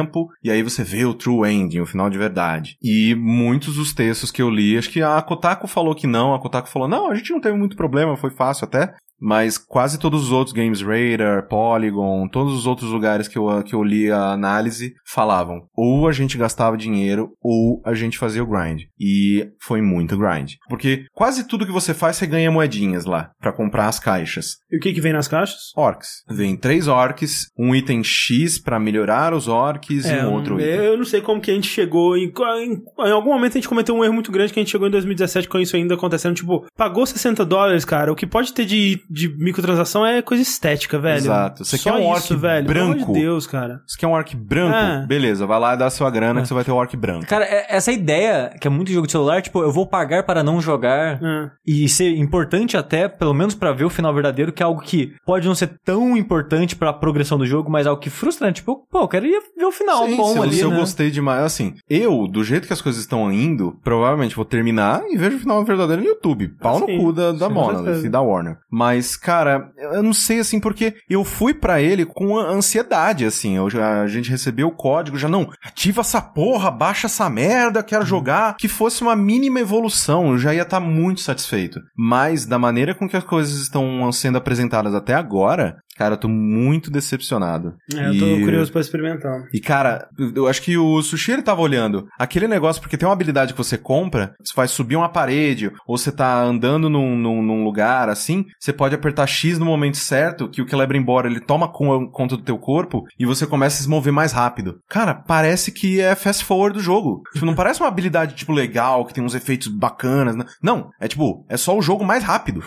E 0.43 0.51
aí 0.51 0.63
você 0.63 0.83
vê 0.83 1.05
o 1.05 1.15
true 1.15 1.49
ending, 1.49 1.81
o 1.81 1.87
final 1.87 2.09
de 2.09 2.19
verdade. 2.19 2.77
E 2.83 3.15
muitos 3.15 3.77
dos 3.77 3.93
textos 3.93 4.31
que 4.31 4.43
eu 4.43 4.51
li, 4.51 4.77
acho 4.77 4.91
que 4.91 5.03
a 5.03 5.21
Kotaku 5.23 5.67
falou 5.67 5.95
que 5.95 6.07
não, 6.07 6.35
a 6.35 6.41
Kotaku 6.41 6.69
falou, 6.69 6.89
não, 6.89 7.11
a 7.11 7.15
gente 7.15 7.33
não 7.33 7.41
teve 7.41 7.57
muito 7.57 7.77
problema, 7.77 8.17
foi 8.17 8.31
fácil 8.31 8.65
até. 8.65 8.95
Mas 9.23 9.57
quase 9.57 9.99
todos 9.99 10.25
os 10.25 10.33
outros, 10.33 10.53
Games 10.53 10.83
Radar, 10.83 11.47
Polygon, 11.47 12.27
todos 12.29 12.55
os 12.55 12.67
outros 12.67 12.91
lugares 12.91 13.29
que 13.29 13.39
eu, 13.39 13.63
que 13.63 13.75
eu 13.75 13.85
li 13.85 14.11
a 14.11 14.33
análise, 14.33 14.95
falavam 15.07 15.63
ou 15.77 16.09
a 16.09 16.13
gente 16.13 16.37
gastava 16.37 16.77
dinheiro 16.77 17.31
ou 17.41 17.81
a 17.85 17.95
gente 17.95 18.19
fazia 18.19 18.43
o 18.43 18.47
grind. 18.47 18.83
E 18.99 19.49
foi 19.61 19.81
muito 19.81 20.19
grind. 20.19 20.55
Porque 20.69 21.05
quase 21.13 21.47
tudo 21.47 21.67
que 21.67 21.73
você 21.73 21.95
faz, 21.95 22.17
você 22.17 22.27
ganha 22.27 22.51
moedinhas 22.51 23.05
lá 23.05 23.31
pra 23.41 23.53
comprar 23.53 23.87
as 23.87 24.01
caixas. 24.01 24.57
E 24.71 24.77
o 24.77 24.81
que 24.81 24.93
que 24.93 25.01
vem 25.01 25.13
nas 25.13 25.29
caixas? 25.29 25.73
Orcs. 25.77 26.25
Vem 26.29 26.57
três 26.57 26.89
orcs, 26.89 27.47
um 27.59 27.75
item 27.75 28.03
X 28.03 28.59
pra 28.59 28.81
melhorar 28.81 29.35
os 29.35 29.47
orcs 29.47 30.05
e 30.05 30.15
um 30.25 30.33
outro 30.33 30.61
item. 30.61 30.75
eu 30.75 30.97
não 30.97 31.05
sei 31.05 31.21
como 31.21 31.41
que 31.41 31.51
a 31.51 31.55
gente 31.55 31.69
chegou. 31.69 32.17
Em, 32.17 32.33
em, 32.61 32.83
em 33.07 33.13
algum 33.13 33.31
momento 33.31 33.53
a 33.53 33.55
gente 33.61 33.69
cometeu 33.69 33.95
um 33.95 34.05
erro 34.05 34.15
muito 34.15 34.33
grande 34.33 34.53
que 34.53 34.59
a 34.59 34.63
gente 34.63 34.73
chegou 34.73 34.89
em 34.89 34.91
2017 34.91 35.49
com 35.49 35.59
isso 35.59 35.77
ainda 35.77 35.95
acontecendo. 35.95 36.35
Tipo, 36.35 36.67
pagou 36.77 37.07
60 37.07 37.45
dólares, 37.45 37.85
cara. 37.85 38.13
O 38.13 38.17
que 38.17 38.27
pode 38.27 38.53
ter 38.53 38.65
de, 38.65 39.01
de 39.13 39.29
microtransação 39.37 40.05
é 40.07 40.23
coisa 40.23 40.43
estética, 40.43 40.99
velho. 40.99 41.19
Exato. 41.19 41.65
Você 41.65 41.77
Só 41.77 41.91
quer 41.91 41.99
um 41.99 42.07
orc 42.07 42.25
isso, 42.25 42.39
velho. 42.39 42.67
Pelo 42.67 42.81
amor 42.81 42.95
branco? 42.97 43.13
de 43.13 43.21
Deus, 43.21 43.47
cara. 43.47 43.81
Você 43.87 43.99
quer 43.99 44.07
um 44.07 44.13
orc 44.13 44.35
branco? 44.37 44.75
É. 44.77 45.07
Beleza, 45.07 45.47
vai 45.47 45.61
lá 45.61 45.75
e 45.75 45.77
dá 45.77 45.87
a 45.87 45.91
sua 45.91 46.11
grana 46.11 46.41
que 46.43 46.49
você 46.49 46.55
vai 46.55 46.65
ter 46.65 46.73
o 46.73 46.77
orc 46.77 46.97
branco. 46.97 47.27
Cara, 47.27 47.45
é- 47.45 47.67
essa 47.69 47.93
ideia, 47.93 48.55
que 48.61 48.67
é 48.67 48.71
muito 48.71 48.91
jogo 48.91 49.07
de 49.07 49.13
celular, 49.13 49.43
tipo, 49.43 49.63
eu 49.63 49.71
vou 49.73 49.87
pagar 49.87 50.23
para 50.25 50.43
não 50.43 50.61
jogar. 50.61 51.21
É. 51.23 51.51
E 51.67 51.89
ser 51.89 52.17
importante 52.17 52.77
até, 52.77 53.09
pelo 53.09 53.35
menos 53.35 53.55
pra 53.55 53.73
ver 53.73 53.85
o 53.85 53.91
final 53.91 54.13
verdadeiro, 54.15 54.53
que 54.53 54.63
é 54.63 54.67
algo 54.67 54.81
que 54.81 55.13
pode 55.27 55.47
não 55.47 55.55
ser 55.55 55.71
tão 55.85 56.17
importante 56.17 56.75
pra 56.77 56.93
progressão 56.93 57.37
do 57.39 57.47
jogo, 57.47 57.71
mas 57.71 57.87
algo 57.87 58.01
que 58.01 58.11
frustra, 58.11 58.47
né? 58.47 58.53
Tipo, 58.53 58.87
pô, 58.91 59.01
eu 59.01 59.09
quero 59.09 59.27
ir 59.27 59.41
ver 59.57 59.65
o 59.65 59.73
final 59.73 60.07
Sim, 60.07 60.17
bom 60.17 60.33
se 60.33 60.37
eu, 60.39 60.43
ali, 60.43 60.55
se 60.55 60.61
eu 60.63 60.71
né? 60.71 60.77
gostei 60.79 61.11
demais, 61.11 61.43
assim, 61.43 61.75
eu, 61.89 62.27
do 62.27 62.43
jeito 62.45 62.67
que 62.67 62.73
as 62.73 62.81
coisas 62.81 63.01
estão 63.01 63.31
indo, 63.33 63.79
provavelmente 63.83 64.35
vou 64.37 64.45
terminar 64.45 65.03
e 65.11 65.17
vejo 65.17 65.37
o 65.37 65.41
final 65.41 65.65
verdadeiro 65.65 66.03
no 66.03 66.09
YouTube. 66.09 66.49
Pau 66.61 66.81
no 66.81 66.87
cu 66.87 67.13
da, 67.13 67.33
da 67.33 67.49
Monolith 67.49 68.05
e 68.07 68.09
da 68.09 68.21
Warner. 68.21 68.57
Mas, 68.71 69.02
cara, 69.17 69.71
eu 69.77 70.03
não 70.03 70.13
sei, 70.13 70.41
assim, 70.41 70.59
porque 70.61 70.95
eu 71.09 71.25
fui 71.25 71.53
pra 71.55 71.81
ele 71.81 72.05
com 72.05 72.37
ansiedade, 72.39 73.25
assim. 73.25 73.57
Eu 73.57 73.69
já, 73.71 74.03
a 74.03 74.07
gente 74.07 74.31
recebeu 74.31 74.69
o 74.69 74.77
código, 74.77 75.19
já, 75.19 75.29
não, 75.29 75.51
ativa 75.65 76.01
essa 76.01 76.21
porra, 76.21 76.71
baixa 76.71 77.07
essa 77.07 77.29
merda, 77.29 77.81
Uhum. 77.81 77.87
quero 77.87 78.07
jogar. 78.07 78.57
Que 78.57 78.69
fosse 78.69 79.03
uma 79.03 79.15
mínima 79.17 79.61
evolução, 79.61 80.31
eu 80.33 80.39
já 80.39 80.55
ia 80.55 80.63
estar 80.63 80.81
muito 80.81 81.21
satisfeito. 81.21 81.81
Mas, 81.97 82.47
da 82.47 82.59
maneira 82.59 82.95
com 82.95 83.09
que 83.09 83.17
as 83.17 83.25
coisas 83.25 83.61
estão 83.61 84.11
sendo 84.13 84.39
apresentadas 84.39 84.95
até 84.95 85.15
agora, 85.15 85.77
cara, 85.97 86.15
eu 86.15 86.19
tô 86.19 86.29
muito 86.29 86.91
decepcionado. 86.91 87.75
É, 87.95 88.09
eu 88.09 88.19
tô 88.19 88.27
E- 88.27 88.41
curioso 88.45 88.73
pra 88.73 88.81
experimentar. 88.81 89.45
e, 89.53 89.61
cara, 89.61 90.09
eu 90.35 90.47
acho 90.49 90.63
que 90.63 90.77
o 90.77 91.03
Sushi 91.03 91.33
ele 91.33 91.43
tava 91.43 91.61
olhando 91.61 92.07
aquele 92.19 92.49
negócio, 92.49 92.81
porque 92.81 92.97
tem 92.97 93.07
uma 93.07 93.13
habilidade 93.13 93.53
que 93.53 93.59
você 93.59 93.77
compra, 93.79 94.35
você 94.43 94.53
faz 94.55 94.71
subir 94.71 94.97
uma 94.97 95.09
parede, 95.09 95.71
ou 95.87 95.97
você 95.99 96.11
tá 96.13 96.41
andando 96.43 96.89
num, 96.89 97.17
num, 97.17 97.43
num 97.43 97.65
lugar 97.65 98.09
assim, 98.09 98.45
você 98.59 98.73
pode 98.73 98.95
apertar 98.95 99.27
X 99.27 99.59
no 99.59 99.67
momento 99.67 99.97
certo, 99.97 100.49
que 100.49 100.63
o 100.63 100.69
Celebrimbor 100.69 101.27
ele 101.27 101.41
toma 101.41 101.69
con- 101.69 102.09
conta 102.11 102.37
do 102.37 102.43
teu 102.43 102.59
corpo 102.59 103.05
e 103.19 103.27
você 103.27 103.47
começa 103.47 103.79
a 103.81 103.83
se 103.83 103.89
mover 103.89 104.13
mais 104.13 104.33
rápido. 104.33 104.79
Cara, 104.89 105.15
parece 105.15 105.71
que 105.73 106.01
é 106.01 106.15
fast 106.15 106.45
forward 106.45 106.77
do 106.79 106.83
jogo. 106.83 107.23
Tipo, 107.33 107.47
não 107.47 107.55
parece 107.55 107.81
uma 107.81 107.89
habilidade, 107.89 108.35
tipo, 108.35 108.53
legal, 108.53 109.05
que 109.05 109.15
tem 109.15 109.23
uns 109.23 109.35
efeitos 109.35 109.69
bacanas. 109.69 110.35
né? 110.37 110.45
Não, 110.63 110.91
é 111.01 111.07
tipo, 111.09 111.45
é 111.49 111.57
só 111.57 111.77
o 111.77 111.83
jogo 111.83 112.05
mais 112.05 112.23
rápido. 112.25 112.63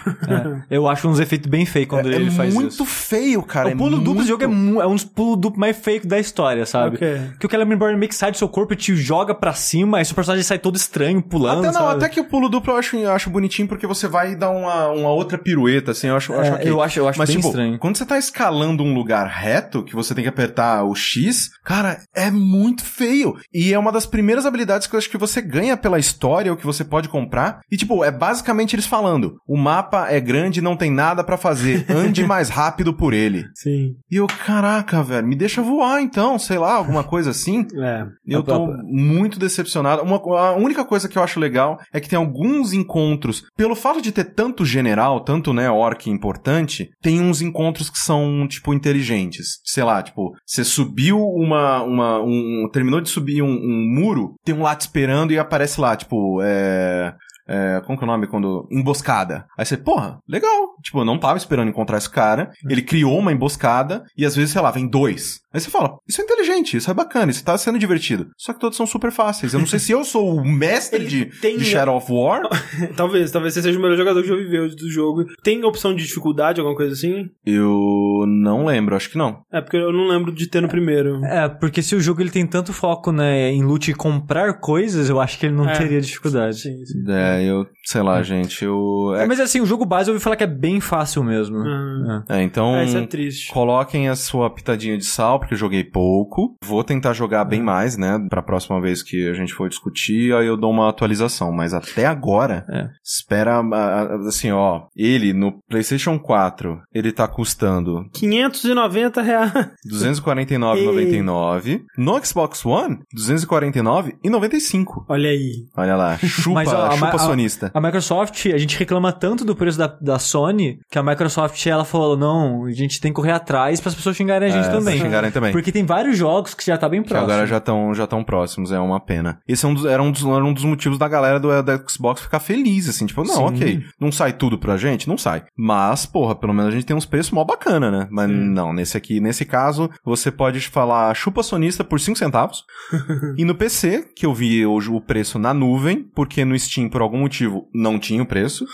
É, 0.70 0.76
eu 0.76 0.88
acho 0.88 1.08
uns 1.08 1.20
efeitos 1.20 1.50
bem 1.50 1.66
feios 1.66 1.88
quando 1.90 2.12
é 2.12 2.16
ele 2.16 2.32
faz 2.32 2.54
muito 2.54 2.70
isso. 2.70 2.86
Feio, 3.18 3.44
cara. 3.44 3.70
o 3.70 3.78
pulo 3.78 3.96
é 3.96 4.00
duplo 4.00 4.14
muito... 4.16 4.24
do 4.24 4.28
jogo 4.28 4.44
é, 4.44 4.84
é 4.84 4.88
um 4.88 4.94
dos 4.96 5.04
pulos 5.06 5.38
duplos 5.40 5.60
mais 5.60 5.78
feios 5.78 6.06
da 6.06 6.20
história, 6.20 6.66
sabe? 6.66 6.96
Ok. 6.96 7.22
Que 7.40 7.46
o 7.46 7.50
Celebrimbor 7.50 7.96
meio 7.98 8.10
que 8.10 8.16
sai 8.16 8.32
do 8.32 8.38
seu 8.38 8.48
corpo 8.50 8.74
e 8.74 8.76
te 8.76 8.96
joga 8.96 9.34
pra 9.34 9.54
cima, 9.54 9.98
aí 9.98 10.06
seu 10.06 10.16
personagem 10.16 10.44
sai 10.44 10.60
todo 10.60 10.76
estranho, 10.76 11.22
pulando, 11.22 11.60
Até 11.60 11.68
não, 11.68 11.86
sabe? 11.88 12.04
até 12.04 12.10
que 12.10 12.20
o 12.20 12.26
pulo 12.26 12.50
duplo 12.50 12.74
eu 12.74 12.78
acho, 12.78 12.96
eu 12.96 13.12
acho 13.12 13.30
bonitinho 13.30 13.68
porque 13.68 13.88
você 13.88 14.08
vai 14.08 14.36
dar 14.36 14.50
uma, 14.52 14.88
uma 14.90 15.10
outra 15.10 15.38
pirueta, 15.38 15.92
assim, 15.92 16.08
eu 16.08 16.16
acho, 16.16 16.34
eu 16.34 16.40
acho 16.40 16.52
É, 16.52 16.56
ok. 16.56 16.72
eu 16.72 16.82
acho, 16.82 17.00
eu 17.00 17.08
acho 17.08 17.20
Mas, 17.20 17.30
bem 17.30 17.38
tipo, 17.38 17.48
estranho. 17.48 17.80
quando 17.80 17.98
você 17.98 18.06
tá 18.06 18.18
escalando 18.18 18.84
um 18.84 18.94
lugar 18.94 19.28
reto, 19.28 19.84
que 19.84 19.96
você 19.96 20.14
tem 20.14 20.24
que 20.24 20.30
apertar 20.30 20.84
o 20.84 20.96
X, 20.96 21.52
cara, 21.64 22.00
é 22.14 22.30
muito 22.32 22.84
feio. 22.84 23.36
E 23.54 23.74
é 23.74 23.80
uma 23.80 23.92
das 23.92 24.06
primeiras 24.06 24.46
habilidades 24.46 24.88
que 24.88 24.96
eu 24.96 24.98
acho 24.98 25.10
que 25.10 25.18
você 25.18 25.42
ganha 25.42 25.78
pela 25.78 26.00
história, 26.00 26.52
ou 26.52 26.58
que 26.58 26.66
você 26.66 26.84
pode 26.84 27.10
comprar. 27.10 27.60
E, 27.72 27.78
tipo, 27.78 28.04
é 28.04 28.12
basicamente 28.12 28.76
eles 28.76 28.86
falando: 28.86 29.38
o 29.48 29.58
mapa 29.58 30.08
é 30.10 30.20
grande 30.20 30.60
e 30.60 30.64
não 30.64 30.76
tem 30.76 30.92
nada 30.92 31.24
pra 31.24 31.38
fazer. 31.38 31.86
Ande 31.90 32.24
mais 32.26 32.50
rápido 32.50 32.94
por 32.94 33.05
ele. 33.14 33.46
Sim. 33.54 33.96
E 34.10 34.16
eu, 34.16 34.28
caraca, 34.28 35.04
velho, 35.04 35.28
me 35.28 35.36
deixa 35.36 35.62
voar 35.62 36.02
então, 36.02 36.38
sei 36.40 36.58
lá, 36.58 36.74
alguma 36.74 37.04
coisa 37.06 37.32
assim. 37.32 37.66
É. 37.76 38.06
Eu 38.26 38.44
tô 38.44 38.56
opa. 38.56 38.78
muito 38.84 39.40
decepcionado. 39.40 40.02
Uma, 40.02 40.18
a 40.40 40.56
única 40.56 40.84
coisa 40.86 41.08
que 41.08 41.18
eu 41.18 41.24
acho 41.24 41.40
legal 41.40 41.80
é 41.94 42.00
que 42.00 42.10
tem 42.10 42.18
alguns 42.18 42.74
encontros, 42.74 43.44
pelo 43.56 43.76
fato 43.76 44.02
de 44.02 44.12
ter 44.12 44.26
tanto 44.26 44.66
general, 44.66 45.22
tanto, 45.22 45.54
né, 45.54 45.70
orc 45.70 46.10
importante, 46.10 46.90
tem 47.02 47.22
uns 47.22 47.42
encontros 47.42 47.90
que 47.90 48.00
são, 48.00 48.48
tipo, 48.48 48.74
inteligentes. 48.74 49.60
Sei 49.64 49.84
lá, 49.84 50.02
tipo, 50.02 50.34
você 50.46 50.64
subiu 50.64 51.20
uma, 51.20 51.84
uma, 51.84 52.22
um, 52.22 52.70
terminou 52.72 53.02
de 53.02 53.10
subir 53.10 53.42
um, 53.42 53.48
um 53.48 53.94
muro, 54.00 54.36
tem 54.44 54.56
um 54.56 54.62
lá 54.62 54.76
te 54.76 54.82
esperando 54.82 55.32
e 55.32 55.40
aparece 55.40 55.80
lá, 55.80 55.96
tipo, 55.96 56.42
é... 56.42 57.14
É, 57.48 57.82
como 57.86 57.98
que 57.98 58.04
é 58.04 58.08
o 58.08 58.12
nome 58.12 58.28
quando. 58.28 58.68
Emboscada. 58.72 59.46
Aí 59.58 59.66
você, 59.66 59.78
porra, 59.78 60.20
legal. 60.28 60.76
Tipo, 60.82 61.00
eu 61.00 61.06
não 61.06 61.20
tava 61.20 61.38
esperando 61.38 61.70
encontrar 61.70 61.98
esse 61.98 62.10
cara. 62.10 62.52
Ele 62.70 62.82
criou 62.82 63.18
uma 63.20 63.32
emboscada 63.32 64.04
e 64.18 64.26
às 64.26 64.36
vezes, 64.36 64.52
sei 64.52 64.62
lá, 64.62 64.72
vem 64.72 64.88
dois. 64.88 65.42
Aí 65.54 65.60
você 65.62 65.70
fala, 65.70 65.98
isso 66.08 66.20
é 66.20 66.24
inteligente, 66.26 66.76
isso 66.76 66.92
é 66.92 66.94
bacana, 66.94 67.32
isso 67.32 67.44
tá 67.44 67.58
sendo 67.58 67.80
divertido. 67.80 68.28
Só 68.38 68.52
que 68.52 68.60
todos 68.60 68.76
são 68.76 68.86
super 68.86 69.10
fáceis. 69.12 69.54
Eu 69.54 69.60
não 69.60 69.68
sei 69.68 69.80
se 69.80 69.92
eu 69.94 70.04
sou 70.04 70.36
o 70.36 70.46
mestre 70.46 71.00
Ele 71.04 71.08
de, 71.08 71.26
tem- 71.40 71.58
de 71.58 71.64
Shadow 71.64 71.96
of 71.96 72.12
War. 72.12 72.42
talvez, 72.98 73.32
talvez 73.32 73.54
você 73.54 73.62
seja 73.62 73.80
o 73.80 73.82
melhor 73.82 73.96
jogador 73.98 74.22
que 74.22 74.28
já 74.28 74.36
viveu 74.36 74.68
do 74.76 74.90
jogo. 74.92 75.24
Tem 75.44 75.64
opção 75.64 75.96
de 75.96 76.04
dificuldade, 76.04 76.60
alguma 76.60 76.76
coisa 76.76 76.92
assim? 76.94 77.30
Eu 77.46 78.26
não 78.28 78.66
lembro, 78.66 78.96
acho 78.96 79.10
que 79.10 79.18
não. 79.18 79.42
É, 79.52 79.62
porque 79.62 79.78
eu 79.78 79.94
não 79.94 80.08
lembro 80.10 80.34
de 80.34 80.48
ter 80.48 80.62
no 80.62 80.68
primeiro. 80.68 81.24
É, 81.26 81.48
porque 81.48 81.82
se 81.82 81.96
o 81.96 82.02
jogo 82.02 82.22
ele 82.22 82.32
tem 82.32 82.46
tanto 82.46 82.74
foco, 82.74 83.12
né, 83.14 83.50
em 83.52 83.64
loot 83.64 83.90
e 83.90 83.94
comprar 83.94 84.60
coisas, 84.60 85.10
eu 85.10 85.22
acho 85.22 85.40
que 85.40 85.46
ele 85.46 85.56
não 85.56 85.70
É. 85.70 85.78
teria 85.78 86.02
dificuldade. 86.02 86.60
Sim, 86.60 86.86
sim. 86.86 87.04
É, 87.08 87.35
É, 87.40 87.44
eu, 87.44 87.66
sei 87.84 88.02
lá, 88.02 88.22
gente, 88.24 88.64
eu... 88.64 89.14
É, 89.18 89.24
É, 89.24 89.26
mas 89.28 89.40
assim, 89.40 89.62
o 89.62 89.66
jogo 89.66 89.86
base 89.86 90.10
eu 90.10 90.14
ouvi 90.14 90.24
falar 90.24 90.36
que 90.36 90.44
é 90.44 90.48
bem 90.48 90.80
fácil 90.80 91.24
mesmo. 91.24 91.58
Ah. 91.60 92.24
É. 92.30 92.38
é, 92.40 92.44
então... 92.44 92.76
É, 92.76 92.86
isso 92.86 92.98
é 92.98 93.06
triste. 93.06 93.52
Coloquem 93.52 94.10
a 94.10 94.16
sua 94.16 94.50
pitadinha 94.50 94.98
de 94.98 95.06
sal, 95.06 95.40
porque 95.40 95.54
eu 95.54 95.58
joguei 95.58 95.84
pouco. 95.84 96.56
Vou 96.64 96.84
tentar 96.84 97.14
jogar 97.14 97.44
bem 97.46 97.62
mais, 97.62 97.98
né? 97.98 98.20
Pra 98.30 98.42
próxima 98.42 98.80
vez 98.82 99.02
que 99.04 99.28
a 99.30 99.34
gente 99.34 99.54
for 99.54 99.68
discutir, 99.70 100.34
aí 100.36 100.48
eu 100.48 100.58
dou 100.58 100.72
uma 100.72 100.90
atualização. 100.90 101.52
Mas 101.52 101.74
até 101.74 102.06
agora, 102.06 102.66
É. 102.70 102.88
espera, 103.04 103.60
a- 103.60 103.62
a- 104.02 104.16
assim, 104.28 104.52
ó. 104.52 104.84
Ele, 104.96 105.34
no 105.34 105.60
PlayStation 105.70 106.18
4, 106.20 106.80
ele 106.94 107.12
tá 107.12 107.28
custando 107.28 108.06
590 108.14 109.22
reais. 109.22 109.52
249,99. 109.90 111.82
No 111.98 112.24
Xbox 112.24 112.66
One, 112.66 113.00
249,95. 113.16 115.06
Olha 115.10 115.30
aí. 115.30 115.66
Olha 115.78 115.96
lá, 115.96 116.18
chupa, 116.24 116.56
Mas, 116.56 116.74
ó, 116.74 116.86
a 116.88 116.92
chupa 116.92 117.06
ma- 117.06 117.12
a- 117.12 117.18
sonista. 117.26 117.72
A 117.74 117.82
Microsoft, 117.82 118.46
a 118.48 118.58
gente 118.58 118.78
reclama 118.78 119.12
tanto 119.12 119.44
do 119.46 119.56
preço 119.56 119.78
da, 119.78 119.88
da 119.88 120.20
Sony, 120.20 120.80
que 120.90 120.98
a 121.00 121.04
Microsoft, 121.04 121.66
ela 121.66 121.86
falou, 121.86 122.18
não, 122.18 122.66
a 122.66 122.72
gente 122.72 123.00
tem 123.02 123.12
que 123.12 123.16
correr 123.16 123.32
atrás 123.32 123.80
para 123.80 123.90
as 123.90 123.96
pessoas 123.96 124.16
xingarem 124.16 124.50
a 124.50 124.52
gente 124.52 124.68
É, 124.68 124.72
também. 124.72 125.00
xingarem 125.00 125.32
também. 125.32 125.52
Porque 125.52 125.72
tem 125.72 125.86
vários 125.86 126.18
jogos 126.18 126.54
que 126.54 126.66
já 126.66 126.78
tá 126.78 126.88
bem 126.90 127.02
Que 127.02 127.10
próximo. 127.10 127.32
agora 127.32 127.48
já 127.48 127.58
estão 127.58 127.94
já 127.94 128.08
tão 128.08 128.24
próximos, 128.24 128.72
é 128.72 128.80
uma 128.80 129.00
pena. 129.00 129.40
Esse 129.48 129.66
é 129.66 129.68
um 129.70 129.74
dos, 129.74 129.86
era, 129.86 130.02
um 130.02 130.12
dos, 130.12 130.24
era 130.26 130.44
um 130.44 130.54
dos 130.54 130.64
motivos 130.64 130.98
da 130.98 131.08
galera 131.08 131.40
do, 131.40 131.62
da 131.64 131.78
Xbox 131.88 132.22
ficar 132.22 132.40
feliz, 132.40 132.88
assim, 132.90 133.06
tipo, 133.06 133.24
não, 133.24 133.36
Sim. 133.36 133.44
ok, 133.56 133.84
não 134.00 134.12
sai 134.12 134.34
tudo 134.34 134.58
pra 134.58 134.78
gente? 134.78 135.08
Não 135.08 135.18
sai. 135.18 135.44
Mas, 135.58 136.06
porra, 136.06 136.36
pelo 136.36 136.54
menos 136.54 136.72
a 136.72 136.76
gente 136.76 136.86
tem 136.86 136.96
uns 136.96 137.06
preços 137.06 137.32
mó 137.32 137.44
bacana, 137.44 137.90
né? 137.92 138.08
Mas 138.12 138.30
não, 138.30 138.74
nesse 138.74 138.98
aqui, 138.98 139.20
nesse 139.20 139.46
caso, 139.46 139.90
você 140.04 140.32
pode 140.32 140.60
falar 140.62 141.14
chupa 141.16 141.44
sonista 141.44 141.84
por 141.84 142.00
5 142.00 142.18
centavos. 142.18 142.64
e 143.38 143.46
no 143.46 143.56
PC, 143.56 144.06
que 144.16 144.26
eu 144.26 144.34
vi 144.34 144.66
hoje 144.66 144.90
o 144.90 145.00
preço 145.02 145.38
na 145.40 145.54
nuvem, 145.54 146.04
porque 146.16 146.44
no 146.44 146.58
Steam, 146.58 146.90
por 146.90 147.02
algum 147.02 147.15
motivo, 147.18 147.68
não 147.74 148.00
tinha 148.00 148.22
o 148.22 148.26
preço. 148.26 148.66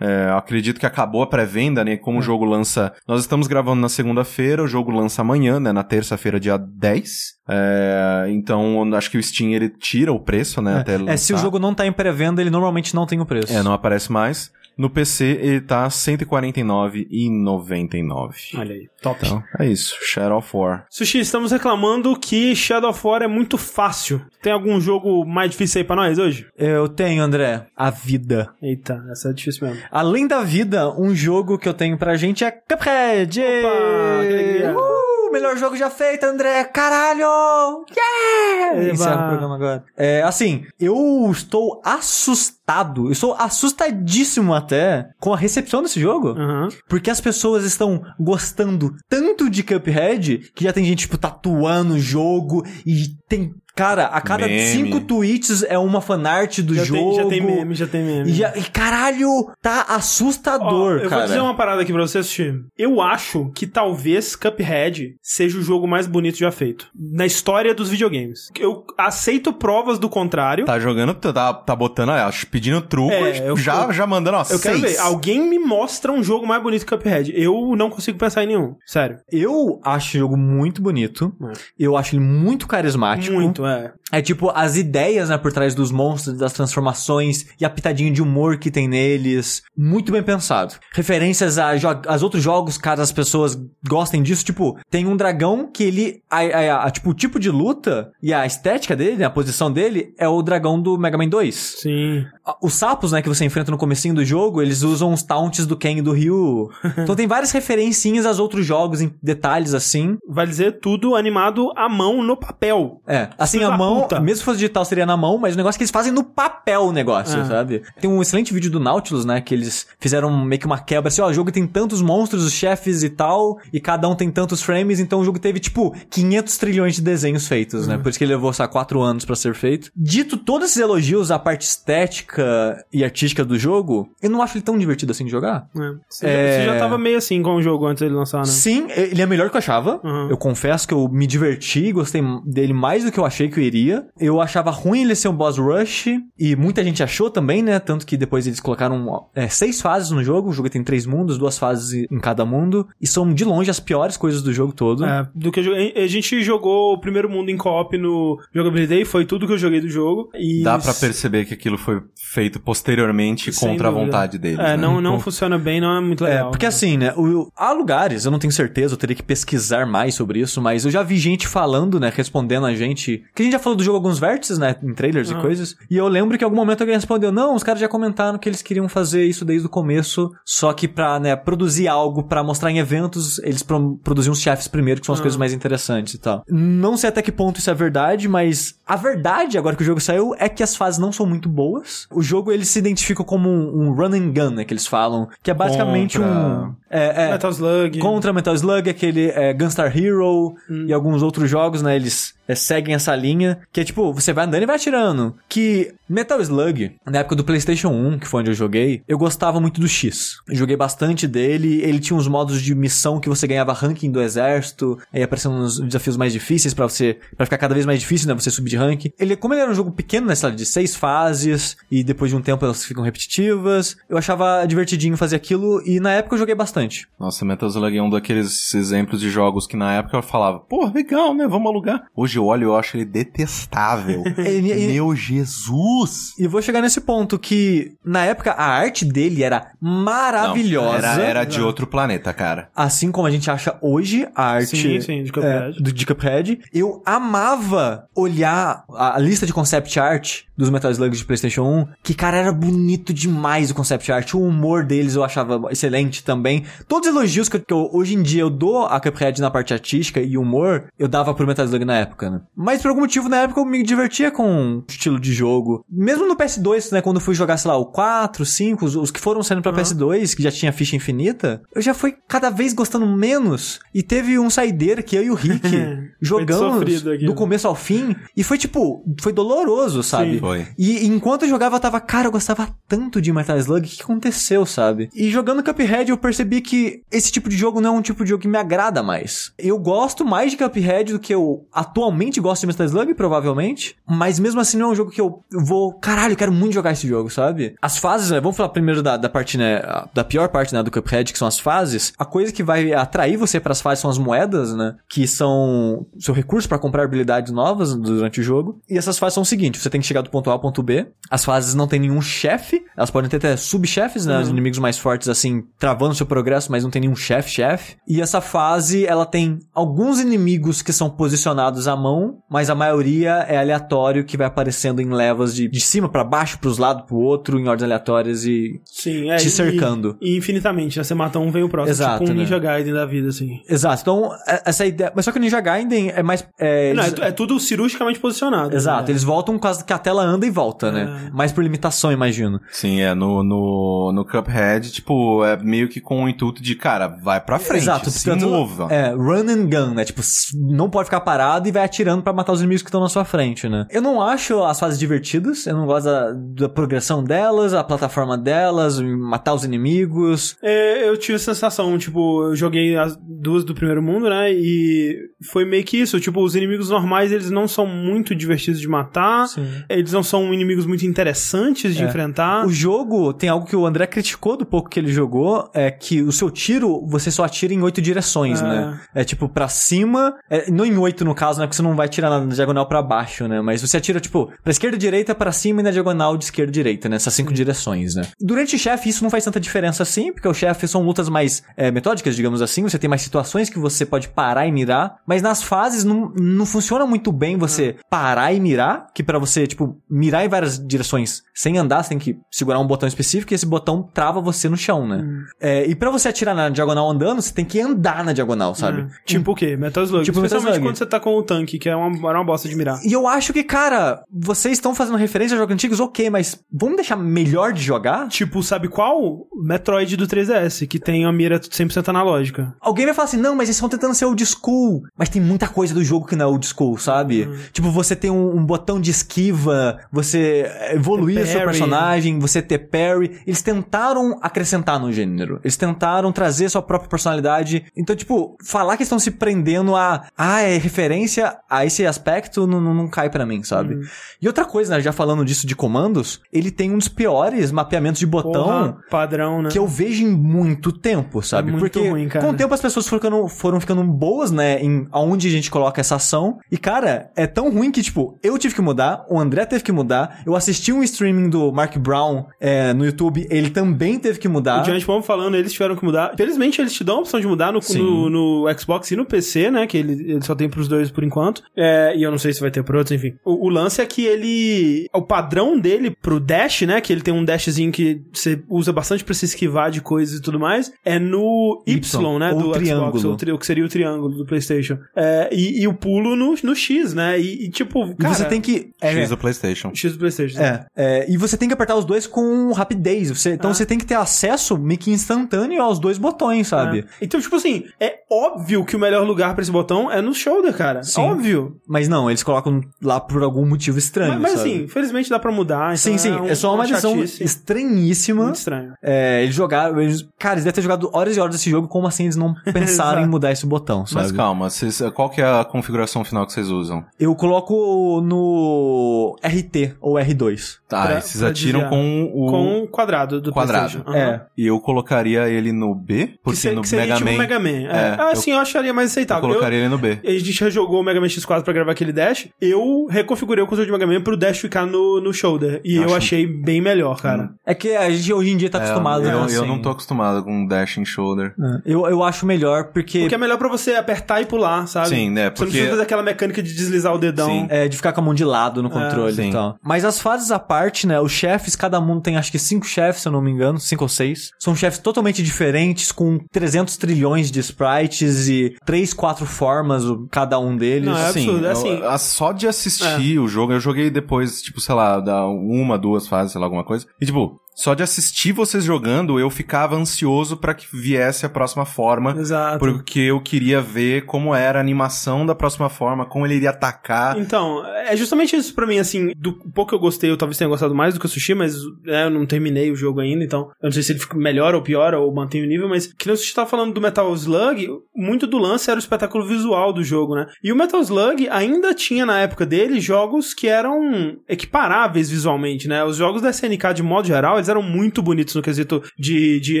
É, 0.00 0.28
eu 0.30 0.36
acredito 0.36 0.78
que 0.78 0.86
acabou 0.86 1.22
a 1.22 1.26
pré-venda, 1.26 1.84
né? 1.84 1.96
Como 1.96 2.18
o 2.18 2.22
jogo 2.22 2.44
lança. 2.44 2.92
Nós 3.06 3.20
estamos 3.20 3.46
gravando 3.46 3.80
na 3.80 3.88
segunda-feira, 3.88 4.62
o 4.62 4.68
jogo 4.68 4.90
lança 4.90 5.22
amanhã, 5.22 5.60
né? 5.60 5.72
Na 5.72 5.82
terça-feira, 5.82 6.40
dia 6.40 6.56
10. 6.58 7.40
É, 7.48 8.26
então, 8.30 8.92
acho 8.94 9.10
que 9.10 9.18
o 9.18 9.22
Steam 9.22 9.50
ele 9.50 9.68
tira 9.68 10.12
o 10.12 10.20
preço, 10.20 10.62
né? 10.62 10.80
até 10.80 10.94
É, 11.06 11.16
se 11.16 11.34
o 11.34 11.38
jogo 11.38 11.58
não 11.58 11.74
tá 11.74 11.86
em 11.86 11.92
pré-venda, 11.92 12.40
ele 12.40 12.50
normalmente 12.50 12.94
não 12.94 13.06
tem 13.06 13.20
o 13.20 13.26
preço. 13.26 13.52
É, 13.52 13.62
não 13.62 13.72
aparece 13.72 14.10
mais. 14.10 14.52
No 14.80 14.88
PC, 14.88 15.38
ele 15.42 15.60
tá 15.60 15.82
R$ 15.82 15.90
149,99. 15.90 18.56
Olha 18.56 18.74
aí. 18.74 18.88
Top. 19.02 19.20
Então, 19.22 19.44
é 19.58 19.66
isso. 19.66 19.94
Shadow 20.00 20.38
of 20.38 20.56
War. 20.56 20.86
Sushi, 20.88 21.18
estamos 21.18 21.52
reclamando 21.52 22.18
que 22.18 22.56
Shadow 22.56 22.88
of 22.88 23.06
War 23.06 23.20
é 23.20 23.26
muito 23.26 23.58
fácil. 23.58 24.22
Tem 24.40 24.50
algum 24.50 24.80
jogo 24.80 25.26
mais 25.26 25.50
difícil 25.50 25.82
aí 25.82 25.86
pra 25.86 25.96
nós 25.96 26.18
hoje? 26.18 26.46
Eu 26.56 26.88
tenho, 26.88 27.22
André, 27.22 27.66
a 27.76 27.90
vida. 27.90 28.54
Eita, 28.62 29.04
essa 29.10 29.28
é 29.28 29.34
difícil 29.34 29.68
mesmo. 29.68 29.82
Além 29.90 30.26
da 30.26 30.40
vida, 30.40 30.90
um 30.98 31.14
jogo 31.14 31.58
que 31.58 31.68
eu 31.68 31.74
tenho 31.74 31.98
pra 31.98 32.16
gente 32.16 32.42
é 32.42 32.50
Cuphead! 32.50 33.38
Opa, 33.38 34.22
que 34.22 34.32
alegria. 34.32 34.74
Uh, 34.74 35.09
melhor 35.32 35.56
jogo 35.56 35.76
já 35.76 35.90
feito, 35.90 36.24
André! 36.24 36.64
Caralho! 36.64 37.84
Yeah! 37.90 38.92
Encerra 38.92 39.26
o 39.26 39.28
programa 39.28 39.54
agora. 39.54 39.84
É, 39.96 40.22
assim, 40.22 40.66
eu 40.78 41.28
estou 41.30 41.80
assustado, 41.84 43.06
eu 43.06 43.12
estou 43.12 43.34
assustadíssimo 43.34 44.54
até 44.54 45.10
com 45.18 45.32
a 45.32 45.36
recepção 45.36 45.82
desse 45.82 46.00
jogo. 46.00 46.30
Aham. 46.30 46.68
Porque 46.88 47.10
as 47.10 47.20
pessoas 47.20 47.64
estão 47.64 48.02
gostando 48.18 48.94
tanto 49.08 49.48
de 49.50 49.62
Cuphead 49.62 50.50
que 50.54 50.64
já 50.64 50.72
tem 50.72 50.84
gente, 50.84 51.00
tipo, 51.00 51.18
tatuando 51.18 51.94
o 51.94 51.98
jogo 51.98 52.64
e 52.84 53.08
tem. 53.28 53.54
Cara, 53.80 54.06
a 54.08 54.20
cada 54.20 54.46
Meme. 54.46 54.66
cinco 54.66 55.00
tweets 55.00 55.62
é 55.62 55.78
uma 55.78 56.00
fanart 56.02 56.60
do 56.60 56.74
Já, 56.74 56.84
jogo. 56.84 57.00
tem, 57.00 57.14
já 57.16 57.28
tem 57.30 57.40
meme, 57.40 57.74
já 57.74 57.86
tem 57.86 58.04
meme. 58.04 58.30
E, 58.30 58.34
já- 58.34 58.52
e 58.54 58.62
caralho, 58.62 59.28
tá 59.62 59.86
Ó, 59.88 59.94
assustador, 59.94 60.98
eu 60.98 61.08
cara. 61.08 61.22
vou 61.22 61.28
dizer 61.28 61.40
uma 61.40 61.54
parada 61.56 61.80
aqui 61.82 61.92
pra 61.92 62.02
você 62.02 62.18
assistir. 62.18 62.54
Eu 62.76 63.00
acho 63.00 63.50
que 63.54 63.66
talvez 63.66 64.36
Cuphead 64.36 65.14
seja 65.22 65.58
o 65.58 65.62
jogo 65.62 65.88
mais 65.88 66.06
bonito 66.06 66.36
já 66.38 66.50
feito. 66.50 66.88
Na 66.94 67.24
história 67.24 67.74
dos 67.74 67.88
videogames. 67.88 68.50
Eu 68.58 68.84
aceito 68.98 69.52
provas 69.52 69.98
do 69.98 70.08
contrário. 70.08 70.64
Tá 70.66 70.78
jogando, 70.78 71.14
tá, 71.14 71.54
tá 71.54 71.74
botando, 71.74 72.10
ó, 72.10 72.30
pedindo 72.50 72.80
truco, 72.82 73.12
É, 73.12 73.48
eu- 73.48 73.56
já, 73.56 73.90
já 73.92 74.06
mandando, 74.06 74.36
ó, 74.38 74.44
Eu 74.50 74.58
quero 74.60 74.78
seis. 74.78 74.92
ver. 74.92 74.98
Alguém 74.98 75.40
me 75.48 75.58
mostra 75.58 76.12
um 76.12 76.22
jogo 76.22 76.46
mais 76.46 76.62
bonito 76.62 76.84
que 76.84 76.94
Cuphead. 76.96 77.32
Eu 77.34 77.74
não 77.76 77.88
consigo 77.88 78.18
pensar 78.18 78.44
em 78.44 78.48
nenhum. 78.48 78.74
Sério. 78.86 79.18
Eu 79.32 79.80
acho 79.84 80.16
o 80.16 80.20
jogo 80.20 80.36
muito 80.36 80.82
bonito. 80.82 81.32
É. 81.42 81.52
Eu 81.78 81.96
acho 81.96 82.14
ele 82.14 82.22
muito 82.24 82.66
carismático. 82.66 83.34
Muito, 83.34 83.64
é. 83.64 83.69
know. 83.70 83.99
É 84.12 84.20
tipo, 84.22 84.50
as 84.54 84.76
ideias, 84.76 85.28
né, 85.28 85.38
por 85.38 85.52
trás 85.52 85.74
dos 85.74 85.90
monstros, 85.90 86.36
das 86.38 86.52
transformações 86.52 87.46
e 87.60 87.64
a 87.64 87.70
pitadinha 87.70 88.10
de 88.10 88.22
humor 88.22 88.58
que 88.58 88.70
tem 88.70 88.88
neles. 88.88 89.62
Muito 89.76 90.10
bem 90.12 90.22
pensado. 90.22 90.74
Referências 90.92 91.58
a, 91.58 91.70
aos 92.06 92.22
outros 92.22 92.42
jogos, 92.42 92.76
caso 92.78 93.02
as 93.02 93.12
pessoas 93.12 93.58
gostem 93.88 94.22
disso. 94.22 94.44
Tipo, 94.44 94.78
tem 94.90 95.06
um 95.06 95.16
dragão 95.16 95.70
que 95.72 95.84
ele. 95.84 96.22
A, 96.30 96.38
a- 96.40 96.84
a- 96.86 96.90
tipo, 96.90 97.10
o 97.10 97.14
tipo 97.14 97.38
de 97.38 97.50
luta 97.50 98.10
e 98.22 98.32
a 98.32 98.44
estética 98.46 98.96
dele, 98.96 99.16
né, 99.16 99.24
a 99.24 99.30
posição 99.30 99.70
dele, 99.70 100.14
é 100.18 100.28
o 100.28 100.42
dragão 100.42 100.80
do 100.80 100.98
Mega 100.98 101.16
Man 101.18 101.28
2. 101.28 101.76
Sim. 101.82 102.24
A- 102.44 102.56
Os 102.62 102.74
sapos, 102.74 103.12
né, 103.12 103.22
que 103.22 103.28
você 103.28 103.44
enfrenta 103.44 103.70
no 103.70 103.78
comecinho 103.78 104.14
do 104.14 104.24
jogo, 104.24 104.60
eles 104.62 104.82
usam 104.82 105.12
os 105.12 105.22
taunts 105.22 105.66
do 105.66 105.76
Ken 105.76 105.96
e 105.98 106.02
do 106.02 106.12
Ryu. 106.12 106.68
então 106.98 107.14
tem 107.14 107.26
várias 107.26 107.52
referencinhas 107.52 108.26
aos 108.26 108.38
outros 108.38 108.64
jogos 108.66 109.00
em 109.00 109.12
detalhes 109.22 109.74
assim. 109.74 110.16
Vai 110.28 110.46
dizer 110.46 110.80
tudo 110.80 111.14
animado 111.14 111.70
à 111.76 111.88
mão 111.88 112.22
no 112.22 112.36
papel. 112.36 113.00
É, 113.06 113.28
assim, 113.38 113.62
a 113.64 113.70
da 113.70 113.76
mão, 114.00 114.08
puta. 114.08 114.20
mesmo 114.20 114.38
se 114.38 114.44
fosse 114.44 114.58
digital, 114.58 114.84
seria 114.84 115.06
na 115.06 115.16
mão, 115.16 115.38
mas 115.38 115.54
o 115.54 115.56
negócio 115.56 115.76
é 115.76 115.78
que 115.78 115.82
eles 115.84 115.90
fazem 115.90 116.12
no 116.12 116.22
papel 116.24 116.82
o 116.82 116.92
negócio, 116.92 117.38
É. 117.40 117.44
sabe? 117.44 117.82
Tem 118.00 118.08
um 118.10 118.20
excelente 118.22 118.52
vídeo 118.52 118.70
do 118.70 118.80
Nautilus, 118.80 119.24
né, 119.24 119.40
que 119.40 119.54
eles 119.54 119.86
fizeram 119.98 120.30
meio 120.44 120.58
que 120.60 120.66
uma 120.66 120.78
quebra, 120.78 121.08
assim, 121.08 121.20
ó, 121.20 121.28
o 121.28 121.32
jogo 121.32 121.50
tem 121.52 121.66
tantos 121.66 122.00
monstros, 122.02 122.44
os 122.44 122.52
chefes 122.52 123.02
e 123.02 123.10
tal, 123.10 123.58
e 123.72 123.80
cada 123.80 124.08
um 124.08 124.14
tem 124.14 124.30
tantos 124.30 124.62
frames, 124.62 125.00
então 125.00 125.20
o 125.20 125.24
jogo 125.24 125.38
teve, 125.38 125.58
tipo, 125.60 125.94
500 126.10 126.56
trilhões 126.58 126.94
de 126.96 127.02
desenhos 127.02 127.46
feitos, 127.48 127.82
Uhum. 127.86 127.92
né? 127.92 127.98
Por 127.98 128.08
isso 128.10 128.18
que 128.18 128.24
ele 128.24 128.32
levou, 128.34 128.52
sabe, 128.52 128.72
4 128.72 129.00
anos 129.00 129.24
pra 129.24 129.36
ser 129.36 129.54
feito. 129.54 129.90
Dito 129.96 130.36
todos 130.36 130.68
esses 130.70 130.80
elogios 130.82 131.30
à 131.30 131.38
parte 131.38 131.62
estética 131.62 132.84
e 132.92 133.04
artística 133.04 133.44
do 133.44 133.58
jogo, 133.58 134.08
eu 134.22 134.30
não 134.30 134.42
acho 134.42 134.56
ele 134.56 134.62
tão 134.64 134.78
divertido 134.78 135.12
assim 135.12 135.24
de 135.24 135.30
jogar. 135.30 135.66
É. 135.76 135.90
Você, 136.08 136.26
É. 136.26 136.30
Já, 136.30 136.58
você 136.60 136.64
já 136.74 136.78
tava 136.78 136.98
meio 136.98 137.18
assim 137.18 137.42
com 137.42 137.54
o 137.56 137.62
jogo 137.62 137.86
antes 137.86 138.00
dele 138.02 138.14
lançar, 138.14 138.38
né? 138.38 138.44
Sim, 138.46 138.86
ele 138.90 139.20
é 139.20 139.26
melhor 139.26 139.46
do 139.46 139.50
que 139.50 139.56
eu 139.56 139.60
achava. 139.60 140.00
Uhum. 140.02 140.28
Eu 140.30 140.36
confesso 140.36 140.86
que 140.86 140.94
eu 140.94 141.08
me 141.08 141.26
diverti, 141.26 141.92
gostei 141.92 142.22
dele 142.44 142.72
mais 142.72 143.04
do 143.04 143.12
que 143.12 143.18
eu 143.18 143.24
achei 143.24 143.48
que 143.48 143.58
eu 143.58 143.64
iria. 143.64 143.89
Eu 144.18 144.40
achava 144.40 144.70
ruim 144.70 145.02
ele 145.02 145.14
ser 145.14 145.28
um 145.28 145.34
boss 145.34 145.58
rush, 145.58 146.06
e 146.38 146.56
muita 146.56 146.82
gente 146.82 147.02
achou 147.02 147.30
também, 147.30 147.62
né? 147.62 147.78
Tanto 147.78 148.06
que 148.06 148.16
depois 148.16 148.46
eles 148.46 148.60
colocaram 148.60 149.26
é, 149.34 149.48
seis 149.48 149.80
fases 149.80 150.10
no 150.10 150.22
jogo. 150.22 150.50
O 150.50 150.52
jogo 150.52 150.68
tem 150.68 150.82
três 150.82 151.06
mundos, 151.06 151.38
duas 151.38 151.58
fases 151.58 152.06
em 152.10 152.18
cada 152.18 152.44
mundo. 152.44 152.88
E 153.00 153.06
são 153.06 153.32
de 153.32 153.44
longe 153.44 153.70
as 153.70 153.80
piores 153.80 154.16
coisas 154.16 154.42
do 154.42 154.52
jogo 154.52 154.72
todo. 154.72 155.04
É, 155.04 155.28
do 155.34 155.50
que 155.50 155.60
eu. 155.60 155.74
A 155.74 156.06
gente 156.06 156.42
jogou 156.42 156.94
o 156.94 157.00
primeiro 157.00 157.28
mundo 157.28 157.50
em 157.50 157.56
co-op 157.56 157.96
no 157.96 158.38
Jogability, 158.54 159.04
foi 159.04 159.24
tudo 159.24 159.46
que 159.46 159.52
eu 159.52 159.58
joguei 159.58 159.80
do 159.80 159.88
jogo. 159.88 160.30
E 160.34 160.62
Dá 160.62 160.78
pra 160.78 160.94
perceber 160.94 161.44
que 161.44 161.54
aquilo 161.54 161.78
foi 161.78 162.02
feito 162.32 162.60
posteriormente 162.60 163.52
Sem 163.52 163.68
contra 163.70 163.88
a 163.88 163.90
dúvida. 163.90 164.06
vontade 164.06 164.38
deles. 164.38 164.58
É, 164.58 164.62
né? 164.62 164.76
não, 164.76 165.00
não 165.00 165.18
funciona 165.18 165.58
bem, 165.58 165.80
não 165.80 165.96
é 165.96 166.00
muito 166.00 166.24
É, 166.24 166.30
legal. 166.30 166.50
porque 166.50 166.66
assim, 166.66 166.96
né? 166.96 167.12
o- 167.16 167.50
há 167.56 167.72
lugares, 167.72 168.24
eu 168.24 168.30
não 168.30 168.38
tenho 168.38 168.52
certeza, 168.52 168.94
eu 168.94 168.98
teria 168.98 169.16
que 169.16 169.22
pesquisar 169.22 169.86
mais 169.86 170.14
sobre 170.14 170.40
isso, 170.40 170.60
mas 170.60 170.84
eu 170.84 170.90
já 170.90 171.02
vi 171.02 171.16
gente 171.16 171.48
falando, 171.48 171.98
né? 171.98 172.12
Respondendo 172.14 172.66
a 172.66 172.74
gente. 172.74 173.24
Que 173.34 173.42
a 173.42 173.44
gente 173.44 173.52
já 173.52 173.58
falou 173.58 173.76
do 173.76 173.82
jogo 173.82 173.96
alguns 173.96 174.18
vértices, 174.18 174.58
né? 174.58 174.76
Em 174.82 174.94
trailers 174.94 175.30
Ah. 175.32 175.38
e 175.38 175.40
coisas. 175.40 175.76
E 175.90 175.96
eu 175.96 176.06
lembro 176.08 176.36
que 176.38 176.44
em 176.44 176.46
algum 176.46 176.56
momento 176.56 176.80
alguém 176.82 176.94
respondeu: 176.96 177.32
Não, 177.32 177.54
os 177.54 177.62
caras 177.62 177.80
já 177.80 177.88
comentaram 177.88 178.38
que 178.38 178.48
eles 178.48 178.62
queriam 178.62 178.88
fazer 178.88 179.24
isso 179.24 179.44
desde 179.44 179.66
o 179.66 179.70
começo, 179.70 180.30
só 180.44 180.72
que 180.72 180.86
pra, 180.86 181.18
né, 181.18 181.34
produzir 181.36 181.88
algo 181.88 182.22
pra 182.24 182.42
mostrar 182.42 182.70
em 182.70 182.78
eventos, 182.78 183.38
eles 183.40 183.62
pro 183.62 183.96
produziam 184.04 184.32
os 184.32 184.40
chefes 184.40 184.68
primeiro, 184.68 185.00
que 185.00 185.06
são 185.06 185.12
as 185.14 185.18
Ah. 185.20 185.22
coisas 185.22 185.38
mais 185.38 185.52
interessantes 185.52 186.14
e 186.14 186.18
tal. 186.18 186.44
Não 186.48 186.96
sei 186.96 187.08
até 187.08 187.22
que 187.22 187.32
ponto 187.32 187.58
isso 187.58 187.70
é 187.70 187.74
verdade, 187.74 188.28
mas 188.28 188.74
a 188.86 188.96
verdade, 188.96 189.58
agora 189.58 189.74
que 189.76 189.82
o 189.82 189.86
jogo 189.86 190.00
saiu, 190.00 190.34
é 190.38 190.48
que 190.48 190.62
as 190.62 190.76
fases 190.76 190.98
não 191.00 191.10
são 191.12 191.26
muito 191.26 191.48
boas. 191.48 192.06
O 192.10 192.19
jogo 192.22 192.50
ele 192.52 192.64
se 192.64 192.78
identifica 192.78 193.22
como 193.24 193.48
um, 193.48 193.88
um 193.88 193.92
run 193.94 194.14
and 194.14 194.32
gun, 194.32 194.50
né? 194.50 194.64
Que 194.64 194.72
eles 194.72 194.86
falam. 194.86 195.28
Que 195.42 195.50
é 195.50 195.54
basicamente 195.54 196.18
Contra- 196.18 196.34
um. 196.36 196.74
É, 196.90 197.26
é, 197.26 197.30
Metal 197.30 197.50
Slug. 197.50 197.98
Contra 198.00 198.32
Metal 198.32 198.54
Slug, 198.54 198.90
aquele 198.90 199.30
é, 199.30 199.52
Gunstar 199.52 199.96
Hero 199.96 200.54
Hum. 200.68 200.86
e 200.88 200.92
alguns 200.92 201.22
outros 201.22 201.48
jogos, 201.48 201.82
né? 201.82 201.94
Eles 201.94 202.34
é, 202.48 202.54
seguem 202.54 202.94
essa 202.94 203.14
linha. 203.14 203.60
Que 203.72 203.80
é 203.80 203.84
tipo, 203.84 204.12
você 204.12 204.32
vai 204.32 204.44
andando 204.44 204.62
e 204.62 204.66
vai 204.66 204.76
atirando. 204.76 205.36
Que 205.48 205.94
Metal 206.08 206.40
Slug, 206.40 206.96
na 207.06 207.20
época 207.20 207.36
do 207.36 207.44
PlayStation 207.44 207.90
1, 207.90 208.18
que 208.18 208.26
foi 208.26 208.40
onde 208.40 208.50
eu 208.50 208.54
joguei, 208.54 209.02
eu 209.06 209.16
gostava 209.16 209.60
muito 209.60 209.80
do 209.80 209.86
X. 209.86 210.38
Eu 210.48 210.56
joguei 210.56 210.76
bastante 210.76 211.28
dele. 211.28 211.80
Ele 211.82 212.00
tinha 212.00 212.16
uns 212.16 212.26
modos 212.26 212.60
de 212.60 212.74
missão 212.74 213.20
que 213.20 213.28
você 213.28 213.46
ganhava 213.46 213.72
ranking 213.72 214.10
do 214.10 214.20
exército. 214.20 214.98
Aí 215.12 215.22
aparecendo 215.22 215.54
uns 215.54 215.78
desafios 215.78 216.16
mais 216.16 216.32
difíceis 216.32 216.74
pra 216.74 216.88
você. 216.88 217.18
para 217.36 217.46
ficar 217.46 217.58
cada 217.58 217.74
vez 217.74 217.86
mais 217.86 218.00
difícil, 218.00 218.26
né? 218.26 218.34
Você 218.34 218.50
subir 218.50 218.70
de 218.70 218.76
ranking. 218.76 219.12
Ele, 219.18 219.36
como 219.36 219.54
ele 219.54 219.60
era 219.60 219.70
um 219.70 219.74
jogo 219.74 219.92
pequeno, 219.92 220.26
né? 220.26 220.34
sei 220.34 220.48
lá, 220.48 220.54
de 220.54 220.66
seis 220.66 220.96
fases. 220.96 221.76
E 221.88 222.02
depois 222.02 222.30
de 222.32 222.36
um 222.36 222.42
tempo 222.42 222.64
elas 222.64 222.84
ficam 222.84 223.04
repetitivas. 223.04 223.96
Eu 224.08 224.18
achava 224.18 224.64
divertidinho 224.66 225.16
fazer 225.16 225.36
aquilo. 225.36 225.80
E 225.86 226.00
na 226.00 226.12
época 226.14 226.34
eu 226.34 226.38
joguei 226.40 226.54
bastante. 226.56 226.79
Bastante. 226.80 227.08
Nossa, 227.18 227.44
Metal 227.44 227.68
Slug 227.68 227.96
é 227.96 228.02
um 228.02 228.08
daqueles 228.08 228.74
exemplos 228.74 229.20
de 229.20 229.28
jogos 229.28 229.66
que 229.66 229.76
na 229.76 229.94
época 229.94 230.16
eu 230.16 230.22
falava, 230.22 230.58
pô, 230.58 230.86
legal, 230.86 231.34
né? 231.34 231.46
Vamos 231.46 231.68
alugar. 231.70 232.04
Hoje 232.16 232.38
eu 232.38 232.46
olho 232.46 232.62
e 232.62 232.66
eu 232.66 232.76
acho 232.76 232.96
ele 232.96 233.04
detestável. 233.04 234.24
Meu 234.36 235.14
Jesus! 235.14 236.34
E 236.38 236.46
vou 236.46 236.62
chegar 236.62 236.80
nesse 236.80 237.00
ponto 237.00 237.38
que, 237.38 237.92
na 238.04 238.24
época, 238.24 238.52
a 238.52 238.64
arte 238.64 239.04
dele 239.04 239.42
era 239.42 239.72
maravilhosa. 239.80 241.02
Não, 241.02 241.08
era, 241.08 241.22
era 241.22 241.44
de 241.44 241.60
outro 241.60 241.86
planeta, 241.86 242.32
cara. 242.32 242.70
Assim 242.74 243.10
como 243.10 243.26
a 243.26 243.30
gente 243.30 243.50
acha 243.50 243.76
hoje 243.82 244.26
a 244.34 244.44
arte 244.44 244.76
Sim, 244.76 245.00
sim, 245.00 245.22
de 245.22 245.30
é, 245.30 245.32
Cuphead. 245.32 245.82
do, 245.82 245.92
de 245.92 246.06
Cuphead. 246.06 246.60
Eu 246.72 247.02
amava 247.04 248.08
olhar 248.14 248.84
a, 248.90 249.16
a 249.16 249.18
lista 249.18 249.46
de 249.46 249.52
concept 249.52 249.98
art 249.98 250.42
dos 250.56 250.68
Metal 250.68 250.90
Slugs 250.90 251.18
de 251.18 251.24
PlayStation 251.24 251.62
1, 251.62 251.86
que, 252.02 252.14
cara, 252.14 252.36
era 252.36 252.52
bonito 252.52 253.14
demais 253.14 253.70
o 253.70 253.74
concept 253.74 254.12
art. 254.12 254.34
O 254.34 254.42
humor 254.42 254.84
deles 254.84 255.14
eu 255.14 255.24
achava 255.24 255.60
excelente 255.70 256.22
também. 256.22 256.64
Todos 256.88 257.08
os 257.08 257.14
elogios 257.14 257.48
que, 257.48 257.56
eu- 257.56 257.60
que 257.60 257.72
eu- 257.72 257.90
hoje 257.92 258.14
em 258.14 258.22
dia 258.22 258.42
eu 258.42 258.50
dou 258.50 258.84
a 258.86 259.00
Cuphead 259.00 259.40
na 259.40 259.50
parte 259.50 259.72
artística 259.72 260.20
e 260.20 260.36
humor, 260.36 260.84
eu 260.98 261.08
dava 261.08 261.32
pro 261.34 261.46
Metal 261.46 261.64
Slug 261.64 261.84
na 261.84 261.96
época, 261.98 262.30
né? 262.30 262.40
Mas 262.56 262.82
por 262.82 262.88
algum 262.88 263.00
motivo, 263.00 263.28
na 263.28 263.38
época, 263.42 263.60
eu 263.60 263.64
me 263.64 263.82
divertia 263.82 264.30
com 264.30 264.78
o 264.78 264.84
estilo 264.88 265.18
de 265.18 265.32
jogo. 265.32 265.84
Mesmo 265.90 266.26
no 266.26 266.36
PS2, 266.36 266.92
né, 266.92 267.00
quando 267.00 267.16
eu 267.16 267.20
fui 267.22 267.34
jogar, 267.34 267.56
sei 267.56 267.70
lá, 267.70 267.76
o 267.76 267.86
4, 267.86 268.44
5, 268.44 268.84
os, 268.84 268.96
os 268.96 269.10
que 269.10 269.20
foram 269.20 269.42
saindo 269.42 269.62
pra 269.62 269.72
PS2, 269.72 270.34
que 270.34 270.42
já 270.42 270.50
tinha 270.50 270.72
ficha 270.72 270.96
infinita, 270.96 271.62
eu 271.74 271.80
já 271.82 271.94
fui 271.94 272.14
cada 272.28 272.50
vez 272.50 272.72
gostando 272.72 273.06
menos. 273.06 273.80
E 273.94 274.02
teve 274.02 274.38
um 274.38 274.50
saideira 274.50 275.02
que 275.02 275.16
eu 275.16 275.22
e 275.22 275.30
o 275.30 275.34
Rick 275.34 275.68
jogamos 276.20 276.82
aqui, 277.06 277.24
do 277.24 277.30
né? 277.32 277.36
começo 277.36 277.66
ao 277.68 277.74
fim, 277.74 278.14
e 278.36 278.42
foi 278.42 278.58
tipo, 278.58 279.04
foi 279.20 279.32
doloroso, 279.32 280.02
sabe? 280.02 280.34
Sim. 280.34 280.38
Foi. 280.40 280.66
E 280.78 281.06
enquanto 281.06 281.42
eu 281.44 281.48
jogava, 281.48 281.76
eu 281.76 281.80
tava, 281.80 282.00
cara, 282.00 282.28
eu 282.28 282.32
gostava 282.32 282.68
tanto 282.88 283.20
de 283.20 283.32
Metal 283.32 283.56
Slug, 283.58 283.86
o 283.86 283.90
que 283.90 284.02
aconteceu, 284.02 284.64
sabe? 284.66 285.08
E 285.14 285.30
jogando 285.30 285.62
Cuphead, 285.62 286.10
eu 286.10 286.16
percebi 286.18 286.59
que 286.60 287.02
esse 287.10 287.30
tipo 287.30 287.48
de 287.48 287.56
jogo 287.56 287.80
não 287.80 287.96
é 287.96 287.98
um 287.98 288.02
tipo 288.02 288.24
de 288.24 288.30
jogo 288.30 288.42
que 288.42 288.48
me 288.48 288.58
agrada 288.58 289.02
mais. 289.02 289.52
Eu 289.58 289.78
gosto 289.78 290.24
mais 290.24 290.50
de 290.50 290.56
Cuphead 290.56 291.12
do 291.12 291.18
que 291.18 291.34
eu 291.34 291.66
atualmente 291.72 292.40
gosto 292.40 292.62
de 292.62 292.66
Metal 292.68 292.86
Slug, 292.86 293.14
provavelmente. 293.14 293.96
Mas 294.08 294.38
mesmo 294.38 294.60
assim, 294.60 294.76
não 294.76 294.88
é 294.88 294.92
um 294.92 294.94
jogo 294.94 295.10
que 295.10 295.20
eu 295.20 295.42
vou, 295.52 295.94
caralho, 295.94 296.32
eu 296.32 296.36
quero 296.36 296.52
muito 296.52 296.74
jogar 296.74 296.92
esse 296.92 297.06
jogo, 297.06 297.30
sabe? 297.30 297.74
As 297.80 297.98
fases, 297.98 298.30
né? 298.30 298.40
Vamos 298.40 298.56
falar 298.56 298.70
primeiro 298.70 299.02
da, 299.02 299.16
da 299.16 299.28
parte, 299.28 299.56
né? 299.56 299.80
Da 300.12 300.24
pior 300.24 300.48
parte, 300.48 300.74
né? 300.74 300.82
Do 300.82 300.90
Cuphead, 300.90 301.32
que 301.32 301.38
são 301.38 301.48
as 301.48 301.58
fases. 301.58 302.12
A 302.18 302.24
coisa 302.24 302.52
que 302.52 302.62
vai 302.62 302.92
atrair 302.92 303.36
você 303.36 303.60
para 303.60 303.72
as 303.72 303.80
fases 303.80 304.00
são 304.00 304.10
as 304.10 304.18
moedas, 304.18 304.74
né? 304.74 304.96
Que 305.08 305.26
são 305.26 306.06
seu 306.18 306.34
recurso 306.34 306.68
para 306.68 306.78
comprar 306.78 307.04
habilidades 307.04 307.52
novas 307.52 307.94
durante 307.94 308.40
o 308.40 308.42
jogo. 308.42 308.80
E 308.88 308.96
essas 308.96 309.18
fases 309.18 309.34
são 309.34 309.42
o 309.42 309.46
seguinte: 309.46 309.78
você 309.78 309.90
tem 309.90 310.00
que 310.00 310.06
chegar 310.06 310.22
do 310.22 310.30
ponto 310.30 310.50
A 310.50 310.52
ao 310.52 310.60
ponto 310.60 310.82
B. 310.82 311.06
As 311.30 311.44
fases 311.44 311.74
não 311.74 311.86
tem 311.86 312.00
nenhum 312.00 312.20
chefe. 312.20 312.84
Elas 312.96 313.10
podem 313.10 313.30
ter 313.30 313.36
até 313.36 313.56
subchefes, 313.56 314.26
né? 314.26 314.40
Os 314.40 314.48
inimigos 314.48 314.78
mais 314.78 314.98
fortes, 314.98 315.28
assim, 315.28 315.64
travando 315.78 316.14
seu 316.14 316.26
progresso, 316.26 316.49
mas 316.70 316.82
não 316.82 316.90
tem 316.90 317.00
nenhum 317.02 317.14
chefe-chefe. 317.16 317.96
E 318.06 318.20
essa 318.20 318.40
fase, 318.40 319.04
ela 319.06 319.24
tem 319.26 319.58
alguns 319.74 320.20
inimigos 320.20 320.82
que 320.82 320.92
são 320.92 321.08
posicionados 321.10 321.86
à 321.88 321.96
mão, 321.96 322.38
mas 322.50 322.70
a 322.70 322.74
maioria 322.74 323.46
é 323.48 323.58
aleatório, 323.58 324.24
que 324.24 324.36
vai 324.36 324.46
aparecendo 324.46 325.00
em 325.00 325.10
levas 325.10 325.54
de, 325.54 325.68
de 325.68 325.80
cima 325.80 326.08
pra 326.08 326.24
baixo, 326.24 326.58
pros 326.58 326.78
lados, 326.78 327.04
pro 327.06 327.16
outro, 327.16 327.58
em 327.58 327.68
ordens 327.68 327.84
aleatórias 327.84 328.44
e 328.44 328.80
Sim, 328.84 329.30
é. 329.30 329.36
te 329.36 329.46
e- 329.46 329.50
cercando. 329.50 330.16
E, 330.20 330.36
infinitamente, 330.36 330.98
né? 330.98 331.04
Você 331.04 331.14
mata 331.14 331.38
um, 331.38 331.50
vem 331.50 331.62
o 331.62 331.68
próximo. 331.68 331.92
Exato, 331.92 332.18
tipo 332.20 332.30
um 332.32 332.34
né? 332.34 332.42
Ninja 332.42 332.58
Gaiden 332.58 332.92
da 332.92 333.06
vida, 333.06 333.28
assim. 333.28 333.60
Exato. 333.68 334.02
Então, 334.02 334.30
é- 334.46 334.62
essa 334.66 334.84
ideia. 334.86 335.12
Mas 335.14 335.24
só 335.24 335.32
que 335.32 335.38
o 335.38 335.40
Ninja 335.40 335.60
Gaiden 335.60 336.10
é 336.10 336.22
mais. 336.22 336.46
É, 336.58 336.92
Não, 336.94 337.02
é, 337.02 337.06
eles- 337.06 337.14
tu- 337.14 337.22
é 337.24 337.32
tudo 337.32 337.58
cirurgicamente 337.60 338.18
posicionado. 338.18 338.74
Exato, 338.74 339.04
né? 339.04 339.10
eles 339.10 339.22
voltam 339.22 339.54
por 339.56 339.60
causa 339.62 339.84
que 339.84 339.92
a 339.92 339.98
tela 339.98 340.22
anda 340.22 340.46
e 340.46 340.50
volta, 340.50 340.90
né? 340.90 341.26
É. 341.28 341.30
Mais 341.30 341.52
por 341.52 341.62
limitação, 341.62 342.12
imagino. 342.12 342.60
Sim, 342.70 343.00
é, 343.00 343.14
no, 343.14 343.42
no, 343.42 344.12
no 344.14 344.24
Cuphead, 344.24 344.90
tipo, 344.90 345.44
é 345.44 345.56
meio 345.56 345.88
que 345.88 346.00
com 346.00 346.24
o 346.24 346.28
intuito 346.40 346.62
de, 346.62 346.74
cara, 346.74 347.06
vai 347.06 347.40
pra 347.40 347.58
frente, 347.58 347.82
Exato, 347.82 348.10
se 348.10 348.24
portanto, 348.24 348.48
mova. 348.48 348.88
É, 348.92 349.10
run 349.12 349.48
and 349.48 349.66
gun, 349.68 349.94
né? 349.94 350.04
Tipo, 350.04 350.22
não 350.54 350.88
pode 350.88 351.06
ficar 351.06 351.20
parado 351.20 351.68
e 351.68 351.72
vai 351.72 351.84
atirando 351.84 352.22
pra 352.22 352.32
matar 352.32 352.52
os 352.52 352.60
inimigos 352.60 352.82
que 352.82 352.88
estão 352.88 353.00
na 353.00 353.08
sua 353.08 353.24
frente, 353.24 353.68
né? 353.68 353.86
Eu 353.90 354.00
não 354.00 354.22
acho 354.22 354.62
as 354.64 354.78
fases 354.80 354.98
divertidas, 354.98 355.66
eu 355.66 355.76
não 355.76 355.86
gosto 355.86 356.06
da, 356.06 356.32
da 356.32 356.68
progressão 356.68 357.22
delas, 357.22 357.74
a 357.74 357.84
plataforma 357.84 358.38
delas, 358.38 358.98
matar 359.00 359.54
os 359.54 359.64
inimigos. 359.64 360.56
É, 360.62 361.06
eu 361.08 361.16
tive 361.16 361.36
a 361.36 361.38
sensação, 361.38 361.96
tipo, 361.98 362.44
eu 362.44 362.56
joguei 362.56 362.96
as 362.96 363.16
duas 363.20 363.64
do 363.64 363.74
primeiro 363.74 364.02
mundo, 364.02 364.28
né? 364.30 364.50
E 364.52 365.16
foi 365.50 365.64
meio 365.64 365.84
que 365.84 365.98
isso. 365.98 366.18
Tipo, 366.20 366.42
os 366.42 366.56
inimigos 366.56 366.88
normais, 366.90 367.32
eles 367.32 367.50
não 367.50 367.68
são 367.68 367.86
muito 367.86 368.34
divertidos 368.34 368.80
de 368.80 368.88
matar. 368.88 369.46
Eles 369.88 370.12
não 370.12 370.22
são 370.22 370.52
inimigos 370.54 370.86
muito 370.86 371.04
interessantes 371.06 371.94
de 371.94 372.02
É. 372.02 372.06
enfrentar. 372.06 372.66
O 372.66 372.70
jogo 372.70 373.32
tem 373.34 373.48
algo 373.48 373.66
que 373.66 373.76
o 373.76 373.86
André 373.86 374.06
criticou 374.06 374.56
do 374.56 374.64
pouco 374.64 374.88
que 374.88 374.98
ele 374.98 375.12
jogou, 375.12 375.68
é 375.74 375.90
que 375.90 376.19
o 376.22 376.32
seu 376.32 376.50
tiro, 376.50 377.04
você 377.06 377.30
só 377.30 377.44
atira 377.44 377.72
em 377.74 377.82
oito 377.82 378.00
direções, 378.00 378.60
É. 378.60 378.64
né? 378.64 379.00
É 379.14 379.24
tipo 379.24 379.48
pra 379.48 379.68
cima, 379.68 380.34
é, 380.48 380.70
não 380.70 380.84
em 380.84 380.96
oito 380.98 381.24
no 381.24 381.34
caso, 381.34 381.60
né? 381.60 381.66
Porque 381.66 381.76
você 381.76 381.82
não 381.82 381.94
vai 381.96 382.08
tirar 382.08 382.30
na 382.30 382.54
diagonal 382.54 382.86
pra 382.86 383.02
baixo, 383.02 383.46
né? 383.48 383.60
Mas 383.60 383.80
você 383.80 383.96
atira, 383.96 384.20
tipo, 384.20 384.50
pra 384.62 384.70
esquerda, 384.70 384.96
direita, 384.96 385.34
pra 385.34 385.52
cima 385.52 385.80
e 385.80 385.84
na 385.84 385.90
diagonal 385.90 386.36
de 386.36 386.44
esquerda, 386.44 386.70
direita, 386.72 387.08
né? 387.08 387.16
Essas 387.16 387.34
cinco 387.34 387.52
direções, 387.52 388.14
né? 388.14 388.22
Durante 388.40 388.76
o 388.76 388.78
chefe, 388.78 389.08
isso 389.08 389.22
não 389.22 389.30
faz 389.30 389.44
tanta 389.44 389.60
diferença 389.60 390.02
assim, 390.02 390.32
porque 390.32 390.48
o 390.48 390.54
chefe 390.54 390.86
são 390.86 391.02
lutas 391.02 391.28
mais 391.28 391.62
é, 391.76 391.90
metódicas, 391.90 392.36
digamos 392.36 392.62
assim. 392.62 392.82
Você 392.82 392.98
tem 392.98 393.08
mais 393.10 393.22
situações 393.22 393.68
que 393.70 393.78
você 393.78 394.04
pode 394.06 394.28
parar 394.28 394.66
e 394.66 394.72
mirar, 394.72 395.16
mas 395.26 395.42
nas 395.42 395.62
fases 395.62 396.04
não, 396.04 396.32
não 396.38 396.66
funciona 396.66 397.06
muito 397.06 397.32
bem 397.32 397.56
você 397.56 397.96
parar 398.08 398.52
e 398.52 398.60
mirar, 398.60 399.06
que 399.14 399.22
pra 399.22 399.38
você, 399.38 399.66
tipo, 399.66 399.96
mirar 400.08 400.44
em 400.44 400.48
várias 400.48 400.78
direções 400.78 401.42
sem 401.54 401.76
andar, 401.78 402.02
você 402.02 402.10
tem 402.10 402.18
que 402.18 402.38
segurar 402.50 402.78
um 402.78 402.86
botão 402.86 403.06
específico 403.08 403.52
e 403.52 403.54
esse 403.54 403.66
botão 403.66 404.02
trava 404.14 404.40
você 404.40 404.68
no 404.68 404.76
chão, 404.76 405.06
né? 405.06 405.24
É, 405.60 405.86
e 405.86 405.94
pra 406.10 406.18
você 406.18 406.28
atirar 406.28 406.54
na 406.54 406.68
diagonal 406.68 407.10
andando, 407.10 407.40
você 407.40 407.52
tem 407.52 407.64
que 407.64 407.80
andar 407.80 408.24
na 408.24 408.32
diagonal, 408.32 408.74
sabe? 408.74 409.02
É. 409.02 409.06
Tipo 409.24 409.52
o 409.52 409.54
quê? 409.54 409.76
Metal 409.76 410.04
Slug. 410.04 410.24
Tipo 410.24 410.40
Metal 410.40 410.58
Especialmente 410.58 410.78
Slug. 410.78 410.88
quando 410.88 410.96
você 410.96 411.06
tá 411.06 411.20
com 411.20 411.36
o 411.36 411.42
tanque, 411.42 411.78
que 411.78 411.88
é 411.88 411.96
uma, 411.96 412.28
era 412.28 412.38
uma 412.38 412.44
bosta 412.44 412.68
de 412.68 412.76
mirar. 412.76 413.00
E 413.04 413.12
eu 413.12 413.26
acho 413.26 413.52
que, 413.52 413.62
cara, 413.62 414.22
vocês 414.30 414.78
estão 414.78 414.94
fazendo 414.94 415.16
referência 415.16 415.54
a 415.54 415.58
jogos 415.58 415.74
antigos, 415.74 416.00
ok, 416.00 416.30
mas 416.30 416.58
vamos 416.72 416.96
deixar 416.96 417.16
melhor 417.16 417.72
de 417.72 417.82
jogar? 417.82 418.28
Tipo, 418.28 418.62
sabe 418.62 418.88
qual? 418.88 419.46
Metroid 419.54 420.16
do 420.16 420.26
3DS, 420.26 420.86
que 420.86 420.98
tem 420.98 421.24
a 421.24 421.32
mira 421.32 421.58
100% 421.58 422.08
analógica. 422.08 422.74
Alguém 422.80 423.06
vai 423.06 423.14
falar 423.14 423.26
assim, 423.26 423.36
não, 423.36 423.54
mas 423.54 423.68
eles 423.68 423.76
estão 423.76 423.88
tentando 423.88 424.14
ser 424.14 424.24
old 424.24 424.44
school. 424.44 425.02
Mas 425.16 425.28
tem 425.28 425.40
muita 425.40 425.68
coisa 425.68 425.94
do 425.94 426.02
jogo 426.02 426.26
que 426.26 426.36
não 426.36 426.46
é 426.46 426.48
old 426.48 426.66
school, 426.66 426.98
sabe? 426.98 427.48
Tipo, 427.72 427.90
você 427.90 428.16
tem 428.16 428.30
um, 428.30 428.56
um 428.56 428.64
botão 428.64 429.00
de 429.00 429.10
esquiva, 429.10 429.98
você 430.12 430.70
evoluir 430.92 431.46
seu 431.46 431.60
personagem, 431.64 432.38
você 432.38 432.62
ter 432.62 432.78
parry. 432.78 433.40
Eles 433.46 433.62
tentaram 433.62 434.38
acrescentar 434.42 434.98
no 434.98 435.12
gênero. 435.12 435.60
Eles 435.62 435.76
tentaram 435.76 435.99
trazer 436.32 436.68
sua 436.68 436.82
própria 436.82 437.08
personalidade. 437.08 437.84
Então, 437.96 438.14
tipo, 438.16 438.56
falar 438.64 438.96
que 438.96 439.02
estão 439.02 439.18
se 439.18 439.30
prendendo 439.30 439.94
a, 439.96 440.26
ah, 440.36 440.60
é 440.60 440.76
referência 440.76 441.56
a 441.68 441.84
esse 441.84 442.06
aspecto 442.06 442.66
não, 442.66 442.80
não, 442.80 442.94
não 442.94 443.08
cai 443.08 443.30
pra 443.30 443.46
mim, 443.46 443.62
sabe? 443.62 444.00
E 444.40 444.46
outra 444.46 444.64
coisa, 444.64 444.96
né, 444.96 445.00
já 445.00 445.12
falando 445.12 445.44
disso 445.44 445.66
de 445.66 445.76
comandos, 445.76 446.40
ele 446.52 446.70
tem 446.70 446.92
um 446.92 446.98
dos 446.98 447.08
piores 447.08 447.72
mapeamentos 447.72 448.20
de 448.20 448.26
botão 448.26 448.64
Porra, 448.64 448.96
padrão, 449.10 449.62
né? 449.62 449.70
que 449.70 449.78
eu 449.78 449.86
vejo 449.86 450.24
em 450.24 450.30
muito 450.30 450.92
tempo, 450.92 451.42
sabe? 451.42 451.68
É 451.68 451.72
muito 451.72 451.82
Porque 451.82 452.08
ruim, 452.08 452.28
cara. 452.28 452.44
com 452.44 452.52
o 452.52 452.56
tempo 452.56 452.72
as 452.72 452.80
pessoas 452.80 453.06
foram 453.06 453.20
ficando, 453.20 453.48
foram 453.48 453.80
ficando 453.80 454.04
boas, 454.04 454.50
né, 454.50 454.80
em 454.80 455.06
aonde 455.10 455.48
a 455.48 455.50
gente 455.50 455.70
coloca 455.70 456.00
essa 456.00 456.16
ação. 456.16 456.58
E 456.70 456.78
cara, 456.78 457.30
é 457.36 457.46
tão 457.46 457.70
ruim 457.70 457.90
que 457.90 458.02
tipo, 458.02 458.38
eu 458.42 458.58
tive 458.58 458.74
que 458.74 458.80
mudar, 458.80 459.24
o 459.28 459.38
André 459.38 459.64
teve 459.66 459.82
que 459.82 459.92
mudar, 459.92 460.40
eu 460.46 460.54
assisti 460.54 460.92
um 460.92 461.02
streaming 461.02 461.48
do 461.50 461.72
Mark 461.72 461.96
Brown 461.98 462.46
é, 462.60 462.92
no 462.92 463.04
YouTube, 463.04 463.46
ele 463.50 463.70
também 463.70 464.18
teve 464.18 464.38
que 464.38 464.48
mudar. 464.48 464.82
O 464.82 464.84
Giant 464.84 465.04
Bomb 465.04 465.24
falando, 465.24 465.56
eles 465.56 465.72
tiveram 465.72 465.89
que 465.96 466.04
mudar. 466.04 466.34
Felizmente, 466.36 466.80
eles 466.80 466.92
te 466.92 467.02
dão 467.04 467.16
a 467.16 467.20
opção 467.20 467.40
de 467.40 467.46
mudar 467.46 467.72
no, 467.72 467.80
no, 467.98 468.30
no 468.30 468.78
Xbox 468.78 469.10
e 469.10 469.16
no 469.16 469.24
PC, 469.24 469.70
né? 469.70 469.86
Que 469.86 469.96
ele, 469.98 470.12
ele 470.32 470.42
só 470.42 470.54
tem 470.54 470.68
pros 470.68 470.88
dois 470.88 471.10
por 471.10 471.24
enquanto. 471.24 471.62
É, 471.76 472.14
e 472.16 472.22
eu 472.22 472.30
não 472.30 472.38
sei 472.38 472.52
se 472.52 472.60
vai 472.60 472.70
ter 472.70 472.82
pro 472.82 472.98
outros, 472.98 473.16
enfim. 473.16 473.34
O, 473.44 473.66
o 473.66 473.68
lance 473.68 474.00
é 474.00 474.06
que 474.06 474.24
ele. 474.24 475.06
O 475.14 475.22
padrão 475.22 475.78
dele 475.78 476.10
pro 476.22 476.40
dash, 476.40 476.82
né? 476.82 477.00
Que 477.00 477.12
ele 477.12 477.20
tem 477.22 477.32
um 477.34 477.44
dashzinho 477.44 477.92
que 477.92 478.20
você 478.32 478.62
usa 478.68 478.92
bastante 478.92 479.24
pra 479.24 479.34
se 479.34 479.44
esquivar 479.44 479.90
de 479.90 480.00
coisas 480.00 480.38
e 480.38 480.42
tudo 480.42 480.58
mais. 480.58 480.92
É 481.04 481.18
no 481.18 481.82
Y, 481.86 481.96
Y, 482.20 482.38
né? 482.38 482.52
ou 482.52 482.58
do 482.58 482.62
Xbox, 482.64 482.78
triângulo. 482.78 483.28
ou 483.30 483.36
tri- 483.36 483.52
o 483.52 483.58
que 483.58 483.66
seria 483.66 483.84
o 483.84 483.88
triângulo 483.88 484.36
do 484.36 484.46
PlayStation. 484.46 484.98
É, 485.16 485.48
e, 485.52 485.82
e 485.82 485.88
o 485.88 485.94
pulo 485.94 486.36
no, 486.36 486.54
no 486.62 486.74
X, 486.74 487.14
né? 487.14 487.38
E, 487.40 487.66
e, 487.66 487.70
tipo, 487.70 488.04
E 488.06 488.14
cara. 488.16 488.34
você 488.34 488.44
tem 488.44 488.60
que. 488.60 488.90
É, 489.00 489.12
X 489.12 489.28
do 489.30 489.36
PlayStation. 489.36 489.90
X 489.94 490.12
do 490.12 490.18
PlayStation. 490.18 490.60
É, 490.60 490.86
é, 490.96 491.30
e 491.30 491.36
você 491.36 491.56
tem 491.56 491.68
que 491.68 491.74
apertar 491.74 491.96
os 491.96 492.04
dois 492.04 492.26
com 492.26 492.72
rapidez. 492.72 493.30
Você, 493.30 493.52
então 493.54 493.70
Ah. 493.70 493.74
você 493.74 493.84
tem 493.86 493.98
que 493.98 494.06
ter 494.06 494.14
acesso 494.14 494.76
meio 494.78 494.98
que 494.98 495.10
instantâneo 495.10 495.79
aos 495.84 495.98
dois 495.98 496.18
botões, 496.18 496.68
sabe? 496.68 497.00
É. 497.00 497.24
Então, 497.24 497.40
tipo 497.40 497.56
assim, 497.56 497.84
é 497.98 498.20
óbvio 498.30 498.84
que 498.84 498.96
o 498.96 498.98
melhor 498.98 499.26
lugar 499.26 499.54
pra 499.54 499.62
esse 499.62 499.70
botão 499.72 500.10
é 500.10 500.20
no 500.22 500.34
shoulder, 500.34 500.74
cara. 500.76 501.02
Sim. 501.02 501.20
Óbvio. 501.22 501.76
Mas 501.88 502.08
não, 502.08 502.30
eles 502.30 502.42
colocam 502.42 502.80
lá 503.02 503.18
por 503.20 503.42
algum 503.42 503.66
motivo 503.66 503.98
estranho. 503.98 504.32
Mas, 504.34 504.42
mas 504.42 504.52
sabe? 504.52 504.70
assim, 504.74 504.88
felizmente 504.88 505.30
dá 505.30 505.38
pra 505.38 505.50
mudar. 505.52 505.86
então 505.86 505.96
Sim, 505.96 506.18
sim, 506.18 506.30
um- 506.32 506.46
é 506.48 506.54
só 506.54 506.74
uma 506.74 506.86
decisão 506.86 507.14
chatice 507.16 507.42
estranhíssima. 507.44 508.44
Muito 508.44 508.56
estranho. 508.56 508.92
É, 509.02 509.42
eles 509.42 509.54
jogaram. 509.54 510.00
Eles, 510.00 510.26
cara, 510.38 510.54
eles 510.54 510.64
devem 510.64 510.74
ter 510.74 510.82
jogado 510.82 511.10
horas 511.12 511.36
e 511.36 511.40
horas 511.40 511.54
desse 511.56 511.70
jogo, 511.70 511.88
como 511.88 512.06
assim 512.06 512.24
eles 512.24 512.36
não 512.36 512.54
pensaram 512.72 513.22
em 513.22 513.26
mudar 513.26 513.52
esse 513.52 513.66
botão, 513.66 514.06
sabe? 514.06 514.22
Mas 514.22 514.32
calma, 514.32 514.68
vocês- 514.70 515.00
qual 515.14 515.28
que 515.30 515.40
é 515.40 515.60
a 515.60 515.64
configuração 515.64 516.24
final 516.24 516.46
que 516.46 516.52
vocês 516.52 516.68
usam? 516.70 517.04
Eu 517.18 517.34
coloco 517.34 518.20
no 518.22 519.36
RT 519.42 519.94
ou 520.00 520.14
R2. 520.14 520.78
Tá, 520.90 521.06
Pra- 521.06 521.18
e 521.18 521.22
vocês 521.22 521.38
pra 521.40 521.48
atiram 521.50 521.80
desviar. 521.82 521.88
com 521.88 522.30
o 522.34 522.46
Com 522.50 522.78
o 522.82 522.88
quadrado 522.88 523.40
do 523.40 523.52
quadrado. 523.52 524.02
Aham. 524.06 524.16
É. 524.16 524.40
E 524.58 524.66
eu 524.66 524.80
colocaria 524.80 525.48
ele 525.48 525.72
no 525.72 525.94
B? 525.94 526.34
Porque 526.42 526.56
que, 526.56 526.62
se- 526.62 526.70
no 526.72 526.82
Mega 526.82 527.14
tipo 527.14 527.28
Man. 527.30 527.34
o 527.36 527.38
Mega 527.38 527.58
Man. 527.60 527.68
É. 527.68 527.84
É, 527.84 528.16
ah, 528.18 528.30
eu- 528.34 528.36
sim, 528.36 528.50
eu 528.50 528.58
acharia 528.58 528.92
mais 528.92 529.08
Eu 529.08 529.12
aceitável. 529.12 529.44
Eu- 529.44 529.48
colocaria 529.54 529.78
ele 529.78 529.88
no 529.88 529.96
B. 529.98 530.18
a 530.24 530.30
gente 530.32 530.52
já 530.52 530.68
jogou 530.68 531.00
o 531.00 531.04
Mega 531.04 531.20
Man 531.20 531.28
X4 531.28 531.62
pra 531.62 531.72
gravar 531.72 531.92
aquele 531.92 532.12
dash. 532.12 532.48
Eu 532.60 533.06
reconfigurei 533.08 533.62
o 533.62 533.66
controle 533.68 533.86
de 533.86 533.92
Mega 533.92 534.06
Man 534.06 534.20
pro 534.20 534.36
dash 534.36 534.58
ficar 534.58 534.84
no, 534.84 535.20
no 535.20 535.32
shoulder. 535.32 535.80
E 535.84 535.94
eu 535.96 536.04
Acho- 536.06 536.16
achei 536.16 536.46
bem 536.46 536.80
melhor, 536.80 537.20
cara. 537.20 537.50
É 537.64 537.72
que 537.74 537.94
a 537.94 538.10
gente 538.10 538.32
hoje 538.32 538.50
em 538.50 538.56
dia 538.56 538.68
tá 538.68 538.78
acostumado, 538.78 539.22
É, 539.24 539.28
eu, 539.32 539.32
né? 539.32 539.40
eu 539.40 539.44
assim. 539.62 539.66
não 539.68 539.80
tô 539.80 539.90
acostumado 539.90 540.42
com 540.42 540.66
dash 540.66 540.98
and 540.98 541.04
shoulder. 541.04 541.54
É. 541.86 541.92
Eu, 541.92 542.06
eu 542.08 542.24
acho 542.24 542.44
melhor 542.44 542.86
porque, 542.92 543.20
Porque 543.20 543.34
é 543.34 543.38
melhor 543.38 543.58
pra 543.58 543.68
você 543.68 543.94
apertar 543.94 544.40
e 544.40 544.46
pular, 544.46 544.86
sabe? 544.88 545.08
Sim, 545.08 545.30
né? 545.30 545.42
Você 545.44 545.46
não 545.48 545.54
Porque 545.54 545.70
precisa 545.70 545.90
fazer 545.90 546.02
aquela 546.02 546.22
mecânica 546.22 546.60
de 546.62 546.72
deslizar 546.74 547.14
o 547.14 547.18
dedão. 547.18 547.48
Sim. 547.48 547.66
é 547.70 547.86
de 547.86 547.96
ficar 547.96 548.12
com 548.12 548.20
a 548.20 548.24
mão 548.24 548.34
de 548.34 548.44
lado 548.44 548.82
no 548.82 548.90
controle 548.90 549.32
sim. 549.34 549.48
e 549.50 549.52
tal. 549.52 549.76
Mas 549.84 550.04
as 550.04 550.20
fases 550.20 550.50
à 550.50 550.58
parte, 550.58 550.79
né? 551.06 551.20
Os 551.20 551.32
chefes, 551.32 551.76
cada 551.76 552.00
mundo 552.00 552.20
tem 552.22 552.36
acho 552.36 552.50
que 552.50 552.58
cinco 552.58 552.86
chefes, 552.86 553.22
se 553.22 553.28
eu 553.28 553.32
não 553.32 553.40
me 553.42 553.50
engano, 553.50 553.78
cinco 553.78 554.04
ou 554.04 554.08
seis. 554.08 554.50
São 554.58 554.74
chefes 554.74 554.98
totalmente 554.98 555.42
diferentes, 555.42 556.12
com 556.12 556.38
300 556.50 556.96
trilhões 556.96 557.50
de 557.50 557.60
sprites 557.60 558.48
e 558.48 558.74
três, 558.84 559.12
quatro 559.12 559.44
formas 559.46 560.04
o- 560.04 560.26
cada 560.30 560.58
um 560.58 560.76
deles. 560.76 561.06
Não, 561.08 561.16
é 561.16 561.26
Assim, 561.28 561.40
absurdo, 561.46 561.64
é 561.66 561.68
eu- 561.68 561.72
assim- 561.72 562.02
a- 562.04 562.18
só 562.18 562.52
de 562.52 562.66
assistir 562.66 563.38
o 563.38 563.48
jogo, 563.48 563.72
eu 563.72 563.80
joguei 563.80 564.10
depois, 564.10 564.62
tipo, 564.62 564.80
sei 564.80 564.94
lá, 564.94 565.20
da 565.20 565.46
uma, 565.46 565.98
duas 565.98 566.26
fases, 566.28 566.52
sei 566.52 566.60
lá, 566.60 566.66
alguma 566.66 566.84
coisa. 566.84 567.06
E, 567.20 567.26
tipo, 567.26 567.60
só 567.80 567.94
de 567.94 568.02
assistir 568.02 568.52
vocês 568.52 568.84
jogando, 568.84 569.40
eu 569.40 569.48
ficava 569.48 569.96
ansioso 569.96 570.54
pra 570.54 570.74
que 570.74 570.86
viesse 570.92 571.46
a 571.46 571.48
próxima 571.48 571.86
forma. 571.86 572.36
Exato. 572.38 572.78
Porque 572.78 573.20
eu 573.20 573.40
queria 573.40 573.80
ver 573.80 574.26
como 574.26 574.54
era 574.54 574.78
a 574.78 574.82
animação 574.82 575.46
da 575.46 575.54
próxima 575.54 575.88
forma, 575.88 576.26
como 576.26 576.46
ele 576.46 576.56
iria 576.56 576.70
atacar. 576.70 577.38
Então, 577.38 577.82
é 577.86 578.14
justamente 578.14 578.54
isso 578.54 578.74
pra 578.74 578.86
mim, 578.86 578.98
assim, 578.98 579.32
do 579.34 579.54
pouco 579.70 579.88
que 579.88 579.94
eu 579.94 579.98
gostei, 579.98 580.30
eu 580.30 580.36
talvez 580.36 580.58
tenha 580.58 580.68
gostado 580.68 580.94
mais 580.94 581.14
do 581.14 581.20
que 581.20 581.24
o 581.24 581.28
Sushi, 581.28 581.54
mas 581.54 581.74
né, 582.04 582.26
eu 582.26 582.30
não 582.30 582.44
terminei 582.44 582.90
o 582.90 582.94
jogo 582.94 583.18
ainda, 583.18 583.42
então 583.42 583.70
eu 583.80 583.86
não 583.86 583.92
sei 583.92 584.02
se 584.02 584.12
ele 584.12 584.20
fica 584.20 584.36
melhor 584.36 584.74
ou 584.74 584.82
pior, 584.82 585.14
ou 585.14 585.34
mantém 585.34 585.62
o 585.62 585.66
nível, 585.66 585.88
mas 585.88 586.06
que 586.06 586.26
nem 586.26 586.34
o 586.34 586.36
Sushi 586.36 586.54
tava 586.54 586.68
falando 586.68 586.92
do 586.92 587.00
Metal 587.00 587.32
Slug, 587.32 587.88
muito 588.14 588.46
do 588.46 588.58
lance 588.58 588.90
era 588.90 588.98
o 588.98 589.02
espetáculo 589.02 589.46
visual 589.46 589.90
do 589.90 590.04
jogo, 590.04 590.34
né? 590.34 590.46
E 590.62 590.70
o 590.70 590.76
Metal 590.76 591.00
Slug 591.00 591.48
ainda 591.48 591.94
tinha 591.94 592.26
na 592.26 592.40
época 592.40 592.66
dele 592.66 593.00
jogos 593.00 593.54
que 593.54 593.68
eram 593.68 594.36
equiparáveis 594.46 595.30
visualmente, 595.30 595.88
né? 595.88 596.04
Os 596.04 596.16
jogos 596.16 596.42
da 596.42 596.50
SNK 596.50 596.92
de 596.94 597.02
modo 597.02 597.26
geral, 597.26 597.56
eles 597.56 597.69
eram 597.70 597.82
muito 597.82 598.22
bonitos 598.22 598.54
no 598.54 598.62
quesito 598.62 599.02
de, 599.18 599.60
de 599.60 599.80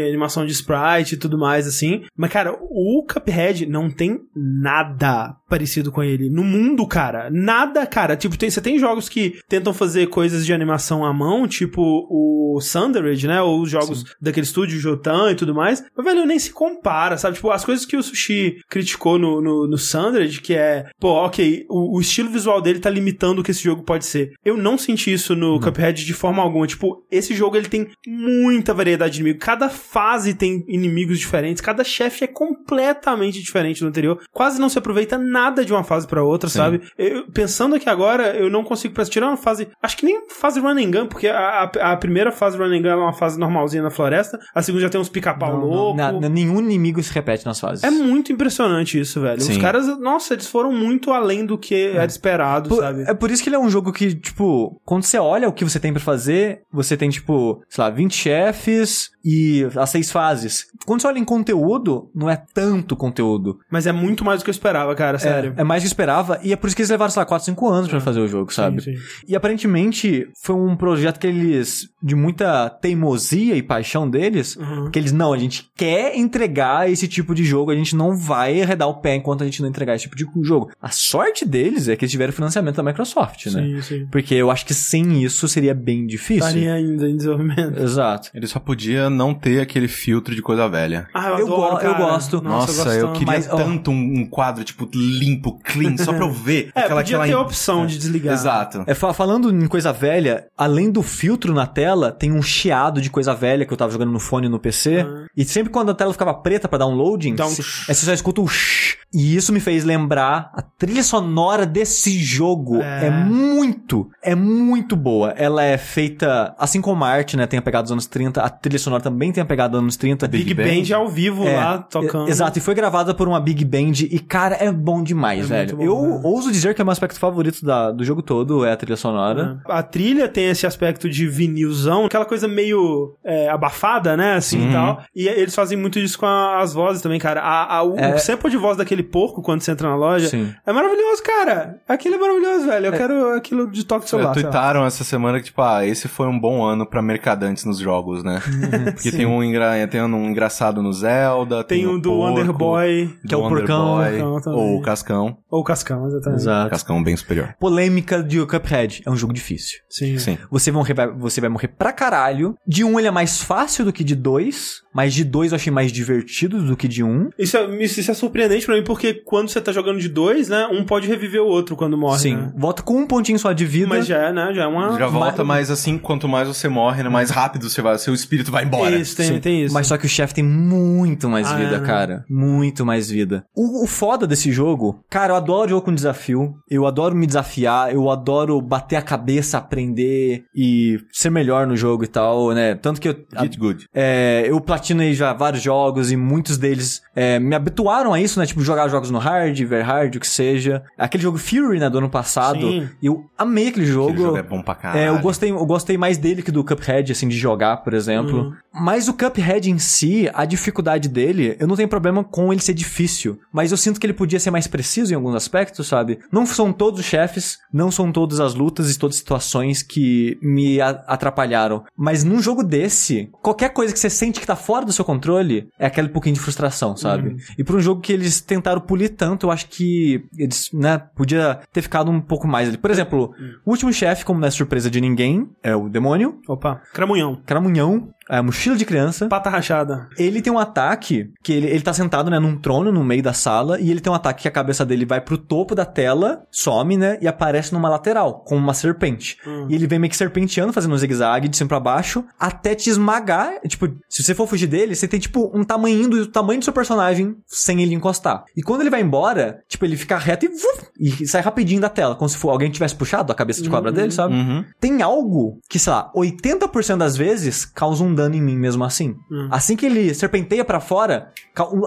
animação 0.00 0.46
de 0.46 0.52
sprite 0.52 1.14
e 1.14 1.18
tudo 1.18 1.38
mais, 1.38 1.66
assim. 1.66 2.02
Mas, 2.16 2.32
cara, 2.32 2.56
o 2.60 3.04
Cuphead 3.06 3.66
não 3.66 3.90
tem 3.90 4.20
nada 4.34 5.36
parecido 5.48 5.90
com 5.90 6.02
ele. 6.02 6.30
No 6.30 6.44
mundo, 6.44 6.86
cara. 6.86 7.28
Nada, 7.30 7.84
cara. 7.86 8.16
Tipo, 8.16 8.38
tem, 8.38 8.48
você 8.48 8.60
tem 8.60 8.78
jogos 8.78 9.08
que 9.08 9.40
tentam 9.48 9.74
fazer 9.74 10.06
coisas 10.06 10.46
de 10.46 10.52
animação 10.52 11.04
à 11.04 11.12
mão, 11.12 11.48
tipo 11.48 11.80
o 12.08 12.60
Sundered, 12.60 13.26
né? 13.26 13.42
Ou 13.42 13.62
os 13.62 13.70
jogos 13.70 14.04
daquele 14.20 14.46
estúdio 14.46 14.78
Jotan 14.78 15.32
e 15.32 15.34
tudo 15.34 15.54
mais. 15.54 15.84
Mas, 15.96 16.06
velho, 16.06 16.26
nem 16.26 16.38
se 16.38 16.52
compara, 16.52 17.18
sabe? 17.18 17.36
Tipo, 17.36 17.50
as 17.50 17.64
coisas 17.64 17.84
que 17.84 17.96
o 17.96 18.02
Sushi 18.02 18.60
criticou 18.68 19.18
no, 19.18 19.40
no, 19.40 19.66
no 19.66 19.78
Sundered, 19.78 20.40
que 20.40 20.54
é, 20.54 20.86
pô, 20.98 21.08
ok, 21.24 21.66
o, 21.68 21.96
o 21.96 22.00
estilo 22.00 22.30
visual 22.30 22.60
dele 22.60 22.78
tá 22.78 22.90
limitando 22.90 23.40
o 23.40 23.44
que 23.44 23.50
esse 23.50 23.62
jogo 23.62 23.82
pode 23.82 24.06
ser. 24.06 24.32
Eu 24.44 24.56
não 24.56 24.78
senti 24.78 25.12
isso 25.12 25.34
no 25.34 25.60
Cuphead 25.60 26.04
de 26.04 26.14
forma 26.14 26.42
alguma. 26.42 26.66
Tipo, 26.66 27.04
esse 27.10 27.34
jogo 27.34 27.56
ele 27.56 27.68
tem 27.70 27.88
muita 28.06 28.74
variedade 28.74 29.14
de 29.14 29.20
inimigos. 29.20 29.44
Cada 29.44 29.68
fase 29.70 30.34
tem 30.34 30.64
inimigos 30.68 31.18
diferentes. 31.18 31.60
Cada 31.62 31.82
chefe 31.84 32.24
é 32.24 32.26
completamente 32.26 33.40
diferente 33.40 33.80
do 33.80 33.86
anterior. 33.88 34.20
Quase 34.32 34.60
não 34.60 34.68
se 34.68 34.78
aproveita 34.78 35.16
nada 35.18 35.64
de 35.64 35.72
uma 35.72 35.84
fase 35.84 36.06
pra 36.06 36.22
outra, 36.22 36.48
Sim. 36.48 36.58
sabe? 36.58 36.80
Eu- 36.98 37.26
pensando 37.32 37.74
aqui 37.74 37.88
agora, 37.88 38.36
eu 38.36 38.50
não 38.50 38.62
consigo 38.64 38.94
pensar, 38.94 39.10
tirar 39.10 39.26
uma 39.28 39.36
fase. 39.36 39.68
Acho 39.82 39.96
que 39.96 40.04
nem 40.06 40.22
fase 40.28 40.60
run 40.60 40.70
and 40.78 40.90
gun, 40.90 41.06
porque 41.06 41.28
a, 41.28 41.70
a, 41.80 41.92
a 41.92 41.96
primeira 41.96 42.30
fase 42.32 42.56
run 42.58 42.72
and 42.72 42.82
gun 42.82 42.88
é 42.88 42.96
uma 42.96 43.12
fase 43.12 43.38
normalzinha 43.38 43.82
na 43.82 43.90
floresta. 43.90 44.38
A 44.54 44.62
segunda 44.62 44.82
já 44.82 44.90
tem 44.90 45.00
uns 45.00 45.08
pica-pau 45.08 45.52
Não, 45.52 45.60
não, 45.60 45.66
louco. 45.68 45.96
na- 45.96 46.28
nenhum 46.28 46.58
inimigo 46.60 47.02
se 47.02 47.12
repete 47.12 47.46
nas 47.46 47.58
fases. 47.60 47.84
É 47.84 47.90
muito 47.90 48.32
impressionante 48.32 48.98
isso, 48.98 49.20
velho. 49.20 49.38
Os 49.38 49.44
Sim. 49.44 49.58
caras, 49.60 49.86
nossa, 50.00 50.34
eles 50.34 50.46
foram 50.46 50.72
muito 50.72 51.10
além 51.12 51.44
do 51.44 51.58
que 51.58 51.74
era 51.88 52.06
esperado, 52.06 52.68
Por- 52.68 52.80
sabe? 52.82 53.02
é 53.06 53.14
por 53.14 53.30
isso 53.30 53.42
que 53.42 53.48
ele 53.48 53.56
é 53.56 53.58
um 53.58 53.70
jogo 53.70 53.92
que, 53.92 54.14
tipo, 54.14 54.80
quando 54.84 55.02
você 55.04 55.18
olha 55.18 55.48
o 55.48 55.52
que 55.52 55.64
você 55.64 55.78
tem 55.78 55.92
pra 55.92 56.00
fazer, 56.00 56.62
você 56.72 56.96
tem, 56.96 57.10
tipo, 57.10 57.59
sei 57.68 57.84
lá, 57.84 57.90
20 57.90 58.14
chefes 58.14 59.10
e 59.24 59.66
as 59.76 59.90
seis 59.90 60.10
fases. 60.10 60.66
Quando 60.86 61.02
você 61.02 61.06
olha 61.08 61.18
em 61.18 61.24
conteúdo, 61.24 62.10
não 62.14 62.28
é 62.30 62.42
tanto 62.54 62.96
conteúdo. 62.96 63.58
Mas 63.70 63.86
é 63.86 63.92
muito 63.92 64.24
mais 64.24 64.40
do 64.40 64.44
que 64.44 64.50
eu 64.50 64.52
esperava, 64.52 64.94
cara, 64.94 65.18
sério. 65.18 65.54
É, 65.56 65.60
é 65.60 65.64
mais 65.64 65.82
do 65.82 65.84
que 65.84 65.88
eu 65.88 65.92
esperava, 65.92 66.40
e 66.42 66.52
é 66.52 66.56
por 66.56 66.66
isso 66.66 66.76
que 66.76 66.82
eles 66.82 66.90
levaram, 66.90 67.10
sei 67.10 67.20
lá, 67.20 67.26
4, 67.26 67.44
5 67.46 67.68
anos 67.68 67.88
pra 67.90 68.00
fazer 68.00 68.20
o 68.20 68.26
jogo, 68.28 68.52
sabe? 68.52 68.82
Sim, 68.82 68.96
sim. 68.96 69.02
E 69.28 69.36
aparentemente 69.36 70.28
foi 70.42 70.56
um 70.56 70.74
projeto 70.74 71.18
que 71.20 71.26
eles, 71.26 71.88
de 72.02 72.14
muita 72.14 72.70
teimosia 72.70 73.56
e 73.56 73.62
paixão 73.62 74.08
deles, 74.08 74.56
Uhum. 74.56 74.90
que 74.90 74.98
eles, 74.98 75.12
não, 75.12 75.32
a 75.32 75.38
gente 75.38 75.70
quer 75.76 76.16
entregar 76.16 76.90
esse 76.90 77.06
tipo 77.06 77.34
de 77.34 77.44
jogo, 77.44 77.70
a 77.70 77.76
gente 77.76 77.94
não 77.94 78.16
vai 78.16 78.62
arredar 78.62 78.88
o 78.88 79.00
pé 79.00 79.16
enquanto 79.16 79.42
a 79.42 79.44
gente 79.44 79.60
não 79.60 79.68
entregar 79.68 79.94
esse 79.94 80.08
tipo 80.08 80.16
de 80.16 80.24
jogo. 80.42 80.70
A 80.80 80.90
sorte 80.90 81.44
deles 81.44 81.88
é 81.88 81.96
que 81.96 82.04
eles 82.04 82.10
tiveram 82.12 82.32
financiamento 82.32 82.76
da 82.76 82.82
Microsoft, 82.82 83.46
né? 83.46 83.62
Sim, 83.62 83.82
sim. 83.82 84.06
Porque 84.10 84.34
eu 84.34 84.50
acho 84.50 84.64
que 84.64 84.72
sem 84.74 85.22
isso 85.22 85.46
seria 85.46 85.74
bem 85.74 86.06
difícil. 86.06 86.46
Estaria 86.46 86.74
ainda 86.74 87.08
em 87.08 87.16
desenvolvimento. 87.16 87.49
Exato. 87.82 88.30
Ele 88.34 88.46
só 88.46 88.58
podia 88.58 89.08
não 89.10 89.34
ter 89.34 89.60
aquele 89.60 89.88
filtro 89.88 90.34
de 90.34 90.42
coisa 90.42 90.68
velha. 90.68 91.08
Ah, 91.14 91.28
eu, 91.30 91.38
Eu 91.40 91.46
adoro, 91.46 91.76
go- 91.76 91.82
eu 91.82 91.94
gosto. 91.96 92.42
Nossa, 92.42 92.72
gosto 92.72 92.88
eu 92.98 93.06
tanto. 93.08 93.18
queria 93.18 93.26
Mas, 93.34 93.46
tanto 93.46 93.90
um, 93.90 93.94
um 94.20 94.26
quadro, 94.26 94.64
tipo, 94.64 94.88
limpo, 94.94 95.58
clean, 95.64 95.96
só 95.96 96.12
pra 96.12 96.24
eu 96.26 96.30
ver. 96.32 96.70
É, 96.74 96.80
aquela, 96.80 97.00
podia 97.00 97.16
aquela 97.16 97.26
ter 97.26 97.32
a 97.34 97.40
opção 97.40 97.86
de 97.86 97.98
desligar. 97.98 98.34
Exato. 98.34 98.84
É, 98.86 98.94
fa- 98.94 99.12
falando 99.12 99.50
em 99.50 99.66
coisa 99.66 99.92
velha, 99.92 100.46
além 100.56 100.90
do 100.90 101.02
filtro 101.02 101.52
na 101.54 101.66
tela, 101.66 102.10
tem 102.12 102.32
um 102.32 102.42
chiado 102.42 103.00
de 103.00 103.10
coisa 103.10 103.34
velha 103.34 103.64
que 103.66 103.72
eu 103.72 103.76
tava 103.76 103.92
jogando 103.92 104.12
no 104.12 104.20
fone 104.20 104.46
e 104.46 104.50
no 104.50 104.58
PC. 104.58 105.06
Ah. 105.06 105.26
E 105.36 105.44
sempre 105.44 105.70
quando 105.72 105.90
a 105.90 105.94
tela 105.94 106.12
ficava 106.12 106.34
preta 106.34 106.68
pra 106.68 106.78
dar 106.78 106.86
um 106.86 106.94
loading, 106.94 107.34
Dá 107.34 107.46
um 107.46 107.50
se- 107.50 107.62
aí 107.88 107.94
você 107.94 108.06
só 108.06 108.12
escuta 108.12 108.40
o 108.40 108.48
shh. 108.48 108.98
E 109.12 109.34
isso 109.34 109.52
me 109.52 109.58
fez 109.58 109.82
lembrar 109.84 110.52
a 110.54 110.62
trilha 110.62 111.02
sonora 111.02 111.66
desse 111.66 112.16
jogo. 112.22 112.80
É. 112.80 113.06
É, 113.06 113.10
muito, 113.10 114.08
é 114.22 114.34
muito 114.36 114.94
boa. 114.94 115.30
Ela 115.30 115.64
é 115.64 115.76
feita, 115.76 116.54
assim 116.58 116.80
como 116.80 117.04
a 117.04 117.08
arte, 117.08 117.36
né, 117.40 117.46
tem 117.46 117.58
a 117.58 117.62
pegada 117.62 117.82
dos 117.82 117.92
anos 117.92 118.06
30, 118.06 118.40
a 118.42 118.48
trilha 118.48 118.78
sonora 118.78 119.02
também 119.02 119.32
tem 119.32 119.42
a 119.42 119.46
pegada 119.46 119.72
dos 119.72 119.80
anos 119.80 119.96
30. 119.96 120.28
Big, 120.28 120.54
Big 120.54 120.54
Band 120.88 120.96
ao 120.96 121.08
vivo 121.08 121.46
É, 121.46 121.56
lá, 121.56 121.78
tocando. 121.78 122.28
Exato, 122.28 122.58
e 122.58 122.60
foi 122.62 122.74
gravada 122.74 123.14
por 123.14 123.26
uma 123.26 123.40
Big 123.40 123.64
Band 123.64 123.92
e, 124.10 124.18
cara, 124.18 124.56
é 124.60 124.70
bom 124.70 125.02
demais, 125.02 125.50
É 125.50 125.64
velho. 125.64 125.76
bom, 125.78 125.82
eu 125.82 126.02
né? 126.02 126.20
ouso 126.24 126.52
dizer 126.52 126.74
que 126.74 126.80
é 126.80 126.84
o 126.84 126.86
meu 126.86 126.92
aspecto 126.92 127.18
favorito 127.18 127.64
da- 127.64 127.90
do 127.90 128.04
jogo 128.04 128.22
todo, 128.22 128.64
é 128.64 128.72
a 128.72 128.76
trilha 128.76 128.96
sonora. 128.96 129.60
A 129.66 129.82
trilha 129.82 130.28
tem 130.28 130.46
esse 130.48 130.66
aspecto 130.66 131.08
de 131.08 131.26
vinilzão, 131.26 132.04
aquela 132.04 132.24
coisa 132.24 132.46
meio 132.46 133.14
é, 133.24 133.48
abafada, 133.48 134.16
né, 134.16 134.34
assim 134.34 134.68
e 134.68 134.72
tal. 134.72 135.02
E 135.14 135.26
eles 135.28 135.54
fazem 135.54 135.76
muito 135.78 135.98
isso 135.98 136.18
com 136.18 136.26
a- 136.26 136.60
as 136.60 136.72
vozes 136.74 137.02
também, 137.02 137.18
cara. 137.18 137.40
A, 137.40 137.76
a- 137.78 137.82
o, 137.82 137.96
É. 137.98 138.14
o 138.14 138.18
sample 138.18 138.50
de 138.50 138.56
voz 138.56 138.76
daquele 138.76 139.02
porco 139.02 139.42
quando 139.42 139.60
você 139.62 139.70
entra 139.72 139.88
na 139.88 139.96
loja 139.96 140.28
Sim. 140.28 140.52
é 140.66 140.72
maravilhoso, 140.72 141.22
cara. 141.22 141.78
Aquilo 141.88 142.16
é 142.16 142.18
maravilhoso, 142.18 142.66
velho. 142.66 142.86
Eu 142.86 142.92
quero 142.92 143.34
aquilo 143.34 143.70
de 143.70 143.84
toque 143.84 144.04
de 144.04 144.10
celular. 144.10 144.32
Tuitaram 144.32 144.84
essa 144.84 145.04
semana 145.04 145.38
que, 145.38 145.46
tipo, 145.46 145.62
ah, 145.62 145.84
esse 145.86 146.08
foi 146.08 146.26
um 146.26 146.38
bom 146.38 146.62
ano 146.64 146.84
pra 146.86 147.00
mercadantes 147.30 147.64
nos 147.64 147.78
jogos, 147.78 148.22
né? 148.24 148.40
Porque 148.94 149.10
tem 149.10 149.26
um, 149.26 149.42
engra... 149.42 149.86
tem 149.86 150.02
um 150.02 150.28
engraçado 150.28 150.82
no 150.82 150.92
Zelda, 150.92 151.62
tem, 151.62 151.80
Tem 151.80 151.86
o 151.86 151.98
do 151.98 152.10
porco, 152.10 152.38
Wonder 152.38 152.52
Boy, 152.52 153.06
do 153.22 153.28
que 153.28 153.34
é 153.34 153.36
o 153.36 153.40
Wonder 153.40 153.58
porcão, 153.58 153.96
Boy, 153.96 154.10
porcão 154.10 154.40
também. 154.40 154.60
ou 154.60 154.78
o 154.78 154.82
Cascão. 154.82 155.38
ou 155.50 155.60
o 155.60 155.64
Cascão, 155.64 156.06
exatamente. 156.06 156.40
Exato. 156.40 156.70
Cascão 156.70 157.02
bem 157.02 157.16
superior. 157.16 157.54
Polêmica 157.58 158.22
de 158.22 158.44
Cuphead. 158.44 159.02
É 159.06 159.10
um 159.10 159.16
jogo 159.16 159.32
difícil. 159.32 159.78
Sim. 159.88 160.18
Sim. 160.18 160.38
Você, 160.50 160.70
vão 160.70 160.80
morrer, 160.82 160.94
você 161.18 161.40
vai 161.40 161.50
morrer 161.50 161.68
pra 161.68 161.92
caralho. 161.92 162.54
De 162.66 162.84
um 162.84 162.98
ele 162.98 163.08
é 163.08 163.10
mais 163.10 163.40
fácil 163.40 163.84
do 163.84 163.92
que 163.92 164.02
de 164.02 164.14
dois. 164.14 164.80
Mas 164.92 165.14
de 165.14 165.24
dois 165.24 165.52
eu 165.52 165.56
achei 165.56 165.72
mais 165.72 165.92
divertido 165.92 166.62
do 166.62 166.76
que 166.76 166.88
de 166.88 167.02
um. 167.02 167.30
Isso 167.38 167.56
é, 167.56 167.82
isso 167.82 168.10
é 168.10 168.14
surpreendente 168.14 168.66
pra 168.66 168.76
mim, 168.76 168.84
porque 168.84 169.14
quando 169.14 169.48
você 169.48 169.60
tá 169.60 169.72
jogando 169.72 169.98
de 169.98 170.08
dois, 170.08 170.48
né, 170.48 170.66
um 170.70 170.84
pode 170.84 171.06
reviver 171.06 171.40
o 171.42 171.46
outro 171.46 171.76
quando 171.76 171.96
morre, 171.96 172.18
Sim. 172.18 172.36
né? 172.36 172.52
Volta 172.56 172.82
com 172.82 172.98
um 172.98 173.06
pontinho 173.06 173.38
só 173.38 173.52
de 173.52 173.64
vida. 173.64 173.88
Mas 173.88 174.06
já 174.06 174.18
é, 174.18 174.32
né, 174.32 174.52
já 174.54 174.64
é 174.64 174.66
uma... 174.66 174.98
Já 174.98 175.06
volta 175.06 175.44
mais 175.44 175.70
assim, 175.70 175.98
quanto 175.98 176.28
mais 176.28 176.48
você 176.48 176.68
morre, 176.68 177.02
né, 177.02 177.08
mais 177.08 177.30
rápido 177.30 177.68
você 177.68 177.80
vai, 177.80 177.96
seu 177.98 178.14
espírito 178.14 178.50
vai 178.50 178.64
embora. 178.64 178.96
Isso, 178.96 179.16
tem, 179.16 179.26
Sim. 179.26 179.40
tem 179.40 179.64
isso. 179.64 179.74
Mas 179.74 179.86
só 179.86 179.96
que 179.96 180.06
o 180.06 180.08
chefe 180.08 180.34
tem 180.34 180.44
muito 180.44 181.28
mais 181.28 181.46
Ah, 181.48 181.56
vida, 181.56 181.76
é, 181.76 181.80
né? 181.80 181.86
cara. 181.86 182.24
Muito 182.28 182.84
mais 182.84 183.10
vida. 183.10 183.44
O, 183.54 183.84
o 183.84 183.86
foda 183.86 184.26
desse 184.26 184.50
jogo, 184.52 185.04
cara, 185.08 185.32
eu 185.32 185.36
adoro 185.36 185.70
jogo 185.70 185.82
com 185.82 185.94
desafio. 185.94 186.54
Eu 186.68 186.86
adoro 186.86 187.14
me 187.14 187.26
desafiar. 187.26 187.92
Eu 187.94 188.10
adoro 188.10 188.60
bater 188.60 188.96
a 188.96 189.02
cabeça, 189.02 189.58
aprender 189.58 190.44
e 190.54 190.98
ser 191.12 191.30
melhor 191.30 191.66
no 191.66 191.76
jogo 191.76 192.04
e 192.04 192.08
tal, 192.08 192.50
né? 192.52 192.74
Tanto 192.74 193.00
que 193.00 193.08
eu. 193.08 193.16
Get 193.40 193.56
good. 193.56 193.86
É, 193.94 194.44
eu 194.46 194.60
platinei 194.80 195.12
já 195.12 195.32
vários 195.32 195.62
jogos 195.62 196.10
e 196.10 196.16
muitos 196.16 196.56
deles 196.56 197.02
é, 197.14 197.38
me 197.38 197.54
habituaram 197.54 198.14
a 198.14 198.20
isso, 198.20 198.40
né? 198.40 198.46
Tipo, 198.46 198.62
jogar 198.62 198.88
jogos 198.88 199.10
no 199.10 199.18
hard, 199.18 199.58
ver 199.60 199.82
hard, 199.82 200.16
o 200.16 200.20
que 200.20 200.26
seja. 200.26 200.82
Aquele 200.96 201.22
jogo 201.22 201.38
Fury, 201.38 201.78
né, 201.78 201.90
do 201.90 201.98
ano 201.98 202.08
passado. 202.08 202.60
Sim. 202.60 202.88
Eu 203.02 203.26
amei 203.36 203.68
aquele 203.68 203.86
jogo. 203.86 204.10
Aquele 204.10 204.24
jogo 204.24 204.36
é 204.38 204.42
bom 204.42 204.62
pra 204.62 204.74
caralho. 204.74 205.00
É, 205.00 205.08
eu 205.08 205.18
gostei, 205.18 205.50
eu 205.50 205.66
gostei 205.66 205.98
mais 205.98 206.16
dele 206.16 206.42
que 206.42 206.50
do 206.50 206.64
Cuphead, 206.64 207.12
assim, 207.12 207.28
de 207.28 207.36
jogar, 207.36 207.78
por 207.78 207.92
exemplo. 207.92 208.40
Uhum. 208.40 208.52
Mas 208.72 209.08
o 209.08 209.14
Cuphead 209.14 209.70
em 209.70 209.78
si, 209.78 210.30
a 210.32 210.44
dificuldade 210.44 211.08
dele, 211.08 211.56
eu 211.60 211.66
não 211.66 211.76
tenho 211.76 211.88
problema 211.88 212.24
com 212.24 212.52
ele 212.52 212.62
ser 212.62 212.74
difícil. 212.74 213.38
Mas 213.52 213.70
eu 213.70 213.76
sinto 213.76 214.00
que 214.00 214.06
ele 214.06 214.14
podia 214.14 214.40
ser 214.40 214.50
mais 214.50 214.66
preciso 214.66 215.12
em 215.12 215.16
alguns 215.16 215.34
aspectos, 215.34 215.86
sabe? 215.86 216.20
Não 216.32 216.46
são 216.46 216.72
todos 216.72 217.00
os 217.00 217.06
chefes, 217.06 217.58
não 217.72 217.90
são 217.90 218.10
todas 218.10 218.40
as 218.40 218.54
lutas 218.54 218.90
e 218.90 218.98
todas 218.98 219.16
as 219.16 219.20
situações 219.20 219.82
que 219.82 220.38
me 220.40 220.80
atrapalharam. 220.80 221.84
Mas 221.96 222.24
num 222.24 222.40
jogo 222.40 222.62
desse, 222.62 223.28
qualquer 223.42 223.70
coisa 223.70 223.92
que 223.92 223.98
você 223.98 224.08
sente 224.08 224.40
que 224.40 224.46
tá 224.46 224.56
fora 224.56 224.69
do 224.86 224.92
seu 224.92 225.04
controle, 225.04 225.68
é 225.78 225.86
aquele 225.86 226.08
pouquinho 226.08 226.34
de 226.34 226.40
frustração, 226.40 226.96
sabe? 226.96 227.36
E 227.58 227.64
pra 227.64 227.76
um 227.76 227.80
jogo 227.80 228.00
que 228.00 228.12
eles 228.12 228.40
tentaram 228.40 228.80
polir 228.80 229.10
tanto, 229.10 229.46
eu 229.46 229.50
acho 229.50 229.68
que 229.68 230.24
eles, 230.36 230.70
né, 230.72 230.98
podia 231.14 231.60
ter 231.72 231.82
ficado 231.82 232.10
um 232.10 232.20
pouco 232.20 232.46
mais 232.46 232.68
ali. 232.68 232.78
Por 232.78 232.90
exemplo, 232.90 233.34
o 233.64 233.70
último 233.70 233.92
chefe, 233.92 234.24
como 234.24 234.40
não 234.40 234.48
é 234.48 234.50
surpresa 234.50 234.90
de 234.90 235.00
ninguém, 235.00 235.48
é 235.62 235.74
o 235.74 235.88
demônio, 235.88 236.38
Opa, 236.48 236.80
cramunhão. 236.92 237.40
cramunhão, 237.44 238.08
é, 238.28 238.40
mochila 238.40 238.76
de 238.76 238.84
criança. 238.84 239.26
Pata 239.28 239.50
rachada. 239.50 240.08
Ele 240.16 240.40
tem 240.40 240.52
um 240.52 240.58
ataque 240.58 241.32
que 241.42 241.52
ele, 241.52 241.66
ele 241.66 241.80
tá 241.82 241.92
sentado, 241.92 242.30
né, 242.30 242.38
num 242.38 242.56
trono 242.56 242.92
no 242.92 243.02
meio 243.02 243.22
da 243.22 243.32
sala 243.32 243.80
e 243.80 243.90
ele 243.90 244.00
tem 244.00 244.12
um 244.12 244.14
ataque 244.14 244.42
que 244.42 244.48
a 244.48 244.52
cabeça 244.52 244.86
dele 244.86 245.04
vai 245.04 245.20
pro 245.20 245.36
topo 245.36 245.74
da 245.74 245.84
tela, 245.84 246.42
some, 246.50 246.96
né, 246.96 247.18
e 247.20 247.26
aparece 247.26 247.72
numa 247.72 247.88
lateral, 247.88 248.44
como 248.46 248.60
uma 248.60 248.74
serpente. 248.74 249.36
Hum. 249.46 249.66
E 249.68 249.74
ele 249.74 249.86
vem 249.86 249.98
meio 249.98 250.10
que 250.10 250.16
serpenteando, 250.16 250.72
fazendo 250.72 250.94
um 250.94 250.98
zigue-zague 250.98 251.48
de 251.48 251.56
cima 251.56 251.68
pra 251.68 251.80
baixo, 251.80 252.24
até 252.38 252.74
te 252.74 252.88
esmagar. 252.88 253.60
Tipo, 253.66 253.88
se 254.08 254.22
você 254.22 254.34
for 254.34 254.46
fugir 254.46 254.59
dele, 254.66 254.94
você 254.94 255.06
tem, 255.08 255.18
tipo, 255.20 255.50
um 255.54 255.64
tamanho 255.64 256.08
do 256.08 256.26
tamanho 256.26 256.58
do 256.60 256.64
seu 256.64 256.72
personagem 256.72 257.36
sem 257.46 257.82
ele 257.82 257.94
encostar. 257.94 258.44
E 258.56 258.62
quando 258.62 258.80
ele 258.82 258.90
vai 258.90 259.00
embora, 259.00 259.62
tipo, 259.68 259.84
ele 259.84 259.96
fica 259.96 260.16
reto 260.18 260.46
e, 260.46 260.48
vuf, 260.48 260.86
e 260.98 261.26
sai 261.26 261.40
rapidinho 261.42 261.80
da 261.80 261.88
tela, 261.88 262.14
como 262.14 262.28
se 262.28 262.36
for 262.36 262.50
alguém 262.50 262.70
tivesse 262.70 262.94
puxado 262.94 263.32
a 263.32 263.34
cabeça 263.34 263.62
de 263.62 263.70
cobra 263.70 263.90
dele, 263.92 264.10
sabe? 264.10 264.34
Uhum. 264.34 264.64
Tem 264.80 265.02
algo 265.02 265.58
que, 265.68 265.78
sei 265.78 265.92
lá, 265.92 266.10
80% 266.14 266.96
das 266.96 267.16
vezes 267.16 267.64
causa 267.64 268.02
um 268.04 268.14
dano 268.14 268.34
em 268.34 268.42
mim 268.42 268.56
mesmo 268.56 268.84
assim. 268.84 269.16
Hum. 269.30 269.48
Assim 269.50 269.76
que 269.76 269.86
ele 269.86 270.12
serpenteia 270.14 270.64
pra 270.64 270.80
fora, 270.80 271.32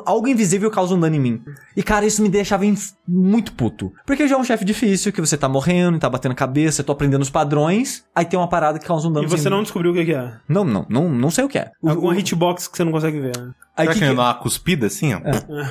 algo 0.06 0.28
invisível 0.28 0.70
causa 0.72 0.94
um 0.96 1.00
dano 1.00 1.16
em 1.16 1.20
mim. 1.20 1.42
E, 1.76 1.84
cara, 1.84 2.06
isso 2.06 2.22
me 2.22 2.30
deixava 2.30 2.66
inf- 2.66 2.92
muito 3.08 3.54
puto. 3.54 3.92
Porque 4.06 4.28
já 4.28 4.36
é 4.36 4.38
um 4.38 4.44
chefe 4.44 4.66
difícil, 4.66 5.12
que 5.12 5.22
você 5.22 5.38
tá 5.38 5.48
morrendo, 5.50 6.00
tá 6.00 6.10
batendo 6.10 6.36
cabeça, 6.36 6.82
eu 6.82 6.86
tô 6.86 6.92
aprendendo 6.92 7.22
os 7.22 7.30
padrões, 7.30 8.04
aí 8.16 8.26
tem 8.26 8.40
uma 8.40 8.48
parada 8.50 8.80
que 8.80 8.86
causa 8.86 9.08
um 9.08 9.12
dano 9.12 9.26
E 9.26 9.30
você 9.30 9.50
mim. 9.50 9.56
não 9.56 9.64
descobriu 9.64 9.92
o 9.92 9.94
que 9.94 10.14
é. 10.14 10.34
Não, 10.48 10.64
não, 10.64 10.86
não, 10.90 11.10
não 11.10 11.30
sei 11.32 11.44
o 11.44 11.50
que 11.50 11.58
é. 11.58 11.72
O- 11.82 11.90
Alguma 11.90 12.14
o- 12.14 12.20
hitbox 12.20 12.63
que 12.70 12.78
você 12.78 12.84
não 12.84 12.92
consegue 12.92 13.20
ver. 13.20 13.38
né? 13.38 13.52
aí 13.76 13.86
Será 13.86 13.94
que 13.94 14.00
que 14.00 14.06
ele 14.06 14.16
dá 14.16 14.24
uma 14.24 14.34
cuspida 14.36 14.88
assim, 14.88 15.14
ó? 15.14 15.20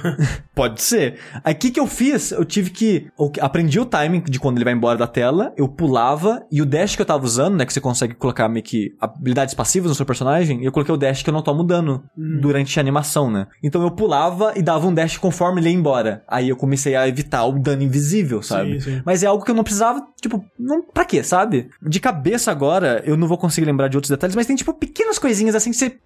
Pode 0.55 0.83
ser. 0.83 1.19
Aí 1.45 1.55
o 1.55 1.57
que, 1.57 1.71
que 1.71 1.81
eu 1.81 1.87
fiz? 1.87 2.33
Eu 2.33 2.45
tive 2.45 2.71
que. 2.71 3.09
Eu 3.19 3.33
aprendi 3.41 3.79
o 3.79 3.87
timing 3.87 4.21
de 4.23 4.39
quando 4.39 4.59
ele 4.59 4.65
vai 4.65 4.73
embora 4.73 4.99
da 4.99 5.07
tela, 5.07 5.53
eu 5.57 5.69
pulava, 5.69 6.45
e 6.51 6.61
o 6.61 6.67
dash 6.67 6.97
que 6.97 7.03
eu 7.03 7.07
tava 7.07 7.25
usando, 7.25 7.57
né? 7.57 7.65
Que 7.65 7.73
você 7.73 7.81
consegue 7.81 8.15
colocar 8.15 8.49
meio 8.49 8.65
que 8.65 8.95
habilidades 9.01 9.55
passivas 9.55 9.91
no 9.91 9.95
seu 9.95 10.05
personagem, 10.05 10.65
eu 10.65 10.73
coloquei 10.73 10.95
o 10.95 10.99
dash 10.99 11.23
que 11.23 11.31
eu 11.31 11.35
não 11.35 11.43
tomo 11.43 11.63
dano 11.63 12.03
durante 12.17 12.79
a 12.79 12.83
animação, 12.83 13.31
né? 13.31 13.47
Então 13.63 13.83
eu 13.83 13.91
pulava 13.91 14.53
e 14.57 14.63
dava 14.63 14.87
um 14.87 14.95
dash 14.95 15.17
conforme 15.17 15.61
ele 15.61 15.71
ia 15.71 15.75
embora. 15.75 16.25
Aí 16.27 16.49
eu 16.49 16.57
comecei 16.57 16.97
a 16.97 17.07
evitar 17.07 17.45
o 17.45 17.59
dano 17.59 17.83
invisível, 17.83 18.43
sabe? 18.43 18.81
Sim, 18.81 18.97
sim. 18.97 19.03
Mas 19.05 19.23
é 19.23 19.27
algo 19.27 19.45
que 19.45 19.51
eu 19.51 19.55
não 19.55 19.65
precisava, 19.65 20.03
tipo, 20.21 20.45
não, 20.59 20.83
pra 20.83 21.05
quê, 21.05 21.23
sabe? 21.23 21.71
De 21.81 22.01
cabeça 22.01 22.51
agora, 22.51 23.03
eu 23.05 23.17
não 23.17 23.29
vou 23.29 23.39
conseguir 23.39 23.67
lembrar 23.67 23.89
de 23.89 23.97
outros 23.97 24.11
detalhes, 24.11 24.35
mas 24.35 24.47
tem, 24.47 24.57
tipo, 24.57 24.75
pequenas 24.75 25.19
coisinhas 25.19 25.55
assim 25.55 25.71
que 25.71 25.77
você. 25.77 25.99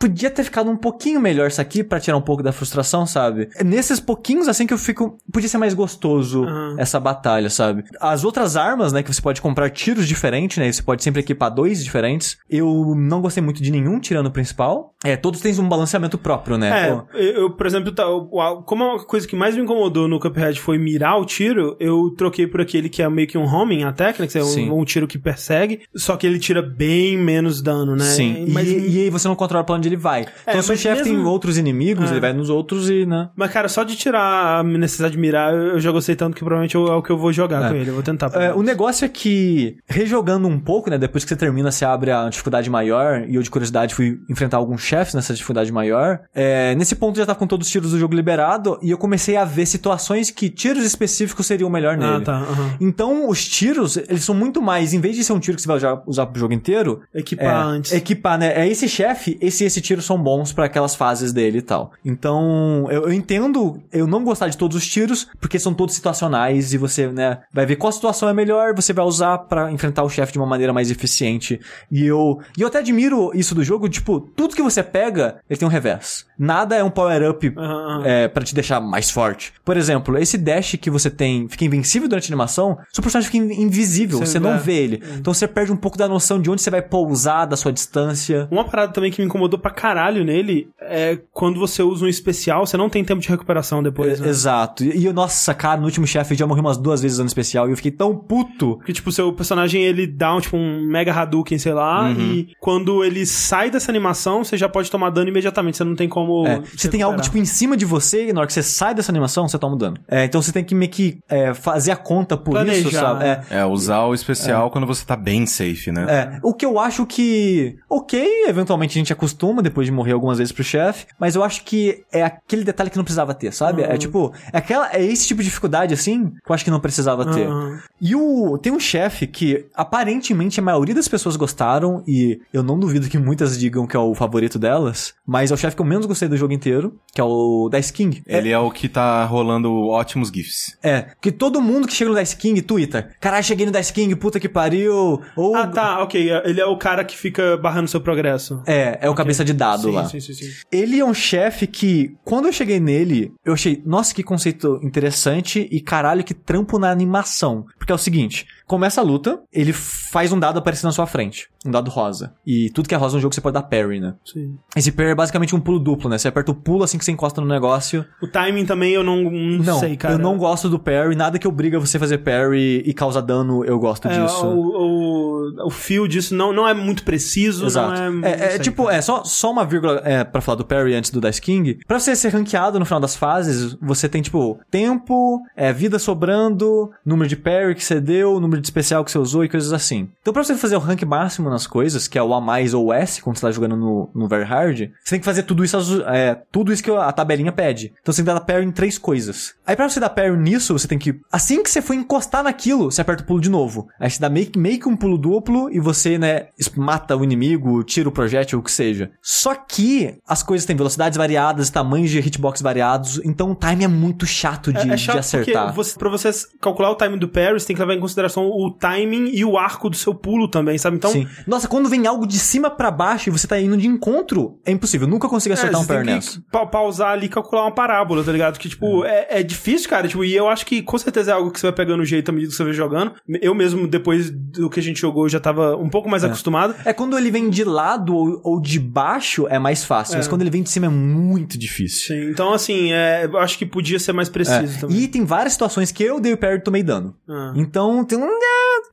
Podia 0.00 0.30
ter 0.30 0.42
ficado 0.44 0.70
um 0.70 0.76
pouquinho 0.76 1.20
melhor 1.20 1.48
isso 1.48 1.60
aqui 1.60 1.84
pra 1.84 2.00
tirar 2.00 2.16
um 2.16 2.22
pouco 2.22 2.42
da 2.42 2.52
frustração, 2.52 3.04
sabe? 3.06 3.50
É 3.54 3.62
nesses 3.62 4.00
pouquinhos 4.00 4.48
assim 4.48 4.66
que 4.66 4.72
eu 4.72 4.78
fico. 4.78 5.18
Podia 5.30 5.48
ser 5.48 5.58
mais 5.58 5.74
gostoso 5.74 6.42
Aham. 6.44 6.76
essa 6.78 6.98
batalha, 6.98 7.50
sabe? 7.50 7.84
As 8.00 8.24
outras 8.24 8.56
armas, 8.56 8.92
né, 8.94 9.02
que 9.02 9.12
você 9.12 9.20
pode 9.20 9.42
comprar 9.42 9.68
tiros 9.68 10.08
diferentes, 10.08 10.56
né? 10.56 10.72
Você 10.72 10.82
pode 10.82 11.04
sempre 11.04 11.20
equipar 11.20 11.54
dois 11.54 11.84
diferentes. 11.84 12.38
Eu 12.48 12.94
não 12.96 13.20
gostei 13.20 13.42
muito 13.42 13.62
de 13.62 13.70
nenhum, 13.70 14.00
tirando 14.00 14.26
o 14.28 14.30
principal. 14.30 14.94
É, 15.04 15.16
todos 15.16 15.40
têm 15.40 15.52
um 15.60 15.68
balanceamento 15.68 16.16
próprio, 16.16 16.56
né? 16.56 16.88
É, 16.88 16.94
Pô, 16.94 17.04
eu, 17.18 17.50
por 17.50 17.66
exemplo, 17.66 17.92
tá, 17.92 18.08
o- 18.08 18.40
a- 18.40 18.62
como 18.62 18.84
uma 18.84 19.04
coisa 19.04 19.28
que 19.28 19.36
mais 19.36 19.54
me 19.54 19.62
incomodou 19.62 20.08
no 20.08 20.18
Cuphead 20.18 20.58
foi 20.60 20.78
mirar 20.78 21.18
o 21.20 21.26
tiro, 21.26 21.76
eu 21.78 22.10
troquei 22.16 22.46
por 22.46 22.60
aquele 22.62 22.88
que 22.88 23.02
é 23.02 23.08
meio 23.08 23.28
que 23.28 23.36
um 23.36 23.44
homing 23.44 23.82
attack, 23.84 24.20
né? 24.20 24.26
Que 24.26 24.38
é 24.38 24.44
um, 24.44 24.80
um 24.80 24.84
tiro 24.84 25.06
que 25.06 25.18
persegue, 25.18 25.80
só 25.94 26.16
que 26.16 26.26
ele 26.26 26.38
tira 26.38 26.62
bem 26.62 27.18
menos 27.18 27.60
dano, 27.60 27.94
né? 27.96 28.04
Sim. 28.04 28.46
Mas, 28.48 28.68
e, 28.68 28.78
e 28.88 29.00
aí 29.02 29.10
você 29.10 29.28
não 29.28 29.34
controla 29.34 29.64
pra 29.64 29.74
onde 29.74 29.89
ele 29.90 29.96
vai. 29.96 30.26
então, 30.46 30.62
se 30.62 30.72
o 30.72 30.76
chefe 30.76 31.02
tem 31.02 31.12
mesmo- 31.12 31.28
outros 31.28 31.58
inimigos, 31.58 32.08
É. 32.10 32.12
ele 32.14 32.20
vai 32.20 32.32
nos 32.32 32.48
outros 32.50 32.88
e, 32.88 33.04
né? 33.06 33.28
mas, 33.36 33.50
cara, 33.52 33.68
só 33.68 33.82
de 33.84 33.96
tirar 33.96 34.60
a 34.60 34.62
necessidade 34.62 35.12
de 35.14 35.18
mirar, 35.20 35.52
eu, 35.54 35.80
já 35.80 35.90
gostei 35.90 36.14
tanto 36.16 36.34
que 36.34 36.40
provavelmente 36.40 36.76
é 36.76 36.78
o 36.78 37.02
que 37.02 37.10
eu 37.10 37.18
vou 37.18 37.32
jogar 37.32 37.64
É. 37.64 37.68
com 37.68 37.74
ele. 37.74 37.90
Eu 37.90 37.94
vou 37.94 38.02
tentar. 38.02 38.30
É, 38.34 38.52
o 38.54 38.62
negócio 38.62 39.04
é 39.04 39.08
que, 39.08 39.76
rejogando 39.88 40.46
um 40.48 40.58
pouco, 40.58 40.88
né? 40.90 40.98
Depois 40.98 41.24
que 41.24 41.28
você 41.28 41.36
termina, 41.36 41.70
você 41.70 41.84
abre 41.84 42.10
a 42.10 42.28
dificuldade 42.28 42.68
maior. 42.70 43.24
E 43.28 43.34
eu, 43.34 43.42
de 43.42 43.50
curiosidade, 43.50 43.94
fui 43.94 44.18
enfrentar 44.28 44.56
alguns 44.56 44.82
chefes 44.82 45.14
nessa 45.14 45.32
dificuldade 45.34 45.72
maior. 45.72 46.20
É, 46.34 46.74
nesse 46.74 46.94
ponto 46.94 47.16
já 47.16 47.26
tá 47.26 47.34
com 47.34 47.46
todos 47.46 47.66
os 47.66 47.72
tiros 47.72 47.90
do 47.92 47.98
jogo 47.98 48.14
liberado. 48.14 48.78
E 48.82 48.90
eu 48.90 48.98
comecei 48.98 49.36
a 49.36 49.44
ver 49.44 49.66
situações 49.66 50.30
que 50.30 50.48
tiros 50.50 50.84
específicos 50.84 51.46
seriam 51.46 51.68
melhor 51.70 51.96
nele. 51.96 52.16
Ah, 52.16 52.20
tá. 52.20 52.36
aham. 52.36 52.70
Então, 52.80 53.28
os 53.28 53.46
tiros, 53.46 53.96
eles 53.96 54.24
são 54.24 54.34
muito 54.34 54.60
mais, 54.62 54.92
em 54.94 55.00
vez 55.00 55.16
de 55.16 55.24
ser 55.24 55.32
um 55.32 55.40
tiro 55.40 55.56
que 55.56 55.62
você 55.62 55.68
vai 55.68 55.78
usar, 56.06 56.26
pro 56.26 56.38
jogo 56.40 56.52
inteiro, 56.54 57.00
Equipar 57.14 57.46
é, 57.46 57.62
antes. 57.76 57.92
Equipar, 57.92 58.38
né? 58.38 58.52
É 58.54 58.68
esse 58.68 58.88
chefe, 58.88 59.36
esse 59.40 59.64
e 59.64 59.66
esse 59.80 59.86
tiro 59.86 60.02
são 60.02 60.22
bons 60.22 60.52
pra 60.52 60.66
aquelas 60.66 60.94
fases 60.94 61.32
dele 61.32 61.58
e 61.58 61.62
tal. 61.62 61.92
Então, 62.04 62.86
eu, 62.90 63.04
eu 63.04 63.12
entendo 63.12 63.80
eu 63.92 64.06
não 64.06 64.22
gostar 64.22 64.48
de 64.48 64.56
todos 64.56 64.76
os 64.76 64.86
tiros, 64.86 65.26
porque 65.40 65.58
são 65.58 65.72
todos 65.72 65.94
situacionais 65.94 66.72
e 66.74 66.78
você, 66.78 67.08
né, 67.08 67.38
vai 67.52 67.64
ver 67.66 67.76
qual 67.76 67.90
situação 67.92 68.28
é 68.28 68.32
melhor, 68.34 68.74
você 68.74 68.92
vai 68.92 69.04
usar 69.04 69.38
pra 69.38 69.72
enfrentar 69.72 70.02
o 70.02 70.08
chefe 70.10 70.32
de 70.32 70.38
uma 70.38 70.46
maneira 70.46 70.72
mais 70.72 70.90
eficiente. 70.90 71.58
E 71.90 72.04
eu, 72.06 72.40
e 72.56 72.62
eu 72.62 72.68
até 72.68 72.78
admiro 72.78 73.30
isso 73.34 73.54
do 73.54 73.64
jogo, 73.64 73.88
tipo, 73.88 74.20
tudo 74.20 74.54
que 74.54 74.62
você 74.62 74.82
pega, 74.82 75.36
ele 75.48 75.58
tem 75.58 75.66
um 75.66 75.70
revés. 75.70 76.26
Nada 76.38 76.76
é 76.76 76.84
um 76.84 76.90
power-up 76.90 77.52
aham. 77.56 78.02
é, 78.04 78.28
para 78.28 78.44
te 78.44 78.54
deixar 78.54 78.80
mais 78.80 79.10
forte. 79.10 79.52
Por 79.64 79.76
exemplo, 79.76 80.16
esse 80.18 80.36
dash 80.38 80.76
que 80.80 80.90
você 80.90 81.10
tem 81.10 81.48
fica 81.48 81.64
invencível 81.64 82.08
durante 82.08 82.24
a 82.24 82.28
animação, 82.30 82.78
seu 82.92 83.02
personagem 83.02 83.30
fica 83.30 83.44
in- 83.44 83.62
invisível, 83.62 84.18
Você 84.18 84.32
você, 84.32 84.38
não 84.40 84.52
vê. 84.58 84.64
vê 84.64 84.72
ele. 84.74 85.02
Então 85.18 85.32
você 85.34 85.46
perde 85.46 85.72
um 85.72 85.76
pouco 85.76 85.96
da 85.98 86.08
noção 86.08 86.40
de 86.40 86.50
onde 86.50 86.62
você 86.62 86.70
vai 86.70 86.82
pousar, 86.82 87.46
da 87.46 87.56
sua 87.56 87.72
distância. 87.72 88.48
Uma 88.50 88.64
parada 88.64 88.92
também 88.92 89.10
que 89.10 89.20
me 89.20 89.26
incomodou 89.26 89.58
pra 89.58 89.69
caralho 89.70 90.24
nele 90.24 90.68
é 90.80 91.18
quando 91.32 91.58
você 91.58 91.82
usa 91.82 92.04
um 92.04 92.08
especial, 92.08 92.66
você 92.66 92.76
não 92.76 92.88
tem 92.88 93.04
tempo 93.04 93.20
de 93.20 93.28
recuperação 93.28 93.82
depois. 93.82 94.18
É, 94.20 94.22
né? 94.22 94.28
Exato. 94.28 94.84
E, 94.84 95.06
e, 95.06 95.12
nossa, 95.12 95.54
cara, 95.54 95.78
no 95.80 95.86
último 95.86 96.06
chefe 96.06 96.34
já 96.34 96.46
morri 96.46 96.60
umas 96.60 96.76
duas 96.76 97.00
vezes 97.02 97.16
usando 97.16 97.28
especial 97.28 97.68
e 97.68 97.72
eu 97.72 97.76
fiquei 97.76 97.90
tão 97.90 98.14
puto. 98.16 98.76
Porque, 98.76 98.92
tipo, 98.92 99.10
seu 99.12 99.32
personagem, 99.32 99.82
ele 99.82 100.06
dá 100.06 100.34
um, 100.34 100.40
tipo, 100.40 100.56
um 100.56 100.84
mega 100.86 101.12
Hadouken, 101.12 101.58
sei 101.58 101.72
lá, 101.72 102.02
Uhum. 102.02 102.20
e 102.20 102.48
quando 102.60 103.04
ele 103.04 103.24
sai 103.26 103.70
dessa 103.70 103.90
animação, 103.90 104.42
você 104.44 104.56
já 104.56 104.68
pode 104.68 104.90
tomar 104.90 105.10
dano 105.10 105.28
imediatamente, 105.28 105.76
você 105.76 105.84
não 105.84 105.94
tem 105.94 106.08
como... 106.08 106.46
É, 106.46 106.62
se 106.64 106.78
você 106.78 106.88
tem 106.88 107.02
algo, 107.02 107.20
tipo, 107.20 107.38
em 107.38 107.44
cima 107.44 107.76
de 107.76 107.84
você 107.84 108.28
e 108.28 108.32
na 108.32 108.40
hora 108.40 108.46
que 108.46 108.52
você 108.52 108.62
sai 108.62 108.94
dessa 108.94 109.10
animação, 109.12 109.48
você 109.48 109.58
toma 109.58 109.76
dano. 109.76 109.96
É, 110.08 110.24
então 110.24 110.40
você 110.42 110.52
tem 110.52 110.64
que 110.64 110.74
meio 110.74 110.90
que 110.90 111.18
é, 111.28 111.54
fazer 111.54 111.90
a 111.92 111.96
conta 111.96 112.36
por 112.36 112.56
isso, 112.66 112.82
Planejar, 112.82 113.00
sabe? 113.00 113.24
É, 113.24 113.40
É, 113.50 113.64
usar 113.66 114.02
o 114.04 114.14
especial 114.14 114.70
quando 114.70 114.86
você 114.86 115.04
tá 115.04 115.16
bem 115.16 115.46
safe, 115.46 115.90
né? 115.92 116.06
É, 116.08 116.40
o 116.42 116.54
que 116.54 116.64
eu 116.64 116.78
acho 116.78 117.04
que, 117.06 117.76
ok, 117.88 118.44
eventualmente 118.48 118.98
a 118.98 119.00
gente 119.00 119.12
acostuma 119.12 119.59
depois 119.62 119.86
de 119.86 119.92
morrer 119.92 120.12
algumas 120.12 120.38
vezes 120.38 120.52
pro 120.52 120.64
chefe, 120.64 121.06
mas 121.18 121.34
eu 121.34 121.42
acho 121.42 121.64
que 121.64 122.04
é 122.12 122.22
aquele 122.22 122.64
detalhe 122.64 122.90
que 122.90 122.96
não 122.96 123.04
precisava 123.04 123.34
ter, 123.34 123.52
sabe? 123.52 123.82
É 123.82 123.96
tipo, 123.96 124.32
é, 124.52 124.58
aquela, 124.58 124.92
é 124.92 125.04
esse 125.04 125.26
tipo 125.26 125.42
de 125.42 125.48
dificuldade 125.48 125.94
assim 125.94 126.30
que 126.30 126.50
eu 126.50 126.54
acho 126.54 126.64
que 126.64 126.70
não 126.70 126.80
precisava 126.80 127.24
ter. 127.32 127.46
Aham. 127.46 127.80
E 128.00 128.14
o, 128.16 128.58
tem 128.58 128.72
um 128.72 128.80
chefe 128.80 129.26
que 129.26 129.66
aparentemente 129.74 130.58
a 130.58 130.62
maioria 130.62 130.94
das 130.94 131.08
pessoas 131.08 131.36
gostaram, 131.36 132.02
e 132.06 132.40
eu 132.52 132.62
não 132.62 132.78
duvido 132.78 133.08
que 133.08 133.18
muitas 133.18 133.58
digam 133.58 133.86
que 133.86 133.96
é 133.96 133.98
o 133.98 134.14
favorito 134.14 134.58
delas, 134.58 135.14
mas 135.26 135.50
é 135.50 135.54
o 135.54 135.56
chefe 135.56 135.76
que 135.76 135.82
eu 135.82 135.86
menos 135.86 136.06
gostei 136.06 136.28
do 136.28 136.36
jogo 136.36 136.52
inteiro, 136.52 136.98
que 137.12 137.20
é 137.20 137.24
o 137.24 137.68
Dice 137.70 137.92
King. 137.92 138.22
Ele 138.26 138.50
é 138.50 138.58
o 138.58 138.70
que 138.70 138.88
tá 138.88 139.24
rolando 139.24 139.88
ótimos 139.88 140.30
GIFs. 140.30 140.78
É, 140.82 141.08
que 141.20 141.30
todo 141.30 141.60
mundo 141.60 141.86
que 141.86 141.94
chega 141.94 142.10
no 142.10 142.16
Dice 142.16 142.36
King 142.36 142.62
twitta, 142.62 143.10
caralho, 143.20 143.44
cheguei 143.44 143.66
no 143.66 143.72
Dice 143.72 143.92
King, 143.92 144.14
puta 144.16 144.40
que 144.40 144.48
pariu, 144.48 145.20
ou... 145.36 145.54
Ah, 145.54 145.66
tá, 145.66 146.02
ok. 146.02 146.30
Ele 146.44 146.60
é 146.60 146.66
o 146.66 146.76
cara 146.76 147.04
que 147.04 147.16
fica 147.16 147.56
barrando 147.56 147.88
seu 147.88 148.00
progresso. 148.00 148.62
É, 148.66 148.98
é 149.02 149.10
o 149.10 149.14
cabeça 149.14 149.44
de 149.44 149.49
dado 149.54 149.84
sim, 149.84 149.90
lá. 149.92 150.08
sim, 150.08 150.20
sim, 150.20 150.34
sim. 150.34 150.50
Ele 150.70 150.98
é 150.98 151.04
um 151.04 151.14
chefe 151.14 151.66
que, 151.66 152.16
quando 152.24 152.46
eu 152.46 152.52
cheguei 152.52 152.80
nele, 152.80 153.32
eu 153.44 153.52
achei, 153.52 153.82
nossa, 153.84 154.14
que 154.14 154.22
conceito 154.22 154.80
interessante 154.82 155.68
e 155.70 155.80
caralho, 155.80 156.24
que 156.24 156.34
trampo 156.34 156.78
na 156.78 156.90
animação. 156.90 157.66
Porque 157.78 157.92
é 157.92 157.94
o 157.94 157.98
seguinte, 157.98 158.46
começa 158.70 159.00
a 159.00 159.04
luta, 159.04 159.40
ele 159.52 159.72
faz 159.72 160.30
um 160.30 160.38
dado 160.38 160.60
aparecer 160.60 160.86
na 160.86 160.92
sua 160.92 161.04
frente. 161.04 161.48
Um 161.66 161.72
dado 161.72 161.90
rosa. 161.90 162.34
E 162.46 162.70
tudo 162.70 162.88
que 162.88 162.94
é 162.94 162.96
rosa 162.96 163.16
no 163.16 163.20
jogo 163.20 163.34
você 163.34 163.40
pode 163.40 163.54
dar 163.54 163.64
parry, 163.64 163.98
né? 163.98 164.14
sim. 164.24 164.56
Esse 164.76 164.92
parry 164.92 165.10
é 165.10 165.14
basicamente 165.16 165.56
um 165.56 165.60
pulo 165.60 165.80
duplo, 165.80 166.08
né? 166.08 166.16
Você 166.16 166.28
aperta 166.28 166.52
o 166.52 166.54
pulo 166.54 166.84
assim 166.84 166.96
que 166.96 167.04
você 167.04 167.10
encosta 167.10 167.40
no 167.40 167.48
negócio. 167.48 168.06
O 168.22 168.28
timing 168.28 168.64
também 168.64 168.92
eu 168.92 169.02
não, 169.02 169.24
não, 169.24 169.64
Não, 169.64 169.80
sei, 169.80 169.96
cara. 169.96 170.14
eu 170.14 170.18
não 170.18 170.38
gosto 170.38 170.68
do 170.68 170.78
parry, 170.78 171.16
nada 171.16 171.36
que 171.36 171.48
obriga 171.48 171.80
você 171.80 171.96
a 171.96 172.00
fazer 172.00 172.18
parry 172.18 172.80
e 172.86 172.94
causa 172.94 173.20
dano, 173.20 173.64
eu 173.64 173.76
gosto 173.80 174.06
É, 174.06 174.22
disso. 174.22 174.46
o, 174.46 175.56
o, 175.56 175.66
o 175.66 175.70
fio 175.70 176.06
disso 176.06 176.32
não, 176.36 176.52
não 176.52 176.68
é 176.68 176.72
muito 176.72 177.02
preciso, 177.02 177.66
Exato. 177.66 178.00
não 178.00 178.24
é... 178.24 178.30
É, 178.30 178.44
é 178.44 178.50
sei, 178.50 178.58
tipo, 178.60 178.84
cara. 178.84 178.96
é 178.96 179.02
só, 179.02 179.24
só 179.24 179.50
uma 179.50 179.64
vírgula 179.64 180.00
é, 180.04 180.22
pra 180.22 180.40
falar 180.40 180.56
do 180.56 180.64
Parry 180.64 180.94
antes 180.94 181.10
do 181.10 181.20
Dice 181.20 181.42
King. 181.42 181.80
Pra 181.88 181.98
você 181.98 182.14
ser 182.14 182.28
ranqueado 182.28 182.78
no 182.78 182.84
final 182.84 183.00
das 183.00 183.16
fases, 183.16 183.76
você 183.82 184.08
tem, 184.08 184.22
tipo, 184.22 184.60
tempo, 184.70 185.42
é, 185.56 185.72
vida 185.72 185.98
sobrando, 185.98 186.88
número 187.04 187.28
de 187.28 187.36
parry 187.36 187.74
que 187.74 187.84
você 187.84 188.00
deu, 188.00 188.38
número 188.38 188.59
número 188.60 188.62
de 188.62 188.66
especial 188.66 189.04
que 189.04 189.10
você 189.10 189.18
usou 189.18 189.44
e 189.44 189.48
coisas 189.48 189.72
assim. 189.72 190.08
Então, 190.20 190.32
pra 190.32 190.44
você 190.44 190.54
fazer 190.54 190.76
o 190.76 190.78
rank 190.78 191.02
máximo 191.04 191.48
nas 191.50 191.66
coisas, 191.66 192.06
que 192.06 192.18
é 192.18 192.22
o 192.22 192.34
A 192.34 192.40
mais 192.40 192.74
ou 192.74 192.86
o 192.86 192.92
S, 192.92 193.20
quando 193.22 193.36
você 193.36 193.42
tá 193.46 193.50
jogando 193.52 193.76
no, 193.76 194.10
no 194.14 194.28
Very 194.28 194.44
Hard, 194.44 194.78
você 195.02 195.10
tem 195.10 195.18
que 195.20 195.24
fazer 195.24 195.42
tudo 195.44 195.64
isso, 195.64 195.76
é, 196.06 196.36
tudo 196.52 196.72
isso 196.72 196.82
que 196.82 196.90
a 196.90 197.10
tabelinha 197.12 197.50
pede. 197.52 197.92
Então, 198.00 198.12
você 198.12 198.22
tem 198.22 198.32
que 198.32 198.38
dar 198.38 198.44
parry 198.44 198.64
em 198.64 198.70
três 198.72 198.98
coisas. 198.98 199.54
Aí, 199.66 199.74
pra 199.74 199.88
você 199.88 199.98
dar 199.98 200.10
parry 200.10 200.36
nisso, 200.36 200.72
você 200.78 200.86
tem 200.86 200.98
que, 200.98 201.18
assim 201.32 201.62
que 201.62 201.70
você 201.70 201.80
for 201.82 201.94
encostar 201.94 202.42
naquilo, 202.44 202.90
você 202.90 203.00
aperta 203.00 203.22
o 203.22 203.26
pulo 203.26 203.40
de 203.40 203.50
novo. 203.50 203.88
Aí, 203.98 204.10
você 204.10 204.20
dá 204.20 204.28
meio, 204.28 204.46
que- 204.46 204.58
meio 204.58 204.78
que 204.78 204.88
um 204.88 204.96
pulo 204.96 205.16
duplo 205.18 205.70
e 205.70 205.80
você, 205.80 206.18
né, 206.18 206.46
mata 206.76 207.16
o 207.16 207.24
inimigo, 207.24 207.82
tira 207.82 208.08
o 208.08 208.12
projétil, 208.12 208.58
o 208.58 208.62
que 208.62 208.70
seja. 208.72 209.10
Só 209.22 209.54
que 209.54 210.14
as 210.26 210.42
coisas 210.42 210.66
têm 210.66 210.76
velocidades 210.76 211.16
variadas, 211.16 211.70
tamanhos 211.70 212.10
de 212.10 212.18
hitbox 212.18 212.60
variados, 212.60 213.20
então 213.24 213.50
o 213.50 213.54
time 213.54 213.84
é 213.84 213.88
muito 213.88 214.26
chato 214.26 214.72
de, 214.72 214.78
É, 214.78 214.92
é 214.92 214.94
de 214.94 214.98
chato 214.98 215.18
acertar. 215.18 215.64
porque 215.64 215.76
você, 215.76 215.98
pra 215.98 216.08
você 216.10 216.30
calcular 216.60 216.90
o 216.90 216.94
timing 216.94 217.18
do 217.18 217.28
parry, 217.28 217.58
você 217.58 217.66
tem 217.66 217.76
que 217.76 217.80
levar 217.82 217.94
em 217.94 218.00
consideração 218.00 218.44
o 218.50 218.70
timing 218.70 219.30
e 219.32 219.44
o 219.44 219.56
arco 219.58 219.88
do 219.90 219.96
seu 219.96 220.14
pulo 220.14 220.48
também, 220.48 220.76
sabe? 220.78 220.96
Então, 220.96 221.10
Sim. 221.10 221.26
Nossa, 221.46 221.68
quando 221.68 221.88
vem 221.88 222.06
algo 222.06 222.26
de 222.26 222.38
cima 222.38 222.70
pra 222.70 222.90
baixo 222.90 223.28
e 223.28 223.32
você 223.32 223.46
tá 223.46 223.58
indo 223.60 223.76
de 223.76 223.86
encontro, 223.86 224.58
é 224.64 224.70
impossível. 224.72 225.06
Eu 225.06 225.10
nunca 225.10 225.28
consigo 225.28 225.52
acertar 225.52 225.80
é, 225.80 226.00
um 226.00 226.04
nessa. 226.04 226.42
pa- 226.50 226.66
pausar 226.66 227.12
ali 227.12 227.26
e 227.26 227.28
calcular 227.28 227.62
uma 227.62 227.72
parábola, 227.74 228.22
tá 228.24 228.32
ligado? 228.32 228.58
Que, 228.58 228.68
tipo, 228.68 229.04
é, 229.04 229.26
é 229.30 229.42
difícil, 229.42 229.88
cara. 229.88 230.08
Tipo, 230.08 230.24
e 230.24 230.34
eu 230.34 230.48
acho 230.48 230.64
que 230.66 230.82
com 230.82 230.98
certeza 230.98 231.30
é 231.30 231.34
algo 231.34 231.50
que 231.50 231.60
você 231.60 231.66
vai 231.66 231.74
pegando 231.74 232.00
o 232.00 232.04
jeito 232.04 232.28
à 232.28 232.32
medida 232.32 232.50
que 232.50 232.56
você 232.56 232.64
vai 232.64 232.72
jogando. 232.72 233.12
Eu 233.40 233.54
mesmo, 233.54 233.86
depois 233.86 234.30
do 234.30 234.68
que 234.70 234.80
a 234.80 234.82
gente 234.82 235.00
jogou, 235.00 235.28
já 235.28 235.40
tava 235.40 235.76
um 235.76 235.88
pouco 235.88 236.08
mais 236.08 236.24
acostumado. 236.24 236.74
É 236.84 236.92
quando 236.92 237.16
ele 237.16 237.30
vem 237.30 237.48
de 237.50 237.64
lado 237.64 238.14
ou, 238.14 238.40
ou 238.44 238.60
de 238.60 238.78
baixo 238.78 239.46
é 239.48 239.58
mais 239.58 239.84
fácil, 239.84 240.16
mas 240.16 240.26
quando 240.28 240.42
ele 240.42 240.50
vem 240.50 240.62
de 240.62 240.70
cima 240.70 240.86
é 240.86 240.88
muito 240.88 241.58
difícil. 241.58 242.08
Sim, 242.16 242.30
então, 242.30 242.52
assim, 242.52 242.92
é, 242.92 243.24
eu 243.24 243.38
acho 243.38 243.58
que 243.58 243.66
podia 243.66 243.98
ser 243.98 244.12
mais 244.12 244.28
É. 244.28 244.32
preciso 244.32 244.80
também. 244.80 244.96
E 244.98 245.08
tem 245.08 245.24
várias 245.24 245.52
situações 245.52 245.90
que 245.92 246.02
eu 246.02 246.20
dei 246.20 246.32
o 246.32 246.36
parry 246.36 246.56
e 246.56 246.60
tomei 246.62 246.82
dano. 246.82 247.14
Ah. 247.28 247.52
Então 247.56 248.04
tem 248.04 248.18
um. 248.18 248.28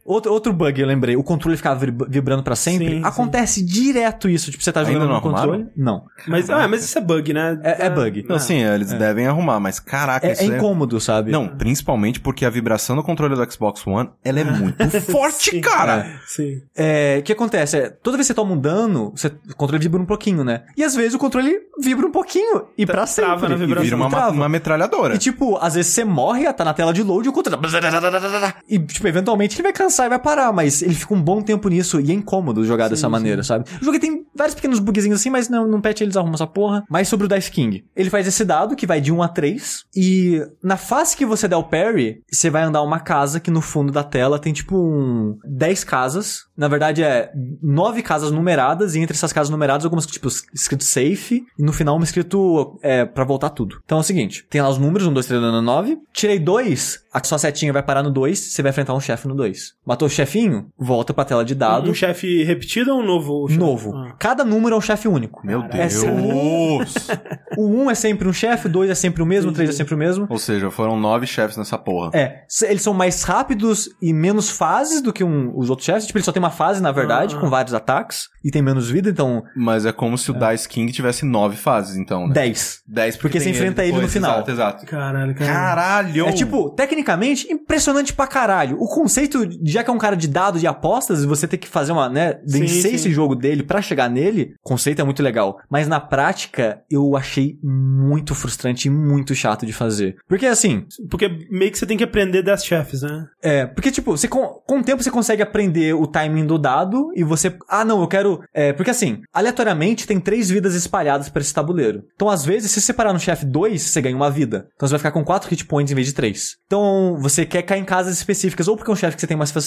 Outro, 0.08 0.32
outro 0.32 0.54
bug, 0.54 0.80
eu 0.80 0.88
lembrei. 0.88 1.18
O 1.18 1.24
controle 1.24 1.58
ficava 1.58 1.78
vib- 1.86 2.06
vibrando 2.08 2.42
pra 2.42 2.56
sempre. 2.56 2.88
Sim, 3.00 3.02
Acontece 3.04 3.62
direto 3.64 4.30
isso. 4.30 4.50
Tipo, 4.50 4.64
você 4.64 4.72
tá 4.72 4.82
não 4.84 4.92
no 5.08 5.22
controle. 5.22 5.38
arrumaram? 5.64 5.70
Não. 5.76 6.04
Mas, 6.28 6.50
ah, 6.50 6.66
mas 6.66 6.86
isso 6.86 6.98
é 6.98 7.02
bug, 7.02 7.34
né? 7.34 7.60
É- 7.62 7.88
é 7.88 7.90
bug. 7.90 8.26
Não, 8.28 8.40
sim, 8.40 8.64
eles 8.64 8.94
devem 8.94 9.28
arrumar, 9.28 9.60
mas 9.60 9.80
caraca, 9.82 10.26
É, 10.26 10.32
isso 10.32 10.44
é 10.44 10.46
incômodo, 10.46 11.00
sabe? 11.02 11.30
Não, 11.30 11.50
principalmente 11.50 12.22
porque 12.22 12.46
a 12.46 12.50
vibração 12.50 12.96
do 12.96 13.04
controle 13.04 13.36
do 13.36 13.52
Xbox 13.52 13.86
One, 13.86 14.10
ela 14.24 14.40
é 14.40 14.44
muito 14.46 14.78
forte, 15.12 15.52
Sim. 15.52 15.62
cara. 15.62 16.08
Sim. 16.26 16.62
É, 16.76 17.18
o 17.20 17.24
que 17.24 17.34
acontece? 17.34 17.78
É, 17.78 17.90
toda 17.90 18.16
vez 18.16 18.26
que 18.28 18.34
você 18.34 18.34
toma 18.34 18.54
um 18.54 18.58
dano, 18.58 19.12
você- 19.14 19.28
o 19.28 19.56
controle 19.58 19.84
vibra 19.84 20.02
um 20.02 20.06
pouquinho, 20.06 20.42
né? 20.44 20.64
E 20.78 20.84
às 20.86 20.96
vezes 20.96 21.16
o 21.16 21.20
controle 21.20 21.54
vibra 21.82 22.08
um 22.08 22.12
pouquinho. 22.12 22.68
E 22.78 22.86
pra 22.86 23.06
Tra- 23.06 23.08
trava 23.14 23.40
sempre. 23.42 23.50
na 23.50 23.56
E 23.56 23.60
vibração. 23.68 23.84
vira 23.84 23.96
uma, 23.98 24.10
Trava. 24.10 24.32
uma 24.32 24.48
metralhadora. 24.48 25.16
E 25.16 25.18
tipo, 25.18 25.58
às 25.58 25.76
vezes 25.76 25.92
você 25.92 26.06
morre, 26.06 26.52
tá 26.54 26.64
na 26.64 26.74
tela 26.74 26.94
de 26.94 27.04
load 27.04 27.28
e 27.28 27.30
o 27.30 27.34
controle. 27.34 27.58
E, 28.70 28.80
tipo, 28.80 29.08
eventualmente 29.08 29.56
ele 29.56 29.64
vai 29.64 29.74
cansar 29.74 29.97
e 30.06 30.10
vai 30.10 30.20
parar, 30.20 30.52
mas 30.52 30.82
ele 30.82 30.94
fica 30.94 31.14
um 31.14 31.22
bom 31.22 31.42
tempo 31.42 31.68
nisso 31.70 32.00
e 32.00 32.12
é 32.12 32.14
incômodo 32.14 32.66
jogar 32.66 32.90
dessa 32.90 33.10
maneira, 33.10 33.44
sabe? 33.44 33.66
O 33.82 33.86
jogo 33.86 34.00
tem 34.00 34.26
vários 34.36 34.56
pequenos 34.56 34.80
bugzinhos 34.80 35.20
assim, 35.20 35.30
mas 35.30 35.50
não, 35.50 35.68
não 35.68 35.82
patch 35.82 36.02
eles 36.02 36.16
arrumam 36.16 36.36
essa 36.36 36.48
porra. 36.48 36.84
Mas 36.90 37.08
sobre 37.08 37.26
o 37.26 37.30
Dice 37.30 37.52
King. 37.52 37.86
Ele 37.96 38.10
faz 38.10 38.28
esse 38.28 38.46
dado 38.46 38.76
que 38.76 38.86
vai 38.86 39.02
de 39.02 39.12
1 39.12 39.22
a 39.22 39.28
3 39.28 39.86
e 39.96 40.42
na 40.64 40.78
fase 40.78 41.16
que 41.16 41.26
você 41.26 41.48
der 41.48 41.58
o 41.58 41.64
parry, 41.64 42.22
você 42.32 42.50
vai 42.50 42.64
andar 42.64 42.82
uma 42.82 43.00
casa 43.00 43.40
que 43.40 43.52
no 43.52 43.62
fundo 43.62 43.92
da 43.92 44.04
tela 44.04 44.40
tem 44.40 44.54
tipo 44.54 44.78
um 44.78 45.38
10 45.46 45.84
casas. 45.84 46.46
Na 46.56 46.68
verdade 46.68 47.04
é 47.04 47.32
9 47.62 48.02
casas 48.02 48.32
numeradas 48.32 48.96
e 48.96 49.00
entre 49.00 49.16
essas 49.16 49.34
casas 49.34 49.50
numeradas 49.50 49.86
algumas 49.86 50.06
tipo 50.06 50.28
escrito 50.54 50.84
safe 50.84 51.46
e 51.58 51.64
no 51.64 51.74
final 51.74 51.96
uma 51.96 52.04
escrito 52.04 52.80
é, 52.82 53.06
para 53.06 53.24
voltar 53.24 53.50
tudo. 53.50 53.80
Então 53.84 53.98
é 53.98 54.02
o 54.02 54.04
seguinte, 54.04 54.46
tem 54.50 54.62
lá 54.62 54.70
os 54.70 54.78
números, 54.78 55.08
1, 55.08 55.14
2, 55.14 55.26
3, 55.26 55.42
4, 55.42 55.62
9. 55.62 55.98
Tirei 56.14 56.40
2, 56.40 57.00
a 57.14 57.24
sua 57.24 57.38
setinha 57.38 57.74
vai 57.74 57.84
parar 57.84 58.04
no 58.04 58.12
2, 58.12 58.38
você 58.38 58.62
vai 58.62 58.72
enfrentar 58.72 58.94
um 58.94 59.00
chefe 59.00 59.28
no 59.28 59.36
2. 59.36 59.76
Matou 59.88 60.08
o 60.08 60.12
chefinho, 60.12 60.68
volta 60.78 61.14
pra 61.14 61.24
tela 61.24 61.46
de 61.46 61.56
dado. 61.56 61.90
Um 61.90 61.94
chefe 61.94 62.44
repetido 62.44 62.92
ou 62.94 63.00
um 63.00 63.06
novo? 63.06 63.48
chefe? 63.48 63.58
Novo. 63.60 63.96
Ah. 63.96 64.14
Cada 64.20 64.44
número 64.44 64.76
é 64.76 64.78
um 64.78 64.82
chefe 64.82 65.08
único. 65.08 65.46
Meu 65.48 65.62
É 65.64 65.68
Deus. 65.88 65.94
sempre- 65.94 66.28
O 67.58 67.66
1 67.86 67.90
é 67.90 67.96
sempre 67.96 68.28
um 68.28 68.34
chefe, 68.34 68.68
o 68.68 68.70
2 68.70 68.90
é 68.92 68.94
sempre 68.96 69.24
o 69.24 69.26
mesmo, 69.26 69.50
o 69.50 69.54
3 69.54 69.70
é 69.70 69.74
sempre 69.74 69.96
o 69.96 69.98
mesmo. 69.98 70.28
Ou 70.30 70.38
seja, 70.38 70.70
foram 70.70 71.00
nove 71.00 71.26
chefes 71.26 71.58
nessa 71.58 71.78
porra. 71.78 72.12
É, 72.14 72.44
eles 72.70 72.82
são 72.84 72.94
mais 72.94 73.24
rápidos 73.24 73.90
e 74.02 74.14
menos 74.14 74.50
fases 74.50 75.02
do 75.02 75.12
que 75.12 75.24
um- 75.24 75.52
os 75.58 75.70
outros 75.70 75.86
chefes. 75.86 76.06
Tipo, 76.06 76.20
ele 76.20 76.26
só 76.26 76.32
tem 76.32 76.42
uma 76.42 76.52
fase, 76.52 76.82
na 76.82 76.92
verdade, 76.92 77.36
Ah. 77.36 77.40
com 77.40 77.50
vários 77.50 77.74
ataques. 77.74 78.30
E 78.44 78.52
tem 78.52 78.62
menos 78.62 78.90
vida, 78.90 79.10
então 79.10 79.44
Mas 79.56 79.86
é 79.86 79.92
como 79.92 80.18
se 80.18 80.30
o 80.32 80.34
Dice 80.34 80.70
King 80.70 80.92
tivesse 80.92 81.26
nove 81.26 81.58
fases, 81.58 81.98
então, 81.98 82.28
né? 82.28 82.34
10. 82.34 82.82
Dez, 82.88 83.18
Porque 83.18 83.40
você 83.40 83.46
tem 83.46 83.54
enfrenta 83.54 83.82
ele 83.84 83.92
no 83.94 83.98
depois, 83.98 84.14
final. 84.14 84.32
Exato, 84.36 84.52
exato. 84.52 84.86
Caralho, 84.86 85.34
cara. 85.36 85.52
Caralho! 85.52 86.28
É 86.28 86.32
tipo, 86.32 86.70
tecnicamente, 86.70 87.52
impressionante 87.52 88.14
pra 88.14 88.28
caralho. 88.28 88.78
O 88.80 88.88
conceito, 88.88 89.46
já 89.78 89.84
que 89.84 89.90
é 89.90 89.94
um 89.94 89.98
cara 89.98 90.16
de 90.16 90.28
dados 90.28 90.64
e 90.64 90.68
apostas, 90.68 91.24
e 91.24 91.28
você 91.28 91.48
tem 91.48 91.60
que 91.60 91.68
fazer 91.68 91.92
uma, 91.92 92.10
né, 92.10 92.40
vencer 92.46 92.94
esse 92.96 93.12
jogo 93.12 93.36
dele 93.36 93.64
pra 93.64 93.82
chegar 93.82 94.10
nele, 94.10 94.56
o 94.64 94.68
conceito 94.68 95.02
é 95.02 95.06
muito 95.06 95.22
legal. 95.22 95.60
Mas 95.70 95.88
na 95.88 96.00
prática, 96.00 96.82
eu 96.90 97.16
achei 97.16 97.58
muito 97.64 98.34
frustrante 98.34 98.88
e 98.88 98.92
muito 98.92 99.36
chato 99.36 99.66
de 99.66 99.74
fazer. 99.74 100.16
Porque 100.28 100.46
assim, 100.46 100.86
Porque 101.10 101.30
meio 101.52 101.72
que 101.72 101.78
você 101.78 101.86
tem 101.86 101.98
que 101.98 102.04
aprender 102.04 102.42
das 102.42 102.66
chefes, 102.66 103.02
né? 103.02 103.26
é, 103.42 103.66
porque 103.66 103.92
tipo, 103.92 104.18
você 104.18 104.28
com, 104.28 104.46
com 104.66 104.80
o 104.80 104.84
tempo 104.84 105.04
você 105.04 105.12
consegue 105.12 105.42
aprender 105.42 105.94
o 105.94 106.08
timing 106.08 106.46
do 106.46 106.58
dado 106.58 107.12
e 107.16 107.24
você, 107.24 107.56
ah 107.70 107.86
não, 107.86 108.02
eu 108.02 108.08
quero, 108.08 108.42
é, 108.54 108.74
porque 108.74 108.92
assim, 108.92 109.22
aleatoriamente 109.34 110.08
tem 110.08 110.20
três 110.20 110.50
vidas 110.50 110.76
espalhadas 110.76 111.30
pra 111.30 111.42
esse 111.42 111.54
tabuleiro. 111.54 112.04
Então 112.16 112.30
às 112.30 112.44
vezes 112.46 112.72
se 112.72 112.82
você 112.82 112.94
parar 112.94 113.14
no 113.14 113.20
chefe 113.20 113.46
2, 113.46 113.82
você 113.82 114.02
ganha 114.02 114.16
uma 114.16 114.30
vida. 114.30 114.68
Então 114.76 114.88
você 114.88 114.94
vai 114.94 115.00
ficar 115.00 115.12
com 115.12 115.24
quatro 115.24 115.50
hit 115.50 115.66
points 115.66 115.92
em 115.92 115.96
vez 115.96 116.08
de 116.08 116.14
três. 116.14 116.56
Então 116.66 117.18
você 117.20 117.46
quer 117.46 117.62
cair 117.62 117.80
em 117.80 117.86
casas 117.86 118.18
específicas, 118.18 118.68
ou 118.68 118.76
porque 118.76 118.90
é 118.90 118.94
um 118.94 118.98
chefe 118.98 119.16
que 119.16 119.22
você 119.22 119.28
tem 119.28 119.38
mais 119.38 119.52
facilidade, 119.52 119.67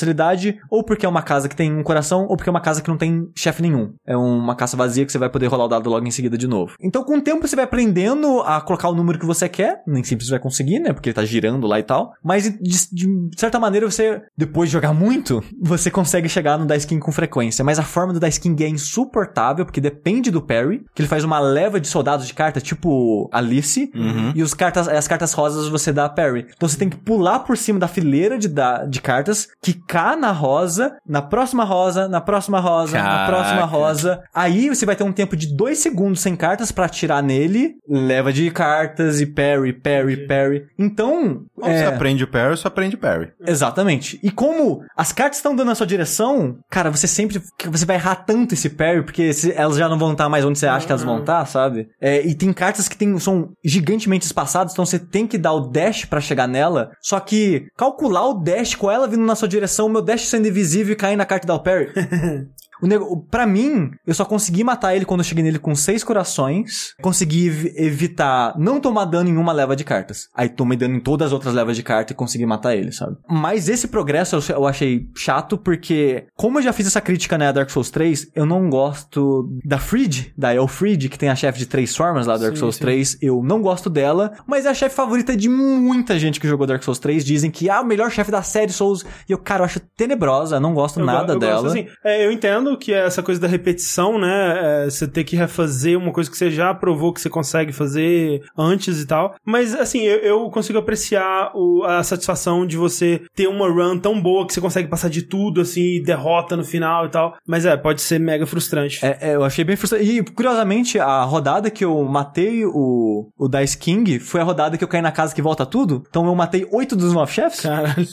ou 0.70 0.84
porque 0.84 1.06
é 1.06 1.08
uma 1.08 1.22
casa 1.22 1.48
que 1.48 1.56
tem 1.56 1.72
um 1.72 1.82
coração, 1.82 2.26
ou 2.28 2.36
porque 2.36 2.48
é 2.48 2.52
uma 2.52 2.60
casa 2.60 2.82
que 2.82 2.88
não 2.88 2.96
tem 2.96 3.28
chefe 3.36 3.62
nenhum. 3.62 3.92
É 4.06 4.16
uma 4.16 4.54
casa 4.54 4.76
vazia 4.76 5.04
que 5.06 5.12
você 5.12 5.18
vai 5.18 5.28
poder 5.30 5.46
rolar 5.46 5.64
o 5.64 5.68
dado 5.68 5.88
logo 5.90 6.06
em 6.06 6.10
seguida 6.10 6.36
de 6.38 6.46
novo. 6.46 6.74
Então 6.80 7.02
com 7.04 7.18
o 7.18 7.20
tempo 7.20 7.46
você 7.46 7.56
vai 7.56 7.64
aprendendo 7.64 8.40
a 8.40 8.60
colocar 8.60 8.88
o 8.88 8.94
número 8.94 9.18
que 9.18 9.26
você 9.26 9.48
quer, 9.48 9.82
nem 9.86 10.02
sempre 10.04 10.24
você 10.24 10.30
vai 10.32 10.40
conseguir, 10.40 10.78
né? 10.80 10.92
Porque 10.92 11.08
ele 11.08 11.14
tá 11.14 11.24
girando 11.24 11.66
lá 11.66 11.78
e 11.78 11.82
tal. 11.82 12.12
Mas 12.22 12.44
de, 12.44 12.58
de 12.92 13.30
certa 13.36 13.58
maneira 13.58 13.88
você, 13.90 14.20
depois 14.36 14.68
de 14.68 14.72
jogar 14.72 14.92
muito, 14.92 15.42
você 15.60 15.90
consegue 15.90 16.28
chegar 16.28 16.58
no 16.58 16.66
Dice 16.66 16.86
King 16.86 17.00
com 17.00 17.12
frequência. 17.12 17.64
Mas 17.64 17.78
a 17.78 17.82
forma 17.82 18.12
do 18.12 18.20
Dice 18.20 18.40
King 18.40 18.64
é 18.64 18.68
insuportável, 18.68 19.64
porque 19.64 19.80
depende 19.80 20.30
do 20.30 20.42
parry, 20.42 20.84
que 20.94 21.02
ele 21.02 21.08
faz 21.08 21.24
uma 21.24 21.38
leva 21.38 21.80
de 21.80 21.88
soldados 21.88 22.26
de 22.26 22.34
carta, 22.34 22.60
tipo 22.60 23.28
Alice, 23.32 23.90
Uhum. 23.94 24.32
e 24.34 24.42
os 24.42 24.54
cartas, 24.54 24.88
as 24.88 25.06
cartas 25.08 25.32
rosas 25.32 25.68
você 25.68 25.92
dá 25.92 26.08
parry. 26.08 26.46
Então 26.56 26.68
você 26.68 26.76
tem 26.76 26.88
que 26.88 26.96
pular 26.96 27.40
por 27.40 27.56
cima 27.56 27.78
da 27.78 27.88
fileira 27.88 28.38
de, 28.38 28.48
da, 28.48 28.84
de 28.84 29.00
cartas, 29.00 29.48
quicar 29.90 30.16
na 30.16 30.30
rosa, 30.30 30.96
na 31.06 31.20
próxima 31.20 31.64
rosa, 31.64 32.06
na 32.08 32.20
próxima 32.20 32.60
rosa, 32.60 32.96
na 32.96 33.02
Caraca. 33.02 33.32
próxima 33.32 33.64
rosa. 33.64 34.22
Aí 34.32 34.68
você 34.68 34.86
vai 34.86 34.94
ter 34.94 35.02
um 35.02 35.12
tempo 35.12 35.36
de 35.36 35.48
dois 35.52 35.78
segundos 35.78 36.20
sem 36.20 36.36
cartas 36.36 36.70
pra 36.70 36.86
atirar 36.86 37.20
nele, 37.22 37.74
leva 37.88 38.32
de 38.32 38.48
cartas 38.52 39.20
e 39.20 39.26
parry, 39.26 39.72
parry, 39.72 40.28
parry. 40.28 40.66
Então, 40.78 41.42
Quando 41.56 41.72
é, 41.72 41.78
você 41.78 41.84
aprende 41.86 42.22
o 42.22 42.28
parry, 42.28 42.56
você 42.56 42.68
aprende 42.68 42.96
parry. 42.96 43.32
Exatamente. 43.44 44.20
E 44.22 44.30
como 44.30 44.84
as 44.96 45.12
cartas 45.12 45.38
estão 45.38 45.56
dando 45.56 45.66
na 45.68 45.74
sua 45.74 45.86
direção, 45.86 46.56
cara, 46.70 46.90
você 46.90 47.08
sempre. 47.08 47.42
Você 47.66 47.84
vai 47.84 47.96
errar 47.96 48.14
tanto 48.14 48.54
esse 48.54 48.70
parry, 48.70 49.02
porque 49.02 49.32
se- 49.32 49.52
elas 49.56 49.76
já 49.76 49.88
não 49.88 49.98
vão 49.98 50.12
estar 50.12 50.28
mais 50.28 50.44
onde 50.44 50.58
você 50.58 50.68
acha 50.68 50.86
que 50.86 50.92
elas 50.92 51.02
vão 51.02 51.18
estar, 51.18 51.44
sabe? 51.46 51.88
É, 52.00 52.24
e 52.24 52.34
tem 52.34 52.52
cartas 52.52 52.86
que 52.88 52.96
tem, 52.96 53.18
são 53.18 53.50
gigantemente 53.64 54.24
espaçadas, 54.24 54.72
então 54.72 54.86
você 54.86 54.98
tem 55.00 55.26
que 55.26 55.36
dar 55.38 55.52
o 55.52 55.68
dash 55.68 56.04
pra 56.04 56.20
chegar 56.20 56.46
nela. 56.46 56.92
Só 57.00 57.18
que 57.18 57.66
calcular 57.76 58.26
o 58.28 58.34
dash 58.34 58.74
com 58.76 58.88
ela 58.90 59.08
vindo 59.08 59.24
na 59.24 59.34
sua 59.34 59.48
direção, 59.48 59.79
o 59.86 59.88
meu 59.88 60.02
dash 60.02 60.26
sendo 60.26 60.48
invisível 60.48 60.92
e 60.92 60.96
cair 60.96 61.16
na 61.16 61.26
carta 61.26 61.46
e 61.46 61.48
dar 61.48 61.54
o 62.82 62.86
nego... 62.86 63.26
Pra 63.30 63.46
mim, 63.46 63.90
eu 64.06 64.14
só 64.14 64.24
consegui 64.24 64.64
matar 64.64 64.94
ele 64.94 65.04
quando 65.04 65.20
eu 65.20 65.24
cheguei 65.24 65.42
nele 65.44 65.58
com 65.58 65.74
seis 65.74 66.02
corações. 66.04 66.94
Consegui 67.02 67.46
ev- 67.48 67.72
evitar 67.76 68.54
não 68.58 68.80
tomar 68.80 69.04
dano 69.04 69.28
em 69.28 69.36
uma 69.36 69.52
leva 69.52 69.74
de 69.76 69.84
cartas. 69.84 70.28
Aí 70.34 70.48
tomei 70.48 70.76
dano 70.78 70.94
em 70.96 71.00
todas 71.00 71.26
as 71.28 71.32
outras 71.32 71.54
levas 71.54 71.76
de 71.76 71.82
carta 71.82 72.12
e 72.12 72.16
consegui 72.16 72.46
matar 72.46 72.74
ele, 72.76 72.92
sabe? 72.92 73.16
Mas 73.28 73.68
esse 73.68 73.88
progresso 73.88 74.36
eu, 74.36 74.56
eu 74.56 74.66
achei 74.66 75.06
chato 75.16 75.56
porque, 75.58 76.24
como 76.36 76.58
eu 76.58 76.62
já 76.62 76.72
fiz 76.72 76.86
essa 76.86 77.00
crítica 77.00 77.36
né, 77.38 77.48
a 77.48 77.52
Dark 77.52 77.70
Souls 77.70 77.90
3, 77.90 78.28
eu 78.34 78.46
não 78.46 78.68
gosto 78.70 79.48
da 79.64 79.78
Fried, 79.78 80.32
da 80.36 80.54
Elfried, 80.54 81.08
que 81.08 81.18
tem 81.18 81.28
a 81.28 81.34
chefe 81.34 81.58
de 81.58 81.66
três 81.66 81.94
formas 81.96 82.26
lá 82.26 82.36
do 82.36 82.42
Dark 82.42 82.54
Sim, 82.54 82.60
Souls 82.60 82.76
sim. 82.76 82.82
3. 82.82 83.18
Eu 83.22 83.42
não 83.42 83.60
gosto 83.60 83.90
dela, 83.90 84.32
mas 84.46 84.66
é 84.66 84.70
a 84.70 84.74
chefe 84.74 84.94
favorita 84.94 85.36
de 85.36 85.48
muita 85.48 86.18
gente 86.18 86.40
que 86.40 86.48
jogou 86.48 86.66
Dark 86.66 86.82
Souls 86.82 86.98
3. 86.98 87.24
Dizem 87.24 87.50
que 87.50 87.68
ah, 87.70 87.80
o 87.80 87.84
melhor 87.86 88.10
chefe 88.10 88.30
da 88.30 88.42
série 88.42 88.72
Souls. 88.72 89.04
E 89.28 89.32
eu, 89.32 89.38
cara, 89.38 89.60
eu 89.62 89.64
acho 89.66 89.80
tenebrosa, 89.96 90.58
não 90.60 90.74
gosto 90.74 91.00
Eu 91.00 91.06
go- 91.06 91.12
nada 91.12 91.32
eu 91.34 91.38
dela. 91.38 91.62
Gosto, 91.62 91.78
assim, 91.78 91.86
é, 92.04 92.24
eu 92.26 92.32
entendo 92.32 92.69
que 92.76 92.92
é 92.92 93.04
essa 93.06 93.22
coisa 93.22 93.40
da 93.40 93.48
repetição, 93.48 94.18
né? 94.18 94.84
É, 94.84 94.90
você 94.90 95.06
ter 95.06 95.24
que 95.24 95.36
refazer 95.36 95.98
uma 95.98 96.12
coisa 96.12 96.30
que 96.30 96.36
você 96.36 96.50
já 96.50 96.72
provou 96.74 97.12
que 97.12 97.20
você 97.20 97.28
consegue 97.30 97.72
fazer 97.72 98.42
antes 98.56 99.00
e 99.00 99.06
tal. 99.06 99.34
Mas, 99.44 99.74
assim, 99.74 100.00
eu, 100.00 100.18
eu 100.18 100.50
consigo 100.50 100.78
apreciar 100.78 101.50
o- 101.54 101.82
a 101.84 102.02
satisfação 102.02 102.66
de 102.66 102.76
você 102.76 103.22
ter 103.34 103.46
uma 103.48 103.68
run 103.68 103.98
tão 103.98 104.20
boa 104.20 104.46
que 104.46 104.52
você 104.52 104.60
consegue 104.60 104.88
passar 104.88 105.08
de 105.08 105.22
tudo, 105.22 105.60
assim, 105.60 105.96
e 105.96 106.02
derrota 106.02 106.56
no 106.56 106.64
final 106.64 107.06
e 107.06 107.08
tal. 107.10 107.36
Mas 107.46 107.64
é, 107.64 107.76
pode 107.76 108.00
ser 108.00 108.18
mega 108.18 108.46
frustrante. 108.46 109.04
É, 109.04 109.18
é, 109.20 109.34
eu 109.36 109.44
achei 109.44 109.64
bem 109.64 109.76
frustrante. 109.76 110.04
E, 110.04 110.22
curiosamente, 110.22 110.98
a 110.98 111.22
rodada 111.24 111.70
que 111.70 111.84
eu 111.84 112.02
matei 112.04 112.64
o, 112.64 113.28
o 113.38 113.48
Dice 113.48 113.76
King 113.78 114.18
foi 114.18 114.40
a 114.40 114.44
rodada 114.44 114.76
que 114.76 114.84
eu 114.84 114.88
caí 114.88 115.02
na 115.02 115.12
casa 115.12 115.34
que 115.34 115.42
volta 115.42 115.64
tudo. 115.66 116.02
Então 116.08 116.26
eu 116.26 116.34
matei 116.34 116.66
oito 116.72 116.94
dos 116.96 117.12
nove 117.12 117.32
chefes. 117.32 117.60
Caralho. 117.60 118.06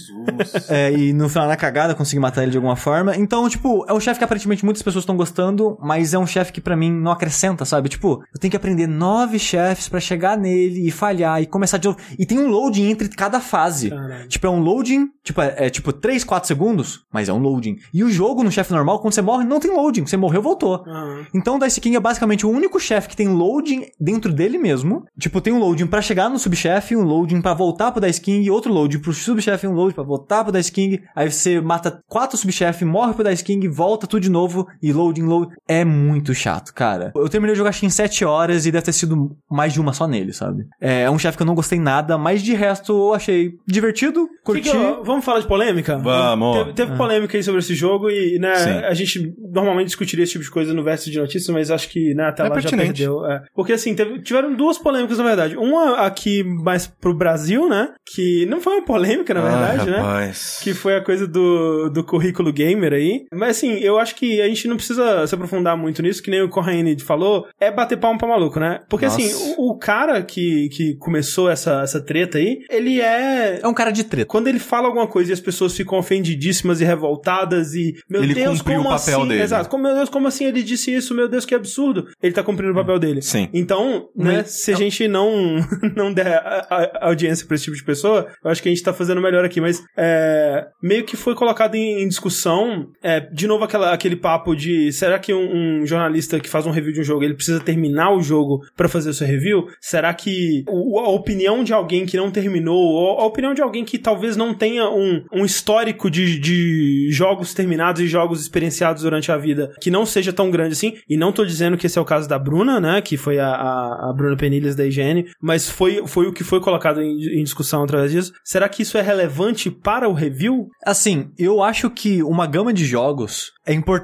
É, 0.70 0.92
e 0.92 1.14
no 1.14 1.30
final, 1.30 1.48
na 1.48 1.56
cagada, 1.56 1.96
consegui 1.96 2.20
matar 2.20 2.44
ele 2.44 2.52
de 2.52 2.58
alguma 2.58 2.76
forma. 2.76 3.16
Então, 3.16 3.48
tipo, 3.50 3.86
é 3.88 3.94
um 3.94 4.00
chefe 4.00 4.18
que 4.20 4.24
aparentemente 4.24 4.47
muitas 4.48 4.82
pessoas 4.82 5.04
estão 5.04 5.18
gostando, 5.18 5.78
mas 5.82 6.14
é 6.14 6.20
um 6.20 6.28
chefe 6.28 6.52
que 6.52 6.62
pra 6.62 6.76
mim 6.76 6.92
não 6.92 7.12
acrescenta, 7.12 7.66
sabe? 7.66 7.90
Tipo, 7.90 8.24
eu 8.34 8.40
tenho 8.40 8.52
que 8.52 8.58
aprender 8.58 8.88
nove 8.88 9.40
chefes 9.40 9.88
pra 9.90 10.00
chegar 10.00 10.38
nele 10.38 10.88
e 10.88 10.92
falhar 10.92 11.42
e 11.42 11.46
começar 11.46 11.78
de 11.78 11.88
novo. 11.88 12.00
E 12.18 12.26
tem 12.26 12.40
um 12.40 12.48
loading 12.48 12.90
entre 12.90 13.10
cada 13.10 13.40
fase. 13.40 13.92
Tipo, 14.28 14.48
é 14.48 14.50
um 14.50 14.60
loading, 14.60 15.10
tipo, 15.24 15.42
é, 15.42 15.56
é 15.58 15.70
tipo 15.70 15.92
3, 15.92 16.24
4 16.24 16.48
segundos, 16.48 17.06
mas 17.12 17.30
é 17.30 17.34
um 17.34 17.40
loading. 17.40 17.78
E 17.94 18.04
o 18.04 18.10
jogo 18.10 18.44
no 18.44 18.52
chefe 18.52 18.72
normal, 18.72 19.00
quando 19.00 19.14
você 19.14 19.22
morre, 19.22 19.46
não 19.46 19.60
tem 19.60 19.72
loading. 19.72 20.06
Você 20.06 20.18
morreu, 20.18 20.42
voltou. 20.42 20.84
Aham. 20.88 21.26
Então, 21.34 21.56
o 21.56 21.60
Dice 21.60 21.82
King 21.82 21.96
é 21.96 22.00
basicamente 22.00 22.46
o 22.46 22.50
único 22.50 22.80
chefe 22.80 23.10
que 23.10 23.16
tem 23.16 23.28
loading 23.28 23.86
dentro 24.00 24.32
dele 24.32 24.58
mesmo. 24.58 25.06
Tipo, 25.20 25.42
tem 25.42 25.54
um 25.54 25.60
loading 25.60 25.88
pra 25.88 26.02
chegar 26.02 26.30
no 26.30 26.40
subchefe, 26.40 26.96
um 26.96 27.04
loading 27.04 27.42
pra 27.42 27.54
voltar 27.54 27.92
pro 27.92 28.02
Dice 28.02 28.22
King, 28.22 28.50
outro 28.50 28.72
loading 28.72 29.00
pro 29.00 29.14
subchefe, 29.14 29.68
um 29.68 29.74
loading 29.74 29.96
pra 29.96 30.04
voltar 30.04 30.44
pro 30.44 30.54
Dice 30.54 30.72
King. 30.72 31.02
Aí 31.16 31.32
você 31.32 31.60
mata 31.60 32.00
quatro 32.08 32.38
subchefes, 32.38 32.88
morre 32.88 33.14
pro 33.14 33.24
Dice 33.24 33.44
King, 33.44 33.68
volta 33.68 34.08
tudo 34.08 34.22
de 34.22 34.30
novo 34.30 34.37
e 34.82 34.92
loading, 34.94 35.24
loading. 35.24 35.52
É 35.68 35.84
muito 35.86 36.34
chato, 36.34 36.74
cara. 36.74 37.12
Eu 37.16 37.30
terminei 37.30 37.54
o 37.54 37.56
jogo 37.58 37.70
acho 37.70 37.80
que 37.80 37.86
em 37.86 37.90
7 37.90 38.24
horas 38.26 38.66
e 38.66 38.72
deve 38.72 38.86
ter 38.86 38.94
sido 38.94 39.36
mais 39.50 39.74
de 39.74 39.82
uma 39.82 39.94
só 39.94 40.08
nele, 40.08 40.34
sabe? 40.34 40.66
É, 40.82 41.04
é 41.04 41.12
um 41.12 41.18
chefe 41.20 41.38
que 41.38 41.44
eu 41.44 41.48
não 41.48 41.56
gostei 41.56 41.80
nada, 41.80 42.18
mas 42.18 42.42
de 42.42 42.54
resto 42.54 42.92
eu 42.94 43.14
achei 43.14 43.52
divertido, 43.68 44.28
Que 44.28 44.44
curti. 44.44 44.62
que 44.70 44.76
eu- 44.76 45.04
vamos 45.04 45.24
falar 45.26 45.40
de 45.40 45.48
polêmica? 45.48 45.98
Vamos. 45.98 46.58
Teve, 46.58 46.74
teve 46.74 46.98
polêmica 46.98 47.38
aí 47.38 47.44
sobre 47.44 47.60
esse 47.60 47.74
jogo 47.76 48.10
e, 48.10 48.38
né, 48.40 48.56
Sim. 48.56 48.70
a 48.72 48.94
gente 48.94 49.34
normalmente 49.54 49.88
discutiria 49.88 50.24
esse 50.24 50.34
tipo 50.34 50.44
de 50.44 50.52
coisa 50.52 50.74
no 50.74 50.84
verso 50.84 51.10
de 51.12 51.18
notícias, 51.20 51.50
mas 51.54 51.72
acho 51.72 51.90
que, 51.90 52.14
né, 52.14 52.26
até 52.26 52.44
É 52.44 52.50
lá 52.50 52.56
já 52.56 52.62
pertinente. 52.62 52.88
perdeu. 52.88 53.26
é. 53.26 53.44
Porque, 53.54 53.74
assim, 53.74 53.94
teve- 53.96 54.22
tiveram 54.22 54.54
duas 54.56 54.78
polêmicas, 54.78 55.18
na 55.18 55.24
verdade. 55.24 55.56
Uma 55.58 55.98
aqui 56.06 56.44
mais 56.44 56.88
pro 56.88 57.14
Brasil, 57.14 57.68
né, 57.70 57.90
que 58.14 58.46
não 58.48 58.60
foi 58.62 58.74
uma 58.78 58.86
polêmica, 58.86 59.34
na 59.34 59.42
verdade, 59.42 59.82
Ai, 59.82 59.86
né? 59.90 59.98
rapaz. 59.98 60.60
Que 60.62 60.74
foi 60.74 60.96
a 60.96 61.02
coisa 61.04 61.28
do, 61.28 61.90
do 61.90 62.04
currículo 62.04 62.52
gamer 62.52 62.94
aí. 62.94 63.26
Mas 63.34 63.58
assim, 63.58 63.74
eu 63.80 63.98
acho 64.00 64.16
que 64.16 64.27
a 64.42 64.48
gente 64.48 64.68
não 64.68 64.76
precisa 64.76 65.26
se 65.28 65.34
aprofundar 65.36 65.76
muito 65.78 66.02
nisso, 66.02 66.22
que 66.22 66.30
nem 66.32 66.42
o 66.42 66.50
Corraine 66.50 67.00
falou, 67.00 67.46
é 67.60 67.72
bater 67.72 67.98
palma 67.98 68.18
pra 68.18 68.28
maluco, 68.28 68.60
né? 68.60 68.80
Porque 68.90 69.06
Nossa. 69.06 69.18
assim, 69.22 69.54
o, 69.58 69.72
o 69.72 69.78
cara 69.78 70.22
que, 70.22 70.70
que 70.70 70.96
começou 70.98 71.50
essa, 71.50 71.82
essa 71.82 72.02
treta 72.02 72.38
aí, 72.38 72.60
ele 72.70 73.00
é 73.02 73.60
É 73.62 73.68
um 73.68 73.74
cara 73.74 73.92
de 73.92 74.04
treta. 74.04 74.28
quando 74.28 74.48
ele 74.48 74.60
fala 74.60 74.88
alguma 74.88 75.08
coisa 75.08 75.32
e 75.32 75.34
as 75.34 75.40
pessoas 75.40 75.76
ficam 75.76 75.98
ofendidíssimas 75.98 76.82
e 76.82 76.86
revoltadas 76.86 77.74
e 77.74 77.94
meu 78.10 78.24
Ele 78.24 78.34
Deus, 78.34 78.58
cumpriu 78.60 78.78
como 78.78 78.90
o 78.90 78.98
papel 78.98 79.20
assim? 79.20 79.28
dele. 79.30 79.44
Exato. 79.44 79.70
Como, 79.70 79.84
meu 79.84 79.96
Deus, 79.96 80.10
como 80.10 80.28
assim 80.28 80.46
ele 80.46 80.64
disse 80.64 80.94
isso? 80.94 81.14
Meu 81.14 81.28
Deus, 81.28 81.46
que 81.46 81.56
absurdo. 81.56 82.08
Ele 82.22 82.34
tá 82.34 82.44
cumprindo 82.44 82.72
o 82.72 82.76
papel 82.76 83.00
dele. 83.00 83.22
Sim. 83.22 83.50
Então, 83.54 84.10
né, 84.16 84.38
Mas- 84.38 84.52
se 84.52 84.72
a 84.72 84.76
gente 84.76 85.08
não 85.08 85.58
não 85.96 86.14
der 86.14 86.28
a, 86.38 86.68
a- 86.70 87.08
audiência 87.08 87.46
pra 87.48 87.56
esse 87.56 87.66
tipo 87.66 87.76
de 87.78 87.84
pessoa, 87.84 88.28
eu 88.44 88.52
acho 88.52 88.62
que 88.62 88.70
a 88.70 88.72
gente 88.72 88.84
tá 88.84 88.94
fazendo 88.94 89.22
melhor 89.22 89.44
aqui, 89.46 89.62
mas 89.62 89.84
é, 89.98 90.66
meio 90.82 91.04
que 91.06 91.16
foi 91.16 91.36
colocado 91.36 91.76
em, 91.76 92.04
em 92.04 92.08
discussão, 92.08 92.88
é, 93.02 93.20
de 93.20 93.48
novo 93.48 93.64
aquela, 93.64 93.94
aquele 93.94 94.16
papo 94.18 94.56
de 94.56 94.92
será 94.92 95.18
que 95.20 95.34
um, 95.34 95.82
um 95.82 95.86
jornalista 95.86 96.40
que 96.40 96.50
faz 96.50 96.66
um 96.66 96.72
review 96.72 96.94
de 96.94 97.02
um 97.02 97.04
jogo, 97.04 97.24
ele 97.24 97.34
precisa 97.34 97.60
terminar 97.60 98.12
o 98.14 98.22
jogo 98.22 98.62
pra 98.76 98.88
fazer 98.90 99.10
o 99.10 99.14
seu 99.14 99.28
review? 99.28 99.68
Será 99.80 100.14
que 100.14 100.64
o- 100.68 101.00
a 101.00 101.10
opinião 101.10 101.64
de 101.64 101.74
alguém 101.74 102.06
que 102.06 102.18
não 102.18 102.32
terminou, 102.32 102.76
ou 102.78 103.20
a 103.20 103.26
opinião 103.26 103.54
de 103.54 103.62
alguém 103.62 103.84
que 103.86 103.98
talvez 103.98 104.36
não 104.36 104.54
tenha 104.54 104.90
um, 104.90 105.24
um 105.34 105.46
histórico 105.46 106.10
de, 106.10 106.40
de 106.40 107.10
jogos 107.12 107.54
terminados 107.54 108.02
e 108.02 108.08
jogos 108.08 108.42
experienciados 108.42 109.04
durante 109.04 109.32
a 109.32 109.38
vida 109.38 109.72
que 109.82 109.92
não 109.92 110.06
seja 110.06 110.34
tão 110.34 110.50
grande 110.52 110.74
assim, 110.74 110.94
e 111.10 111.16
não 111.18 111.32
tô 111.32 111.46
dizendo 111.46 111.78
que 111.78 111.86
esse 111.88 111.98
é 111.98 112.02
o 112.02 112.06
caso 112.06 112.28
da 112.28 112.40
Bruna, 112.40 112.80
né, 112.80 113.02
que 113.02 113.18
foi 113.18 113.40
a, 113.40 113.48
a, 113.50 114.10
a 114.10 114.14
Bruna 114.16 114.36
Penilhas 114.38 114.76
da 114.76 114.86
IGN, 114.86 115.26
mas 115.42 115.70
foi, 115.70 116.06
foi 116.08 116.28
o 116.28 116.34
que 116.34 116.44
foi 116.44 116.60
colocado 116.60 117.02
em, 117.02 117.40
em 117.40 117.44
discussão 117.44 117.84
através 117.84 118.12
disso. 118.12 118.32
Será 118.44 118.68
que 118.70 118.82
isso 118.82 118.98
é 118.98 119.02
relevante 119.02 119.70
para 119.70 120.08
o 120.10 120.14
review? 120.14 120.68
Assim, 120.86 121.30
eu 121.38 121.62
acho 121.62 121.90
que 121.90 122.24
uma 122.24 122.48
gama 122.48 122.74
de 122.74 122.86
jogos 122.86 123.52
é 123.66 123.74
importante, 123.74 123.97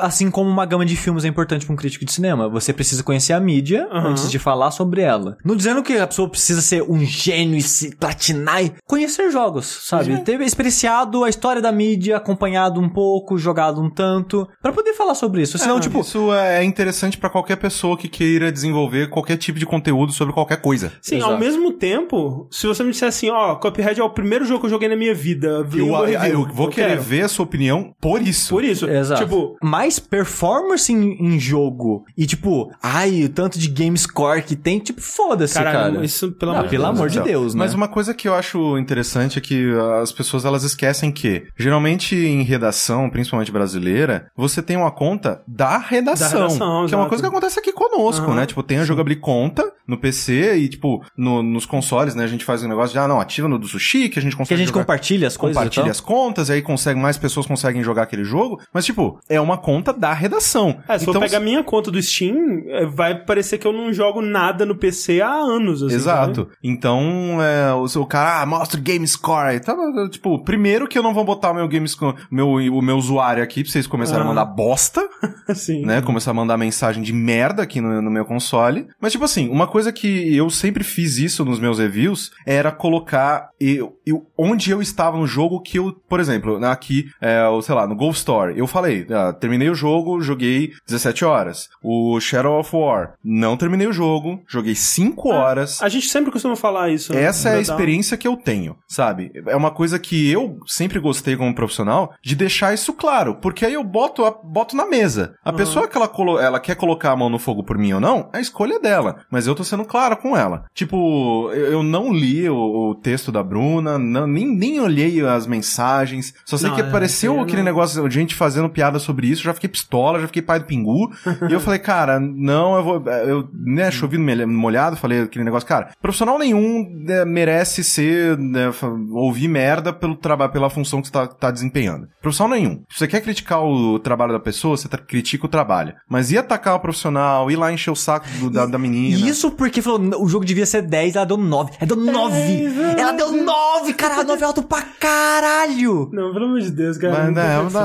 assim 0.00 0.30
como 0.30 0.48
uma 0.50 0.64
gama 0.66 0.84
de 0.84 0.96
filmes 0.96 1.24
é 1.24 1.28
importante 1.28 1.64
para 1.66 1.72
um 1.72 1.76
crítico 1.76 2.04
de 2.04 2.12
cinema. 2.12 2.48
Você 2.48 2.72
precisa 2.72 3.02
conhecer 3.02 3.32
a 3.32 3.40
mídia 3.40 3.88
Aham. 3.90 4.10
antes 4.10 4.30
de 4.30 4.38
falar 4.38 4.70
sobre 4.70 5.02
ela. 5.02 5.36
Não 5.44 5.56
dizendo 5.56 5.82
que 5.82 5.94
a 5.98 6.06
pessoa 6.06 6.28
precisa 6.28 6.60
ser 6.60 6.82
um 6.82 7.00
gênio 7.04 7.56
e 7.56 7.62
se 7.62 7.94
platinar 7.96 8.64
e 8.64 8.72
conhecer 8.86 9.30
jogos, 9.30 9.66
sabe? 9.88 10.18
Ter 10.24 10.40
experienciado 10.40 11.24
a 11.24 11.28
história 11.28 11.60
da 11.62 11.72
mídia, 11.72 12.16
acompanhado 12.16 12.80
um 12.80 12.88
pouco, 12.88 13.38
jogado 13.38 13.80
um 13.80 13.90
tanto, 13.90 14.48
pra 14.60 14.72
poder 14.72 14.94
falar 14.94 15.14
sobre 15.14 15.42
isso. 15.42 15.58
Senão, 15.58 15.74
Não, 15.74 15.80
tipo, 15.80 16.00
isso 16.00 16.32
é 16.32 16.64
interessante 16.64 17.18
pra 17.18 17.28
qualquer 17.30 17.56
pessoa 17.56 17.96
que 17.96 18.08
queira 18.08 18.50
desenvolver 18.50 19.08
qualquer 19.10 19.36
tipo 19.36 19.58
de 19.58 19.66
conteúdo 19.66 20.12
sobre 20.12 20.32
qualquer 20.34 20.60
coisa. 20.60 20.92
Sim, 21.00 21.16
Exato. 21.16 21.32
ao 21.32 21.38
mesmo 21.38 21.72
tempo, 21.72 22.48
se 22.50 22.66
você 22.66 22.82
me 22.82 22.90
disser 22.90 23.08
assim, 23.08 23.30
ó, 23.30 23.54
Cuphead 23.56 24.00
é 24.00 24.04
o 24.04 24.10
primeiro 24.10 24.44
jogo 24.44 24.60
que 24.60 24.66
eu 24.66 24.70
joguei 24.70 24.88
na 24.88 24.96
minha 24.96 25.14
vida, 25.14 25.62
vi 25.62 25.80
Eu, 25.80 25.88
eu, 25.88 26.04
review, 26.04 26.48
vou 26.52 26.68
querer 26.68 26.88
quero. 26.90 27.02
ver 27.02 27.22
a 27.22 27.28
sua 27.28 27.44
opinião 27.44 27.94
por 28.00 28.20
isso. 28.22 28.48
Por 28.50 28.64
isso, 28.64 28.88
Exato. 28.88 29.05
Tipo, 29.14 29.56
mais 29.62 29.98
performance 29.98 30.92
em, 30.92 31.12
em 31.34 31.38
jogo 31.38 32.04
e 32.16 32.26
tipo, 32.26 32.70
ai, 32.82 33.24
o 33.24 33.28
tanto 33.28 33.58
de 33.58 33.68
game 33.68 33.96
score 33.96 34.42
que 34.42 34.56
tem, 34.56 34.78
tipo, 34.78 35.00
foda-se, 35.00 35.54
cara. 35.54 36.04
isso 36.04 36.32
pelo 36.32 36.52
Não, 36.52 36.58
amor 36.60 36.68
de 36.68 36.76
pelo 36.76 36.84
Deus. 36.84 36.96
amor 36.96 37.08
de 37.10 37.20
Deus, 37.20 37.54
né? 37.54 37.58
Mas 37.60 37.74
uma 37.74 37.88
coisa 37.88 38.12
que 38.14 38.28
eu 38.28 38.34
acho 38.34 38.76
interessante 38.78 39.38
é 39.38 39.40
que 39.42 39.70
as 40.02 40.12
pessoas 40.12 40.44
elas 40.44 40.62
esquecem 40.64 41.10
que, 41.12 41.46
geralmente 41.56 42.14
em 42.16 42.42
redação, 42.42 43.08
principalmente 43.10 43.50
brasileira, 43.52 44.30
você 44.36 44.62
tem 44.62 44.76
uma 44.76 44.90
conta 44.90 45.42
da 45.46 45.78
redação. 45.78 46.30
Da 46.30 46.36
redação, 46.46 46.58
que 46.86 46.94
é 46.94 46.96
uma 46.96 47.04
exato. 47.04 47.08
coisa 47.08 47.22
que 47.22 47.28
acontece 47.28 47.58
aqui 47.58 47.72
conosco, 47.72 48.26
Aham. 48.26 48.34
né? 48.36 48.46
Tipo, 48.46 48.62
tem 48.62 48.78
a 48.78 48.84
jogabilidade 48.84 49.06
conta 49.20 49.72
no 49.86 49.96
PC 49.96 50.56
e, 50.56 50.68
tipo, 50.68 51.02
no- 51.16 51.42
nos 51.42 51.64
consoles, 51.64 52.14
né? 52.14 52.24
A 52.24 52.26
gente 52.26 52.44
faz 52.44 52.62
um 52.62 52.68
negócio 52.68 52.92
de, 52.92 52.98
ah, 52.98 53.06
não, 53.06 53.20
ativa 53.20 53.46
no 53.48 53.58
do 53.58 53.66
sushi, 53.68 54.08
que 54.08 54.18
a 54.18 54.22
gente 54.22 54.32
que 54.32 54.38
consegue 54.38 54.54
a 54.54 54.58
gente 54.58 54.68
jogar- 54.68 54.80
compartilha 54.82 55.26
as 55.28 55.36
coisas 55.36 55.56
compartilha 55.56 55.86
e 55.86 55.90
as 55.90 56.00
contas, 56.00 56.50
aí 56.50 56.60
consegue, 56.60 56.98
mais 57.00 57.16
pessoas 57.16 57.46
conseguem 57.46 57.82
jogar 57.82 58.02
aquele 58.02 58.24
jogo. 58.24 58.60
Mas, 58.72 58.84
tipo, 58.84 58.95
é 59.28 59.40
uma 59.40 59.56
conta 59.58 59.92
da 59.92 60.12
redação. 60.12 60.78
É, 60.88 60.98
se 60.98 61.04
então, 61.04 61.14
for 61.14 61.20
pegar 61.20 61.40
minha 61.40 61.62
conta 61.62 61.90
do 61.90 62.00
Steam, 62.02 62.62
é, 62.68 62.86
vai 62.86 63.14
parecer 63.24 63.58
que 63.58 63.66
eu 63.66 63.72
não 63.72 63.92
jogo 63.92 64.20
nada 64.22 64.64
no 64.66 64.74
PC 64.76 65.20
há 65.20 65.32
anos, 65.32 65.82
assim, 65.82 65.94
Exato. 65.94 66.48
Então, 66.62 67.38
é, 67.42 67.72
o 67.74 67.86
seu 67.88 68.04
cara, 68.06 68.42
ah, 68.42 68.46
mostra 68.46 68.78
o 68.78 68.82
game 68.82 69.06
score. 69.06 69.60
Tá, 69.60 69.74
tipo, 70.10 70.42
primeiro 70.44 70.86
que 70.88 70.98
eu 70.98 71.02
não 71.02 71.14
vou 71.14 71.24
botar 71.24 71.50
o 71.50 71.54
meu 71.54 71.68
game 71.68 71.86
score, 71.88 72.16
meu, 72.30 72.48
o 72.50 72.82
meu 72.82 72.96
usuário 72.96 73.42
aqui 73.42 73.62
pra 73.62 73.72
vocês 73.72 73.86
começarem 73.86 74.22
Ah. 74.22 74.24
a 74.24 74.28
mandar 74.28 74.44
bosta, 74.44 75.06
Assim. 75.48 75.84
né? 75.84 76.00
Começar 76.02 76.30
a 76.30 76.34
mandar 76.34 76.56
mensagem 76.56 77.02
de 77.02 77.12
merda 77.12 77.62
aqui 77.62 77.80
no, 77.80 78.00
no 78.02 78.10
meu 78.10 78.24
console. 78.24 78.86
Mas, 79.00 79.12
tipo 79.12 79.24
assim, 79.24 79.48
uma 79.48 79.66
coisa 79.66 79.92
que 79.92 80.34
eu 80.36 80.48
sempre 80.50 80.84
fiz 80.84 81.18
isso 81.18 81.44
nos 81.44 81.58
meus 81.58 81.78
reviews 81.78 82.30
era 82.46 82.70
colocar 82.72 83.50
eu, 83.60 83.94
eu- 84.06 84.26
onde 84.38 84.70
eu 84.70 84.80
estava 84.82 85.16
no 85.16 85.26
jogo 85.26 85.60
que 85.60 85.78
eu, 85.78 85.92
por 86.08 86.20
exemplo, 86.20 86.62
aqui, 86.66 87.06
é, 87.20 87.42
sei 87.62 87.74
lá, 87.74 87.86
no 87.86 87.96
Golf 87.96 88.16
Story, 88.16 88.58
eu 88.58 88.66
falei, 88.66 88.85
ah, 89.10 89.32
terminei 89.32 89.68
o 89.70 89.74
jogo, 89.74 90.20
joguei 90.20 90.72
17 90.86 91.24
horas. 91.24 91.68
O 91.82 92.18
Shadow 92.20 92.58
of 92.60 92.74
War, 92.74 93.14
não 93.24 93.56
terminei 93.56 93.86
o 93.86 93.92
jogo, 93.92 94.42
joguei 94.48 94.74
5 94.74 95.28
horas. 95.30 95.82
A 95.82 95.88
gente 95.88 96.08
sempre 96.08 96.30
costuma 96.30 96.56
falar 96.56 96.90
isso. 96.90 97.12
né? 97.12 97.22
Essa 97.22 97.50
é 97.50 97.56
a 97.56 97.60
experiência 97.60 98.16
que 98.16 98.26
eu 98.28 98.36
tenho, 98.36 98.76
sabe? 98.88 99.30
É 99.46 99.56
uma 99.56 99.70
coisa 99.70 99.98
que 99.98 100.30
eu 100.30 100.58
sempre 100.66 100.98
gostei 100.98 101.36
como 101.36 101.54
profissional 101.54 102.14
de 102.22 102.34
deixar 102.36 102.72
isso 102.74 102.92
claro, 102.92 103.36
porque 103.36 103.64
aí 103.64 103.74
eu 103.74 103.84
boto, 103.84 104.24
a- 104.24 104.30
boto 104.42 104.76
na 104.76 104.86
mesa. 104.86 105.34
A 105.44 105.50
Uhum. 105.50 105.56
pessoa 105.56 105.88
que 105.88 105.96
ela, 105.96 106.08
colo- 106.08 106.38
ela 106.38 106.60
quer 106.60 106.76
colocar 106.76 107.12
a 107.12 107.16
mão 107.16 107.28
no 107.28 107.38
fogo 107.38 107.62
por 107.64 107.78
mim 107.78 107.92
ou 107.92 108.00
não, 108.00 108.28
é 108.32 108.38
a 108.38 108.40
escolha 108.40 108.78
dela. 108.78 109.24
Mas 109.30 109.46
eu 109.46 109.54
tô 109.54 109.64
sendo 109.64 109.84
claro 109.84 110.16
com 110.16 110.36
ela. 110.36 110.64
Tipo, 110.74 111.50
eu 111.52 111.82
não 111.82 112.12
li 112.12 112.48
o, 112.48 112.56
o 112.90 112.94
texto 112.94 113.30
da 113.32 113.42
Bruna, 113.42 113.98
não- 113.98 114.26
nem, 114.26 114.46
nem 114.46 114.80
olhei 114.80 115.20
as 115.26 115.46
mensagens. 115.46 116.34
Só 116.44 116.56
sei 116.56 116.68
Não, 116.68 116.76
que 116.76 116.82
é, 116.82 116.84
apareceu 116.88 117.34
eu 117.34 117.40
aquele 117.40 117.58
não- 117.58 117.64
negócio 117.64 118.06
de 118.08 118.14
gente 118.14 118.34
fazendo 118.34 118.68
piada 118.76 118.98
sobre 118.98 119.26
isso, 119.28 119.42
já 119.42 119.54
fiquei 119.54 119.70
pistola, 119.70 120.20
já 120.20 120.26
fiquei 120.26 120.42
pai 120.42 120.58
do 120.60 120.66
pingu. 120.66 121.10
e 121.48 121.52
eu 121.52 121.60
falei, 121.60 121.78
cara, 121.78 122.20
não, 122.20 122.76
eu 122.76 122.84
vou. 122.84 123.02
Eu, 123.26 123.48
né, 123.54 123.90
chovi 123.90 124.18
no 124.18 124.24
mel- 124.24 124.46
molhado, 124.46 124.96
falei 124.96 125.22
aquele 125.22 125.44
negócio, 125.44 125.66
cara, 125.66 125.88
profissional 126.02 126.38
nenhum 126.38 126.86
né, 127.06 127.24
merece 127.24 127.82
ser. 127.82 128.36
né, 128.36 128.70
ouvir 129.12 129.48
merda 129.48 129.92
pelo 129.92 130.14
trabalho, 130.14 130.52
pela 130.52 130.68
função 130.68 131.00
que 131.00 131.06
você 131.08 131.12
tá, 131.12 131.26
tá 131.26 131.50
desempenhando. 131.50 132.06
Profissional 132.20 132.56
nenhum. 132.58 132.82
Se 132.90 132.98
você 132.98 133.08
quer 133.08 133.20
criticar 133.22 133.62
o 133.64 133.98
trabalho 133.98 134.32
da 134.34 134.40
pessoa, 134.40 134.76
você 134.76 134.88
tá- 134.88 134.98
critica 134.98 135.46
o 135.46 135.48
trabalho. 135.48 135.94
Mas 136.08 136.30
ir 136.30 136.38
atacar 136.38 136.74
o 136.74 136.80
profissional, 136.80 137.50
ir 137.50 137.56
lá 137.56 137.72
encher 137.72 137.90
o 137.90 137.96
saco 137.96 138.26
do- 138.38 138.50
da, 138.50 138.66
da 138.66 138.78
menina. 138.78 139.26
Isso 139.28 139.50
porque 139.52 139.80
falou, 139.80 140.22
o 140.22 140.28
jogo 140.28 140.44
devia 140.44 140.66
ser 140.66 140.82
10, 140.82 141.16
ela 141.16 141.24
deu 141.24 141.36
9. 141.38 141.72
Ela 141.80 141.86
deu 141.86 141.96
9! 141.96 142.36
exato. 142.64 143.00
ela 143.00 143.12
deu 143.12 143.32
9, 143.32 143.94
caralho, 143.94 144.26
9 144.28 144.42
é 144.42 144.46
alto 144.46 144.62
pra 144.62 144.82
caralho! 144.82 146.10
Não, 146.12 146.32
pelo 146.32 146.46
amor 146.46 146.60
de 146.60 146.70
Deus, 146.70 146.96
cara. 146.98 147.12
Mas, 147.14 147.24
não 147.26 147.32
né, 147.32 147.58
condição. 147.60 147.80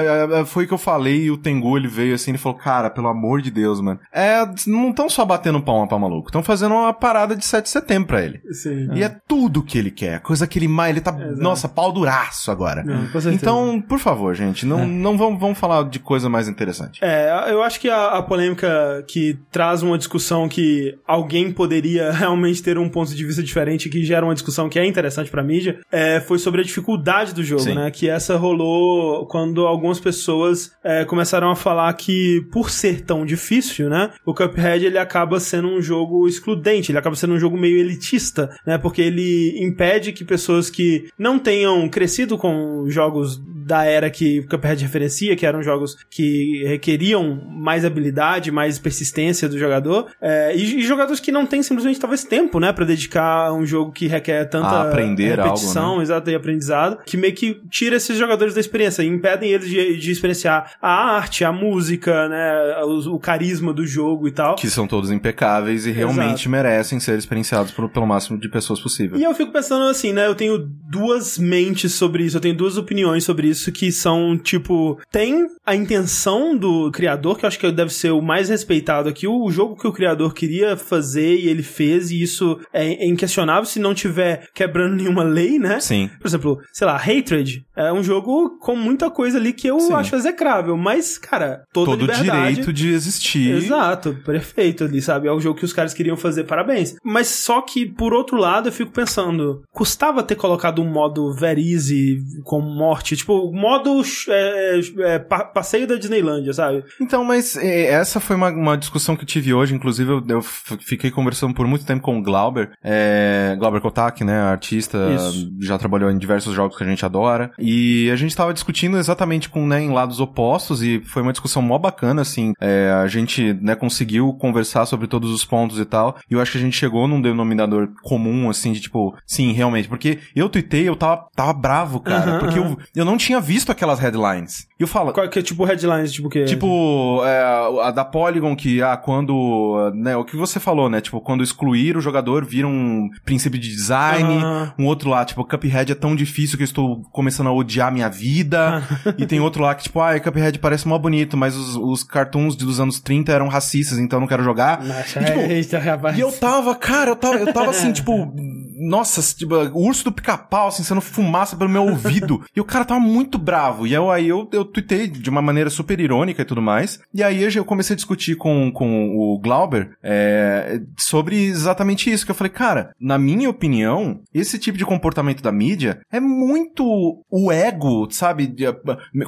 É, 0.00 0.06
é, 0.06 0.40
é, 0.40 0.44
foi 0.44 0.64
o 0.64 0.68
que 0.68 0.74
eu 0.74 0.78
falei 0.78 1.24
e 1.24 1.30
o 1.30 1.36
Tengu 1.36 1.76
ele 1.76 1.88
veio 1.88 2.14
assim 2.14 2.32
e 2.32 2.38
falou: 2.38 2.58
Cara, 2.58 2.90
pelo 2.90 3.08
amor 3.08 3.40
de 3.42 3.50
Deus, 3.50 3.80
mano. 3.80 4.00
É, 4.12 4.44
não 4.66 4.90
estão 4.90 5.08
só 5.08 5.24
batendo 5.24 5.60
palma 5.60 5.86
pra 5.86 5.98
maluco, 5.98 6.28
estão 6.28 6.42
fazendo 6.42 6.74
uma 6.74 6.92
parada 6.92 7.36
de 7.36 7.44
7 7.44 7.64
de 7.64 7.70
setembro 7.70 8.08
pra 8.08 8.22
ele. 8.22 8.40
Sim. 8.50 8.88
E 8.94 9.02
é 9.02 9.16
tudo 9.26 9.62
que 9.62 9.78
ele 9.78 9.90
quer, 9.90 10.20
coisa 10.20 10.46
que 10.46 10.58
ele 10.58 10.68
mais. 10.68 10.90
Ele 10.90 11.00
tá, 11.00 11.12
nossa, 11.12 11.68
pau 11.68 11.92
duraço 11.92 12.50
agora. 12.50 12.82
Não. 12.82 13.08
Então, 13.32 13.80
por 13.80 13.98
favor, 13.98 14.34
gente, 14.34 14.66
não, 14.66 14.86
não 14.86 15.16
vamos, 15.16 15.40
vamos 15.40 15.58
falar 15.58 15.84
de 15.84 15.98
coisa 15.98 16.28
mais 16.28 16.48
interessante. 16.48 17.00
É, 17.02 17.50
eu 17.50 17.62
acho 17.62 17.80
que 17.80 17.88
a, 17.88 18.18
a 18.18 18.22
polêmica 18.22 19.04
que 19.06 19.38
traz 19.50 19.82
uma 19.82 19.98
discussão 19.98 20.48
que 20.48 20.96
alguém 21.06 21.52
poderia 21.52 22.10
realmente 22.12 22.62
ter 22.62 22.78
um 22.78 22.88
ponto 22.88 23.14
de 23.14 23.24
vista 23.24 23.42
diferente, 23.42 23.88
que 23.88 24.04
gera 24.04 24.24
uma 24.24 24.34
discussão 24.34 24.68
que 24.68 24.78
é 24.78 24.86
interessante 24.86 25.30
pra 25.30 25.42
mídia, 25.42 25.80
é, 25.90 26.20
foi 26.20 26.38
sobre 26.38 26.60
a 26.60 26.64
dificuldade 26.64 27.34
do 27.34 27.42
jogo, 27.42 27.62
Sim. 27.62 27.74
né? 27.74 27.90
Que 27.90 28.08
essa 28.08 28.36
rolou 28.36 29.26
quando 29.26 29.66
algumas 29.82 29.98
pessoas 29.98 30.72
é, 30.84 31.04
começaram 31.04 31.50
a 31.50 31.56
falar 31.56 31.92
que, 31.94 32.46
por 32.52 32.70
ser 32.70 33.00
tão 33.00 33.26
difícil, 33.26 33.90
né? 33.90 34.12
O 34.24 34.32
Cuphead 34.32 34.86
ele 34.86 34.96
acaba 34.96 35.40
sendo 35.40 35.66
um 35.66 35.82
jogo 35.82 36.28
excludente, 36.28 36.92
ele 36.92 36.98
acaba 36.98 37.16
sendo 37.16 37.34
um 37.34 37.38
jogo 37.38 37.56
meio 37.56 37.78
elitista, 37.78 38.48
né? 38.64 38.78
Porque 38.78 39.02
ele 39.02 39.58
impede 39.60 40.12
que 40.12 40.24
pessoas 40.24 40.70
que 40.70 41.08
não 41.18 41.36
tenham 41.36 41.88
crescido 41.88 42.38
com 42.38 42.84
jogos 42.88 43.42
da 43.64 43.84
era 43.84 44.10
que 44.10 44.40
o 44.40 44.48
Cuphead 44.48 44.82
referencia, 44.82 45.34
que 45.36 45.46
eram 45.46 45.62
jogos 45.62 45.96
que 46.10 46.64
requeriam 46.66 47.40
mais 47.48 47.84
habilidade, 47.84 48.50
mais 48.50 48.78
persistência 48.78 49.48
do 49.48 49.58
jogador, 49.58 50.06
é, 50.20 50.54
e, 50.56 50.80
e 50.80 50.82
jogadores 50.82 51.20
que 51.20 51.32
não 51.32 51.46
têm 51.46 51.62
simplesmente 51.62 51.98
talvez 52.00 52.24
tempo, 52.24 52.58
né, 52.60 52.72
Pra 52.72 52.84
dedicar 52.84 53.48
a 53.48 53.52
um 53.52 53.64
jogo 53.66 53.92
que 53.92 54.06
requer 54.06 54.44
tanta 54.46 54.66
A 54.68 54.82
aprender 54.88 55.36
repetição, 55.38 55.84
algo, 55.84 55.96
né? 55.98 56.02
exato, 56.04 56.30
e 56.30 56.34
aprendizado, 56.34 56.98
que 57.04 57.16
meio 57.16 57.34
que 57.34 57.60
tira 57.70 57.96
esses 57.96 58.16
jogadores 58.16 58.54
da 58.54 58.60
experiência 58.60 59.02
e 59.02 59.06
impedem 59.06 59.50
eles 59.52 59.68
de, 59.68 59.96
de 59.98 60.10
experienciar 60.10 60.72
a 60.80 61.16
arte, 61.16 61.44
a 61.44 61.52
música, 61.52 62.28
né, 62.28 62.82
o, 62.84 63.14
o 63.14 63.18
carisma 63.18 63.72
do 63.72 63.86
jogo 63.86 64.26
e 64.26 64.30
tal. 64.32 64.56
Que 64.56 64.68
são 64.70 64.86
todos 64.86 65.10
impecáveis 65.10 65.86
e 65.86 65.90
realmente 65.90 66.48
merecem 66.48 66.98
ser 66.98 67.18
experienciados 67.18 67.72
por- 67.72 67.88
pelo 67.88 68.06
máximo 68.06 68.38
de 68.38 68.48
pessoas 68.48 68.80
possível. 68.80 69.18
E 69.18 69.22
eu 69.22 69.34
fico 69.34 69.52
pensando 69.52 69.84
assim, 69.84 70.12
né? 70.12 70.26
Eu 70.26 70.34
tenho 70.34 70.58
duas 70.58 71.38
mentes 71.38 71.92
sobre 71.94 72.24
isso, 72.24 72.36
eu 72.36 72.40
tenho 72.40 72.54
duas 72.56 72.76
opiniões 72.76 73.24
sobre 73.24 73.48
isso 73.48 73.51
que 73.72 73.92
são, 73.92 74.38
tipo, 74.38 74.98
tem 75.10 75.46
a 75.64 75.74
intenção 75.74 76.56
do 76.56 76.90
criador, 76.90 77.38
que 77.38 77.44
eu 77.44 77.48
acho 77.48 77.58
que 77.58 77.70
deve 77.70 77.92
ser 77.92 78.10
o 78.10 78.20
mais 78.20 78.48
respeitado 78.48 79.08
aqui, 79.08 79.26
o 79.26 79.50
jogo 79.50 79.76
que 79.76 79.86
o 79.86 79.92
criador 79.92 80.34
queria 80.34 80.76
fazer 80.76 81.36
e 81.36 81.48
ele 81.48 81.62
fez, 81.62 82.10
e 82.10 82.22
isso 82.22 82.58
é, 82.72 83.04
é 83.04 83.06
inquestionável 83.06 83.64
se 83.64 83.78
não 83.78 83.94
tiver 83.94 84.48
quebrando 84.54 84.96
nenhuma 85.02 85.22
lei, 85.22 85.58
né? 85.58 85.80
Sim. 85.80 86.10
Por 86.20 86.26
exemplo, 86.26 86.60
sei 86.72 86.86
lá, 86.86 86.96
Hatred 86.96 87.64
é 87.76 87.92
um 87.92 88.02
jogo 88.02 88.58
com 88.58 88.76
muita 88.76 89.10
coisa 89.10 89.38
ali 89.38 89.52
que 89.52 89.66
eu 89.66 89.80
Sim. 89.80 89.94
acho 89.94 90.16
execrável, 90.16 90.76
mas, 90.76 91.18
cara, 91.18 91.64
toda 91.72 91.92
Todo 91.92 92.00
liberdade. 92.00 92.48
direito 92.48 92.72
de 92.72 92.90
existir. 92.90 93.54
Exato, 93.54 94.16
perfeito 94.24 94.84
ali, 94.84 95.00
sabe? 95.00 95.28
É 95.28 95.32
o 95.32 95.40
jogo 95.40 95.58
que 95.58 95.64
os 95.64 95.72
caras 95.72 95.94
queriam 95.94 96.16
fazer, 96.16 96.44
parabéns. 96.44 96.96
Mas 97.04 97.28
só 97.28 97.60
que, 97.60 97.86
por 97.86 98.12
outro 98.12 98.36
lado, 98.36 98.68
eu 98.68 98.72
fico 98.72 98.92
pensando, 98.92 99.62
custava 99.70 100.22
ter 100.22 100.34
colocado 100.34 100.82
um 100.82 100.90
modo 100.90 101.32
very 101.34 101.72
easy 101.72 102.18
com 102.44 102.60
morte, 102.60 103.16
tipo, 103.16 103.41
modo 103.50 104.02
é, 104.28 104.80
é, 104.98 105.18
pa- 105.18 105.44
passeio 105.44 105.86
da 105.86 105.96
Disneylândia, 105.96 106.52
sabe? 106.52 106.84
Então, 107.00 107.24
mas 107.24 107.56
é, 107.56 107.86
essa 107.86 108.20
foi 108.20 108.36
uma, 108.36 108.50
uma 108.50 108.76
discussão 108.76 109.16
que 109.16 109.22
eu 109.22 109.26
tive 109.26 109.54
hoje. 109.54 109.74
Inclusive, 109.74 110.10
eu, 110.10 110.22
eu 110.28 110.42
fiquei 110.42 111.10
conversando 111.10 111.54
por 111.54 111.66
muito 111.66 111.86
tempo 111.86 112.02
com 112.02 112.18
o 112.18 112.22
Glauber. 112.22 112.70
É, 112.84 113.56
Glauber 113.58 113.80
Kotak, 113.80 114.22
né? 114.22 114.38
Artista, 114.42 114.98
Isso. 115.14 115.50
já 115.60 115.78
trabalhou 115.78 116.10
em 116.10 116.18
diversos 116.18 116.54
jogos 116.54 116.76
que 116.76 116.84
a 116.84 116.86
gente 116.86 117.04
adora. 117.04 117.50
E 117.58 118.10
a 118.10 118.16
gente 118.16 118.36
tava 118.36 118.52
discutindo 118.52 118.98
exatamente 118.98 119.48
com, 119.48 119.66
né, 119.66 119.80
em 119.80 119.90
lados 119.90 120.20
opostos. 120.20 120.82
E 120.82 121.00
foi 121.04 121.22
uma 121.22 121.32
discussão 121.32 121.62
mó 121.62 121.78
bacana, 121.78 122.22
assim. 122.22 122.52
É, 122.60 122.90
a 123.02 123.06
gente, 123.06 123.54
né, 123.54 123.74
conseguiu 123.74 124.32
conversar 124.34 124.86
sobre 124.86 125.06
todos 125.06 125.30
os 125.32 125.44
pontos 125.44 125.78
e 125.78 125.84
tal. 125.84 126.16
E 126.30 126.34
eu 126.34 126.40
acho 126.40 126.52
que 126.52 126.58
a 126.58 126.60
gente 126.60 126.76
chegou 126.76 127.06
num 127.08 127.20
denominador 127.20 127.88
comum, 128.02 128.50
assim, 128.50 128.72
de 128.72 128.80
tipo, 128.80 129.16
sim, 129.26 129.52
realmente. 129.52 129.88
Porque 129.88 130.18
eu 130.34 130.48
tuitei, 130.48 130.88
eu 130.88 130.96
tava, 130.96 131.26
tava 131.34 131.52
bravo, 131.52 132.00
cara. 132.00 132.30
Aham, 132.32 132.38
porque 132.38 132.58
aham. 132.58 132.70
eu, 132.70 132.78
eu 132.96 133.04
não 133.04 133.16
tinha 133.16 133.31
visto 133.40 133.70
aquelas 133.72 133.98
headlines. 133.98 134.66
E 134.78 134.82
eu 134.82 134.86
falo, 134.88 135.12
Qual 135.12 135.28
que 135.28 135.38
é 135.38 135.42
tipo 135.42 135.64
headlines, 135.64 136.12
tipo 136.12 136.28
o 136.28 136.30
quê? 136.30 136.44
Tipo, 136.44 137.22
é, 137.24 137.42
a 137.82 137.90
da 137.90 138.04
Polygon 138.04 138.54
que, 138.56 138.82
ah, 138.82 138.96
quando, 138.96 139.90
né, 139.94 140.16
o 140.16 140.24
que 140.24 140.36
você 140.36 140.58
falou, 140.60 140.88
né, 140.90 141.00
tipo, 141.00 141.20
quando 141.20 141.42
excluir 141.42 141.96
o 141.96 142.00
jogador 142.00 142.44
vira 142.44 142.66
um 142.66 143.08
princípio 143.24 143.58
de 143.58 143.68
design, 143.68 144.40
Ah. 144.44 144.74
um 144.78 144.86
outro 144.86 145.10
lá, 145.10 145.24
tipo, 145.24 145.44
Cuphead 145.44 145.92
é 145.92 145.94
tão 145.94 146.14
difícil 146.16 146.56
que 146.56 146.62
eu 146.62 146.66
estou 146.66 147.02
começando 147.12 147.46
a 147.48 147.52
odiar 147.52 147.92
minha 147.92 148.08
vida, 148.08 148.82
e 149.18 149.26
tem 149.26 149.40
outro 149.40 149.62
lá 149.62 149.74
que, 149.74 149.84
tipo, 149.84 150.00
ah, 150.00 150.18
Cuphead 150.18 150.58
parece 150.58 150.86
mó 150.88 150.98
bonito, 150.98 151.36
mas 151.36 151.56
os, 151.56 151.76
os 151.76 152.02
cartoons 152.04 152.56
dos 152.56 152.80
anos 152.80 153.00
30 153.00 153.32
eram 153.32 153.48
racistas, 153.48 153.98
então 153.98 154.16
eu 154.16 154.20
não 154.20 154.28
quero 154.28 154.42
jogar. 154.42 154.82
Nossa, 154.82 155.20
E, 155.20 155.24
tipo, 155.24 155.40
eita, 155.52 155.78
rapaz. 155.78 156.16
E 156.18 156.20
eu 156.20 156.32
tava, 156.32 156.74
cara, 156.74 157.10
eu 157.10 157.16
tava, 157.16 157.36
eu 157.36 157.52
tava 157.52 157.70
assim, 157.70 157.92
tipo, 157.92 158.32
nossa, 158.80 159.22
tipo, 159.36 159.54
o 159.54 159.86
urso 159.86 160.04
do 160.04 160.12
pica-pau, 160.12 160.68
assim, 160.68 160.82
sendo 160.82 161.00
fumaça 161.00 161.56
pelo 161.56 161.70
meu 161.70 161.82
ouvido. 161.84 162.42
E 162.54 162.60
o 162.60 162.64
cara 162.64 162.84
tava 162.84 163.00
muito 163.00 163.21
bravo. 163.38 163.86
E 163.86 163.92
eu, 163.92 164.10
aí 164.10 164.28
eu, 164.28 164.48
eu 164.52 164.64
tuitei 164.64 165.08
de 165.08 165.30
uma 165.30 165.42
maneira 165.42 165.70
super 165.70 165.98
irônica 166.00 166.42
e 166.42 166.44
tudo 166.44 166.62
mais. 166.62 167.00
E 167.14 167.22
aí 167.22 167.42
eu 167.54 167.64
comecei 167.64 167.94
a 167.94 167.96
discutir 167.96 168.36
com, 168.36 168.70
com 168.72 169.16
o 169.16 169.38
Glauber 169.38 169.96
é, 170.02 170.80
sobre 170.98 171.44
exatamente 171.44 172.10
isso. 172.10 172.24
Que 172.24 172.30
eu 172.30 172.34
falei, 172.34 172.52
cara, 172.52 172.94
na 173.00 173.18
minha 173.18 173.50
opinião, 173.50 174.20
esse 174.32 174.58
tipo 174.58 174.78
de 174.78 174.84
comportamento 174.84 175.42
da 175.42 175.52
mídia 175.52 176.00
é 176.10 176.20
muito 176.20 176.84
o 177.30 177.52
ego, 177.52 178.08
sabe? 178.10 178.54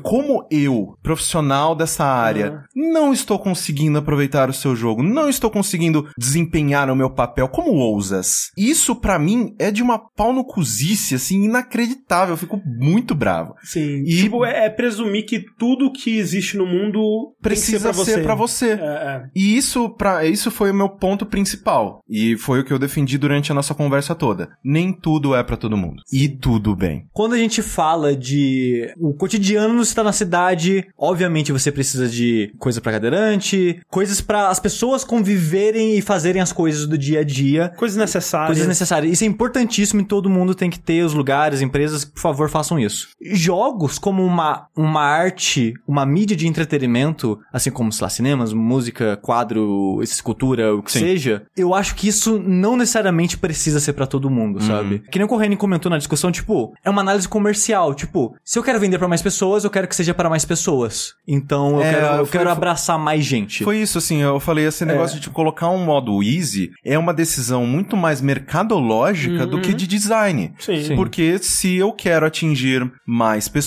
Como 0.02 0.46
eu, 0.50 0.96
profissional 1.02 1.74
dessa 1.74 2.04
área, 2.04 2.64
não 2.74 3.12
estou 3.12 3.38
conseguindo 3.38 3.98
aproveitar 3.98 4.48
o 4.48 4.54
seu 4.54 4.74
jogo, 4.74 5.02
não 5.02 5.28
estou 5.28 5.50
conseguindo 5.50 6.08
desempenhar 6.18 6.90
o 6.90 6.96
meu 6.96 7.10
papel, 7.10 7.48
como 7.48 7.72
ousas? 7.72 8.50
Isso, 8.56 8.94
pra 8.94 9.18
mim, 9.18 9.54
é 9.58 9.70
de 9.70 9.82
uma 9.82 9.98
pau 9.98 10.32
no 10.32 10.44
cozice, 10.44 11.14
assim, 11.14 11.44
inacreditável. 11.44 12.34
Eu 12.34 12.38
fico 12.38 12.60
muito 12.64 13.14
bravo. 13.14 13.54
Sim. 13.62 13.84
E- 13.85 14.23
Tipo, 14.24 14.44
é, 14.44 14.66
é 14.66 14.70
presumir 14.70 15.27
que 15.27 15.44
tudo 15.59 15.93
que 15.93 16.16
existe 16.19 16.56
no 16.56 16.66
mundo 16.66 17.35
Precisa 17.43 17.93
tem 17.93 17.98
que 18.05 18.11
ser 18.11 18.23
pra 18.23 18.35
você. 18.35 18.70
É, 18.73 18.74
é. 18.74 19.23
E 19.35 19.56
isso, 19.56 19.89
pra, 19.90 20.24
isso 20.24 20.51
foi 20.51 20.70
o 20.70 20.74
meu 20.74 20.89
ponto 20.89 21.27
principal. 21.27 22.01
E 22.09 22.36
foi 22.36 22.61
o 22.61 22.65
que 22.65 22.73
eu 22.73 22.78
defendi 22.78 23.19
durante 23.19 23.51
a 23.52 23.55
nossa 23.55 23.74
conversa 23.74 24.15
toda. 24.15 24.48
Nem 24.65 24.93
tudo 24.93 25.35
é 25.35 25.43
pra 25.43 25.56
todo 25.56 25.77
mundo. 25.77 26.02
E 26.12 26.28
tudo 26.28 26.74
bem. 26.74 27.06
Quando 27.12 27.35
a 27.35 27.39
gente 27.39 27.62
fala 27.62 28.15
de 28.16 28.93
o 28.98 29.12
cotidiano 29.15 29.81
está 29.82 30.02
na 30.02 30.12
cidade, 30.12 30.86
obviamente 30.97 31.52
você 31.52 31.70
precisa 31.70 32.09
de 32.09 32.52
coisa 32.59 32.81
pra 32.81 32.93
cadeirante, 32.93 33.81
coisas 33.89 34.20
pra 34.20 34.48
as 34.48 34.61
pessoas 34.61 35.05
conviverem 35.05 35.97
e 35.98 36.02
fazerem 36.02 36.40
as 36.40 36.52
coisas 36.52 36.86
do 36.86 36.97
dia 36.98 37.20
a 37.20 37.24
dia. 37.24 37.73
Coisas 37.77 37.97
necessárias. 37.97 38.48
Coisas 38.48 38.66
necessárias. 38.69 39.12
Isso 39.12 39.24
é 39.24 39.27
importantíssimo 39.27 40.01
e 40.01 40.05
todo 40.05 40.31
mundo 40.31 40.55
tem 40.55 40.70
que 40.70 40.78
ter 40.78 41.02
os 41.05 41.15
lugares, 41.15 41.61
empresas, 41.61 42.05
por 42.05 42.20
favor, 42.20 42.48
façam 42.48 42.78
isso. 42.78 43.09
Jogos 43.20 43.73
como 44.01 44.24
uma, 44.24 44.66
uma 44.76 45.02
arte, 45.02 45.74
uma 45.86 46.05
mídia 46.06 46.36
de 46.36 46.46
entretenimento, 46.46 47.38
assim 47.52 47.70
como, 47.70 47.92
sei 47.92 48.05
lá, 48.05 48.09
cinemas, 48.10 48.52
música, 48.52 49.16
quadro, 49.16 50.01
escultura, 50.02 50.74
o 50.74 50.82
que 50.82 50.92
Sim. 50.92 51.01
seja, 51.01 51.42
eu 51.56 51.74
acho 51.74 51.94
que 51.94 52.09
isso 52.09 52.38
não 52.38 52.76
necessariamente 52.76 53.36
precisa 53.38 53.80
ser 53.80 53.92
pra 53.92 54.06
todo 54.06 54.30
mundo, 54.30 54.60
Uhum. 54.60 54.66
sabe? 54.66 55.02
Que 55.10 55.18
nem 55.18 55.26
o 55.26 55.28
Corrêne 55.28 55.56
comentou 55.56 55.90
na 55.90 55.98
discussão, 55.98 56.30
tipo, 56.32 56.72
é 56.84 56.90
uma 56.90 57.01
análise 57.01 57.28
comercial, 57.28 57.94
tipo, 57.94 58.36
se 58.44 58.59
eu 58.59 58.62
quero 58.62 58.80
vender 58.80 58.98
pra 58.98 59.09
mais 59.09 59.22
pessoas, 59.22 59.64
eu 59.64 59.70
quero 59.70 59.88
que 59.88 59.96
seja 59.96 60.14
para 60.14 60.30
mais 60.30 60.44
pessoas. 60.44 61.12
Então 61.26 61.76
eu 61.76 61.82
É, 61.82 61.92
quero, 61.92 62.06
eu 62.16 62.26
foi- 62.26 62.38
quero 62.38 62.51
abraçar 62.51 62.98
mais 62.98 63.24
gente. 63.24 63.64
Foi 63.64 63.78
isso, 63.78 63.98
assim, 63.98 64.18
eu 64.22 64.38
falei, 64.40 64.66
esse 64.66 64.84
negócio 64.84 65.16
de 65.16 65.22
tipo, 65.22 65.34
colocar 65.34 65.68
um 65.70 65.84
modo 65.84 66.22
easy 66.22 66.70
é 66.84 66.98
uma 66.98 67.12
decisão 67.14 67.66
muito 67.66 67.96
mais 67.96 68.20
mercadológica 68.20 69.46
do 69.46 69.60
que 69.60 69.72
de 69.74 69.86
design. 69.86 70.52
Sim. 70.59 70.94
Porque 70.96 71.38
se 71.38 71.76
eu 71.76 71.92
quero 71.92 72.26
atingir 72.26 72.90
mais 73.06 73.48
pessoas, 73.48 73.63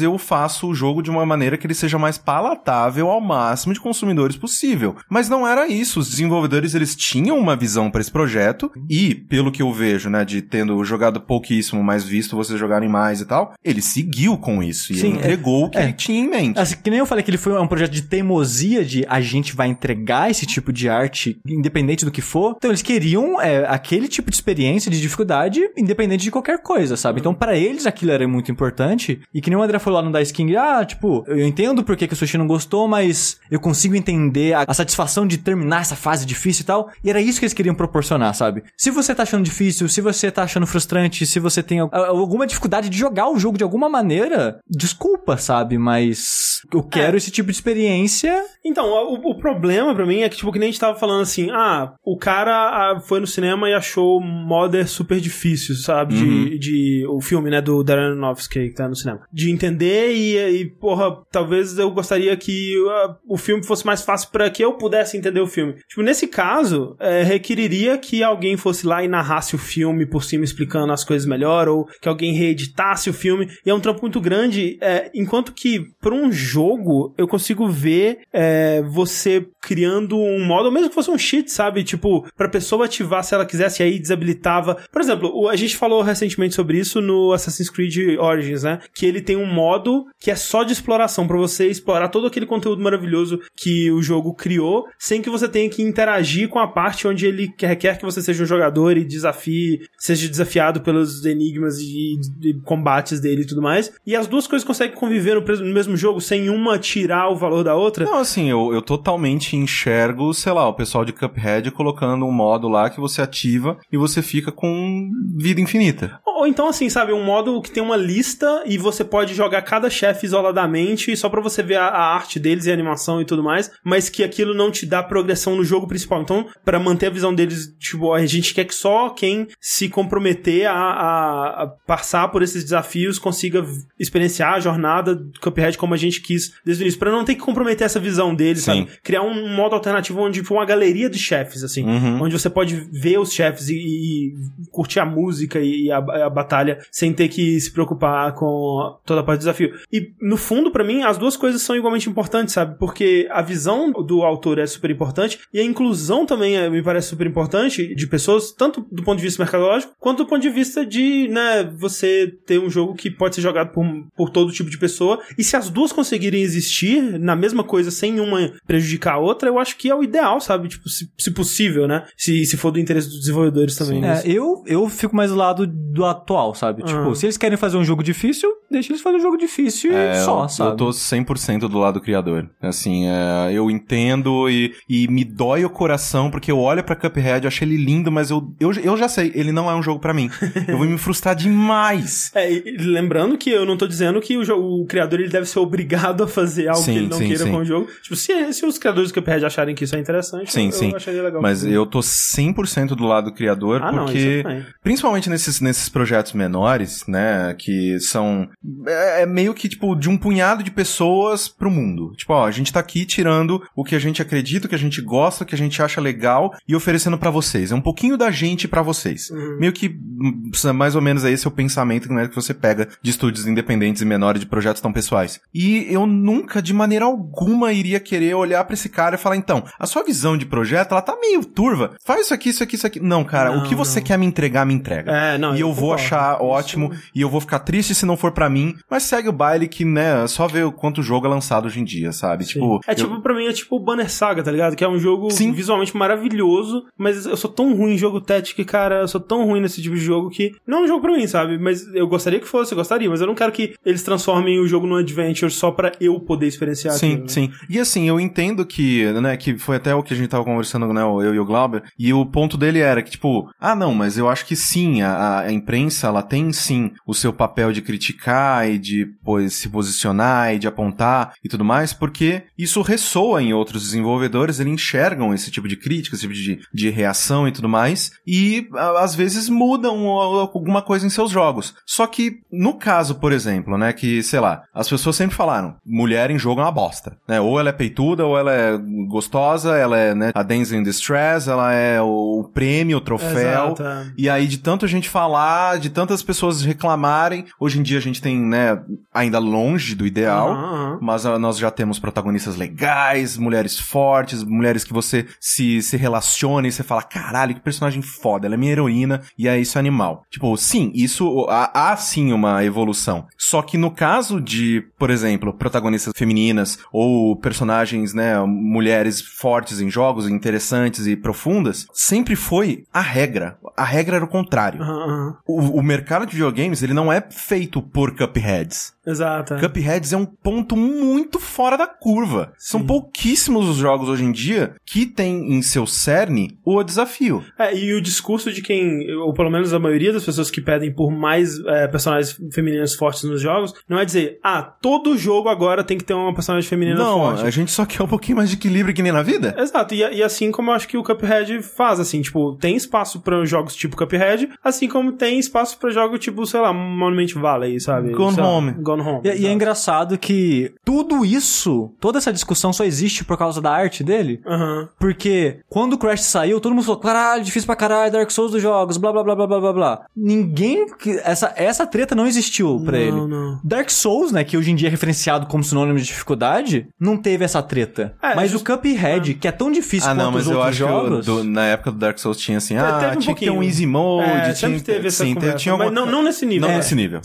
eu 0.00 0.18
faço 0.18 0.68
o 0.68 0.74
jogo 0.74 1.02
de 1.02 1.10
uma 1.10 1.24
maneira 1.24 1.56
que 1.56 1.66
ele 1.66 1.74
seja 1.74 1.98
mais 1.98 2.18
palatável 2.18 3.10
ao 3.10 3.20
máximo 3.20 3.74
de 3.74 3.80
consumidores 3.80 4.36
possível. 4.36 4.96
Mas 5.08 5.28
não 5.28 5.46
era 5.46 5.68
isso. 5.68 6.00
Os 6.00 6.10
desenvolvedores, 6.10 6.74
eles 6.74 6.96
tinham 6.96 7.38
uma 7.38 7.56
visão 7.56 7.90
para 7.90 8.00
esse 8.00 8.10
projeto 8.10 8.70
e, 8.88 9.14
pelo 9.14 9.52
que 9.52 9.62
eu 9.62 9.72
vejo, 9.72 10.08
né, 10.08 10.24
de 10.24 10.42
tendo 10.42 10.82
jogado 10.84 11.20
pouquíssimo, 11.20 11.82
mas 11.82 12.04
visto 12.04 12.36
vocês 12.36 12.58
jogarem 12.58 12.88
mais 12.88 13.20
e 13.20 13.26
tal, 13.26 13.54
ele 13.64 13.82
seguiu 13.82 14.36
com 14.36 14.62
isso 14.62 14.92
e 14.92 14.96
Sim, 14.96 15.08
ele 15.08 15.18
entregou 15.18 15.66
o 15.66 15.70
que 15.70 15.78
é. 15.78 15.84
ele 15.84 15.92
tinha 15.92 16.20
em 16.20 16.28
mente. 16.28 16.58
Assim, 16.58 16.76
que 16.82 16.90
nem 16.90 16.98
eu 16.98 17.06
falei 17.06 17.22
que 17.22 17.30
ele 17.30 17.38
foi 17.38 17.58
um 17.60 17.66
projeto 17.66 17.92
de 17.92 18.02
teimosia 18.02 18.84
de 18.84 19.04
a 19.08 19.20
gente 19.20 19.54
vai 19.54 19.68
entregar 19.68 20.30
esse 20.30 20.46
tipo 20.46 20.72
de 20.72 20.88
arte, 20.88 21.38
independente 21.46 22.04
do 22.04 22.10
que 22.10 22.20
for. 22.20 22.54
Então 22.56 22.70
eles 22.70 22.82
queriam 22.82 23.40
é, 23.40 23.66
aquele 23.68 24.08
tipo 24.08 24.30
de 24.30 24.36
experiência 24.36 24.54
experiência 24.54 24.90
de 24.90 25.00
dificuldade, 25.00 25.60
independente 25.76 26.22
de 26.22 26.30
qualquer 26.30 26.62
coisa, 26.62 26.96
sabe? 26.96 27.20
Então, 27.20 27.34
para 27.34 27.56
eles, 27.56 27.86
aquilo 27.86 28.12
era 28.12 28.26
muito 28.26 28.50
importante. 28.50 29.20
E 29.34 29.40
que 29.40 29.50
nem 29.50 29.58
o 29.58 29.62
André 29.62 29.78
falou 29.80 30.00
lá 30.00 30.08
no 30.08 30.16
Dice 30.16 30.32
King, 30.32 30.56
ah, 30.56 30.84
tipo, 30.84 31.24
eu 31.26 31.44
entendo 31.44 31.82
por 31.82 31.96
que, 31.96 32.06
que 32.06 32.14
o 32.14 32.16
Sushi 32.16 32.38
não 32.38 32.46
gostou, 32.46 32.86
mas 32.86 33.40
eu 33.50 33.58
consigo 33.58 33.96
entender 33.96 34.52
a, 34.54 34.64
a 34.68 34.72
satisfação 34.74 35.26
de 35.26 35.38
terminar 35.38 35.80
essa 35.80 35.96
fase 35.96 36.24
difícil 36.24 36.62
e 36.62 36.66
tal. 36.66 36.90
E 37.02 37.10
era 37.10 37.20
isso 37.20 37.40
que 37.40 37.44
eles 37.44 37.52
queriam 37.52 37.74
proporcionar, 37.74 38.32
sabe? 38.34 38.62
Se 38.76 38.90
você 38.90 39.14
tá 39.14 39.24
achando 39.24 39.42
difícil, 39.44 39.88
se 39.88 40.00
você 40.00 40.30
tá 40.30 40.44
achando 40.44 40.66
frustrante, 40.66 41.26
se 41.26 41.40
você 41.40 41.62
tem 41.62 41.80
al- 41.80 41.90
alguma 41.92 42.46
dificuldade 42.46 42.88
de 42.88 42.96
jogar 42.96 43.28
o 43.28 43.38
jogo 43.38 43.58
de 43.58 43.64
alguma 43.64 43.88
maneira, 43.88 44.60
desculpa, 44.70 45.36
sabe? 45.36 45.78
Mas 45.78 46.60
eu 46.72 46.82
quero 46.82 47.16
esse 47.16 47.30
tipo 47.30 47.50
de 47.50 47.56
experiência. 47.56 48.44
Então, 48.64 48.86
o, 48.86 49.30
o 49.32 49.38
problema 49.38 49.94
pra 49.94 50.06
mim 50.06 50.20
é 50.20 50.28
que, 50.28 50.36
tipo, 50.36 50.52
que 50.52 50.58
nem 50.58 50.68
a 50.68 50.70
gente 50.70 50.80
tava 50.80 50.98
falando 50.98 51.22
assim, 51.22 51.50
ah, 51.50 51.92
o 52.04 52.16
cara 52.16 52.52
ah, 52.52 53.00
foi 53.00 53.20
no 53.20 53.26
cinema 53.26 53.68
e 53.68 53.74
achou 53.74 54.20
Mother 54.20 54.88
super 54.88 55.20
difícil, 55.20 55.74
sabe? 55.74 56.14
De, 56.14 56.58
de- 56.58 57.06
o 57.08 57.20
filme, 57.20 57.50
né, 57.50 57.60
do 57.60 57.82
Darren 57.82 58.12
Aronofsky 58.12 58.68
que 58.68 58.74
tá 58.74 58.88
no 58.88 58.94
cinema. 58.96 59.13
De 59.32 59.50
entender 59.50 60.12
e, 60.12 60.36
e 60.60 60.64
porra, 60.66 61.22
talvez 61.30 61.78
eu 61.78 61.90
gostaria 61.90 62.36
que 62.36 62.74
ah, 62.88 63.16
o 63.28 63.36
filme 63.36 63.64
fosse 63.64 63.84
mais 63.86 64.02
fácil 64.02 64.30
pra 64.30 64.50
que 64.50 64.64
eu 64.64 64.74
pudesse 64.74 65.16
entender 65.16 65.40
o 65.40 65.46
filme. 65.46 65.74
Tipo, 65.88 66.02
nesse 66.02 66.26
caso, 66.26 66.96
é, 66.98 67.22
requeriria 67.22 67.98
que 67.98 68.22
alguém 68.22 68.56
fosse 68.56 68.86
lá 68.86 69.02
e 69.02 69.08
narrasse 69.08 69.54
o 69.54 69.58
filme 69.58 70.06
por 70.06 70.24
cima 70.24 70.44
explicando 70.44 70.92
as 70.92 71.04
coisas 71.04 71.26
melhor, 71.26 71.68
ou 71.68 71.86
que 72.00 72.08
alguém 72.08 72.32
reeditasse 72.32 73.10
o 73.10 73.14
filme. 73.14 73.48
E 73.64 73.70
é 73.70 73.74
um 73.74 73.80
trampo 73.80 74.02
muito 74.02 74.20
grande, 74.20 74.78
é, 74.80 75.10
enquanto 75.14 75.52
que 75.52 75.86
pra 76.00 76.14
um 76.14 76.30
jogo 76.30 77.14
eu 77.16 77.26
consigo 77.26 77.68
ver 77.68 78.18
é, 78.32 78.82
você 78.82 79.46
criando 79.60 80.18
um 80.18 80.44
modo, 80.44 80.70
mesmo 80.70 80.88
que 80.88 80.94
fosse 80.94 81.10
um 81.10 81.18
cheat, 81.18 81.50
sabe? 81.50 81.82
Tipo, 81.82 82.26
pra 82.36 82.48
pessoa 82.48 82.84
ativar 82.84 83.24
se 83.24 83.34
ela 83.34 83.46
quisesse, 83.46 83.82
aí 83.82 83.98
desabilitava. 83.98 84.76
Por 84.92 85.00
exemplo, 85.00 85.48
a 85.48 85.56
gente 85.56 85.76
falou 85.76 86.02
recentemente 86.02 86.54
sobre 86.54 86.78
isso 86.78 87.00
no 87.00 87.32
Assassin's 87.32 87.70
Creed 87.70 88.18
Origins, 88.18 88.62
né? 88.62 88.78
Que 88.94 89.03
ele 89.06 89.20
tem 89.20 89.36
um 89.36 89.46
modo 89.46 90.06
que 90.20 90.30
é 90.30 90.36
só 90.36 90.62
de 90.62 90.72
exploração, 90.72 91.26
pra 91.26 91.36
você 91.36 91.68
explorar 91.68 92.08
todo 92.08 92.26
aquele 92.26 92.46
conteúdo 92.46 92.82
maravilhoso 92.82 93.40
que 93.56 93.90
o 93.90 94.02
jogo 94.02 94.34
criou, 94.34 94.84
sem 94.98 95.22
que 95.22 95.30
você 95.30 95.48
tenha 95.48 95.68
que 95.68 95.82
interagir 95.82 96.48
com 96.48 96.58
a 96.58 96.68
parte 96.68 97.06
onde 97.06 97.26
ele 97.26 97.52
requer 97.58 97.98
que 97.98 98.04
você 98.04 98.22
seja 98.22 98.42
um 98.42 98.46
jogador 98.46 98.96
e 98.96 99.04
desafie, 99.04 99.80
seja 99.98 100.28
desafiado 100.28 100.80
pelos 100.80 101.24
enigmas 101.24 101.78
e, 101.78 102.18
e 102.42 102.54
combates 102.64 103.20
dele 103.20 103.42
e 103.42 103.46
tudo 103.46 103.62
mais. 103.62 103.92
E 104.06 104.14
as 104.14 104.26
duas 104.26 104.46
coisas 104.46 104.66
conseguem 104.66 104.96
conviver 104.96 105.34
no 105.34 105.74
mesmo 105.74 105.96
jogo 105.96 106.20
sem 106.20 106.48
uma 106.48 106.78
tirar 106.78 107.30
o 107.30 107.36
valor 107.36 107.64
da 107.64 107.74
outra. 107.74 108.04
Não, 108.04 108.18
assim, 108.18 108.50
eu, 108.50 108.72
eu 108.72 108.82
totalmente 108.82 109.56
enxergo, 109.56 110.32
sei 110.34 110.52
lá, 110.52 110.68
o 110.68 110.74
pessoal 110.74 111.04
de 111.04 111.12
Cuphead 111.12 111.70
colocando 111.70 112.26
um 112.26 112.32
modo 112.32 112.68
lá 112.68 112.90
que 112.90 113.00
você 113.00 113.22
ativa 113.22 113.78
e 113.90 113.96
você 113.96 114.22
fica 114.22 114.52
com 114.52 115.10
vida 115.36 115.60
infinita. 115.60 116.20
Ou 116.24 116.34
ou 116.44 116.48
então, 116.48 116.68
assim, 116.68 116.90
sabe, 116.90 117.10
um 117.10 117.24
modo 117.24 117.62
que 117.62 117.70
tem 117.70 117.82
uma 117.82 117.96
lista 117.96 118.62
e 118.66 118.76
você 118.76 118.93
pode 119.02 119.34
jogar 119.34 119.62
cada 119.62 119.88
chefe 119.88 120.26
isoladamente 120.26 121.16
só 121.16 121.28
pra 121.28 121.40
você 121.40 121.62
ver 121.62 121.76
a, 121.76 121.86
a 121.88 122.14
arte 122.14 122.38
deles 122.38 122.66
e 122.66 122.70
a 122.70 122.74
animação 122.74 123.20
e 123.20 123.24
tudo 123.24 123.42
mais, 123.42 123.70
mas 123.82 124.08
que 124.10 124.22
aquilo 124.22 124.54
não 124.54 124.70
te 124.70 124.84
dá 124.84 125.02
progressão 125.02 125.56
no 125.56 125.64
jogo 125.64 125.88
principal. 125.88 126.20
Então, 126.22 126.46
pra 126.64 126.78
manter 126.78 127.06
a 127.06 127.10
visão 127.10 127.34
deles, 127.34 127.74
tipo, 127.78 128.12
a 128.12 128.24
gente 128.26 128.52
quer 128.52 128.64
que 128.64 128.74
só 128.74 129.08
quem 129.08 129.48
se 129.60 129.88
comprometer 129.88 130.66
a, 130.66 130.74
a- 130.74 131.62
a 131.62 131.66
passar 131.86 132.28
por 132.28 132.42
esses 132.42 132.62
desafios 132.62 133.18
consiga 133.18 133.64
experienciar 133.98 134.54
a 134.54 134.60
jornada 134.60 135.14
do 135.14 135.40
Cuphead 135.40 135.78
como 135.78 135.94
a 135.94 135.96
gente 135.96 136.20
quis 136.20 136.52
desde 136.64 136.82
o 136.82 136.84
início, 136.84 136.98
pra 137.00 137.10
não 137.10 137.24
ter 137.24 137.34
que 137.34 137.40
comprometer 137.40 137.84
essa 137.86 137.98
visão 138.00 138.34
deles, 138.34 138.62
Sim. 138.62 138.86
sabe? 138.86 138.98
Criar 139.02 139.22
um 139.22 139.48
modo 139.54 139.74
alternativo 139.74 140.20
onde 140.20 140.42
for 140.42 140.54
uma 140.54 140.66
galeria 140.66 141.08
de 141.08 141.18
chefes, 141.18 141.62
assim, 141.64 141.84
Uhum. 141.84 142.22
onde 142.22 142.38
você 142.38 142.50
pode 142.50 142.76
ver 142.92 143.18
os 143.18 143.32
chefes 143.32 143.68
e, 143.68 143.74
e 143.76 144.34
curtir 144.70 145.00
a 145.00 145.06
música 145.06 145.58
e 145.60 145.90
a, 145.90 145.98
a 146.26 146.30
batalha 146.30 146.78
sem 146.90 147.12
ter 147.12 147.28
que 147.28 147.58
se 147.60 147.70
preocupar 147.72 148.34
com 148.34 148.83
toda 149.04 149.20
a 149.20 149.22
parte 149.22 149.38
do 149.38 149.42
desafio. 149.42 149.72
E 149.92 150.12
no 150.20 150.36
fundo, 150.36 150.70
pra 150.70 150.84
mim, 150.84 151.02
as 151.02 151.18
duas 151.18 151.36
coisas 151.36 151.62
são 151.62 151.76
igualmente 151.76 152.08
importantes, 152.08 152.54
sabe? 152.54 152.78
Porque 152.78 153.26
a 153.30 153.42
visão 153.42 153.92
do 153.92 154.22
autor 154.22 154.58
é 154.58 154.66
super 154.66 154.90
importante 154.90 155.38
e 155.52 155.60
a 155.60 155.64
inclusão 155.64 156.26
também 156.26 156.56
é- 156.56 156.68
me 156.70 156.82
parece 156.82 157.08
super 157.08 157.26
importante 157.26 157.94
de 157.94 158.06
pessoas, 158.06 158.52
tanto 158.52 158.86
do 158.90 159.02
ponto 159.02 159.18
de 159.18 159.24
vista 159.24 159.42
mercadológico 159.42 159.92
quanto 159.98 160.18
do 160.24 160.26
ponto 160.28 160.42
de 160.42 160.50
vista 160.50 160.84
de, 160.84 161.28
né, 161.28 161.64
você 161.76 162.32
ter 162.46 162.58
um 162.58 162.70
jogo 162.70 162.94
que 162.94 163.10
pode 163.10 163.34
ser 163.34 163.40
jogado 163.40 163.72
por, 163.72 163.84
por 164.16 164.30
todo 164.30 164.52
tipo 164.52 164.70
de 164.70 164.78
pessoa. 164.78 165.20
E 165.38 165.44
se 165.44 165.56
as 165.56 165.68
duas 165.70 165.92
conseguirem 165.92 166.42
existir 166.42 167.18
na 167.18 167.34
mesma 167.36 167.64
coisa 167.64 167.90
sem 167.90 168.20
uma 168.20 168.52
prejudicar 168.66 169.14
a 169.14 169.18
outra, 169.18 169.48
eu 169.48 169.58
acho 169.58 169.76
que 169.76 169.90
é 169.90 169.94
o 169.94 170.02
ideal, 170.02 170.40
sabe? 170.40 170.68
Tipo, 170.68 170.88
se, 170.88 171.10
se 171.18 171.30
possível, 171.30 171.86
né? 171.86 172.04
Se, 172.16 172.44
se 172.46 172.56
for 172.56 172.70
do 172.70 172.78
interesse 172.78 173.08
dos 173.08 173.20
desenvolvedores 173.20 173.76
também. 173.76 174.00
né? 174.00 174.22
É, 174.24 174.30
eu, 174.30 174.62
eu 174.66 174.88
fico 174.88 175.14
mais 175.14 175.30
do 175.30 175.36
lado 175.36 175.66
do 175.66 176.04
atual, 176.04 176.54
sabe? 176.54 176.82
Ah. 176.84 176.86
Tipo, 176.86 177.14
se 177.14 177.26
eles 177.26 177.36
querem 177.36 177.56
fazer 177.56 177.76
um 177.76 177.84
jogo 177.84 178.02
difícil, 178.02 178.50
deixa 178.74 178.92
eles 178.92 179.02
fazerem 179.02 179.20
um 179.20 179.22
jogo 179.28 179.36
difícil 179.38 179.92
e 179.92 179.94
É, 179.94 180.14
só, 180.24 180.44
eu, 180.44 180.48
sabe? 180.48 180.70
eu 180.72 180.76
tô 180.76 180.88
100% 180.90 181.60
do 181.68 181.78
lado 181.78 181.94
do 181.94 182.00
criador. 182.00 182.48
Assim, 182.62 183.06
é, 183.06 183.52
eu 183.52 183.70
entendo 183.70 184.48
e, 184.48 184.74
e 184.88 185.08
me 185.08 185.24
dói 185.24 185.64
o 185.64 185.70
coração 185.70 186.30
porque 186.30 186.50
eu 186.50 186.58
olho 186.58 186.82
pra 186.84 186.94
Cuphead, 186.96 187.44
eu 187.44 187.48
achei 187.48 187.66
ele 187.66 187.76
lindo, 187.76 188.10
mas 188.12 188.30
eu, 188.30 188.52
eu, 188.60 188.72
eu 188.72 188.96
já 188.96 189.08
sei, 189.08 189.32
ele 189.34 189.52
não 189.52 189.70
é 189.70 189.74
um 189.74 189.82
jogo 189.82 190.00
pra 190.00 190.12
mim. 190.14 190.30
eu 190.68 190.76
vou 190.78 190.86
me 190.86 190.98
frustrar 190.98 191.34
demais. 191.34 192.30
É, 192.34 192.52
e 192.52 192.76
lembrando 192.78 193.36
que 193.38 193.50
eu 193.50 193.64
não 193.64 193.76
tô 193.76 193.86
dizendo 193.86 194.20
que 194.20 194.36
o, 194.36 194.44
jo- 194.44 194.54
o 194.56 194.86
criador 194.86 195.20
ele 195.20 195.28
deve 195.28 195.46
ser 195.46 195.58
obrigado 195.58 196.22
a 196.24 196.28
fazer 196.28 196.68
algo 196.68 196.82
Sim, 196.82 196.92
que 196.92 196.98
ele 196.98 197.08
não 197.08 197.18
sim, 197.18 197.26
queira 197.26 197.44
sim. 197.44 197.50
com 197.50 197.58
o 197.58 197.64
jogo. 197.64 197.88
Tipo, 198.02 198.16
se, 198.16 198.52
se 198.52 198.66
os 198.66 198.78
criadores 198.78 199.10
do 199.10 199.20
Cuphead 199.20 199.44
acharem 199.44 199.74
que 199.74 199.84
isso 199.84 199.96
é 199.96 199.98
interessante, 200.00 200.52
Sim, 200.52 200.66
eu, 200.66 200.72
sim. 200.72 200.90
eu 200.90 200.96
acharia 200.96 201.22
legal. 201.22 201.40
Mas 201.42 201.64
eu 201.64 201.86
tô 201.86 202.00
100% 202.00 202.88
do 202.94 203.04
lado 203.04 203.30
do 203.30 203.32
criador 203.34 203.82
Ah, 203.82 203.92
não, 203.92 204.04
porque 204.04 204.18
isso 204.18 204.42
também. 204.42 204.66
Principalmente 204.82 205.30
nesses, 205.30 205.60
nesses 205.60 205.88
projetos 205.88 206.32
menores, 206.32 207.04
né? 207.06 207.54
Que 207.58 207.98
são. 208.00 208.48
É, 208.86 209.22
é 209.22 209.26
meio 209.26 209.52
que, 209.54 209.68
tipo, 209.68 209.94
de 209.94 210.08
um 210.08 210.16
punhado 210.16 210.62
de 210.62 210.70
pessoas 210.70 211.48
pro 211.48 211.70
mundo. 211.70 212.12
Tipo, 212.16 212.32
ó, 212.32 212.46
a 212.46 212.50
gente 212.50 212.72
tá 212.72 212.80
aqui 212.80 213.04
tirando 213.04 213.62
o 213.76 213.84
que 213.84 213.94
a 213.94 213.98
gente 213.98 214.22
acredita, 214.22 214.66
o 214.66 214.68
que 214.68 214.74
a 214.74 214.78
gente 214.78 215.00
gosta, 215.02 215.44
o 215.44 215.46
que 215.46 215.54
a 215.54 215.58
gente 215.58 215.82
acha 215.82 216.00
legal 216.00 216.54
e 216.66 216.74
oferecendo 216.74 217.18
pra 217.18 217.30
vocês. 217.30 217.72
É 217.72 217.74
um 217.74 217.80
pouquinho 217.80 218.16
da 218.16 218.30
gente 218.30 218.66
pra 218.68 218.82
vocês. 218.82 219.30
Uhum. 219.30 219.58
Meio 219.60 219.72
que, 219.72 219.88
hum, 219.88 220.50
mais 220.74 220.94
ou 220.94 221.02
menos, 221.02 221.24
é 221.24 221.30
esse 221.30 221.46
o 221.46 221.50
pensamento 221.50 222.12
né, 222.12 222.28
que 222.28 222.34
você 222.34 222.54
pega 222.54 222.88
de 223.02 223.10
estúdios 223.10 223.46
independentes 223.46 224.02
e 224.02 224.04
menores, 224.04 224.40
de 224.40 224.46
projetos 224.46 224.80
tão 224.80 224.92
pessoais. 224.92 225.40
E 225.52 225.86
eu 225.90 226.06
nunca, 226.06 226.62
de 226.62 226.72
maneira 226.72 227.04
alguma, 227.04 227.72
iria 227.72 228.00
querer 228.00 228.34
olhar 228.34 228.64
pra 228.64 228.74
esse 228.74 228.88
cara 228.88 229.16
e 229.16 229.18
falar, 229.18 229.36
então, 229.36 229.64
a 229.78 229.86
sua 229.86 230.02
visão 230.02 230.36
de 230.36 230.46
projeto, 230.46 230.92
ela 230.92 231.02
tá 231.02 231.16
meio 231.20 231.44
turva. 231.44 231.94
Faz 232.04 232.22
isso 232.26 232.34
aqui, 232.34 232.48
isso 232.50 232.62
aqui, 232.62 232.76
isso 232.76 232.86
aqui. 232.86 233.00
Não, 233.00 233.24
cara, 233.24 233.50
Não, 233.50 233.58
o 233.60 233.68
que 233.68 233.74
você 233.74 234.00
não. 234.00 234.06
quer 234.06 234.18
me 234.18 234.26
entregar, 234.26 234.64
me 234.64 234.74
entrega. 234.74 235.10
É, 235.12 235.38
não, 235.38 235.54
e 235.54 235.60
eu, 235.60 235.68
eu 235.68 235.74
vou 235.74 235.92
achar 235.92 236.34
Isso- 236.36 236.44
ótimo, 236.44 236.92
e 237.14 237.20
eu 237.20 237.28
vou 237.28 237.40
ficar 237.40 237.58
triste 237.60 237.94
se 237.94 238.06
não 238.06 238.16
for 238.16 238.32
pra 238.32 238.48
mim, 238.54 238.74
mas 238.90 239.02
segue 239.02 239.28
o 239.28 239.32
baile 239.32 239.68
que, 239.68 239.84
né, 239.84 240.26
só 240.26 240.46
ver 240.46 240.64
o 240.64 240.72
quanto 240.72 241.02
jogo 241.02 241.26
é 241.26 241.30
lançado 241.30 241.66
hoje 241.66 241.80
em 241.80 241.84
dia, 241.84 242.12
sabe? 242.12 242.44
Tipo, 242.44 242.80
é 242.86 242.92
eu- 242.92 242.96
tipo, 242.96 243.20
pra 243.20 243.34
mim, 243.34 243.46
é 243.46 243.52
tipo 243.52 243.76
o 243.76 243.80
Banner 243.80 244.10
Saga, 244.10 244.42
tá 244.42 244.50
ligado? 244.50 244.76
Que 244.76 244.84
é 244.84 244.88
um 244.88 244.98
jogo 244.98 245.30
Sim. 245.30 245.52
visualmente 245.52 245.94
maravilhoso, 245.96 246.84
mas 246.96 247.26
eu 247.26 247.36
sou 247.36 247.50
tão 247.50 247.74
ruim 247.74 247.94
em 247.94 247.98
jogo 247.98 248.20
Tactic, 248.20 248.64
cara, 248.66 249.00
eu 249.00 249.08
sou 249.08 249.20
tão 249.20 249.44
ruim 249.44 249.60
nesse 249.60 249.82
tipo 249.82 249.94
de 249.94 250.00
jogo 250.00 250.30
que 250.30 250.52
não 250.66 250.78
é 250.78 250.82
um 250.82 250.86
jogo 250.86 251.02
pra 251.02 251.12
mim, 251.12 251.26
sabe? 251.26 251.58
Mas 251.58 251.86
eu 251.94 252.06
gostaria 252.06 252.40
que 252.40 252.46
fosse, 252.46 252.72
eu 252.72 252.76
gostaria, 252.78 253.08
mas 253.10 253.20
eu 253.20 253.26
não 253.26 253.34
quero 253.34 253.52
que 253.52 253.74
eles 253.84 254.02
transformem 254.02 254.58
o 254.60 254.66
jogo 254.66 254.86
num 254.86 254.96
adventure 254.96 255.50
só 255.50 255.70
pra 255.70 255.92
eu 256.00 256.18
poder 256.20 256.46
experienciar 256.46 256.94
Sim, 256.94 257.12
aquilo. 257.14 257.28
sim. 257.28 257.50
E 257.68 257.78
assim, 257.78 258.08
eu 258.08 258.18
entendo 258.20 258.64
que, 258.64 259.04
né, 259.20 259.36
que 259.36 259.58
foi 259.58 259.76
até 259.76 259.94
o 259.94 260.02
que 260.02 260.14
a 260.14 260.16
gente 260.16 260.28
tava 260.28 260.44
conversando, 260.44 260.92
né, 260.92 261.02
eu 261.02 261.34
e 261.34 261.38
o 261.38 261.44
Glauber, 261.44 261.82
e 261.98 262.12
o 262.12 262.24
ponto 262.26 262.56
dele 262.56 262.78
era 262.78 263.02
que, 263.02 263.10
tipo, 263.10 263.48
ah, 263.60 263.74
não, 263.74 263.94
mas 263.94 264.16
eu 264.18 264.28
acho 264.28 264.46
que 264.46 264.54
sim, 264.56 265.02
a, 265.02 265.40
a 265.40 265.52
imprensa, 265.52 266.06
ela 266.06 266.22
tem 266.22 266.52
sim 266.52 266.90
o 267.06 267.14
seu 267.14 267.32
papel 267.32 267.72
de 267.72 267.82
criticar 267.82 268.43
e 268.68 268.78
de, 268.78 269.06
pois, 269.24 269.54
se 269.54 269.68
posicionar 269.68 270.54
e 270.54 270.58
de 270.58 270.66
apontar 270.66 271.34
e 271.42 271.48
tudo 271.48 271.64
mais, 271.64 271.92
porque 271.92 272.42
isso 272.58 272.82
ressoa 272.82 273.42
em 273.42 273.52
outros 273.52 273.82
desenvolvedores, 273.82 274.60
eles 274.60 274.72
enxergam 274.72 275.32
esse 275.34 275.50
tipo 275.50 275.68
de 275.68 275.76
crítica, 275.76 276.14
esse 276.14 276.26
tipo 276.26 276.34
de, 276.34 276.60
de 276.72 276.90
reação 276.90 277.46
e 277.48 277.52
tudo 277.52 277.68
mais, 277.68 278.12
e 278.26 278.68
às 278.98 279.14
vezes 279.14 279.48
mudam 279.48 280.06
alguma 280.08 280.82
coisa 280.82 281.06
em 281.06 281.10
seus 281.10 281.30
jogos. 281.30 281.74
Só 281.86 282.06
que, 282.06 282.40
no 282.50 282.74
caso, 282.74 283.16
por 283.16 283.32
exemplo, 283.32 283.76
né, 283.78 283.92
que, 283.92 284.22
sei 284.22 284.40
lá, 284.40 284.62
as 284.72 284.88
pessoas 284.88 285.16
sempre 285.16 285.36
falaram, 285.36 285.76
mulher 285.84 286.30
em 286.30 286.38
jogo 286.38 286.60
é 286.60 286.64
uma 286.64 286.72
bosta, 286.72 287.16
né, 287.26 287.40
ou 287.40 287.58
ela 287.58 287.70
é 287.70 287.72
peituda, 287.72 288.24
ou 288.24 288.38
ela 288.38 288.52
é 288.52 288.78
gostosa, 289.08 289.76
ela 289.76 289.98
é, 289.98 290.14
né, 290.14 290.32
a 290.34 290.42
Dance 290.42 290.74
in 290.74 290.82
Distress, 290.82 291.48
ela 291.48 291.72
é 291.72 292.00
o 292.00 292.50
prêmio, 292.52 292.98
o 292.98 293.00
troféu, 293.00 293.72
Exato, 293.72 293.82
é. 293.82 294.12
e 294.16 294.28
aí, 294.28 294.46
de 294.46 294.58
tanto 294.58 294.84
a 294.84 294.88
gente 294.88 295.08
falar, 295.08 295.78
de 295.78 295.90
tantas 295.90 296.22
pessoas 296.22 296.62
reclamarem, 296.62 297.46
hoje 297.58 297.78
em 297.78 297.82
dia 297.82 297.98
a 297.98 298.02
gente 298.02 298.20
tem, 298.20 298.33
né, 298.38 298.80
ainda 299.12 299.38
longe 299.38 299.94
do 299.94 300.06
ideal, 300.06 300.50
Aham, 300.50 300.64
aham. 300.64 300.98
mas 301.00 301.26
ah, 301.26 301.38
nós 301.38 301.58
já 301.58 301.70
temos 301.70 301.98
protagonistas 301.98 302.56
legais, 302.56 303.36
mulheres 303.36 303.78
fortes, 303.78 304.42
mulheres 304.42 304.84
que 304.84 304.92
você 304.92 305.26
se, 305.40 305.82
se 305.82 305.96
relaciona 305.96 306.66
e 306.68 306.72
você 306.72 306.82
fala, 306.82 307.02
caralho, 307.02 307.54
que 307.54 307.60
personagem 307.60 308.02
foda, 308.02 308.46
ela 308.46 308.54
é 308.54 308.58
minha 308.58 308.72
heroína 308.72 309.22
e 309.38 309.48
é 309.48 309.58
isso 309.58 309.78
animal. 309.78 310.24
Tipo, 310.30 310.56
sim, 310.56 310.90
isso 310.94 311.46
há, 311.48 311.92
há 311.92 311.96
sim 311.96 312.32
uma 312.32 312.64
evolução. 312.64 313.26
Só 313.38 313.62
que 313.62 313.76
no 313.78 313.90
caso 313.90 314.40
de, 314.40 314.84
por 314.98 315.10
exemplo, 315.10 315.52
protagonistas 315.52 316.12
femininas 316.16 316.78
ou 316.92 317.36
personagens, 317.36 318.14
né, 318.14 318.38
mulheres 318.44 319.20
fortes 319.20 319.80
em 319.80 319.90
jogos, 319.90 320.28
interessantes 320.28 321.06
e 321.06 321.16
profundas, 321.16 321.86
sempre 321.92 322.36
foi 322.36 322.84
a 322.92 323.00
regra. 323.00 323.56
a 323.76 323.84
regra 323.84 324.16
era 324.16 324.24
o 324.24 324.28
contrário. 324.28 324.82
Aham. 324.82 325.36
O, 325.46 325.78
o 325.78 325.82
mercado 325.82 326.26
de 326.26 326.32
videogames, 326.32 326.82
ele 326.82 326.94
não 326.94 327.12
é 327.12 327.22
feito 327.30 327.82
por 327.82 328.13
Cupheads. 328.14 328.94
Exato. 329.06 329.54
é. 329.54 329.60
Cupheads 329.60 330.12
é 330.12 330.16
um 330.16 330.24
ponto 330.24 330.76
muito 330.76 331.38
fora 331.38 331.76
da 331.76 331.86
curva. 331.86 332.52
São 332.56 332.84
pouquíssimos 332.84 333.68
os 333.68 333.76
jogos 333.76 334.08
hoje 334.08 334.24
em 334.24 334.32
dia 334.32 334.74
que 334.86 335.06
tem 335.06 335.52
em 335.52 335.62
seu 335.62 335.86
cerne 335.86 336.58
o 336.64 336.82
desafio. 336.82 337.44
É, 337.58 337.76
e 337.76 337.92
o 337.94 338.00
discurso 338.00 338.52
de 338.52 338.62
quem, 338.62 339.10
ou 339.16 339.32
pelo 339.34 339.50
menos 339.50 339.72
a 339.72 339.78
maioria 339.78 340.12
das 340.12 340.24
pessoas 340.24 340.50
que 340.50 340.60
pedem 340.60 340.92
por 340.92 341.10
mais 341.10 341.58
é, 341.66 341.86
personagens 341.86 342.38
femininas 342.52 342.94
fortes 342.94 343.24
nos 343.24 343.40
jogos, 343.40 343.74
não 343.88 343.98
é 343.98 344.04
dizer, 344.04 344.38
ah, 344.42 344.62
todo 344.62 345.16
jogo 345.18 345.48
agora 345.48 345.84
tem 345.84 345.98
que 345.98 346.04
ter 346.04 346.14
uma 346.14 346.34
personagem 346.34 346.68
feminina 346.68 346.98
não, 346.98 347.20
forte. 347.20 347.44
a 347.44 347.50
gente 347.50 347.70
só 347.70 347.84
quer 347.84 348.02
um 348.02 348.08
pouquinho 348.08 348.36
mais 348.36 348.50
de 348.50 348.56
equilíbrio 348.56 348.94
que 348.94 349.02
nem 349.02 349.12
na 349.12 349.22
vida. 349.22 349.54
Exato, 349.58 349.94
e, 349.94 349.98
e 349.98 350.22
assim 350.22 350.50
como 350.50 350.70
eu 350.70 350.74
acho 350.74 350.88
que 350.88 350.96
o 350.96 351.02
Cuphead 351.02 351.62
faz, 351.62 352.00
assim, 352.00 352.22
tipo, 352.22 352.56
tem 352.56 352.76
espaço 352.76 353.20
pra 353.20 353.44
jogos 353.44 353.74
tipo 353.74 353.96
Cuphead, 353.96 354.50
assim 354.62 354.88
como 354.88 355.12
tem 355.12 355.38
espaço 355.38 355.78
pra 355.78 355.90
jogos 355.90 356.20
tipo, 356.20 356.46
sei 356.46 356.60
lá, 356.60 356.72
Monument 356.72 357.32
Valley, 357.34 357.80
sabe? 357.80 358.03
Gone 358.12 358.34
Sei 358.34 358.42
lá, 358.42 358.48
Home. 358.50 358.72
Gone 358.72 359.02
Home. 359.02 359.20
E, 359.24 359.42
e 359.42 359.46
é 359.46 359.52
engraçado 359.52 360.16
que 360.18 360.72
tudo 360.84 361.24
isso, 361.24 361.92
toda 362.00 362.18
essa 362.18 362.32
discussão 362.32 362.72
só 362.72 362.84
existe 362.84 363.24
por 363.24 363.36
causa 363.38 363.60
da 363.60 363.70
arte 363.72 364.02
dele. 364.04 364.40
Aham. 364.46 364.88
Porque 364.98 365.60
quando 365.68 365.94
o 365.94 365.98
Crash 365.98 366.22
saiu, 366.22 366.60
todo 366.60 366.74
mundo 366.74 366.84
falou, 366.84 367.00
caralho, 367.00 367.42
difícil 367.44 367.66
pra 367.66 367.76
caralho, 367.76 368.12
Dark 368.12 368.30
Souls 368.30 368.52
dos 368.52 368.62
jogos, 368.62 368.96
blá 368.96 369.12
blá 369.12 369.22
blá 369.24 369.34
blá 369.36 369.46
blá 369.46 369.60
blá 369.60 369.72
blá. 369.72 370.06
Ninguém. 370.16 370.86
que- 370.98 371.20
Essa, 371.24 371.52
essa 371.56 371.86
treta 371.86 372.14
não 372.14 372.26
existiu 372.26 372.80
pra 372.84 372.98
Não, 372.98 373.04
ele. 373.04 373.26
não. 373.26 373.60
Dark 373.64 373.90
Souls, 373.90 374.32
né, 374.32 374.44
que 374.44 374.56
hoje 374.56 374.70
em 374.70 374.74
dia 374.74 374.88
é 374.88 374.90
referenciado 374.90 375.46
como 375.46 375.62
sinônimo 375.64 375.98
de 375.98 376.04
dificuldade, 376.04 376.86
não 376.98 377.16
teve 377.16 377.44
essa 377.44 377.62
treta. 377.62 378.14
É, 378.22 378.34
Mas 378.34 378.50
just- 378.50 378.66
o 378.68 378.76
Cuphead, 378.76 379.34
que 379.34 379.46
é 379.48 379.52
tão 379.52 379.70
difícil 379.70 380.08
Ah, 380.10 380.14
quanto 380.14 380.22
não, 380.24 380.32
mas 380.32 380.46
os 380.46 380.52
eu 380.52 380.58
outros 380.58 380.68
acho 380.74 380.78
jogos. 380.78 381.26
do- 381.26 381.44
na 381.44 381.64
época 381.66 381.90
do 381.92 381.98
Dark 381.98 382.18
Souls 382.18 382.36
tinha 382.38 382.58
assim, 382.58 382.76
ah, 382.76 382.98
teve 383.00 383.16
um 383.16 383.20
tinha 383.20 383.34
que 383.34 383.44
ter 383.44 383.50
um 383.50 383.54
pouquinho. 383.54 383.70
easy 383.70 383.86
mode, 383.86 384.28
É, 384.28 384.40
tinha 384.42 384.54
sempre 384.54 384.80
teve 384.80 385.08
essa 385.08 385.24
sim, 385.24 385.34
conversa, 385.34 385.56
tinha 385.56 385.76
mas 385.76 385.86
alguma- 385.88 386.04
não- 386.06 386.12
não 386.12 386.22
nesse 386.22 386.44
nível. 386.46 386.68
Não 386.68 386.74
É. 386.74 386.76
nesse 386.78 386.94
nível. 386.94 387.20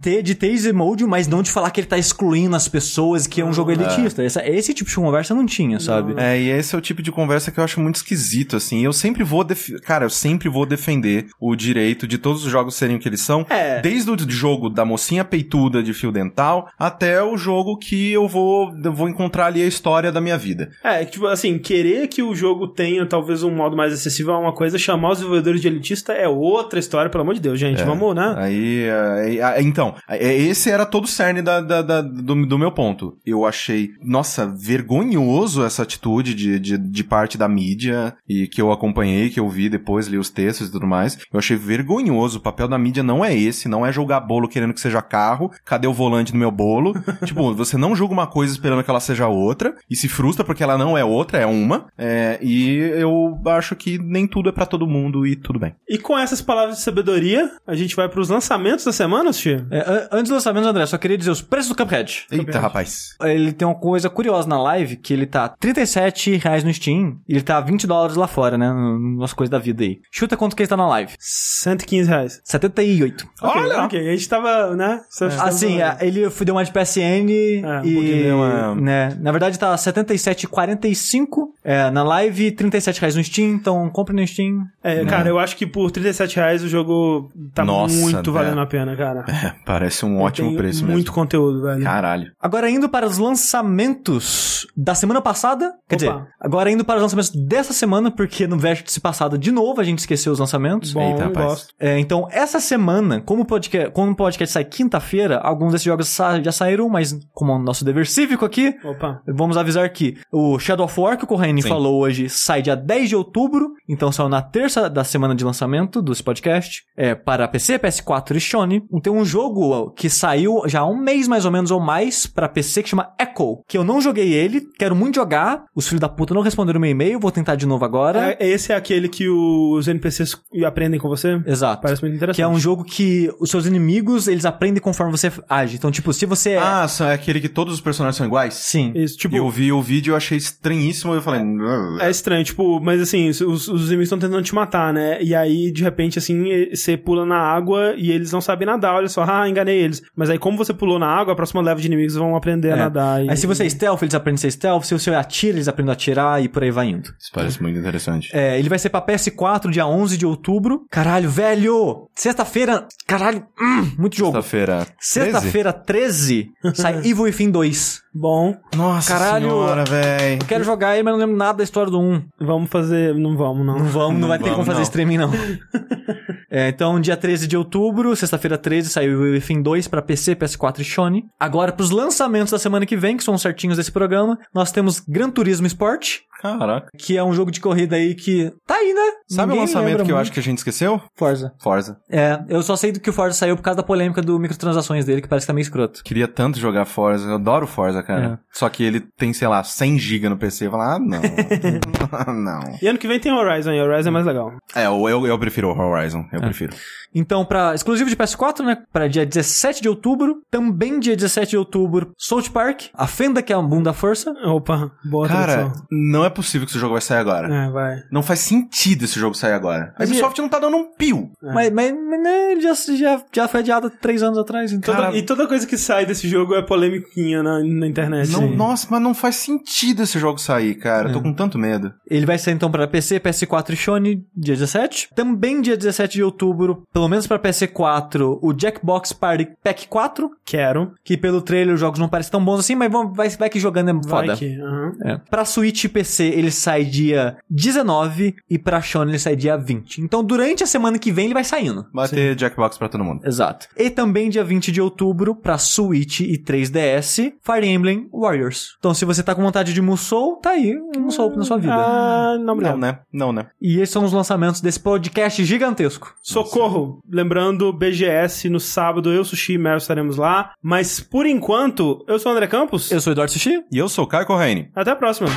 ter, 0.00 0.22
de 0.24 0.34
ter 0.34 0.50
easy 0.50 0.72
mode, 0.72 1.04
mas 1.06 1.28
não 1.28 1.42
de 1.42 1.50
falar 1.50 1.70
que 1.70 1.80
ele 1.80 1.86
tá 1.86 1.98
excluindo 1.98 2.56
as 2.56 2.68
pessoas, 2.68 3.26
que 3.26 3.40
é 3.40 3.44
um 3.44 3.52
jogo 3.52 3.70
elitista. 3.70 4.22
Essa, 4.22 4.46
esse 4.48 4.74
tipo 4.74 4.90
de 4.90 4.96
conversa 4.96 5.34
não 5.34 5.46
tinha, 5.46 5.78
sabe? 5.78 6.14
É, 6.16 6.38
e 6.40 6.50
esse 6.50 6.74
é 6.74 6.78
o 6.78 6.80
tipo 6.80 7.02
de 7.02 7.12
conversa 7.12 7.50
que 7.50 7.60
eu 7.60 7.64
acho 7.64 7.80
muito 7.80 7.96
esquisito, 7.96 8.56
assim. 8.56 8.84
Eu 8.84 8.92
sempre 8.92 9.22
vou, 9.22 9.44
def... 9.44 9.70
cara, 9.82 10.04
eu 10.04 10.10
sempre 10.10 10.48
vou 10.48 10.66
defender 10.66 11.26
o 11.38 11.54
direito 11.54 12.06
de 12.06 12.18
todos 12.18 12.44
os 12.44 12.50
jogos 12.50 12.74
serem 12.74 12.96
o 12.96 12.98
que 12.98 13.08
eles 13.08 13.20
são. 13.20 13.46
É. 13.48 13.80
Desde 13.80 14.10
o 14.10 14.16
jogo 14.30 14.68
da 14.68 14.84
mocinha 14.84 15.24
peituda 15.24 15.82
de 15.82 15.92
fio 15.92 16.10
dental 16.10 16.68
até 16.78 17.22
o 17.22 17.36
jogo 17.36 17.76
que 17.76 18.12
eu 18.12 18.26
vou, 18.26 18.72
eu 18.82 18.92
vou 18.92 19.08
encontrar 19.08 19.46
ali 19.46 19.62
a 19.62 19.66
história 19.66 20.10
da 20.10 20.20
minha 20.20 20.38
vida. 20.38 20.70
É, 20.82 21.04
tipo, 21.04 21.26
assim, 21.26 21.58
querer 21.58 22.08
que 22.08 22.22
o 22.22 22.34
jogo 22.34 22.68
tenha 22.68 23.06
talvez 23.06 23.42
um 23.42 23.50
modo 23.50 23.76
mais 23.76 23.92
acessível 23.92 24.34
é 24.34 24.38
uma 24.38 24.52
coisa, 24.52 24.78
chamar 24.78 25.10
os 25.10 25.18
desenvolvedores 25.18 25.60
de 25.60 25.68
elitista 25.68 26.12
é 26.12 26.28
outra 26.28 26.78
história, 26.78 27.10
pelo 27.10 27.22
amor 27.22 27.34
de 27.34 27.40
Deus, 27.40 27.58
gente. 27.58 27.82
Vamos, 27.82 28.14
né? 28.14 28.34
Aí, 28.36 28.88
aí, 28.90 29.40
aí, 29.40 29.64
então, 29.64 29.94
é, 30.08 30.13
esse 30.22 30.70
era 30.70 30.84
todo 30.86 31.04
o 31.04 31.08
cerne 31.08 31.42
da, 31.42 31.60
da- 31.60 31.82
da- 31.82 32.00
do, 32.02 32.46
do 32.46 32.58
meu 32.58 32.70
ponto. 32.72 33.16
Eu 33.24 33.44
achei, 33.44 33.90
nossa, 34.02 34.46
vergonhoso 34.46 35.64
essa 35.64 35.82
atitude 35.82 36.34
de, 36.34 36.58
de, 36.58 36.78
de 36.78 37.04
parte 37.04 37.36
da 37.38 37.48
mídia 37.48 38.14
e 38.28 38.46
que 38.46 38.60
eu 38.60 38.70
acompanhei, 38.72 39.30
que 39.30 39.40
eu 39.40 39.48
vi 39.48 39.68
depois, 39.68 40.06
li 40.06 40.18
os 40.18 40.30
textos 40.30 40.68
e 40.68 40.72
tudo 40.72 40.86
mais. 40.86 41.18
Eu 41.32 41.38
achei 41.38 41.56
vergonhoso. 41.56 42.38
O 42.38 42.42
papel 42.42 42.68
da 42.68 42.78
mídia 42.78 43.02
não 43.02 43.24
é 43.24 43.34
esse, 43.36 43.68
não 43.68 43.84
é 43.84 43.92
jogar 43.92 44.20
bolo 44.20 44.48
querendo 44.48 44.74
que 44.74 44.80
seja 44.80 45.00
carro. 45.02 45.50
Cadê 45.64 45.86
o 45.86 45.92
volante 45.92 46.32
do 46.32 46.38
meu 46.38 46.50
bolo? 46.50 46.94
tipo, 47.24 47.54
você 47.54 47.76
não 47.76 47.94
julga 47.96 48.12
uma 48.14 48.26
coisa 48.26 48.52
esperando 48.52 48.82
que 48.84 48.90
ela 48.90 49.00
seja 49.00 49.26
outra 49.28 49.74
e 49.90 49.96
se 49.96 50.08
frustra 50.08 50.44
porque 50.44 50.62
ela 50.62 50.76
não 50.78 50.96
é 50.96 51.04
outra, 51.04 51.38
é 51.38 51.46
uma. 51.46 51.86
É, 51.96 52.38
e 52.42 52.76
eu 52.78 53.40
acho 53.46 53.74
que 53.76 53.98
nem 53.98 54.26
tudo 54.26 54.48
é 54.48 54.52
pra 54.52 54.66
todo 54.66 54.86
mundo 54.86 55.26
e 55.26 55.36
tudo 55.36 55.58
bem. 55.58 55.74
E 55.88 55.98
com 55.98 56.18
essas 56.18 56.40
palavras 56.42 56.76
de 56.78 56.82
sabedoria, 56.82 57.50
a 57.66 57.74
gente 57.74 57.96
vai 57.96 58.08
pros 58.08 58.28
lançamentos 58.28 58.84
da 58.84 58.92
semana, 58.92 59.32
Steve? 59.32 59.64
É, 59.70 60.03
antes 60.12 60.28
do 60.30 60.34
lançamento, 60.34 60.66
André, 60.66 60.86
só 60.86 60.98
queria 60.98 61.18
dizer 61.18 61.30
os 61.30 61.40
preços 61.42 61.68
do 61.68 61.74
Cuphead. 61.76 62.26
Eita, 62.30 62.58
rapaz. 62.58 63.16
Ele 63.22 63.52
tem 63.52 63.66
uma 63.66 63.74
coisa 63.74 64.08
curiosa 64.10 64.48
na 64.48 64.60
live, 64.60 64.96
que 64.96 65.12
ele 65.12 65.26
tá 65.26 65.48
37 65.48 66.36
reais 66.36 66.64
no 66.64 66.72
Steam, 66.72 67.18
e 67.28 67.34
ele 67.34 67.42
tá 67.42 67.60
20 67.60 67.86
dólares 67.86 68.16
lá 68.16 68.26
fora, 68.26 68.56
né? 68.58 68.72
Nas 69.18 69.32
coisas 69.32 69.50
da 69.50 69.58
vida 69.58 69.82
aí. 69.84 70.00
Chuta 70.10 70.36
quanto 70.36 70.54
que 70.56 70.62
ele 70.62 70.68
tá 70.68 70.76
na 70.76 70.86
live. 70.88 71.12
115 71.18 72.08
reais. 72.08 72.40
78. 72.44 73.26
Ok, 73.42 73.62
Olha! 73.62 73.82
ok, 73.84 74.08
a 74.08 74.12
gente 74.12 74.28
tava, 74.28 74.74
né? 74.74 75.00
Estamos 75.10 75.38
Assim, 75.40 75.80
é, 75.80 75.96
ele 76.00 76.30
foi- 76.30 76.44
deu 76.46 76.54
uma 76.54 76.64
de 76.64 76.72
PSN 76.72 77.26
um 77.26 77.84
e. 77.84 78.30
uma- 78.32 78.74
né, 78.74 79.16
na 79.20 79.30
verdade 79.32 79.58
tá 79.58 79.76
77,45 79.76 81.52
é, 81.62 81.90
na 81.90 82.02
live, 82.02 82.50
37 82.52 83.00
reais 83.00 83.16
no 83.16 83.22
Steam, 83.24 83.50
então 83.54 83.88
compre 83.90 84.14
no 84.14 84.26
Steam. 84.26 84.64
É, 84.82 85.04
cara, 85.04 85.28
eu 85.28 85.38
acho 85.38 85.56
que 85.56 85.66
por 85.66 85.90
37 85.90 86.36
reais 86.36 86.62
o 86.62 86.68
jogo 86.68 87.30
tá 87.54 87.64
Nossa, 87.64 87.94
muito 87.94 88.32
valendo 88.32 88.60
a 88.60 88.66
pena, 88.66 88.96
cara. 88.96 89.24
É, 89.28 89.52
parece 89.64 89.93
um 90.02 90.20
ótimo 90.20 90.48
Tem 90.48 90.56
preço 90.56 90.84
muito 90.84 90.96
mesmo. 90.96 91.12
conteúdo, 91.12 91.62
velho. 91.62 91.82
Caralho. 91.84 92.32
Agora 92.40 92.70
indo 92.70 92.88
para 92.88 93.06
os 93.06 93.18
lançamentos 93.18 94.66
da 94.76 94.94
semana 94.94 95.20
passada, 95.20 95.72
quer 95.88 95.96
Opa. 95.96 95.96
dizer, 95.96 96.26
agora 96.40 96.70
indo 96.70 96.84
para 96.84 96.96
os 96.96 97.02
lançamentos 97.02 97.30
dessa 97.30 97.72
semana, 97.72 98.10
porque 98.10 98.46
no 98.46 98.58
vértice 98.58 99.00
passado 99.00 99.36
de 99.38 99.50
novo 99.52 99.80
a 99.80 99.84
gente 99.84 99.98
esqueceu 99.98 100.32
os 100.32 100.38
lançamentos. 100.38 100.92
Bom, 100.92 101.02
Eita, 101.10 101.22
eu 101.22 101.26
rapaz. 101.26 101.46
gosto. 101.46 101.74
É, 101.78 101.98
então, 101.98 102.26
essa 102.30 102.60
semana, 102.60 103.20
como 103.20 103.42
o 103.42 103.44
podcast, 103.46 103.90
como 103.92 104.12
o 104.12 104.16
podcast 104.16 104.52
sai 104.52 104.64
quinta-feira, 104.64 105.38
alguns 105.38 105.72
desses 105.72 105.84
jogos 105.84 106.08
sa- 106.08 106.40
já 106.40 106.52
saíram, 106.52 106.88
mas 106.88 107.16
como 107.32 107.52
é 107.52 107.56
o 107.56 107.58
nosso 107.58 107.84
dever 107.84 108.06
cívico 108.06 108.44
aqui, 108.44 108.74
Opa. 108.84 109.20
vamos 109.26 109.56
avisar 109.56 109.88
que 109.90 110.16
o 110.32 110.58
Shadow 110.58 110.86
of 110.86 110.98
War, 111.00 111.16
que 111.18 111.24
o 111.24 111.26
Corraine 111.26 111.62
falou 111.62 112.00
hoje, 112.00 112.28
sai 112.28 112.62
dia 112.62 112.76
10 112.76 113.08
de 113.10 113.16
outubro, 113.16 113.72
então 113.88 114.10
saiu 114.12 114.28
na 114.28 114.42
terça 114.42 114.88
da 114.88 115.04
semana 115.04 115.34
de 115.34 115.44
lançamento 115.44 116.00
desse 116.02 116.22
podcast, 116.22 116.82
é, 116.96 117.14
para 117.14 117.46
PC, 117.48 117.78
PS4 117.78 118.36
e 118.36 118.40
Sony. 118.40 118.82
Tem 119.02 119.12
um 119.12 119.24
jogo 119.24 119.83
que 119.90 120.08
saiu 120.08 120.62
já 120.66 120.80
há 120.80 120.86
um 120.86 120.96
mês 120.96 121.26
mais 121.28 121.44
ou 121.44 121.50
menos 121.50 121.70
ou 121.70 121.80
mais 121.80 122.26
para 122.26 122.48
PC 122.48 122.82
que 122.82 122.88
chama 122.88 123.10
Echo, 123.20 123.62
que 123.68 123.76
eu 123.76 123.84
não 123.84 124.00
joguei 124.00 124.32
ele, 124.32 124.60
quero 124.78 124.94
muito 124.94 125.16
jogar, 125.16 125.64
os 125.74 125.86
filhos 125.86 126.00
da 126.00 126.08
puta 126.08 126.34
não 126.34 126.42
responderam 126.42 126.80
meu 126.80 126.90
e-mail, 126.90 127.18
vou 127.20 127.30
tentar 127.30 127.54
de 127.54 127.66
novo 127.66 127.84
agora. 127.84 128.36
É, 128.38 128.46
esse 128.48 128.72
é 128.72 128.76
aquele 128.76 129.08
que 129.08 129.28
os 129.28 129.86
NPCs 129.88 130.36
aprendem 130.66 130.98
com 131.00 131.08
você? 131.08 131.40
Exato. 131.46 131.82
Parece 131.82 132.02
muito 132.02 132.16
interessante. 132.16 132.36
Que 132.36 132.42
é 132.42 132.48
um 132.48 132.58
jogo 132.58 132.84
que 132.84 133.30
os 133.40 133.50
seus 133.50 133.66
inimigos, 133.66 134.28
eles 134.28 134.44
aprendem 134.44 134.80
conforme 134.82 135.12
você 135.12 135.30
age. 135.48 135.76
Então, 135.76 135.90
tipo, 135.90 136.12
se 136.12 136.26
você 136.26 136.50
é... 136.50 136.58
Ah, 136.58 136.86
são- 136.88 137.06
é 137.08 137.14
aquele 137.14 137.40
que 137.40 137.48
todos 137.48 137.74
os 137.74 137.80
personagens 137.80 138.16
são 138.16 138.26
iguais? 138.26 138.54
Sim. 138.54 138.92
Isso, 138.94 139.16
tipo, 139.16 139.36
eu 139.36 139.48
vi 139.50 139.72
o 139.72 139.82
vídeo 139.82 140.10
e 140.10 140.12
eu 140.12 140.16
achei 140.16 140.38
estranhíssimo. 140.38 141.14
Eu 141.14 141.22
falei. 141.22 141.40
"Ugh". 141.42 141.98
É 142.00 142.10
estranho, 142.10 142.44
tipo, 142.44 142.80
mas 142.80 143.00
assim, 143.00 143.28
os, 143.28 143.40
os 143.40 143.68
inimigos 143.88 144.04
estão 144.04 144.18
tentando 144.18 144.42
te 144.42 144.54
matar, 144.54 144.92
né? 144.92 145.22
E 145.22 145.34
aí, 145.34 145.70
de 145.70 145.82
repente, 145.82 146.18
assim, 146.18 146.44
você 146.72 146.96
pula 146.96 147.24
na 147.26 147.36
água 147.38 147.94
e 147.96 148.10
eles 148.10 148.32
não 148.32 148.40
sabem 148.40 148.66
nadar, 148.66 148.94
olha 148.94 149.08
só, 149.08 149.24
ah, 149.28 149.48
enganei 149.48 149.73
eles. 149.80 150.02
Mas 150.16 150.30
aí, 150.30 150.38
como 150.38 150.56
você 150.56 150.72
pulou 150.72 150.98
na 150.98 151.06
água, 151.08 151.32
a 151.32 151.36
próxima 151.36 151.60
leva 151.62 151.80
de 151.80 151.86
inimigos 151.86 152.14
vão 152.14 152.34
aprender 152.36 152.72
a 152.72 152.76
É. 152.76 152.78
nadar. 152.78 153.24
e- 153.24 153.30
Aí 153.30 153.36
se 153.36 153.46
você 153.46 153.64
é 153.64 153.68
stealth, 153.68 154.02
eles 154.02 154.14
aprendem 154.14 154.36
a 154.36 154.38
ser 154.40 154.50
stealth. 154.50 154.84
Se 154.84 154.94
você 154.98 155.10
atira, 155.14 155.56
eles 155.56 155.68
aprendem 155.68 155.90
a 155.90 155.94
atirar 155.94 156.42
e 156.42 156.48
por 156.48 156.62
aí 156.62 156.70
vai 156.70 156.88
indo. 156.88 157.08
Isso 157.18 157.30
parece 157.32 157.62
muito 157.62 157.78
interessante. 157.78 158.30
É, 158.32 158.58
ele 158.58 158.68
vai 158.68 158.78
ser 158.78 158.90
pra 158.90 159.00
PS4 159.00 159.70
dia 159.70 159.86
11 159.86 160.16
de 160.16 160.26
outubro. 160.26 160.82
Caralho, 160.90 161.28
velho! 161.30 162.08
Sexta-feira... 162.14 162.86
Caralho, 163.06 163.44
hum, 163.60 163.92
muito 163.98 164.16
jogo. 164.16 164.32
Sexta-feira. 164.32 164.76
13? 164.78 164.90
Sexta-feira 164.98 165.72
13 165.72 166.48
sai 166.74 166.98
Evil 166.98 167.24
Within 167.24 167.50
2. 167.50 168.02
Bom, 168.16 168.56
Nossa 168.76 169.12
Caralho. 169.12 169.48
senhora, 169.48 169.84
véi. 169.84 170.34
Eu 170.40 170.46
quero 170.46 170.62
jogar 170.62 170.94
ele, 170.94 171.02
mas 171.02 171.12
não 171.14 171.20
lembro 171.20 171.36
nada 171.36 171.58
da 171.58 171.64
história 171.64 171.90
do 171.90 172.00
1. 172.00 172.22
vamos 172.40 172.70
fazer. 172.70 173.12
Não 173.14 173.36
vamos, 173.36 173.66
não. 173.66 173.76
Não 173.78 173.86
vamos, 173.86 174.20
não, 174.20 174.28
vai 174.28 174.38
ter 174.38 174.44
vamos, 174.50 174.56
como 174.56 174.66
fazer 174.66 174.78
não. 174.78 174.82
streaming, 174.84 175.18
não. 175.18 175.30
É, 176.56 176.68
então, 176.68 177.00
dia 177.00 177.16
13 177.16 177.48
de 177.48 177.56
outubro, 177.56 178.14
sexta-feira 178.14 178.56
13, 178.56 178.88
saiu 178.88 179.18
o 179.18 179.22
Within 179.32 179.53
2 179.62 179.88
pra 179.88 180.02
PC, 180.02 180.34
PS4 180.36 180.80
e 180.80 180.84
Sony. 180.84 181.24
Agora, 181.38 181.72
pros 181.72 181.90
lançamentos 181.90 182.50
da 182.52 182.58
semana 182.58 182.86
que 182.86 182.96
vem, 182.96 183.16
que 183.16 183.24
são 183.24 183.34
os 183.34 183.42
certinhos 183.42 183.76
desse 183.76 183.92
programa, 183.92 184.38
nós 184.54 184.72
temos 184.72 185.00
Gran 185.00 185.30
Turismo 185.30 185.66
Sport, 185.66 186.20
Caraca. 186.40 186.88
que 186.98 187.16
é 187.16 187.24
um 187.24 187.32
jogo 187.32 187.50
de 187.50 187.60
corrida 187.60 187.96
aí 187.96 188.14
que 188.14 188.52
tá 188.66 188.74
aí, 188.74 188.92
né? 188.92 189.12
Sabe 189.28 189.52
Ninguém 189.52 189.58
o 189.58 189.66
lançamento 189.66 189.96
que 189.96 190.02
eu 190.02 190.06
muito. 190.06 190.16
acho 190.18 190.32
que 190.32 190.40
a 190.40 190.42
gente 190.42 190.58
esqueceu? 190.58 191.00
Forza. 191.16 191.52
Forza. 191.60 191.96
É, 192.10 192.38
eu 192.48 192.62
só 192.62 192.76
sei 192.76 192.92
do 192.92 193.00
que 193.00 193.08
o 193.08 193.12
Forza 193.12 193.36
saiu 193.36 193.56
por 193.56 193.62
causa 193.62 193.78
da 193.78 193.82
polêmica 193.82 194.20
do 194.20 194.38
microtransações 194.38 195.04
dele, 195.04 195.22
que 195.22 195.28
parece 195.28 195.46
que 195.46 195.48
tá 195.48 195.54
meio 195.54 195.62
escroto. 195.62 196.02
Queria 196.04 196.28
tanto 196.28 196.58
jogar 196.58 196.84
Forza. 196.84 197.28
Eu 197.28 197.36
adoro 197.36 197.66
Forza, 197.66 198.02
cara. 198.02 198.24
É. 198.34 198.38
Só 198.52 198.68
que 198.68 198.82
ele 198.84 199.00
tem, 199.16 199.32
sei 199.32 199.48
lá, 199.48 199.64
100 199.64 199.98
GB 199.98 200.28
no 200.28 200.36
PC. 200.36 200.66
Eu 200.66 200.70
falo, 200.72 200.82
ah, 200.82 200.98
não. 200.98 201.20
não. 202.34 202.60
E 202.82 202.86
ano 202.88 202.98
que 202.98 203.08
vem 203.08 203.18
tem 203.18 203.32
Horizon, 203.32 203.72
e 203.72 203.80
Horizon 203.80 204.08
é 204.08 204.12
mais 204.12 204.26
legal. 204.26 204.52
É, 204.74 204.86
eu, 204.86 205.08
eu, 205.08 205.26
eu 205.26 205.38
prefiro 205.38 205.68
o 205.68 205.78
Horizon. 205.78 206.24
Eu 206.32 206.40
prefiro. 206.40 206.74
Então, 207.14 207.44
pra 207.44 207.74
exclusivo 207.74 208.10
de 208.10 208.16
PS4, 208.16 208.64
né? 208.64 208.78
Pra 208.92 209.06
dia 209.08 209.24
17 209.24 209.80
de 209.82 209.88
outubro. 209.88 210.42
Também 210.50 210.98
dia 210.98 211.14
17 211.16 211.50
de 211.50 211.56
outubro, 211.56 212.12
South 212.18 212.50
Park. 212.52 212.82
A 212.94 213.06
Fenda, 213.06 213.42
que 213.42 213.52
é 213.52 213.56
a 213.56 213.62
bunda 213.62 213.92
força. 213.92 214.32
Opa, 214.44 214.90
boa 215.04 215.28
Cara, 215.28 215.52
tradução. 215.52 215.86
não 215.90 216.24
é 216.24 216.30
possível 216.30 216.66
que 216.66 216.72
esse 216.72 216.80
jogo 216.80 216.92
vai 216.94 217.00
sair 217.00 217.18
agora. 217.18 217.54
É, 217.54 217.70
vai. 217.70 217.96
Não 218.10 218.22
faz 218.22 218.40
sentido 218.40 219.04
esse 219.04 219.18
jogo 219.18 219.34
sair 219.36 219.52
agora. 219.52 219.92
A 219.94 220.00
Mas 220.00 220.10
Ubisoft 220.10 220.40
não 220.40 220.48
tá 220.48 220.58
dando 220.58 220.76
um 220.76 220.92
pio. 220.96 221.30
É. 221.42 221.52
Mas, 221.52 221.70
mas, 221.72 221.92
mas, 221.92 222.22
né, 222.22 222.52
ele 222.52 222.60
já, 222.60 222.74
já, 222.74 223.22
já 223.32 223.48
foi 223.48 223.60
adiado 223.60 223.90
três 223.90 224.22
anos 224.22 224.38
atrás, 224.38 224.72
então. 224.72 224.94
Toda- 224.94 225.06
Cara- 225.08 225.16
e 225.16 225.22
toda 225.22 225.46
coisa 225.46 225.66
que 225.66 225.76
sai 225.78 226.04
desse 226.06 226.28
jogo 226.28 226.54
é 226.54 226.62
polêmica 226.62 227.08
na, 227.42 227.60
na 227.62 227.86
internet. 227.86 228.30
Não, 228.32 228.48
nossa, 228.50 228.86
mas 228.90 229.00
não 229.00 229.14
faz 229.14 229.36
sentido 229.36 230.02
esse 230.02 230.18
jogo 230.18 230.38
sair, 230.38 230.74
cara. 230.74 231.08
Eu 231.08 231.12
tô 231.14 231.20
com 231.22 231.32
tanto 231.32 231.58
medo. 231.58 231.92
Ele 232.08 232.26
vai 232.26 232.38
sair 232.38 232.54
então 232.54 232.70
pra 232.70 232.86
PC, 232.88 233.20
PS4 233.20 233.70
e 233.72 233.76
Sony 233.76 234.24
dia 234.36 234.54
17. 234.54 235.08
Também 235.14 235.60
dia 235.60 235.76
17 235.76 236.14
de 236.14 236.22
outubro, 236.22 236.82
pelo 236.92 237.03
menos 237.08 237.26
pra 237.26 237.38
PS4, 237.38 238.38
o 238.42 238.54
Jackbox 238.56 239.12
Party 239.12 239.48
Pack 239.62 239.88
4. 239.88 240.30
Quero. 240.44 240.92
Que 241.04 241.16
pelo 241.16 241.40
trailer 241.42 241.74
os 241.74 241.80
jogos 241.80 241.98
não 241.98 242.08
parecem 242.08 242.32
tão 242.32 242.44
bons 242.44 242.60
assim, 242.60 242.74
mas 242.74 242.90
vamos, 242.90 243.16
vai, 243.16 243.28
vai 243.30 243.48
que 243.50 243.58
jogando 243.60 243.90
é 243.90 243.92
Vai 243.94 244.02
foda. 244.26 244.36
que. 244.36 244.58
aham. 244.60 244.92
É. 245.04 245.16
Pra 245.30 245.44
Switch 245.44 245.84
e 245.84 245.88
PC 245.88 246.24
ele 246.24 246.50
sai 246.50 246.84
dia 246.84 247.36
19 247.50 248.34
e 248.50 248.58
pra 248.58 248.82
Sony 248.82 249.12
ele 249.12 249.18
sai 249.18 249.36
dia 249.36 249.56
20. 249.56 250.00
Então 250.00 250.22
durante 250.22 250.62
a 250.62 250.66
semana 250.66 250.98
que 250.98 251.10
vem 251.12 251.26
ele 251.26 251.34
vai 251.34 251.44
saindo. 251.44 251.86
Vai 251.92 252.08
ter 252.08 252.38
Jackbox 252.38 252.76
pra 252.78 252.88
todo 252.88 253.04
mundo. 253.04 253.26
Exato. 253.26 253.66
E 253.76 253.90
também 253.90 254.28
dia 254.30 254.44
20 254.44 254.70
de 254.72 254.80
outubro 254.80 255.34
pra 255.34 255.58
Switch 255.58 256.20
e 256.20 256.38
3DS, 256.38 257.32
Fire 257.42 257.66
Emblem 257.66 258.08
Warriors. 258.12 258.76
Então 258.78 258.94
se 258.94 259.04
você 259.04 259.22
tá 259.22 259.34
com 259.34 259.42
vontade 259.42 259.72
de 259.72 259.80
Musou, 259.82 260.36
tá 260.36 260.50
aí 260.50 260.76
um 260.96 261.00
Musou 261.02 261.34
na 261.36 261.44
sua 261.44 261.58
vida. 261.58 261.74
Ah, 261.74 262.36
não, 262.38 262.44
Não, 262.44 262.52
obrigado. 262.54 262.78
né? 262.78 262.98
Não, 263.12 263.32
né? 263.32 263.46
E 263.60 263.80
esses 263.80 263.92
são 263.92 264.04
os 264.04 264.12
lançamentos 264.12 264.60
desse 264.60 264.80
podcast 264.80 265.44
gigantesco. 265.44 266.14
Socorro! 266.22 266.93
Lembrando, 267.10 267.72
BGS 267.72 268.48
no 268.48 268.60
sábado, 268.60 269.12
eu, 269.12 269.24
Sushi 269.24 269.54
e 269.54 269.58
Mel 269.58 269.76
estaremos 269.76 270.16
lá. 270.16 270.52
Mas 270.62 271.00
por 271.00 271.26
enquanto, 271.26 272.04
eu 272.08 272.18
sou 272.18 272.32
o 272.32 272.34
André 272.34 272.46
Campos. 272.46 272.90
Eu 272.90 273.00
sou 273.00 273.12
o 273.12 273.14
Eduardo 273.14 273.32
Sushi. 273.32 273.62
E 273.70 273.78
eu 273.78 273.88
sou 273.88 274.04
o 274.04 274.08
Caio 274.08 274.26
Corraine. 274.26 274.70
Até 274.74 274.90
a 274.90 274.96
próxima. 274.96 275.28